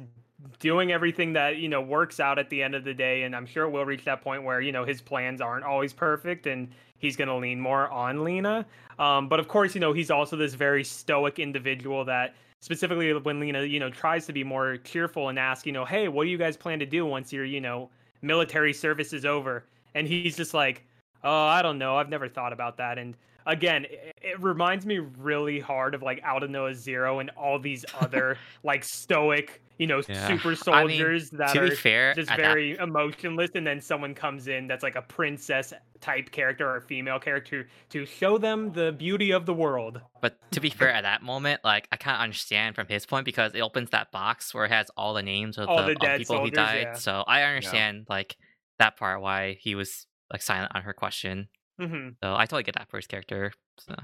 doing 0.60 0.92
everything 0.92 1.34
that 1.34 1.58
you 1.58 1.70
know 1.70 1.82
works 1.82 2.20
out 2.20 2.40
at 2.40 2.50
the 2.50 2.64
end 2.64 2.76
of 2.76 2.84
the 2.84 2.94
day, 2.94 3.24
and 3.24 3.36
I'm 3.36 3.46
sure 3.46 3.70
we'll 3.70 3.86
reach 3.86 4.06
that 4.06 4.22
point 4.22 4.44
where 4.44 4.62
you 4.62 4.72
know 4.72 4.86
his 4.86 5.02
plans 5.02 5.42
aren't 5.42 5.66
always 5.66 5.94
perfect, 5.94 6.48
and 6.48 6.70
he's 6.98 7.16
going 7.16 7.28
to 7.28 7.36
lean 7.36 7.60
more 7.60 7.90
on 7.90 8.24
Lena. 8.24 8.66
Um, 9.00 9.28
but 9.28 9.40
of 9.40 9.48
course, 9.48 9.76
you 9.76 9.82
know 9.82 9.94
he's 9.94 10.12
also 10.12 10.36
this 10.36 10.54
very 10.54 10.84
stoic 10.84 11.40
individual 11.40 12.06
that 12.06 12.36
specifically 12.64 13.14
when 13.14 13.42
Lena, 13.42 13.64
you 13.64 13.78
know, 13.78 13.90
tries 13.90 14.26
to 14.26 14.32
be 14.32 14.42
more 14.42 14.78
cheerful 14.78 15.28
and 15.28 15.38
ask, 15.38 15.66
you 15.66 15.74
know, 15.74 15.84
hey, 15.84 16.08
what 16.08 16.24
do 16.24 16.30
you 16.30 16.38
guys 16.38 16.56
plan 16.56 16.80
to 16.80 16.86
do 16.86 17.06
once 17.06 17.34
your, 17.34 17.44
you 17.44 17.60
know, 17.60 17.90
military 18.22 18.72
service 18.72 19.12
is 19.12 19.26
over? 19.26 19.66
And 19.96 20.08
he's 20.08 20.38
just 20.38 20.54
like, 20.54 20.86
oh, 21.26 21.46
I 21.46 21.62
don't 21.62 21.78
know. 21.78 21.98
I've 21.98 22.08
never 22.08 22.30
thought 22.30 22.54
about 22.54 22.78
that. 22.78 22.98
And 22.98 23.18
again, 23.45 23.86
it, 23.86 24.15
it 24.22 24.41
reminds 24.41 24.86
me 24.86 24.99
really 24.99 25.60
hard 25.60 25.95
of 25.95 26.02
like 26.02 26.22
Aldnoah.Zero 26.24 27.20
and 27.20 27.30
all 27.32 27.60
these 27.60 27.86
other 27.99 28.38
like 28.64 28.84
stoic, 28.84 29.61
you 29.78 29.88
know, 29.88 30.02
Yeah. 30.07 30.28
super 30.28 30.49
I 30.49 30.52
mean, 30.52 30.56
soldiers 30.98 31.30
that 31.32 31.53
to 31.53 31.61
are 31.61 31.70
be 31.70 31.76
fair, 31.76 32.14
just 32.14 32.32
at 32.32 32.38
that 32.38 32.44
very 32.44 32.78
emotionless 32.78 33.52
and 33.56 33.65
then 33.65 33.82
someone 33.82 34.14
comes 34.14 34.48
in 34.48 34.68
that's 34.68 34.84
like 34.84 34.95
a 34.95 35.02
princess 35.02 35.74
type 36.02 36.32
character 36.32 36.68
or 36.70 36.78
a 36.78 36.82
female 36.82 37.18
character 37.18 37.68
to 37.90 38.06
show 38.06 38.38
them 38.38 38.74
the 38.74 38.91
beauty 38.91 39.32
of 39.32 39.45
the 39.45 39.53
world 39.53 40.02
But 40.22 40.38
to 40.52 40.60
be 40.60 40.70
fair, 40.70 40.90
at 40.91 41.03
that 41.03 41.22
moment, 41.22 41.61
like 41.64 41.88
I 41.94 41.95
kind 41.95 42.15
of 42.15 42.22
understand 42.22 42.76
from 42.76 42.88
his 42.88 43.06
point 43.06 43.24
because 43.26 43.56
it 43.56 43.61
opens 43.61 43.90
that 43.91 44.11
box 44.11 44.53
where 44.53 44.65
it 44.65 44.72
has 44.72 44.88
all 44.98 45.14
the 45.14 45.24
names 45.24 45.57
of 45.57 45.70
All 45.70 45.78
the, 45.78 45.84
the 45.84 45.91
of 45.94 45.99
dead 45.99 46.20
people 46.20 46.36
who 46.40 46.48
soldiers, 46.48 46.56
died. 46.57 46.82
yeah. 46.82 46.94
So 46.95 47.24
I 47.26 47.44
understand 47.44 48.06
like 48.10 48.36
that 48.80 48.98
part 48.98 49.22
why 49.22 49.57
he 49.61 49.76
was 49.76 50.06
like 50.32 50.41
silent 50.41 50.72
on 50.76 50.82
her 50.82 50.94
question. 50.94 51.48
Hmm 51.80 52.10
So 52.24 52.36
I 52.36 52.45
totally 52.45 52.64
get 52.64 52.76
that 52.76 52.90
for 52.90 52.98
his 52.98 53.08
character. 53.08 53.52
So 53.80 53.95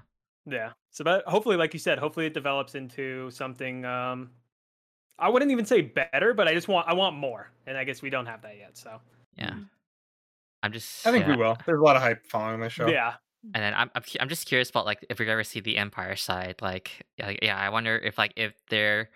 Yeah. 0.45 0.71
So, 0.91 1.03
but 1.03 1.25
hopefully, 1.25 1.57
like 1.57 1.73
you 1.73 1.79
said, 1.79 1.99
hopefully 1.99 2.25
it 2.25 2.33
develops 2.33 2.75
into 2.75 3.29
something. 3.31 3.85
Um, 3.85 4.31
I 5.19 5.29
wouldn't 5.29 5.51
even 5.51 5.65
say 5.65 5.81
better, 5.81 6.33
but 6.33 6.47
I 6.47 6.53
just 6.53 6.67
want 6.67 6.87
I 6.87 6.93
want 6.93 7.15
more, 7.15 7.51
and 7.67 7.77
I 7.77 7.83
guess 7.83 8.01
we 8.01 8.09
don't 8.09 8.25
have 8.25 8.41
that 8.43 8.57
yet. 8.57 8.77
So, 8.77 9.01
yeah, 9.37 9.51
Mm. 9.51 9.69
I'm 10.63 10.71
just 10.71 11.05
I 11.07 11.11
think 11.11 11.25
yeah. 11.25 11.35
we 11.35 11.37
will. 11.37 11.57
There's 11.65 11.79
a 11.79 11.83
lot 11.83 11.95
of 11.95 12.01
hype 12.01 12.25
following 12.25 12.59
this 12.61 12.73
show. 12.73 12.87
yeah, 12.89 13.15
And 13.53 13.63
then 13.63 13.73
I'm 13.73 13.89
I'm, 13.95 14.03
I'm 14.19 14.29
just 14.29 14.45
curious 14.47 14.69
about 14.69 14.85
like 14.85 15.05
if 15.09 15.19
we 15.19 15.29
ever 15.29 15.43
see 15.43 15.59
the 15.59 15.77
Empire 15.77 16.15
side. 16.15 16.61
Like 16.61 17.05
yeah, 17.17 17.33
yeah, 17.41 17.57
I 17.57 17.69
wonder 17.69 17.97
if 17.97 18.17
like 18.17 18.33
if 18.35 18.53
their 18.69 19.11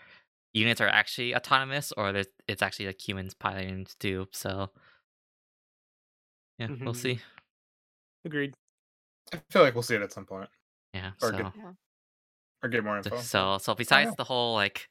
units 0.53 0.81
are 0.81 0.87
actually 0.87 1.35
autonomous 1.35 1.91
or 1.93 2.11
there's- 2.13 2.27
it's 2.47 2.61
actually 2.61 2.87
like 2.87 3.01
humans 3.07 3.33
piloting 3.33 3.85
to 3.85 3.95
do. 3.99 4.27
So 4.31 4.69
yeah, 6.59 6.69
we'll 6.85 6.93
Mhm. 6.93 6.97
see. 6.97 7.19
Agreed. 8.25 8.53
I 9.33 9.41
feel 9.49 9.61
like 9.63 9.73
we'll 9.73 9.83
see 9.83 9.95
it 9.95 10.01
at 10.01 10.11
some 10.11 10.25
point 10.25 10.49
Yeah. 10.93 11.11
Or 11.21 11.31
so. 11.31 11.37
get- 11.37 11.53
or 12.63 12.69
get 12.69 12.83
more 12.83 13.01
So- 13.03 13.09
info. 13.11 13.21
So 13.21 13.57
so 13.57 13.75
besides 13.75 14.15
the 14.15 14.23
whole 14.23 14.53
like 14.53 14.89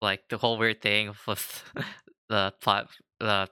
like 0.00 0.28
the 0.28 0.38
whole 0.38 0.56
weird 0.58 0.80
thing 0.82 1.12
with 1.26 1.64
the 2.28 2.52
plot 2.60 2.88
the 3.20 3.48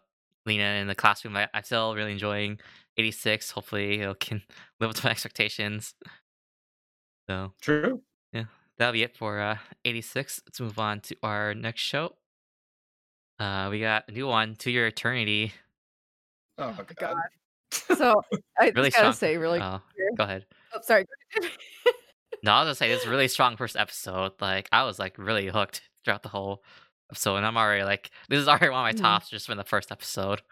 Lena 0.46 0.64
in 0.80 0.86
the 0.88 0.94
classroom. 0.94 1.36
I, 1.36 1.48
I'm 1.54 1.62
still 1.62 1.94
really 1.94 2.12
enjoying 2.12 2.58
86. 2.98 3.52
Hopefully, 3.52 4.00
it 4.00 4.20
can 4.20 4.42
live 4.80 4.90
up 4.90 4.96
to 4.96 5.06
my 5.06 5.10
expectations. 5.12 5.94
So 7.28 7.52
True. 7.60 8.02
Yeah. 8.32 8.44
That'll 8.76 8.92
be 8.92 9.02
it 9.04 9.16
for 9.16 9.38
uh, 9.38 9.58
86. 9.84 10.42
Let's 10.46 10.60
move 10.60 10.78
on 10.80 11.00
to 11.02 11.16
our 11.22 11.54
next 11.54 11.80
show. 11.82 12.16
Uh, 13.38 13.68
we 13.70 13.78
got 13.80 14.08
a 14.08 14.12
new 14.12 14.26
one, 14.26 14.56
To 14.56 14.70
Your 14.70 14.88
Eternity. 14.88 15.52
Oh, 16.58 16.66
my 16.66 16.72
my 16.72 16.76
God. 16.76 16.96
god. 16.98 17.16
So 17.96 18.22
I 18.58 18.66
Really 18.74 18.90
gotta 18.90 18.92
strong. 18.92 19.12
say, 19.14 19.36
really. 19.38 19.60
Oh, 19.60 19.80
go 20.16 20.24
ahead. 20.24 20.44
oh, 20.74 20.80
sorry. 20.82 21.06
No, 22.42 22.52
I 22.52 22.64
was 22.64 22.66
gonna 22.78 22.92
say 22.92 23.06
a 23.06 23.10
really 23.10 23.28
strong 23.28 23.56
first 23.56 23.76
episode. 23.76 24.32
Like 24.40 24.68
I 24.72 24.82
was 24.84 24.98
like 24.98 25.16
really 25.16 25.46
hooked 25.46 25.82
throughout 26.04 26.22
the 26.22 26.28
whole 26.28 26.62
episode, 27.10 27.36
and 27.36 27.46
I'm 27.46 27.56
already 27.56 27.84
like 27.84 28.10
this 28.28 28.40
is 28.40 28.48
already 28.48 28.68
one 28.70 28.80
of 28.88 28.94
my 28.96 28.98
Mhm. 28.98 29.02
tops 29.02 29.28
just 29.30 29.46
from 29.46 29.58
the 29.58 29.64
first 29.64 29.92
episode. 29.92 30.42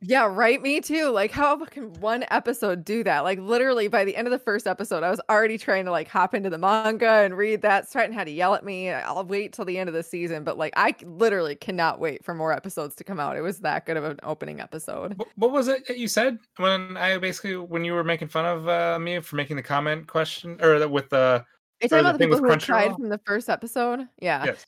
Yeah, 0.00 0.28
right. 0.30 0.62
Me 0.62 0.80
too. 0.80 1.10
Like, 1.10 1.32
how 1.32 1.64
can 1.64 1.92
one 1.94 2.24
episode 2.30 2.84
do 2.84 3.02
that? 3.02 3.24
Like, 3.24 3.40
literally, 3.40 3.88
by 3.88 4.04
the 4.04 4.14
end 4.14 4.28
of 4.28 4.30
the 4.30 4.38
first 4.38 4.68
episode, 4.68 5.02
I 5.02 5.10
was 5.10 5.20
already 5.28 5.58
trying 5.58 5.86
to 5.86 5.90
like 5.90 6.06
hop 6.06 6.34
into 6.34 6.48
the 6.50 6.58
manga 6.58 7.08
and 7.08 7.36
read 7.36 7.62
that. 7.62 7.88
Stratton 7.88 8.14
had 8.14 8.28
to 8.28 8.30
yell 8.30 8.54
at 8.54 8.64
me. 8.64 8.90
I'll 8.90 9.24
wait 9.24 9.52
till 9.52 9.64
the 9.64 9.76
end 9.76 9.88
of 9.88 9.94
the 9.94 10.04
season, 10.04 10.44
but 10.44 10.56
like, 10.56 10.72
I 10.76 10.94
literally 11.02 11.56
cannot 11.56 11.98
wait 11.98 12.24
for 12.24 12.32
more 12.32 12.52
episodes 12.52 12.94
to 12.96 13.04
come 13.04 13.18
out. 13.18 13.36
It 13.36 13.40
was 13.40 13.58
that 13.60 13.86
good 13.86 13.96
of 13.96 14.04
an 14.04 14.20
opening 14.22 14.60
episode. 14.60 15.20
What, 15.34 15.50
was 15.50 15.66
it 15.66 15.88
that 15.88 15.98
you 15.98 16.06
said 16.06 16.38
when 16.58 16.96
I 16.96 17.18
basically 17.18 17.56
when 17.56 17.84
you 17.84 17.92
were 17.92 18.04
making 18.04 18.28
fun 18.28 18.44
of 18.44 18.68
uh, 18.68 19.00
me 19.00 19.18
for 19.18 19.34
making 19.34 19.56
the 19.56 19.62
comment 19.64 20.06
question 20.06 20.58
or 20.62 20.86
with 20.86 21.08
the 21.10 21.16
Are 21.16 21.46
you 21.82 21.88
talking 21.88 22.00
about 22.00 22.12
the 22.12 22.18
thing 22.18 22.28
people 22.28 22.42
with 22.42 22.60
who 22.60 22.66
cried 22.66 22.90
Crunchyroll? 22.90 22.96
from 22.96 23.08
the 23.08 23.20
first 23.26 23.48
episode? 23.48 24.06
Yeah. 24.20 24.44
yes 24.44 24.64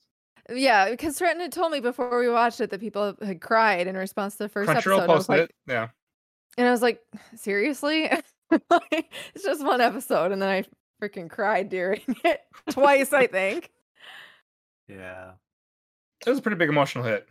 Yeah, 0.50 0.90
because 0.90 1.14
Stratton 1.14 1.40
had 1.40 1.52
told 1.52 1.72
me 1.72 1.80
before 1.80 2.18
we 2.18 2.28
watched 2.28 2.60
it 2.60 2.70
that 2.70 2.80
people 2.80 3.14
had 3.22 3.40
cried 3.40 3.86
in 3.86 3.96
response 3.96 4.36
to 4.36 4.44
the 4.44 4.48
first 4.48 4.68
Crunchyroll 4.68 5.02
episode. 5.02 5.02
and 5.02 5.10
I 5.10 5.14
was 5.14 5.26
posted 5.26 5.40
like, 5.40 5.50
it. 5.50 5.54
Yeah. 5.68 5.88
And 6.58 6.66
I 6.66 6.70
was 6.70 6.82
like, 6.82 7.00
seriously? 7.36 8.10
Like, 8.68 9.12
it's 9.32 9.44
just 9.44 9.64
one 9.64 9.80
episode. 9.80 10.32
And 10.32 10.42
then 10.42 10.48
I 10.48 10.64
freaking 11.00 11.30
cried 11.30 11.68
during 11.68 12.00
it 12.24 12.40
twice, 12.70 13.12
I 13.12 13.28
think. 13.28 13.70
Yeah. 14.88 15.32
It 16.26 16.30
was 16.30 16.40
a 16.40 16.42
pretty 16.42 16.56
big 16.56 16.68
emotional 16.68 17.04
hit. 17.04 17.28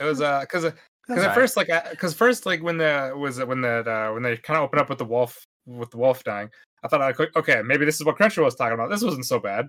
It 0.00 0.04
was 0.04 0.22
uh 0.22 0.40
because 0.40 0.64
because 0.64 0.74
at 1.10 1.18
alright. 1.18 1.34
first 1.34 1.56
like 1.58 1.68
because 1.90 2.14
first 2.14 2.46
like 2.46 2.62
when 2.62 2.78
the 2.78 3.12
was 3.14 3.38
it 3.38 3.46
when 3.46 3.60
that 3.60 3.86
uh 3.86 4.10
when 4.12 4.22
they 4.22 4.38
kind 4.38 4.56
of 4.56 4.64
opened 4.64 4.80
up 4.80 4.88
with 4.88 4.96
the 4.96 5.04
wolf 5.04 5.44
with 5.66 5.90
the 5.90 5.98
wolf 5.98 6.24
dying, 6.24 6.48
I 6.82 6.88
thought 6.88 7.00
like 7.00 7.36
okay 7.36 7.62
maybe 7.62 7.84
this 7.84 7.96
is 7.96 8.06
what 8.06 8.16
Crunchyroll 8.16 8.44
was 8.44 8.54
talking 8.54 8.74
about. 8.74 8.90
This 8.90 9.02
wasn't 9.02 9.26
so 9.26 9.38
bad. 9.38 9.68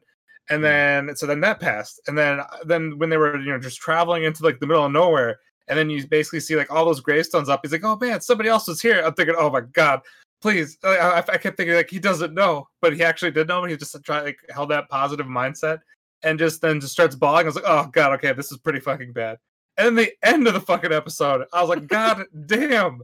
And 0.50 0.64
then 0.64 1.16
so 1.16 1.28
then 1.28 1.42
that 1.42 1.60
passed, 1.60 2.02
and 2.08 2.18
then 2.18 2.42
then 2.66 2.98
when 2.98 3.10
they 3.10 3.18
were 3.18 3.38
you 3.38 3.52
know 3.52 3.60
just 3.60 3.80
traveling 3.80 4.24
into 4.24 4.44
like 4.44 4.60
the 4.60 4.66
middle 4.66 4.86
of 4.86 4.92
nowhere, 4.92 5.40
and 5.68 5.78
then 5.78 5.90
you 5.90 6.08
basically 6.08 6.40
see 6.40 6.56
like 6.56 6.72
all 6.72 6.86
those 6.86 7.02
gravestones 7.02 7.50
up. 7.50 7.60
He's 7.64 7.72
like, 7.72 7.84
oh 7.84 7.98
man, 7.98 8.20
somebody 8.22 8.50
else 8.50 8.68
was 8.68 8.82
here. 8.82 9.04
I'm 9.06 9.14
thinking, 9.14 9.36
oh 9.38 9.52
my 9.52 9.62
god, 9.62 10.02
please. 10.42 10.78
I, 10.84 11.24
I, 11.28 11.38
kept 11.38 11.58
thinking 11.58 11.76
like 11.76 11.90
he 11.90 12.00
doesn't 12.00 12.34
know, 12.34 12.68
but 12.82 12.96
he 12.96 13.04
actually 13.04 13.32
did 13.32 13.48
know. 13.48 13.62
But 13.62 13.70
he 13.70 13.78
just 13.78 13.96
tried 14.04 14.24
like 14.24 14.40
held 14.50 14.70
that 14.72 14.90
positive 14.90 15.28
mindset, 15.28 15.82
and 16.24 16.40
just 16.40 16.62
then 16.62 16.82
just 16.82 16.94
starts 16.94 17.16
bawling. 17.16 17.46
I 17.46 17.50
was 17.50 17.56
like, 17.56 17.66
oh 17.68 17.88
god, 17.92 18.14
okay, 18.14 18.34
this 18.34 18.52
is 18.52 18.58
pretty 18.58 18.80
fucking 18.80 19.14
bad. 19.14 19.38
And 19.78 19.86
then 19.88 19.96
the 19.96 20.28
end 20.28 20.48
of 20.48 20.54
the 20.54 20.62
fucking 20.62 20.92
episode, 20.92 21.46
I 21.54 21.62
was 21.62 21.70
like, 21.70 21.88
god 21.88 22.26
damn. 22.48 23.02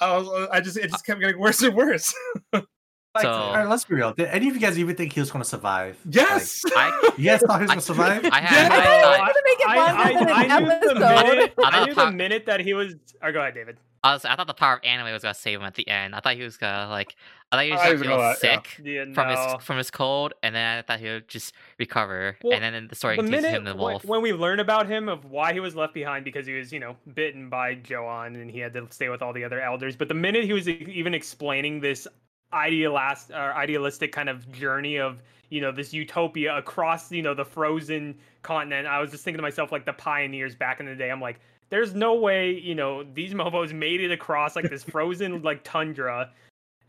I 0.00 0.16
was, 0.16 0.48
I 0.50 0.60
just, 0.60 0.78
it 0.78 0.90
just 0.90 1.04
kept 1.04 1.20
getting 1.20 1.38
worse 1.38 1.62
and 1.62 1.74
worse. 1.74 2.14
Like, 3.14 3.22
So- 3.24 3.30
all 3.30 3.54
right, 3.56 3.68
let's 3.68 3.84
be 3.84 3.96
real. 3.96 4.12
Did 4.14 4.28
any 4.28 4.48
of 4.48 4.54
you 4.54 4.60
guys 4.60 4.78
even 4.78 4.94
think 4.94 5.12
he 5.12 5.20
was 5.20 5.30
going 5.32 5.42
to 5.42 5.48
survive? 5.48 5.98
Yes. 6.08 6.62
I- 6.76 7.10
You 7.18 7.24
guys 7.30 7.40
thought 7.40 7.56
he 7.60 7.62
was 7.62 7.68
going 7.70 7.78
to 7.80 7.84
survive? 7.84 8.24
I 8.30 8.40
had, 8.40 8.68
Yeah. 8.68 8.74
I 8.74 8.78
I 8.78 9.02
thought, 9.02 9.20
was 9.20 9.28
gonna 9.28 9.44
make 9.44 9.60
it 9.60 9.68
I, 9.68 9.76
longer 9.76 10.18
than 10.18 10.28
I, 10.32 10.44
an 10.44 10.50
I 10.50 10.58
knew 10.60 10.88
the 10.88 10.94
minute, 11.00 11.54
I 11.58 11.62
I 11.80 11.84
knew 11.86 11.94
the 11.94 12.10
minute 12.12 12.46
that 12.46 12.60
he 12.60 12.72
was. 12.74 12.94
Or 13.22 13.32
go 13.32 13.40
ahead, 13.40 13.54
David. 13.54 13.78
I 14.02 14.14
was 14.14 14.24
I 14.24 14.34
thought 14.36 14.46
the 14.46 14.54
power 14.54 14.74
of 14.76 14.80
anime 14.84 15.12
was 15.12 15.22
gonna 15.22 15.34
save 15.34 15.58
him 15.60 15.66
at 15.66 15.74
the 15.74 15.86
end. 15.88 16.14
I 16.14 16.20
thought 16.20 16.34
he 16.36 16.42
was 16.42 16.56
gonna 16.56 16.88
like 16.88 17.16
I 17.52 17.56
thought 17.56 17.64
he 17.66 17.72
was 17.72 17.80
I 17.80 17.84
gonna 17.84 17.92
was 17.92 18.00
feel 18.02 18.10
gonna 18.12 18.22
let- 18.28 18.42
yeah. 18.42 18.54
sick 18.62 18.80
Yeah, 18.82 19.04
from 19.12 19.28
his 19.28 19.64
from 19.66 19.76
his 19.76 19.90
cold, 19.90 20.32
and 20.42 20.54
then 20.54 20.78
I 20.78 20.82
thought 20.82 21.00
he 21.00 21.06
would 21.08 21.28
just 21.28 21.52
recover, 21.78 22.38
Well, 22.42 22.54
and 22.54 22.62
then 22.64 22.86
the 22.88 22.94
story 22.94 23.16
the 23.16 23.22
continues 23.24 23.42
minute 23.42 23.56
him 23.58 23.64
the 23.64 23.74
when, 23.74 23.92
wolf. 23.94 24.04
when 24.06 24.22
we 24.22 24.32
learn 24.32 24.60
about 24.60 24.86
him 24.88 25.08
of 25.10 25.26
why 25.26 25.52
he 25.52 25.60
was 25.60 25.74
left 25.76 25.92
behind 25.92 26.24
because 26.24 26.46
he 26.46 26.54
was 26.54 26.72
you 26.72 26.80
know 26.80 26.96
bitten 27.12 27.50
by 27.50 27.74
Joan 27.74 28.36
and 28.36 28.50
he 28.50 28.58
had 28.60 28.72
to 28.72 28.86
stay 28.90 29.10
with 29.10 29.20
all 29.20 29.34
the 29.34 29.44
other 29.44 29.60
elders 29.60 29.96
but 29.96 30.08
the 30.08 30.14
minute 30.14 30.44
he 30.44 30.54
was 30.54 30.66
even 30.68 31.12
explaining 31.12 31.80
this 31.80 32.06
idealist 32.52 33.30
or 33.30 33.54
idealistic 33.54 34.12
kind 34.12 34.28
of 34.28 34.50
journey 34.52 34.98
of 34.98 35.22
you 35.50 35.60
know 35.60 35.72
this 35.72 35.92
utopia 35.92 36.56
across 36.56 37.10
you 37.12 37.22
know 37.22 37.34
the 37.34 37.44
frozen 37.44 38.16
continent. 38.42 38.86
I 38.86 39.00
was 39.00 39.10
just 39.10 39.24
thinking 39.24 39.38
to 39.38 39.42
myself 39.42 39.72
like 39.72 39.84
the 39.84 39.92
pioneers 39.92 40.54
back 40.54 40.80
in 40.80 40.86
the 40.86 40.94
day. 40.94 41.10
I'm 41.10 41.20
like 41.20 41.40
there's 41.68 41.94
no 41.94 42.14
way 42.14 42.52
you 42.52 42.74
know 42.74 43.04
these 43.14 43.34
mofos 43.34 43.72
made 43.72 44.00
it 44.00 44.10
across 44.10 44.56
like 44.56 44.68
this 44.70 44.82
frozen 44.84 45.42
like 45.42 45.62
tundra 45.64 46.30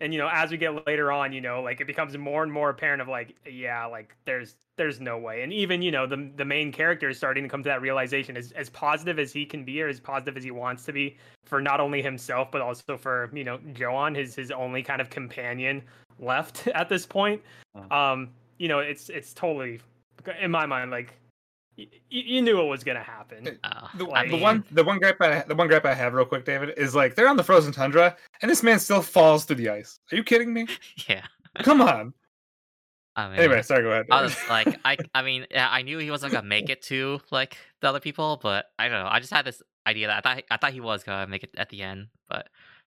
and 0.01 0.11
you 0.13 0.19
know 0.19 0.29
as 0.33 0.51
we 0.51 0.57
get 0.57 0.85
later 0.87 1.11
on 1.11 1.31
you 1.31 1.39
know 1.39 1.61
like 1.61 1.79
it 1.79 1.85
becomes 1.85 2.17
more 2.17 2.43
and 2.43 2.51
more 2.51 2.69
apparent 2.69 3.01
of 3.01 3.07
like 3.07 3.35
yeah 3.49 3.85
like 3.85 4.15
there's 4.25 4.55
there's 4.75 4.99
no 4.99 5.17
way 5.17 5.43
and 5.43 5.53
even 5.53 5.81
you 5.81 5.91
know 5.91 6.07
the 6.07 6.29
the 6.35 6.43
main 6.43 6.71
character 6.71 7.09
is 7.09 7.17
starting 7.17 7.43
to 7.43 7.49
come 7.49 7.63
to 7.63 7.69
that 7.69 7.81
realization 7.81 8.35
as 8.35 8.51
as 8.53 8.69
positive 8.69 9.19
as 9.19 9.31
he 9.31 9.45
can 9.45 9.63
be 9.63 9.81
or 9.81 9.87
as 9.87 9.99
positive 9.99 10.35
as 10.35 10.43
he 10.43 10.51
wants 10.51 10.83
to 10.83 10.91
be 10.91 11.15
for 11.45 11.61
not 11.61 11.79
only 11.79 12.01
himself 12.01 12.51
but 12.51 12.61
also 12.61 12.97
for 12.97 13.29
you 13.31 13.43
know 13.43 13.59
Joan 13.73 14.15
his 14.15 14.35
his 14.35 14.51
only 14.51 14.81
kind 14.81 14.99
of 14.99 15.09
companion 15.09 15.81
left 16.19 16.67
at 16.75 16.89
this 16.89 17.05
point 17.05 17.41
Uh. 17.75 17.95
um 17.95 18.29
you 18.57 18.67
know 18.67 18.79
it's 18.79 19.09
it's 19.09 19.33
totally 19.33 19.79
in 20.41 20.51
my 20.51 20.65
mind 20.65 20.91
like 20.91 21.13
y- 21.77 21.87
y- 21.91 21.97
you 22.09 22.41
knew 22.41 22.59
it 22.61 22.65
was 22.67 22.83
gonna 22.83 23.03
happen 23.03 23.59
Oh, 23.63 23.89
The, 23.97 24.07
I 24.11 24.27
the 24.27 24.37
one, 24.37 24.63
the 24.71 24.83
one 24.83 24.99
gripe, 24.99 25.19
I, 25.21 25.43
the 25.47 25.55
one 25.55 25.67
gripe 25.67 25.85
I 25.85 25.93
have, 25.93 26.13
real 26.13 26.25
quick, 26.25 26.45
David, 26.45 26.73
is 26.77 26.93
like 26.95 27.15
they're 27.15 27.27
on 27.29 27.37
the 27.37 27.43
frozen 27.43 27.71
tundra, 27.71 28.15
and 28.41 28.49
this 28.51 28.63
man 28.63 28.79
still 28.79 29.01
falls 29.01 29.45
through 29.45 29.57
the 29.57 29.69
ice. 29.69 29.99
Are 30.11 30.15
you 30.15 30.23
kidding 30.23 30.53
me? 30.53 30.67
yeah. 31.09 31.25
Come 31.63 31.81
on. 31.81 32.13
I 33.15 33.29
mean, 33.29 33.39
Anyway, 33.39 33.61
sorry. 33.61 33.83
Go 33.83 33.91
ahead. 33.91 34.05
I 34.09 34.21
was 34.21 34.37
like, 34.49 34.79
I, 34.85 34.97
I 35.13 35.21
mean, 35.21 35.45
I 35.53 35.81
knew 35.81 35.97
he 35.97 36.09
wasn't 36.11 36.31
gonna 36.33 36.47
make 36.47 36.69
it 36.69 36.81
to 36.83 37.19
like 37.29 37.57
the 37.81 37.89
other 37.89 37.99
people, 37.99 38.39
but 38.41 38.67
I 38.79 38.87
don't 38.87 39.03
know. 39.03 39.09
I 39.09 39.19
just 39.19 39.33
had 39.33 39.45
this 39.45 39.61
idea 39.85 40.07
that 40.07 40.17
I 40.25 40.35
thought, 40.35 40.43
I 40.49 40.57
thought 40.57 40.71
he 40.71 40.79
was 40.79 41.03
gonna 41.03 41.27
make 41.27 41.43
it 41.43 41.51
at 41.57 41.67
the 41.69 41.81
end, 41.81 42.07
but 42.29 42.47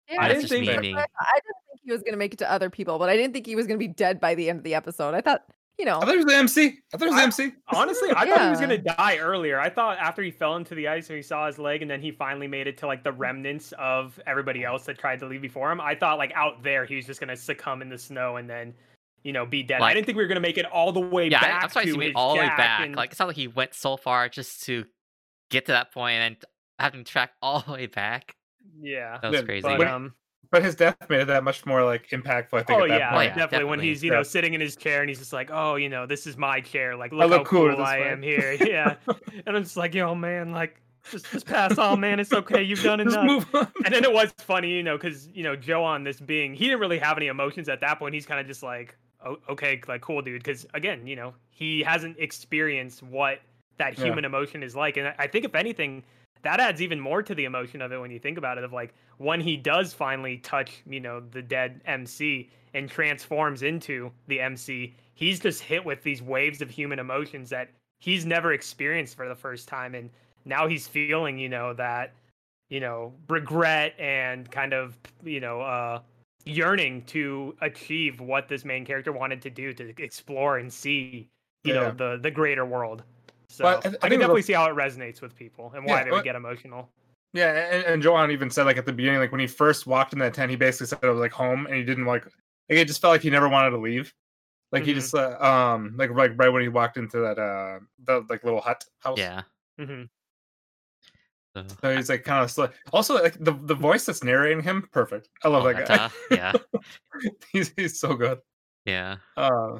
Yeah, 0.09 0.21
I 0.21 0.27
didn't 0.27 0.47
think 0.47 0.61
me 0.61 0.73
that- 0.73 0.81
being. 0.81 0.95
I, 0.95 1.01
I 1.01 1.33
didn't 1.35 1.55
think 1.69 1.79
he 1.83 1.91
was 1.91 2.03
gonna 2.03 2.17
make 2.17 2.33
it 2.33 2.37
to 2.39 2.51
other 2.51 2.69
people, 2.69 2.99
but 2.99 3.09
I 3.09 3.15
didn't 3.17 3.33
think 3.33 3.47
he 3.47 3.55
was 3.55 3.65
gonna 3.65 3.79
be 3.79 3.87
dead 3.87 4.19
by 4.19 4.35
the 4.35 4.47
end 4.49 4.59
of 4.59 4.63
the 4.63 4.75
episode. 4.75 5.15
I 5.15 5.21
thought, 5.21 5.41
you 5.79 5.85
know, 5.85 5.97
I 5.97 6.05
thought 6.05 6.13
it 6.13 6.17
was 6.17 6.25
the 6.25 6.35
MC. 6.35 6.79
I 6.93 6.97
thought 6.97 7.07
it 7.07 7.11
was 7.11 7.15
the 7.15 7.43
MC. 7.43 7.55
Honestly, 7.73 8.09
I 8.15 8.25
thought 8.27 8.41
he 8.43 8.49
was 8.49 8.59
gonna 8.59 8.77
die 8.77 9.17
earlier. 9.17 9.59
I 9.59 9.69
thought 9.69 9.97
after 9.97 10.21
he 10.21 10.29
fell 10.31 10.55
into 10.57 10.75
the 10.75 10.87
ice 10.87 11.09
and 11.09 11.15
he 11.17 11.23
saw 11.23 11.47
his 11.47 11.57
leg, 11.57 11.81
and 11.81 11.89
then 11.89 12.01
he 12.01 12.11
finally 12.11 12.47
made 12.47 12.67
it 12.67 12.77
to 12.79 12.87
like 12.87 13.03
the 13.03 13.11
remnants 13.11 13.73
of 13.79 14.19
everybody 14.27 14.63
else 14.63 14.85
that 14.85 14.97
tried 14.99 15.19
to 15.21 15.25
leave 15.25 15.41
before 15.41 15.71
him. 15.71 15.81
I 15.81 15.95
thought 15.95 16.17
like 16.17 16.31
out 16.35 16.61
there 16.61 16.85
he 16.85 16.95
was 16.95 17.05
just 17.05 17.19
gonna 17.19 17.35
succumb 17.35 17.81
in 17.81 17.89
the 17.89 17.97
snow 17.97 18.35
and 18.37 18.49
then, 18.49 18.73
you 19.23 19.33
know, 19.33 19.45
be 19.45 19.63
dead. 19.63 19.81
I 19.81 19.93
didn't 19.93 20.05
think 20.05 20.17
we 20.17 20.23
were 20.23 20.27
gonna 20.27 20.39
make 20.39 20.57
it 20.57 20.65
all 20.65 20.91
the 20.91 20.99
way 20.99 21.29
Yeah, 21.29 21.39
back 21.41 21.61
I, 21.61 21.65
I'm 21.65 21.69
sorry 21.71 21.85
to 21.87 21.93
to 21.93 21.97
made 21.97 22.13
all 22.15 22.35
the 22.35 22.41
way 22.41 22.47
back. 22.47 22.85
and- 22.85 22.95
Like 22.95 23.11
it's 23.11 23.19
not 23.19 23.27
like 23.29 23.37
he 23.37 23.47
went 23.47 23.73
so 23.73 23.97
far 23.97 24.29
just 24.29 24.63
to 24.65 24.85
get 25.49 25.65
to 25.65 25.71
that 25.71 25.91
point 25.93 26.13
and 26.19 26.37
having 26.79 27.03
to 27.03 27.11
track 27.11 27.31
all 27.41 27.61
the 27.61 27.71
way 27.73 27.85
back. 27.87 28.35
yeah, 28.81 29.17
That 29.21 29.31
was 29.31 29.39
Yeah, 29.41 29.45
crazy. 29.45 29.67
but 29.77 29.87
um, 29.87 30.13
But 30.51 30.63
his 30.63 30.75
death 30.75 30.97
made 31.09 31.21
it 31.21 31.27
that 31.27 31.43
much 31.45 31.65
more 31.65 31.83
like 31.83 32.09
impactful. 32.09 32.53
I 32.53 32.63
think. 32.63 32.79
oh 32.79 32.83
at 32.83 32.89
that 32.89 32.99
yeah, 32.99 33.09
Oh, 33.09 33.15
point. 33.15 33.29
yeah, 33.31 33.35
definitely. 33.37 33.69
When 33.69 33.79
he's 33.79 34.03
you 34.03 34.11
Yeah. 34.11 34.17
know 34.17 34.23
sitting 34.23 34.53
in 34.53 34.59
his 34.61 34.75
chair 34.75 34.99
and 35.01 35.09
he's 35.09 35.19
just 35.19 35.31
like, 35.33 35.49
oh, 35.51 35.75
you 35.75 35.87
know, 35.89 36.05
this 36.05 36.27
is 36.27 36.37
my 36.37 36.59
chair. 36.61 36.95
Like, 36.97 37.11
look, 37.13 37.29
look 37.29 37.39
how 37.39 37.43
cooler 37.45 37.75
cool 37.75 37.83
I 37.85 37.99
way." 38.01 38.09
am 38.09 38.21
here. 38.21 38.51
Yeah, 38.61 38.95
and 39.45 39.55
I'm 39.57 39.63
just 39.63 39.77
like, 39.77 39.93
yo, 39.95 40.13
man, 40.13 40.51
like, 40.51 40.75
just 41.09 41.31
just 41.31 41.45
pass 41.45 41.77
on, 41.77 41.99
man. 42.01 42.19
It's 42.19 42.33
okay. 42.33 42.61
You've 42.61 42.83
done 42.83 42.99
Just 43.03 43.15
enough. 43.15 43.25
move 43.25 43.55
on. 43.55 43.71
and 43.85 43.93
then 43.93 44.03
it 44.03 44.11
was 44.13 44.31
funny, 44.39 44.69
you 44.71 44.83
know, 44.83 44.97
because 44.97 45.27
you 45.33 45.43
know 45.43 45.55
Joan 45.55 46.03
this 46.03 46.19
being, 46.19 46.53
he 46.53 46.65
didn't 46.65 46.79
really 46.81 46.99
have 46.99 47.17
any 47.17 47.27
emotions 47.27 47.69
at 47.69 47.79
that 47.81 47.97
point. 47.97 48.13
He's 48.13 48.25
kind 48.25 48.39
of 48.41 48.45
just 48.45 48.61
like, 48.61 48.95
oh, 49.25 49.37
okay, 49.49 49.81
like 49.87 50.01
cool, 50.01 50.21
dude. 50.21 50.43
Because 50.43 50.67
again, 50.73 51.07
you 51.07 51.15
know, 51.15 51.33
he 51.49 51.81
hasn't 51.81 52.17
experienced 52.19 53.01
what 53.03 53.39
that 53.77 53.97
Yeah. 53.97 54.05
human 54.05 54.25
emotion 54.25 54.61
is 54.63 54.75
like, 54.75 54.97
and 54.97 55.07
I- 55.07 55.15
I 55.19 55.27
think 55.27 55.45
if 55.45 55.55
anything, 55.55 56.03
that 56.43 56.59
adds 56.59 56.81
even 56.81 56.99
more 56.99 57.21
to 57.23 57.35
the 57.35 57.45
emotion 57.45 57.81
of 57.81 57.91
it 57.91 57.99
when 57.99 58.11
you 58.11 58.19
think 58.19 58.37
about 58.37 58.57
it. 58.57 58.63
Of 58.63 58.73
like 58.73 58.93
when 59.17 59.41
he 59.41 59.57
does 59.57 59.93
finally 59.93 60.37
touch, 60.37 60.81
you 60.85 60.99
know, 60.99 61.19
the 61.19 61.41
dead 61.41 61.81
MC 61.85 62.49
and 62.73 62.89
transforms 62.89 63.63
into 63.63 64.11
the 64.27 64.39
MC, 64.39 64.95
he's 65.13 65.39
just 65.39 65.61
hit 65.61 65.83
with 65.85 66.03
these 66.03 66.21
waves 66.21 66.61
of 66.61 66.69
human 66.69 66.99
emotions 66.99 67.49
that 67.51 67.69
he's 67.99 68.25
never 68.25 68.53
experienced 68.53 69.15
for 69.15 69.27
the 69.27 69.35
first 69.35 69.67
time, 69.67 69.95
and 69.95 70.09
now 70.45 70.67
he's 70.67 70.87
feeling, 70.87 71.37
you 71.37 71.49
know, 71.49 71.73
that 71.73 72.13
you 72.69 72.79
know 72.79 73.13
regret 73.29 73.93
and 73.99 74.49
kind 74.51 74.73
of 74.73 74.97
you 75.23 75.39
know 75.39 75.61
uh 75.61 76.01
yearning 76.45 77.03
to 77.05 77.55
achieve 77.61 78.19
what 78.19 78.47
this 78.47 78.65
main 78.65 78.85
character 78.85 79.11
wanted 79.11 79.41
to 79.41 79.49
do 79.49 79.73
to 79.73 79.93
explore 80.01 80.57
and 80.57 80.71
see 80.73 81.29
you 81.63 81.71
Yeah. 81.71 81.73
know 81.73 81.91
the 81.91 82.17
the 82.21 82.31
greater 82.31 82.65
world 82.65 83.03
so 83.51 83.63
Well, 83.65 83.75
I 83.75 83.77
i, 83.77 83.81
th- 83.81 83.85
I 83.85 83.89
can 83.89 83.99
think 83.99 84.03
it'll- 84.13 84.19
definitely 84.19 84.41
see 84.43 84.53
how 84.53 84.65
it 84.69 84.75
resonates 84.75 85.21
with 85.21 85.35
people 85.35 85.71
and 85.75 85.85
why 85.85 85.97
Yeah, 85.99 86.03
they 86.03 86.09
well- 86.11 86.19
would 86.19 86.23
get 86.23 86.35
emotional 86.35 86.89
Yeah, 87.33 87.53
and, 87.71 87.85
and 87.85 88.01
Joanne 88.03 88.31
even 88.31 88.49
said 88.49 88.65
like 88.65 88.77
at 88.77 88.85
the 88.85 88.93
beginning, 88.93 89.19
like 89.19 89.31
when 89.31 89.39
he 89.41 89.47
first 89.47 89.87
walked 89.87 90.13
in 90.13 90.19
that 90.19 90.33
tent, 90.33 90.49
he 90.49 90.55
basically 90.57 90.87
said 90.87 90.99
it 91.03 91.07
was 91.09 91.19
like 91.19 91.31
home, 91.31 91.65
and 91.65 91.75
he 91.75 91.83
didn't 91.83 92.05
like. 92.05 92.25
Like 92.25 92.79
it 92.79 92.87
just 92.87 93.01
felt 93.01 93.11
like 93.13 93.21
he 93.21 93.29
never 93.29 93.47
wanted 93.49 93.71
to 93.71 93.77
leave. 93.77 94.13
Like 94.71 94.83
he 94.85 94.91
Mhm. 94.91 94.95
just 94.95 95.13
uh, 95.15 95.37
um 95.41 95.95
like 95.97 96.09
like 96.11 96.31
right 96.37 96.49
when 96.49 96.61
he 96.61 96.67
walked 96.69 96.97
into 96.97 97.19
that 97.19 97.37
uh 97.39 97.79
the 98.05 98.25
like 98.29 98.43
little 98.43 98.61
hut 98.61 98.83
house. 98.99 99.17
Yeah. 99.17 99.41
Mm-hmm. 99.79 100.03
So, 101.55 101.65
So 101.81 101.95
he's 101.95 102.09
like 102.09 102.23
kind 102.23 102.43
of 102.43 102.49
slow. 102.51 102.69
Also, 102.93 103.15
like 103.15 103.37
the, 103.39 103.51
the 103.51 103.75
voice 103.75 104.05
that's 104.05 104.23
narrating 104.23 104.61
him, 104.63 104.87
perfect. 104.93 105.27
I 105.43 105.49
love 105.49 105.63
oh, 105.65 105.73
that 105.73 105.87
guy. 105.87 105.95
Nata, 105.95 106.13
yeah, 106.31 106.53
he's 107.51 107.73
he's 107.75 107.99
so 107.99 108.13
good. 108.13 108.39
yeah. 108.85 109.17
Uh, 109.35 109.79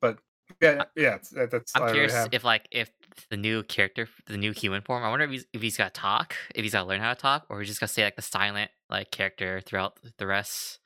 but 0.00 0.18
yeah, 0.62 0.84
yeah, 0.96 1.16
it's, 1.16 1.30
that- 1.30 1.50
that's 1.50 1.72
I'm 1.74 1.92
curious 1.92 2.28
if 2.30 2.44
like 2.44 2.68
if 2.70 2.90
the 3.28 3.36
new 3.36 3.62
character, 3.62 4.08
the 4.26 4.36
new 4.36 4.52
human 4.52 4.82
form. 4.82 5.02
I 5.04 5.10
wonder 5.10 5.24
if 5.24 5.30
he's 5.30 5.44
if 5.52 5.60
he's 5.62 5.76
got 5.76 5.92
to 5.94 6.00
talk, 6.00 6.34
if 6.54 6.62
he's 6.62 6.72
got 6.72 6.82
to 6.82 6.88
learn 6.88 7.00
how 7.00 7.12
to 7.14 7.20
talk, 7.20 7.46
or 7.48 7.60
he's 7.60 7.68
just 7.68 7.80
gonna 7.80 7.88
stay 7.88 8.04
like 8.04 8.16
the 8.16 8.22
silent 8.22 8.70
like 8.88 9.10
character 9.10 9.60
throughout 9.64 9.98
the 10.18 10.26
rest. 10.26 10.78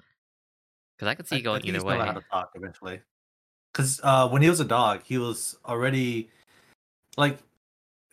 Because 0.97 1.09
I 1.11 1.15
could 1.15 1.27
see 1.29 1.37
I- 1.37 1.39
I 1.39 1.43
going 1.43 1.63
think 1.63 1.75
either 1.75 1.85
way. 1.85 1.99
learn 1.99 2.07
how 2.07 2.13
to 2.15 2.25
talk 2.31 2.51
eventually. 2.55 3.01
Because 3.73 4.01
uh, 4.05 4.29
when 4.29 4.43
he 4.43 4.49
was 4.49 4.61
a 4.61 4.65
dog, 4.65 5.03
he 5.05 5.19
was 5.19 5.57
already 5.67 6.31
like 7.17 7.39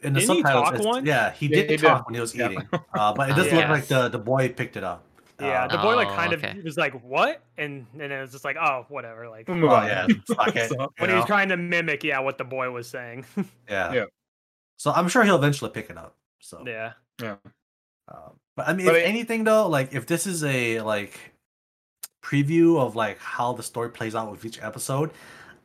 in 0.02 0.14
the 0.14 0.20
Didn't 0.22 0.36
he 0.38 0.42
subtitles. 0.42 0.70
talk 0.70 0.80
it's- 0.98 1.06
Yeah, 1.06 1.32
he 1.32 1.48
did 1.48 1.70
he 1.70 1.78
talk 1.78 2.00
did. 2.00 2.06
when 2.08 2.16
he 2.16 2.22
was 2.22 2.34
Yeah. 2.36 2.46
eating, 2.50 2.68
uh, 2.94 3.14
but 3.14 3.30
it 3.30 3.34
Oh, 3.34 3.36
doesn't 3.36 3.56
look 3.56 3.70
like 3.70 3.86
the 3.88 4.10
the 4.10 4.18
boy 4.20 4.50
picked 4.50 4.78
it 4.78 4.84
up. 4.84 5.06
Yeah, 5.42 5.68
the 5.68 5.78
boy 5.78 5.96
like 5.96 6.08
Oh, 6.10 6.16
kind 6.16 6.34
okay. 6.34 6.58
of 6.58 6.64
was 6.64 6.78
like, 6.78 6.94
"What?" 7.04 7.42
and 7.58 7.86
and 7.94 8.12
it 8.12 8.22
was 8.22 8.32
just 8.32 8.44
like, 8.46 8.58
"Oh, 8.60 8.86
whatever." 8.90 9.30
Like 9.30 9.48
We'll 9.48 9.58
move 9.58 9.72
on. 9.72 9.88
yeah, 9.88 10.08
fuck 10.36 10.56
it. 10.56 10.70
So- 10.70 10.80
you 10.82 10.88
when 10.98 11.10
he 11.10 11.16
was 11.16 11.26
trying 11.26 11.50
to 11.50 11.58
mimic, 11.58 12.04
yeah, 12.04 12.20
what 12.20 12.38
the 12.38 12.44
boy 12.46 12.70
was 12.72 12.88
saying. 12.88 13.26
yeah. 13.70 13.94
Yeah. 13.94 14.06
So 14.78 14.92
I'm 14.92 15.08
sure 15.10 15.24
he'll 15.24 15.36
eventually 15.36 15.72
pick 15.72 15.90
it 15.90 15.98
up. 15.98 16.16
So 16.40 16.64
yeah, 16.66 16.94
yeah. 17.22 17.36
Um, 18.08 18.34
but 18.56 18.68
I 18.68 18.74
mean, 18.74 18.86
But 18.86 18.96
if 18.96 19.04
it- 19.04 19.08
anything 19.08 19.44
though, 19.44 19.68
like 19.68 19.94
if 19.94 20.06
this 20.08 20.26
is 20.28 20.44
a 20.44 20.82
like 20.82 21.20
preview 22.24 22.80
of 22.80 22.96
like 22.96 23.18
how 23.20 23.54
the 23.54 23.64
story 23.64 23.90
plays 23.90 24.16
out 24.16 24.32
with 24.32 24.46
each 24.46 24.62
episode, 24.62 25.12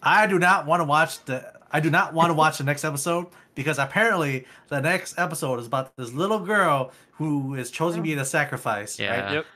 I 0.03 0.27
do 0.27 0.39
not 0.39 0.67
want 0.67 0.81
to 0.81 0.85
watch 0.85 1.25
the. 1.25 1.55
I 1.73 1.81
do 1.81 1.91
not 1.91 2.15
want 2.15 2.31
to 2.31 2.35
watch 2.35 2.59
the 2.59 2.65
next 2.65 2.85
episode 2.85 3.27
because 3.57 3.79
apparently 3.79 4.47
the 4.69 4.81
next 4.81 5.19
episode 5.19 5.59
is 5.59 5.67
about 5.67 5.95
this 5.97 6.13
little 6.13 6.39
girl 6.39 6.93
who 7.13 7.55
is 7.55 7.71
chosen 7.71 7.99
to 8.01 8.03
be 8.05 8.15
the 8.15 8.25
sacrifice. 8.25 8.99
Yeah. 9.01 9.21
Right? 9.25 9.33
Yep. 9.35 9.47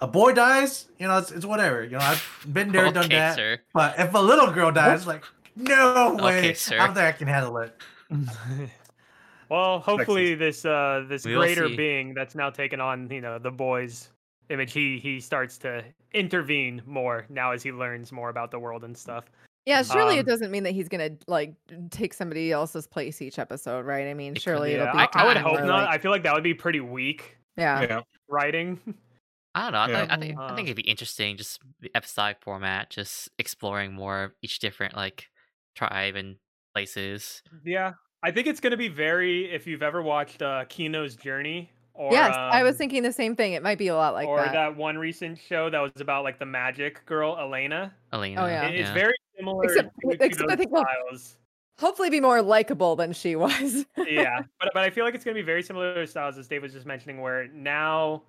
A 0.00 0.06
boy 0.06 0.32
dies, 0.32 0.88
you 0.98 1.06
know, 1.06 1.18
it's, 1.18 1.30
it's 1.30 1.46
whatever. 1.46 1.82
You 1.84 1.90
know, 1.92 1.98
I've 2.00 2.46
been 2.52 2.72
there, 2.72 2.90
done 2.90 3.08
that. 3.10 3.36
sir. 3.36 3.58
But 3.72 3.98
if 3.98 4.12
a 4.14 4.18
little 4.18 4.50
girl 4.50 4.72
dies, 4.72 5.06
like 5.06 5.24
no 5.56 6.16
way, 6.20 6.38
Okay, 6.38 6.54
sir. 6.54 6.78
I 6.78 6.86
don't 6.86 6.94
think 6.94 7.06
I 7.06 7.12
can 7.12 7.28
handle 7.28 7.56
it. 7.58 7.76
well, 9.48 9.78
hopefully 9.78 10.34
this 10.34 10.64
uh 10.64 11.04
this 11.08 11.24
We 11.24 11.32
will 11.36 11.42
greater 11.42 11.68
see. 11.68 11.76
being 11.76 12.14
that's 12.14 12.34
now 12.34 12.50
taken 12.50 12.80
on, 12.80 13.10
you 13.10 13.20
know, 13.20 13.38
the 13.38 13.50
boy's 13.50 14.10
image, 14.50 14.72
he 14.72 14.98
he 14.98 15.20
starts 15.20 15.58
to 15.58 15.84
intervene 16.12 16.82
more 16.86 17.26
now 17.28 17.52
as 17.52 17.62
he 17.62 17.72
learns 17.72 18.12
more 18.12 18.30
about 18.30 18.50
the 18.50 18.58
world 18.58 18.84
and 18.84 18.96
stuff. 18.96 19.24
Yeah, 19.66 19.82
surely 19.82 20.14
Um, 20.14 20.20
it 20.20 20.26
doesn't 20.26 20.50
mean 20.50 20.64
that 20.64 20.72
he's 20.72 20.88
gonna 20.88 21.10
like 21.26 21.54
take 21.90 22.12
somebody 22.14 22.52
else's 22.52 22.86
place 22.86 23.22
each 23.22 23.38
episode, 23.38 23.86
right? 23.86 24.08
I 24.08 24.14
mean, 24.14 24.32
It 24.32 24.34
could 24.34 24.42
surely 24.42 24.70
be. 24.70 24.74
it'll 24.74 24.92
be. 24.92 24.98
I, 24.98 25.08
I 25.14 25.26
would 25.26 25.36
hope 25.38 25.52
more 25.52 25.64
not. 25.64 25.84
like- 25.84 25.88
I 25.94 25.98
feel 25.98 26.10
like 26.10 26.22
that 26.24 26.34
would 26.34 26.42
be 26.44 26.52
pretty 26.54 26.80
weak 26.80 27.38
yeah. 27.56 27.80
yeah. 27.82 28.00
writing. 28.28 28.78
I 29.54 29.70
don't 29.70 29.72
know. 29.72 29.78
I, 29.78 29.88
Yeah. 29.88 29.98
think, 30.00 30.10
I 30.12 30.16
think 30.16 30.38
I 30.38 30.42
Uh, 30.44 30.56
think 30.56 30.68
it'd 30.68 30.76
be 30.76 30.82
interesting, 30.82 31.36
just 31.36 31.60
the 31.80 31.90
episodic 31.94 32.38
format, 32.42 32.90
just 32.90 33.28
exploring 33.38 33.92
more 33.92 34.24
of 34.24 34.32
each 34.42 34.58
different 34.58 34.96
like 34.96 35.28
tribe 35.76 36.16
and 36.16 36.36
places. 36.74 37.42
yeah, 37.64 37.92
I 38.22 38.30
think 38.30 38.46
it's 38.46 38.60
gonna 38.60 38.76
be 38.76 38.88
very. 38.88 39.52
If 39.52 39.66
you've 39.66 39.82
ever 39.82 40.02
watched 40.02 40.42
uh, 40.42 40.64
Kino's 40.68 41.14
Journey, 41.16 41.70
or 41.92 42.10
yes, 42.12 42.34
I 42.36 42.62
was 42.64 42.74
um, 42.74 42.78
thinking 42.78 43.02
the 43.04 43.12
same 43.12 43.36
thing. 43.36 43.52
It 43.52 43.62
might 43.62 43.78
be 43.78 43.88
a 43.88 43.94
lot 43.96 44.14
like 44.14 44.26
or 44.26 44.38
that. 44.38 44.52
that. 44.52 44.76
one 44.76 44.98
recent 44.98 45.38
show 45.38 45.70
that 45.70 45.78
was 45.80 45.92
about 46.00 46.24
like 46.24 46.38
the 46.40 46.46
magic 46.46 47.04
girl 47.06 47.36
Elaina. 47.36 47.92
Elaina. 48.12 48.42
Oh 48.42 48.46
yeah. 48.46 48.64
It- 48.66 48.80
It's 48.80 48.88
yeah. 48.88 48.94
very 48.94 49.14
similar 49.36 49.64
Except- 49.64 49.90
to, 50.10 50.16
to 50.16 50.24
except 50.24 50.50
I 50.50 50.54
those 50.54 50.58
think 50.58 50.72
we'll- 50.72 50.84
Hopefully, 51.80 52.08
be 52.08 52.20
more 52.20 52.40
likable 52.40 52.94
than 52.94 53.12
she 53.12 53.34
was. 53.36 53.84
yeah, 54.06 54.40
but 54.60 54.70
but 54.74 54.84
I 54.84 54.90
feel 54.90 55.04
like 55.04 55.14
it's 55.16 55.24
gonna 55.24 55.34
be 55.34 55.42
very 55.42 55.62
similar 55.62 55.94
to 55.94 56.06
styles 56.06 56.38
as 56.38 56.46
Dave 56.46 56.62
was 56.62 56.72
just 56.72 56.86
mentioning, 56.86 57.20
where 57.20 57.48
now 57.48 58.22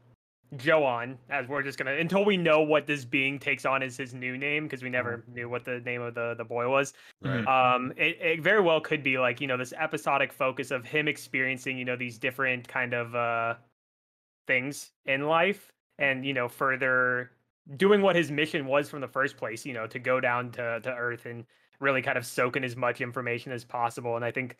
Joan, 0.57 1.18
as 1.30 1.48
we're 1.48 1.64
just 1.64 1.77
gonna 1.77 1.94
until 1.94 2.26
we 2.26 2.38
know 2.38 2.61
what 2.61 2.88
this 2.88 3.06
being 3.06 3.40
takes 3.40 3.65
on 3.65 3.82
as 3.84 3.98
his 3.98 4.14
new 4.14 4.38
name, 4.38 4.64
because 4.64 4.84
we 4.84 4.90
never 4.90 5.23
knew 5.27 5.49
what 5.49 5.65
the 5.65 5.80
name 5.82 6.02
of 6.02 6.14
the 6.15 6.36
the 6.36 6.44
boy 6.45 6.68
was. 6.69 6.94
Mhm. 7.23 7.48
Um, 7.48 7.94
it, 7.98 8.18
it 8.22 8.41
very 8.41 8.61
well 8.61 8.82
could 8.82 9.03
be 9.03 9.18
like 9.18 9.41
you 9.41 9.48
know 9.48 9.57
this 9.57 9.73
episodic 9.73 10.32
focus 10.34 10.72
of 10.72 10.86
him 10.86 11.07
experiencing 11.07 11.77
you 11.77 11.86
know 11.86 11.95
these 11.95 12.18
different 12.19 12.68
kind 12.68 12.94
of 12.94 13.15
uh 13.15 13.56
things 14.48 14.91
in 15.06 15.27
life, 15.27 15.72
and 15.98 16.26
you 16.26 16.34
know 16.34 16.48
further 16.48 17.32
doing 17.77 18.02
what 18.02 18.15
his 18.15 18.32
mission 18.32 18.65
was 18.68 18.90
from 18.90 19.02
the 19.02 19.07
first 19.07 19.38
place. 19.38 19.65
You 19.65 19.73
know 19.73 19.88
to 19.88 19.99
go 19.99 20.19
down 20.19 20.52
to 20.53 20.80
to 20.82 20.94
Earth 20.95 21.26
and 21.26 21.45
really 21.80 22.02
kind 22.02 22.18
of 22.18 22.26
soak 22.26 22.56
in 22.56 22.64
as 22.64 22.76
much 22.76 23.02
information 23.02 23.52
as 23.52 23.65
possible. 23.65 24.15
And 24.15 24.23
I 24.23 24.32
think 24.32 24.57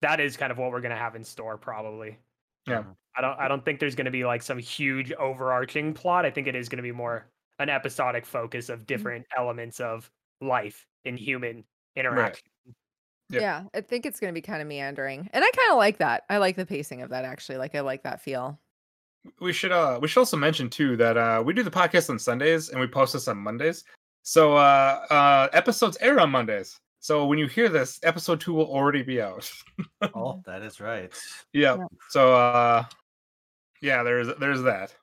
that 0.00 0.20
is 0.20 0.36
kind 0.36 0.52
of 0.52 0.58
what 0.58 0.70
we're 0.70 0.80
gonna 0.80 0.96
have 0.96 1.16
in 1.16 1.24
store 1.24 1.56
probably. 1.58 2.18
Yeah. 2.66 2.84
I 3.16 3.20
don't 3.20 3.38
I 3.38 3.48
don't 3.48 3.64
think 3.64 3.80
there's 3.80 3.94
gonna 3.94 4.10
be 4.10 4.24
like 4.24 4.42
some 4.42 4.58
huge 4.58 5.12
overarching 5.12 5.92
plot. 5.94 6.24
I 6.24 6.30
think 6.30 6.46
it 6.46 6.54
is 6.56 6.68
gonna 6.68 6.82
be 6.82 6.92
more 6.92 7.26
an 7.58 7.68
episodic 7.68 8.24
focus 8.26 8.68
of 8.68 8.86
different 8.86 9.26
elements 9.36 9.80
of 9.80 10.10
life 10.40 10.86
and 11.04 11.18
human 11.18 11.64
interaction. 11.96 12.48
Yep. 13.30 13.40
Yeah, 13.40 13.64
I 13.74 13.80
think 13.80 14.04
it's 14.04 14.20
going 14.20 14.30
to 14.30 14.34
be 14.34 14.42
kind 14.42 14.60
of 14.60 14.68
meandering, 14.68 15.30
and 15.32 15.42
I 15.42 15.50
kind 15.50 15.70
of 15.70 15.78
like 15.78 15.98
that. 15.98 16.24
I 16.28 16.36
like 16.36 16.56
the 16.56 16.66
pacing 16.66 17.00
of 17.00 17.10
that 17.10 17.24
actually. 17.24 17.56
Like 17.56 17.74
I 17.74 17.80
like 17.80 18.02
that 18.02 18.20
feel. 18.20 18.58
we 19.40 19.52
should 19.52 19.72
uh 19.72 19.98
we 20.02 20.08
should 20.08 20.20
also 20.20 20.36
mention 20.36 20.68
too 20.68 20.96
that 20.96 21.16
uh 21.16 21.42
we 21.44 21.52
do 21.52 21.62
the 21.62 21.70
podcast 21.70 22.10
on 22.10 22.18
Sundays 22.18 22.70
and 22.70 22.80
we 22.80 22.86
post 22.86 23.12
this 23.12 23.28
on 23.28 23.38
Mondays. 23.38 23.84
So 24.22 24.56
uh 24.56 25.06
uh 25.10 25.48
episodes 25.52 25.96
air 26.00 26.18
on 26.20 26.30
Mondays. 26.30 26.78
So 27.02 27.26
when 27.26 27.36
you 27.36 27.48
hear 27.48 27.68
this, 27.68 27.98
episode 28.04 28.40
two 28.40 28.52
will 28.54 28.70
already 28.70 29.02
be 29.02 29.20
out. 29.20 29.50
Oh, 30.14 30.40
that 30.46 30.62
is 30.62 30.80
right. 30.80 31.12
yeah. 31.52 31.76
Yeah. 31.76 31.84
So 32.10 32.34
uh 32.34 32.84
yeah, 33.80 34.02
there's 34.04 34.28
there's 34.38 34.62
that. 34.62 34.94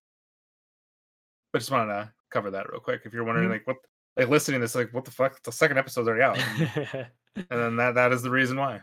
But 1.51 1.59
just 1.59 1.71
wanted 1.71 1.93
to 1.93 2.11
cover 2.31 2.51
that 2.51 2.69
real 2.71 2.79
quick. 2.79 3.01
If 3.05 3.13
you're 3.13 3.23
wondering 3.25 3.49
Mhm. 3.49 3.51
like 3.51 3.67
what 3.67 3.77
like 4.17 4.29
listening 4.29 4.59
to 4.59 4.63
this, 4.63 4.75
like 4.75 4.93
what 4.93 5.03
the 5.05 5.11
fuck? 5.11 5.41
The 5.43 5.51
second 5.51 5.77
episode's 5.77 6.07
already 6.07 6.23
out. 6.23 6.37
and 7.35 7.45
then 7.49 7.75
that 7.77 7.95
that 7.95 8.11
is 8.13 8.21
the 8.21 8.29
reason 8.31 8.57
why. 8.57 8.81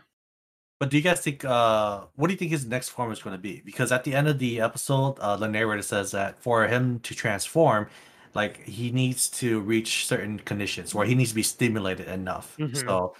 But 0.79 0.91
do 0.91 0.97
you 0.97 1.03
guys 1.03 1.21
think? 1.21 1.43
Uh, 1.43 2.05
what 2.15 2.27
do 2.27 2.33
you 2.33 2.37
think 2.37 2.51
his 2.51 2.67
next 2.67 2.89
form 2.89 3.11
is 3.11 3.19
going 3.21 3.35
to 3.35 3.41
be? 3.41 3.61
Because 3.65 3.91
at 3.91 4.03
the 4.03 4.13
end 4.13 4.27
of 4.27 4.37
the 4.37 4.61
episode, 4.61 5.17
uh, 5.19 5.35
the 5.35 5.47
narrator 5.47 5.81
says 5.81 6.11
that 6.11 6.39
for 6.39 6.67
him 6.67 6.99
to 6.99 7.15
transform, 7.15 7.89
like 8.37 8.63
he 8.63 8.91
needs 8.91 9.29
to 9.41 9.59
reach 9.61 10.05
certain 10.05 10.37
conditions 10.39 10.93
where 10.95 11.05
he 11.07 11.15
needs 11.15 11.31
to 11.31 11.35
be 11.35 11.43
stimulated 11.43 12.07
enough. 12.07 12.55
Mhm. 12.57 12.77
So, 12.85 13.15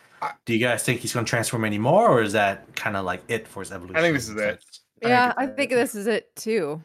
do 0.46 0.54
you 0.54 0.60
guys 0.60 0.84
think 0.84 1.02
he's 1.02 1.12
going 1.14 1.26
to 1.26 1.30
transform 1.30 1.66
anymore, 1.66 2.08
or 2.08 2.22
is 2.22 2.34
that 2.34 2.74
kind 2.76 2.96
of 2.96 3.04
like 3.04 3.24
it 3.28 3.48
for 3.48 3.62
his 3.62 3.72
evolution? 3.72 3.98
I 3.98 4.02
think 4.02 4.14
this 4.16 4.30
is 4.30 4.36
it. 4.38 4.64
yeah, 5.02 5.30
it's 5.32 5.38
I 5.40 5.48
think 5.48 5.72
this 5.72 5.96
is 5.96 6.06
it 6.08 6.34
too. 6.36 6.82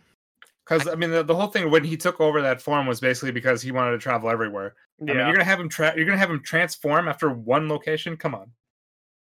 Because 0.64 0.88
I 0.88 0.94
mean, 0.94 1.10
the, 1.10 1.22
the 1.22 1.34
whole 1.34 1.48
thing 1.48 1.70
when 1.70 1.84
he 1.84 1.96
took 1.96 2.20
over 2.20 2.40
that 2.40 2.62
form 2.62 2.86
was 2.86 3.00
basically 3.00 3.32
because 3.32 3.60
he 3.60 3.70
wanted 3.70 3.90
to 3.92 3.98
travel 3.98 4.30
everywhere. 4.30 4.74
I 5.00 5.04
mean, 5.04 5.16
yeah, 5.16 5.26
you're 5.26 5.34
gonna 5.34 5.44
have 5.44 5.60
him 5.60 5.68
tra- 5.68 5.92
you're 5.94 6.06
gonna 6.06 6.16
have 6.18 6.30
him 6.30 6.42
transform 6.42 7.09
after 7.09 7.28
one 7.30 7.68
location. 7.68 8.16
Come 8.16 8.34
on. 8.34 8.50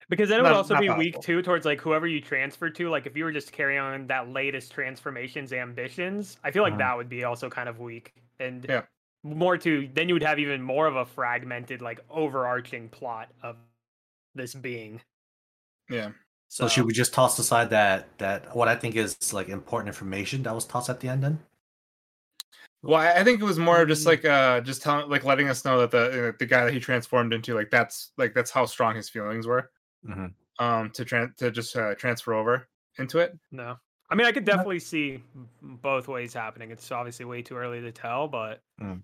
because 0.09 0.29
then 0.29 0.41
it 0.41 0.43
would 0.43 0.49
not- 0.51 0.57
also 0.57 0.75
not 0.75 0.81
be 0.83 0.91
weak 0.91 1.19
too 1.21 1.41
towards 1.41 1.65
like 1.65 1.81
whoever 1.81 2.07
you 2.07 2.21
transfer 2.21 2.69
to. 2.69 2.91
Like 2.91 3.07
if 3.07 3.17
you 3.17 3.25
were 3.25 3.33
just 3.33 3.51
carrying 3.53 3.81
on 3.81 4.07
that 4.09 4.29
latest 4.29 4.71
transformations 4.73 5.55
ambitions, 5.55 6.37
I 6.45 6.51
feel 6.51 6.63
like 6.63 6.75
Mhm. 6.75 6.79
that 6.85 6.97
would 6.99 7.09
be 7.09 7.25
also 7.25 7.49
kind 7.49 7.67
of 7.69 7.79
weak. 7.79 8.13
And 8.43 8.67
Yeah. 8.69 8.83
more 9.23 9.57
to 9.59 9.89
then 9.95 10.09
you 10.09 10.15
would 10.15 10.23
have 10.23 10.39
even 10.39 10.63
more 10.63 10.87
of 10.87 10.97
a 10.97 11.07
fragmented, 11.07 11.81
like 11.83 12.01
overarching 12.11 12.89
plot 12.89 13.31
of 13.43 13.57
this 14.35 14.55
being. 14.55 15.01
Yeah. 15.89 16.13
So 16.49 16.69
should 16.69 16.85
we 16.87 16.93
just 16.93 17.15
toss 17.15 17.39
aside 17.39 17.71
that 17.71 18.19
that 18.19 18.55
what 18.55 18.69
I 18.69 18.77
think 18.77 18.95
is 18.95 19.33
like 19.33 19.49
important 19.49 19.89
information 19.89 20.43
that 20.43 20.55
was 20.55 20.67
tossed 20.67 20.91
at 20.91 21.01
the 21.01 21.09
end? 21.09 21.23
Then 21.23 21.41
Well, 22.83 23.01
I 23.01 23.21
I 23.21 23.25
think 23.25 23.41
it 23.41 23.45
was 23.45 23.59
more 23.59 23.81
of 23.83 23.89
just 23.89 24.03
Mm. 24.03 24.07
like 24.07 24.25
uh 24.25 24.61
just 24.61 24.83
telling 24.83 25.09
like 25.09 25.25
letting 25.25 25.49
us 25.49 25.65
know 25.65 25.81
that 25.81 25.91
the 25.91 26.29
uh, 26.29 26.33
the 26.39 26.47
guy 26.47 26.65
that 26.65 26.73
he 26.75 26.81
transformed 26.81 27.33
into 27.33 27.55
like 27.55 27.71
that's 27.71 28.13
like 28.19 28.35
that's 28.35 28.51
how 28.51 28.67
strong 28.67 28.97
his 28.97 29.09
feelings 29.09 29.47
were. 29.47 29.71
Mhm. 30.07 30.35
Um, 30.59 30.91
to 30.91 31.05
tran 31.05 31.35
to 31.37 31.51
just 31.51 31.75
uh, 31.77 31.95
transfer 31.95 32.35
over 32.35 32.69
into 32.99 33.19
it. 33.19 33.39
No. 33.51 33.79
I 34.13 34.15
mean, 34.15 34.27
I 34.27 34.33
could 34.33 34.45
definitely 34.45 34.79
see 34.79 35.23
both 35.63 36.07
ways 36.07 36.35
happening. 36.35 36.71
It's 36.71 36.93
obviously 36.93 37.25
way 37.25 37.41
too 37.41 37.57
early 37.57 37.81
to 37.81 37.91
tell, 37.91 38.29
but 38.29 38.61
I 38.81 38.95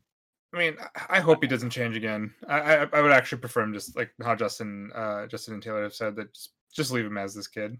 mean, 0.57 0.77
I- 0.95 1.17
I 1.17 1.21
hope 1.21 1.43
he 1.43 1.49
doesn't 1.49 1.71
change 1.71 1.97
again. 1.97 2.33
I 2.47 2.61
I, 2.77 2.89
I 2.93 3.01
would 3.01 3.13
actually 3.13 3.39
prefer 3.41 3.63
him 3.63 3.73
just 3.73 3.97
like 3.97 4.11
how 4.23 4.35
Justin 4.35 4.91
uh 4.95 5.27
Justin 5.27 5.55
and 5.55 5.63
Taylor 5.63 5.83
have 5.83 5.95
said 5.95 6.15
that 6.17 6.33
just 6.35 6.53
just 6.73 6.93
leave 6.93 7.07
him 7.07 7.17
as 7.19 7.35
this 7.35 7.49
kid. 7.49 7.79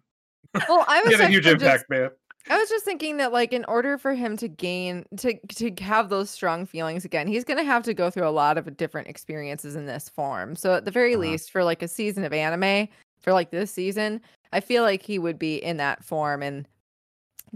Well, 0.69 0.85
I 0.89 1.03
was 1.05 1.13
had 1.17 1.21
a 1.21 1.29
huge 1.29 1.47
actually 1.47 1.61
just- 1.61 1.85
impact, 1.85 1.91
man. 1.91 2.11
I 2.51 2.57
was 2.57 2.69
just 2.71 2.85
thinking 2.87 3.19
that 3.19 3.31
like 3.33 3.53
in 3.53 3.67
order 3.67 3.99
for 3.99 4.15
him 4.15 4.37
to 4.39 4.49
gain 4.49 5.05
to 5.19 5.39
to 5.57 5.71
have 5.83 6.09
those 6.09 6.31
strong 6.31 6.65
feelings 6.65 7.05
again, 7.05 7.27
he's 7.27 7.45
going 7.45 7.59
to 7.59 7.65
have 7.65 7.83
to 7.83 7.93
go 7.93 8.09
through 8.11 8.27
a 8.27 8.31
lot 8.31 8.57
of 8.57 8.75
different 8.79 9.09
experiences 9.09 9.77
in 9.77 9.85
this 9.85 10.09
form. 10.09 10.57
So 10.57 10.73
at 10.75 10.87
the 10.87 10.91
very 10.91 11.13
Uh-huh. 11.15 11.23
least 11.23 11.51
for 11.51 11.63
like 11.63 11.83
a 11.83 11.89
season 11.89 12.25
of 12.25 12.33
anime, 12.33 12.89
for 13.21 13.35
like 13.35 13.51
this 13.51 13.71
season, 13.71 14.23
I 14.53 14.61
feel 14.61 14.83
like 14.83 15.03
he 15.03 15.19
would 15.19 15.39
be 15.39 15.57
in 15.57 15.77
that 15.79 16.03
form 16.05 16.43
and 16.43 16.67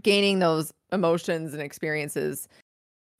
gaining 0.00 0.38
those 0.38 0.72
emotions 0.92 1.52
and 1.52 1.62
experiences 1.62 2.48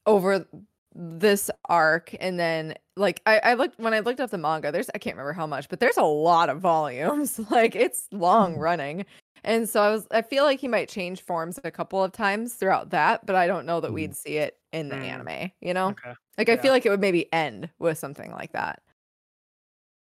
over 0.07 0.47
this 0.95 1.51
arc 1.71 2.15
and 2.21 2.39
then 2.39 2.75
like 2.97 3.23
I, 3.25 3.39
I 3.39 3.55
looked 3.55 3.79
when 3.79 3.95
I 3.95 4.01
looked 4.01 4.21
up 4.21 4.31
the 4.31 4.39
manga, 4.39 4.71
there's 4.71 4.91
I 4.95 4.99
can't 4.99 5.17
remember 5.17 5.33
how 5.33 5.47
much, 5.47 5.69
but 5.71 5.81
there's 5.81 5.97
a 5.97 6.03
lot 6.03 6.51
of 6.51 6.61
volumes. 6.61 7.39
like 7.51 7.75
it's 7.75 8.09
long 8.13 8.57
running. 8.57 9.07
And 9.45 9.69
so 9.69 9.83
I 9.83 9.91
was 9.91 10.07
I 10.11 10.23
feel 10.23 10.45
like 10.45 10.61
he 10.61 10.69
might 10.69 10.89
change 10.89 11.23
forms 11.23 11.59
a 11.65 11.71
couple 11.71 12.03
of 12.05 12.13
times 12.13 12.55
throughout 12.55 12.91
that, 12.91 13.25
but 13.27 13.37
I 13.37 13.47
don't 13.47 13.65
know 13.67 13.81
that 13.81 13.91
Mm. 13.91 13.95
we'd 13.95 14.17
see 14.17 14.37
it 14.37 14.59
in 14.73 14.89
the 14.91 14.97
Mm. 14.97 15.05
anime, 15.05 15.53
you 15.63 15.73
know? 15.75 15.89
Okay. 15.91 16.15
Like 16.39 16.49
I 16.51 16.53
Yeah. 16.53 16.61
feel 16.63 16.73
like 16.73 16.85
it 16.87 16.91
would 16.91 17.01
maybe 17.01 17.33
end 17.33 17.71
with 17.79 17.99
something 17.99 18.31
like 18.33 18.53
that. 18.53 18.83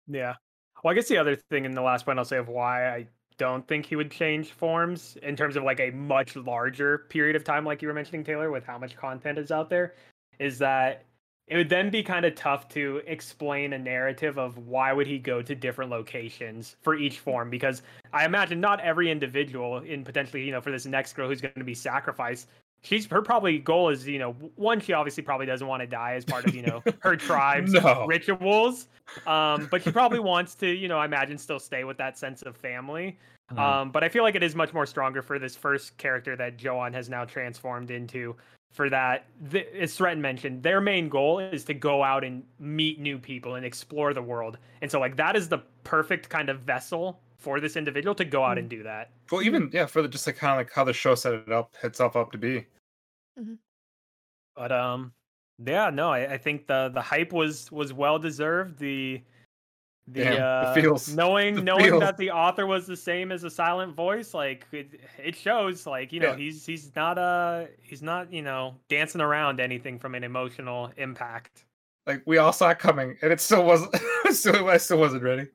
Yeah. 0.08 0.36
Well, 0.84 0.92
I 0.92 0.96
guess 0.96 1.08
the 1.08 1.18
other 1.18 1.36
thing 1.36 1.66
in 1.66 1.74
the 1.74 1.82
last 1.82 2.06
point 2.06 2.20
I'll 2.20 2.26
say 2.26 2.38
of 2.38 2.48
why 2.48 2.88
I 2.94 3.08
don't 3.38 3.68
think 3.68 3.86
he 3.86 3.96
would 3.96 4.12
change 4.12 4.52
forms 4.52 5.18
in 5.24 5.36
terms 5.36 5.56
of 5.56 5.64
like 5.64 5.80
a 5.80 5.92
much 5.92 6.36
larger 6.36 7.00
period 7.10 7.36
of 7.36 7.44
time, 7.44 7.66
like 7.66 7.82
you 7.82 7.88
were 7.88 7.94
mentioning, 7.94 8.24
Taylor, 8.24 8.52
with 8.52 8.66
how 8.66 8.78
much 8.78 8.96
content 8.96 9.38
is 9.38 9.52
out 9.52 9.70
there, 9.70 9.94
is 10.40 10.58
that 10.60 11.06
it 11.48 11.58
would 11.58 11.70
then 11.70 11.92
be 11.92 12.02
kind 12.02 12.26
of 12.26 12.34
tough 12.34 12.68
to 12.70 13.02
explain 13.06 13.74
a 13.74 13.78
narrative 13.78 14.38
of 14.38 14.58
why 14.58 14.92
would 14.92 15.06
he 15.06 15.20
go 15.20 15.42
to 15.42 15.54
different 15.54 15.92
locations 15.92 16.76
for 16.82 16.96
each 16.96 17.20
form 17.20 17.50
because 17.50 17.82
i 18.14 18.26
imagine 18.26 18.60
not 18.60 18.80
every 18.80 19.12
individual 19.12 19.78
in 19.80 20.04
potentially 20.04 20.44
you 20.44 20.52
know 20.52 20.62
for 20.62 20.72
this 20.72 20.86
next 20.86 21.14
girl 21.14 21.28
who's 21.28 21.42
going 21.42 21.54
to 21.56 21.64
be 21.64 21.76
sacrificed 21.76 22.48
she's 22.86 23.06
her 23.08 23.22
probably 23.22 23.58
goal 23.60 23.90
is 23.90 24.08
you 24.08 24.20
know 24.20 24.32
one 24.56 24.80
she 24.80 24.94
obviously 24.94 25.24
probably 25.24 25.46
doesn't 25.46 25.68
want 25.68 25.82
to 25.82 25.88
die 25.88 26.14
as 26.14 26.24
part 26.24 26.46
of 26.46 26.54
you 26.56 26.62
know 26.62 26.84
her 27.00 27.16
tribe's 27.28 27.74
No. 27.74 28.06
rituals 28.08 28.88
um 29.28 29.68
but 29.72 29.84
she 29.84 29.92
probably 29.92 30.20
wants 30.20 30.56
to 30.56 30.68
you 30.68 30.88
know 30.88 30.98
i 31.00 31.06
imagine 31.06 31.38
still 31.38 31.60
stay 31.60 31.84
with 31.84 31.98
that 31.98 32.18
sense 32.18 32.42
of 32.44 32.56
family 32.56 33.18
Mhm. 33.54 33.60
um 33.60 33.92
but 33.92 34.04
i 34.04 34.10
feel 34.10 34.24
like 34.24 34.34
it 34.34 34.42
is 34.42 34.56
much 34.56 34.74
more 34.74 34.88
stronger 34.88 35.22
for 35.22 35.38
this 35.38 35.56
first 35.56 35.96
character 35.98 36.36
that 36.36 36.58
joan 36.58 36.94
has 36.94 37.10
now 37.10 37.26
transformed 37.26 37.92
into 37.92 38.36
for 38.74 38.90
that 38.90 39.28
th- 39.52 39.68
as 39.80 39.94
Stretton 39.94 40.20
mentioned 40.20 40.64
their 40.64 40.82
main 40.82 41.10
goal 41.10 41.38
is 41.40 41.64
to 41.66 41.76
go 41.76 42.04
out 42.04 42.24
and 42.24 42.44
meet 42.60 43.00
new 43.00 43.20
people 43.20 43.54
and 43.56 43.64
explore 43.66 44.16
the 44.16 44.22
world 44.22 44.58
and 44.82 44.90
so 44.90 45.00
like 45.00 45.16
that 45.18 45.36
is 45.36 45.48
the 45.48 45.60
perfect 45.84 46.28
kind 46.28 46.50
of 46.50 46.62
vessel 46.62 47.22
for 47.38 47.60
this 47.60 47.76
individual 47.76 48.16
to 48.16 48.26
go 48.26 48.44
out 48.44 48.58
and 48.58 48.70
do 48.70 48.84
that 48.84 49.12
Well, 49.32 49.42
even 49.44 49.70
yeah, 49.74 49.86
for 49.86 50.02
the 50.02 50.08
just 50.08 50.26
like 50.28 50.38
kind 50.38 50.52
of 50.54 50.58
like 50.66 50.74
how 50.74 50.84
the 50.84 50.94
show 50.94 51.16
set 51.16 51.34
it 51.34 51.52
up 51.52 51.74
itself 51.84 52.16
up 52.16 52.32
to 52.32 52.38
be. 52.38 52.66
but 54.56 54.72
um 54.72 55.12
yeah 55.66 55.90
no 55.90 56.10
i, 56.12 56.34
I 56.34 56.38
think 56.38 56.68
the 56.68 56.90
the 56.94 57.02
hype 57.02 57.32
was 57.34 57.72
was 57.72 57.94
well 57.94 58.20
deserved 58.20 58.78
the 58.80 59.22
the 60.08 60.24
Damn, 60.24 60.34
the 60.36 60.40
uh 60.46 60.74
feels- 60.76 61.16
knowing 61.16 61.56
the 61.56 61.62
knowing 61.64 61.86
feels. 61.86 62.00
that 62.02 62.18
the 62.18 62.30
author 62.32 62.66
was 62.68 62.86
the 62.86 62.96
same 62.96 63.32
as 63.32 63.44
a 63.44 63.50
silent 63.50 63.96
voice 63.96 64.34
like 64.34 64.66
it, 64.72 65.00
it 65.18 65.36
shows 65.36 65.88
like 65.88 66.14
you 66.14 66.20
know 66.20 66.32
Yeah. 66.32 66.38
he's 66.38 66.66
he's 66.66 66.96
not 66.96 67.18
uh 67.18 67.66
he's 67.82 68.02
not 68.04 68.32
you 68.32 68.42
know 68.44 68.76
dancing 68.90 69.20
around 69.22 69.60
anything 69.60 69.98
from 69.98 70.14
an 70.16 70.24
emotional 70.24 70.92
impact 70.98 71.66
Like 72.06 72.22
we 72.28 72.38
all 72.38 72.54
saw 72.54 72.70
it 72.70 72.78
coming, 72.78 73.18
and 73.24 73.32
it 73.34 73.42
still 73.42 73.66
wasn't. 73.66 73.96
still, 74.30 74.70
I 74.70 74.78
still 74.78 75.00
wasn't 75.00 75.24
ready. 75.24 75.48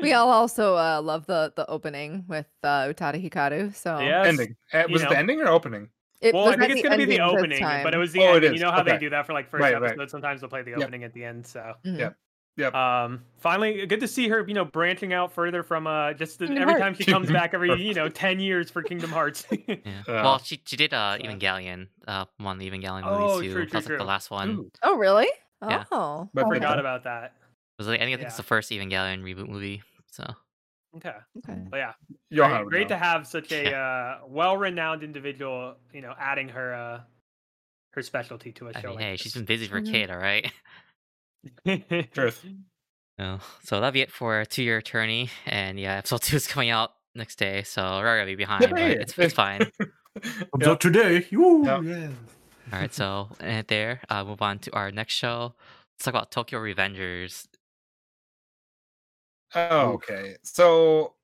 We 0.00 0.12
all 0.12 0.30
also 0.30 0.76
uh, 0.76 1.00
love 1.02 1.26
the 1.26 1.52
the 1.56 1.68
opening 1.68 2.24
with 2.28 2.46
uh, 2.62 2.84
Utada 2.84 3.22
Hikaru. 3.22 3.74
So 3.74 3.98
Yes. 3.98 4.26
ending. 4.26 4.56
Uh, 4.72 4.84
you 4.86 4.92
Was 4.92 5.02
it 5.02 5.04
know. 5.06 5.10
the 5.10 5.18
ending 5.18 5.40
or 5.40 5.48
opening? 5.48 5.88
it 6.20 6.32
well, 6.34 6.46
was 6.46 6.54
I 6.54 6.58
think 6.58 6.72
it's 6.72 6.82
the 6.82 6.88
gonna 6.88 6.98
be 7.06 7.16
the 7.16 7.20
opening, 7.20 7.60
but 7.60 7.92
it 7.94 7.98
was 7.98 8.12
the 8.12 8.20
Oh, 8.22 8.34
end. 8.36 8.44
You 8.54 8.60
know 8.62 8.70
how 8.70 8.82
they 8.82 8.96
do 8.98 9.10
that 9.10 9.26
for 9.26 9.32
like 9.32 9.48
first 9.50 9.62
Right, 9.62 9.74
right. 9.74 9.90
episode. 9.90 10.10
Sometimes 10.10 10.40
they'll 10.40 10.50
play 10.50 10.62
the 10.62 10.70
Yep. 10.72 10.80
opening 10.80 11.04
at 11.04 11.12
the 11.12 11.24
end. 11.24 11.46
So 11.46 11.74
Mhm. 11.84 11.98
Yep. 11.98 12.16
Yep. 12.56 12.74
um, 12.74 13.24
finally, 13.38 13.86
good 13.86 14.00
to 14.00 14.08
see 14.08 14.28
her. 14.28 14.44
You 14.46 14.54
know, 14.54 14.64
branching 14.64 15.12
out 15.12 15.32
further 15.32 15.62
from 15.62 15.86
uh, 15.86 16.12
just 16.14 16.38
the, 16.38 16.44
every 16.46 16.58
Hearts. 16.64 16.78
time 16.80 16.94
she 16.94 17.04
comes 17.04 17.30
back 17.30 17.52
every 17.54 17.72
you 17.82 17.94
know 17.94 18.08
ten 18.24 18.38
years 18.38 18.70
for 18.70 18.82
Kingdom 18.82 19.10
Hearts. 19.10 19.46
Yeah. 19.66 19.74
Uh, 20.06 20.22
well, 20.22 20.38
she 20.38 20.60
she 20.66 20.76
did 20.76 20.92
uh 20.94 21.16
so- 21.16 21.24
Evangelion, 21.24 21.88
uh 22.06 22.26
one 22.38 22.56
of 22.56 22.60
the 22.60 22.70
Evangelion 22.70 23.02
Oh, 23.04 23.34
movies 23.36 23.48
too. 23.48 23.52
true, 23.54 23.66
that 23.66 23.70
true, 23.70 23.78
was 23.80 23.88
like 23.88 23.98
the 23.98 24.04
last 24.04 24.30
one. 24.30 24.50
Ooh. 24.50 24.70
Oh, 24.82 24.96
really? 24.96 25.28
Yeah. 25.66 25.84
Oh, 25.92 26.28
But 26.32 26.46
okay. 26.46 26.54
Forgot 26.56 26.78
about 26.80 27.04
that. 27.04 27.34
It 27.80 27.84
was 27.84 27.88
like, 27.88 28.00
I 28.00 28.04
think 28.04 28.12
I 28.12 28.16
think 28.18 28.28
it's 28.28 28.36
the 28.36 28.42
first 28.42 28.70
Evangelion 28.70 29.22
reboot 29.22 29.48
movie. 29.48 29.82
So 30.12 30.24
Okay, 30.96 31.14
Okay. 31.38 31.62
but 31.70 31.76
yeah, 31.78 31.92
Johan 32.28 32.50
great, 32.50 32.64
would 32.64 32.70
great 32.70 32.88
to 32.88 32.98
have 32.98 33.26
such 33.26 33.50
a 33.52 33.72
uh, 33.74 34.18
well-renowned 34.26 35.02
individual. 35.02 35.76
You 35.94 36.02
know, 36.02 36.12
adding 36.18 36.50
her 36.50 36.74
uh, 36.74 37.00
her 37.92 38.02
specialty 38.02 38.52
to 38.52 38.68
a 38.68 38.76
I 38.76 38.80
show. 38.82 38.88
mean, 38.88 38.96
like 38.96 39.04
hey, 39.06 39.16
she's 39.16 39.32
been 39.32 39.46
busy 39.46 39.66
for 39.66 39.78
a 39.78 39.82
Mhm. 39.82 39.90
kid, 39.90 40.10
all 40.10 40.18
right. 40.18 40.52
Truth. 42.12 42.44
No. 43.18 43.38
So 43.64 43.76
that'll 43.80 43.92
be 43.92 44.02
it 44.02 44.10
for 44.12 44.44
To 44.44 44.62
Your 44.62 44.76
Eternity, 44.78 45.30
and 45.46 45.80
yeah, 45.80 45.96
episode 45.96 46.20
two 46.20 46.36
is 46.36 46.46
coming 46.46 46.68
out 46.68 46.90
next 47.14 47.36
day, 47.36 47.62
so 47.62 47.82
we're 47.98 48.16
gonna 48.18 48.26
be 48.26 48.34
behind, 48.36 48.70
but 48.72 48.78
Yippee! 48.78 49.00
it's 49.00 49.18
it's 49.18 49.32
fine. 49.32 49.70
Comes 50.22 50.36
Yep. 50.60 50.68
out 50.68 50.80
today. 50.82 51.26
Woo, 51.32 51.64
Yep. 51.64 51.80
yeah. 51.84 52.10
All 52.74 52.78
right, 52.78 52.92
so 52.92 53.30
and 53.40 53.66
there, 53.68 54.00
uh, 54.10 54.22
move 54.22 54.42
on 54.42 54.58
to 54.60 54.74
our 54.74 54.90
next 54.90 55.14
show. 55.14 55.54
Let's 55.94 56.04
talk 56.04 56.12
about 56.14 56.30
Tokyo 56.30 56.58
Revengers. 56.60 57.46
Oh, 59.54 59.92
okay. 59.92 60.36
So, 60.42 61.14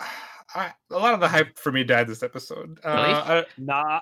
I, 0.54 0.72
a 0.90 0.98
lot 0.98 1.12
of 1.12 1.20
the 1.20 1.28
hype 1.28 1.58
for 1.58 1.70
me 1.70 1.84
died 1.84 2.06
this 2.06 2.22
episode. 2.22 2.78
Uh, 2.82 2.88
I, 2.88 3.44
Nah, 3.58 4.00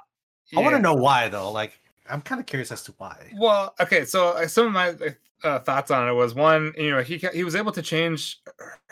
I 0.56 0.60
want 0.60 0.76
to 0.76 0.80
know 0.80 0.94
why 0.94 1.28
though. 1.28 1.50
Like, 1.50 1.78
I'm 2.08 2.22
kind 2.22 2.40
of 2.40 2.46
curious 2.46 2.70
as 2.70 2.82
to 2.84 2.94
why. 2.98 3.32
Well, 3.36 3.74
okay, 3.80 4.04
so 4.04 4.28
uh, 4.28 4.46
some 4.46 4.66
of 4.68 4.72
my 4.72 4.94
uh, 5.42 5.58
thoughts 5.60 5.90
on 5.90 6.08
it 6.08 6.12
was 6.12 6.34
one, 6.34 6.72
you 6.76 6.92
know, 6.92 7.02
he 7.02 7.18
he 7.18 7.44
was 7.44 7.56
able 7.56 7.72
to 7.72 7.82
change 7.82 8.40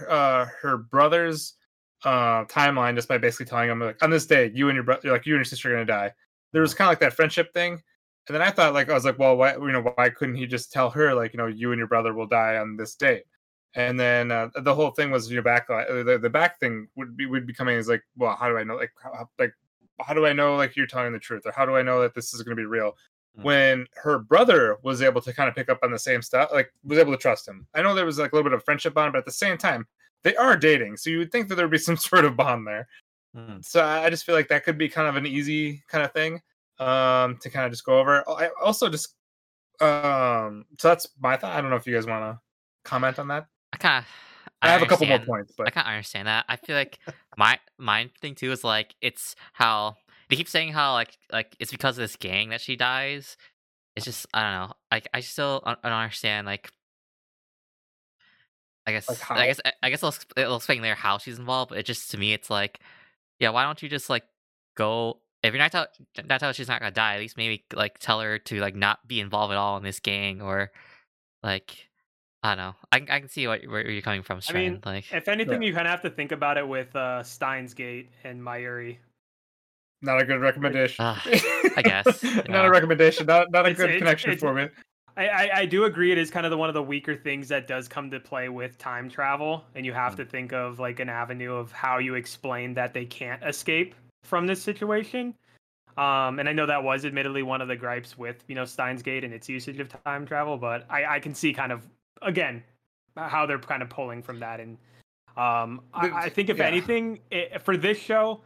uh, 0.08 0.46
her 0.60 0.78
brother's 0.78 1.54
uh, 2.04 2.44
timeline 2.46 2.94
just 2.94 3.08
by 3.08 3.18
basically 3.18 3.46
telling 3.46 3.70
him 3.70 3.80
like 3.80 4.02
on 4.02 4.10
this 4.10 4.26
day, 4.26 4.50
you 4.54 4.68
and 4.68 4.74
your 4.74 4.84
brother, 4.84 5.10
like 5.10 5.26
you 5.26 5.34
and 5.34 5.38
your 5.38 5.44
sister 5.44 5.70
are 5.70 5.74
gonna 5.74 5.84
die. 5.84 6.12
There 6.52 6.62
was 6.62 6.74
kind 6.74 6.88
of 6.88 6.92
like 6.92 7.00
that 7.00 7.14
friendship 7.14 7.52
thing, 7.54 7.72
and 8.28 8.34
then 8.34 8.42
I 8.42 8.50
thought 8.50 8.74
like 8.74 8.90
I 8.90 8.94
was 8.94 9.04
like, 9.04 9.18
well, 9.18 9.36
why 9.36 9.54
you 9.54 9.72
know 9.72 9.92
why 9.94 10.10
couldn't 10.10 10.34
he 10.34 10.46
just 10.46 10.72
tell 10.72 10.90
her 10.90 11.14
like 11.14 11.32
you 11.32 11.38
know 11.38 11.46
you 11.46 11.72
and 11.72 11.78
your 11.78 11.88
brother 11.88 12.12
will 12.14 12.26
die 12.26 12.56
on 12.56 12.76
this 12.76 12.94
date? 12.94 13.24
And 13.74 13.98
then 13.98 14.30
uh, 14.30 14.50
the 14.62 14.74
whole 14.74 14.90
thing 14.90 15.10
was 15.10 15.30
your 15.30 15.42
back 15.42 15.68
uh, 15.68 15.84
the, 16.04 16.18
the 16.20 16.30
back 16.30 16.60
thing 16.60 16.86
would 16.94 17.16
be 17.16 17.26
would 17.26 17.46
be 17.46 17.52
coming 17.52 17.76
as 17.76 17.88
like, 17.88 18.02
well, 18.16 18.36
how 18.36 18.48
do 18.48 18.56
I 18.56 18.62
know 18.62 18.76
like 18.76 18.92
how, 19.02 19.28
like 19.38 19.52
how 20.00 20.14
do 20.14 20.26
I 20.26 20.32
know 20.32 20.56
like 20.56 20.76
you're 20.76 20.86
telling 20.86 21.12
the 21.12 21.18
truth 21.18 21.42
or 21.44 21.52
how 21.52 21.66
do 21.66 21.76
I 21.76 21.82
know 21.82 22.00
that 22.02 22.14
this 22.14 22.32
is 22.32 22.42
going 22.42 22.56
to 22.56 22.60
be 22.60 22.66
real? 22.66 22.96
Mm. 23.38 23.42
When 23.42 23.86
her 23.96 24.18
brother 24.18 24.78
was 24.82 25.02
able 25.02 25.20
to 25.22 25.32
kind 25.32 25.48
of 25.48 25.56
pick 25.56 25.68
up 25.68 25.80
on 25.82 25.90
the 25.90 25.98
same 25.98 26.22
stuff, 26.22 26.50
like 26.52 26.72
was 26.84 26.98
able 26.98 27.12
to 27.12 27.18
trust 27.18 27.48
him. 27.48 27.66
I 27.74 27.82
know 27.82 27.94
there 27.94 28.06
was 28.06 28.18
like 28.18 28.32
a 28.32 28.36
little 28.36 28.48
bit 28.48 28.56
of 28.56 28.64
friendship 28.64 28.94
bond, 28.94 29.12
but 29.12 29.18
at 29.18 29.24
the 29.24 29.32
same 29.32 29.58
time, 29.58 29.86
they 30.22 30.36
are 30.36 30.56
dating, 30.56 30.96
so 30.96 31.10
you 31.10 31.18
would 31.18 31.32
think 31.32 31.48
that 31.48 31.56
there 31.56 31.66
would 31.66 31.72
be 31.72 31.78
some 31.90 31.96
sort 31.96 32.24
of 32.24 32.36
bond 32.36 32.66
there. 32.66 32.88
Hmm. 33.34 33.56
So 33.60 33.80
I 33.80 34.04
I 34.04 34.10
just 34.10 34.24
feel 34.24 34.36
like 34.36 34.48
that 34.48 34.64
could 34.64 34.78
be 34.78 34.88
kind 34.88 35.08
of 35.08 35.16
an 35.16 35.26
easy 35.26 35.82
kind 35.88 36.04
of 36.04 36.12
thing 36.12 36.40
um 36.80 37.38
to 37.38 37.50
kind 37.50 37.66
of 37.66 37.72
just 37.72 37.84
go 37.84 37.98
over. 37.98 38.28
I 38.28 38.50
also 38.62 38.88
just 38.88 39.14
um 39.80 40.64
so 40.78 40.88
that's 40.88 41.08
my 41.20 41.36
thought. 41.36 41.56
I 41.56 41.60
don't 41.60 41.70
know 41.70 41.76
if 41.76 41.86
you 41.86 41.94
guys 41.94 42.06
want 42.06 42.22
to 42.22 42.40
comment 42.84 43.18
on 43.18 43.28
that. 43.28 43.46
I 43.74 43.76
kind 43.76 43.98
of 43.98 44.06
I, 44.62 44.68
have 44.70 44.82
a 44.82 44.86
couple 44.86 45.06
more 45.06 45.18
points, 45.18 45.52
but 45.56 45.66
I 45.66 45.70
kind 45.70 45.86
of 45.86 45.90
understand 45.90 46.28
that. 46.28 46.44
I 46.48 46.56
feel 46.56 46.76
like 46.76 47.00
my 47.36 47.58
my 47.76 48.08
thing 48.20 48.36
too 48.36 48.52
is 48.52 48.62
like 48.62 48.94
it's 49.02 49.34
how 49.52 49.96
they 50.30 50.36
keep 50.36 50.48
saying 50.48 50.72
how 50.72 50.92
like 50.92 51.18
like 51.32 51.56
it's 51.58 51.72
because 51.72 51.98
of 51.98 52.02
this 52.02 52.14
gang 52.14 52.50
that 52.50 52.60
she 52.60 52.76
dies. 52.76 53.36
It's 53.96 54.04
just 54.04 54.26
I 54.32 54.42
don't 54.42 54.68
know. 54.68 54.74
Like 54.92 55.08
I 55.12 55.20
still 55.20 55.60
I 55.66 55.72
I 55.72 55.88
don't 55.88 55.98
understand. 55.98 56.46
Like 56.46 56.70
I 58.86 58.92
guess 58.92 59.08
Like 59.08 59.30
I 59.30 59.46
guess 59.46 59.60
I 59.82 59.90
guess 59.90 59.98
it'll, 59.98 60.08
ex- 60.08 60.26
it'll 60.36 60.56
explain 60.56 60.82
later 60.82 60.94
how 60.94 61.18
she's 61.18 61.38
involved. 61.38 61.70
But 61.70 61.78
it 61.78 61.86
just 61.86 62.12
to 62.12 62.18
me 62.18 62.32
it's 62.32 62.48
like 62.48 62.78
yeah. 63.40 63.50
Why 63.50 63.64
don't 63.64 63.82
you 63.82 63.88
just 63.88 64.08
like 64.08 64.24
go 64.76 65.18
if 65.42 65.52
you're 65.52 65.58
not 65.58 65.72
tell 65.72 65.88
not 66.24 66.38
tell 66.38 66.50
her 66.50 66.54
she's 66.54 66.68
not 66.68 66.78
gonna 66.78 66.92
die? 66.92 67.14
At 67.14 67.20
least 67.20 67.36
maybe 67.36 67.64
like 67.74 67.98
tell 67.98 68.20
her 68.20 68.38
to 68.38 68.60
like 68.60 68.76
not 68.76 69.06
be 69.08 69.18
involved 69.18 69.52
at 69.52 69.58
all 69.58 69.76
in 69.76 69.82
this 69.82 69.98
gang 69.98 70.40
or 70.40 70.70
like. 71.42 71.88
I 72.44 72.54
don't 72.54 72.58
know. 72.58 72.74
I, 72.92 72.98
can- 73.00 73.10
I 73.10 73.20
can 73.20 73.28
see 73.28 73.46
what, 73.48 73.66
where 73.66 73.88
you're 73.90 74.02
coming 74.02 74.22
from, 74.22 74.40
I 74.48 74.52
mean, 74.52 74.80
like, 74.84 75.10
if 75.12 75.28
anything, 75.28 75.62
you 75.62 75.72
kind 75.72 75.86
of 75.86 75.90
have 75.90 76.02
to 76.02 76.10
think 76.10 76.30
about 76.30 76.58
it 76.58 76.68
with 76.68 76.94
uh, 76.94 77.22
Steins 77.22 77.72
Gate 77.74 78.10
and 78.22 78.40
Mayuri. 78.40 78.98
not 80.02 80.20
a 80.20 80.24
good 80.26 80.40
recommendation. 80.40 80.96
Ah, 81.04 81.22
I 81.76 81.82
guess, 81.82 82.22
not 82.22 82.48
yeah. 82.50 82.66
a 82.66 82.70
recommendation. 82.70 83.26
Not 83.26 83.50
not 83.50 83.64
a 83.66 83.70
It's- 83.70 83.76
good 83.78 83.88
it's- 83.90 83.98
connection 83.98 84.30
it's- 84.32 84.40
for 84.40 84.52
me. 84.54 84.68
I, 85.16 85.28
I, 85.28 85.50
I 85.60 85.66
do 85.66 85.84
agree 85.84 86.10
it 86.10 86.18
is 86.18 86.28
kind 86.28 86.44
of 86.44 86.50
the 86.50 86.56
one 86.58 86.68
of 86.68 86.74
the 86.74 86.82
weaker 86.82 87.14
things 87.14 87.46
that 87.48 87.68
does 87.68 87.86
come 87.86 88.10
to 88.10 88.18
play 88.18 88.48
with 88.48 88.76
time 88.78 89.08
travel 89.08 89.64
and 89.76 89.86
you 89.86 89.92
have 89.92 90.14
Mm. 90.14 90.16
to 90.16 90.24
think 90.24 90.52
of 90.52 90.80
like 90.80 90.98
an 90.98 91.08
avenue 91.08 91.54
of 91.54 91.70
how 91.70 91.98
you 91.98 92.16
explain 92.16 92.74
that 92.74 92.92
they 92.92 93.04
can't 93.04 93.40
escape 93.44 93.94
from 94.24 94.44
this 94.48 94.60
situation 94.60 95.32
um 95.98 96.40
and 96.40 96.48
i 96.48 96.52
know 96.52 96.66
that 96.66 96.82
was 96.82 97.04
admittedly 97.04 97.44
one 97.44 97.60
of 97.60 97.68
the 97.68 97.76
gripes 97.76 98.18
with 98.18 98.42
you 98.48 98.56
know 98.56 98.64
steins 98.64 99.02
gate 99.02 99.22
and 99.22 99.32
its 99.32 99.48
usage 99.48 99.78
of 99.78 99.88
time 100.04 100.26
travel 100.26 100.56
but 100.56 100.84
i 100.90 101.04
i 101.04 101.20
can 101.20 101.32
see 101.32 101.52
kind 101.54 101.70
of 101.70 101.86
again 102.22 102.62
how 103.16 103.46
they're 103.46 103.58
kind 103.58 103.82
of 103.82 103.88
pulling 103.88 104.22
from 104.22 104.40
that. 104.40 104.60
And 104.60 104.78
um 105.36 105.80
i, 105.92 106.10
I 106.10 106.28
think 106.28 106.48
if 106.48 106.58
yeah. 106.58 106.66
anything 106.66 107.18
it, 107.32 107.60
for 107.62 107.76
this 107.76 107.98
show 107.98 108.40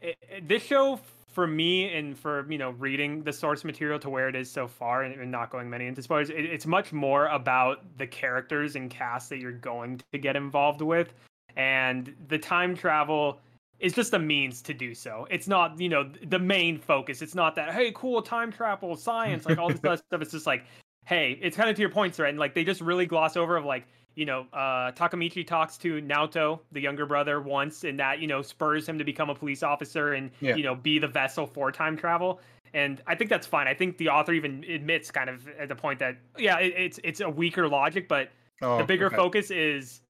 it, 0.00 0.16
it- 0.20 0.46
this 0.48 0.62
show 0.62 1.00
for 1.32 1.46
me 1.46 1.94
and 1.94 2.18
for 2.18 2.50
you 2.50 2.58
know 2.58 2.70
reading 2.70 3.22
the 3.22 3.32
source 3.32 3.64
material 3.64 3.98
to 3.98 4.10
where 4.10 4.28
it 4.28 4.36
is 4.36 4.50
so 4.50 4.66
far 4.66 5.04
and, 5.04 5.18
and 5.20 5.30
not 5.30 5.50
going 5.50 5.70
many 5.70 5.86
into 5.86 6.02
spoilers 6.02 6.30
it, 6.30 6.44
it's 6.44 6.66
much 6.66 6.92
more 6.92 7.28
about 7.28 7.96
the 7.96 8.06
characters 8.06 8.76
and 8.76 8.90
cast 8.90 9.28
that 9.30 9.38
you're 9.38 9.52
going 9.52 10.00
to 10.12 10.18
get 10.18 10.36
involved 10.36 10.80
with. 10.80 11.14
And 11.56 12.14
the 12.28 12.38
time 12.38 12.74
travel 12.76 13.40
is 13.78 13.92
just 13.92 14.12
a 14.14 14.18
means 14.18 14.60
to 14.62 14.74
do 14.74 14.94
so. 14.94 15.26
It's 15.30 15.48
not 15.48 15.80
you 15.80 15.88
know 15.88 16.10
the 16.26 16.38
main 16.38 16.78
focus. 16.78 17.22
It's 17.22 17.34
not 17.34 17.54
that 17.54 17.72
hey 17.72 17.92
cool 17.94 18.20
time 18.20 18.50
travel 18.52 18.96
science 18.96 19.46
like 19.46 19.58
all 19.58 19.68
this 19.68 19.80
other 19.84 19.96
stuff. 20.08 20.22
It's 20.22 20.32
just 20.32 20.46
like 20.46 20.64
hey 21.08 21.38
it's 21.42 21.56
kind 21.56 21.68
of 21.70 21.74
to 21.74 21.80
your 21.80 21.90
points 21.90 22.18
right 22.18 22.28
and 22.30 22.38
like 22.38 22.54
they 22.54 22.62
just 22.64 22.80
really 22.80 23.06
gloss 23.06 23.36
over 23.36 23.56
of 23.56 23.64
like 23.64 23.86
you 24.14 24.24
know, 24.24 24.48
uh, 24.52 24.90
Takemichi 24.90 25.46
talks 25.46 25.78
to 25.78 26.02
Naoto, 26.02 26.58
the 26.72 26.80
younger 26.80 27.06
brother, 27.06 27.40
once, 27.40 27.84
and 27.84 27.96
that 28.00 28.18
you 28.18 28.26
know 28.26 28.42
spurs 28.42 28.88
him 28.88 28.98
to 28.98 29.04
become 29.04 29.30
a 29.30 29.34
police 29.34 29.62
officer 29.62 30.14
and 30.14 30.32
Yeah. 30.40 30.56
you 30.56 30.64
know 30.64 30.74
be 30.74 30.98
the 30.98 31.06
vessel 31.06 31.46
for 31.46 31.70
time 31.70 31.96
travel. 31.96 32.40
And 32.74 33.00
I 33.06 33.14
think 33.14 33.30
that's 33.30 33.46
fine. 33.46 33.68
I 33.68 33.74
think 33.74 33.96
the 33.96 34.08
author 34.08 34.32
even 34.32 34.64
admits, 34.64 35.12
kind 35.12 35.30
of 35.30 35.46
at 35.56 35.68
the 35.68 35.76
point 35.76 36.00
that 36.00 36.16
yeah, 36.36 36.58
it, 36.58 36.74
it's 36.76 36.98
it's 37.04 37.20
a 37.20 37.30
weaker 37.30 37.68
logic, 37.68 38.08
but 38.08 38.30
Oh, 38.60 38.78
the 38.78 38.84
bigger 38.84 39.06
okay. 39.06 39.14
focus 39.14 39.52
is 39.52 40.00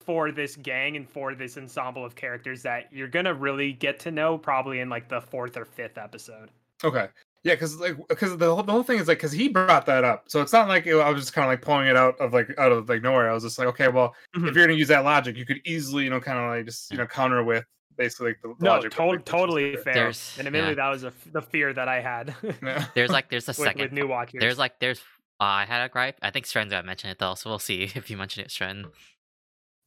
for 0.00 0.32
this 0.32 0.56
gang 0.56 0.96
and 0.96 1.06
for 1.06 1.34
this 1.34 1.58
ensemble 1.58 2.06
of 2.06 2.14
characters 2.14 2.62
that 2.62 2.90
you're 2.90 3.06
gonna 3.06 3.34
really 3.34 3.74
get 3.74 3.98
to 4.00 4.10
know 4.10 4.38
probably 4.38 4.80
in 4.80 4.88
like 4.88 5.10
the 5.10 5.20
fourth 5.20 5.58
or 5.58 5.66
fifth 5.66 5.98
episode. 5.98 6.48
Okay. 6.82 7.08
Yeah, 7.44 7.54
because 7.54 7.76
like 7.78 7.96
because 8.08 8.36
the 8.36 8.52
whole, 8.54 8.62
the 8.64 8.72
whole 8.72 8.82
thing 8.82 8.98
is 8.98 9.06
like 9.08 9.18
because 9.18 9.32
he 9.32 9.48
brought 9.48 9.86
that 9.86 10.02
up, 10.04 10.24
so 10.28 10.40
it's 10.42 10.52
not 10.52 10.68
like 10.68 10.86
it- 10.86 10.94
I 10.96 11.08
was 11.10 11.22
just 11.22 11.32
kind 11.32 11.44
of 11.46 11.50
like 11.52 11.62
pulling 11.62 11.86
it 11.86 11.96
out 11.96 12.18
of 12.20 12.32
like 12.32 12.48
out 12.58 12.72
of 12.72 12.88
like 12.88 13.02
nowhere. 13.02 13.30
I 13.30 13.32
was 13.32 13.44
just 13.44 13.58
like, 13.58 13.68
okay, 13.68 13.88
well, 13.88 14.14
Mhm. 14.36 14.48
if 14.48 14.56
you're 14.56 14.66
gonna 14.66 14.76
use 14.78 14.88
that 14.88 15.04
logic, 15.04 15.36
you 15.36 15.46
could 15.46 15.60
easily 15.64 16.04
you 16.04 16.10
know 16.10 16.20
kind 16.20 16.38
of 16.38 16.50
like 16.50 16.66
just 16.66 16.90
you 16.90 16.98
know 16.98 17.06
counter 17.06 17.42
with 17.44 17.64
basically 17.96 18.28
like 18.30 18.38
the, 18.42 18.48
the 18.58 18.64
No, 18.64 18.70
logic. 18.72 18.92
to- 18.92 19.04
like, 19.04 19.24
totally 19.24 19.76
fair. 19.76 19.94
There's- 19.94 20.36
and 20.38 20.46
admittedly, 20.48 20.72
yeah. 20.72 20.84
that 20.84 20.88
was 20.90 21.04
a 21.04 21.08
f 21.08 21.14
the 21.32 21.40
fear 21.42 21.72
that 21.72 21.88
I 21.88 22.00
had 22.00 22.34
Yeah. 22.62 22.86
There's 22.94 23.10
like 23.10 23.30
there's 23.30 23.46
a 23.48 23.50
with, 23.50 23.56
second. 23.56 23.82
with 23.82 23.92
new 23.92 24.06
watchers. 24.08 24.40
There's 24.40 24.58
like 24.58 24.78
there's 24.80 24.98
uh, 25.40 25.44
I 25.44 25.64
had 25.64 25.84
a 25.84 25.88
gripe. 25.88 26.18
I 26.22 26.30
think 26.32 26.44
Stren's 26.46 26.70
gonna 26.72 26.82
mention 26.82 27.08
it 27.10 27.18
though, 27.20 27.34
so 27.36 27.48
we'll 27.50 27.60
see 27.60 27.82
if 27.94 28.10
you 28.10 28.16
mention 28.16 28.42
it, 28.44 28.48
Stren. 28.50 28.86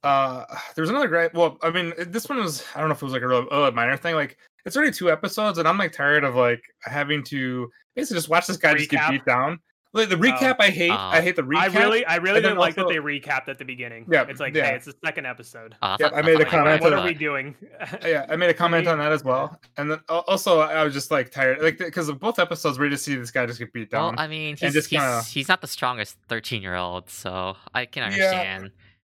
Uh, 0.03 0.45
there's 0.76 0.90
another 0.90 1.07
gripe. 1.10 1.34
Well, 1.34 1.57
I 1.61 1.69
mean, 1.69 1.94
this 1.98 2.30
one 2.30 2.40
was. 2.40 2.64
I 2.76 2.80
don't 2.80 2.90
know 2.90 2.94
if 2.95 3.02
it 3.02 3.06
was 3.06 3.14
like 3.14 3.22
a 3.22 3.28
real, 3.28 3.49
a 3.49 3.72
minor 3.72 3.98
thing. 3.98 4.15
Like, 4.15 4.38
it's 4.66 4.76
already 4.78 4.92
two 4.92 5.12
episodes, 5.12 5.58
and 5.58 5.68
I'm 5.68 5.78
like 5.78 5.92
tired 5.92 6.24
of 6.24 6.36
like 6.36 6.62
having 6.84 7.24
to 7.26 7.70
basically 7.96 8.18
just 8.18 8.30
watch 8.30 8.48
this 8.48 8.58
guy 8.58 8.74
just 8.76 8.90
get 8.90 9.10
beat 9.10 9.26
down. 9.26 9.60
Like 9.94 10.08
the 10.08 10.16
recap, 10.16 10.56
I 10.60 10.70
hate. 10.70 10.90
Oh. 10.90 10.96
I 10.96 11.20
hate 11.20 11.36
the 11.36 11.42
recap. 11.42 11.76
I 11.76 11.80
really, 11.84 12.06
I 12.06 12.16
really 12.16 12.38
and 12.38 12.46
then 12.46 12.52
didn't 12.52 12.60
like 12.60 12.76
that 12.76 12.88
they 12.88 12.96
recapped 12.96 13.50
at 13.50 13.58
the 13.58 13.66
beginning. 13.66 14.06
Yeah, 14.10 14.24
it's 14.30 14.40
like, 14.40 14.56
yeah. 14.56 14.68
hey, 14.70 14.76
it's 14.76 14.86
the 14.86 14.96
second 15.04 15.26
episode. 15.26 15.76
Uh, 15.82 15.98
Yep, 16.00 16.12
thought- 16.12 16.18
I 16.18 16.22
made 16.22 16.40
a 16.40 16.46
comment 16.46 16.82
What 16.82 16.94
are 16.94 17.04
we 17.04 17.14
doing? 17.14 17.56
yeah, 18.02 18.26
I 18.30 18.38
made 18.38 18.50
a 18.50 18.54
comment 18.54 18.88
on 18.88 19.00
that 19.00 19.12
as 19.12 19.26
well. 19.26 19.60
And 19.76 19.92
then 19.92 20.00
also, 20.08 20.62
I 20.62 20.86
was 20.86 20.94
just 20.94 21.12
like 21.12 21.30
tired, 21.30 21.62
like 21.62 21.78
because 21.78 22.08
of 22.08 22.22
both 22.22 22.40
episodes, 22.40 22.80
we 22.80 22.88
just 22.88 23.04
see 23.04 23.16
this 23.16 23.32
guy 23.32 23.46
just 23.46 23.60
get 23.60 23.74
beat 23.74 23.92
Well, 23.92 24.12
down. 24.12 24.20
I 24.20 24.28
mean, 24.30 24.56
he's 24.56 24.72
just 24.72 24.90
he's, 24.90 24.98
kinda- 24.98 25.24
he's 25.24 25.50
not 25.50 25.60
the 25.60 25.68
strongest 25.68 26.16
13 26.30 26.62
year 26.62 26.76
old, 26.76 27.10
so 27.10 27.58
I 27.74 27.86
can 27.86 28.04
Yeah. 28.04 28.08
understand. 28.28 28.72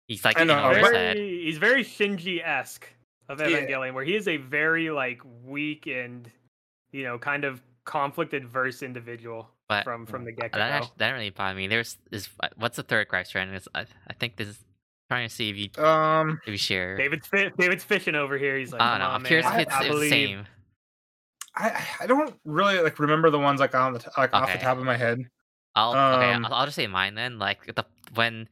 He's 0.08 0.26
like 0.26 0.38
I 0.38 0.42
in 0.42 0.48
know, 0.50 0.62
over 0.62 0.78
his 0.78 0.82
but- 0.90 0.94
head. 0.94 1.16
very, 1.16 1.44
he's 1.46 1.58
very 1.58 1.86
Shinji 1.86 2.46
esque 2.46 2.86
of 3.30 3.40
Yeah. 3.40 3.48
Evangelion, 3.48 3.94
where 3.94 4.04
he 4.04 4.16
is 4.16 4.28
a 4.28 4.38
very 4.38 4.90
like 4.90 5.22
weak 5.44 5.88
and 5.88 6.30
you 6.92 7.04
know 7.04 7.18
kind 7.18 7.44
of 7.44 7.62
conflict 7.86 8.34
adverse 8.34 8.82
individual 8.82 9.50
But 9.70 9.84
from 9.84 10.06
from 10.06 10.26
the 10.26 10.32
get 10.32 10.52
go. 10.52 10.60
actually, 10.60 10.92
that 10.98 11.06
didn't 11.08 11.18
really 11.20 11.30
bother 11.32 11.56
me. 11.56 11.68
There's 11.68 11.98
is 12.12 12.30
what's 12.58 12.78
the 12.78 12.84
third 12.84 13.08
gripe, 13.08 13.28
Stren? 13.28 13.54
Is 13.56 13.68
I, 13.76 13.82
I 14.08 14.14
think 14.14 14.36
this 14.38 14.48
is 14.50 14.60
trying 15.10 15.28
to 15.28 15.34
see 15.34 15.50
if 15.50 15.58
you 15.78 15.84
um, 15.84 16.40
if 16.46 16.52
you 16.52 16.58
share. 16.58 16.98
David's 16.98 17.30
David's 17.58 17.84
fishing 17.84 18.16
over 18.16 18.38
here. 18.38 18.58
He's 18.58 18.72
like, 18.72 18.82
I 18.82 18.86
Come 18.86 19.00
don't 19.00 19.08
know. 19.08 19.14
I'm 19.16 19.22
man. 19.24 19.28
curious 19.28 19.48
if 19.48 19.60
it's, 19.60 19.74
I 19.74 19.78
it's 19.80 19.86
the 19.88 19.92
believe. 19.94 20.10
same. 20.10 20.46
I 21.56 21.86
I 22.02 22.08
don't 22.08 22.36
really 22.44 22.80
like 22.82 23.00
remember 23.00 23.30
the 23.30 23.40
ones 23.40 23.60
like 23.60 23.74
on 23.76 23.94
the 23.94 24.00
t- 24.00 24.08
like 24.18 24.34
off 24.34 24.52
the 24.52 24.60
top 24.60 24.78
of 24.78 24.84
my 24.84 24.98
head. 24.98 25.24
I'll 25.76 25.92
okay. 25.92 26.34
Um, 26.34 26.46
I'll, 26.46 26.54
I'll 26.54 26.66
just 26.66 26.76
say 26.76 26.88
mine 26.88 27.16
then. 27.16 27.38
Like 27.40 27.74
the 27.76 27.86
when, 28.14 28.48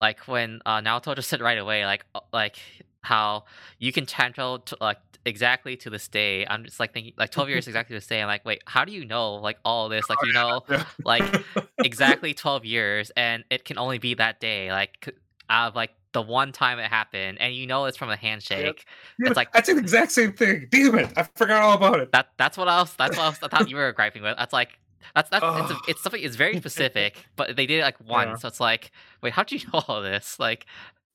like 0.00 0.20
when 0.28 0.60
uh, 0.66 0.80
Naoto 0.80 1.14
just 1.16 1.28
said 1.28 1.40
right 1.40 1.58
away, 1.58 1.86
like 1.86 2.04
uh, 2.14 2.20
like 2.32 2.56
how 3.02 3.44
you 3.78 3.92
can 3.92 4.06
travel 4.06 4.58
to 4.60 4.76
like 4.80 4.98
exactly 5.24 5.76
to 5.76 5.90
this 5.90 6.08
day. 6.08 6.46
I'm 6.46 6.64
just 6.64 6.80
like 6.80 6.92
thinking 6.92 7.12
like 7.16 7.30
12 7.30 7.48
years 7.48 7.66
exactly 7.68 7.94
to 7.94 7.98
this 7.98 8.06
day. 8.06 8.20
I'm 8.20 8.28
like, 8.28 8.44
wait, 8.44 8.62
how 8.66 8.84
do 8.84 8.92
you 8.92 9.04
know 9.04 9.34
like 9.34 9.58
all 9.64 9.88
this? 9.88 10.08
Like 10.08 10.18
you 10.24 10.32
know 10.32 10.62
like 11.04 11.22
exactly 11.78 12.34
12 12.34 12.64
years, 12.64 13.10
and 13.16 13.44
it 13.50 13.64
can 13.64 13.78
only 13.78 13.98
be 13.98 14.14
that 14.14 14.40
day. 14.40 14.70
Like 14.70 15.14
out 15.48 15.68
of 15.68 15.74
like 15.76 15.90
the 16.12 16.22
one 16.22 16.52
time 16.52 16.78
it 16.78 16.88
happened, 16.90 17.38
and 17.40 17.54
you 17.54 17.66
know 17.66 17.84
it's 17.84 17.96
from 17.96 18.10
a 18.10 18.16
handshake. 18.16 18.84
Yeah, 19.18 19.28
It's 19.28 19.36
like- 19.36 19.54
I'd 19.54 19.64
the 19.64 19.76
exact 19.78 20.12
same 20.12 20.32
thing. 20.32 20.66
Damn 20.70 20.98
it, 20.98 21.12
I 21.16 21.22
forgot 21.36 21.62
all 21.62 21.74
about 21.74 22.00
it. 22.00 22.12
That 22.12 22.30
that's 22.36 22.56
what 22.58 22.68
else. 22.68 22.94
That's 22.94 23.16
what 23.16 23.24
else 23.24 23.38
I 23.42 23.48
thought 23.48 23.70
you 23.70 23.76
were 23.76 23.92
griping 23.92 24.22
with. 24.22 24.36
That's 24.36 24.52
like. 24.52 24.78
That's 25.14 25.28
that's 25.28 25.44
it's, 25.44 25.70
a, 25.70 25.76
it's 25.88 26.02
something 26.04 26.22
it's 26.22 26.36
very 26.36 26.56
specific, 26.58 27.24
but 27.34 27.56
they 27.56 27.66
did 27.66 27.80
it 27.80 27.82
like 27.82 27.98
once. 28.06 28.28
Yeah. 28.28 28.36
So 28.36 28.48
it's 28.48 28.60
like, 28.60 28.92
wait, 29.22 29.32
how'd 29.32 29.50
you 29.50 29.58
know 29.72 29.82
all 29.88 30.02
this? 30.02 30.38
Like, 30.38 30.66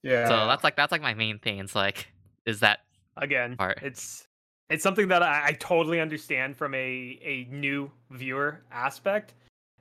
Yeah. 0.05 0.27
So 0.27 0.47
that's 0.47 0.63
like 0.63 0.75
that's 0.75 0.91
like 0.91 1.01
my 1.01 1.13
main 1.13 1.39
thing. 1.39 1.57
It's 1.59 1.75
like, 1.75 2.07
is 2.45 2.59
that 2.61 2.79
again 3.17 3.55
Part. 3.57 3.79
it's 3.81 4.27
it's 4.69 4.83
something 4.83 5.07
that 5.07 5.23
I, 5.23 5.47
I 5.47 5.51
totally 5.53 5.99
understand 5.99 6.55
from 6.57 6.73
a 6.75 7.19
a 7.23 7.47
new 7.49 7.89
viewer 8.11 8.61
aspect 8.71 9.33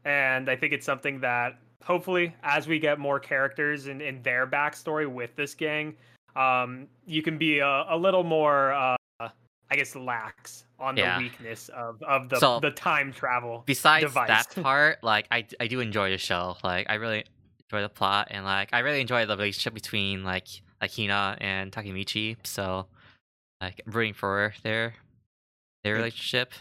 and 0.05 0.49
i 0.49 0.55
think 0.55 0.73
it's 0.73 0.87
something 0.87 1.19
that 1.21 1.59
hopefully 1.83 2.33
as 2.45 2.69
we 2.69 2.79
get 2.79 2.99
more 3.01 3.19
characters 3.19 3.89
in, 3.89 4.01
in 4.01 4.23
their 4.23 4.47
backstory 4.47 5.11
with 5.13 5.35
this 5.35 5.53
gang 5.55 5.95
um 6.37 6.87
you 7.07 7.23
can 7.23 7.37
be 7.39 7.59
a, 7.59 7.85
a 7.89 7.97
little 7.97 8.23
more 8.23 8.73
uh 8.73 8.97
i 9.21 9.75
guess 9.77 9.97
lax 9.97 10.65
on 10.79 10.97
Yeah. 10.97 11.17
the 11.19 11.25
weakness 11.25 11.69
of 11.71 12.01
of 12.05 12.29
the 12.29 12.39
So, 12.39 12.61
the 12.61 12.71
time 12.71 13.13
travel 13.13 13.65
besides 13.67 14.05
device. 14.05 14.29
that 14.29 14.63
part? 14.63 15.03
Like, 15.03 15.27
I 15.33 15.45
I 15.59 15.67
do 15.67 15.81
enjoy 15.81 16.11
the 16.11 16.19
show. 16.19 16.57
Like, 16.63 16.87
I 16.91 16.95
really 16.95 17.25
enjoy 17.75 17.83
the 17.83 17.89
plot, 17.89 18.29
and 18.31 18.45
like 18.45 18.71
I 18.73 18.81
really 18.81 19.01
enjoy 19.01 19.27
the 19.27 19.37
relationship 19.37 19.75
between 19.75 20.25
like 20.25 20.47
like 20.81 20.95
Hina 20.95 21.37
and 21.41 21.73
Takemichi. 21.73 22.37
So, 22.45 22.87
like, 23.61 23.83
rooting 23.87 24.15
for 24.15 24.55
their 24.63 24.95
their 25.83 25.95
relationship. 25.95 26.53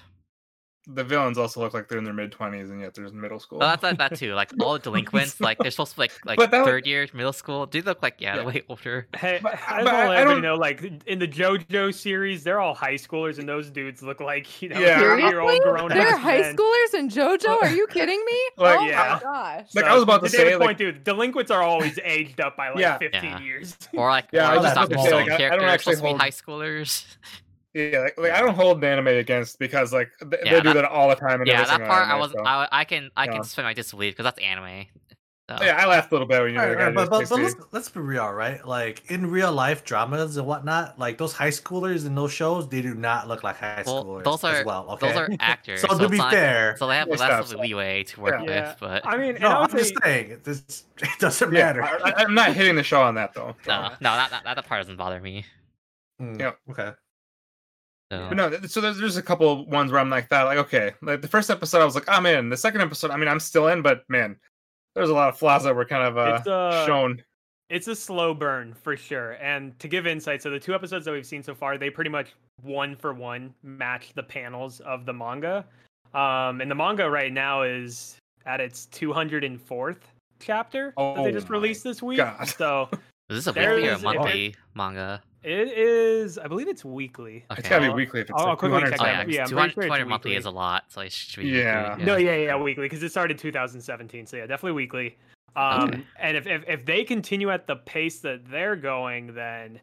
The 0.88 1.03
villains 1.03 1.38
also 1.38 1.61
look 1.61 1.73
like 1.73 1.88
they're 1.88 1.97
in 1.97 2.03
their 2.03 2.14
mid 2.14 2.31
twenties, 2.31 2.69
and 2.69 2.81
yet 2.81 2.93
they're 2.93 3.10
middle 3.11 3.39
school. 3.39 3.57
Oh, 3.57 3.60
well, 3.61 3.69
that's 3.69 3.81
that, 3.81 3.97
that 4.10 4.18
too. 4.18 4.34
Like 4.34 4.51
all 4.60 4.77
delinquents, 4.77 5.39
like 5.39 5.57
they're 5.60 5.72
supposed 5.72 5.91
to 5.91 5.97
be 5.97 6.01
like 6.01 6.11
like 6.26 6.38
But 6.38 6.51
that 6.51 6.65
third 6.65 6.85
year 6.85 7.07
middle 7.14 7.31
school. 7.34 7.65
Do 7.65 7.81
look 7.81 8.01
like 8.03 8.15
yeah, 8.19 8.31
Yeah. 8.31 8.35
they're 8.38 8.45
way 8.45 8.64
older. 8.68 9.07
Hey, 9.15 9.39
But- 9.41 9.60
I 9.68 9.84
but 9.84 9.93
I- 9.93 10.22
I 10.22 10.23
don't- 10.23 10.41
know, 10.41 10.55
like 10.55 10.84
in 11.05 11.19
the 11.19 11.27
JoJo 11.27 11.93
series, 11.93 12.43
they're 12.43 12.60
all 12.60 12.73
high 12.73 12.95
schoolers, 12.95 13.39
and 13.39 13.47
those 13.47 13.69
dudes 13.69 14.03
look 14.03 14.19
like 14.19 14.61
you 14.61 14.69
know, 14.69 14.80
Yeah. 14.80 14.99
thirty-year-old 14.99 15.49
Seriously? 15.51 15.72
grown 15.72 15.89
They're 15.89 16.18
high 16.18 16.53
schoolers 16.53 16.93
in 16.95 17.10
JoJo? 17.10 17.61
Are 17.61 17.69
you 17.69 17.88
kidding 17.88 18.22
me? 18.26 18.39
Like, 18.57 18.80
oh 18.80 18.85
yeah. 18.85 19.19
my 19.23 19.31
gosh. 19.31 19.68
Like, 19.76 19.85
I 19.85 19.93
was 19.93 20.03
about 20.03 20.23
to 20.23 20.30
David's 20.30 20.49
say, 20.51 20.55
like- 20.57 20.65
point, 20.68 20.77
dude, 20.77 21.03
delinquents 21.03 21.49
are 21.51 21.61
always 21.64 21.97
aged 22.03 22.39
up 22.41 22.55
by 22.57 22.69
like 22.69 22.80
Yeah. 22.80 22.97
15 22.97 23.23
Yeah. 23.23 23.39
years. 23.41 23.77
Or 23.93 24.10
like 24.10 24.26
Yeah, 24.31 24.49
or 24.49 24.51
I 24.51 24.55
was 24.57 24.64
just 24.65 24.73
about 24.76 24.89
Dr. 24.89 24.95
to 24.97 25.01
say, 25.01 25.07
Stone 25.10 25.22
like, 25.22 25.31
I- 25.31 25.34
I 25.35 25.38
don't 25.38 25.49
characters 25.49 25.69
actually 25.72 25.95
supposed 25.95 26.11
to 26.11 26.18
be 26.18 26.23
high 26.23 26.30
schoolers. 26.30 27.05
Yeah, 27.73 27.99
like, 27.99 28.17
like 28.17 28.31
I 28.31 28.39
don't 28.41 28.55
hold 28.55 28.81
the 28.81 28.87
anime 28.87 29.07
against 29.07 29.59
because 29.59 29.91
like 29.93 30.11
th- 30.19 30.33
Yeah, 30.45 30.53
they 30.55 30.61
do 30.61 30.69
that- 30.69 30.81
that 30.81 30.85
all 30.85 31.09
the 31.09 31.15
time. 31.15 31.41
In 31.41 31.47
yeah, 31.47 31.53
every 31.53 31.65
that 31.65 31.69
single 31.77 31.87
part 31.87 32.07
I 32.07 32.15
was 32.15 32.31
so- 32.31 32.43
I, 32.45 32.67
I 32.71 32.83
can 32.85 33.09
I 33.17 33.25
Yeah. 33.25 33.31
can 33.33 33.43
suspend 33.43 33.65
my 33.67 33.73
disbelief 33.73 34.13
because 34.13 34.25
that's 34.25 34.39
anime. 34.39 34.85
So. 35.49 35.57
yeah, 35.61 35.75
I 35.75 35.85
laughed 35.87 36.09
a 36.09 36.15
little 36.15 36.25
bit 36.27 36.41
when 36.41 36.51
you 36.51 36.55
know 36.57 36.63
Alright, 36.63 36.85
the 36.87 36.91
but, 36.93 37.09
but, 37.09 37.27
but 37.29 37.39
let's, 37.41 37.55
let's 37.73 37.89
be 37.89 37.99
real, 37.99 38.31
right? 38.31 38.65
Like 38.65 39.11
in 39.11 39.29
real 39.29 39.51
life 39.51 39.83
dramas 39.83 40.37
and 40.37 40.47
whatnot, 40.47 40.97
like 40.97 41.17
those 41.17 41.33
high 41.33 41.49
schoolers 41.49 42.05
in 42.05 42.15
those 42.15 42.31
shows, 42.31 42.69
they 42.69 42.81
do 42.81 42.95
not 42.95 43.27
look 43.27 43.43
like 43.43 43.57
high 43.57 43.83
Well, 43.85 44.05
schoolers 44.05 44.23
those 44.23 44.43
are 44.45 44.55
as 44.55 44.65
well. 44.65 44.89
Okay, 44.91 45.05
those 45.09 45.17
are 45.17 45.29
actors. 45.41 45.81
so 45.81 45.97
to 45.97 46.07
be 46.07 46.15
not- 46.17 46.31
fair, 46.31 46.77
so 46.77 46.87
they 46.87 46.95
have 46.95 47.07
Yeah, 47.09 47.11
less 47.15 47.19
stop, 47.19 47.39
of 47.41 47.45
a 47.47 47.49
stop. 47.49 47.59
leeway 47.61 48.03
to 48.03 48.21
work 48.21 48.35
Yeah. 48.39 48.49
Yeah. 48.53 48.69
with. 48.69 48.77
But 48.79 49.05
I 49.05 49.17
mean, 49.17 49.35
no, 49.41 49.49
I 49.49 49.53
I'm 49.55 49.61
would 49.63 49.71
just 49.71 49.93
saying 50.01 50.39
this 50.45 50.85
it 51.01 51.09
doesn't 51.19 51.51
Yeah, 51.51 51.65
matter. 51.73 51.83
I, 51.83 52.13
I'm 52.23 52.33
not 52.33 52.53
hitting 52.53 52.77
the 52.77 52.83
show 52.83 53.01
on 53.01 53.15
that 53.15 53.33
though. 53.33 53.53
no, 53.67 53.89
no, 53.89 53.95
that, 53.99 54.29
that 54.31 54.43
that 54.55 54.65
part 54.65 54.79
doesn't 54.79 54.95
bother 54.95 55.19
me. 55.19 55.43
Mm, 56.21 56.39
Yeah. 56.39 56.51
Okay. 56.71 56.93
So. 58.22 58.26
But 58.30 58.38
no, 58.38 58.68
so 58.68 58.81
there's, 58.81 58.98
there's 58.98 59.18
a 59.18 59.22
couple 59.23 59.65
ones 59.68 59.91
where 59.91 59.99
I'm 59.99 60.10
like 60.10 60.30
that, 60.30 60.44
like 60.44 60.57
okay, 60.60 60.91
like 61.02 61.22
the 61.22 61.27
first 61.27 61.49
episode 61.49 61.81
I 61.81 61.85
was 61.85 61.95
like 61.95 62.07
I'm 62.07 62.26
in. 62.26 62.49
The 62.49 62.57
second 62.57 62.81
episode, 62.81 63.11
I 63.11 63.18
mean 63.18 63.27
I'm 63.27 63.40
still 63.40 63.68
in, 63.69 63.81
but 63.81 64.03
man, 64.10 64.35
there's 64.95 65.10
a 65.10 65.14
lot 65.14 65.30
of 65.30 65.38
flaws 65.38 65.64
that 65.64 65.76
were 65.76 65.85
kind 65.85 66.03
of 66.03 66.18
uh, 66.18 66.35
It's, 66.40 66.48
uh, 66.48 66.85
shown. 66.85 67.22
it's 67.69 67.88
a 67.88 67.95
slow 67.95 68.34
burn 68.34 68.73
for 68.73 68.95
sure. 68.95 69.34
And 69.41 69.77
to 69.80 69.88
give 69.88 70.06
insight, 70.07 70.41
so 70.41 70.49
the 70.49 70.60
two 70.60 70.73
episodes 70.76 71.06
that 71.06 71.11
we've 71.11 71.26
seen 71.26 71.41
so 71.44 71.56
far, 71.56 71.77
they 71.77 71.90
pretty 71.90 72.10
much 72.10 72.34
one 72.61 72.95
for 72.95 73.14
one 73.14 73.53
match 73.64 74.14
the 74.14 74.23
panels 74.23 74.80
of 74.81 75.06
the 75.06 75.14
manga. 75.14 75.65
Um, 76.14 76.61
and 76.61 76.69
the 76.69 76.76
manga 76.76 77.10
right 77.10 77.34
now 77.34 77.64
is 77.64 78.18
at 78.45 78.60
its 78.61 78.88
204th 78.91 79.98
chapter 80.40 80.94
that 80.98 81.15
they 81.15 81.22
Oh 81.30 81.31
just 81.31 81.49
released 81.49 81.84
this 81.84 82.02
week. 82.03 82.18
God. 82.18 82.48
So 82.48 82.90
Is 83.30 83.45
this 83.45 83.48
a 83.48 83.52
weekly 83.60 83.88
or 83.88 83.91
a 83.91 83.95
is- 83.95 84.03
if 84.03 84.10
it- 84.11 84.15
monthly 84.18 84.56
manga? 84.76 85.22
It 85.43 85.77
is, 85.77 86.37
I 86.37 86.47
believe 86.47 86.67
it's 86.67 86.83
weekly. 86.85 87.45
Okay. 87.51 87.59
It's 87.59 87.69
gotta 87.69 87.87
be 87.87 87.93
weekly 87.93 88.21
if 88.21 88.29
it's 88.29 88.39
I'll- 88.39 88.45
like 88.45 88.49
I'll 88.51 88.55
quickly 88.57 88.79
200 88.79 88.91
check 88.97 89.01
Oh 89.01 89.05
yeah, 89.05 89.25
yeah, 89.39 89.45
200, 89.45 89.73
sure 89.73 89.83
200 89.83 90.05
monthly 90.05 90.35
is 90.35 90.45
a 90.45 90.51
lot, 90.51 90.83
so 90.89 91.01
it 91.01 91.11
should 91.11 91.43
be. 91.43 91.49
Yeah. 91.49 91.91
weekly, 91.95 92.05
No, 92.05 92.15
yeah, 92.17 92.35
yeah, 92.35 92.55
weekly 92.57 92.83
because 92.85 93.03
it 93.03 93.09
started 93.09 93.37
2017. 93.37 94.25
So 94.25 94.37
yeah, 94.37 94.45
definitely 94.45 94.71
weekly. 94.73 95.17
Um, 95.55 95.89
Okay. 95.89 96.03
and 96.19 96.37
if, 96.37 96.47
if 96.47 96.63
if 96.67 96.85
they 96.85 97.03
continue 97.03 97.51
at 97.51 97.67
the 97.67 97.75
pace 97.75 98.19
that 98.21 98.49
they're 98.49 98.75
going, 98.75 99.35
then 99.35 99.79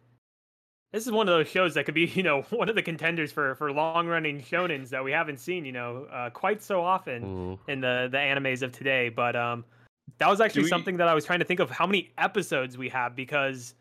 this 0.92 1.06
is 1.06 1.12
one 1.12 1.28
of 1.28 1.32
those 1.32 1.46
shows 1.46 1.74
that 1.74 1.84
could 1.84 1.94
be, 1.94 2.06
you 2.14 2.22
know, 2.24 2.42
one 2.50 2.68
of 2.68 2.74
the 2.74 2.82
contenders 2.82 3.30
for 3.30 3.54
for 3.54 3.70
long 3.72 4.06
running 4.08 4.40
shonens 4.40 4.88
that 4.88 5.04
we 5.04 5.12
haven't 5.12 5.38
seen, 5.38 5.64
you 5.64 5.72
know, 5.72 6.06
uh, 6.12 6.30
quite 6.30 6.62
so 6.62 6.82
often 6.82 7.22
Ooh. 7.24 7.58
in 7.72 7.80
the 7.80 8.08
the 8.10 8.18
animes 8.18 8.62
of 8.62 8.72
today. 8.72 9.08
But 9.10 9.36
um, 9.36 9.64
that 10.18 10.28
was 10.28 10.40
actually 10.40 10.64
we- 10.64 10.68
something 10.70 10.96
that 10.96 11.06
I 11.06 11.14
was 11.14 11.24
trying 11.24 11.38
to 11.38 11.44
think 11.44 11.60
of 11.60 11.70
how 11.70 11.86
many 11.86 12.10
episodes 12.18 12.76
we 12.76 12.88
have 12.88 13.14
because 13.14 13.74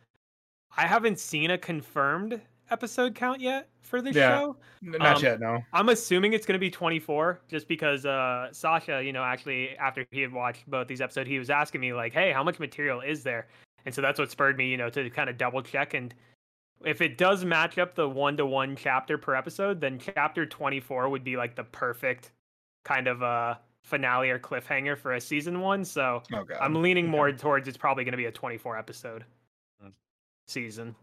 I 0.78 0.86
haven't 0.88 1.20
seen 1.20 1.52
a 1.52 1.58
confirmed 1.58 2.40
episode 2.72 3.16
count 3.16 3.42
yet 3.42 3.70
for 3.82 4.02
this 4.02 4.16
Yeah. 4.16 4.38
show. 4.40 4.58
Not 4.82 5.18
um, 5.18 5.24
yet, 5.24 5.40
no. 5.40 5.64
I'm 5.74 5.90
assuming 5.90 6.34
it's 6.34 6.46
going 6.46 6.54
to 6.54 6.60
be 6.60 6.70
24 6.70 7.42
just 7.48 7.68
because 7.68 8.06
uh 8.06 8.50
Sasha, 8.52 9.04
you 9.04 9.12
know, 9.12 9.24
actually 9.24 9.76
after 9.78 10.06
he 10.12 10.22
had 10.22 10.32
watched 10.32 10.70
both 10.70 10.88
these 10.88 11.02
episodes, 11.02 11.28
he 11.30 11.40
was 11.40 11.50
asking 11.50 11.82
me 11.82 11.94
like, 11.94 12.14
"Hey, 12.14 12.32
how 12.32 12.44
much 12.44 12.60
material 12.60 13.02
is 13.02 13.24
there?" 13.24 13.48
and 13.86 13.96
so 13.96 14.02
that's 14.02 14.20
what 14.20 14.30
spurred 14.30 14.58
me, 14.58 14.70
you 14.70 14.78
know, 14.78 14.90
to 14.90 15.10
kind 15.10 15.30
of 15.30 15.38
double 15.38 15.62
check 15.62 15.94
and 15.94 16.14
if 16.86 17.02
it 17.02 17.18
does 17.18 17.44
match 17.44 17.78
up 17.78 17.94
the 17.96 18.08
one 18.08 18.38
to 18.38 18.46
one 18.46 18.76
chapter 18.76 19.18
per 19.18 19.36
episode, 19.36 19.82
then 19.82 20.00
chapter 20.00 20.46
24 20.46 21.10
would 21.10 21.24
be 21.26 21.36
like 21.36 21.56
the 21.56 21.64
perfect 21.66 22.32
kind 22.86 23.08
of 23.08 23.22
uh 23.24 23.56
finale 23.84 24.30
or 24.30 24.38
cliffhanger 24.40 24.98
for 24.98 25.14
a 25.14 25.20
season 25.22 25.60
one. 25.62 25.84
So 25.84 26.22
Oh. 26.34 26.46
I'm 26.62 26.82
leaning 26.82 27.08
more 27.08 27.32
towards 27.32 27.68
it's 27.68 27.78
probably 27.78 28.04
going 28.04 28.12
to 28.14 28.18
be 28.18 28.26
a 28.26 28.32
24 28.32 28.78
episode. 28.78 29.26
Season. 30.50 30.96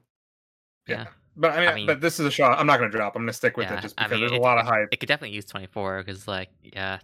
Yeah. 0.86 0.97
Yeah. 1.02 1.06
but 1.36 1.51
I 1.52 1.60
mean, 1.60 1.68
I 1.68 1.74
mean- 1.74 1.86
but 1.86 2.01
this 2.01 2.18
is 2.20 2.27
a 2.27 2.31
shot. 2.31 2.59
I'm 2.59 2.66
not 2.66 2.78
gonna 2.78 2.90
drop. 2.90 3.16
I'm 3.16 3.23
gonna 3.23 3.32
stick 3.32 3.56
with 3.56 3.66
Yeah, 3.68 3.78
it 3.78 3.82
just 3.82 3.94
I 3.98 4.05
because 4.05 4.20
mean, 4.20 4.28
there's 4.28 4.39
a 4.39 4.43
lot 4.43 4.59
of 4.59 4.66
hype. 4.66 4.89
It 4.93 5.01
could 5.01 5.09
definitely 5.09 5.35
use 5.35 5.44
24 5.44 5.98
because, 6.02 6.27
like, 6.28 6.51
yeah. 6.62 6.98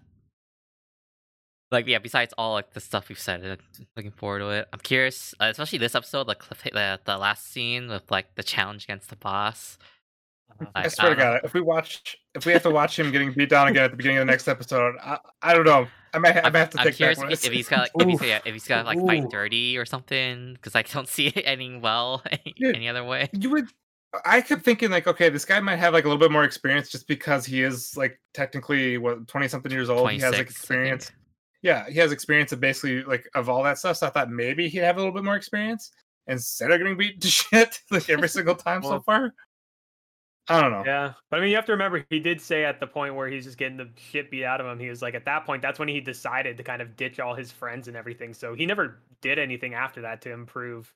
Like, 1.70 1.86
yeah, 1.86 1.98
besides 1.98 2.34
all, 2.36 2.52
like, 2.52 2.74
the 2.74 2.80
stuff 2.80 3.08
we've 3.08 3.18
said, 3.18 3.58
looking 3.96 4.10
forward 4.12 4.40
to 4.40 4.50
it. 4.50 4.68
I'm 4.74 4.78
curious, 4.80 5.34
uh, 5.40 5.46
especially 5.46 5.78
this 5.78 5.94
episode, 5.94 6.28
like 6.28 6.46
the, 6.46 7.00
the 7.04 7.16
last 7.16 7.50
scene 7.50 7.88
with, 7.88 8.10
like, 8.10 8.34
the 8.34 8.42
challenge 8.42 8.84
against 8.84 9.08
the 9.08 9.16
boss. 9.16 9.78
Uh-huh. 10.60 10.70
I 10.74 10.82
Like, 10.82 10.90
swear 10.90 11.10
to 11.10 11.16
don't 11.16 11.24
know. 11.24 11.32
God, 11.34 11.40
if 11.44 11.54
we 11.54 11.60
watch, 11.60 12.16
if 12.34 12.46
we 12.46 12.52
have 12.52 12.62
to 12.62 12.70
watch 12.70 12.98
him 12.98 13.10
getting 13.10 13.32
beat 13.32 13.48
down 13.50 13.68
again 13.68 13.84
at 13.84 13.90
the 13.90 13.96
beginning 13.96 14.18
of 14.18 14.26
the 14.26 14.30
next 14.30 14.48
episode, 14.48 14.96
I, 15.02 15.18
I 15.42 15.54
don't 15.54 15.64
know. 15.64 15.86
I 16.14 16.18
might, 16.18 16.36
I 16.36 16.50
might 16.50 16.58
have 16.58 16.70
to 16.70 16.80
I'm 16.80 16.86
take 16.86 16.96
curious 16.96 17.18
back 17.18 17.32
if, 17.32 17.42
what 17.42 17.52
he's 17.52 17.68
got 17.68 17.80
like, 17.80 17.90
if 17.98 18.08
he's, 18.08 18.28
yeah, 18.28 18.40
if 18.44 18.52
he's 18.52 18.66
got 18.68 18.84
like 18.84 19.00
fight 19.00 19.30
dirty 19.30 19.78
or 19.78 19.86
something 19.86 20.54
because 20.54 20.74
I 20.74 20.82
don't 20.82 21.08
see 21.08 21.28
it 21.28 21.42
ending 21.46 21.80
well 21.80 22.22
any, 22.30 22.54
Dude. 22.58 22.76
any 22.76 22.88
other 22.88 23.04
way. 23.04 23.28
You 23.32 23.50
would. 23.50 23.68
I 24.26 24.42
kept 24.42 24.62
thinking 24.62 24.90
like, 24.90 25.06
okay, 25.06 25.30
this 25.30 25.46
guy 25.46 25.58
might 25.60 25.76
have 25.76 25.94
like 25.94 26.04
a 26.04 26.08
little 26.08 26.20
bit 26.20 26.30
more 26.30 26.44
experience 26.44 26.90
just 26.90 27.08
because 27.08 27.46
he 27.46 27.62
is 27.62 27.96
like 27.96 28.20
technically 28.34 28.98
what 28.98 29.26
twenty 29.26 29.48
something 29.48 29.72
years 29.72 29.88
old. 29.88 30.10
He 30.10 30.18
has 30.18 30.32
like 30.32 30.42
experience. 30.42 31.10
Yeah, 31.62 31.88
he 31.88 31.98
has 32.00 32.12
experience 32.12 32.52
of 32.52 32.60
basically 32.60 33.04
like 33.04 33.26
of 33.34 33.48
all 33.48 33.62
that 33.62 33.78
stuff. 33.78 33.96
So 33.96 34.06
I 34.06 34.10
thought 34.10 34.30
maybe 34.30 34.68
he'd 34.68 34.78
have 34.78 34.96
a 34.96 34.98
little 34.98 35.14
bit 35.14 35.24
more 35.24 35.36
experience 35.36 35.92
instead 36.26 36.70
of 36.70 36.78
getting 36.78 36.96
beat 36.96 37.20
to 37.22 37.28
shit 37.28 37.80
like 37.90 38.10
every 38.10 38.28
single 38.28 38.54
time 38.54 38.82
so 38.82 39.00
far. 39.00 39.32
I 40.48 40.60
don't 40.60 40.72
know. 40.72 40.82
Yeah, 40.84 41.14
but 41.30 41.38
I 41.38 41.40
mean, 41.40 41.50
you 41.50 41.56
have 41.56 41.66
to 41.66 41.72
remember 41.72 42.04
he 42.10 42.18
did 42.20 42.40
say 42.40 42.64
at 42.64 42.80
the 42.80 42.86
point 42.86 43.14
where 43.14 43.28
he's 43.28 43.44
just 43.44 43.58
getting 43.58 43.76
the 43.76 43.88
shit 43.96 44.30
beat 44.30 44.44
out 44.44 44.60
of 44.60 44.66
him. 44.66 44.78
He 44.78 44.88
was 44.88 45.00
like, 45.00 45.14
at 45.14 45.24
that 45.24 45.44
point, 45.46 45.62
that's 45.62 45.78
when 45.78 45.88
he 45.88 46.00
decided 46.00 46.56
to 46.56 46.62
kind 46.64 46.82
of 46.82 46.96
ditch 46.96 47.20
all 47.20 47.34
his 47.34 47.52
friends 47.52 47.88
and 47.88 47.96
everything. 47.96 48.34
So 48.34 48.54
he 48.54 48.66
never 48.66 48.98
did 49.20 49.38
anything 49.38 49.74
after 49.74 50.00
that 50.02 50.20
to 50.22 50.32
improve 50.32 50.92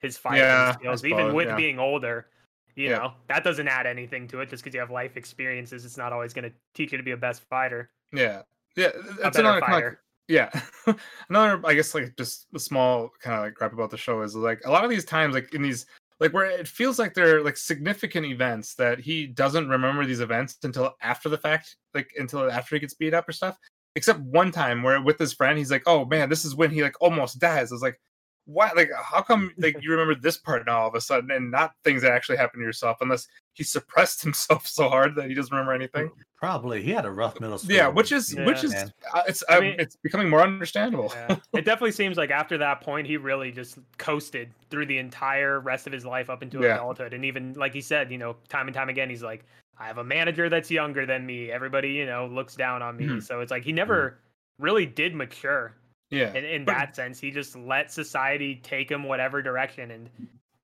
his 0.00 0.16
fighting 0.16 0.40
Yeah, 0.40 0.72
skills, 0.72 1.04
even 1.04 1.34
with 1.34 1.48
yeah. 1.48 1.56
being 1.56 1.78
older. 1.78 2.28
You 2.74 2.90
Yeah. 2.90 2.98
know, 2.98 3.14
that 3.28 3.44
doesn't 3.44 3.68
add 3.68 3.86
anything 3.86 4.28
to 4.28 4.40
it. 4.40 4.48
Just 4.50 4.62
because 4.64 4.74
you 4.74 4.80
have 4.80 4.90
life 4.90 5.16
experiences, 5.16 5.84
it's 5.84 5.96
not 5.96 6.12
always 6.12 6.32
going 6.34 6.50
to 6.50 6.56
teach 6.74 6.92
you 6.92 6.98
to 6.98 7.04
be 7.04 7.12
a 7.12 7.16
best 7.16 7.42
fighter, 7.42 7.90
Yeah, 8.12 8.42
yeah. 8.76 8.90
That's 9.20 9.38
another 9.38 9.60
fighter. 9.60 10.00
yeah 10.28 10.50
another 11.28 11.60
i 11.64 11.72
guess 11.72 11.94
like 11.94 12.16
just 12.16 12.48
a 12.52 12.58
small 12.58 13.10
kind 13.20 13.36
of 13.36 13.42
like 13.44 13.54
crap 13.54 13.72
about 13.72 13.90
the 13.90 13.96
show 13.96 14.22
is 14.22 14.34
like 14.34 14.60
a 14.64 14.70
lot 14.70 14.82
of 14.82 14.90
these 14.90 15.04
times 15.04 15.32
like 15.34 15.54
in 15.54 15.62
these 15.62 15.86
like 16.20 16.32
where 16.32 16.46
it 16.46 16.68
feels 16.68 16.98
like 16.98 17.14
they're 17.14 17.42
like 17.42 17.56
significant 17.56 18.26
events 18.26 18.74
that 18.74 18.98
he 18.98 19.26
doesn't 19.26 19.68
remember 19.68 20.04
these 20.04 20.20
events 20.20 20.56
until 20.62 20.94
after 21.02 21.28
the 21.28 21.38
fact 21.38 21.76
like 21.94 22.10
until 22.16 22.50
after 22.50 22.76
he 22.76 22.80
gets 22.80 22.94
beat 22.94 23.14
up 23.14 23.28
or 23.28 23.32
stuff 23.32 23.58
except 23.94 24.20
one 24.20 24.50
time 24.50 24.82
where 24.82 25.00
with 25.00 25.18
his 25.18 25.32
friend 25.32 25.58
he's 25.58 25.70
like 25.70 25.82
oh 25.86 26.04
man 26.04 26.28
this 26.28 26.44
is 26.44 26.54
when 26.54 26.70
he 26.70 26.82
like 26.82 26.96
almost 27.00 27.38
dies. 27.38 27.70
I 27.70 27.74
was 27.74 27.82
like 27.82 28.00
what 28.46 28.76
like 28.76 28.90
how 29.02 29.20
come 29.20 29.52
like 29.58 29.76
you 29.82 29.90
remember 29.90 30.14
this 30.14 30.38
part 30.38 30.64
now 30.66 30.78
all 30.80 30.88
of 30.88 30.94
a 30.94 31.00
sudden 31.00 31.30
and 31.32 31.50
not 31.50 31.72
things 31.84 32.00
that 32.02 32.12
actually 32.12 32.36
happened 32.36 32.60
to 32.60 32.64
yourself 32.64 32.96
unless 33.00 33.26
he 33.54 33.64
suppressed 33.64 34.22
himself 34.26 34.66
so 34.66 34.88
hard 34.88 35.14
that 35.16 35.28
he 35.28 35.34
doesn't 35.34 35.52
remember 35.52 35.72
anything 35.72 36.10
Probably 36.36 36.82
he 36.82 36.90
had 36.90 37.06
a 37.06 37.10
rough 37.10 37.40
middle 37.40 37.58
school. 37.58 37.74
yeah 37.74 37.88
which 37.88 38.12
is 38.12 38.34
which 38.44 38.62
is 38.62 38.72
man. 38.72 38.92
uh, 39.14 39.22
it's 39.26 39.42
I 39.48 39.60
mean- 39.60 39.76
it's 39.80 39.96
becoming 39.96 40.28
more 40.28 40.42
understandable 40.42 41.10
Yeah. 41.14 41.36
it 41.54 41.64
definitely 41.64 41.92
seems 41.92 42.16
like 42.16 42.30
after 42.30 42.56
that 42.58 42.80
point, 42.82 43.06
he 43.06 43.16
really 43.16 43.50
just 43.50 43.78
coasted 43.98 44.50
through 44.70 44.86
the 44.86 44.98
entire 44.98 45.60
rest 45.60 45.86
of 45.86 45.92
his 45.92 46.04
life 46.04 46.28
up 46.30 46.42
into 46.42 46.60
Yeah. 46.60 46.74
adulthood. 46.74 47.14
And 47.14 47.24
even 47.24 47.54
like 47.54 47.72
he 47.72 47.80
said, 47.80 48.12
you 48.12 48.18
know, 48.18 48.36
time 48.48 48.68
and 48.68 48.74
time 48.74 48.88
again, 48.90 49.08
he's 49.08 49.22
like, 49.22 49.44
I 49.78 49.86
have 49.86 49.98
a 49.98 50.04
manager 50.04 50.48
that's 50.50 50.70
younger 50.70 51.06
than 51.06 51.24
me. 51.26 51.50
Everybody, 51.50 51.90
you 51.92 52.04
know, 52.06 52.26
looks 52.26 52.54
down 52.54 52.82
on 52.82 52.96
me. 52.98 53.06
Mhm. 53.06 53.22
So 53.22 53.40
it's 53.40 53.50
like 53.50 53.64
he 53.64 53.72
never 53.72 54.18
really 54.58 54.84
did 54.86 55.14
mature 55.14 55.74
yeah 56.10 56.32
in, 56.34 56.44
in 56.44 56.64
that 56.66 56.94
sense. 56.94 57.18
He 57.18 57.30
just 57.30 57.56
let 57.56 57.92
society 57.92 58.60
take 58.62 58.90
him 58.90 59.04
whatever 59.04 59.42
direction. 59.42 59.90
And 59.90 60.08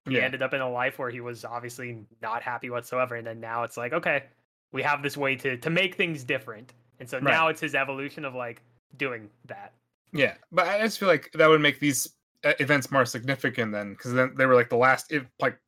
he 0.07 0.17
yeah 0.17 0.23
ended 0.23 0.43
up 0.43 0.55
in 0.55 0.61
a 0.61 0.71
life 0.71 0.99
where 0.99 1.11
he 1.11 1.21
was 1.21 1.45
obviously 1.45 1.99
not 2.21 2.43
happy 2.43 2.71
whatsoever. 2.71 3.17
And 3.17 3.27
then 3.27 3.41
now 3.41 3.63
it's 3.63 3.77
like, 3.77 3.93
okay, 3.93 4.25
we 4.73 4.83
have 4.83 5.03
this 5.03 5.17
way 5.17 5.37
to 5.37 5.57
to 5.57 5.71
make 5.71 5.97
things 5.97 6.25
different. 6.25 6.73
And 7.01 7.09
so 7.09 7.19
Right. 7.19 7.25
now 7.25 7.49
it's 7.49 7.61
his 7.61 7.75
evolution 7.75 8.25
of 8.25 8.35
like 8.35 8.63
doing 8.97 9.29
that. 9.47 9.73
Yeah, 10.13 10.35
but 10.53 10.67
I 10.69 10.81
just 10.83 10.99
feel 10.99 11.09
like 11.09 11.31
that 11.35 11.49
would 11.49 11.61
make 11.61 11.81
these 11.81 12.09
uh, 12.45 12.53
events 12.61 12.91
more 12.91 13.05
significant 13.05 13.73
then, 13.73 13.93
because 13.93 14.13
then 14.13 14.35
they 14.37 14.47
were 14.47 14.55
like 14.55 14.69
the 14.69 14.77
last, 14.77 15.11
if 15.11 15.25
like 15.41 15.59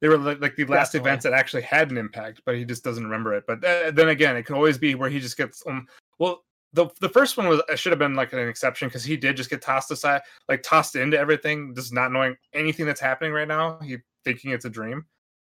they 0.00 0.08
were 0.08 0.18
like, 0.18 0.40
like 0.40 0.56
the 0.56 0.64
last 0.64 0.92
Definitely. 0.92 1.10
events 1.10 1.22
that 1.24 1.32
actually 1.32 1.62
had 1.62 1.90
an 1.90 1.96
impact, 1.96 2.42
but 2.44 2.56
he 2.56 2.64
just 2.64 2.84
doesn't 2.84 3.04
remember 3.04 3.34
it. 3.34 3.44
But 3.46 3.64
uh, 3.64 3.90
then 3.90 4.10
again, 4.10 4.36
it 4.36 4.44
can 4.44 4.54
always 4.54 4.76
be 4.78 4.94
where 4.94 5.08
he 5.08 5.18
just 5.18 5.36
gets 5.36 5.66
um. 5.66 5.88
Well, 6.18 6.44
the 6.76 6.88
the 7.00 7.08
first 7.08 7.36
one 7.36 7.48
was 7.48 7.60
should 7.74 7.90
have 7.92 7.98
been 7.98 8.14
like 8.14 8.32
an 8.32 8.38
exception 8.48 8.86
because 8.88 9.02
he 9.02 9.16
did 9.16 9.36
just 9.36 9.50
get 9.50 9.62
tossed 9.62 9.90
aside, 9.90 10.20
like 10.48 10.62
tossed 10.62 10.94
into 10.94 11.18
everything, 11.18 11.74
just 11.74 11.92
not 11.92 12.12
knowing 12.12 12.36
anything 12.52 12.86
that's 12.86 13.00
happening 13.00 13.32
right 13.32 13.48
now. 13.48 13.78
He 13.80 13.96
thinking 14.24 14.52
it's 14.52 14.64
a 14.66 14.70
dream. 14.70 15.04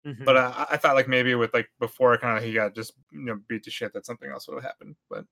Mhm. 0.06 0.26
But 0.26 0.36
uh, 0.38 0.54
I- 0.56 0.68
I 0.74 0.78
thought 0.78 0.96
like 0.96 1.08
maybe 1.08 1.34
with 1.36 1.54
like 1.54 1.70
before 1.80 2.18
kind 2.18 2.38
of 2.38 2.44
he 2.44 2.54
got 2.54 2.76
just 2.76 2.92
you 3.10 3.22
know 3.22 3.40
beat 3.48 3.64
to 3.64 3.72
shit 3.72 3.94
that 3.94 4.06
something 4.06 4.30
else 4.30 4.48
would 4.48 4.56
have 4.56 4.64
happened. 4.64 4.96
But 5.10 5.26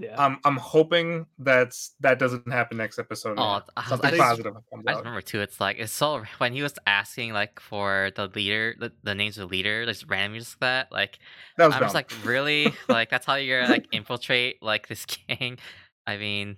yeah. 0.00 0.14
I'm 0.18 0.38
I'm 0.44 0.56
hoping 0.56 1.26
that's 1.38 1.92
that 2.00 2.18
doesn't 2.18 2.50
happen 2.50 2.78
next 2.78 2.98
episode. 2.98 3.36
Oh, 3.38 3.42
yeah. 3.42 3.60
I- 3.76 3.80
I 3.82 3.88
Something 3.88 4.10
just- 4.10 4.20
positive 4.22 4.54
comes 4.54 4.84
I 4.86 4.92
just 4.92 4.98
remember 5.00 5.20
too. 5.20 5.40
It's 5.42 5.60
like 5.60 5.78
it's 5.78 5.92
so 5.92 6.22
when 6.38 6.52
he 6.54 6.62
was 6.62 6.74
asking 6.86 7.32
like 7.34 7.60
for 7.60 8.10
the 8.16 8.26
leader, 8.28 8.74
the, 8.80 8.92
the 9.02 9.14
names 9.14 9.36
of 9.38 9.48
the 9.48 9.54
leader, 9.56 9.84
like 9.86 9.94
just 9.96 10.08
randomly 10.10 10.38
just 10.40 10.58
that. 10.60 10.90
Like 10.90 11.18
That 11.58 11.66
was 11.66 11.74
I'm 11.74 11.80
dumb. 11.80 11.86
just 11.86 11.94
like, 11.94 12.10
really? 12.24 12.72
like 12.88 13.10
that's 13.10 13.26
how 13.26 13.34
you're 13.34 13.68
like 13.68 13.86
infiltrate 13.92 14.62
like 14.62 14.88
this 14.88 15.04
gang? 15.28 15.58
I 16.06 16.16
mean, 16.16 16.56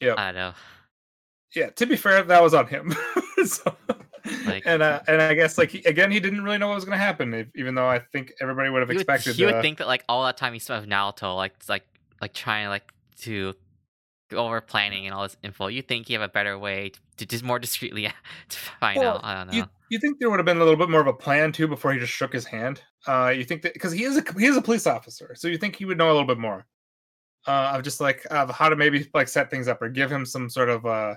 Yep. 0.00 0.18
I 0.18 0.26
don't 0.26 0.34
know. 0.34 0.52
yeah. 1.54 1.70
To 1.70 1.86
be 1.86 1.96
fair, 1.96 2.22
that 2.22 2.42
was 2.42 2.52
on 2.52 2.66
him. 2.66 2.94
so, 3.46 3.74
Like- 4.44 4.64
and 4.66 4.82
uh, 4.82 5.00
and 5.08 5.22
I 5.22 5.34
guess 5.34 5.56
like 5.56 5.70
he, 5.70 5.78
again, 5.84 6.10
he 6.10 6.20
didn't 6.20 6.42
really 6.42 6.58
know 6.58 6.68
what 6.68 6.74
was 6.74 6.84
going 6.84 6.98
to 6.98 7.02
happen. 7.04 7.32
If, 7.32 7.46
even 7.56 7.74
though 7.74 7.88
I 7.88 8.00
think 8.12 8.32
everybody 8.40 8.68
would 8.70 8.80
have 8.80 8.90
You 8.90 8.96
would, 8.96 9.00
expected. 9.08 9.38
you 9.38 9.46
would 9.46 9.54
uh, 9.54 9.62
think 9.62 9.78
that 9.78 9.86
like 9.86 10.04
all 10.08 10.24
that 10.26 10.36
time 10.36 10.52
he 10.52 10.58
spent 10.58 10.82
with 10.82 10.90
Naoto, 10.90 11.34
like 11.36 11.52
it's 11.56 11.68
like 11.68 11.84
like 12.20 12.32
trying 12.32 12.68
like 12.68 12.92
to 13.20 13.54
go 14.30 14.46
over 14.46 14.60
planning 14.60 15.06
and 15.06 15.14
all 15.14 15.22
this 15.22 15.36
info. 15.42 15.68
You 15.68 15.82
think 15.82 16.08
you 16.08 16.18
have 16.18 16.28
a 16.28 16.32
better 16.32 16.58
way 16.58 16.90
to, 16.90 17.00
to 17.18 17.26
just 17.26 17.44
more 17.44 17.58
discreetly 17.58 18.02
to 18.48 18.58
find 18.80 18.98
Well, 18.98 19.16
out. 19.16 19.24
I 19.24 19.34
don't 19.34 19.48
know. 19.48 19.52
you 19.54 19.64
you 19.88 19.98
think 20.00 20.18
there 20.18 20.28
would 20.30 20.38
have 20.40 20.46
been 20.46 20.56
a 20.56 20.64
little 20.64 20.76
bit 20.76 20.90
more 20.90 21.00
of 21.00 21.06
a 21.06 21.12
plan 21.12 21.52
too 21.52 21.68
before 21.68 21.92
he 21.92 21.98
just 22.00 22.12
shook 22.12 22.32
his 22.32 22.44
hand? 22.44 22.82
Uh, 23.06 23.32
you 23.36 23.44
think 23.44 23.62
that 23.62 23.72
because 23.74 23.92
he 23.92 24.04
is 24.04 24.16
a 24.16 24.24
he 24.38 24.46
is 24.46 24.56
a 24.56 24.62
police 24.62 24.86
officer, 24.86 25.34
so 25.36 25.46
you 25.48 25.58
think 25.58 25.76
he 25.76 25.84
would 25.84 25.98
know 25.98 26.08
a 26.08 26.12
little 26.14 26.26
bit 26.26 26.38
more 26.38 26.66
uh, 27.46 27.72
of 27.74 27.82
just 27.82 28.00
like 28.00 28.26
of 28.30 28.50
how 28.50 28.68
to 28.68 28.76
maybe 28.76 29.08
like 29.14 29.28
set 29.28 29.50
things 29.50 29.68
up 29.68 29.80
or 29.80 29.88
give 29.88 30.10
him 30.10 30.26
some 30.26 30.50
sort 30.50 30.68
of 30.68 30.84
uh 30.86 31.14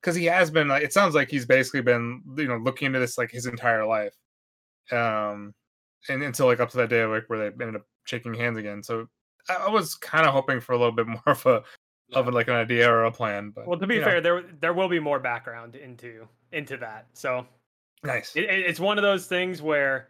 because 0.00 0.16
he 0.16 0.24
has 0.26 0.50
been 0.50 0.68
like 0.68 0.82
it 0.82 0.92
sounds 0.92 1.14
like 1.14 1.30
he's 1.30 1.46
basically 1.46 1.82
been 1.82 2.22
you 2.36 2.48
know 2.48 2.56
looking 2.56 2.86
into 2.86 2.98
this 2.98 3.18
like 3.18 3.30
his 3.30 3.46
entire 3.46 3.86
life 3.86 4.14
um 4.92 5.54
and 6.08 6.22
until 6.22 6.46
like 6.46 6.60
up 6.60 6.70
to 6.70 6.76
that 6.78 6.90
day 6.90 7.04
like 7.04 7.24
where 7.28 7.38
they 7.38 7.64
ended 7.64 7.76
up 7.76 7.86
shaking 8.04 8.34
hands 8.34 8.58
again 8.58 8.82
so 8.82 9.06
i, 9.48 9.54
I 9.66 9.68
was 9.68 9.94
kind 9.94 10.26
of 10.26 10.32
hoping 10.32 10.60
for 10.60 10.72
a 10.72 10.78
little 10.78 10.92
bit 10.92 11.06
more 11.06 11.22
of 11.26 11.44
a 11.46 11.62
of 12.14 12.26
a, 12.26 12.30
like 12.30 12.48
an 12.48 12.54
idea 12.54 12.90
or 12.90 13.04
a 13.04 13.12
plan 13.12 13.50
but 13.50 13.66
Well, 13.66 13.78
to 13.78 13.86
be 13.86 13.96
you 13.96 14.00
know, 14.00 14.06
fair, 14.06 14.20
there 14.20 14.42
there 14.60 14.72
will 14.72 14.88
be 14.88 14.98
more 15.00 15.18
background 15.18 15.76
into 15.76 16.26
into 16.52 16.76
that. 16.78 17.06
So 17.12 17.46
nice 18.02 18.34
it, 18.34 18.44
it- 18.44 18.66
it's 18.66 18.80
one 18.80 18.96
of 18.98 19.02
those 19.02 19.26
things 19.26 19.60
where 19.60 20.08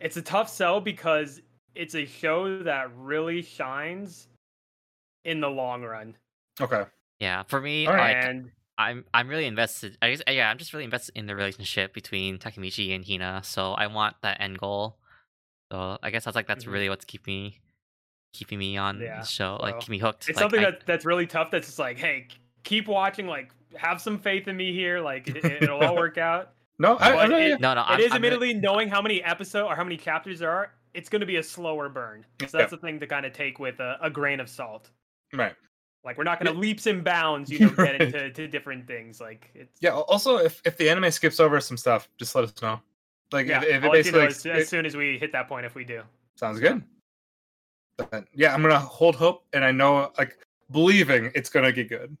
it's 0.00 0.16
a 0.16 0.22
tough 0.22 0.48
sell 0.48 0.80
because 0.80 1.42
it's 1.74 1.94
a 1.94 2.06
show 2.06 2.62
that 2.62 2.90
really 2.96 3.42
shines 3.42 4.28
in 5.24 5.40
the 5.40 5.48
long 5.50 5.82
run. 5.82 6.16
okay 6.60 6.84
yeah, 7.20 7.42
for 7.44 7.60
me, 7.60 7.86
All 7.86 7.92
like 7.94 8.16
and 8.16 8.50
I'm 8.78 9.04
I'm 9.14 9.28
really 9.28 9.44
invested. 9.46 9.96
I 10.02 10.10
guess 10.10 10.22
yeah, 10.26 10.50
I'm 10.50 10.58
just 10.58 10.72
really 10.72 10.84
invested 10.84 11.16
in 11.16 11.26
the 11.26 11.36
relationship 11.36 11.92
between 11.94 12.38
Takemichi 12.38 12.94
and 12.96 13.06
Hina. 13.06 13.42
So 13.44 13.74
I 13.74 13.86
want 13.86 14.16
that 14.22 14.40
end 14.40 14.58
goal. 14.58 14.98
So 15.70 15.98
I 16.02 16.10
guess 16.10 16.24
that's 16.24 16.34
like 16.34 16.48
that's 16.48 16.64
Mhm. 16.64 16.72
really 16.72 16.88
what's 16.88 17.04
keeping 17.04 17.34
me 17.44 17.60
keeping 18.32 18.58
me 18.58 18.76
on 18.76 19.00
Yeah, 19.00 19.20
the 19.20 19.26
show, 19.26 19.58
like 19.60 19.74
well, 19.74 19.80
keep 19.80 19.90
me 19.90 19.98
hooked. 19.98 20.28
it's 20.28 20.36
like, 20.36 20.42
something 20.42 20.60
I- 20.64 20.70
that 20.72 20.86
that's 20.86 21.04
really 21.04 21.26
tough. 21.26 21.50
That's 21.50 21.66
just 21.66 21.78
like, 21.78 21.98
hey, 21.98 22.28
keep 22.64 22.88
watching. 22.88 23.26
Like, 23.26 23.50
have 23.76 24.00
some 24.00 24.18
faith 24.18 24.48
in 24.48 24.56
me 24.56 24.72
here. 24.72 25.00
Like, 25.00 25.28
it, 25.28 25.60
will 25.62 25.80
all 25.82 25.94
work 26.06 26.18
out. 26.18 26.52
no 26.78 26.96
I, 26.96 27.10
I 27.10 27.14
But 27.14 27.30
know 27.30 27.36
it- 27.38 27.60
no 27.60 27.74
no 27.74 27.80
It 27.82 27.84
I'm, 27.88 28.00
is 28.00 28.12
I'm 28.12 28.22
really- 28.22 28.34
admittedly 28.36 28.54
knowing 28.54 28.88
how 28.88 29.00
many 29.02 29.22
episodes 29.22 29.66
or 29.70 29.76
how 29.76 29.84
many 29.84 29.96
chapters 29.96 30.38
there 30.38 30.50
are. 30.50 30.72
It's 30.94 31.08
going 31.08 31.20
to 31.20 31.26
be 31.26 31.36
a 31.36 31.42
slower 31.42 31.88
burn. 31.88 32.26
So 32.46 32.58
that's 32.58 32.70
the 32.70 32.76
thing 32.76 33.00
to 33.00 33.06
kind 33.06 33.24
of 33.24 33.32
take 33.32 33.58
with 33.58 33.80
a, 33.80 33.96
a 34.02 34.10
grain 34.10 34.40
of 34.40 34.48
salt. 34.50 34.90
right 35.32 35.54
Like 36.04 36.18
we're 36.18 36.24
not 36.24 36.38
going 36.42 36.52
to 36.54 36.60
leaps 36.60 36.86
and 36.86 37.02
bounds, 37.02 37.50
you 37.50 37.60
know, 37.66 37.70
get 37.70 37.98
into 38.00 38.30
to 38.30 38.46
different 38.46 38.86
things. 38.86 39.18
Like 39.18 39.48
it's 39.54 39.78
Yeah. 39.80 39.92
Also, 39.94 40.36
if 40.36 40.60
if 40.66 40.76
the 40.76 40.90
anime 40.90 41.10
skips 41.10 41.40
over 41.40 41.60
some 41.60 41.78
stuff, 41.78 42.10
just 42.18 42.34
let 42.34 42.44
us 42.44 42.52
know. 42.60 42.78
Like 43.32 43.46
yeah. 43.46 43.62
if, 43.62 43.64
if 43.64 43.68
it 43.68 43.74
I'll 43.74 43.80
you 43.82 43.86
know 43.86 43.92
basically 43.92 44.26
as, 44.26 44.44
as 44.44 44.68
soon 44.68 44.84
as 44.84 44.94
we 44.94 45.16
hit 45.18 45.32
that 45.32 45.48
point 45.48 45.64
if 45.64 45.74
we 45.74 45.84
do. 45.84 46.02
sounds 46.36 46.60
good. 46.60 46.82
But 47.96 48.24
yeah, 48.34 48.54
I'm 48.54 48.62
gonna 48.62 48.78
hold 48.78 49.16
hope, 49.16 49.44
and 49.52 49.64
I 49.64 49.70
know 49.72 50.10
like 50.18 50.38
believing 50.70 51.30
it's 51.34 51.50
gonna 51.50 51.72
get 51.72 51.88
good. 51.88 52.16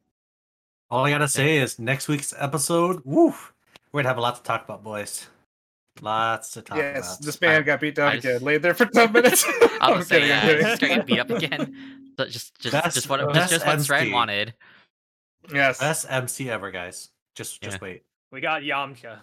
All 0.90 1.04
I 1.06 1.10
gotta 1.10 1.28
say 1.28 1.56
is 1.58 1.78
next 1.78 2.08
week's 2.08 2.34
episode, 2.38 3.00
woo, 3.04 3.34
We're 3.92 4.00
gonna 4.02 4.08
have 4.08 4.18
a 4.18 4.20
lot 4.20 4.36
to 4.36 4.42
talk 4.42 4.64
about, 4.64 4.82
boys. 4.84 5.26
Lots 6.00 6.52
to 6.52 6.62
talk 6.62 6.78
Yes, 6.78 7.16
about. 7.16 7.26
this 7.26 7.40
man 7.40 7.62
got 7.64 7.80
beat 7.80 7.94
down 7.94 8.08
I 8.12 8.14
again. 8.14 8.32
just- 8.34 8.44
Laid 8.44 8.62
there 8.62 8.74
for 8.74 8.86
ten 8.86 9.12
minutes. 9.12 9.44
I 9.46 9.78
I'm 9.80 9.98
was 9.98 10.08
saying, 10.08 10.22
kidding, 10.22 10.36
I'm 10.36 10.46
yeah, 10.46 10.52
kidding. 10.52 10.66
he's 10.66 10.78
gonna 10.78 10.94
get 10.96 11.06
beat 11.06 11.18
up 11.20 11.30
again. 11.30 11.76
So 12.18 12.26
just, 12.26 12.58
just, 12.60 12.72
Best- 12.72 12.94
just 12.94 13.08
what, 13.08 13.20
just, 13.20 13.32
best 13.34 13.52
just 13.52 13.66
what 13.66 13.78
Sren 13.78 14.12
wanted. 14.12 14.54
Yes. 15.52 15.78
Best 15.80 16.06
MC 16.08 16.50
ever, 16.50 16.70
guys. 16.70 17.08
Just 17.34 17.60
just 17.62 17.76
Yeah. 17.76 17.82
wait. 17.82 18.02
We 18.30 18.40
got 18.40 18.62
Yamcha. 18.62 19.20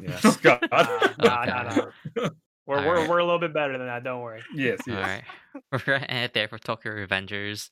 Yes. 0.00 0.20
Oh, 0.24 0.38
God. 0.42 0.60
Nah, 0.72 0.82
nah, 0.82 1.42
Okay. 1.42 1.50
nah, 1.50 1.62
nah. 1.62 1.84
We're, 2.16 2.30
we're, 2.66 2.76
Alright. 2.96 3.08
we're 3.08 3.18
a 3.18 3.24
little 3.24 3.38
bit 3.38 3.54
better 3.54 3.76
than 3.78 3.86
that. 3.86 4.04
Don't 4.04 4.20
worry. 4.20 4.42
yes. 4.54 4.78
All 4.88 4.94
yes. 4.94 5.06
right, 5.06 5.22
we're 5.72 5.78
gonna 5.78 6.06
end 6.06 6.24
it 6.24 6.34
there 6.34 6.48
for 6.48 6.58
Tokyo 6.58 6.92
Revengers. 6.92 7.70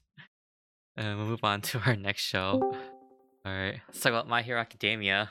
And 0.96 1.18
we'll 1.18 1.26
move 1.26 1.44
on 1.44 1.60
to 1.62 1.80
our 1.86 1.96
next 1.96 2.22
show. 2.22 2.60
All 2.62 3.52
right, 3.52 3.80
let's 3.86 4.00
talk 4.00 4.10
about 4.10 4.28
My 4.28 4.42
Hero 4.42 4.60
Academia. 4.60 5.30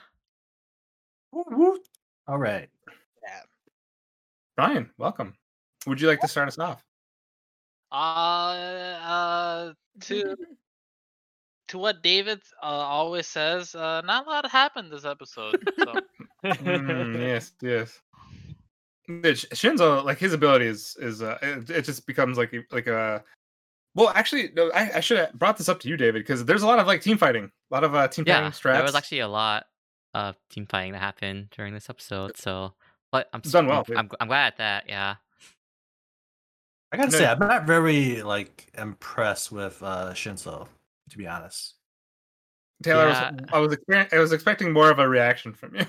Woo, 1.31 1.43
woo. 1.51 1.79
All 2.27 2.37
right. 2.37 2.69
Ryan, 4.57 4.89
welcome. 4.97 5.35
Would 5.85 5.99
you 5.99 6.07
like 6.07 6.21
to 6.21 6.29
start 6.29 6.47
us 6.47 6.57
off? 6.57 6.81
Uh, 7.91 7.95
uh, 7.95 9.73
to 10.01 10.35
to 11.67 11.77
what 11.77 12.01
David 12.01 12.41
uh, 12.63 12.65
always 12.65 13.27
says, 13.27 13.75
uh, 13.75 14.01
not 14.05 14.25
a 14.25 14.29
lot 14.29 14.49
happened 14.49 14.91
this 14.91 15.03
episode. 15.05 15.61
So 15.79 15.93
Mm, 16.45 17.19
yes, 17.19 17.53
yes. 17.61 17.99
The 19.07 19.35
Sh- 19.35 19.45
Shinso, 19.53 20.03
like 20.03 20.17
his 20.17 20.33
ability 20.33 20.65
is 20.65 20.95
is 20.99 21.21
uh, 21.21 21.37
it, 21.41 21.69
it 21.69 21.81
just 21.85 22.05
becomes 22.07 22.37
like 22.37 22.53
like 22.71 22.87
a. 22.87 23.23
Well, 23.93 24.09
actually, 24.09 24.51
no, 24.55 24.71
I, 24.73 24.97
I 24.97 24.99
should 24.99 25.17
have 25.17 25.33
brought 25.33 25.57
this 25.57 25.69
up 25.69 25.79
to 25.81 25.87
you, 25.87 25.95
David, 25.95 26.23
because 26.23 26.43
there's 26.43 26.63
a 26.63 26.67
lot 26.67 26.79
of 26.79 26.87
like 26.87 27.01
team 27.01 27.17
fighting, 27.17 27.45
a 27.45 27.73
lot 27.73 27.83
of 27.85 27.95
uh, 27.95 28.07
team 28.09 28.25
Yeah, 28.27 28.37
fighting 28.37 28.51
strats. 28.51 28.73
there 28.73 28.83
was 28.83 28.95
actually 28.95 29.19
a 29.19 29.27
lot 29.27 29.67
of 30.13 30.35
team 30.49 30.65
fighting 30.65 30.91
that 30.93 30.99
happened 30.99 31.49
during 31.55 31.73
this 31.73 31.89
episode. 31.89 32.35
So, 32.37 32.73
but 33.11 33.29
I'm 33.31 33.39
It's 33.39 33.51
done 33.51 33.67
well, 33.67 33.85
I'm, 33.89 33.97
I'm, 33.97 34.09
I'm 34.19 34.27
glad 34.27 34.47
at 34.47 34.57
that. 34.57 34.89
Yeah. 34.89 35.15
I 36.91 36.97
gotta 36.97 37.11
No. 37.11 37.17
say, 37.17 37.25
I'm 37.25 37.39
not 37.39 37.65
very 37.65 38.21
like 38.21 38.67
impressed 38.77 39.51
with 39.51 39.81
uh 39.81 40.11
Shinso, 40.13 40.67
to 41.09 41.17
be 41.17 41.27
honest. 41.27 41.75
Taylor, 42.83 43.07
Yeah. 43.07 43.31
was, 43.31 43.41
I 43.53 43.59
was 43.59 44.07
I 44.11 44.19
was 44.19 44.33
expecting 44.33 44.73
more 44.73 44.91
of 44.91 44.99
a 44.99 45.07
reaction 45.07 45.53
from 45.53 45.75
you, 45.75 45.85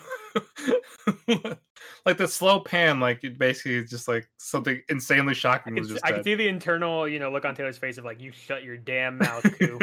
like 2.04 2.16
the 2.18 2.28
slow 2.28 2.60
pan, 2.60 3.00
like 3.00 3.24
it 3.24 3.38
basically 3.38 3.76
is 3.76 3.90
just 3.90 4.08
like 4.08 4.28
something 4.38 4.80
insanely 4.88 5.30
I 5.32 5.34
shocking 5.34 5.74
can, 5.74 5.82
was 5.82 5.90
just 5.90 6.04
I 6.04 6.12
can 6.12 6.22
see 6.24 6.34
the 6.34 6.48
internal, 6.48 7.08
you 7.08 7.18
know, 7.18 7.30
look 7.30 7.44
on 7.44 7.54
Taylor's 7.54 7.78
face 7.78 7.98
of 7.98 8.04
like, 8.04 8.20
you 8.20 8.32
shut 8.32 8.62
your 8.64 8.76
damn 8.76 9.18
mouth, 9.18 9.42
Ku. 9.58 9.78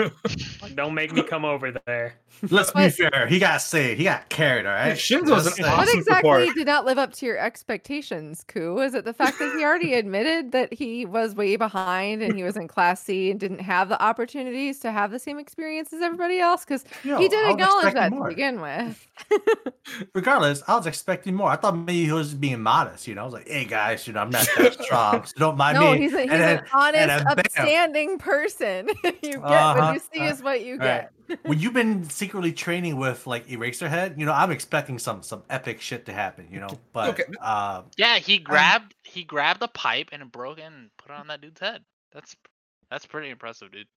Like, 0.61 0.75
Don't 0.75 0.93
make 0.93 1.11
me 1.13 1.23
come 1.23 1.45
over 1.45 1.71
there. 1.85 2.15
Let's 2.49 2.71
be 2.71 2.89
fair. 2.89 3.27
He 3.27 3.39
got 3.39 3.61
saved. 3.61 3.97
He 3.99 4.05
got 4.05 4.29
carried. 4.29 4.65
All 4.65 4.73
right. 4.73 4.97
Shinso's 4.97 5.45
Let's 5.45 5.57
an 5.59 5.63
say- 5.65 5.69
What 5.69 5.93
exactly 5.93 6.45
support. 6.47 6.55
did 6.55 6.67
not 6.67 6.85
live 6.85 6.97
up 6.97 7.13
to 7.13 7.25
your 7.25 7.37
expectations, 7.37 8.43
Ku? 8.47 8.79
Is 8.79 8.93
it 8.93 9.05
the 9.05 9.13
fact 9.13 9.39
that 9.39 9.53
he 9.57 9.63
already 9.63 9.93
admitted 9.93 10.51
that 10.51 10.73
he 10.73 11.05
was 11.05 11.35
way 11.35 11.55
behind 11.55 12.21
and 12.21 12.35
he 12.35 12.43
was 12.43 12.57
in 12.57 12.67
class 12.67 13.03
C 13.03 13.31
and 13.31 13.39
didn't 13.39 13.59
have 13.59 13.89
the 13.89 14.01
opportunities 14.01 14.79
to 14.79 14.91
have 14.91 15.11
the 15.11 15.19
same 15.19 15.39
experience 15.39 15.93
as 15.93 16.01
everybody 16.01 16.39
else? 16.39 16.65
Because 16.65 16.83
he 17.03 17.27
did 17.27 17.49
acknowledge 17.49 17.93
that 17.93 18.11
more. 18.11 18.29
to 18.29 18.35
begin 18.35 18.59
with. 18.61 19.07
Regardless, 20.13 20.63
I 20.67 20.75
was 20.75 20.87
expecting 20.87 21.35
more. 21.35 21.49
I 21.49 21.55
thought 21.55 21.77
maybe 21.77 21.92
he 21.93 22.11
was 22.11 22.33
being 22.33 22.61
modest. 22.61 23.07
You 23.07 23.15
know, 23.15 23.21
I 23.21 23.25
was 23.25 23.33
like, 23.33 23.47
"Hey 23.47 23.65
guys, 23.65 24.07
you 24.07 24.13
know, 24.13 24.21
I'm 24.21 24.29
not 24.29 24.47
that 24.57 24.73
strong, 24.83 25.25
so 25.25 25.33
don't 25.37 25.57
mind 25.57 25.77
no, 25.79 25.91
me." 25.93 25.99
he's, 25.99 26.13
a, 26.13 26.21
he's 26.21 26.29
then- 26.29 26.59
an 26.59 26.65
honest, 26.73 27.07
then 27.07 27.23
bam. 27.25 27.39
upstanding 27.39 28.17
person. 28.17 28.87
you 29.03 29.11
get 29.21 29.41
what 29.41 29.51
Uh-huh, 29.51 29.91
you 29.93 29.99
see 30.13 30.19
uh, 30.21 30.31
is 30.31 30.41
what 30.43 30.63
you 30.65 30.77
right. 30.77 31.07
get. 31.27 31.39
when 31.45 31.59
you've 31.59 31.73
been 31.73 32.03
secretly 32.09 32.51
training 32.51 32.97
with 32.97 33.25
like 33.27 33.47
Eraserhead, 33.47 34.17
you 34.19 34.25
know, 34.25 34.33
I'm 34.33 34.51
expecting 34.51 34.99
some 34.99 35.23
some 35.23 35.43
epic 35.49 35.79
shit 35.81 36.05
to 36.07 36.13
happen. 36.13 36.47
You 36.51 36.59
know, 36.59 36.79
but 36.93 37.09
Okay. 37.11 37.23
uh, 37.41 37.83
yeah, 37.97 38.17
he 38.19 38.37
grabbed 38.37 38.93
he 39.03 39.23
grabbed 39.23 39.61
a 39.63 39.67
pipe 39.67 40.09
and 40.11 40.21
it 40.21 40.31
broke 40.31 40.59
it 40.59 40.63
and 40.63 40.89
put 40.97 41.11
it 41.11 41.17
on 41.17 41.27
that 41.27 41.41
dude's 41.41 41.59
head. 41.59 41.81
That's 42.11 42.35
that's 42.89 43.05
pretty 43.05 43.29
impressive, 43.29 43.71
dude. 43.71 43.87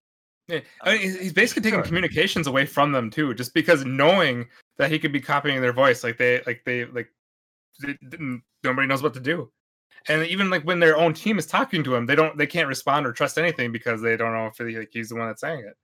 Yeah, 0.49 0.61
I 0.83 0.93
mean, 0.93 1.01
he's, 1.03 1.19
he's 1.21 1.33
basically 1.33 1.63
taking 1.63 1.79
Sure. 1.81 1.87
communications 1.87 2.47
away 2.47 2.67
from 2.67 2.93
them 2.93 3.11
too, 3.11 3.35
just 3.35 3.53
because 3.53 3.85
knowing 3.85 4.47
that 4.79 4.93
he 4.93 4.99
could 5.01 5.11
be 5.11 5.19
copying 5.21 5.61
their 5.61 5.73
voice, 5.73 6.05
like 6.05 6.19
they, 6.19 6.41
like 6.47 6.63
they, 6.65 6.85
like 6.85 6.95
they, 6.95 7.01
didn't- 7.03 7.11
nobody 8.63 8.87
knows 8.87 9.03
what 9.03 9.15
to 9.15 9.21
do, 9.21 9.51
and 10.09 10.25
even 10.27 10.51
like 10.51 10.63
when 10.63 10.81
their 10.81 10.97
own 10.97 11.15
team 11.15 11.39
is 11.39 11.47
talking 11.47 11.83
to 11.85 11.95
him, 11.95 12.07
they 12.07 12.15
don't, 12.15 12.37
they 12.37 12.47
can't 12.47 12.69
respond 12.69 13.07
or 13.07 13.13
trust 13.13 13.39
anything 13.39 13.73
because 13.73 14.01
they 14.01 14.17
don't 14.17 14.33
know 14.33 14.47
if 14.47 14.57
he, 14.57 14.79
like, 14.79 14.91
he's 14.93 15.09
the 15.09 15.17
one 15.17 15.27
that's 15.29 15.41
saying 15.41 15.61
it. 15.61 15.77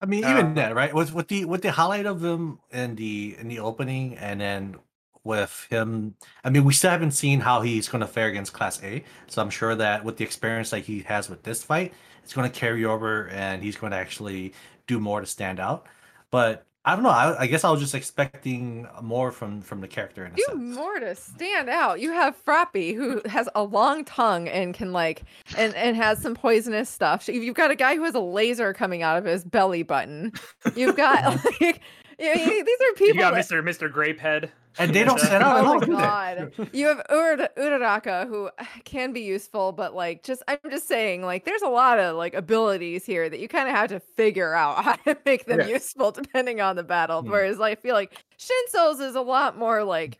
I 0.00 0.06
mean, 0.06 0.24
Uh, 0.24 0.30
even 0.30 0.54
that, 0.54 0.74
right? 0.74 0.92
With 0.92 1.14
with 1.14 1.28
the 1.28 1.44
with 1.44 1.62
the 1.62 1.70
highlight 1.70 2.06
of 2.06 2.24
him 2.24 2.58
in 2.72 2.96
the 2.96 3.36
in 3.38 3.46
the 3.46 3.60
opening, 3.60 4.16
and 4.16 4.40
then 4.40 4.76
with 5.22 5.68
him, 5.70 6.16
I 6.42 6.50
mean, 6.50 6.64
we 6.64 6.72
still 6.72 6.90
haven't 6.90 7.12
seen 7.12 7.38
how 7.38 7.60
he's 7.60 7.88
going 7.88 8.00
to 8.00 8.08
fare 8.08 8.26
against 8.26 8.52
Class 8.52 8.82
A. 8.82 9.04
So 9.28 9.40
I'm 9.40 9.50
sure 9.50 9.76
that 9.76 10.04
with 10.04 10.16
the 10.16 10.24
experience 10.24 10.70
that 10.70 10.80
he 10.80 11.00
has 11.02 11.30
with 11.30 11.44
this 11.44 11.62
fight, 11.62 11.94
it's 12.24 12.34
going 12.34 12.50
to 12.50 12.60
carry 12.60 12.84
over, 12.84 13.28
and 13.28 13.62
he's 13.62 13.76
going 13.76 13.92
to 13.92 13.96
actually 13.96 14.54
do 14.88 14.98
more 14.98 15.20
to 15.20 15.26
stand 15.26 15.60
out. 15.60 15.86
But 16.32 16.66
I 16.84 16.94
don't 16.94 17.04
know. 17.04 17.10
I, 17.10 17.42
I 17.42 17.46
guess 17.46 17.62
I 17.62 17.70
was 17.70 17.80
just 17.80 17.94
expecting 17.94 18.88
more 19.00 19.30
from 19.30 19.60
from 19.60 19.80
the 19.80 19.86
character 19.88 20.24
in 20.24 20.32
a 20.32 20.34
Do 20.34 20.42
sense. 20.48 20.76
more 20.76 20.98
to 20.98 21.14
stand 21.14 21.68
out. 21.68 22.00
You 22.00 22.10
have 22.12 22.36
Froppy, 22.44 22.92
who 22.94 23.22
has 23.28 23.48
a 23.54 23.62
long 23.62 24.04
tongue 24.04 24.48
and 24.48 24.74
can 24.74 24.92
like 24.92 25.22
and 25.56 25.74
and 25.76 25.96
has 25.96 26.20
some 26.20 26.34
poisonous 26.34 26.90
stuff. 26.90 27.28
You've 27.28 27.54
got 27.54 27.70
a 27.70 27.76
guy 27.76 27.94
who 27.94 28.02
has 28.04 28.14
a 28.16 28.20
laser 28.20 28.72
coming 28.74 29.02
out 29.02 29.16
of 29.16 29.24
his 29.24 29.44
belly 29.44 29.84
button. 29.84 30.32
You've 30.74 30.96
got 30.96 31.24
like 31.60 31.80
you 32.18 32.34
know, 32.34 32.44
these 32.44 32.80
are 32.80 32.92
people. 32.96 33.06
You 33.06 33.14
got 33.20 33.34
that- 33.34 33.44
Mr. 33.44 33.62
Mr. 33.62 33.88
Grapehead. 33.92 34.50
And 34.78 34.94
they 34.94 35.04
don't 35.04 35.20
set 35.20 35.42
out 35.42 35.58
at 35.58 35.64
Oh 35.64 35.68
all. 35.74 35.80
my 35.80 35.86
god! 35.86 36.52
You 36.72 36.86
have 36.88 37.02
Ur- 37.10 37.48
Uraraka, 37.58 38.26
who 38.26 38.50
can 38.84 39.12
be 39.12 39.20
useful, 39.20 39.72
but 39.72 39.94
like, 39.94 40.22
just 40.22 40.42
I'm 40.48 40.58
just 40.70 40.88
saying, 40.88 41.22
like, 41.22 41.44
there's 41.44 41.62
a 41.62 41.68
lot 41.68 41.98
of 41.98 42.16
like 42.16 42.34
abilities 42.34 43.04
here 43.04 43.28
that 43.28 43.38
you 43.40 43.48
kind 43.48 43.68
of 43.68 43.74
have 43.74 43.88
to 43.90 44.00
figure 44.00 44.54
out 44.54 44.82
how 44.84 44.94
to 44.96 45.16
make 45.26 45.44
them 45.46 45.60
Yeah. 45.60 45.66
useful 45.68 46.10
depending 46.12 46.60
on 46.60 46.76
the 46.76 46.82
battle. 46.82 47.22
Hmm. 47.22 47.30
Whereas 47.30 47.60
I 47.60 47.74
feel 47.74 47.94
like 47.94 48.24
Shinso's 48.38 49.00
is 49.00 49.14
a 49.14 49.20
lot 49.20 49.58
more 49.58 49.84
like 49.84 50.18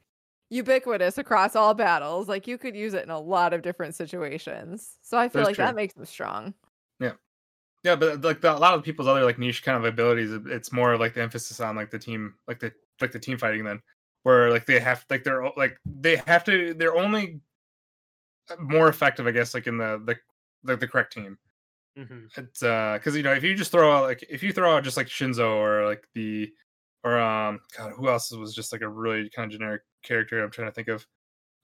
ubiquitous 0.50 1.16
across 1.18 1.56
all 1.56 1.72
battles. 1.74 2.28
Like 2.28 2.47
you 2.47 2.58
could 2.58 2.76
use 2.76 2.92
it 2.94 3.05
in 3.05 3.10
a 3.10 3.18
lot 3.20 3.55
of 3.55 3.62
different 3.62 3.94
situations. 3.94 4.98
So 5.02 5.16
I 5.16 5.28
feel 5.28 5.40
That's 5.40 5.48
like 5.50 5.56
that 5.66 5.74
makes 5.74 5.94
them 5.94 6.05
strong. 6.05 6.52
Yeah, 7.00 7.12
Yeah, 7.84 7.97
but 7.97 8.20
like 8.22 8.42
the, 8.42 8.55
a 8.55 8.58
lot 8.58 8.74
of 8.74 8.82
people's 8.84 9.08
other 9.08 9.24
like 9.24 9.39
niche 9.39 9.62
kind 9.64 9.78
of 9.78 9.84
abilities, 9.84 10.31
it's 10.47 10.70
more 10.72 10.92
of 10.92 11.00
like 11.00 11.14
the 11.14 11.22
emphasis 11.22 11.58
on 11.60 11.74
like 11.74 11.90
the 11.90 11.98
team, 11.98 12.34
like 12.47 12.60
the 12.60 12.70
like 13.00 13.12
the 13.12 13.18
team 13.18 13.39
fighting. 13.39 13.64
Then 13.64 13.81
where 14.23 14.51
like 14.51 14.67
they 14.67 14.81
have 14.81 15.05
like 15.10 15.25
they're 15.25 15.44
like 15.57 15.76
they 15.84 16.17
have 16.26 16.44
to 16.44 16.75
they're 16.75 16.97
only 16.97 17.41
more 18.59 18.89
effective, 18.89 19.26
I 19.26 19.31
guess, 19.31 19.55
like 19.55 19.67
in 19.67 19.78
the 19.78 20.02
the 20.05 20.17
like 20.65 20.81
the 20.81 20.89
correct 20.89 21.12
team. 21.12 21.39
hmm 21.97 22.26
It's 22.36 22.62
uh 22.62 22.94
because 22.94 23.17
you 23.17 23.23
know 23.23 23.33
if 23.33 23.42
you 23.42 23.55
just 23.55 23.73
throw 23.73 23.92
out 23.92 24.05
like 24.05 24.25
if 24.28 24.42
you 24.42 24.52
throw 24.52 24.75
out 24.75 24.84
just 24.84 24.97
like 24.97 25.09
Shinso 25.09 25.57
or 25.57 25.86
like 25.86 26.07
the 26.15 26.51
or 27.05 27.18
um 27.18 27.60
God 27.76 27.92
who 27.97 28.09
else 28.09 28.31
was 28.33 28.55
just 28.55 28.73
like 28.73 28.81
a 28.83 28.89
really 28.89 29.31
kind 29.31 29.52
of 29.52 29.59
generic 29.59 29.83
character 30.02 30.42
I'm 30.42 30.51
trying 30.51 30.68
to 30.68 30.73
think 30.73 30.89
of 30.89 31.07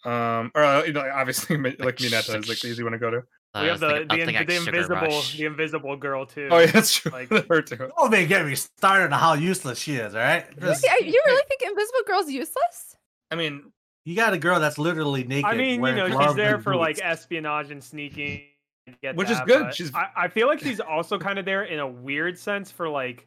um 0.04 0.52
or 0.54 0.64
uh, 0.64 0.84
you 0.84 0.92
know 0.92 1.08
obviously 1.12 1.56
like 1.78 1.96
Mineta 1.96 2.38
is 2.38 2.48
like 2.48 2.60
the 2.60 2.68
easy 2.68 2.82
one 2.82 2.92
to 2.92 2.98
go 2.98 3.10
to. 3.10 3.22
Uh, 3.54 3.60
we 3.62 3.68
have 3.68 3.80
the 3.80 3.88
thinking- 3.88 4.06
I 4.10 4.16
the, 4.16 4.22
in- 4.22 4.46
the 4.46 4.56
invisible 4.56 4.96
Rush. 4.96 5.36
the 5.36 5.44
invisible 5.46 5.96
girl 5.96 6.26
too. 6.26 6.48
Oh 6.50 6.58
yeah, 6.58 6.66
that's 6.66 6.94
true. 6.94 7.10
Like- 7.12 7.28
Her 7.48 7.62
too. 7.62 7.90
Oh 7.96 8.08
man, 8.08 8.28
get 8.28 8.44
me 8.46 8.54
started 8.54 9.12
on 9.12 9.18
how 9.18 9.32
useless 9.34 9.78
she 9.78 9.96
is. 9.96 10.14
All 10.14 10.20
right, 10.20 10.44
Just- 10.60 10.84
You, 10.84 11.06
you 11.06 11.22
really 11.26 11.42
think 11.48 11.62
Invisible 11.62 12.00
Girl's 12.06 12.30
useless? 12.30 12.96
I 13.30 13.36
mean, 13.36 13.72
you 14.04 14.14
got 14.16 14.32
a 14.34 14.38
girl 14.38 14.60
that's 14.60 14.78
literally 14.78 15.24
naked. 15.24 15.44
I 15.50 15.54
mean, 15.56 15.82
you 15.84 15.94
know, 15.94 16.08
she's 16.08 16.34
there 16.34 16.54
and 16.56 16.64
for 16.64 16.76
like 16.76 17.00
espionage 17.02 17.70
and 17.70 17.82
sneaking. 17.82 18.42
I 18.86 18.94
get 19.02 19.16
Which 19.16 19.28
is 19.30 19.38
good, 19.46 19.74
she's- 19.74 19.92
I, 19.94 20.08
I 20.16 20.28
feel 20.28 20.46
like 20.46 20.60
she's 20.64 20.80
also 20.80 21.18
kind 21.18 21.38
of 21.38 21.44
there 21.44 21.64
in 21.64 21.78
a 21.78 21.86
weird 21.88 22.38
sense 22.38 22.70
for 22.70 22.88
like 22.88 23.26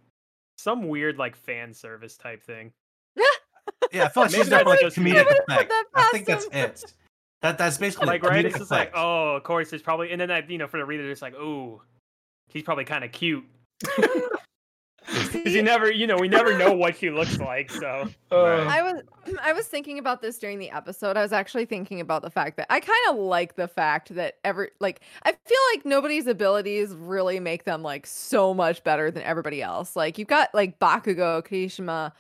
some 0.58 0.88
weird 0.88 1.17
like 1.17 1.35
fan 1.35 1.74
service 1.74 2.17
type 2.17 2.43
thing. 2.43 2.72
Yeah, 3.91 4.06
I 4.06 4.09
feel 4.09 4.24
like 4.24 4.32
she's 4.32 4.50
there 4.50 4.59
for 4.59 4.69
like 4.69 4.80
that's 4.82 4.95
comedic 4.95 5.17
I 5.17 5.24
wouldn't 5.24 5.48
put 5.48 5.56
effect. 5.56 5.74
I 5.95 6.09
think 6.11 6.25
that's 6.27 6.45
it. 6.51 6.93
That 7.42 7.58
that's 7.58 7.78
basically 7.78 8.08
Like 8.08 8.24
right, 8.24 8.45
it's 8.45 8.58
just 8.58 8.72
like 8.72 8.92
oh, 8.94 9.36
of 9.36 9.44
course, 9.44 9.74
it's 9.74 9.84
probably 9.84 10.11
and 10.11 10.22
then 10.22 10.30
that 10.30 10.50
you 10.50 10.58
know 10.58 10.68
for 10.68 10.78
the 10.78 10.86
reader, 10.86 11.10
it's 11.10 11.22
like 11.22 11.36
oh, 11.36 11.82
he's 12.50 12.64
probably 12.64 12.86
kind 12.86 13.03
of 13.03 13.11
cute 13.11 13.45
because 15.34 15.53
you 15.53 15.64
never 15.64 15.92
you 15.92 16.08
know 16.08 16.18
we 16.18 16.28
never 16.28 16.58
know 16.58 16.72
what 16.72 16.98
she 16.98 17.10
looks 17.10 17.40
like. 17.40 17.72
So 17.72 18.08
uh, 18.32 18.36
I 18.36 18.82
was 18.82 19.02
I 19.42 19.53
was 19.53 19.68
thinking 19.68 20.00
about 20.00 20.22
this 20.22 20.38
during 20.38 20.60
the 20.60 20.70
episode. 20.70 21.18
I 21.18 21.22
was 21.22 21.34
actually 21.34 21.66
thinking 21.66 22.00
about 22.00 22.22
the 22.22 22.30
fact 22.30 22.58
that 22.58 22.68
I 22.70 22.80
kind 22.80 23.00
of 23.10 23.18
like 23.18 23.56
the 23.56 23.68
fact 23.68 24.14
that 24.16 24.36
every 24.44 24.70
like 24.80 25.02
I 25.24 25.32
feel 25.32 25.60
like 25.74 25.86
nobody's 25.86 26.28
abilities 26.28 26.94
really 26.94 27.40
make 27.40 27.64
them 27.64 27.82
like 27.82 28.06
so 28.06 28.53
much 28.53 28.84
better 28.84 29.11
than 29.11 29.24
everybody 29.24 29.61
else. 29.61 29.95
Like 29.95 30.18
you've 30.18 30.28
got 30.28 30.53
like 30.53 30.80
Bakugo, 30.80 31.45
Kirishima, 31.45 32.11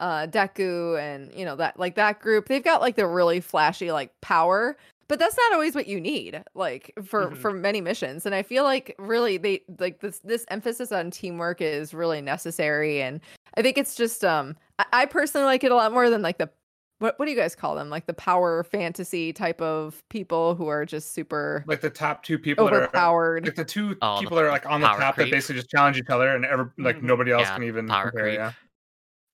uh 0.00 0.26
Deku 0.26 0.98
and 1.00 1.32
you 1.34 1.44
know 1.44 1.56
that 1.56 1.78
like 1.78 1.94
that 1.94 2.20
group. 2.20 2.46
They've 2.48 2.64
got 2.64 2.80
like 2.80 2.96
the 2.96 3.06
really 3.06 3.40
flashy 3.40 3.92
like 3.92 4.12
power, 4.20 4.76
but 5.08 5.18
that's 5.18 5.36
not 5.36 5.52
always 5.52 5.74
what 5.74 5.86
you 5.86 6.00
need 6.00 6.42
like 6.54 6.92
for 7.04 7.30
Mhm. 7.30 7.36
for 7.36 7.52
many 7.52 7.80
missions. 7.80 8.26
And 8.26 8.34
I 8.34 8.42
feel 8.42 8.64
like 8.64 8.94
really 8.98 9.36
they 9.36 9.62
like 9.78 10.00
this 10.00 10.18
this 10.20 10.44
emphasis 10.48 10.90
on 10.92 11.10
teamwork 11.10 11.60
is 11.60 11.94
really 11.94 12.20
necessary 12.20 13.00
and 13.02 13.20
I 13.56 13.62
think 13.62 13.78
it's 13.78 13.94
just 13.94 14.24
um 14.24 14.56
I, 14.78 14.86
I 14.92 15.06
personally 15.06 15.44
like 15.46 15.62
it 15.64 15.70
a 15.72 15.74
lot 15.76 15.92
more 15.92 16.08
than 16.10 16.22
like 16.22 16.38
the 16.38 16.50
what 17.00 17.18
what 17.18 17.24
do 17.24 17.30
you 17.32 17.36
guys 17.36 17.54
call 17.56 17.74
them? 17.74 17.88
Like 17.88 18.04
the 18.06 18.12
power 18.12 18.62
fantasy 18.62 19.32
type 19.32 19.60
of 19.62 20.02
people 20.10 20.54
who 20.54 20.68
are 20.68 20.84
just 20.84 21.12
super 21.14 21.64
Like 21.66 21.80
the 21.80 21.88
top 21.90 22.22
two 22.22 22.38
people 22.38 22.66
that 22.66 22.74
are 22.74 22.82
overpowered. 22.82 23.46
like 23.46 23.54
the 23.54 23.64
two 23.64 23.96
Oh, 24.02 24.16
the 24.16 24.20
people 24.20 24.36
that 24.36 24.44
are 24.44 24.50
like 24.50 24.66
on 24.66 24.80
the 24.82 24.86
top 24.86 25.14
creep. 25.14 25.28
that 25.28 25.34
basically 25.36 25.56
just 25.56 25.70
challenge 25.70 25.96
each 25.96 26.10
other 26.10 26.28
and 26.28 26.44
ever 26.44 26.72
like 26.78 26.96
Mhm. 26.98 27.02
nobody 27.04 27.32
else 27.32 27.48
Yeah, 27.48 27.54
can 27.54 27.62
even 27.64 27.86
power 27.88 28.10
compare. 28.10 28.24
creep. 28.24 28.34
Yeah. 28.38 28.52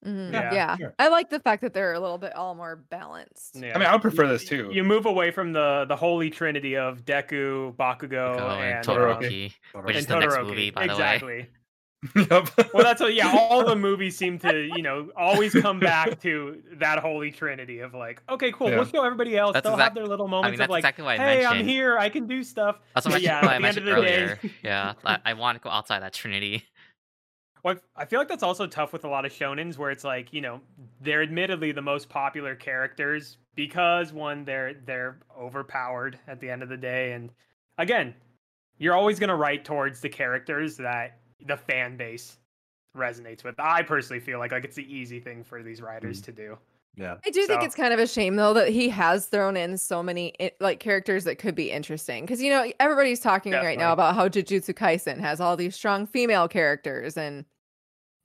Mhm. 0.07 0.33
Yeah, 0.33 0.55
Yeah, 0.55 0.77
sure. 0.77 0.95
I 0.99 1.09
like 1.09 1.31
the 1.31 1.41
fact 1.41 1.63
that 1.63 1.75
they're 1.75 1.93
a 1.95 2.01
little 2.01 2.19
bit 2.19 2.35
all 2.35 2.55
more 2.55 2.77
balanced. 2.77 3.57
Yeah. 3.57 3.75
I 3.75 3.79
mean, 3.79 3.89
I 3.89 3.93
would 3.93 4.03
prefer 4.03 4.23
You- 4.25 4.29
this 4.31 4.45
too. 4.45 4.71
You 4.73 4.85
move 4.85 5.07
away 5.07 5.31
from 5.31 5.53
the 5.53 5.85
the 5.89 5.97
holy 5.97 6.31
trinity 6.31 6.77
of 6.77 7.05
Deku, 7.05 7.75
Bakugo, 7.77 8.09
Go 8.39 8.49
and 8.51 8.77
and, 8.79 8.87
Todoroki. 8.87 9.53
um, 9.75 9.85
which 9.85 9.97
and 9.97 10.01
is 10.01 10.07
the 10.07 10.19
next 10.19 10.39
movie, 10.39 10.71
by 10.71 10.83
the 10.87 10.89
way. 10.89 10.93
exactly. 10.95 11.47
yep. 12.15 12.49
Well, 12.73 12.85
that's 12.85 13.01
what. 13.01 13.15
Yeah, 13.15 13.33
all 13.35 13.65
the 13.65 13.75
movies 13.89 14.17
seem 14.17 14.39
to, 14.41 14.63
you 14.77 14.83
know, 14.83 15.09
always 15.17 15.53
come 15.55 15.81
back 15.81 16.21
to 16.21 16.63
that 16.75 16.99
holy 17.01 17.33
trinity 17.33 17.81
of 17.81 17.95
like, 17.95 18.23
okay, 18.29 18.53
cool. 18.53 18.69
Yeah. 18.69 18.77
We'll 18.77 18.85
show 18.85 19.03
everybody 19.03 19.37
else. 19.37 19.55
That's 19.55 19.65
They'll 19.65 19.73
exact- 19.73 19.89
have 19.89 19.95
their 19.95 20.07
little 20.07 20.27
I 20.29 20.31
moments 20.31 20.59
mean, 20.59 20.65
of 20.65 20.71
like, 20.71 20.81
exactly 20.81 21.05
what 21.05 21.19
I 21.19 21.25
hey, 21.37 21.45
I'm 21.45 21.65
here. 21.65 21.99
I 21.99 22.11
can 22.11 22.27
do 22.29 22.45
stuff. 22.45 22.77
That's 22.95 23.07
what, 23.07 23.15
But 23.15 23.23
yeah, 23.23 23.41
yeah, 23.43 23.49
I 23.51 23.55
at 23.57 23.61
the 23.63 23.67
end 23.67 23.79
of 23.79 23.85
mentioned 23.87 23.87
the 24.43 24.49
day- 24.49 24.55
yeah, 24.63 24.93
I, 25.05 25.19
I 25.25 25.33
want 25.35 25.57
to 25.57 25.61
go 25.65 25.71
outside 25.71 26.01
that 26.03 26.13
trinity. 26.13 26.65
Well, 27.67 27.75
I 27.97 28.05
feel 28.05 28.21
like 28.21 28.29
that's 28.29 28.45
also 28.45 28.69
tough 28.69 28.93
with 28.93 29.05
a 29.05 29.09
lot 29.09 29.25
of 29.25 29.33
shonens 29.33 29.77
where 29.77 29.91
it's 29.91 30.05
like, 30.05 30.33
you 30.33 30.41
know, 30.41 30.61
they're 31.01 31.21
admittedly 31.21 31.73
the 31.73 31.83
most 31.83 32.09
popular 32.09 32.55
characters 32.55 33.39
because 33.57 34.13
one, 34.13 34.45
they're 34.45 34.75
they're 34.87 35.19
overpowered 35.37 36.17
at 36.29 36.39
the 36.39 36.49
end 36.49 36.63
of 36.63 36.69
the 36.69 36.77
day, 36.77 37.15
and 37.15 37.29
again, 37.79 38.15
you're 38.79 38.95
always 38.95 39.19
gonna 39.19 39.35
write 39.35 39.65
towards 39.65 40.01
the 40.01 40.09
characters 40.09 40.77
that 40.77 41.19
the 41.45 41.57
fan 41.57 41.97
base 41.97 42.37
resonates 42.97 43.43
with. 43.43 43.57
I 43.59 43.83
personally 43.83 44.21
feel 44.21 44.39
like 44.39 44.53
like 44.53 44.65
it's 44.65 44.77
the 44.77 44.89
easy 44.95 45.19
thing 45.19 45.43
for 45.43 45.65
these 45.65 45.83
writers 45.83 46.21
mm. 46.21 46.27
to 46.27 46.33
do. 46.33 46.59
Yeah. 46.97 47.17
I 47.27 47.31
do 47.31 47.47
think 47.49 47.65
it's 47.65 47.75
kind 47.75 47.93
of 47.93 47.99
a 47.99 48.07
shame 48.07 48.37
though 48.37 48.55
that 48.55 48.69
he 48.69 48.89
has 48.91 49.27
thrown 49.27 49.57
in 49.57 49.77
so 49.77 50.05
many 50.05 50.33
like 50.61 50.79
characters 50.79 51.25
that 51.25 51.39
could 51.39 51.57
be 51.57 51.73
interesting 51.73 52.25
because 52.25 52.41
you 52.41 52.49
know 52.49 52.71
everybody's 52.79 53.19
talking 53.19 53.53
right 53.53 53.77
now 53.77 53.93
about 53.93 54.15
how 54.15 54.29
Jujutsu 54.29 54.73
Kaisen 54.73 55.19
has 55.19 55.41
all 55.41 55.57
these 55.57 55.75
strong 55.75 56.07
female 56.07 56.47
characters 56.47 57.17
and 57.17 57.45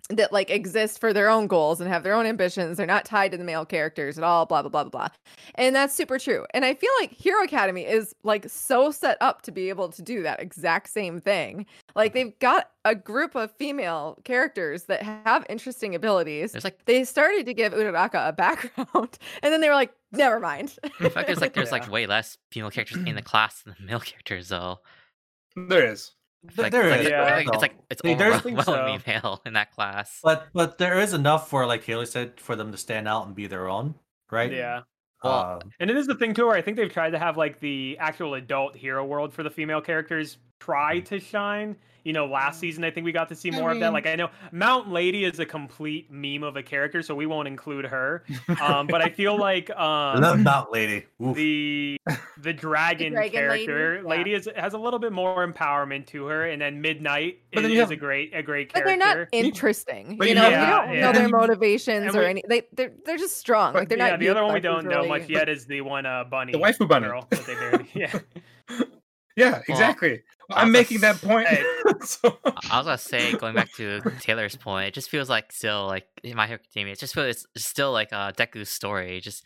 that 0.10 0.32
like 0.34 0.50
exist 0.50 1.00
for 1.00 1.14
their 1.14 1.30
own 1.30 1.48
goals 1.48 1.80
and 1.80 1.90
have 1.90 2.04
their 2.04 2.14
own 2.14 2.26
ambitions. 2.26 2.78
They're 2.78 2.86
not 2.86 3.06
tied 3.06 3.32
to 3.32 3.38
the 3.38 3.44
male 3.44 3.66
characters 3.66 4.18
at 4.18 4.24
all. 4.24 4.46
Blah 4.46 4.62
blah 4.64 4.70
blah 4.70 4.84
blah 4.84 4.90
blah, 4.90 5.08
and 5.56 5.76
that's 5.76 5.94
super 5.94 6.20
true. 6.20 6.46
And 6.54 6.66
I 6.66 6.74
feel 6.74 6.92
like 7.00 7.12
Hero 7.12 7.44
Academy 7.44 7.86
is 7.86 8.16
like 8.24 8.50
so 8.50 8.92
set 8.92 9.18
up 9.22 9.42
to 9.44 9.52
be 9.52 9.70
able 9.70 9.90
to 9.90 10.02
do 10.02 10.24
that 10.24 10.42
exact 10.42 10.90
same 10.90 11.20
thing. 11.20 11.66
Like 11.96 12.14
they've 12.14 12.38
got 12.40 12.72
a 12.84 12.96
group 12.96 13.36
of 13.36 13.52
female 13.52 14.18
characters 14.24 14.84
that 14.84 15.04
have 15.04 15.46
interesting 15.50 15.94
abilities 15.94 16.52
There's 16.52 16.64
like, 16.64 16.84
they 16.86 17.04
started 17.04 17.46
to 17.46 17.54
give 17.54 17.74
Uraraka 17.74 18.30
a 18.30 18.34
background, 18.34 19.18
and 19.44 19.54
then 19.54 19.62
they 19.62 19.70
were 19.70 19.76
like, 19.76 19.94
"Never 20.12 20.40
mind." 20.40 20.78
in 21.00 21.10
fact, 21.10 21.28
there's 21.28 21.42
like, 21.42 21.54
there's 21.54 21.68
Yeah. 21.68 21.72
like 21.80 21.92
way 21.92 22.08
less 22.08 22.38
female 22.52 22.72
characters 22.72 22.98
in 23.06 23.16
the 23.16 23.22
class 23.22 23.62
than 23.62 23.76
the 23.80 23.86
male 23.86 24.00
characters, 24.00 24.50
though. 24.50 24.80
There 25.56 25.86
is. 25.92 26.12
I 26.48 26.52
feel 26.52 26.70
There- 26.70 26.72
there 26.72 26.90
like, 26.92 27.00
is, 27.02 27.06
like, 27.06 27.12
yeah. 27.12 27.24
I 27.24 27.38
think 27.38 27.50
it's 27.54 27.62
like 27.62 27.76
it's 27.90 28.02
See, 28.02 28.14
there's- 28.16 28.36
overwhelmingly 28.46 28.98
think 29.00 29.22
so. 29.22 29.28
male 29.30 29.42
in 29.46 29.54
that 29.54 29.72
class. 29.72 30.20
But 30.24 30.48
but 30.54 30.78
there 30.78 31.00
is 31.00 31.14
enough 31.14 31.50
for 31.50 31.66
like 31.66 31.84
Haley 31.84 32.06
said 32.08 32.40
for 32.40 32.56
them 32.56 32.72
to 32.72 32.78
stand 32.78 33.08
out 33.08 33.26
and 33.28 33.36
be 33.36 33.48
their 33.48 33.68
own, 33.70 33.96
right? 34.32 34.52
Yeah. 34.52 34.82
Well, 35.24 35.60
Um, 35.64 35.72
And 35.80 35.92
it 35.92 35.98
is 35.98 36.08
the 36.08 36.16
thing 36.16 36.34
too, 36.34 36.48
where 36.48 36.56
I 36.56 36.62
think 36.64 36.78
they've 36.78 36.92
tried 36.92 37.12
to 37.12 37.20
have 37.20 37.38
like 37.38 37.60
the 37.60 37.96
actual 38.00 38.34
adult 38.34 38.76
hero 38.76 39.06
world 39.06 39.34
for 39.34 39.44
the 39.44 39.52
female 39.52 39.82
characters 39.82 40.38
try 40.62 41.00
to 41.02 41.20
shine. 41.20 41.76
You 42.04 42.14
know, 42.14 42.26
last 42.26 42.60
season 42.60 42.84
I 42.84 42.90
think 42.90 43.06
we 43.06 43.12
got 43.12 43.30
to 43.30 43.36
see 43.36 43.52
I 43.52 43.60
more 43.60 43.70
of 43.72 43.80
that. 43.80 43.94
Like 43.94 44.08
I 44.08 44.16
know 44.16 44.32
Mountain 44.52 44.92
Lady 44.92 45.24
is 45.24 45.38
a 45.38 45.46
complete 45.46 46.10
meme 46.12 46.42
of 46.42 46.56
a 46.56 46.64
character, 46.64 47.04
so 47.04 47.14
we 47.14 47.28
won't 47.28 47.48
include 47.48 47.86
her. 47.86 48.24
Um, 48.62 48.88
but 48.88 49.02
I 49.02 49.10
feel 49.10 49.38
like 49.38 49.70
I 49.76 50.18
love 50.20 50.38
um, 50.38 50.44
Mount 50.44 50.72
Lady. 50.72 51.06
Oof. 51.22 51.36
the 51.36 51.98
the 52.40 52.54
dragon, 52.54 53.14
dragon 53.14 53.16
lady, 53.16 53.30
character 53.66 53.96
yeah. 54.02 54.10
lady, 54.10 54.34
is, 54.34 54.50
has 54.56 54.74
a 54.74 54.78
little 54.80 54.98
bit 55.00 55.12
more 55.12 55.48
empowerment 55.48 56.08
to 56.08 56.26
her, 56.26 56.46
and 56.50 56.60
then 56.62 56.82
Midnight 56.82 57.40
But 57.54 57.60
is, 57.60 57.64
then 57.64 57.72
is 57.74 57.80
have- 57.80 57.92
a 57.92 57.96
great 57.96 58.32
a 58.36 58.42
great 58.42 58.74
character. 58.74 58.96
But 58.98 59.00
they're 59.06 59.16
not 59.16 59.28
interesting. 59.32 60.18
But 60.18 60.26
you 60.28 60.30
you 60.30 60.36
know, 60.36 60.50
have- 60.50 60.52
we 60.52 60.56
Yeah, 60.58 60.70
don't 60.86 60.94
yeah. 60.96 61.02
know 61.02 61.12
their 61.14 61.30
motivations 61.30 62.08
and 62.08 62.16
or 62.16 62.22
we- 62.22 62.26
any. 62.26 62.44
They 62.48 62.64
they're 62.74 62.94
they're 63.06 63.18
just 63.18 63.38
strong. 63.38 63.74
But- 63.74 63.80
like 63.80 63.90
they're 63.90 63.98
yeah, 64.00 64.10
not. 64.12 64.20
the 64.20 64.30
other 64.30 64.44
one 64.44 64.54
we 64.56 64.60
don't 64.60 64.86
know 64.86 65.06
much 65.08 65.30
yet 65.30 65.50
is 65.50 65.66
the 65.66 65.82
one 65.82 66.06
uh 66.08 66.24
bunny, 66.24 66.52
The 66.52 66.58
waifu 66.60 66.88
bunny. 66.88 67.06
girl 67.08 67.28
that 67.30 67.46
they 67.46 67.54
married. 67.56 67.88
Yeah. 67.94 68.20
Yeah, 69.38 69.62
exactly. 69.70 70.22
I'm 70.54 70.68
also 70.68 70.72
making 70.72 71.00
that 71.02 71.22
point. 71.22 71.48
Hey. 71.48 71.64
So- 72.04 72.38
I 72.46 72.78
was 72.78 72.86
gonna 72.88 72.98
say, 72.98 73.34
going 73.34 73.54
back 73.54 73.72
to 73.74 74.02
Taylor's 74.22 74.56
point, 74.56 74.88
it 74.88 74.94
just 74.96 75.10
feels 75.10 75.30
like 75.30 75.52
still 75.52 75.86
like 75.86 76.06
in 76.24 76.36
My 76.36 76.48
Hero 76.48 76.60
Academia, 76.64 76.94
it 76.94 77.00
just 77.00 77.14
feels 77.14 77.46
it's 77.56 77.66
still 77.66 77.92
like 77.92 78.12
uh, 78.12 78.32
Deku's 78.32 78.70
story. 78.70 79.18
It 79.18 79.22
just 79.22 79.44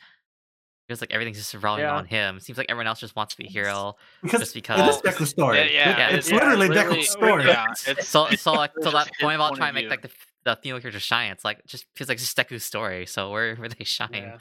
feels 0.87 1.01
like 1.01 1.11
everything's 1.11 1.37
just 1.37 1.53
revolving 1.53 1.83
Yeah. 1.83 1.95
on 1.95 2.05
him. 2.05 2.37
It 2.37 2.43
seems 2.43 2.57
like 2.57 2.67
everyone 2.69 2.87
else 2.87 2.99
just 3.01 3.15
wants 3.15 3.35
to 3.35 3.41
be 3.43 3.49
hero. 3.49 3.95
because 4.23 4.39
just 4.39 4.51
it 4.55 4.61
because- 4.63 4.95
is 4.97 5.01
Deku's 5.01 5.29
story. 5.31 5.57
Yeah, 5.57 5.63
yeah, 5.65 5.97
Yeah, 5.97 6.15
it's 6.15 6.29
yeah, 6.29 6.35
literally 6.37 6.67
literally- 6.69 6.97
Deku's 6.99 7.09
story. 7.09 7.45
Yeah, 7.45 7.65
it's 7.87 8.07
So 8.07 8.29
so 8.35 8.53
like 8.53 8.71
it's 8.77 8.85
to 8.85 8.91
that 8.91 9.09
point 9.19 9.35
about 9.35 9.49
point 9.49 9.57
trying 9.57 9.69
of 9.71 9.75
to 9.75 9.81
make 9.81 9.89
like 9.89 10.01
the 10.03 10.11
the 10.45 10.55
female 10.61 10.79
character 10.79 10.99
shine, 10.99 11.31
it's 11.31 11.43
like 11.43 11.65
just 11.65 11.85
feels 11.95 12.07
like 12.07 12.19
just 12.19 12.37
Deku's 12.37 12.63
story. 12.63 13.05
So 13.05 13.31
where 13.31 13.55
where 13.55 13.67
they 13.67 13.83
shine? 13.83 14.39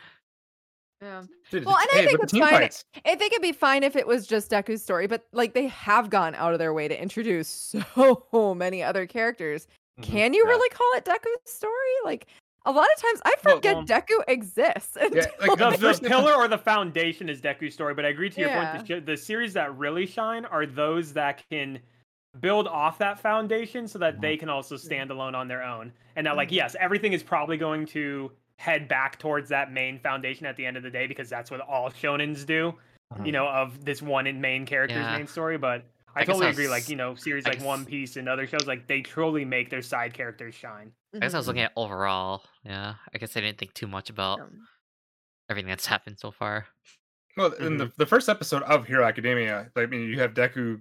Yeah. 1.05 1.21
Yeah. 1.21 1.23
Dude, 1.51 1.65
Well, 1.67 1.77
and 1.77 1.89
I 1.93 2.07
think 2.07 2.21
it's 2.23 2.33
fine. 2.33 2.51
fights. 2.51 2.85
I 3.05 3.15
think 3.15 3.33
it'd 3.33 3.43
be 3.43 3.53
fine 3.53 3.83
if 3.83 3.95
it 3.97 4.07
was 4.07 4.27
just 4.27 4.51
Deku's 4.51 4.83
story, 4.83 5.07
but 5.07 5.25
like 5.33 5.53
they 5.55 5.67
have 5.69 6.09
gone 6.11 6.35
out 6.35 6.53
of 6.53 6.59
their 6.59 6.73
way 6.73 6.89
to 6.89 7.01
introduce 7.01 7.75
so 7.95 8.55
many 8.55 8.83
other 8.83 9.07
characters. 9.07 9.67
Mhm. 10.01 10.05
Can 10.05 10.35
you 10.35 10.45
Yeah. 10.45 10.51
really 10.51 10.69
call 10.71 10.91
it 10.97 11.05
Deku's 11.05 11.53
story? 11.53 11.73
Like 12.05 12.27
a 12.67 12.73
lot 12.73 12.87
of 12.97 13.03
times 13.03 13.21
I 13.25 13.35
forget 13.43 13.77
well- 13.77 13.85
Deku 13.85 14.25
exists. 14.29 14.97
Yeah, 14.99 15.05
until 15.07 15.23
like, 15.49 15.59
the, 15.59 15.93
the 15.93 16.01
the 16.01 16.09
pillar 16.09 16.33
or 16.33 16.49
the 16.49 16.59
foundation 16.59 17.29
is 17.29 17.41
Deku's 17.43 17.75
story, 17.75 17.93
but 17.95 18.05
I 18.07 18.09
agree 18.09 18.31
to 18.31 18.41
your 18.41 18.49
Yeah. 18.49 18.73
point. 18.77 18.89
The, 18.89 19.01
the 19.01 19.17
series 19.17 19.53
that 19.53 19.77
really 19.77 20.07
shine 20.07 20.47
are 20.47 20.65
those 20.67 21.13
that 21.13 21.43
can 21.51 21.79
build 22.41 22.67
off 22.67 22.99
that 22.99 23.21
foundation 23.21 23.87
so 23.87 23.97
that 23.99 24.21
they 24.21 24.37
can 24.37 24.49
also 24.49 24.77
stand 24.77 25.11
alone 25.13 25.37
on 25.37 25.47
their 25.47 25.63
own. 25.63 25.93
And 26.17 26.27
that, 26.27 26.35
like, 26.37 26.49
Mhm. 26.49 26.53
yes, 26.57 26.75
everything 26.81 27.13
is 27.13 27.23
probably 27.23 27.57
going 27.57 27.87
to 27.87 28.33
head 28.59 28.89
back 28.89 29.19
towards 29.19 29.49
that 29.51 29.73
main 29.73 29.99
foundation 29.99 30.47
at 30.47 30.57
the 30.57 30.65
end 30.65 30.77
of 30.77 30.83
the 30.83 30.91
day 30.91 31.07
because 31.07 31.29
that's 31.29 31.51
what 31.51 31.61
all 31.61 31.91
shonens 31.91 32.47
do. 32.47 32.75
You 33.25 33.33
know, 33.33 33.47
of 33.47 33.85
this 33.85 34.03
one 34.03 34.27
in 34.27 34.41
main 34.41 34.67
character's 34.67 35.05
Yeah. 35.07 35.17
main 35.17 35.27
story, 35.27 35.59
but. 35.59 35.85
I, 36.17 36.21
I 36.21 36.25
totally 36.25 36.47
I 36.47 36.51
agree. 36.51 36.69
Like 36.69 36.89
you 36.89 36.95
know, 36.95 37.17
series 37.17 37.45
I 37.45 37.51
like 37.51 37.61
One 37.63 37.85
Piece 37.85 38.17
and 38.17 38.29
other 38.29 38.47
shows, 38.47 38.69
like 38.69 38.87
they 38.87 39.01
truly 39.03 39.45
make 39.45 39.69
their 39.69 39.83
side 39.83 40.15
characters 40.15 40.55
shine. 40.55 40.93
I 41.13 41.19
guess 41.19 41.35
I 41.35 41.39
was 41.39 41.47
Mhm. 41.47 41.49
looking 41.49 41.63
at 41.63 41.73
overall. 41.75 42.45
Yeah, 42.63 42.95
I 43.13 43.19
guess 43.19 43.37
I 43.37 43.41
didn't 43.41 43.59
think 43.59 43.75
too 43.75 43.89
much 43.89 44.11
about 44.11 44.39
Um, 44.41 44.69
everything 45.51 45.69
that's 45.71 45.87
happened 45.87 46.21
so 46.21 46.31
far. 46.31 46.69
Well, 47.37 47.53
in 47.55 47.77
the, 47.77 47.91
the 47.97 48.07
first 48.07 48.29
episode 48.29 48.63
of 48.63 48.87
Hero 48.87 49.05
Academia, 49.05 49.69
I 49.77 49.87
mean, 49.87 50.03
you 50.09 50.21
have 50.21 50.35
Deku 50.35 50.81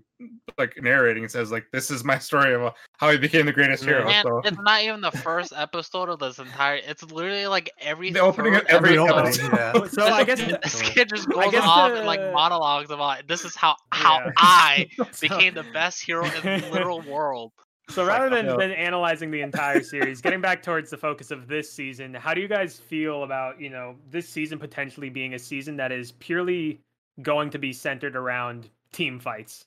like 0.57 0.79
narrating 0.81 1.23
and 1.23 1.31
says 1.31 1.51
like, 1.51 1.65
"This 1.73 1.89
is 1.89 2.03
my 2.03 2.19
story 2.19 2.53
of 2.53 2.61
uh, 2.61 2.71
how 2.97 3.09
he 3.09 3.17
became 3.17 3.45
the 3.47 3.51
greatest 3.51 3.83
hero." 3.83 4.05
Man, 4.05 4.23
So 4.23 4.39
it's 4.45 4.57
not 4.59 4.83
even 4.83 5.01
the 5.01 5.09
first 5.11 5.51
episode 5.55 6.09
of 6.09 6.19
this 6.19 6.37
entire. 6.37 6.75
It's 6.75 7.01
literally 7.03 7.47
like 7.47 7.71
every 7.81 8.11
The 8.11 8.19
opening 8.19 8.53
of 8.55 8.63
every 8.67 8.97
Every 8.99 9.03
episode. 9.09 9.45
opening, 9.45 9.57
yeah. 9.81 9.87
So 9.87 10.05
I 10.05 10.23
guess 10.23 10.39
this 10.63 10.81
kid 10.83 11.09
just 11.09 11.27
I 11.29 11.45
goes 11.45 11.51
guess 11.53 11.63
off 11.65 11.91
and 11.91 12.05
like 12.05 12.19
the- 12.19 12.31
monologues 12.31 12.91
about 12.91 13.27
this 13.27 13.45
is 13.45 13.55
how 13.55 13.75
how 13.91 14.19
Yeah. 14.19 14.31
I 14.37 14.89
became 15.21 15.55
the 15.55 15.65
best 15.73 16.03
hero 16.03 16.25
in 16.25 16.61
the 16.61 16.69
literal 16.71 17.01
world. 17.01 17.51
So 17.89 18.05
rather 18.05 18.29
than, 18.29 18.45
than 18.57 18.71
analyzing 18.71 19.29
the 19.29 19.41
entire 19.41 19.83
series, 19.83 20.21
getting 20.21 20.39
back 20.41 20.63
towards 20.63 20.89
the 20.89 20.97
focus 20.97 21.31
of 21.31 21.47
this 21.47 21.71
season, 21.71 22.13
how 22.13 22.33
do 22.33 22.41
you 22.41 22.47
guys 22.47 22.77
feel 22.79 23.23
about, 23.23 23.59
you 23.59 23.69
know, 23.69 23.95
this 24.09 24.27
season 24.27 24.57
potentially 24.57 25.09
being 25.09 25.33
a 25.33 25.39
season 25.39 25.75
that 25.77 25.91
is 25.91 26.13
purely 26.13 26.79
going 27.21 27.49
to 27.49 27.59
be 27.59 27.73
centered 27.73 28.15
around 28.15 28.69
team 28.93 29.19
fights 29.19 29.65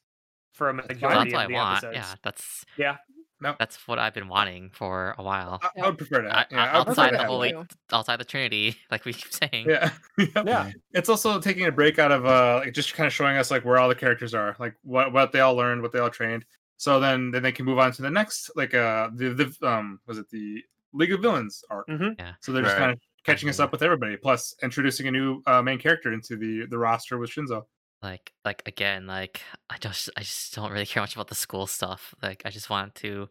for 0.55 0.71
a 0.71 0.73
So 0.73 0.77
majority 0.89 0.99
that's 1.01 1.27
of 1.29 1.33
what 1.33 1.41
I 1.41 1.47
the 1.47 1.53
want. 1.53 1.77
episodes? 1.85 1.95
Yeah, 1.97 2.15
that's 2.23 2.65
Yeah. 2.79 2.97
No. 3.39 3.55
that's 3.59 3.87
what 3.87 3.99
I've 3.99 4.15
been 4.15 4.29
wanting 4.29 4.71
for 4.73 5.15
a 5.19 5.23
while. 5.23 5.61
I, 5.63 5.83
I 5.83 5.87
would 5.89 5.99
prefer 5.99 6.23
that. 6.23 6.49
Yeah, 6.51 6.65
I- 6.65 6.69
I 6.69 6.79
would 6.79 6.87
prefer 6.87 7.03
outside 7.03 7.11
to 7.11 7.13
the 7.13 7.19
have 7.19 7.27
holy, 7.29 7.55
outside 7.93 8.17
the 8.19 8.25
Trinity, 8.25 8.77
like 8.91 9.05
we 9.05 9.13
keep 9.13 9.31
saying. 9.31 9.67
Yeah. 9.69 9.91
Yeah. 10.47 10.71
It's 10.95 11.11
also 11.11 11.39
taking 11.39 11.67
a 11.67 11.71
break 11.71 11.99
out 11.99 12.11
of 12.13 12.25
uh 12.25 12.63
like 12.65 12.73
just 12.73 12.95
kind 12.95 13.07
of 13.07 13.13
showing 13.13 13.37
us 13.37 13.51
like 13.51 13.63
where 13.67 13.77
all 13.79 13.91
the 13.91 13.95
characters 13.95 14.33
are, 14.33 14.57
like 14.59 14.75
what 14.85 15.13
what 15.13 15.33
they 15.33 15.41
all 15.41 15.55
learned, 15.55 15.83
what 15.83 15.93
they 15.93 15.99
all 15.99 16.09
trained. 16.09 16.47
So 16.77 17.01
then 17.01 17.31
then 17.31 17.43
they 17.43 17.53
can 17.53 17.65
move 17.65 17.79
on 17.79 17.93
to 17.93 18.03
the 18.03 18.11
next 18.11 18.51
like 18.57 18.75
uh 18.75 19.11
the, 19.15 19.31
the 19.31 19.67
um 19.69 20.01
was 20.07 20.19
it 20.19 20.29
the 20.31 20.63
League 20.93 21.13
of 21.13 21.21
Villains 21.21 21.65
arc. 21.71 21.87
Mhm. 21.89 22.15
Yeah. 22.19 22.35
So 22.41 22.53
they're 22.53 22.63
just 22.63 22.75
Right. 22.75 22.81
kind 22.81 22.93
of 22.93 23.01
catching 23.25 23.49
us 23.49 23.59
up 23.61 23.73
with 23.73 23.83
everybody, 23.83 24.17
plus 24.17 24.55
introducing 24.63 25.09
a 25.09 25.11
new 25.11 25.43
uh, 25.47 25.61
main 25.63 25.79
character 25.79 26.13
into 26.13 26.37
the 26.37 26.67
the 26.67 26.79
roster 26.79 27.19
with 27.19 27.31
Shinso. 27.31 27.65
Like 28.03 28.33
like 28.45 28.63
again, 28.67 29.07
like 29.07 29.41
I 29.71 29.79
just 29.79 30.11
I 30.17 30.21
just 30.21 30.55
don't 30.55 30.71
really 30.71 30.87
care 30.87 31.03
much 31.03 31.15
about 31.15 31.29
the 31.29 31.35
school 31.35 31.67
stuff. 31.67 32.15
Like 32.23 32.43
I 32.45 32.51
just 32.51 32.71
want 32.71 32.95
to 32.97 33.29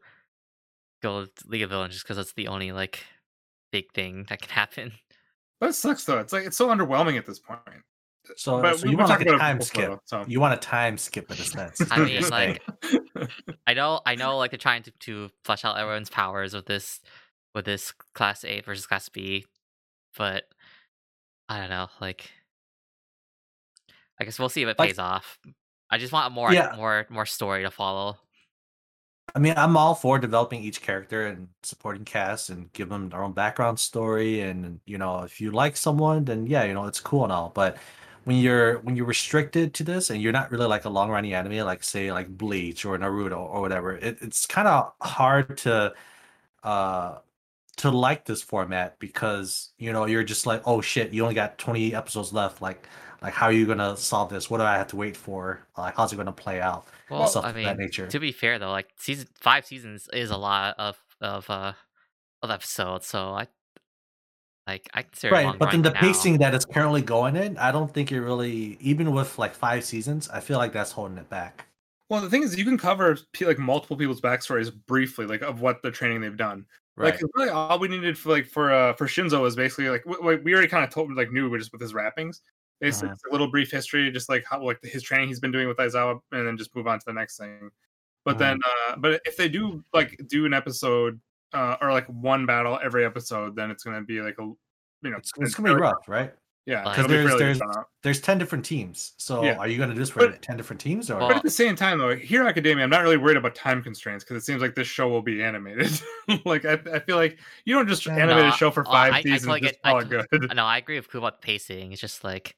go 1.01 1.25
to 1.25 1.47
League 1.47 1.61
of 1.61 1.69
Villains 1.69 1.93
just 1.93 2.03
because 2.05 2.17
that's 2.17 2.33
the 2.33 2.47
only 2.47 2.71
like 2.71 3.03
big 3.71 3.91
thing 3.93 4.25
that 4.29 4.41
can 4.41 4.49
happen. 4.49 4.91
But 5.59 5.69
it 5.69 5.73
sucks 5.73 6.03
though. 6.03 6.19
It's 6.19 6.33
like 6.33 6.45
it's 6.45 6.57
so 6.57 6.67
underwhelming 6.69 7.17
at 7.17 7.25
this 7.25 7.39
point. 7.39 7.61
So, 8.37 8.61
but 8.61 8.79
so 8.79 8.87
you 8.87 8.97
want 8.97 9.09
like 9.09 9.21
a 9.21 9.37
time 9.37 9.57
before, 9.57 9.67
skip? 9.67 9.89
though, 9.89 10.01
so. 10.05 10.25
You 10.27 10.39
want 10.39 10.53
a 10.53 10.57
time 10.57 10.97
skip 10.97 11.29
in 11.31 11.37
a 11.37 11.41
sense. 11.41 11.81
I 11.91 11.99
mean, 12.03 12.21
like 12.29 12.61
I 13.67 13.73
know 13.73 14.01
I 14.05 14.15
know 14.15 14.37
like 14.37 14.51
they're 14.51 14.57
trying 14.57 14.83
to, 14.83 14.91
to 14.91 15.29
flesh 15.43 15.65
out 15.65 15.77
everyone's 15.77 16.09
powers 16.09 16.53
with 16.53 16.65
this 16.65 17.01
with 17.53 17.65
this 17.65 17.93
class 18.13 18.43
A 18.43 18.61
versus 18.61 18.85
class 18.85 19.07
B, 19.09 19.45
but 20.17 20.43
I 21.47 21.59
don't 21.59 21.69
know. 21.69 21.87
Like, 22.01 22.29
I 24.19 24.25
guess 24.25 24.39
we'll 24.39 24.49
see 24.49 24.61
if 24.63 24.67
it 24.69 24.79
Like- 24.79 24.89
pays 24.89 24.99
off. 24.99 25.39
I 25.89 25.97
just 25.97 26.11
want 26.11 26.33
more, 26.33 26.51
Yeah. 26.51 26.73
more, 26.75 27.05
more 27.09 27.27
story 27.27 27.61
to 27.61 27.69
follow. 27.69 28.17
I 29.35 29.39
mean, 29.39 29.53
I'm 29.55 29.77
all 29.77 29.93
for 29.95 30.17
developing 30.17 30.63
each 30.63 30.81
character 30.81 31.27
and 31.27 31.49
supporting 31.63 32.05
cast 32.05 32.49
and 32.49 32.71
give 32.73 32.89
them 32.89 33.09
their 33.09 33.23
own 33.23 33.33
background 33.33 33.79
story. 33.79 34.41
And 34.41 34.79
you 34.85 34.97
know, 34.97 35.23
if 35.23 35.39
you 35.39 35.51
like 35.51 35.77
someone, 35.77 36.25
then 36.25 36.47
yeah, 36.47 36.63
you 36.63 36.73
know, 36.73 36.85
it's 36.85 36.99
cool 36.99 37.23
and 37.23 37.31
all. 37.31 37.49
But 37.53 37.77
when 38.25 38.37
you're 38.37 38.79
when 38.79 38.95
you're 38.95 39.05
restricted 39.05 39.73
to 39.75 39.83
this 39.83 40.09
and 40.09 40.21
you're 40.21 40.33
not 40.33 40.51
really 40.51 40.65
like 40.65 40.85
a 40.85 40.89
long 40.89 41.09
running 41.09 41.33
anime, 41.33 41.65
like 41.65 41.83
say 41.83 42.11
like 42.11 42.27
Bleach 42.27 42.83
or 42.83 42.97
Naruto 42.97 43.37
or 43.37 43.61
whatever, 43.61 43.95
it, 43.95 44.17
it's 44.21 44.45
kind 44.45 44.67
of 44.67 44.91
hard 44.99 45.57
to 45.59 45.93
uh 46.63 47.19
to 47.77 47.91
like 47.91 48.25
this 48.25 48.41
format 48.41 48.97
because 48.99 49.73
you 49.77 49.93
know 49.93 50.05
you're 50.05 50.23
just 50.23 50.47
like, 50.47 50.63
oh 50.65 50.81
shit, 50.81 51.13
you 51.13 51.21
only 51.21 51.35
got 51.35 51.57
20 51.59 51.93
episodes 51.93 52.33
left. 52.33 52.61
Like, 52.61 52.87
like 53.21 53.33
how 53.33 53.45
are 53.45 53.51
you 53.51 53.67
gonna 53.67 53.95
solve 53.95 54.29
this? 54.29 54.49
What 54.49 54.57
do 54.57 54.63
I 54.63 54.75
have 54.77 54.87
to 54.87 54.95
wait 54.95 55.15
for? 55.15 55.65
Like, 55.77 55.95
how's 55.95 56.11
it 56.11 56.15
gonna 56.15 56.31
play 56.31 56.59
out? 56.59 56.87
Well, 57.11 57.27
stuff 57.27 57.45
I 57.45 57.49
of 57.51 57.55
mean, 57.55 57.65
that 57.65 57.77
nature. 57.77 58.07
to 58.07 58.19
be 58.19 58.31
fair 58.31 58.57
though, 58.57 58.71
like 58.71 58.89
season 58.97 59.27
five 59.39 59.67
seasons 59.67 60.09
is 60.11 60.31
a 60.31 60.37
lot 60.37 60.75
of 60.79 60.97
of 61.21 61.47
uh 61.47 61.73
of 62.41 62.49
episodes, 62.49 63.05
so 63.05 63.33
I 63.33 63.47
like 64.67 64.89
I 64.93 65.03
consider 65.03 65.33
it 65.33 65.37
Right, 65.37 65.45
long 65.45 65.57
but 65.57 65.71
then 65.71 65.81
the 65.81 65.91
now. 65.91 66.01
pacing 66.01 66.37
that 66.39 66.53
it's 66.55 66.65
currently 66.65 67.01
going 67.01 67.35
in, 67.35 67.57
I 67.57 67.71
don't 67.71 67.91
think 67.93 68.11
it 68.11 68.21
really, 68.21 68.77
even 68.79 69.11
with 69.11 69.37
like 69.39 69.53
five 69.53 69.83
seasons, 69.85 70.29
I 70.29 70.39
feel 70.39 70.57
like 70.57 70.71
that's 70.73 70.91
holding 70.91 71.17
it 71.17 71.29
back. 71.29 71.67
Well, 72.09 72.21
the 72.21 72.29
thing 72.29 72.43
is, 72.43 72.55
you 72.57 72.65
can 72.65 72.77
cover 72.77 73.17
like 73.41 73.57
multiple 73.57 73.97
people's 73.97 74.21
backstories 74.21 74.71
briefly, 74.87 75.25
like 75.25 75.41
of 75.41 75.61
what 75.61 75.81
the 75.81 75.91
training 75.91 76.21
they've 76.21 76.37
done. 76.37 76.65
Right. 76.95 77.13
Like 77.13 77.23
really, 77.35 77.49
all 77.49 77.79
we 77.79 77.87
needed 77.87 78.17
for 78.17 78.29
like 78.29 78.45
for 78.45 78.71
uh 78.71 78.93
for 78.93 79.07
Shinso 79.07 79.41
was 79.41 79.55
basically 79.55 79.89
like 79.89 80.03
w- 80.03 80.21
w- 80.21 80.41
we 80.43 80.53
already 80.53 80.67
kind 80.69 80.83
of 80.83 80.91
told 80.91 81.11
like 81.15 81.31
knew 81.31 81.55
just 81.57 81.71
with 81.71 81.81
his 81.81 81.93
wrappings. 81.93 82.41
It's, 82.81 83.01
Uh-huh. 83.01 83.11
it's 83.11 83.23
a 83.25 83.31
little 83.31 83.49
brief 83.49 83.71
history, 83.71 84.09
just 84.11 84.29
like 84.29 84.45
how 84.49 84.63
like 84.63 84.81
his 84.83 85.01
training 85.03 85.27
he's 85.27 85.39
been 85.39 85.51
doing 85.51 85.67
with 85.67 85.77
Aizawa, 85.77 86.19
and 86.31 86.47
then 86.47 86.57
just 86.57 86.75
move 86.75 86.87
on 86.87 86.99
to 86.99 87.05
the 87.05 87.13
next 87.13 87.37
thing. 87.37 87.69
But 88.23 88.35
Uh-huh. 88.35 88.39
then, 88.39 88.59
uh 88.91 88.95
but 88.97 89.21
if 89.25 89.35
they 89.37 89.49
do 89.49 89.83
like 89.93 90.21
do 90.27 90.45
an 90.45 90.53
episode 90.53 91.19
uh 91.53 91.77
or 91.81 91.91
like 91.91 92.05
one 92.07 92.45
battle 92.45 92.79
every 92.83 93.05
episode, 93.05 93.55
then 93.55 93.71
it's 93.71 93.83
gonna 93.83 94.01
be 94.01 94.21
like 94.21 94.35
a 94.39 94.43
you 94.43 94.57
know 95.11 95.17
it's, 95.17 95.31
it's 95.39 95.55
gonna 95.55 95.73
be 95.73 95.79
rough, 95.79 96.07
right? 96.07 96.33
Yeah, 96.67 96.81
because 96.83 97.05
There's- 97.05 97.27
fairly 97.29 97.43
there's- 97.43 97.59
There's 98.01 98.19
ten 98.21 98.39
different 98.39 98.65
teams, 98.65 99.13
so 99.17 99.43
Yeah. 99.43 99.57
are 99.57 99.67
you 99.67 99.77
gonna 99.77 99.93
do 99.93 99.99
this 99.99 100.09
for 100.09 100.31
ten 100.31 100.57
different 100.57 100.81
teams 100.81 101.11
or? 101.11 101.19
But 101.19 101.35
at 101.37 101.43
the 101.43 101.49
same 101.51 101.75
time, 101.75 101.99
though, 101.99 102.15
Hero 102.15 102.47
Academia, 102.47 102.83
I'm 102.83 102.89
not 102.89 103.03
really 103.03 103.17
worried 103.17 103.37
about 103.37 103.53
time 103.53 103.83
constraints 103.83 104.23
because 104.23 104.41
it 104.41 104.45
seems 104.47 104.63
like 104.63 104.73
this 104.73 104.87
show 104.87 105.07
will 105.07 105.21
be 105.21 105.43
animated. 105.43 105.91
like, 106.45 106.65
I, 106.65 106.73
I 106.91 106.99
feel 107.01 107.17
like 107.17 107.37
you 107.65 107.75
don't 107.75 107.87
just 107.87 108.03
Yeah. 108.07 108.13
animate 108.15 108.45
No, 108.45 108.49
a 108.49 108.51
show 108.53 108.71
for 108.71 108.81
uh, 108.87 108.91
five 108.91 109.13
I- 109.13 109.17
I 109.17 109.21
seasons 109.21 109.41
totally 109.43 109.61
just 109.61 109.73
get- 109.73 109.79
I 109.83 109.89
call 109.91 109.99
it 109.99 110.03
totally- 110.09 110.27
good. 110.47 110.55
No, 110.55 110.65
I 110.65 110.79
agree 110.79 110.95
with 110.95 111.07
Ku 111.07 111.19
about 111.19 111.39
pacing. 111.39 111.91
It's 111.91 112.01
just 112.01 112.23
like, 112.23 112.55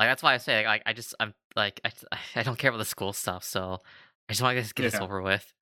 like 0.00 0.08
that's 0.08 0.24
why 0.24 0.34
I 0.34 0.38
say 0.38 0.66
like 0.66 0.82
I 0.86 0.92
just 0.92 1.14
I'm 1.20 1.32
like 1.54 1.80
I 1.84 1.92
I 2.34 2.42
don't 2.42 2.58
care 2.58 2.70
about 2.70 2.78
the 2.78 2.84
school 2.84 3.12
stuff, 3.12 3.44
so 3.44 3.80
I 4.28 4.32
just 4.32 4.42
want 4.42 4.56
to 4.56 4.62
just 4.62 4.74
get 4.74 4.90
this 4.90 5.00
over 5.00 5.22
with. 5.22 5.52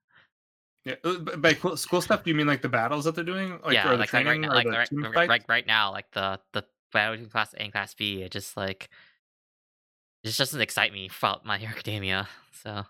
Yeah, 0.89 0.95
uh, 1.05 1.37
by 1.37 1.53
cool- 1.55 1.77
school 1.77 2.01
stuff, 2.01 2.25
do 2.25 2.31
you 2.31 2.35
mean 2.37 2.47
like 2.47 2.63
the 2.63 2.69
battles 2.69 3.05
that 3.05 3.15
they're 3.15 3.25
doing, 3.25 3.59
like 3.63 3.75
yeah, 3.75 3.89
or 3.89 3.93
the 3.93 3.99
like, 3.99 4.13
like 4.13 4.25
right 4.27 4.41
now, 4.41 4.49
or 4.51 4.55
like 4.55 4.65
the 4.65 4.71
right, 4.73 4.91
right, 5.17 5.29
right, 5.29 5.45
right 5.49 5.67
now, 5.67 5.91
like 5.93 6.11
the 6.13 6.41
the 6.53 6.65
battle 6.93 7.15
between 7.17 7.31
class 7.31 7.53
A 7.55 7.63
and 7.63 7.73
class 7.73 7.93
B, 7.95 8.23
it 8.23 8.31
just 8.33 8.57
like 8.57 8.89
it 10.25 10.29
just 10.29 10.39
doesn't 10.39 10.61
excite 10.61 10.93
me 10.93 11.11
about 11.19 11.45
My 11.45 11.59
Hero 11.59 11.73
Academia. 11.77 12.27
So 12.63 12.85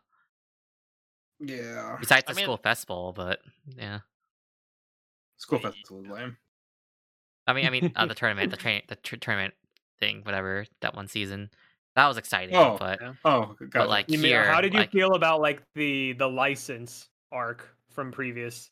Yeah, 1.41 1.97
besides 2.01 2.25
I 2.28 2.33
the 2.33 2.36
mean- 2.36 2.44
school 2.44 2.57
festival, 2.57 3.12
but 3.17 3.41
yeah, 3.77 4.01
school 5.36 5.59
festival 5.59 6.05
is 6.05 6.10
lame. 6.10 6.36
I 7.47 7.52
mean, 7.55 7.67
I 7.67 7.70
mean 7.70 7.93
uh, 7.97 8.07
the 8.07 8.15
tournament, 8.20 8.51
the 8.51 8.57
train, 8.57 8.83
the 8.89 8.97
tr- 8.97 9.17
tournament 9.17 9.55
thing, 9.99 10.20
whatever 10.25 10.67
that 10.83 10.94
one 10.94 11.09
season, 11.09 11.51
that 11.97 12.07
was 12.07 12.17
exciting, 12.17 12.55
Oh, 12.55 12.77
but 12.78 12.99
yeah. 13.01 13.12
Oh, 13.25 13.55
got 13.70 13.89
like, 13.89 14.10
You 14.10 14.18
mean, 14.18 14.27
here, 14.28 14.44
how 14.44 14.60
did 14.60 14.73
you 14.73 14.81
like- 14.81 14.93
feel 14.93 15.15
about 15.15 15.41
like 15.41 15.62
the 15.75 16.12
the 16.12 16.28
license 16.28 17.09
arc 17.33 17.75
from 17.99 18.12
previous 18.12 18.70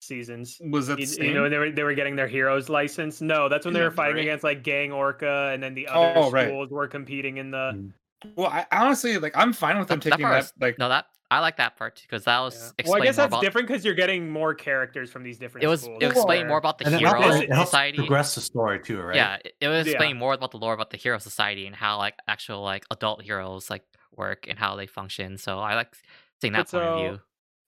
seasons? 0.00 0.58
was 0.70 0.86
that 0.86 0.94
the 0.96 1.02
You, 1.02 1.06
same? 1.06 1.24
you 1.26 1.34
know, 1.34 1.48
they 1.50 1.58
were 1.58 1.70
they 1.70 1.82
were 1.82 1.92
getting 1.94 2.16
their 2.16 2.26
heroes 2.28 2.68
license. 2.70 3.20
No, 3.20 3.48
that's 3.50 3.66
when 3.66 3.74
they 3.74 3.80
Yeah, 3.80 3.86
were 3.86 3.90
fighting 3.90 4.16
right. 4.16 4.22
against 4.22 4.44
like 4.44 4.62
Gang 4.62 4.92
Orca, 4.92 5.50
and 5.52 5.62
then 5.62 5.74
the 5.74 5.88
other 5.88 6.14
Oh, 6.16 6.30
right. 6.30 6.46
schools 6.48 6.70
were 6.70 6.88
competing 6.88 7.36
in 7.36 7.50
the. 7.50 7.72
Mm. 7.74 7.92
well, 8.36 8.48
I 8.48 8.66
honestly 8.72 9.18
like 9.18 9.36
I'm 9.36 9.52
fine 9.52 9.78
with 9.78 9.88
them 9.88 9.98
That- 9.98 10.04
that 10.04 10.10
taking 10.12 10.24
part 10.24 10.32
that. 10.36 10.38
was- 10.44 10.52
Like, 10.58 10.78
no, 10.78 10.88
that 10.88 11.06
I 11.32 11.38
like 11.40 11.58
that 11.58 11.76
part 11.76 12.00
because 12.02 12.24
that 12.24 12.40
was 12.40 12.72
Yeah. 12.78 12.86
Well, 12.90 13.00
I 13.02 13.04
guess 13.04 13.16
that's 13.16 13.28
about. 13.28 13.42
different 13.42 13.68
because 13.68 13.84
you're 13.84 13.94
getting 13.94 14.30
more 14.30 14.54
characters 14.54 15.12
from 15.12 15.22
these 15.22 15.38
different. 15.38 15.64
It 15.64 15.68
was 15.68 15.82
schools. 15.82 15.98
it 16.02 16.06
explained 16.06 16.40
where- 16.44 16.48
more 16.48 16.58
about 16.58 16.78
the 16.78 16.86
and 16.86 16.94
hero 16.96 17.20
helps, 17.20 17.36
it 17.44 17.52
helps 17.52 17.70
society. 17.70 17.98
progress 17.98 18.34
the 18.34 18.40
story 18.40 18.80
too, 18.80 19.00
right? 19.02 19.14
Yeah, 19.16 19.36
it, 19.44 19.54
it 19.60 19.68
was 19.68 19.86
Yeah. 19.86 19.92
explaining 19.92 20.16
more 20.16 20.32
about 20.32 20.50
the 20.50 20.58
lore 20.58 20.72
about 20.74 20.90
the 20.90 20.96
hero 20.96 21.18
society 21.18 21.66
and 21.66 21.76
how 21.76 21.98
like 21.98 22.14
actual 22.26 22.62
like 22.62 22.84
adult 22.90 23.22
heroes 23.22 23.68
like 23.70 23.84
work 24.16 24.46
and 24.48 24.58
how 24.58 24.74
they 24.76 24.86
function. 24.86 25.36
So 25.38 25.58
I 25.60 25.74
like 25.76 25.94
seeing 26.40 26.52
that 26.54 26.68
But 26.70 26.80
point 26.80 26.84
of 26.84 26.98
view. 27.12 27.20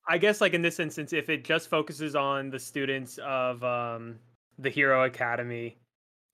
I 0.08 0.18
guess 0.18 0.40
like 0.40 0.54
in 0.54 0.62
this 0.62 0.80
instance, 0.80 1.12
if 1.12 1.28
it 1.28 1.44
just 1.44 1.68
focuses 1.68 2.14
on 2.16 2.50
the 2.50 2.58
students 2.58 3.18
of 3.22 3.62
um, 3.62 4.18
the 4.58 4.70
Hero 4.70 5.04
Academy, 5.04 5.76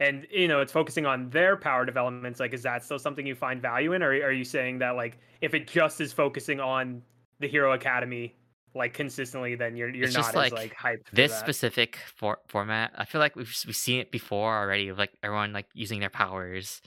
and 0.01 0.27
you 0.31 0.49
know 0.49 0.61
it's 0.61 0.73
focusing 0.73 1.07
on 1.07 1.29
their 1.31 1.57
power 1.57 1.85
developments, 1.85 2.41
like 2.41 2.55
is 2.55 2.63
that 2.63 2.85
still 2.85 2.99
something 2.99 3.27
you 3.27 3.35
find 3.35 3.61
value 3.61 3.93
in, 3.93 4.03
or 4.03 4.09
are 4.11 4.33
you 4.33 4.45
saying 4.45 4.79
that 4.79 4.97
like 4.97 5.19
if 5.41 5.55
it 5.55 5.67
just 5.69 6.01
is 6.01 6.13
focusing 6.13 6.61
on 6.61 7.03
the 7.41 7.47
Hero 7.49 7.73
Academy 7.73 8.35
like 8.75 8.95
consistently, 8.95 9.55
then 9.55 9.77
you're 9.77 9.89
you're 9.91 10.05
It's 10.07 10.15
not 10.15 10.21
just 10.25 10.29
as 10.31 10.35
like 10.37 10.53
like 10.53 10.75
hyped. 10.77 11.09
for 11.09 11.15
This 11.17 11.33
that? 11.33 11.41
specific 11.41 11.99
for- 12.17 12.39
format, 12.49 12.93
I 12.97 13.05
feel 13.05 13.21
like 13.21 13.35
we've 13.37 13.55
we've 13.67 13.77
seen 13.77 14.01
it 14.01 14.11
before 14.11 14.57
already 14.57 14.89
of 14.89 14.99
like 14.99 15.13
everyone 15.23 15.53
like 15.53 15.67
using 15.75 16.01
their 16.01 16.11
powers. 16.11 16.81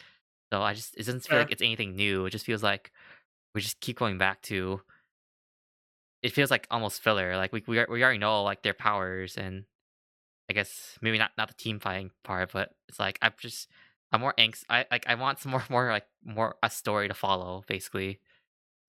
So 0.52 0.62
I 0.62 0.74
just 0.74 0.96
it 0.96 1.06
doesn't 1.06 1.22
feel 1.22 1.38
Yeah. 1.38 1.44
like 1.44 1.52
it's 1.52 1.62
anything 1.62 1.96
new. 1.96 2.26
It 2.26 2.32
just 2.32 2.46
feels 2.46 2.64
like 2.64 2.92
we 3.54 3.62
just 3.62 3.80
keep 3.82 3.98
going 4.00 4.18
back 4.18 4.42
to. 4.44 4.82
It 6.24 6.34
feels 6.34 6.52
like 6.52 6.68
almost 6.70 7.02
filler. 7.02 7.36
Like 7.38 7.52
we 7.52 7.64
we 7.68 7.84
we 7.90 8.04
already 8.04 8.20
know 8.20 8.44
like 8.44 8.62
their 8.64 8.74
powers 8.74 9.38
and 9.38 9.66
I 10.50 10.54
guess 10.54 10.98
maybe 11.02 11.18
not 11.18 11.32
not 11.38 11.48
the 11.48 11.54
team 11.56 11.80
fighting 11.80 12.12
part, 12.24 12.52
but 12.52 12.76
it's 12.90 13.00
like 13.00 13.18
I'm 13.22 13.34
just 13.38 13.70
I'm 14.12 14.22
more 14.22 14.34
angst. 14.38 14.64
I 14.70 14.86
like 14.92 15.08
I 15.08 15.16
want 15.16 15.40
some 15.40 15.52
more 15.52 15.64
more 15.70 15.90
like 15.92 16.06
more 16.24 16.56
a 16.64 16.70
story 16.70 17.08
to 17.08 17.14
follow 17.14 17.64
basically. 17.68 18.20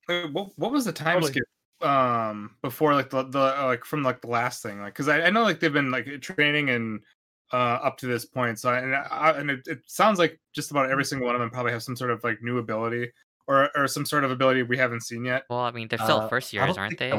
what, 0.09 0.59
what 0.59 0.73
was 0.73 0.85
the 0.85 0.93
time 0.93 1.21
Totally. 1.21 1.33
skip 1.33 1.45
um 1.83 2.57
before 2.63 2.95
like 2.95 3.11
the, 3.11 3.25
the 3.25 3.61
uh, 3.61 3.67
like 3.67 3.85
from 3.85 4.05
like 4.05 4.21
the 4.21 4.29
last 4.29 4.63
thing 4.63 4.81
like 4.81 4.93
because 4.93 5.09
I, 5.09 5.23
I 5.23 5.31
know 5.31 5.43
like 5.43 5.59
they've 5.59 5.73
been 5.73 5.91
like 5.91 6.21
training 6.21 6.71
and 6.71 7.03
uh 7.53 7.57
up 7.83 7.99
to 7.99 8.07
this 8.07 8.25
point 8.25 8.61
so 8.61 8.71
I, 8.71 8.79
and, 8.79 8.95
I, 8.95 9.31
and 9.33 9.51
it, 9.51 9.67
it 9.67 9.79
sounds 9.87 10.21
like 10.21 10.41
just 10.55 10.71
about 10.71 10.91
every 10.91 11.05
single 11.05 11.27
one 11.27 11.35
of 11.35 11.41
them 11.41 11.51
probably 11.51 11.73
have 11.73 11.83
some 11.83 11.97
sort 11.97 12.13
of 12.13 12.23
like 12.23 12.41
new 12.41 12.59
ability 12.59 13.11
or 13.49 13.71
or 13.77 13.89
some 13.89 14.07
sort 14.07 14.25
of 14.25 14.31
ability 14.31 14.63
we 14.63 14.77
haven't 14.79 15.03
seen 15.03 15.25
yet 15.25 15.45
Well, 15.51 15.61
I 15.61 15.71
mean 15.73 15.89
they're 15.89 15.99
still 15.99 16.21
Uh, 16.21 16.29
first 16.29 16.53
years, 16.53 16.77
aren't 16.79 16.99
they? 16.99 17.11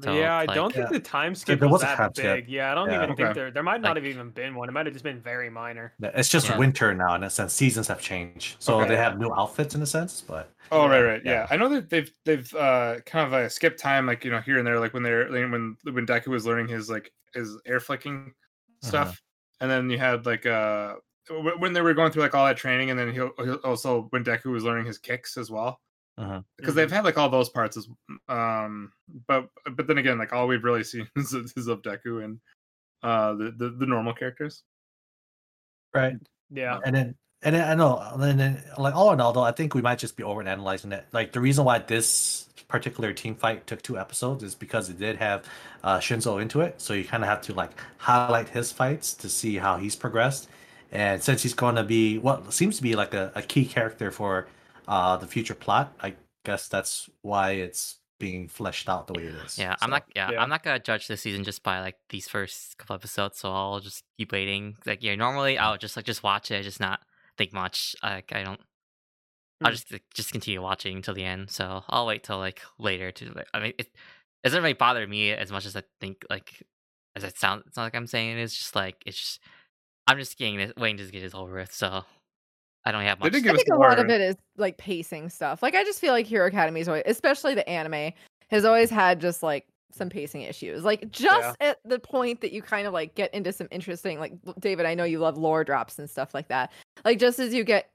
So, 0.00 0.14
yeah, 0.14 0.34
I 0.38 0.46
like- 0.46 0.54
don't 0.54 0.72
think 0.72 0.86
Yeah. 0.86 0.92
the 0.98 1.00
time 1.00 1.34
skip 1.34 1.60
there 1.60 1.68
was 1.68 1.72
was 1.74 1.82
that 1.82 1.96
time 1.98 2.14
skip. 2.14 2.46
big. 2.46 2.48
Yeah, 2.48 2.72
I 2.72 2.74
don't 2.74 2.88
Yeah. 2.90 3.04
even 3.04 3.14
think 3.14 3.34
there 3.34 3.50
there 3.50 3.62
might 3.62 3.82
not 3.82 3.88
Like- 3.96 4.04
have 4.04 4.06
even 4.06 4.30
been 4.30 4.54
one. 4.54 4.70
It 4.70 4.72
might 4.72 4.86
have 4.86 4.94
just 4.94 5.04
been 5.04 5.20
very 5.20 5.50
minor. 5.50 5.92
It's 6.00 6.30
just 6.30 6.48
Yeah. 6.48 6.56
winter 6.56 6.94
now 6.94 7.14
in 7.14 7.22
a 7.24 7.28
sense. 7.28 7.52
Seasons 7.52 7.88
have 7.88 8.00
changed, 8.00 8.56
so 8.58 8.80
Okay. 8.80 8.88
they 8.88 8.96
have 8.96 9.18
new 9.18 9.30
outfits 9.34 9.74
in 9.74 9.82
a 9.82 9.86
sense. 9.86 10.22
But 10.22 10.50
Oh 10.70 10.88
right, 10.88 10.96
Yeah, 10.96 11.02
right, 11.02 11.22
yeah. 11.26 11.32
yeah. 11.32 11.46
I 11.50 11.56
know 11.58 11.68
that 11.68 11.90
they've 11.90 12.10
they've 12.24 12.54
uh 12.54 13.00
kind 13.04 13.26
of 13.26 13.34
uh, 13.34 13.48
skipped 13.50 13.78
time, 13.80 14.06
like 14.06 14.24
you 14.24 14.30
know 14.30 14.40
here 14.40 14.56
and 14.56 14.66
there, 14.66 14.80
like 14.80 14.94
when 14.94 15.02
they're 15.02 15.28
like, 15.28 15.50
when 15.52 15.76
when 15.82 16.06
Deku 16.06 16.28
was 16.28 16.46
learning 16.46 16.68
his 16.68 16.88
like 16.88 17.12
his 17.34 17.58
air 17.66 17.78
flicking 17.80 18.32
stuff, 18.82 19.20
and 19.60 19.70
then 19.70 19.90
you 19.90 19.98
had 19.98 20.24
like 20.24 20.46
uh 20.46 20.94
wh- 20.94 20.98
when 21.30 21.72
they 21.72 21.80
were 21.80 21.94
going 21.94 22.10
through 22.12 22.22
like 22.22 22.34
all 22.34 22.46
that 22.46 22.56
training, 22.56 22.90
and 22.90 22.98
then 22.98 23.12
he'll, 23.12 23.30
he'll 23.38 23.54
also 23.64 24.06
when 24.10 24.24
Deku 24.24 24.46
was 24.46 24.64
learning 24.64 24.86
his 24.86 24.98
kicks 24.98 25.36
as 25.36 25.50
well, 25.50 25.80
Mhm. 26.18 26.44
because 26.58 26.74
they've 26.74 26.90
had 26.90 27.04
like 27.04 27.16
all 27.18 27.28
those 27.30 27.48
parts 27.48 27.76
as 27.76 27.88
um, 28.28 28.92
but 29.28 29.48
but 29.72 29.86
then 29.86 29.98
again, 29.98 30.18
like 30.18 30.32
all 30.32 30.46
we've 30.48 30.64
really 30.64 30.84
seen 30.84 31.08
is, 31.16 31.32
is 31.34 31.68
of 31.68 31.82
Deku 31.82 32.24
and 32.24 32.40
uh 33.02 33.34
the, 33.34 33.50
the 33.56 33.70
the 33.70 33.86
normal 33.86 34.12
characters. 34.14 34.62
right, 35.94 36.16
Yeah. 36.50 36.78
and 36.84 36.94
then 36.94 37.14
and 37.44 37.56
then 37.56 37.68
I 37.68 37.74
know, 37.74 37.98
and 37.98 38.38
then 38.40 38.62
like 38.78 38.94
all 38.94 39.12
in 39.12 39.20
all, 39.20 39.32
though, 39.32 39.42
I 39.42 39.50
think 39.52 39.74
we 39.74 39.82
might 39.82 39.98
just 39.98 40.16
be 40.16 40.22
over 40.22 40.42
analyzing 40.42 40.92
it. 40.92 41.04
Like 41.12 41.32
the 41.32 41.40
reason 41.40 41.64
why 41.64 41.78
this 41.80 42.48
particular 42.68 43.12
team 43.12 43.34
fight 43.34 43.66
took 43.66 43.82
two 43.82 43.98
episodes 43.98 44.42
is 44.44 44.54
because 44.54 44.88
it 44.88 44.98
did 44.98 45.16
have 45.16 45.44
uh, 45.82 45.98
Shinso 45.98 46.40
into 46.40 46.60
it, 46.60 46.80
so 46.80 46.94
you 46.94 47.04
kind 47.04 47.22
of 47.24 47.28
have 47.28 47.42
to 47.42 47.54
like 47.54 47.70
highlight 47.98 48.48
his 48.48 48.70
fights 48.70 49.12
to 49.14 49.28
see 49.28 49.56
how 49.56 49.76
he's 49.76 49.96
progressed. 49.96 50.48
And 50.92 51.22
since 51.22 51.42
he's 51.42 51.54
going 51.54 51.76
to 51.76 51.84
be 51.84 52.18
what 52.18 52.52
seems 52.52 52.76
to 52.76 52.82
be 52.82 52.94
like 52.94 53.14
a, 53.14 53.32
a 53.34 53.42
key 53.42 53.64
character 53.64 54.10
for 54.10 54.46
uh, 54.86 55.16
the 55.16 55.26
future 55.26 55.54
plot, 55.54 55.92
I 56.00 56.14
guess 56.44 56.68
that's 56.68 57.08
why 57.22 57.52
it's 57.52 57.98
being 58.20 58.46
fleshed 58.46 58.88
out 58.88 59.06
the 59.06 59.14
way 59.14 59.24
it 59.24 59.34
is. 59.46 59.58
Yeah, 59.58 59.74
I'm 59.80 59.90
not. 59.90 60.04
Yeah, 60.14 60.30
yeah. 60.32 60.42
I'm 60.42 60.48
not 60.48 60.62
gonna 60.62 60.78
judge 60.78 61.08
this 61.08 61.22
season 61.22 61.44
just 61.44 61.62
by 61.62 61.80
like 61.80 61.96
these 62.10 62.28
first 62.28 62.76
couple 62.78 62.94
episodes. 62.94 63.38
So 63.38 63.50
I'll 63.50 63.80
just 63.80 64.04
keep 64.18 64.30
waiting. 64.32 64.76
Like, 64.86 65.02
yeah, 65.02 65.14
normally 65.16 65.58
I'll 65.58 65.78
just 65.78 65.96
like 65.96 66.04
just 66.04 66.22
watch 66.22 66.50
it, 66.50 66.62
just 66.62 66.78
not 66.78 67.00
think 67.38 67.52
much. 67.52 67.96
Like, 68.02 68.32
I 68.32 68.44
don't. 68.44 68.60
I'll 69.64 69.70
Mm. 69.70 69.74
just 69.74 69.92
like, 69.92 70.04
just 70.12 70.30
continue 70.32 70.60
watching 70.60 70.96
until 70.96 71.14
the 71.14 71.24
end. 71.24 71.50
So 71.50 71.84
I'll 71.88 72.06
wait 72.06 72.22
till 72.22 72.38
like 72.38 72.60
later 72.78 73.10
to. 73.12 73.32
Like, 73.32 73.48
I 73.54 73.60
mean, 73.60 73.72
it, 73.78 73.86
it 73.86 73.90
doesn't 74.44 74.62
really 74.62 74.74
bother 74.74 75.06
me 75.06 75.30
as 75.32 75.50
much 75.50 75.66
as 75.66 75.74
I 75.74 75.82
think 76.00 76.24
like 76.28 76.62
as 77.16 77.24
it 77.24 77.38
sounds, 77.38 77.64
it's 77.66 77.76
not 77.76 77.84
like 77.84 77.94
I'm 77.94 78.06
saying 78.06 78.38
it. 78.38 78.42
It's 78.42 78.54
just 78.56 78.76
like 78.76 78.96
it's 79.06 79.18
just 79.18 79.40
I'm 80.06 80.18
just 80.18 80.36
getting 80.36 80.56
this, 80.56 80.72
waiting 80.76 80.96
to 80.98 81.10
get 81.10 81.20
this 81.20 81.34
over 81.34 81.54
with. 81.54 81.72
So 81.72 82.04
I 82.84 82.92
don't 82.92 83.02
have 83.02 83.20
They 83.20 83.26
much. 83.26 83.32
did 83.32 83.38
I 83.38 83.40
give 83.42 83.54
us 83.54 83.58
think 83.58 83.68
a 83.70 83.74
more. 83.76 83.88
lot 83.88 83.98
of 83.98 84.10
it 84.10 84.20
is 84.20 84.36
like 84.56 84.76
pacing 84.78 85.30
stuff. 85.30 85.62
Like 85.62 85.74
I 85.74 85.84
just 85.84 86.00
feel 86.00 86.12
like 86.12 86.26
Hero 86.26 86.46
Academy's 86.48 86.88
always, 86.88 87.04
especially 87.06 87.54
the 87.54 87.68
anime, 87.68 88.12
has 88.50 88.64
always 88.64 88.90
had 88.90 89.20
just 89.20 89.42
like 89.42 89.66
some 89.92 90.08
pacing 90.08 90.42
issues. 90.42 90.84
Like 90.84 91.10
just 91.10 91.56
at 91.60 91.78
the 91.84 91.98
point 91.98 92.40
that 92.40 92.52
you 92.52 92.62
kind 92.62 92.86
of 92.86 92.92
like 92.92 93.14
get 93.14 93.32
into 93.34 93.52
some 93.52 93.68
interesting, 93.70 94.18
like 94.18 94.32
David, 94.58 94.86
I 94.86 94.94
know 94.94 95.04
you 95.04 95.18
love 95.18 95.38
lore 95.38 95.64
drops 95.64 95.98
and 95.98 96.08
stuff 96.10 96.34
like 96.34 96.48
that. 96.48 96.72
Like 97.04 97.18
just 97.18 97.38
as 97.38 97.54
you 97.54 97.62
get 97.62 97.90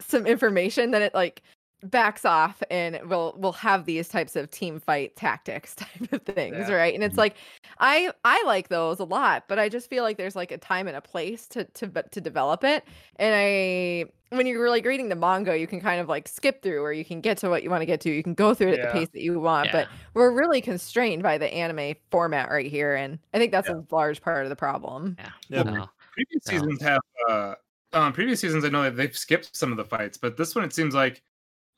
some 0.00 0.26
information, 0.26 0.90
then 0.90 1.02
it 1.02 1.14
like 1.14 1.42
backs 1.84 2.24
off 2.24 2.62
and 2.70 2.94
it 2.94 3.08
will 3.08 3.34
we'll 3.36 3.52
have 3.52 3.84
these 3.86 4.08
types 4.08 4.36
of 4.36 4.50
team 4.50 4.78
fight 4.78 5.16
tactics 5.16 5.74
type 5.76 6.12
of 6.12 6.22
things, 6.22 6.68
Yeah. 6.68 6.74
right? 6.74 6.94
And 6.94 7.02
it's 7.02 7.14
Mhm. 7.14 7.18
like 7.18 7.36
I 7.78 8.12
I 8.24 8.42
like 8.46 8.68
those 8.68 9.00
a 9.00 9.04
lot, 9.04 9.44
but 9.48 9.58
I 9.58 9.68
just 9.68 9.90
feel 9.90 10.02
like 10.04 10.16
there's 10.16 10.36
like 10.36 10.52
a 10.52 10.58
time 10.58 10.86
and 10.86 10.96
a 10.96 11.00
place 11.00 11.46
to 11.48 11.64
to 11.64 11.86
but 11.88 12.12
to 12.12 12.20
develop 12.20 12.62
it. 12.64 12.84
And 13.16 13.34
I 13.34 14.04
when 14.34 14.46
you're 14.46 14.70
like 14.70 14.86
reading 14.86 15.08
the 15.10 15.14
manga, 15.16 15.58
you 15.58 15.66
can 15.66 15.80
kind 15.80 16.00
of 16.00 16.08
like 16.08 16.26
skip 16.26 16.62
through 16.62 16.82
or 16.82 16.92
you 16.92 17.04
can 17.04 17.20
get 17.20 17.36
to 17.38 17.50
what 17.50 17.62
you 17.62 17.68
want 17.68 17.82
to 17.82 17.86
get 17.86 18.00
to. 18.02 18.10
You 18.10 18.22
can 18.22 18.32
go 18.34 18.54
through 18.54 18.68
it 18.68 18.78
at 18.78 18.86
the 18.86 18.92
pace 18.92 19.08
that 19.12 19.20
you 19.22 19.38
want, 19.40 19.66
Yeah. 19.66 19.72
but 19.72 19.88
we're 20.14 20.30
really 20.30 20.60
constrained 20.62 21.22
by 21.22 21.36
the 21.36 21.52
anime 21.52 21.96
format 22.10 22.48
right 22.50 22.70
here 22.70 22.94
and 22.94 23.18
I 23.34 23.38
think 23.38 23.52
that's 23.52 23.68
Yeah. 23.68 23.76
a 23.76 23.94
large 23.94 24.22
part 24.22 24.44
of 24.44 24.50
the 24.50 24.56
problem. 24.56 25.16
yeah. 25.18 25.30
Yep. 25.48 25.66
So, 25.66 25.90
previous 26.12 26.44
So- 26.44 26.50
seasons 26.52 26.80
have 26.82 27.00
uh 27.28 27.54
um 27.94 28.12
previous 28.14 28.40
seasons 28.40 28.64
i 28.64 28.68
know 28.70 28.82
that 28.84 28.96
they've 28.96 29.14
skipped 29.16 29.54
some 29.54 29.70
of 29.70 29.76
the 29.76 29.84
fights 29.84 30.16
but 30.16 30.36
this 30.38 30.54
one 30.54 30.64
it 30.64 30.72
seems 30.72 30.94
like 30.94 31.22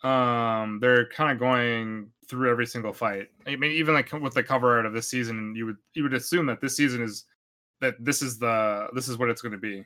um 0.05 0.78
they're 0.81 1.08
kind 1.08 1.33
of 1.33 1.39
going 1.39 2.10
through 2.28 2.50
every 2.50 2.66
single 2.66 2.92
fight 2.92 3.28
i 3.47 3.57
mean 3.57 3.73
even 3.73 3.94
like 3.94 4.12
with 4.12 4.34
the 4.34 4.42
cover 4.42 4.76
art 4.76 4.86
of 4.86 4.92
this 4.92 5.08
season 5.08 5.55
you 5.57 5.65
would 5.66 5.76
you 5.94 6.02
would 6.02 6.15
assume 6.15 6.47
that 6.47 6.60
this 6.60 6.76
season 6.76 7.02
is 7.02 7.24
that 7.81 7.94
this 7.99 8.20
is 8.23 8.39
the 8.39 8.86
this 8.94 9.08
is 9.08 9.16
what 9.18 9.31
it's 9.31 9.41
going 9.42 9.52
to 9.52 9.58
be 9.58 9.84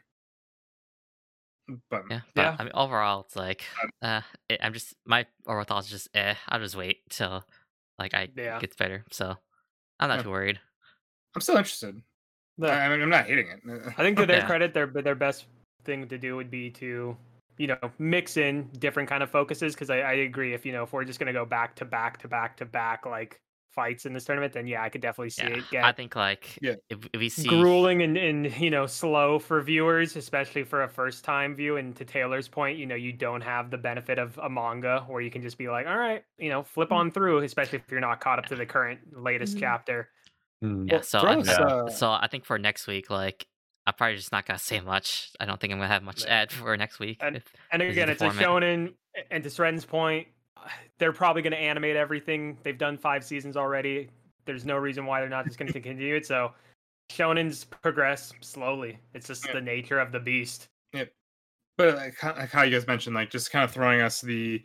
but 1.90 2.02
yeah, 2.10 2.20
but 2.34 2.42
Yeah. 2.42 2.56
I 2.58 2.64
mean, 2.64 2.72
overall, 2.72 3.20
it's 3.20 3.36
like 3.36 3.64
uh, 4.00 4.22
it, 4.48 4.58
I'm 4.62 4.72
just 4.72 4.94
my 5.04 5.26
overall 5.46 5.64
thoughts 5.64 5.90
just 5.90 6.08
eh. 6.14 6.34
I'll 6.48 6.60
just 6.60 6.76
wait 6.76 7.00
till 7.10 7.44
like 7.98 8.14
I 8.14 8.28
Yeah. 8.34 8.58
gets 8.58 8.74
better. 8.74 9.04
So 9.10 9.36
I'm 10.00 10.08
not 10.08 10.16
Yeah. 10.18 10.22
too 10.22 10.30
worried. 10.30 10.58
i'm 11.34 11.42
still 11.42 11.56
interested 11.58 12.00
The- 12.56 12.68
I, 12.72 12.86
I 12.86 12.88
mean 12.88 13.02
i'm 13.02 13.10
not 13.10 13.26
hating 13.26 13.48
it 13.48 13.60
I 13.98 14.02
think 14.02 14.16
to 14.16 14.24
their 14.24 14.38
Yeah. 14.38 14.46
credit, 14.46 14.72
their 14.72 14.86
their 14.86 15.14
best 15.14 15.44
thing 15.84 16.08
to 16.08 16.16
do 16.16 16.36
would 16.36 16.50
be 16.50 16.70
to, 16.80 17.14
you 17.58 17.66
know, 17.68 17.78
mix 17.98 18.36
in 18.36 18.70
different 18.78 19.08
kind 19.08 19.22
of 19.22 19.30
focuses. 19.30 19.74
Because 19.74 19.90
I, 19.90 19.98
I 20.00 20.12
agree, 20.14 20.54
if 20.54 20.64
you 20.66 20.72
know, 20.72 20.84
if 20.84 20.92
we're 20.92 21.04
just 21.04 21.18
gonna 21.18 21.32
go 21.32 21.44
back 21.44 21.76
to 21.76 21.84
back 21.84 22.18
to 22.18 22.28
back 22.28 22.56
to 22.58 22.64
back 22.66 23.06
like 23.06 23.40
fights 23.70 24.06
in 24.06 24.12
this 24.12 24.24
tournament, 24.24 24.52
then 24.52 24.66
yeah, 24.66 24.82
I 24.82 24.88
could 24.88 25.00
definitely 25.02 25.30
see 25.30 25.46
Yeah, 25.46 25.58
it 25.58 25.70
get 25.70 25.84
I 25.84 25.92
think 25.92 26.16
like 26.16 26.58
Yeah. 26.60 26.76
if, 26.90 26.98
if 27.12 27.20
we 27.20 27.28
see 27.28 27.48
grueling 27.48 28.02
and, 28.02 28.16
and 28.16 28.60
you 28.60 28.70
know 28.70 28.86
slow 28.86 29.38
for 29.38 29.62
viewers, 29.62 30.16
especially 30.16 30.64
for 30.64 30.82
a 30.82 30.88
first 30.88 31.24
time 31.24 31.54
view. 31.54 31.76
And 31.76 31.94
to 31.96 32.04
Taylor's 32.04 32.48
point, 32.48 32.78
you 32.78 32.86
know, 32.86 32.94
you 32.96 33.12
don't 33.12 33.42
have 33.42 33.70
the 33.70 33.78
benefit 33.78 34.18
of 34.18 34.38
a 34.38 34.50
manga 34.50 35.04
where 35.08 35.20
you 35.20 35.30
can 35.30 35.42
just 35.42 35.58
be 35.58 35.68
like, 35.68 35.86
all 35.86 35.96
right, 35.98 36.24
you 36.38 36.48
know, 36.50 36.62
flip 36.62 36.92
on 36.92 37.10
through, 37.10 37.38
especially 37.44 37.78
if 37.78 37.90
you're 37.90 38.00
not 38.00 38.20
caught 38.20 38.38
up 38.38 38.46
to 38.46 38.56
the 38.56 38.66
current 38.66 39.00
latest 39.16 39.56
Mhm. 39.56 39.60
chapter. 39.60 40.10
Mm. 40.64 40.90
Yeah, 40.90 40.98
Well, 40.98 41.02
so 41.02 41.20
I, 41.20 41.36
us, 41.36 41.58
Yeah. 41.58 41.64
uh, 41.64 41.90
so 41.90 42.10
I 42.10 42.28
think 42.30 42.44
for 42.44 42.58
next 42.58 42.86
week, 42.86 43.10
like 43.10 43.46
I'm 43.88 43.94
probably 43.94 44.16
just 44.16 44.32
not 44.32 44.46
gonna 44.46 44.58
say 44.58 44.80
much. 44.80 45.30
I 45.40 45.44
don't 45.46 45.60
think 45.60 45.72
I'm 45.72 45.78
gonna 45.78 45.88
have 45.88 46.02
much 46.02 46.22
to 46.22 46.30
add 46.30 46.52
for 46.52 46.76
next 46.76 46.98
week. 46.98 47.18
And- 47.20 47.36
if- 47.36 47.52
And 47.72 47.82
again, 47.82 48.08
it's 48.10 48.22
a 48.22 48.28
shonen. 48.30 48.94
And 49.30 49.42
to 49.42 49.50
Sren's 49.50 49.84
point, 49.84 50.28
uh, 50.56 50.68
they're 50.98 51.12
probably 51.12 51.42
going 51.42 51.52
to 51.52 51.58
animate 51.58 51.96
everything. 51.96 52.56
They've 52.62 52.78
done 52.78 52.96
five 52.96 53.24
seasons 53.24 53.56
already. 53.56 54.10
There's 54.44 54.64
no 54.64 54.76
reason 54.76 55.06
why 55.06 55.20
they're 55.20 55.28
not 55.28 55.44
just 55.46 55.58
going 55.58 55.72
to 55.72 55.80
continue 55.80 56.14
it. 56.14 56.24
So, 56.26 56.52
shonens 57.10 57.68
progress 57.82 58.32
slowly. 58.40 58.98
It's 59.14 59.26
just 59.26 59.46
Yeah. 59.46 59.54
the 59.54 59.60
nature 59.60 59.98
of 59.98 60.12
the 60.12 60.20
beast. 60.20 60.68
but 61.76 61.96
like, 61.96 62.22
like 62.22 62.50
how 62.50 62.62
you 62.62 62.72
guys 62.76 62.86
mentioned 62.86 63.14
like 63.14 63.30
just 63.30 63.50
kind 63.52 63.64
of 63.64 63.70
throwing 63.72 64.00
us 64.00 64.20
the 64.20 64.62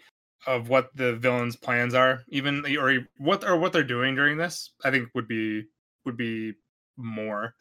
of 0.47 0.67
what 0.69 0.89
the 0.95 1.15
villains 1.15 1.55
plans 1.55 1.93
are 1.93 2.23
even 2.27 2.65
or 2.77 3.07
what 3.17 3.43
or 3.43 3.55
what 3.55 3.71
they're 3.71 3.83
doing 3.83 4.15
during 4.15 4.35
this 4.35 4.71
i 4.83 4.89
think 4.89 5.07
would 5.13 5.27
be 5.27 5.63
would 6.05 6.17
be 6.17 6.53
more 6.97 7.53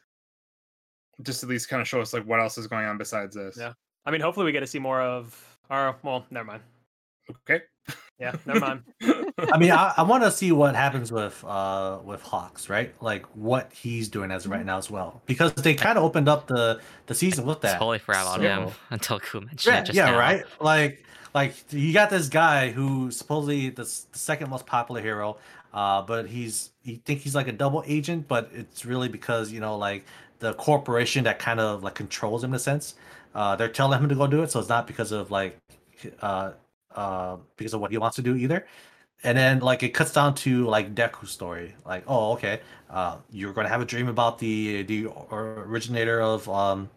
just 1.23 1.43
at 1.43 1.49
least 1.49 1.69
kind 1.69 1.83
of 1.83 1.89
show 1.89 2.01
us 2.01 2.13
like 2.13 2.25
what 2.25 2.41
else 2.41 2.57
is 2.59 2.67
going 2.67 2.87
on 2.87 2.99
besides 2.99 3.35
this 3.37 3.57
Yeah. 3.59 3.73
I 4.05 4.11
mean, 4.11 4.21
hopefully, 4.21 4.47
we 4.47 4.53
get 4.53 4.61
to 4.61 4.67
see 4.67 4.79
more 4.81 5.01
of. 5.01 5.57
our. 5.71 5.97
well, 6.03 6.27
never 6.31 6.45
mind. 6.45 6.63
okay 7.31 7.63
Yeah, 8.19 8.35
never 8.47 8.61
mind. 8.61 8.83
I 9.53 9.59
mean, 9.59 9.71
I, 9.73 9.95
I 9.97 10.03
want 10.03 10.23
to 10.25 10.31
see 10.31 10.51
what 10.53 10.75
happens 10.75 11.11
with 11.13 11.43
uh 11.45 11.99
with 12.05 12.21
Hawks, 12.23 12.69
right? 12.69 12.93
Like 13.01 13.27
what 13.37 13.73
he's 13.73 14.09
doing 14.09 14.31
as 14.31 14.45
of 14.45 14.51
right 14.53 14.65
now 14.65 14.79
as 14.79 14.91
well, 14.91 15.23
because 15.27 15.53
they 15.55 15.75
kind 15.75 15.99
of 15.99 16.05
opened 16.05 16.29
up 16.29 16.47
the 16.47 16.81
the 17.07 17.15
season 17.15 17.47
with 17.47 17.61
that. 17.63 17.79
totally 17.79 17.99
forgot 17.99 18.39
about 18.39 18.41
him 18.69 18.75
until 18.91 19.21
Ku 19.21 19.41
mentioned 19.41 19.73
Yeah, 19.73 19.81
it 19.81 19.87
just 19.87 19.97
yeah, 19.97 20.11
now. 20.11 20.19
right. 20.19 20.45
Like, 20.61 21.05
like 21.35 21.55
you 21.71 21.93
got 21.93 22.11
this 22.11 22.29
guy 22.29 22.71
who 22.71 23.11
supposedly 23.11 23.71
the, 23.71 23.83
the 23.83 24.19
second 24.19 24.51
most 24.51 24.67
popular 24.67 25.01
hero, 25.01 25.37
uh, 25.73 26.03
but 26.03 26.27
he's 26.29 26.71
you 26.85 26.97
think 26.97 27.21
he's 27.21 27.35
like 27.35 27.49
a 27.49 27.53
double 27.53 27.83
agent, 27.87 28.29
but 28.29 28.51
it's 28.53 28.85
really 28.85 29.09
because 29.09 29.51
you 29.51 29.61
know 29.61 29.77
like 29.77 30.05
the 30.43 30.55
corporation 30.57 31.25
that 31.25 31.41
kind 31.41 31.61
of 31.61 31.85
like 31.85 31.97
controls 31.97 32.45
him 32.45 32.53
in 32.53 32.57
a 32.57 32.61
sense. 32.61 32.97
Uh, 33.35 33.57
they're 33.57 33.71
telling 33.71 34.01
him 34.03 34.11
to 34.11 34.17
go 34.17 34.29
do 34.29 34.43
it, 34.45 34.53
so 34.53 34.61
it's 34.61 34.71
not 34.71 34.87
because 34.89 35.13
of 35.13 35.31
like, 35.33 35.59
uh, 36.23 36.53
uh, 36.95 37.37
because 37.57 37.75
of 37.75 37.81
what 37.81 37.91
he 37.93 37.99
wants 37.99 38.17
to 38.17 38.23
do 38.23 38.37
either. 38.37 38.67
And 39.25 39.39
then 39.39 39.61
like 39.61 39.83
it 39.83 39.91
cuts 39.91 40.13
down 40.13 40.35
to 40.37 40.67
like 40.67 40.95
Deku's 40.95 41.31
story, 41.33 41.77
like 41.87 42.05
oh 42.09 42.33
okay, 42.35 42.61
uh, 42.91 43.19
you're 43.31 43.53
gonna 43.55 43.69
have 43.71 43.81
a 43.83 43.87
dream 43.87 44.09
about 44.09 44.39
the 44.39 44.83
the 44.85 45.09
originator 45.33 46.21
of 46.23 46.49
um, 46.49 46.91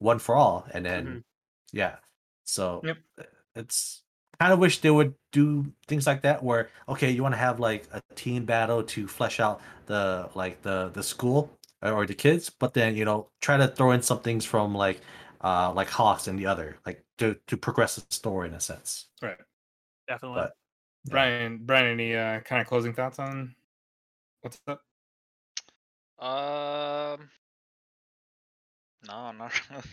One 0.00 0.18
for 0.20 0.36
All, 0.36 0.66
and 0.74 0.84
then 0.86 1.18
Mhm. 1.18 1.24
yeah, 1.72 1.96
so 2.44 2.86
Yep. 2.86 2.96
it's 3.54 4.02
kind 4.40 4.52
of 4.52 4.58
wish 4.58 4.80
they 4.80 4.90
would 4.90 5.14
do 5.32 5.64
things 5.88 6.06
like 6.06 6.22
that 6.22 6.42
where 6.42 6.70
okay 6.88 7.10
you 7.10 7.22
want 7.22 7.32
to 7.34 7.38
have 7.38 7.58
like 7.60 7.88
a 7.92 8.02
team 8.14 8.44
battle 8.44 8.82
to 8.82 9.08
flesh 9.08 9.40
out 9.40 9.60
the 9.86 10.28
like 10.34 10.60
the 10.62 10.90
the 10.94 11.02
school 11.02 11.50
or- 11.86 12.02
or 12.02 12.06
the 12.06 12.14
kids 12.14 12.50
but 12.50 12.74
then 12.74 12.96
you 12.96 13.04
know 13.04 13.30
try 13.40 13.56
to 13.56 13.68
throw 13.68 13.92
in 13.92 14.02
some 14.02 14.20
things 14.20 14.44
from 14.44 14.74
like 14.74 15.00
uh 15.42 15.72
like 15.72 15.88
hawks 15.88 16.26
and 16.28 16.38
the 16.38 16.46
other 16.46 16.76
like 16.86 17.04
to 17.18 17.36
to 17.46 17.56
progress 17.56 17.96
the 17.96 18.04
story 18.14 18.48
in 18.48 18.54
a 18.54 18.60
sense. 18.60 19.06
Right. 19.22 19.38
Definitely. 20.08 20.42
But- 20.42 20.52
brian 21.08 21.58
brian 21.64 21.86
any 21.86 22.16
uh 22.16 22.40
kind 22.40 22.60
of 22.60 22.66
closing 22.66 22.92
thoughts 22.92 23.20
on 23.20 23.54
what's 24.42 24.58
up? 24.66 24.82
Um, 26.18 27.28
no, 29.06 29.30
not 29.32 29.52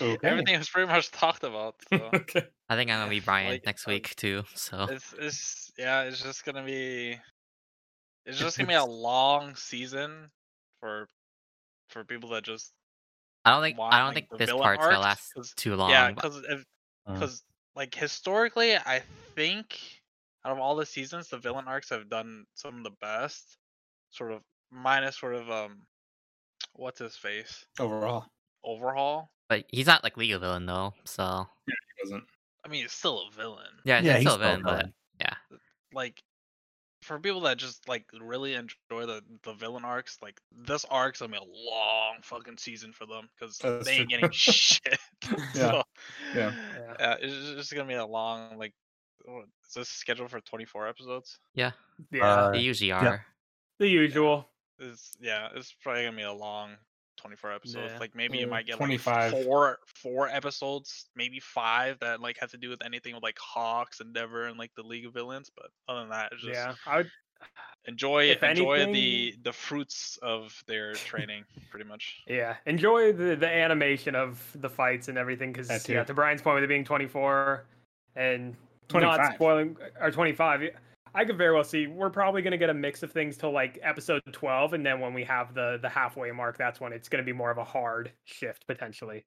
okay. 0.00 0.18
Everything 0.28 0.58
was 0.58 0.68
pretty 0.68 0.90
much 0.90 1.10
talked 1.22 1.44
about. 1.44 1.76
So. 1.92 2.10
Okay. 2.14 2.42
I 2.68 2.74
think 2.76 2.90
I'm 2.90 2.98
gonna 3.00 3.10
be 3.10 3.20
Brian 3.20 3.50
Like, 3.50 3.66
next 3.66 3.86
um, 3.86 3.92
week 3.92 4.16
too. 4.16 4.44
So. 4.54 4.86
it's 4.90 5.14
it's 5.18 5.72
yeah, 5.78 6.02
it's 6.04 6.22
just 6.22 6.44
gonna 6.44 6.64
be 6.64 7.10
it's 7.12 7.20
It's- 8.26 8.38
just 8.38 8.56
gonna 8.56 8.68
be 8.68 8.74
a 8.74 8.84
long 8.84 9.54
season 9.54 10.30
for 10.82 11.08
for 11.88 12.04
people 12.04 12.30
that 12.30 12.42
just 12.42 12.72
I 13.44 13.50
don't 13.52 13.62
think 13.62 13.78
want, 13.78 13.94
I 13.94 13.98
don't 13.98 14.08
like, 14.08 14.14
think 14.28 14.38
this 14.38 14.48
villain 14.50 14.62
part's 14.64 14.84
gonna 14.84 14.98
last 14.98 15.04
last 15.04 15.32
'cause- 15.34 15.54
too 15.54 15.76
long. 15.76 15.90
yeah, 15.90 16.10
but- 16.10 16.16
because 16.16 16.44
Uh. 17.06 17.12
because 17.14 17.44
like 17.74 17.94
historically, 17.94 18.76
I 18.76 19.00
think 19.34 19.80
out 20.44 20.52
of 20.52 20.58
all 20.58 20.74
the 20.76 20.84
seasons, 20.84 21.28
the 21.28 21.38
villain 21.38 21.66
arcs 21.68 21.88
have 21.90 22.08
done 22.10 22.44
some 22.54 22.76
of 22.78 22.84
the 22.84 22.90
best. 23.00 23.56
Sort 24.10 24.32
of 24.32 24.42
minus 24.70 25.16
sort 25.18 25.34
of 25.36 25.50
um, 25.50 25.86
what's 26.74 26.98
his 26.98 27.16
face 27.16 27.64
overall 27.78 28.26
overhaul. 28.64 29.30
but 29.48 29.64
he's 29.70 29.86
not 29.86 30.02
like 30.04 30.16
legal 30.16 30.38
villain 30.38 30.66
though. 30.66 30.92
So 31.04 31.22
yeah, 31.66 31.74
he 31.96 32.02
wasn't 32.04 32.24
I 32.64 32.68
mean, 32.68 32.82
he's 32.82 32.92
still 32.92 33.26
a 33.26 33.30
villain. 33.32 33.80
yeah, 33.84 34.00
yeah 34.00 34.18
he's 34.18 34.22
he's 34.22 34.32
still 34.32 34.34
a 34.34 34.38
still 34.38 34.42
a 34.44 34.48
villain, 34.48 34.62
but 34.62 34.70
villain. 34.76 34.94
yeah, 35.20 35.34
like 35.92 36.22
for 37.02 37.18
people 37.18 37.40
that 37.42 37.58
just 37.58 37.88
like 37.88 38.04
really 38.20 38.54
enjoy 38.54 39.06
the 39.06 39.22
the 39.42 39.52
villain 39.54 39.84
arcs, 39.84 40.18
like 40.22 40.40
this 40.56 40.84
arc's 40.90 41.20
gonna 41.20 41.32
be 41.32 41.38
a 41.38 41.42
long 41.70 42.14
fucking 42.22 42.56
season 42.58 42.92
for 42.92 43.06
them 43.06 43.28
because 43.38 43.58
That's 43.58 43.84
they 43.84 43.92
ain't 43.98 44.10
true. 44.10 44.18
getting 44.20 44.30
shit. 44.32 44.98
Yeah. 45.54 45.70
So, 45.70 45.82
Yeah. 46.34 46.52
Yeah. 46.76 46.94
yeah, 46.98 47.16
it's 47.20 47.50
just 47.56 47.74
gonna 47.74 47.88
be 47.88 47.94
a 47.94 48.06
long 48.06 48.56
like. 48.58 48.72
what- 49.24 49.46
Is 49.68 49.74
this 49.74 49.88
scheduled 49.88 50.30
for 50.30 50.40
twenty 50.40 50.64
four 50.64 50.88
episodes? 50.88 51.38
Yeah. 51.54 51.72
Uh, 52.20 52.50
they 52.52 52.58
usually 52.60 52.92
are. 52.92 53.24
the 53.78 53.88
usual. 53.88 54.48
It's 54.78 55.12
yeah, 55.20 55.48
it's 55.54 55.72
probably 55.82 56.04
gonna 56.04 56.16
be 56.16 56.22
a 56.22 56.32
long 56.32 56.70
twenty 57.22 57.36
four 57.36 57.52
episodes. 57.52 57.92
Yeah. 57.92 57.98
Like 57.98 58.14
maybe 58.14 58.36
you 58.38 58.46
Uh, 58.46 58.50
might 58.50 58.66
get 58.66 58.76
25. 58.76 59.32
like 59.32 59.44
four 59.44 59.78
four 59.86 60.28
episodes, 60.28 61.06
maybe 61.16 61.40
five 61.40 61.98
that 62.00 62.20
like 62.20 62.36
have 62.38 62.50
to 62.50 62.58
do 62.58 62.68
with 62.68 62.84
anything 62.84 63.14
with 63.14 63.22
like 63.22 63.38
Hawks, 63.38 64.00
Endeavor, 64.00 64.46
and 64.46 64.58
like 64.58 64.72
the 64.74 64.82
League 64.82 65.06
of 65.06 65.14
Villains. 65.14 65.50
But 65.56 65.70
other 65.88 66.00
than 66.00 66.10
that, 66.10 66.32
just 66.32 66.44
Yeah. 66.46 66.74
I 66.86 66.98
would. 66.98 67.10
enjoy 67.86 68.26
If 68.30 68.42
enjoy 68.44 68.76
the 68.78 68.82
anything- 68.82 69.42
the 69.42 69.52
fruits 69.52 70.16
of 70.22 70.62
their 70.68 70.92
training 70.94 71.44
pretty 71.70 71.84
much 71.88 72.22
Yeah, 72.28 72.56
enjoy 72.66 73.12
the 73.12 73.34
the 73.34 73.48
animation 73.48 74.14
of 74.14 74.40
the 74.60 74.70
fights 74.70 75.08
and 75.08 75.18
everything 75.18 75.52
because 75.52 75.88
yeah, 75.88 76.04
to 76.04 76.14
Brian's 76.14 76.42
point 76.42 76.56
with 76.56 76.64
it 76.64 76.68
being 76.68 76.84
24 76.84 77.64
and 78.14 78.56
25. 78.88 79.18
not 79.18 79.34
spoiling 79.34 79.76
or 80.00 80.10
25. 80.12 80.70
I 81.14 81.24
could 81.24 81.36
very 81.36 81.52
well 81.54 81.64
see 81.64 81.86
we're 81.86 82.10
probably 82.10 82.42
gonna 82.42 82.56
get 82.58 82.70
a 82.70 82.74
mix 82.74 83.02
of 83.02 83.12
things 83.12 83.36
till 83.36 83.52
like 83.52 83.78
episode 83.82 84.22
twelve, 84.32 84.72
and 84.72 84.84
then 84.84 85.00
when 85.00 85.12
we 85.14 85.24
have 85.24 85.54
the 85.54 85.78
the 85.82 85.88
halfway 85.88 86.30
mark, 86.32 86.56
that's 86.58 86.80
when 86.80 86.92
it's 86.92 87.08
gonna 87.08 87.22
be 87.22 87.32
more 87.32 87.50
of 87.50 87.58
a 87.58 87.64
hard 87.64 88.12
shift 88.24 88.66
potentially. 88.66 89.24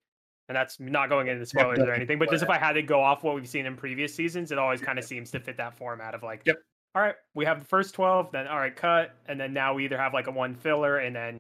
And 0.48 0.56
that's 0.56 0.80
not 0.80 1.10
going 1.10 1.28
into 1.28 1.46
spoilers 1.46 1.80
or 1.80 1.92
anything, 1.92 2.20
but 2.20 2.30
just 2.30 2.44
if 2.44 2.50
I 2.52 2.60
had 2.60 2.74
to 2.74 2.84
go 2.84 3.02
off 3.02 3.24
what 3.24 3.34
we've 3.34 3.48
seen 3.50 3.66
in 3.66 3.76
previous 3.76 4.14
seasons, 4.14 4.52
it 4.52 4.60
always 4.60 4.80
kind 4.80 5.00
of 5.00 5.06
seems 5.06 5.32
to 5.32 5.40
fit 5.40 5.58
that 5.58 5.76
format 5.76 6.14
of 6.14 6.22
like, 6.22 6.44
Yep. 6.46 6.58
all 6.94 7.02
right, 7.02 7.16
we 7.34 7.46
have 7.46 7.60
the 7.60 7.66
first 7.66 7.96
twelve, 7.96 8.32
then 8.32 8.46
all 8.48 8.60
right, 8.60 8.76
cut, 8.76 9.16
and 9.28 9.40
then 9.40 9.54
now 9.54 9.74
we 9.74 9.86
either 9.86 9.98
have 9.98 10.14
like 10.14 10.28
a 10.28 10.32
one 10.32 10.54
filler 10.54 10.98
and 11.00 11.16
then 11.16 11.40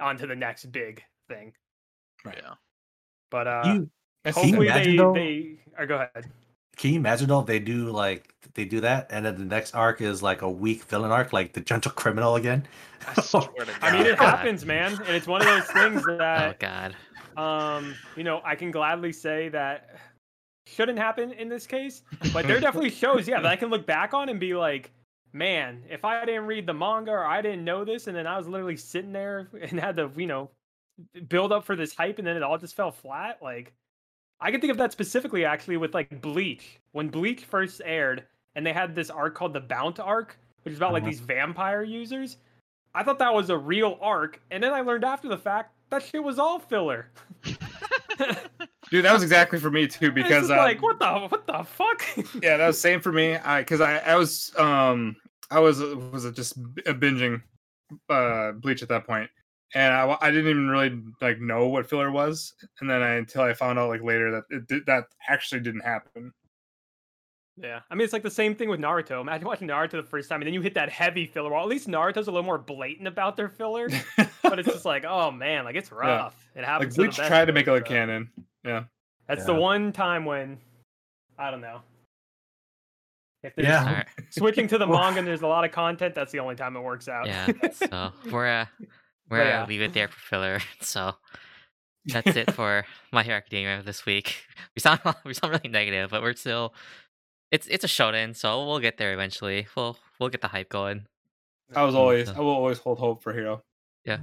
on 0.00 0.16
to 0.18 0.26
the 0.28 0.36
next 0.36 0.66
big 0.70 1.02
thing. 1.28 1.52
Right. 2.24 2.38
Yeah. 2.40 2.54
But 3.30 3.46
uh, 3.48 3.62
you, 3.66 3.90
I 4.24 4.30
see 4.30 4.40
Can 4.40 4.48
you 4.48 4.54
hopefully 4.54 4.66
imagine, 4.68 4.92
they 4.92 4.96
though? 4.96 5.12
they 5.14 5.58
or 5.76 5.86
go 5.86 5.94
ahead. 5.96 6.30
Can 6.78 6.92
you 6.92 6.96
imagine 6.96 7.28
though 7.28 7.40
if 7.40 7.46
they 7.46 7.58
do 7.58 7.90
like 7.90 8.34
they 8.54 8.64
do 8.64 8.80
that 8.80 9.08
and 9.10 9.26
then 9.26 9.36
the 9.36 9.44
next 9.44 9.74
arc 9.74 10.00
is 10.00 10.22
like 10.22 10.42
a 10.42 10.50
weak 10.50 10.84
villain 10.84 11.10
arc, 11.10 11.32
like 11.32 11.52
the 11.52 11.60
gentle 11.60 11.90
criminal 11.90 12.36
again? 12.36 12.66
I 13.06 13.20
swear 13.20 13.42
to 13.42 13.64
God. 13.66 13.76
I 13.82 13.92
mean, 13.92 14.06
it 14.06 14.16
God. 14.18 14.36
happens, 14.36 14.64
man, 14.64 14.92
and 14.92 15.14
it's 15.16 15.26
one 15.26 15.42
of 15.42 15.46
those 15.48 15.66
things 15.66 16.04
that. 16.18 16.56
Oh 16.56 16.92
God. 17.36 17.76
um, 17.76 17.94
you 18.16 18.24
know, 18.24 18.40
I 18.44 18.54
can 18.54 18.70
gladly 18.70 19.12
say 19.12 19.48
that 19.50 19.98
shouldn't 20.66 20.98
happen 20.98 21.32
in 21.32 21.48
this 21.48 21.66
case, 21.66 22.02
but 22.32 22.46
there 22.46 22.60
definitely 22.60 22.90
shows, 22.90 23.26
yeah, 23.26 23.40
that 23.40 23.50
I 23.50 23.56
can 23.56 23.70
look 23.70 23.84
back 23.84 24.14
on 24.14 24.28
and 24.28 24.38
be 24.38 24.54
like, 24.54 24.92
man, 25.32 25.82
if 25.90 26.04
I 26.04 26.24
didn't 26.24 26.46
read 26.46 26.66
the 26.66 26.74
manga 26.74 27.10
or 27.10 27.24
I 27.24 27.42
didn't 27.42 27.64
know 27.64 27.84
this, 27.84 28.06
and 28.06 28.16
then 28.16 28.26
I 28.26 28.38
was 28.38 28.46
literally 28.46 28.76
sitting 28.76 29.12
there 29.12 29.48
and 29.60 29.80
had 29.80 29.96
to, 29.96 30.10
you 30.16 30.26
know, 30.26 30.50
build 31.28 31.50
up 31.50 31.64
for 31.64 31.74
this 31.74 31.94
hype, 31.94 32.18
and 32.18 32.26
then 32.26 32.36
it 32.36 32.42
all 32.44 32.56
just 32.56 32.76
fell 32.76 32.92
flat. 32.92 33.38
Like, 33.42 33.72
I 34.40 34.50
can 34.50 34.60
think 34.60 34.70
of 34.70 34.76
that 34.78 34.92
specifically 34.92 35.44
actually 35.44 35.76
with 35.76 35.94
like 35.94 36.20
Bleach. 36.20 36.78
When 36.92 37.08
Bleach 37.08 37.44
first 37.44 37.80
aired, 37.84 38.24
and 38.54 38.64
they 38.66 38.72
had 38.72 38.94
this 38.94 39.10
arc 39.10 39.34
called 39.34 39.52
the 39.52 39.60
Bount 39.60 39.98
arc, 40.00 40.38
which 40.62 40.72
is 40.72 40.78
about 40.78 40.92
like 40.92 41.02
Uh-huh. 41.02 41.10
these 41.10 41.20
vampire 41.20 41.82
users. 41.82 42.38
I 42.94 43.02
thought 43.02 43.18
that 43.18 43.32
was 43.34 43.50
a 43.50 43.56
real 43.58 43.98
arc, 44.00 44.40
and 44.50 44.62
then 44.62 44.72
I 44.72 44.80
learned 44.80 45.04
after 45.04 45.28
the 45.28 45.36
fact 45.38 45.72
that 45.90 46.02
shit 46.02 46.22
was 46.22 46.38
all 46.38 46.58
filler. 46.58 47.10
Dude, 48.90 49.04
that 49.04 49.12
was 49.12 49.22
exactly 49.22 49.58
for 49.60 49.70
me 49.70 49.86
too 49.86 50.10
because 50.12 50.48
just 50.48 50.50
uh, 50.50 50.56
like 50.56 50.82
what 50.82 50.98
the 50.98 51.12
what 51.28 51.46
the 51.46 51.62
fuck? 51.64 52.02
yeah, 52.42 52.56
that 52.56 52.66
was 52.66 52.80
same 52.80 53.00
for 53.00 53.12
me. 53.12 53.36
I 53.36 53.60
because 53.60 53.80
I 53.80 53.98
I 53.98 54.16
was 54.16 54.52
um 54.56 55.16
I 55.50 55.60
was 55.60 55.80
uh, 55.82 55.94
was 56.12 56.30
just 56.32 56.56
b- 56.74 56.82
binging 56.82 57.42
uh 58.08 58.52
Bleach 58.52 58.82
at 58.82 58.88
that 58.88 59.06
point, 59.06 59.30
and 59.74 59.92
I 59.92 60.16
I 60.20 60.30
didn't 60.30 60.48
even 60.50 60.68
really 60.68 61.00
like 61.20 61.40
know 61.40 61.68
what 61.68 61.88
filler 61.88 62.10
was, 62.10 62.54
and 62.80 62.88
then 62.88 63.02
I 63.02 63.14
until 63.14 63.42
I 63.42 63.52
found 63.52 63.78
out 63.78 63.88
like 63.88 64.02
later 64.02 64.30
that 64.30 64.44
it 64.50 64.66
did, 64.66 64.86
that 64.86 65.04
actually 65.28 65.60
didn't 65.60 65.80
happen. 65.82 66.32
yeah, 67.60 67.80
I 67.90 67.94
mean 67.94 68.04
it's 68.04 68.12
like 68.12 68.22
the 68.22 68.30
same 68.30 68.54
thing 68.54 68.68
with 68.68 68.80
Naruto. 68.80 69.20
Imagine 69.20 69.46
watching 69.46 69.68
Naruto 69.68 69.92
the 69.92 70.02
first 70.02 70.28
time, 70.28 70.40
and 70.40 70.46
then 70.46 70.54
you 70.54 70.60
hit 70.62 70.74
that 70.74 70.88
heavy 70.90 71.26
filler. 71.26 71.50
Well, 71.50 71.62
at 71.62 71.68
least 71.68 71.88
Naruto's 71.88 72.28
a 72.28 72.30
little 72.30 72.44
more 72.44 72.58
blatant 72.58 73.08
about 73.08 73.36
their 73.36 73.48
filler, 73.48 73.88
but 74.42 74.58
it's 74.58 74.68
just 74.68 74.84
like, 74.84 75.04
oh 75.04 75.30
man, 75.30 75.64
like 75.64 75.76
it's 75.76 75.92
rough. 75.92 76.34
It 76.54 76.60
like 76.60 76.66
happens. 76.66 76.94
to 76.94 77.02
the 77.02 77.06
Bleach 77.08 77.16
best 77.18 77.28
tried 77.28 77.44
to 77.46 77.52
make 77.52 77.66
it 77.66 77.70
us, 77.70 77.74
look 77.74 77.86
so. 77.86 77.92
canon. 77.94 78.30
Yeah, 78.64 78.84
That's 79.26 79.44
the 79.44 79.54
one 79.54 79.92
time 79.92 80.24
when 80.24 80.58
I 81.38 81.50
don't 81.50 81.60
know. 81.60 81.80
If 83.44 83.54
there's 83.54 83.68
Yeah. 83.68 84.02
Switching 84.30 84.66
to 84.68 84.78
the 84.78 84.86
manga 84.88 85.20
and 85.20 85.28
there's 85.28 85.42
a 85.42 85.46
lot 85.46 85.64
of 85.64 85.70
content, 85.70 86.14
that's 86.14 86.32
the 86.32 86.40
only 86.40 86.56
time 86.56 86.74
it 86.76 86.80
works 86.80 87.08
out. 87.08 87.26
Yeah. 87.26 87.46
So 87.72 88.12
we're 88.32 88.48
uh, 88.48 88.66
we're 89.30 89.44
yeah. 89.44 89.66
leave 89.66 89.82
it 89.82 89.92
there 89.92 90.08
for 90.08 90.18
filler. 90.18 90.60
So 90.80 91.14
that's 92.06 92.36
it 92.36 92.52
for 92.58 92.84
My 93.12 93.22
Hero 93.22 93.36
Academia 93.36 93.82
this 93.82 94.06
week. 94.06 94.36
We 94.76 94.80
sound 94.80 95.00
we 95.24 95.34
sound 95.34 95.52
really 95.52 95.68
negative, 95.68 96.10
but 96.10 96.22
we're 96.22 96.34
still 96.34 96.72
it's 97.50 97.66
it's 97.66 97.82
a 97.84 97.88
shonen, 97.88 98.36
so 98.36 98.64
we'll 98.66 98.78
get 98.78 98.96
there 98.96 99.12
eventually. 99.12 99.66
We'll 99.76 99.96
we'll 100.20 100.28
get 100.28 100.40
the 100.40 100.48
hype 100.48 100.68
going. 100.68 101.06
I 101.74 101.82
was 101.84 101.94
mm, 101.94 101.98
always 101.98 102.28
so- 102.28 102.34
I 102.36 102.40
will 102.40 102.50
always 102.50 102.78
hold 102.78 102.98
hope 102.98 103.22
for 103.22 103.32
Hero. 103.32 103.62
Yeah. 104.04 104.18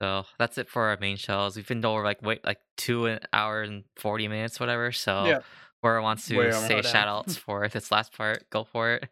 So 0.00 0.24
that's 0.38 0.58
it 0.58 0.68
for 0.68 0.84
our 0.84 0.98
main 1.00 1.16
shows. 1.16 1.56
We've 1.56 1.66
been 1.66 1.84
over 1.84 2.04
like 2.04 2.22
wait 2.22 2.44
like 2.44 2.60
two 2.76 3.06
an 3.06 3.20
hour 3.32 3.62
and 3.62 3.84
forty 3.96 4.28
minutes, 4.28 4.60
whatever. 4.60 4.92
So 4.92 5.24
Yeah. 5.24 5.40
whoever 5.82 6.02
wants 6.02 6.26
to 6.28 6.38
over. 6.38 6.52
say 6.52 6.82
shout 6.82 7.08
outs 7.08 7.36
for 7.36 7.66
this 7.68 7.90
last 7.90 8.12
part, 8.12 8.48
go 8.50 8.64
for 8.64 8.92
it. 8.94 9.08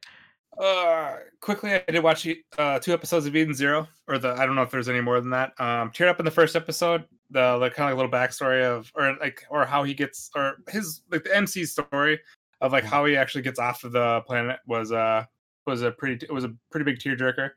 Uh, 0.59 1.17
quickly, 1.41 1.75
I 1.75 1.85
did 1.89 2.03
watch 2.03 2.27
uh 2.59 2.79
two 2.79 2.93
episodes 2.93 3.27
of 3.27 3.35
Eden 3.35 3.55
Zero, 3.55 3.89
or 4.07 4.19
the 4.19 4.33
I 4.35 4.47
don't 4.47 4.55
know 4.55 4.63
if 4.63 4.71
there's 4.71 4.89
any 4.89 5.01
more 5.01 5.21
than 5.21 5.31
that. 5.31 5.53
Um, 5.59 5.91
teared 5.91 6.09
up 6.09 6.19
in 6.19 6.25
the 6.25 6.31
first 6.31 6.55
episode, 6.55 7.05
the 7.31 7.59
the 7.59 7.71
kind 7.71 7.91
of 7.91 7.97
like 7.99 8.05
little 8.05 8.11
backstory 8.11 8.63
of, 8.63 8.91
or 8.95 9.17
like, 9.21 9.45
or 9.51 9.65
how 9.67 9.83
he 9.83 9.95
gets, 9.95 10.31
or 10.37 10.59
his 10.69 11.03
like 11.11 11.25
the 11.25 11.37
MC 11.37 11.65
story 11.65 12.21
of 12.61 12.73
like 12.73 12.85
how 12.85 13.05
he 13.05 13.17
actually 13.17 13.43
gets 13.43 13.59
off 13.59 13.85
of 13.85 13.93
the 13.93 14.21
planet 14.23 14.59
was 14.67 14.93
uh 14.93 15.25
was 15.67 15.83
a 15.83 15.91
pretty 15.91 16.25
it 16.25 16.33
was 16.33 16.45
a 16.45 16.55
pretty 16.71 16.85
big 16.85 16.99
tearjerker. 16.99 17.51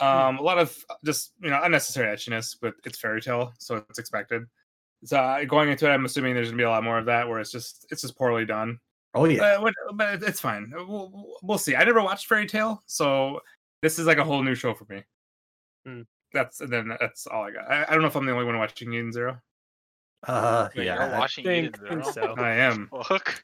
Um, 0.00 0.38
a 0.38 0.42
lot 0.42 0.58
of 0.58 0.76
just 1.04 1.32
you 1.42 1.50
know 1.50 1.60
unnecessary 1.62 2.14
etchiness, 2.14 2.56
but 2.60 2.74
it's 2.84 2.98
Fairy 2.98 3.20
Tail, 3.20 3.52
so 3.58 3.76
it's 3.88 3.98
expected. 3.98 4.44
So 5.04 5.18
uh, 5.18 5.44
going 5.44 5.68
into 5.68 5.86
it, 5.86 5.90
I'm 5.90 6.04
assuming 6.04 6.34
there's 6.34 6.48
gonna 6.48 6.58
be 6.58 6.64
a 6.64 6.70
lot 6.70 6.84
more 6.84 6.98
of 6.98 7.06
that, 7.06 7.28
where 7.28 7.40
it's 7.40 7.52
just 7.52 7.86
it's 7.90 8.02
just 8.02 8.16
poorly 8.16 8.44
done. 8.44 8.78
Oh 9.14 9.24
yeah. 9.24 9.42
Uh, 9.58 9.70
but 9.94 10.22
it's 10.22 10.40
fine. 10.40 10.72
We'll, 10.74 10.86
we'll- 11.10 11.36
we'll 11.42 11.58
see. 11.58 11.74
I 11.76 11.84
never 11.84 12.02
watched 12.02 12.26
Fairy 12.26 12.46
Tail, 12.46 12.82
so 12.86 13.40
this 13.82 13.98
is 13.98 14.06
like 14.06 14.18
a 14.18 14.24
whole 14.24 14.42
new 14.42 14.54
show 14.54 14.74
for 14.74 14.86
me. 14.88 15.02
Hmm. 15.86 16.02
That's 16.32 16.60
and 16.60 16.72
then 16.72 16.96
that's 17.00 17.26
all 17.26 17.42
I 17.44 17.50
got. 17.50 17.70
I, 17.70 17.84
I 17.88 17.92
don't 17.92 18.02
know 18.02 18.08
if 18.08 18.14
I'm 18.16 18.24
the 18.26 18.32
only 18.32 18.44
one 18.44 18.56
watching 18.58 18.92
Eden 18.92 19.12
Zero. 19.12 19.40
Uh 20.26 20.68
Wait, 20.76 20.84
yeah. 20.86 20.94
you're 21.06 21.14
I- 21.14 21.18
watching 21.18 21.44
think- 21.44 21.76
Eden 21.76 21.88
think 22.02 22.12
Zero? 22.14 22.34
so. 22.36 22.42
I 22.42 22.50
am. 22.52 22.88
Fuck. 23.04 23.42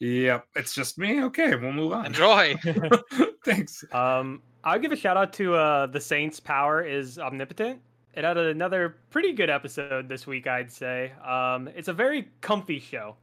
Yep, 0.00 0.46
it's 0.56 0.74
just 0.74 0.98
me. 0.98 1.22
Okay, 1.24 1.54
we'll 1.56 1.72
move 1.72 1.92
on. 1.94 2.04
Enjoy. 2.06 2.54
Thanks. 3.46 3.82
Um, 3.92 4.42
I'll 4.64 4.78
give 4.78 4.92
a 4.92 4.96
shout 4.96 5.16
out 5.16 5.32
to 5.34 5.54
uh, 5.54 5.86
the 5.86 6.00
Saints' 6.00 6.38
power 6.40 6.82
is 6.82 7.18
omnipotent. 7.18 7.80
It 8.12 8.24
had 8.24 8.36
another 8.36 8.96
pretty 9.10 9.32
good 9.32 9.48
episode 9.48 10.08
this 10.08 10.26
week, 10.26 10.46
I'd 10.46 10.70
say. 10.70 11.12
Um, 11.26 11.68
it's 11.68 11.88
a 11.88 11.92
very 11.94 12.28
comfy 12.42 12.78
show, 12.78 13.16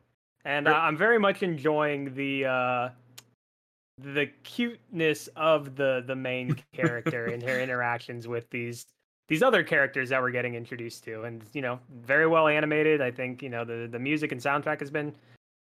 and 0.45 0.67
uh, 0.67 0.73
I'm 0.73 0.97
very 0.97 1.19
much 1.19 1.43
enjoying 1.43 2.13
the 2.13 2.45
uh, 2.45 2.89
the 3.99 4.27
cuteness 4.43 5.29
of 5.35 5.75
the 5.75 6.03
the 6.05 6.15
main 6.15 6.55
character 6.73 7.27
and 7.27 7.41
her 7.43 7.59
interactions 7.59 8.27
with 8.27 8.49
these 8.49 8.85
these 9.29 9.41
other 9.41 9.63
characters 9.63 10.09
that 10.09 10.21
we're 10.21 10.31
getting 10.31 10.55
introduced 10.55 11.03
to, 11.05 11.23
and 11.23 11.43
you 11.53 11.61
know, 11.61 11.79
very 12.01 12.27
well 12.27 12.47
animated. 12.47 13.01
I 13.01 13.11
think 13.11 13.41
you 13.41 13.49
know 13.49 13.63
the 13.63 13.87
the 13.89 13.99
music 13.99 14.31
and 14.31 14.41
soundtrack 14.41 14.79
has 14.79 14.91
been 14.91 15.15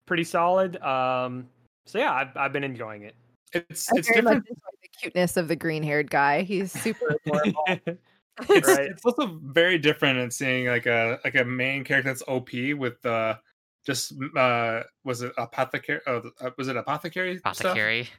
pretty 0.06 0.24
solid. 0.24 0.82
Um, 0.82 1.48
so 1.85 2.00
yeah, 2.00 2.14
I've 2.14 2.35
I've 2.38 2.53
been 2.53 2.64
enjoying 2.64 3.03
it. 3.03 3.16
It's 3.53 3.91
I 3.91 3.98
it's 3.98 4.08
very 4.08 4.22
much 4.22 4.33
different. 4.35 4.48
enjoy 4.50 4.77
the 4.82 4.88
cuteness 5.01 5.38
of 5.38 5.48
the 5.48 5.56
green 5.56 5.83
haired 5.83 6.09
guy. 6.09 6.43
He's 6.43 6.72
super 6.72 7.17
adorable. 7.25 7.66
It's, 8.50 8.67
right. 8.67 8.90
it's 8.90 9.06
also 9.06 9.40
very 9.43 9.77
different 9.77 10.17
in 10.17 10.32
seeing 10.32 10.66
like 10.66 10.88
a 10.88 11.19
like 11.24 11.35
a 11.35 11.43
main 11.43 11.83
character 11.83 12.09
that's 12.09 12.24
OP 12.27 12.50
with 12.75 13.06
uh 13.06 13.35
just 13.85 14.14
uh 14.38 14.84
was 15.03 15.22
it 15.22 15.32
apothecary? 15.38 16.00
Uh, 16.06 16.22
was 16.58 16.68
it 16.68 16.77
apothecary? 16.77 17.38
stuff? 17.40 17.60
Apothecary. 17.60 18.10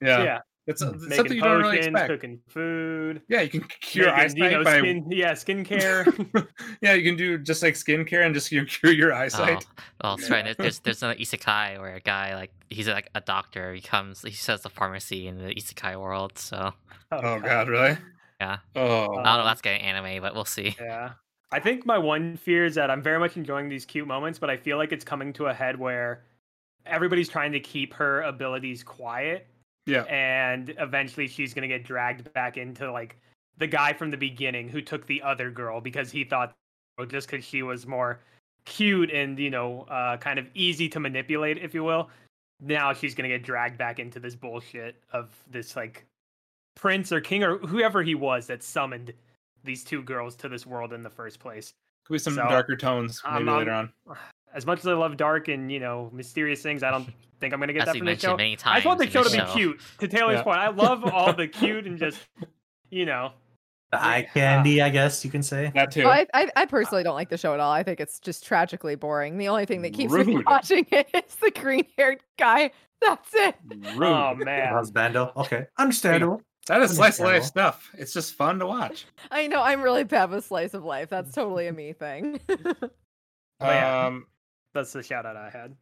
Yeah, 0.00 0.22
yeah. 0.24 0.38
it's, 0.66 0.82
Hmm. 0.82 0.94
it's 0.94 1.02
making 1.02 1.16
something 1.16 1.36
you 1.36 1.42
don't 1.42 1.60
really 1.60 1.76
potions, 1.78 1.86
expect. 1.94 2.08
cooking 2.10 2.40
food, 2.48 3.22
Yeah, 3.28 3.40
you 3.42 3.50
can 3.50 3.62
cure 3.80 4.06
making, 4.06 4.20
eyesight 4.20 4.36
you 4.38 4.58
know, 4.58 4.64
by 4.64 4.78
skin, 4.78 5.06
yeah, 5.10 5.32
skincare. 5.32 6.48
yeah, 6.80 6.94
you 6.94 7.02
can 7.04 7.16
do 7.16 7.38
just 7.38 7.62
like 7.62 7.74
skincare 7.74 8.24
and 8.24 8.34
just 8.34 8.50
you 8.50 8.64
cure 8.64 8.92
your 8.92 9.12
eyesight. 9.12 9.66
Oh, 9.78 9.82
well, 10.02 10.16
that's 10.16 10.30
right. 10.30 10.56
There's 10.56 10.80
there's 10.80 11.02
another 11.02 11.18
isekai 11.18 11.78
where 11.78 11.94
a 11.96 12.00
guy 12.00 12.34
like 12.34 12.52
he's 12.70 12.88
like 12.88 13.10
a 13.14 13.20
doctor. 13.20 13.74
He 13.74 13.80
comes, 13.80 14.22
he 14.22 14.30
says 14.32 14.62
the 14.62 14.70
pharmacy 14.70 15.26
in 15.26 15.38
the 15.38 15.54
isekai 15.54 15.98
world. 16.00 16.38
So 16.38 16.72
Oh, 17.12 17.40
god, 17.40 17.68
really? 17.68 17.98
Yeah. 18.40 18.58
Oh, 18.74 18.82
I 18.82 19.06
don't 19.06 19.24
know. 19.24 19.30
Um, 19.30 19.40
if 19.40 19.44
That's 19.46 19.60
getting 19.60 19.82
anime, 19.82 20.22
but 20.22 20.34
we'll 20.34 20.44
see. 20.44 20.76
yeah. 20.80 21.12
I 21.52 21.58
think 21.58 21.84
my 21.84 21.98
one 21.98 22.36
fear 22.36 22.64
is 22.64 22.74
that 22.76 22.90
I'm 22.90 23.02
very 23.02 23.18
much 23.18 23.36
enjoying 23.36 23.68
these 23.68 23.84
cute 23.84 24.06
moments, 24.06 24.38
but 24.38 24.50
I 24.50 24.56
feel 24.56 24.76
like 24.76 24.92
it's 24.92 25.04
coming 25.04 25.32
to 25.34 25.46
a 25.46 25.54
head 25.54 25.78
where 25.78 26.22
everybody's 26.86 27.28
trying 27.28 27.52
to 27.52 27.60
keep 27.60 27.92
her 27.94 28.22
abilities 28.22 28.82
quiet, 28.84 29.46
yeah. 29.86 30.02
and 30.02 30.74
eventually 30.78 31.26
she's 31.26 31.52
gonna 31.52 31.68
get 31.68 31.84
dragged 31.84 32.32
back 32.32 32.56
into 32.56 32.90
like 32.92 33.16
the 33.58 33.66
guy 33.66 33.92
from 33.92 34.10
the 34.10 34.16
beginning 34.16 34.68
who 34.68 34.80
took 34.80 35.06
the 35.06 35.20
other 35.22 35.50
girl 35.50 35.80
because 35.80 36.10
he 36.10 36.24
thought 36.24 36.52
well, 36.98 37.06
just 37.06 37.28
because 37.28 37.44
she 37.44 37.62
was 37.62 37.86
more 37.86 38.20
cute 38.64 39.10
and 39.10 39.38
you 39.38 39.50
know 39.50 39.82
uh, 39.82 40.16
kind 40.18 40.38
of 40.38 40.46
easy 40.54 40.88
to 40.88 41.00
manipulate, 41.00 41.58
if 41.58 41.74
you 41.74 41.82
will. 41.82 42.10
Now 42.60 42.92
she's 42.92 43.14
gonna 43.14 43.28
get 43.28 43.42
dragged 43.42 43.76
back 43.76 43.98
into 43.98 44.20
this 44.20 44.36
bullshit 44.36 45.02
of 45.12 45.30
this 45.50 45.74
like 45.74 46.06
prince 46.76 47.10
or 47.10 47.20
king 47.20 47.42
or 47.42 47.58
whoever 47.58 48.02
he 48.02 48.14
was 48.14 48.46
that 48.46 48.62
summoned 48.62 49.12
these 49.64 49.84
two 49.84 50.02
girls 50.02 50.36
to 50.36 50.48
this 50.48 50.66
world 50.66 50.92
in 50.92 51.02
the 51.02 51.10
first 51.10 51.38
place. 51.40 51.72
Could 52.06 52.14
be 52.14 52.18
some 52.18 52.34
So, 52.34 52.42
darker 52.42 52.76
tones 52.76 53.20
maybe 53.24 53.34
I'm- 53.36 53.48
I'm- 53.48 53.58
later 53.58 53.72
on. 53.72 53.92
As 54.52 54.66
much 54.66 54.80
as 54.80 54.86
I 54.88 54.94
love 54.94 55.16
dark 55.16 55.46
and 55.46 55.70
you 55.70 55.78
know 55.78 56.10
mysterious 56.12 56.60
things, 56.60 56.82
I 56.82 56.90
don't 56.90 57.04
think 57.40 57.54
I'm 57.54 57.60
gonna 57.60 57.72
get 57.72 57.82
As 57.82 57.86
that 57.92 57.96
from 57.98 58.06
the 58.06 58.18
show. 58.18 58.36
many 58.36 58.52
I 58.52 58.56
times. 58.56 58.76
just 58.78 58.86
want 58.86 58.98
the 58.98 59.08
show 59.08 59.22
to 59.22 59.28
this 59.28 59.40
be 59.40 59.52
cute. 59.52 59.80
To 60.00 60.08
Taylor's 60.08 60.38
Yeah. 60.38 60.42
point, 60.42 60.58
I 60.58 60.68
love 60.70 61.04
all 61.04 61.32
the 61.32 61.46
cute 61.60 61.86
and 61.86 61.96
just, 61.96 62.18
you 62.90 63.06
know, 63.06 63.30
The 63.92 64.02
eye 64.04 64.26
candy, 64.34 64.82
I 64.82 64.88
guess 64.90 65.24
you 65.24 65.30
can 65.30 65.44
say. 65.44 65.70
That 65.76 65.92
too. 65.92 66.02
Well, 66.02 66.10
I, 66.12 66.26
I 66.34 66.48
I 66.56 66.66
personally 66.66 67.04
don't 67.04 67.14
like 67.14 67.28
the 67.28 67.38
show 67.38 67.54
at 67.54 67.60
all. 67.60 67.70
I 67.70 67.84
think 67.84 68.00
it's 68.00 68.18
just 68.18 68.44
tragically 68.44 68.96
boring. 68.96 69.38
The 69.38 69.46
only 69.46 69.66
thing 69.66 69.82
that 69.82 69.92
keeps 69.92 70.12
me 70.12 70.24
Rude. 70.24 70.46
watching 70.46 70.84
it 70.90 71.08
is 71.14 71.36
the 71.36 71.52
green 71.52 71.86
haired 71.96 72.18
guy. 72.36 72.72
That's 73.00 73.30
it. 73.32 73.54
Rude. 73.94 74.02
Oh 74.02 74.34
man. 74.34 74.72
Husbando. 74.72 75.34
Okay, 75.36 75.66
understandable. 75.78 76.42
That 76.70 76.82
is 76.82 76.96
slice 76.96 77.18
of 77.18 77.26
life 77.26 77.42
stuff. 77.44 77.90
It's 77.98 78.12
just 78.12 78.34
fun 78.34 78.58
to 78.60 78.66
watch. 78.66 79.04
I 79.30 79.46
know 79.48 79.62
I'm 79.62 79.82
really 79.82 80.04
bad 80.04 80.30
with 80.30 80.44
slice 80.44 80.72
of 80.72 80.84
life. 80.84 81.08
That's 81.10 81.34
totally 81.34 81.66
a 81.66 81.72
me 81.72 81.92
thing. 81.92 82.40
Oh, 83.62 83.68
yeah. 83.70 84.06
Um, 84.06 84.26
That's 84.72 84.90
the 84.94 85.02
shout 85.02 85.26
out 85.26 85.36
I 85.36 85.50
had. 85.50 85.76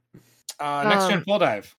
uh, 0.59 0.89
next 0.89 1.07
gen 1.07 1.19
Um, 1.19 1.25
full 1.25 1.39
dive. 1.39 1.77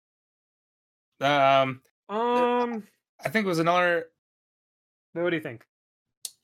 Um, 1.19 1.81
Um, 2.07 2.83
I 3.19 3.27
think 3.29 3.45
it 3.45 3.49
was 3.49 3.59
another. 3.59 4.05
what 5.11 5.29
do 5.29 5.35
you 5.35 5.41
think? 5.41 5.65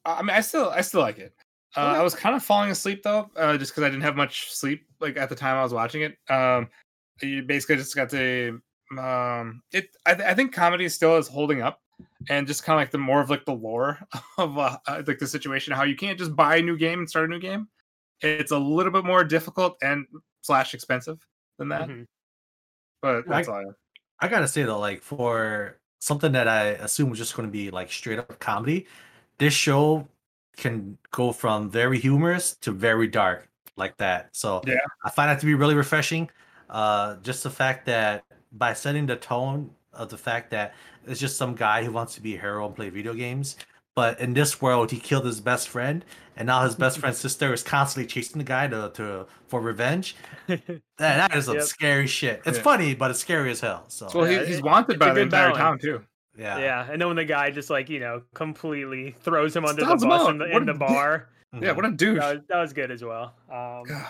I 0.03 0.21
mean, 0.21 0.31
I 0.31 0.41
still, 0.41 0.69
I 0.71 0.81
still 0.81 0.99
like 0.99 1.19
it. 1.19 1.33
Uh, 1.77 1.79
I 1.79 2.01
was 2.01 2.13
kind 2.15 2.35
of 2.35 2.43
falling 2.43 2.69
asleep 2.69 3.01
though, 3.03 3.29
uh, 3.37 3.57
just 3.57 3.71
because 3.71 3.83
I 3.83 3.89
didn't 3.89 4.03
have 4.03 4.17
much 4.17 4.51
sleep 4.51 4.85
like 4.99 5.15
at 5.15 5.29
the 5.29 5.35
time 5.35 5.55
I 5.55 5.63
was 5.63 5.73
watching 5.73 6.01
it. 6.01 6.17
Um, 6.29 6.67
you 7.21 7.41
basically 7.43 7.77
just 7.77 7.95
got 7.95 8.09
to, 8.09 8.61
um, 8.99 9.61
it. 9.71 9.87
I, 10.05 10.15
th- 10.15 10.27
I 10.27 10.33
think 10.33 10.53
comedy 10.53 10.89
still 10.89 11.15
is 11.15 11.29
holding 11.29 11.61
up, 11.61 11.79
and 12.29 12.47
just 12.47 12.63
kind 12.63 12.75
of 12.77 12.81
like 12.81 12.91
the 12.91 12.97
more 12.97 13.21
of 13.21 13.29
like 13.29 13.45
the 13.45 13.53
lore 13.53 13.99
of 14.37 14.57
uh, 14.57 14.77
uh, 14.87 15.01
like 15.07 15.19
the 15.19 15.27
situation, 15.27 15.73
how 15.73 15.83
you 15.83 15.95
can't 15.95 16.17
just 16.19 16.35
buy 16.35 16.57
a 16.57 16.61
new 16.61 16.77
game 16.77 16.99
and 16.99 17.09
start 17.09 17.25
a 17.25 17.27
new 17.27 17.39
game. 17.39 17.67
It's 18.21 18.51
a 18.51 18.57
little 18.57 18.91
bit 18.91 19.05
more 19.05 19.23
difficult 19.23 19.77
and 19.81 20.05
slash 20.41 20.73
expensive 20.73 21.19
than 21.57 21.69
that, 21.69 21.87
Mhm. 21.89 22.05
but 23.01 23.27
that's 23.27 23.47
I- 23.47 23.51
all. 23.51 23.73
I. 24.21 24.25
I 24.25 24.27
gotta 24.29 24.47
say 24.47 24.63
though, 24.63 24.79
like 24.79 25.01
for 25.01 25.77
something 25.99 26.31
that 26.31 26.47
I 26.47 26.67
assume 26.67 27.09
was 27.09 27.19
just 27.19 27.35
going 27.35 27.47
to 27.47 27.51
be 27.51 27.69
like 27.71 27.91
straight 27.91 28.17
up 28.19 28.39
comedy, 28.39 28.87
this 29.39 29.53
show 29.53 30.07
can 30.55 30.97
go 31.11 31.33
from 31.33 31.69
very 31.69 31.99
humorous 31.99 32.55
to 32.57 32.71
very 32.71 33.07
dark 33.07 33.49
like 33.75 33.97
that. 33.97 34.29
So 34.33 34.61
Yeah. 34.65 34.75
I 35.03 35.09
find 35.09 35.29
that 35.29 35.39
to 35.41 35.45
be 35.45 35.53
really 35.53 35.75
refreshing. 35.75 36.29
Uh, 36.69 37.17
just 37.17 37.43
the 37.43 37.49
fact 37.49 37.85
that 37.87 38.23
by 38.53 38.71
setting 38.73 39.05
the 39.05 39.17
tone 39.17 39.69
of 39.95 40.09
the 40.09 40.17
fact 40.17 40.51
that 40.51 40.73
it's 41.07 41.19
just 41.19 41.37
some 41.37 41.55
guy 41.55 41.83
who 41.83 41.91
wants 41.91 42.15
to 42.15 42.21
be 42.21 42.35
a 42.35 42.39
hero 42.39 42.65
and 42.65 42.75
play 42.75 42.89
video 42.89 43.13
games, 43.13 43.55
but 43.95 44.19
in 44.19 44.33
this 44.33 44.61
world 44.61 44.91
he 44.91 44.99
killed 44.99 45.25
his 45.25 45.39
best 45.39 45.69
friend, 45.69 46.03
and 46.35 46.47
now 46.47 46.63
his 46.63 46.75
best 46.75 46.99
friend's 46.99 47.17
sister 47.27 47.53
is 47.53 47.63
constantly 47.63 48.07
chasing 48.07 48.37
the 48.39 48.43
guy 48.43 48.67
to, 48.67 48.91
to 48.95 49.25
for 49.47 49.61
revenge. 49.61 50.15
That, 50.47 50.79
that 50.97 51.35
is 51.35 51.45
some 51.45 51.55
Yep. 51.55 51.63
scary 51.65 52.07
shit. 52.07 52.41
It's 52.45 52.57
Yeah. 52.57 52.63
funny, 52.63 52.95
but 52.95 53.11
it's 53.11 53.19
scary 53.19 53.51
as 53.51 53.59
hell. 53.59 53.83
So 53.89 54.07
Well, 54.13 54.25
he, 54.25 54.45
he's 54.45 54.61
wanted 54.61 54.91
it's 54.93 54.99
by 54.99 55.13
the 55.13 55.21
entire 55.21 55.47
balance. 55.53 55.57
town 55.57 55.79
too. 55.79 56.01
yeah. 56.37 56.57
yeah. 56.59 56.87
and 56.89 57.01
then 57.01 57.07
when 57.09 57.17
the 57.17 57.25
guy 57.25 57.49
just 57.51 57.69
like 57.69 57.89
you 57.89 57.99
know 57.99 58.21
completely 58.33 59.15
throws 59.21 59.55
him 59.55 59.65
under 59.65 59.83
the 59.83 59.95
bus 59.97 60.29
in 60.29 60.37
the, 60.37 60.45
in 60.55 60.65
the 60.65 60.71
dick. 60.73 60.79
bar, 60.79 61.27
Yeah, 61.61 61.73
what 61.73 61.85
a 61.85 61.91
douche. 61.91 62.19
that 62.19 62.33
was, 62.35 62.43
that 62.47 62.59
was 62.61 62.73
good 62.73 62.91
as 62.91 63.03
well. 63.03 63.33
Um, 63.51 63.83
God. 63.87 64.07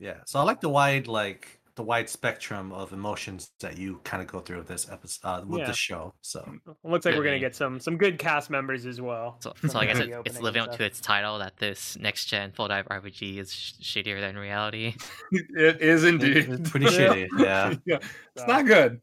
Yeah, 0.00 0.14
so 0.26 0.38
I 0.40 0.42
like 0.42 0.60
the 0.60 0.68
wide 0.68 1.06
like 1.08 1.57
the 1.78 1.84
wide 1.84 2.08
spectrum 2.10 2.72
of 2.72 2.92
emotions 2.92 3.52
that 3.60 3.78
you 3.78 4.00
kind 4.02 4.20
of 4.20 4.26
go 4.28 4.40
through 4.40 4.58
with 4.58 4.66
this 4.66 4.90
episode 4.90 5.26
uh, 5.28 5.42
with 5.46 5.60
Yeah. 5.60 5.66
this 5.68 5.76
show. 5.78 6.12
So 6.22 6.44
looks 6.82 7.06
like 7.06 7.14
we're 7.14 7.22
gonna 7.24 7.38
get 7.38 7.54
some 7.54 7.78
some 7.78 7.96
good 7.96 8.18
cast 8.18 8.50
members 8.50 8.84
as 8.84 9.00
well. 9.00 9.38
So, 9.40 9.54
so 9.68 9.78
I 9.78 9.86
guess 9.86 9.98
it, 10.00 10.12
it's 10.26 10.40
living 10.40 10.60
up 10.60 10.76
to 10.76 10.84
its 10.84 11.00
title 11.00 11.38
that 11.38 11.56
this 11.56 11.96
next 11.98 12.26
gen 12.26 12.50
full 12.50 12.66
dive 12.66 12.86
RPG 12.88 13.38
is 13.38 13.52
sh- 13.52 13.74
shittier 13.80 14.20
than 14.20 14.36
reality. 14.36 14.94
It 15.32 15.80
is 15.80 16.02
it- 16.02 16.08
indeed. 16.14 16.48
it's 16.50 16.70
pretty 16.70 16.86
shitty. 16.86 17.28
Yeah. 17.38 17.74
yeah, 17.86 17.96
it's 17.96 18.06
So- 18.42 18.46
not 18.46 18.66
good. 18.66 19.00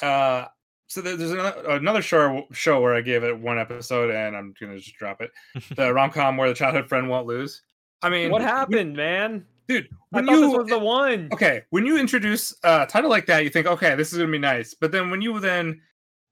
Uh, 0.00 0.44
so 0.88 1.00
there's 1.00 1.32
another, 1.32 1.70
another 1.70 2.02
show 2.02 2.46
show 2.52 2.80
where 2.80 2.94
I 2.94 3.00
gave 3.00 3.24
it 3.24 3.36
one 3.36 3.58
episode, 3.58 4.10
and 4.14 4.36
I'm 4.36 4.54
gonna 4.60 4.78
just 4.78 4.94
drop 4.96 5.20
it. 5.20 5.32
The 5.74 5.92
rom 5.92 6.10
com 6.12 6.36
where 6.36 6.48
the 6.48 6.54
childhood 6.54 6.88
friend 6.88 7.08
won't 7.08 7.26
lose. 7.26 7.62
I 8.00 8.10
mean, 8.10 8.30
What 8.30 8.42
when- 8.42 8.48
happened, 8.48 8.96
man? 8.96 9.44
Dude? 9.68 9.88
When 10.10 10.26
thought 10.26 10.32
you 10.32 10.40
this 10.48 10.56
was 10.56 10.68
the 10.68 10.78
one. 10.78 11.28
okay, 11.32 11.62
when 11.70 11.86
you 11.86 11.98
introduce 11.98 12.54
a 12.62 12.86
title 12.86 13.10
like 13.10 13.26
that, 13.26 13.44
you 13.44 13.50
think, 13.50 13.66
okay, 13.66 13.94
this 13.94 14.12
is 14.12 14.18
gonna 14.18 14.30
be 14.30 14.38
nice. 14.38 14.74
But 14.74 14.92
then 14.92 15.10
when 15.10 15.20
you 15.22 15.38
then, 15.40 15.80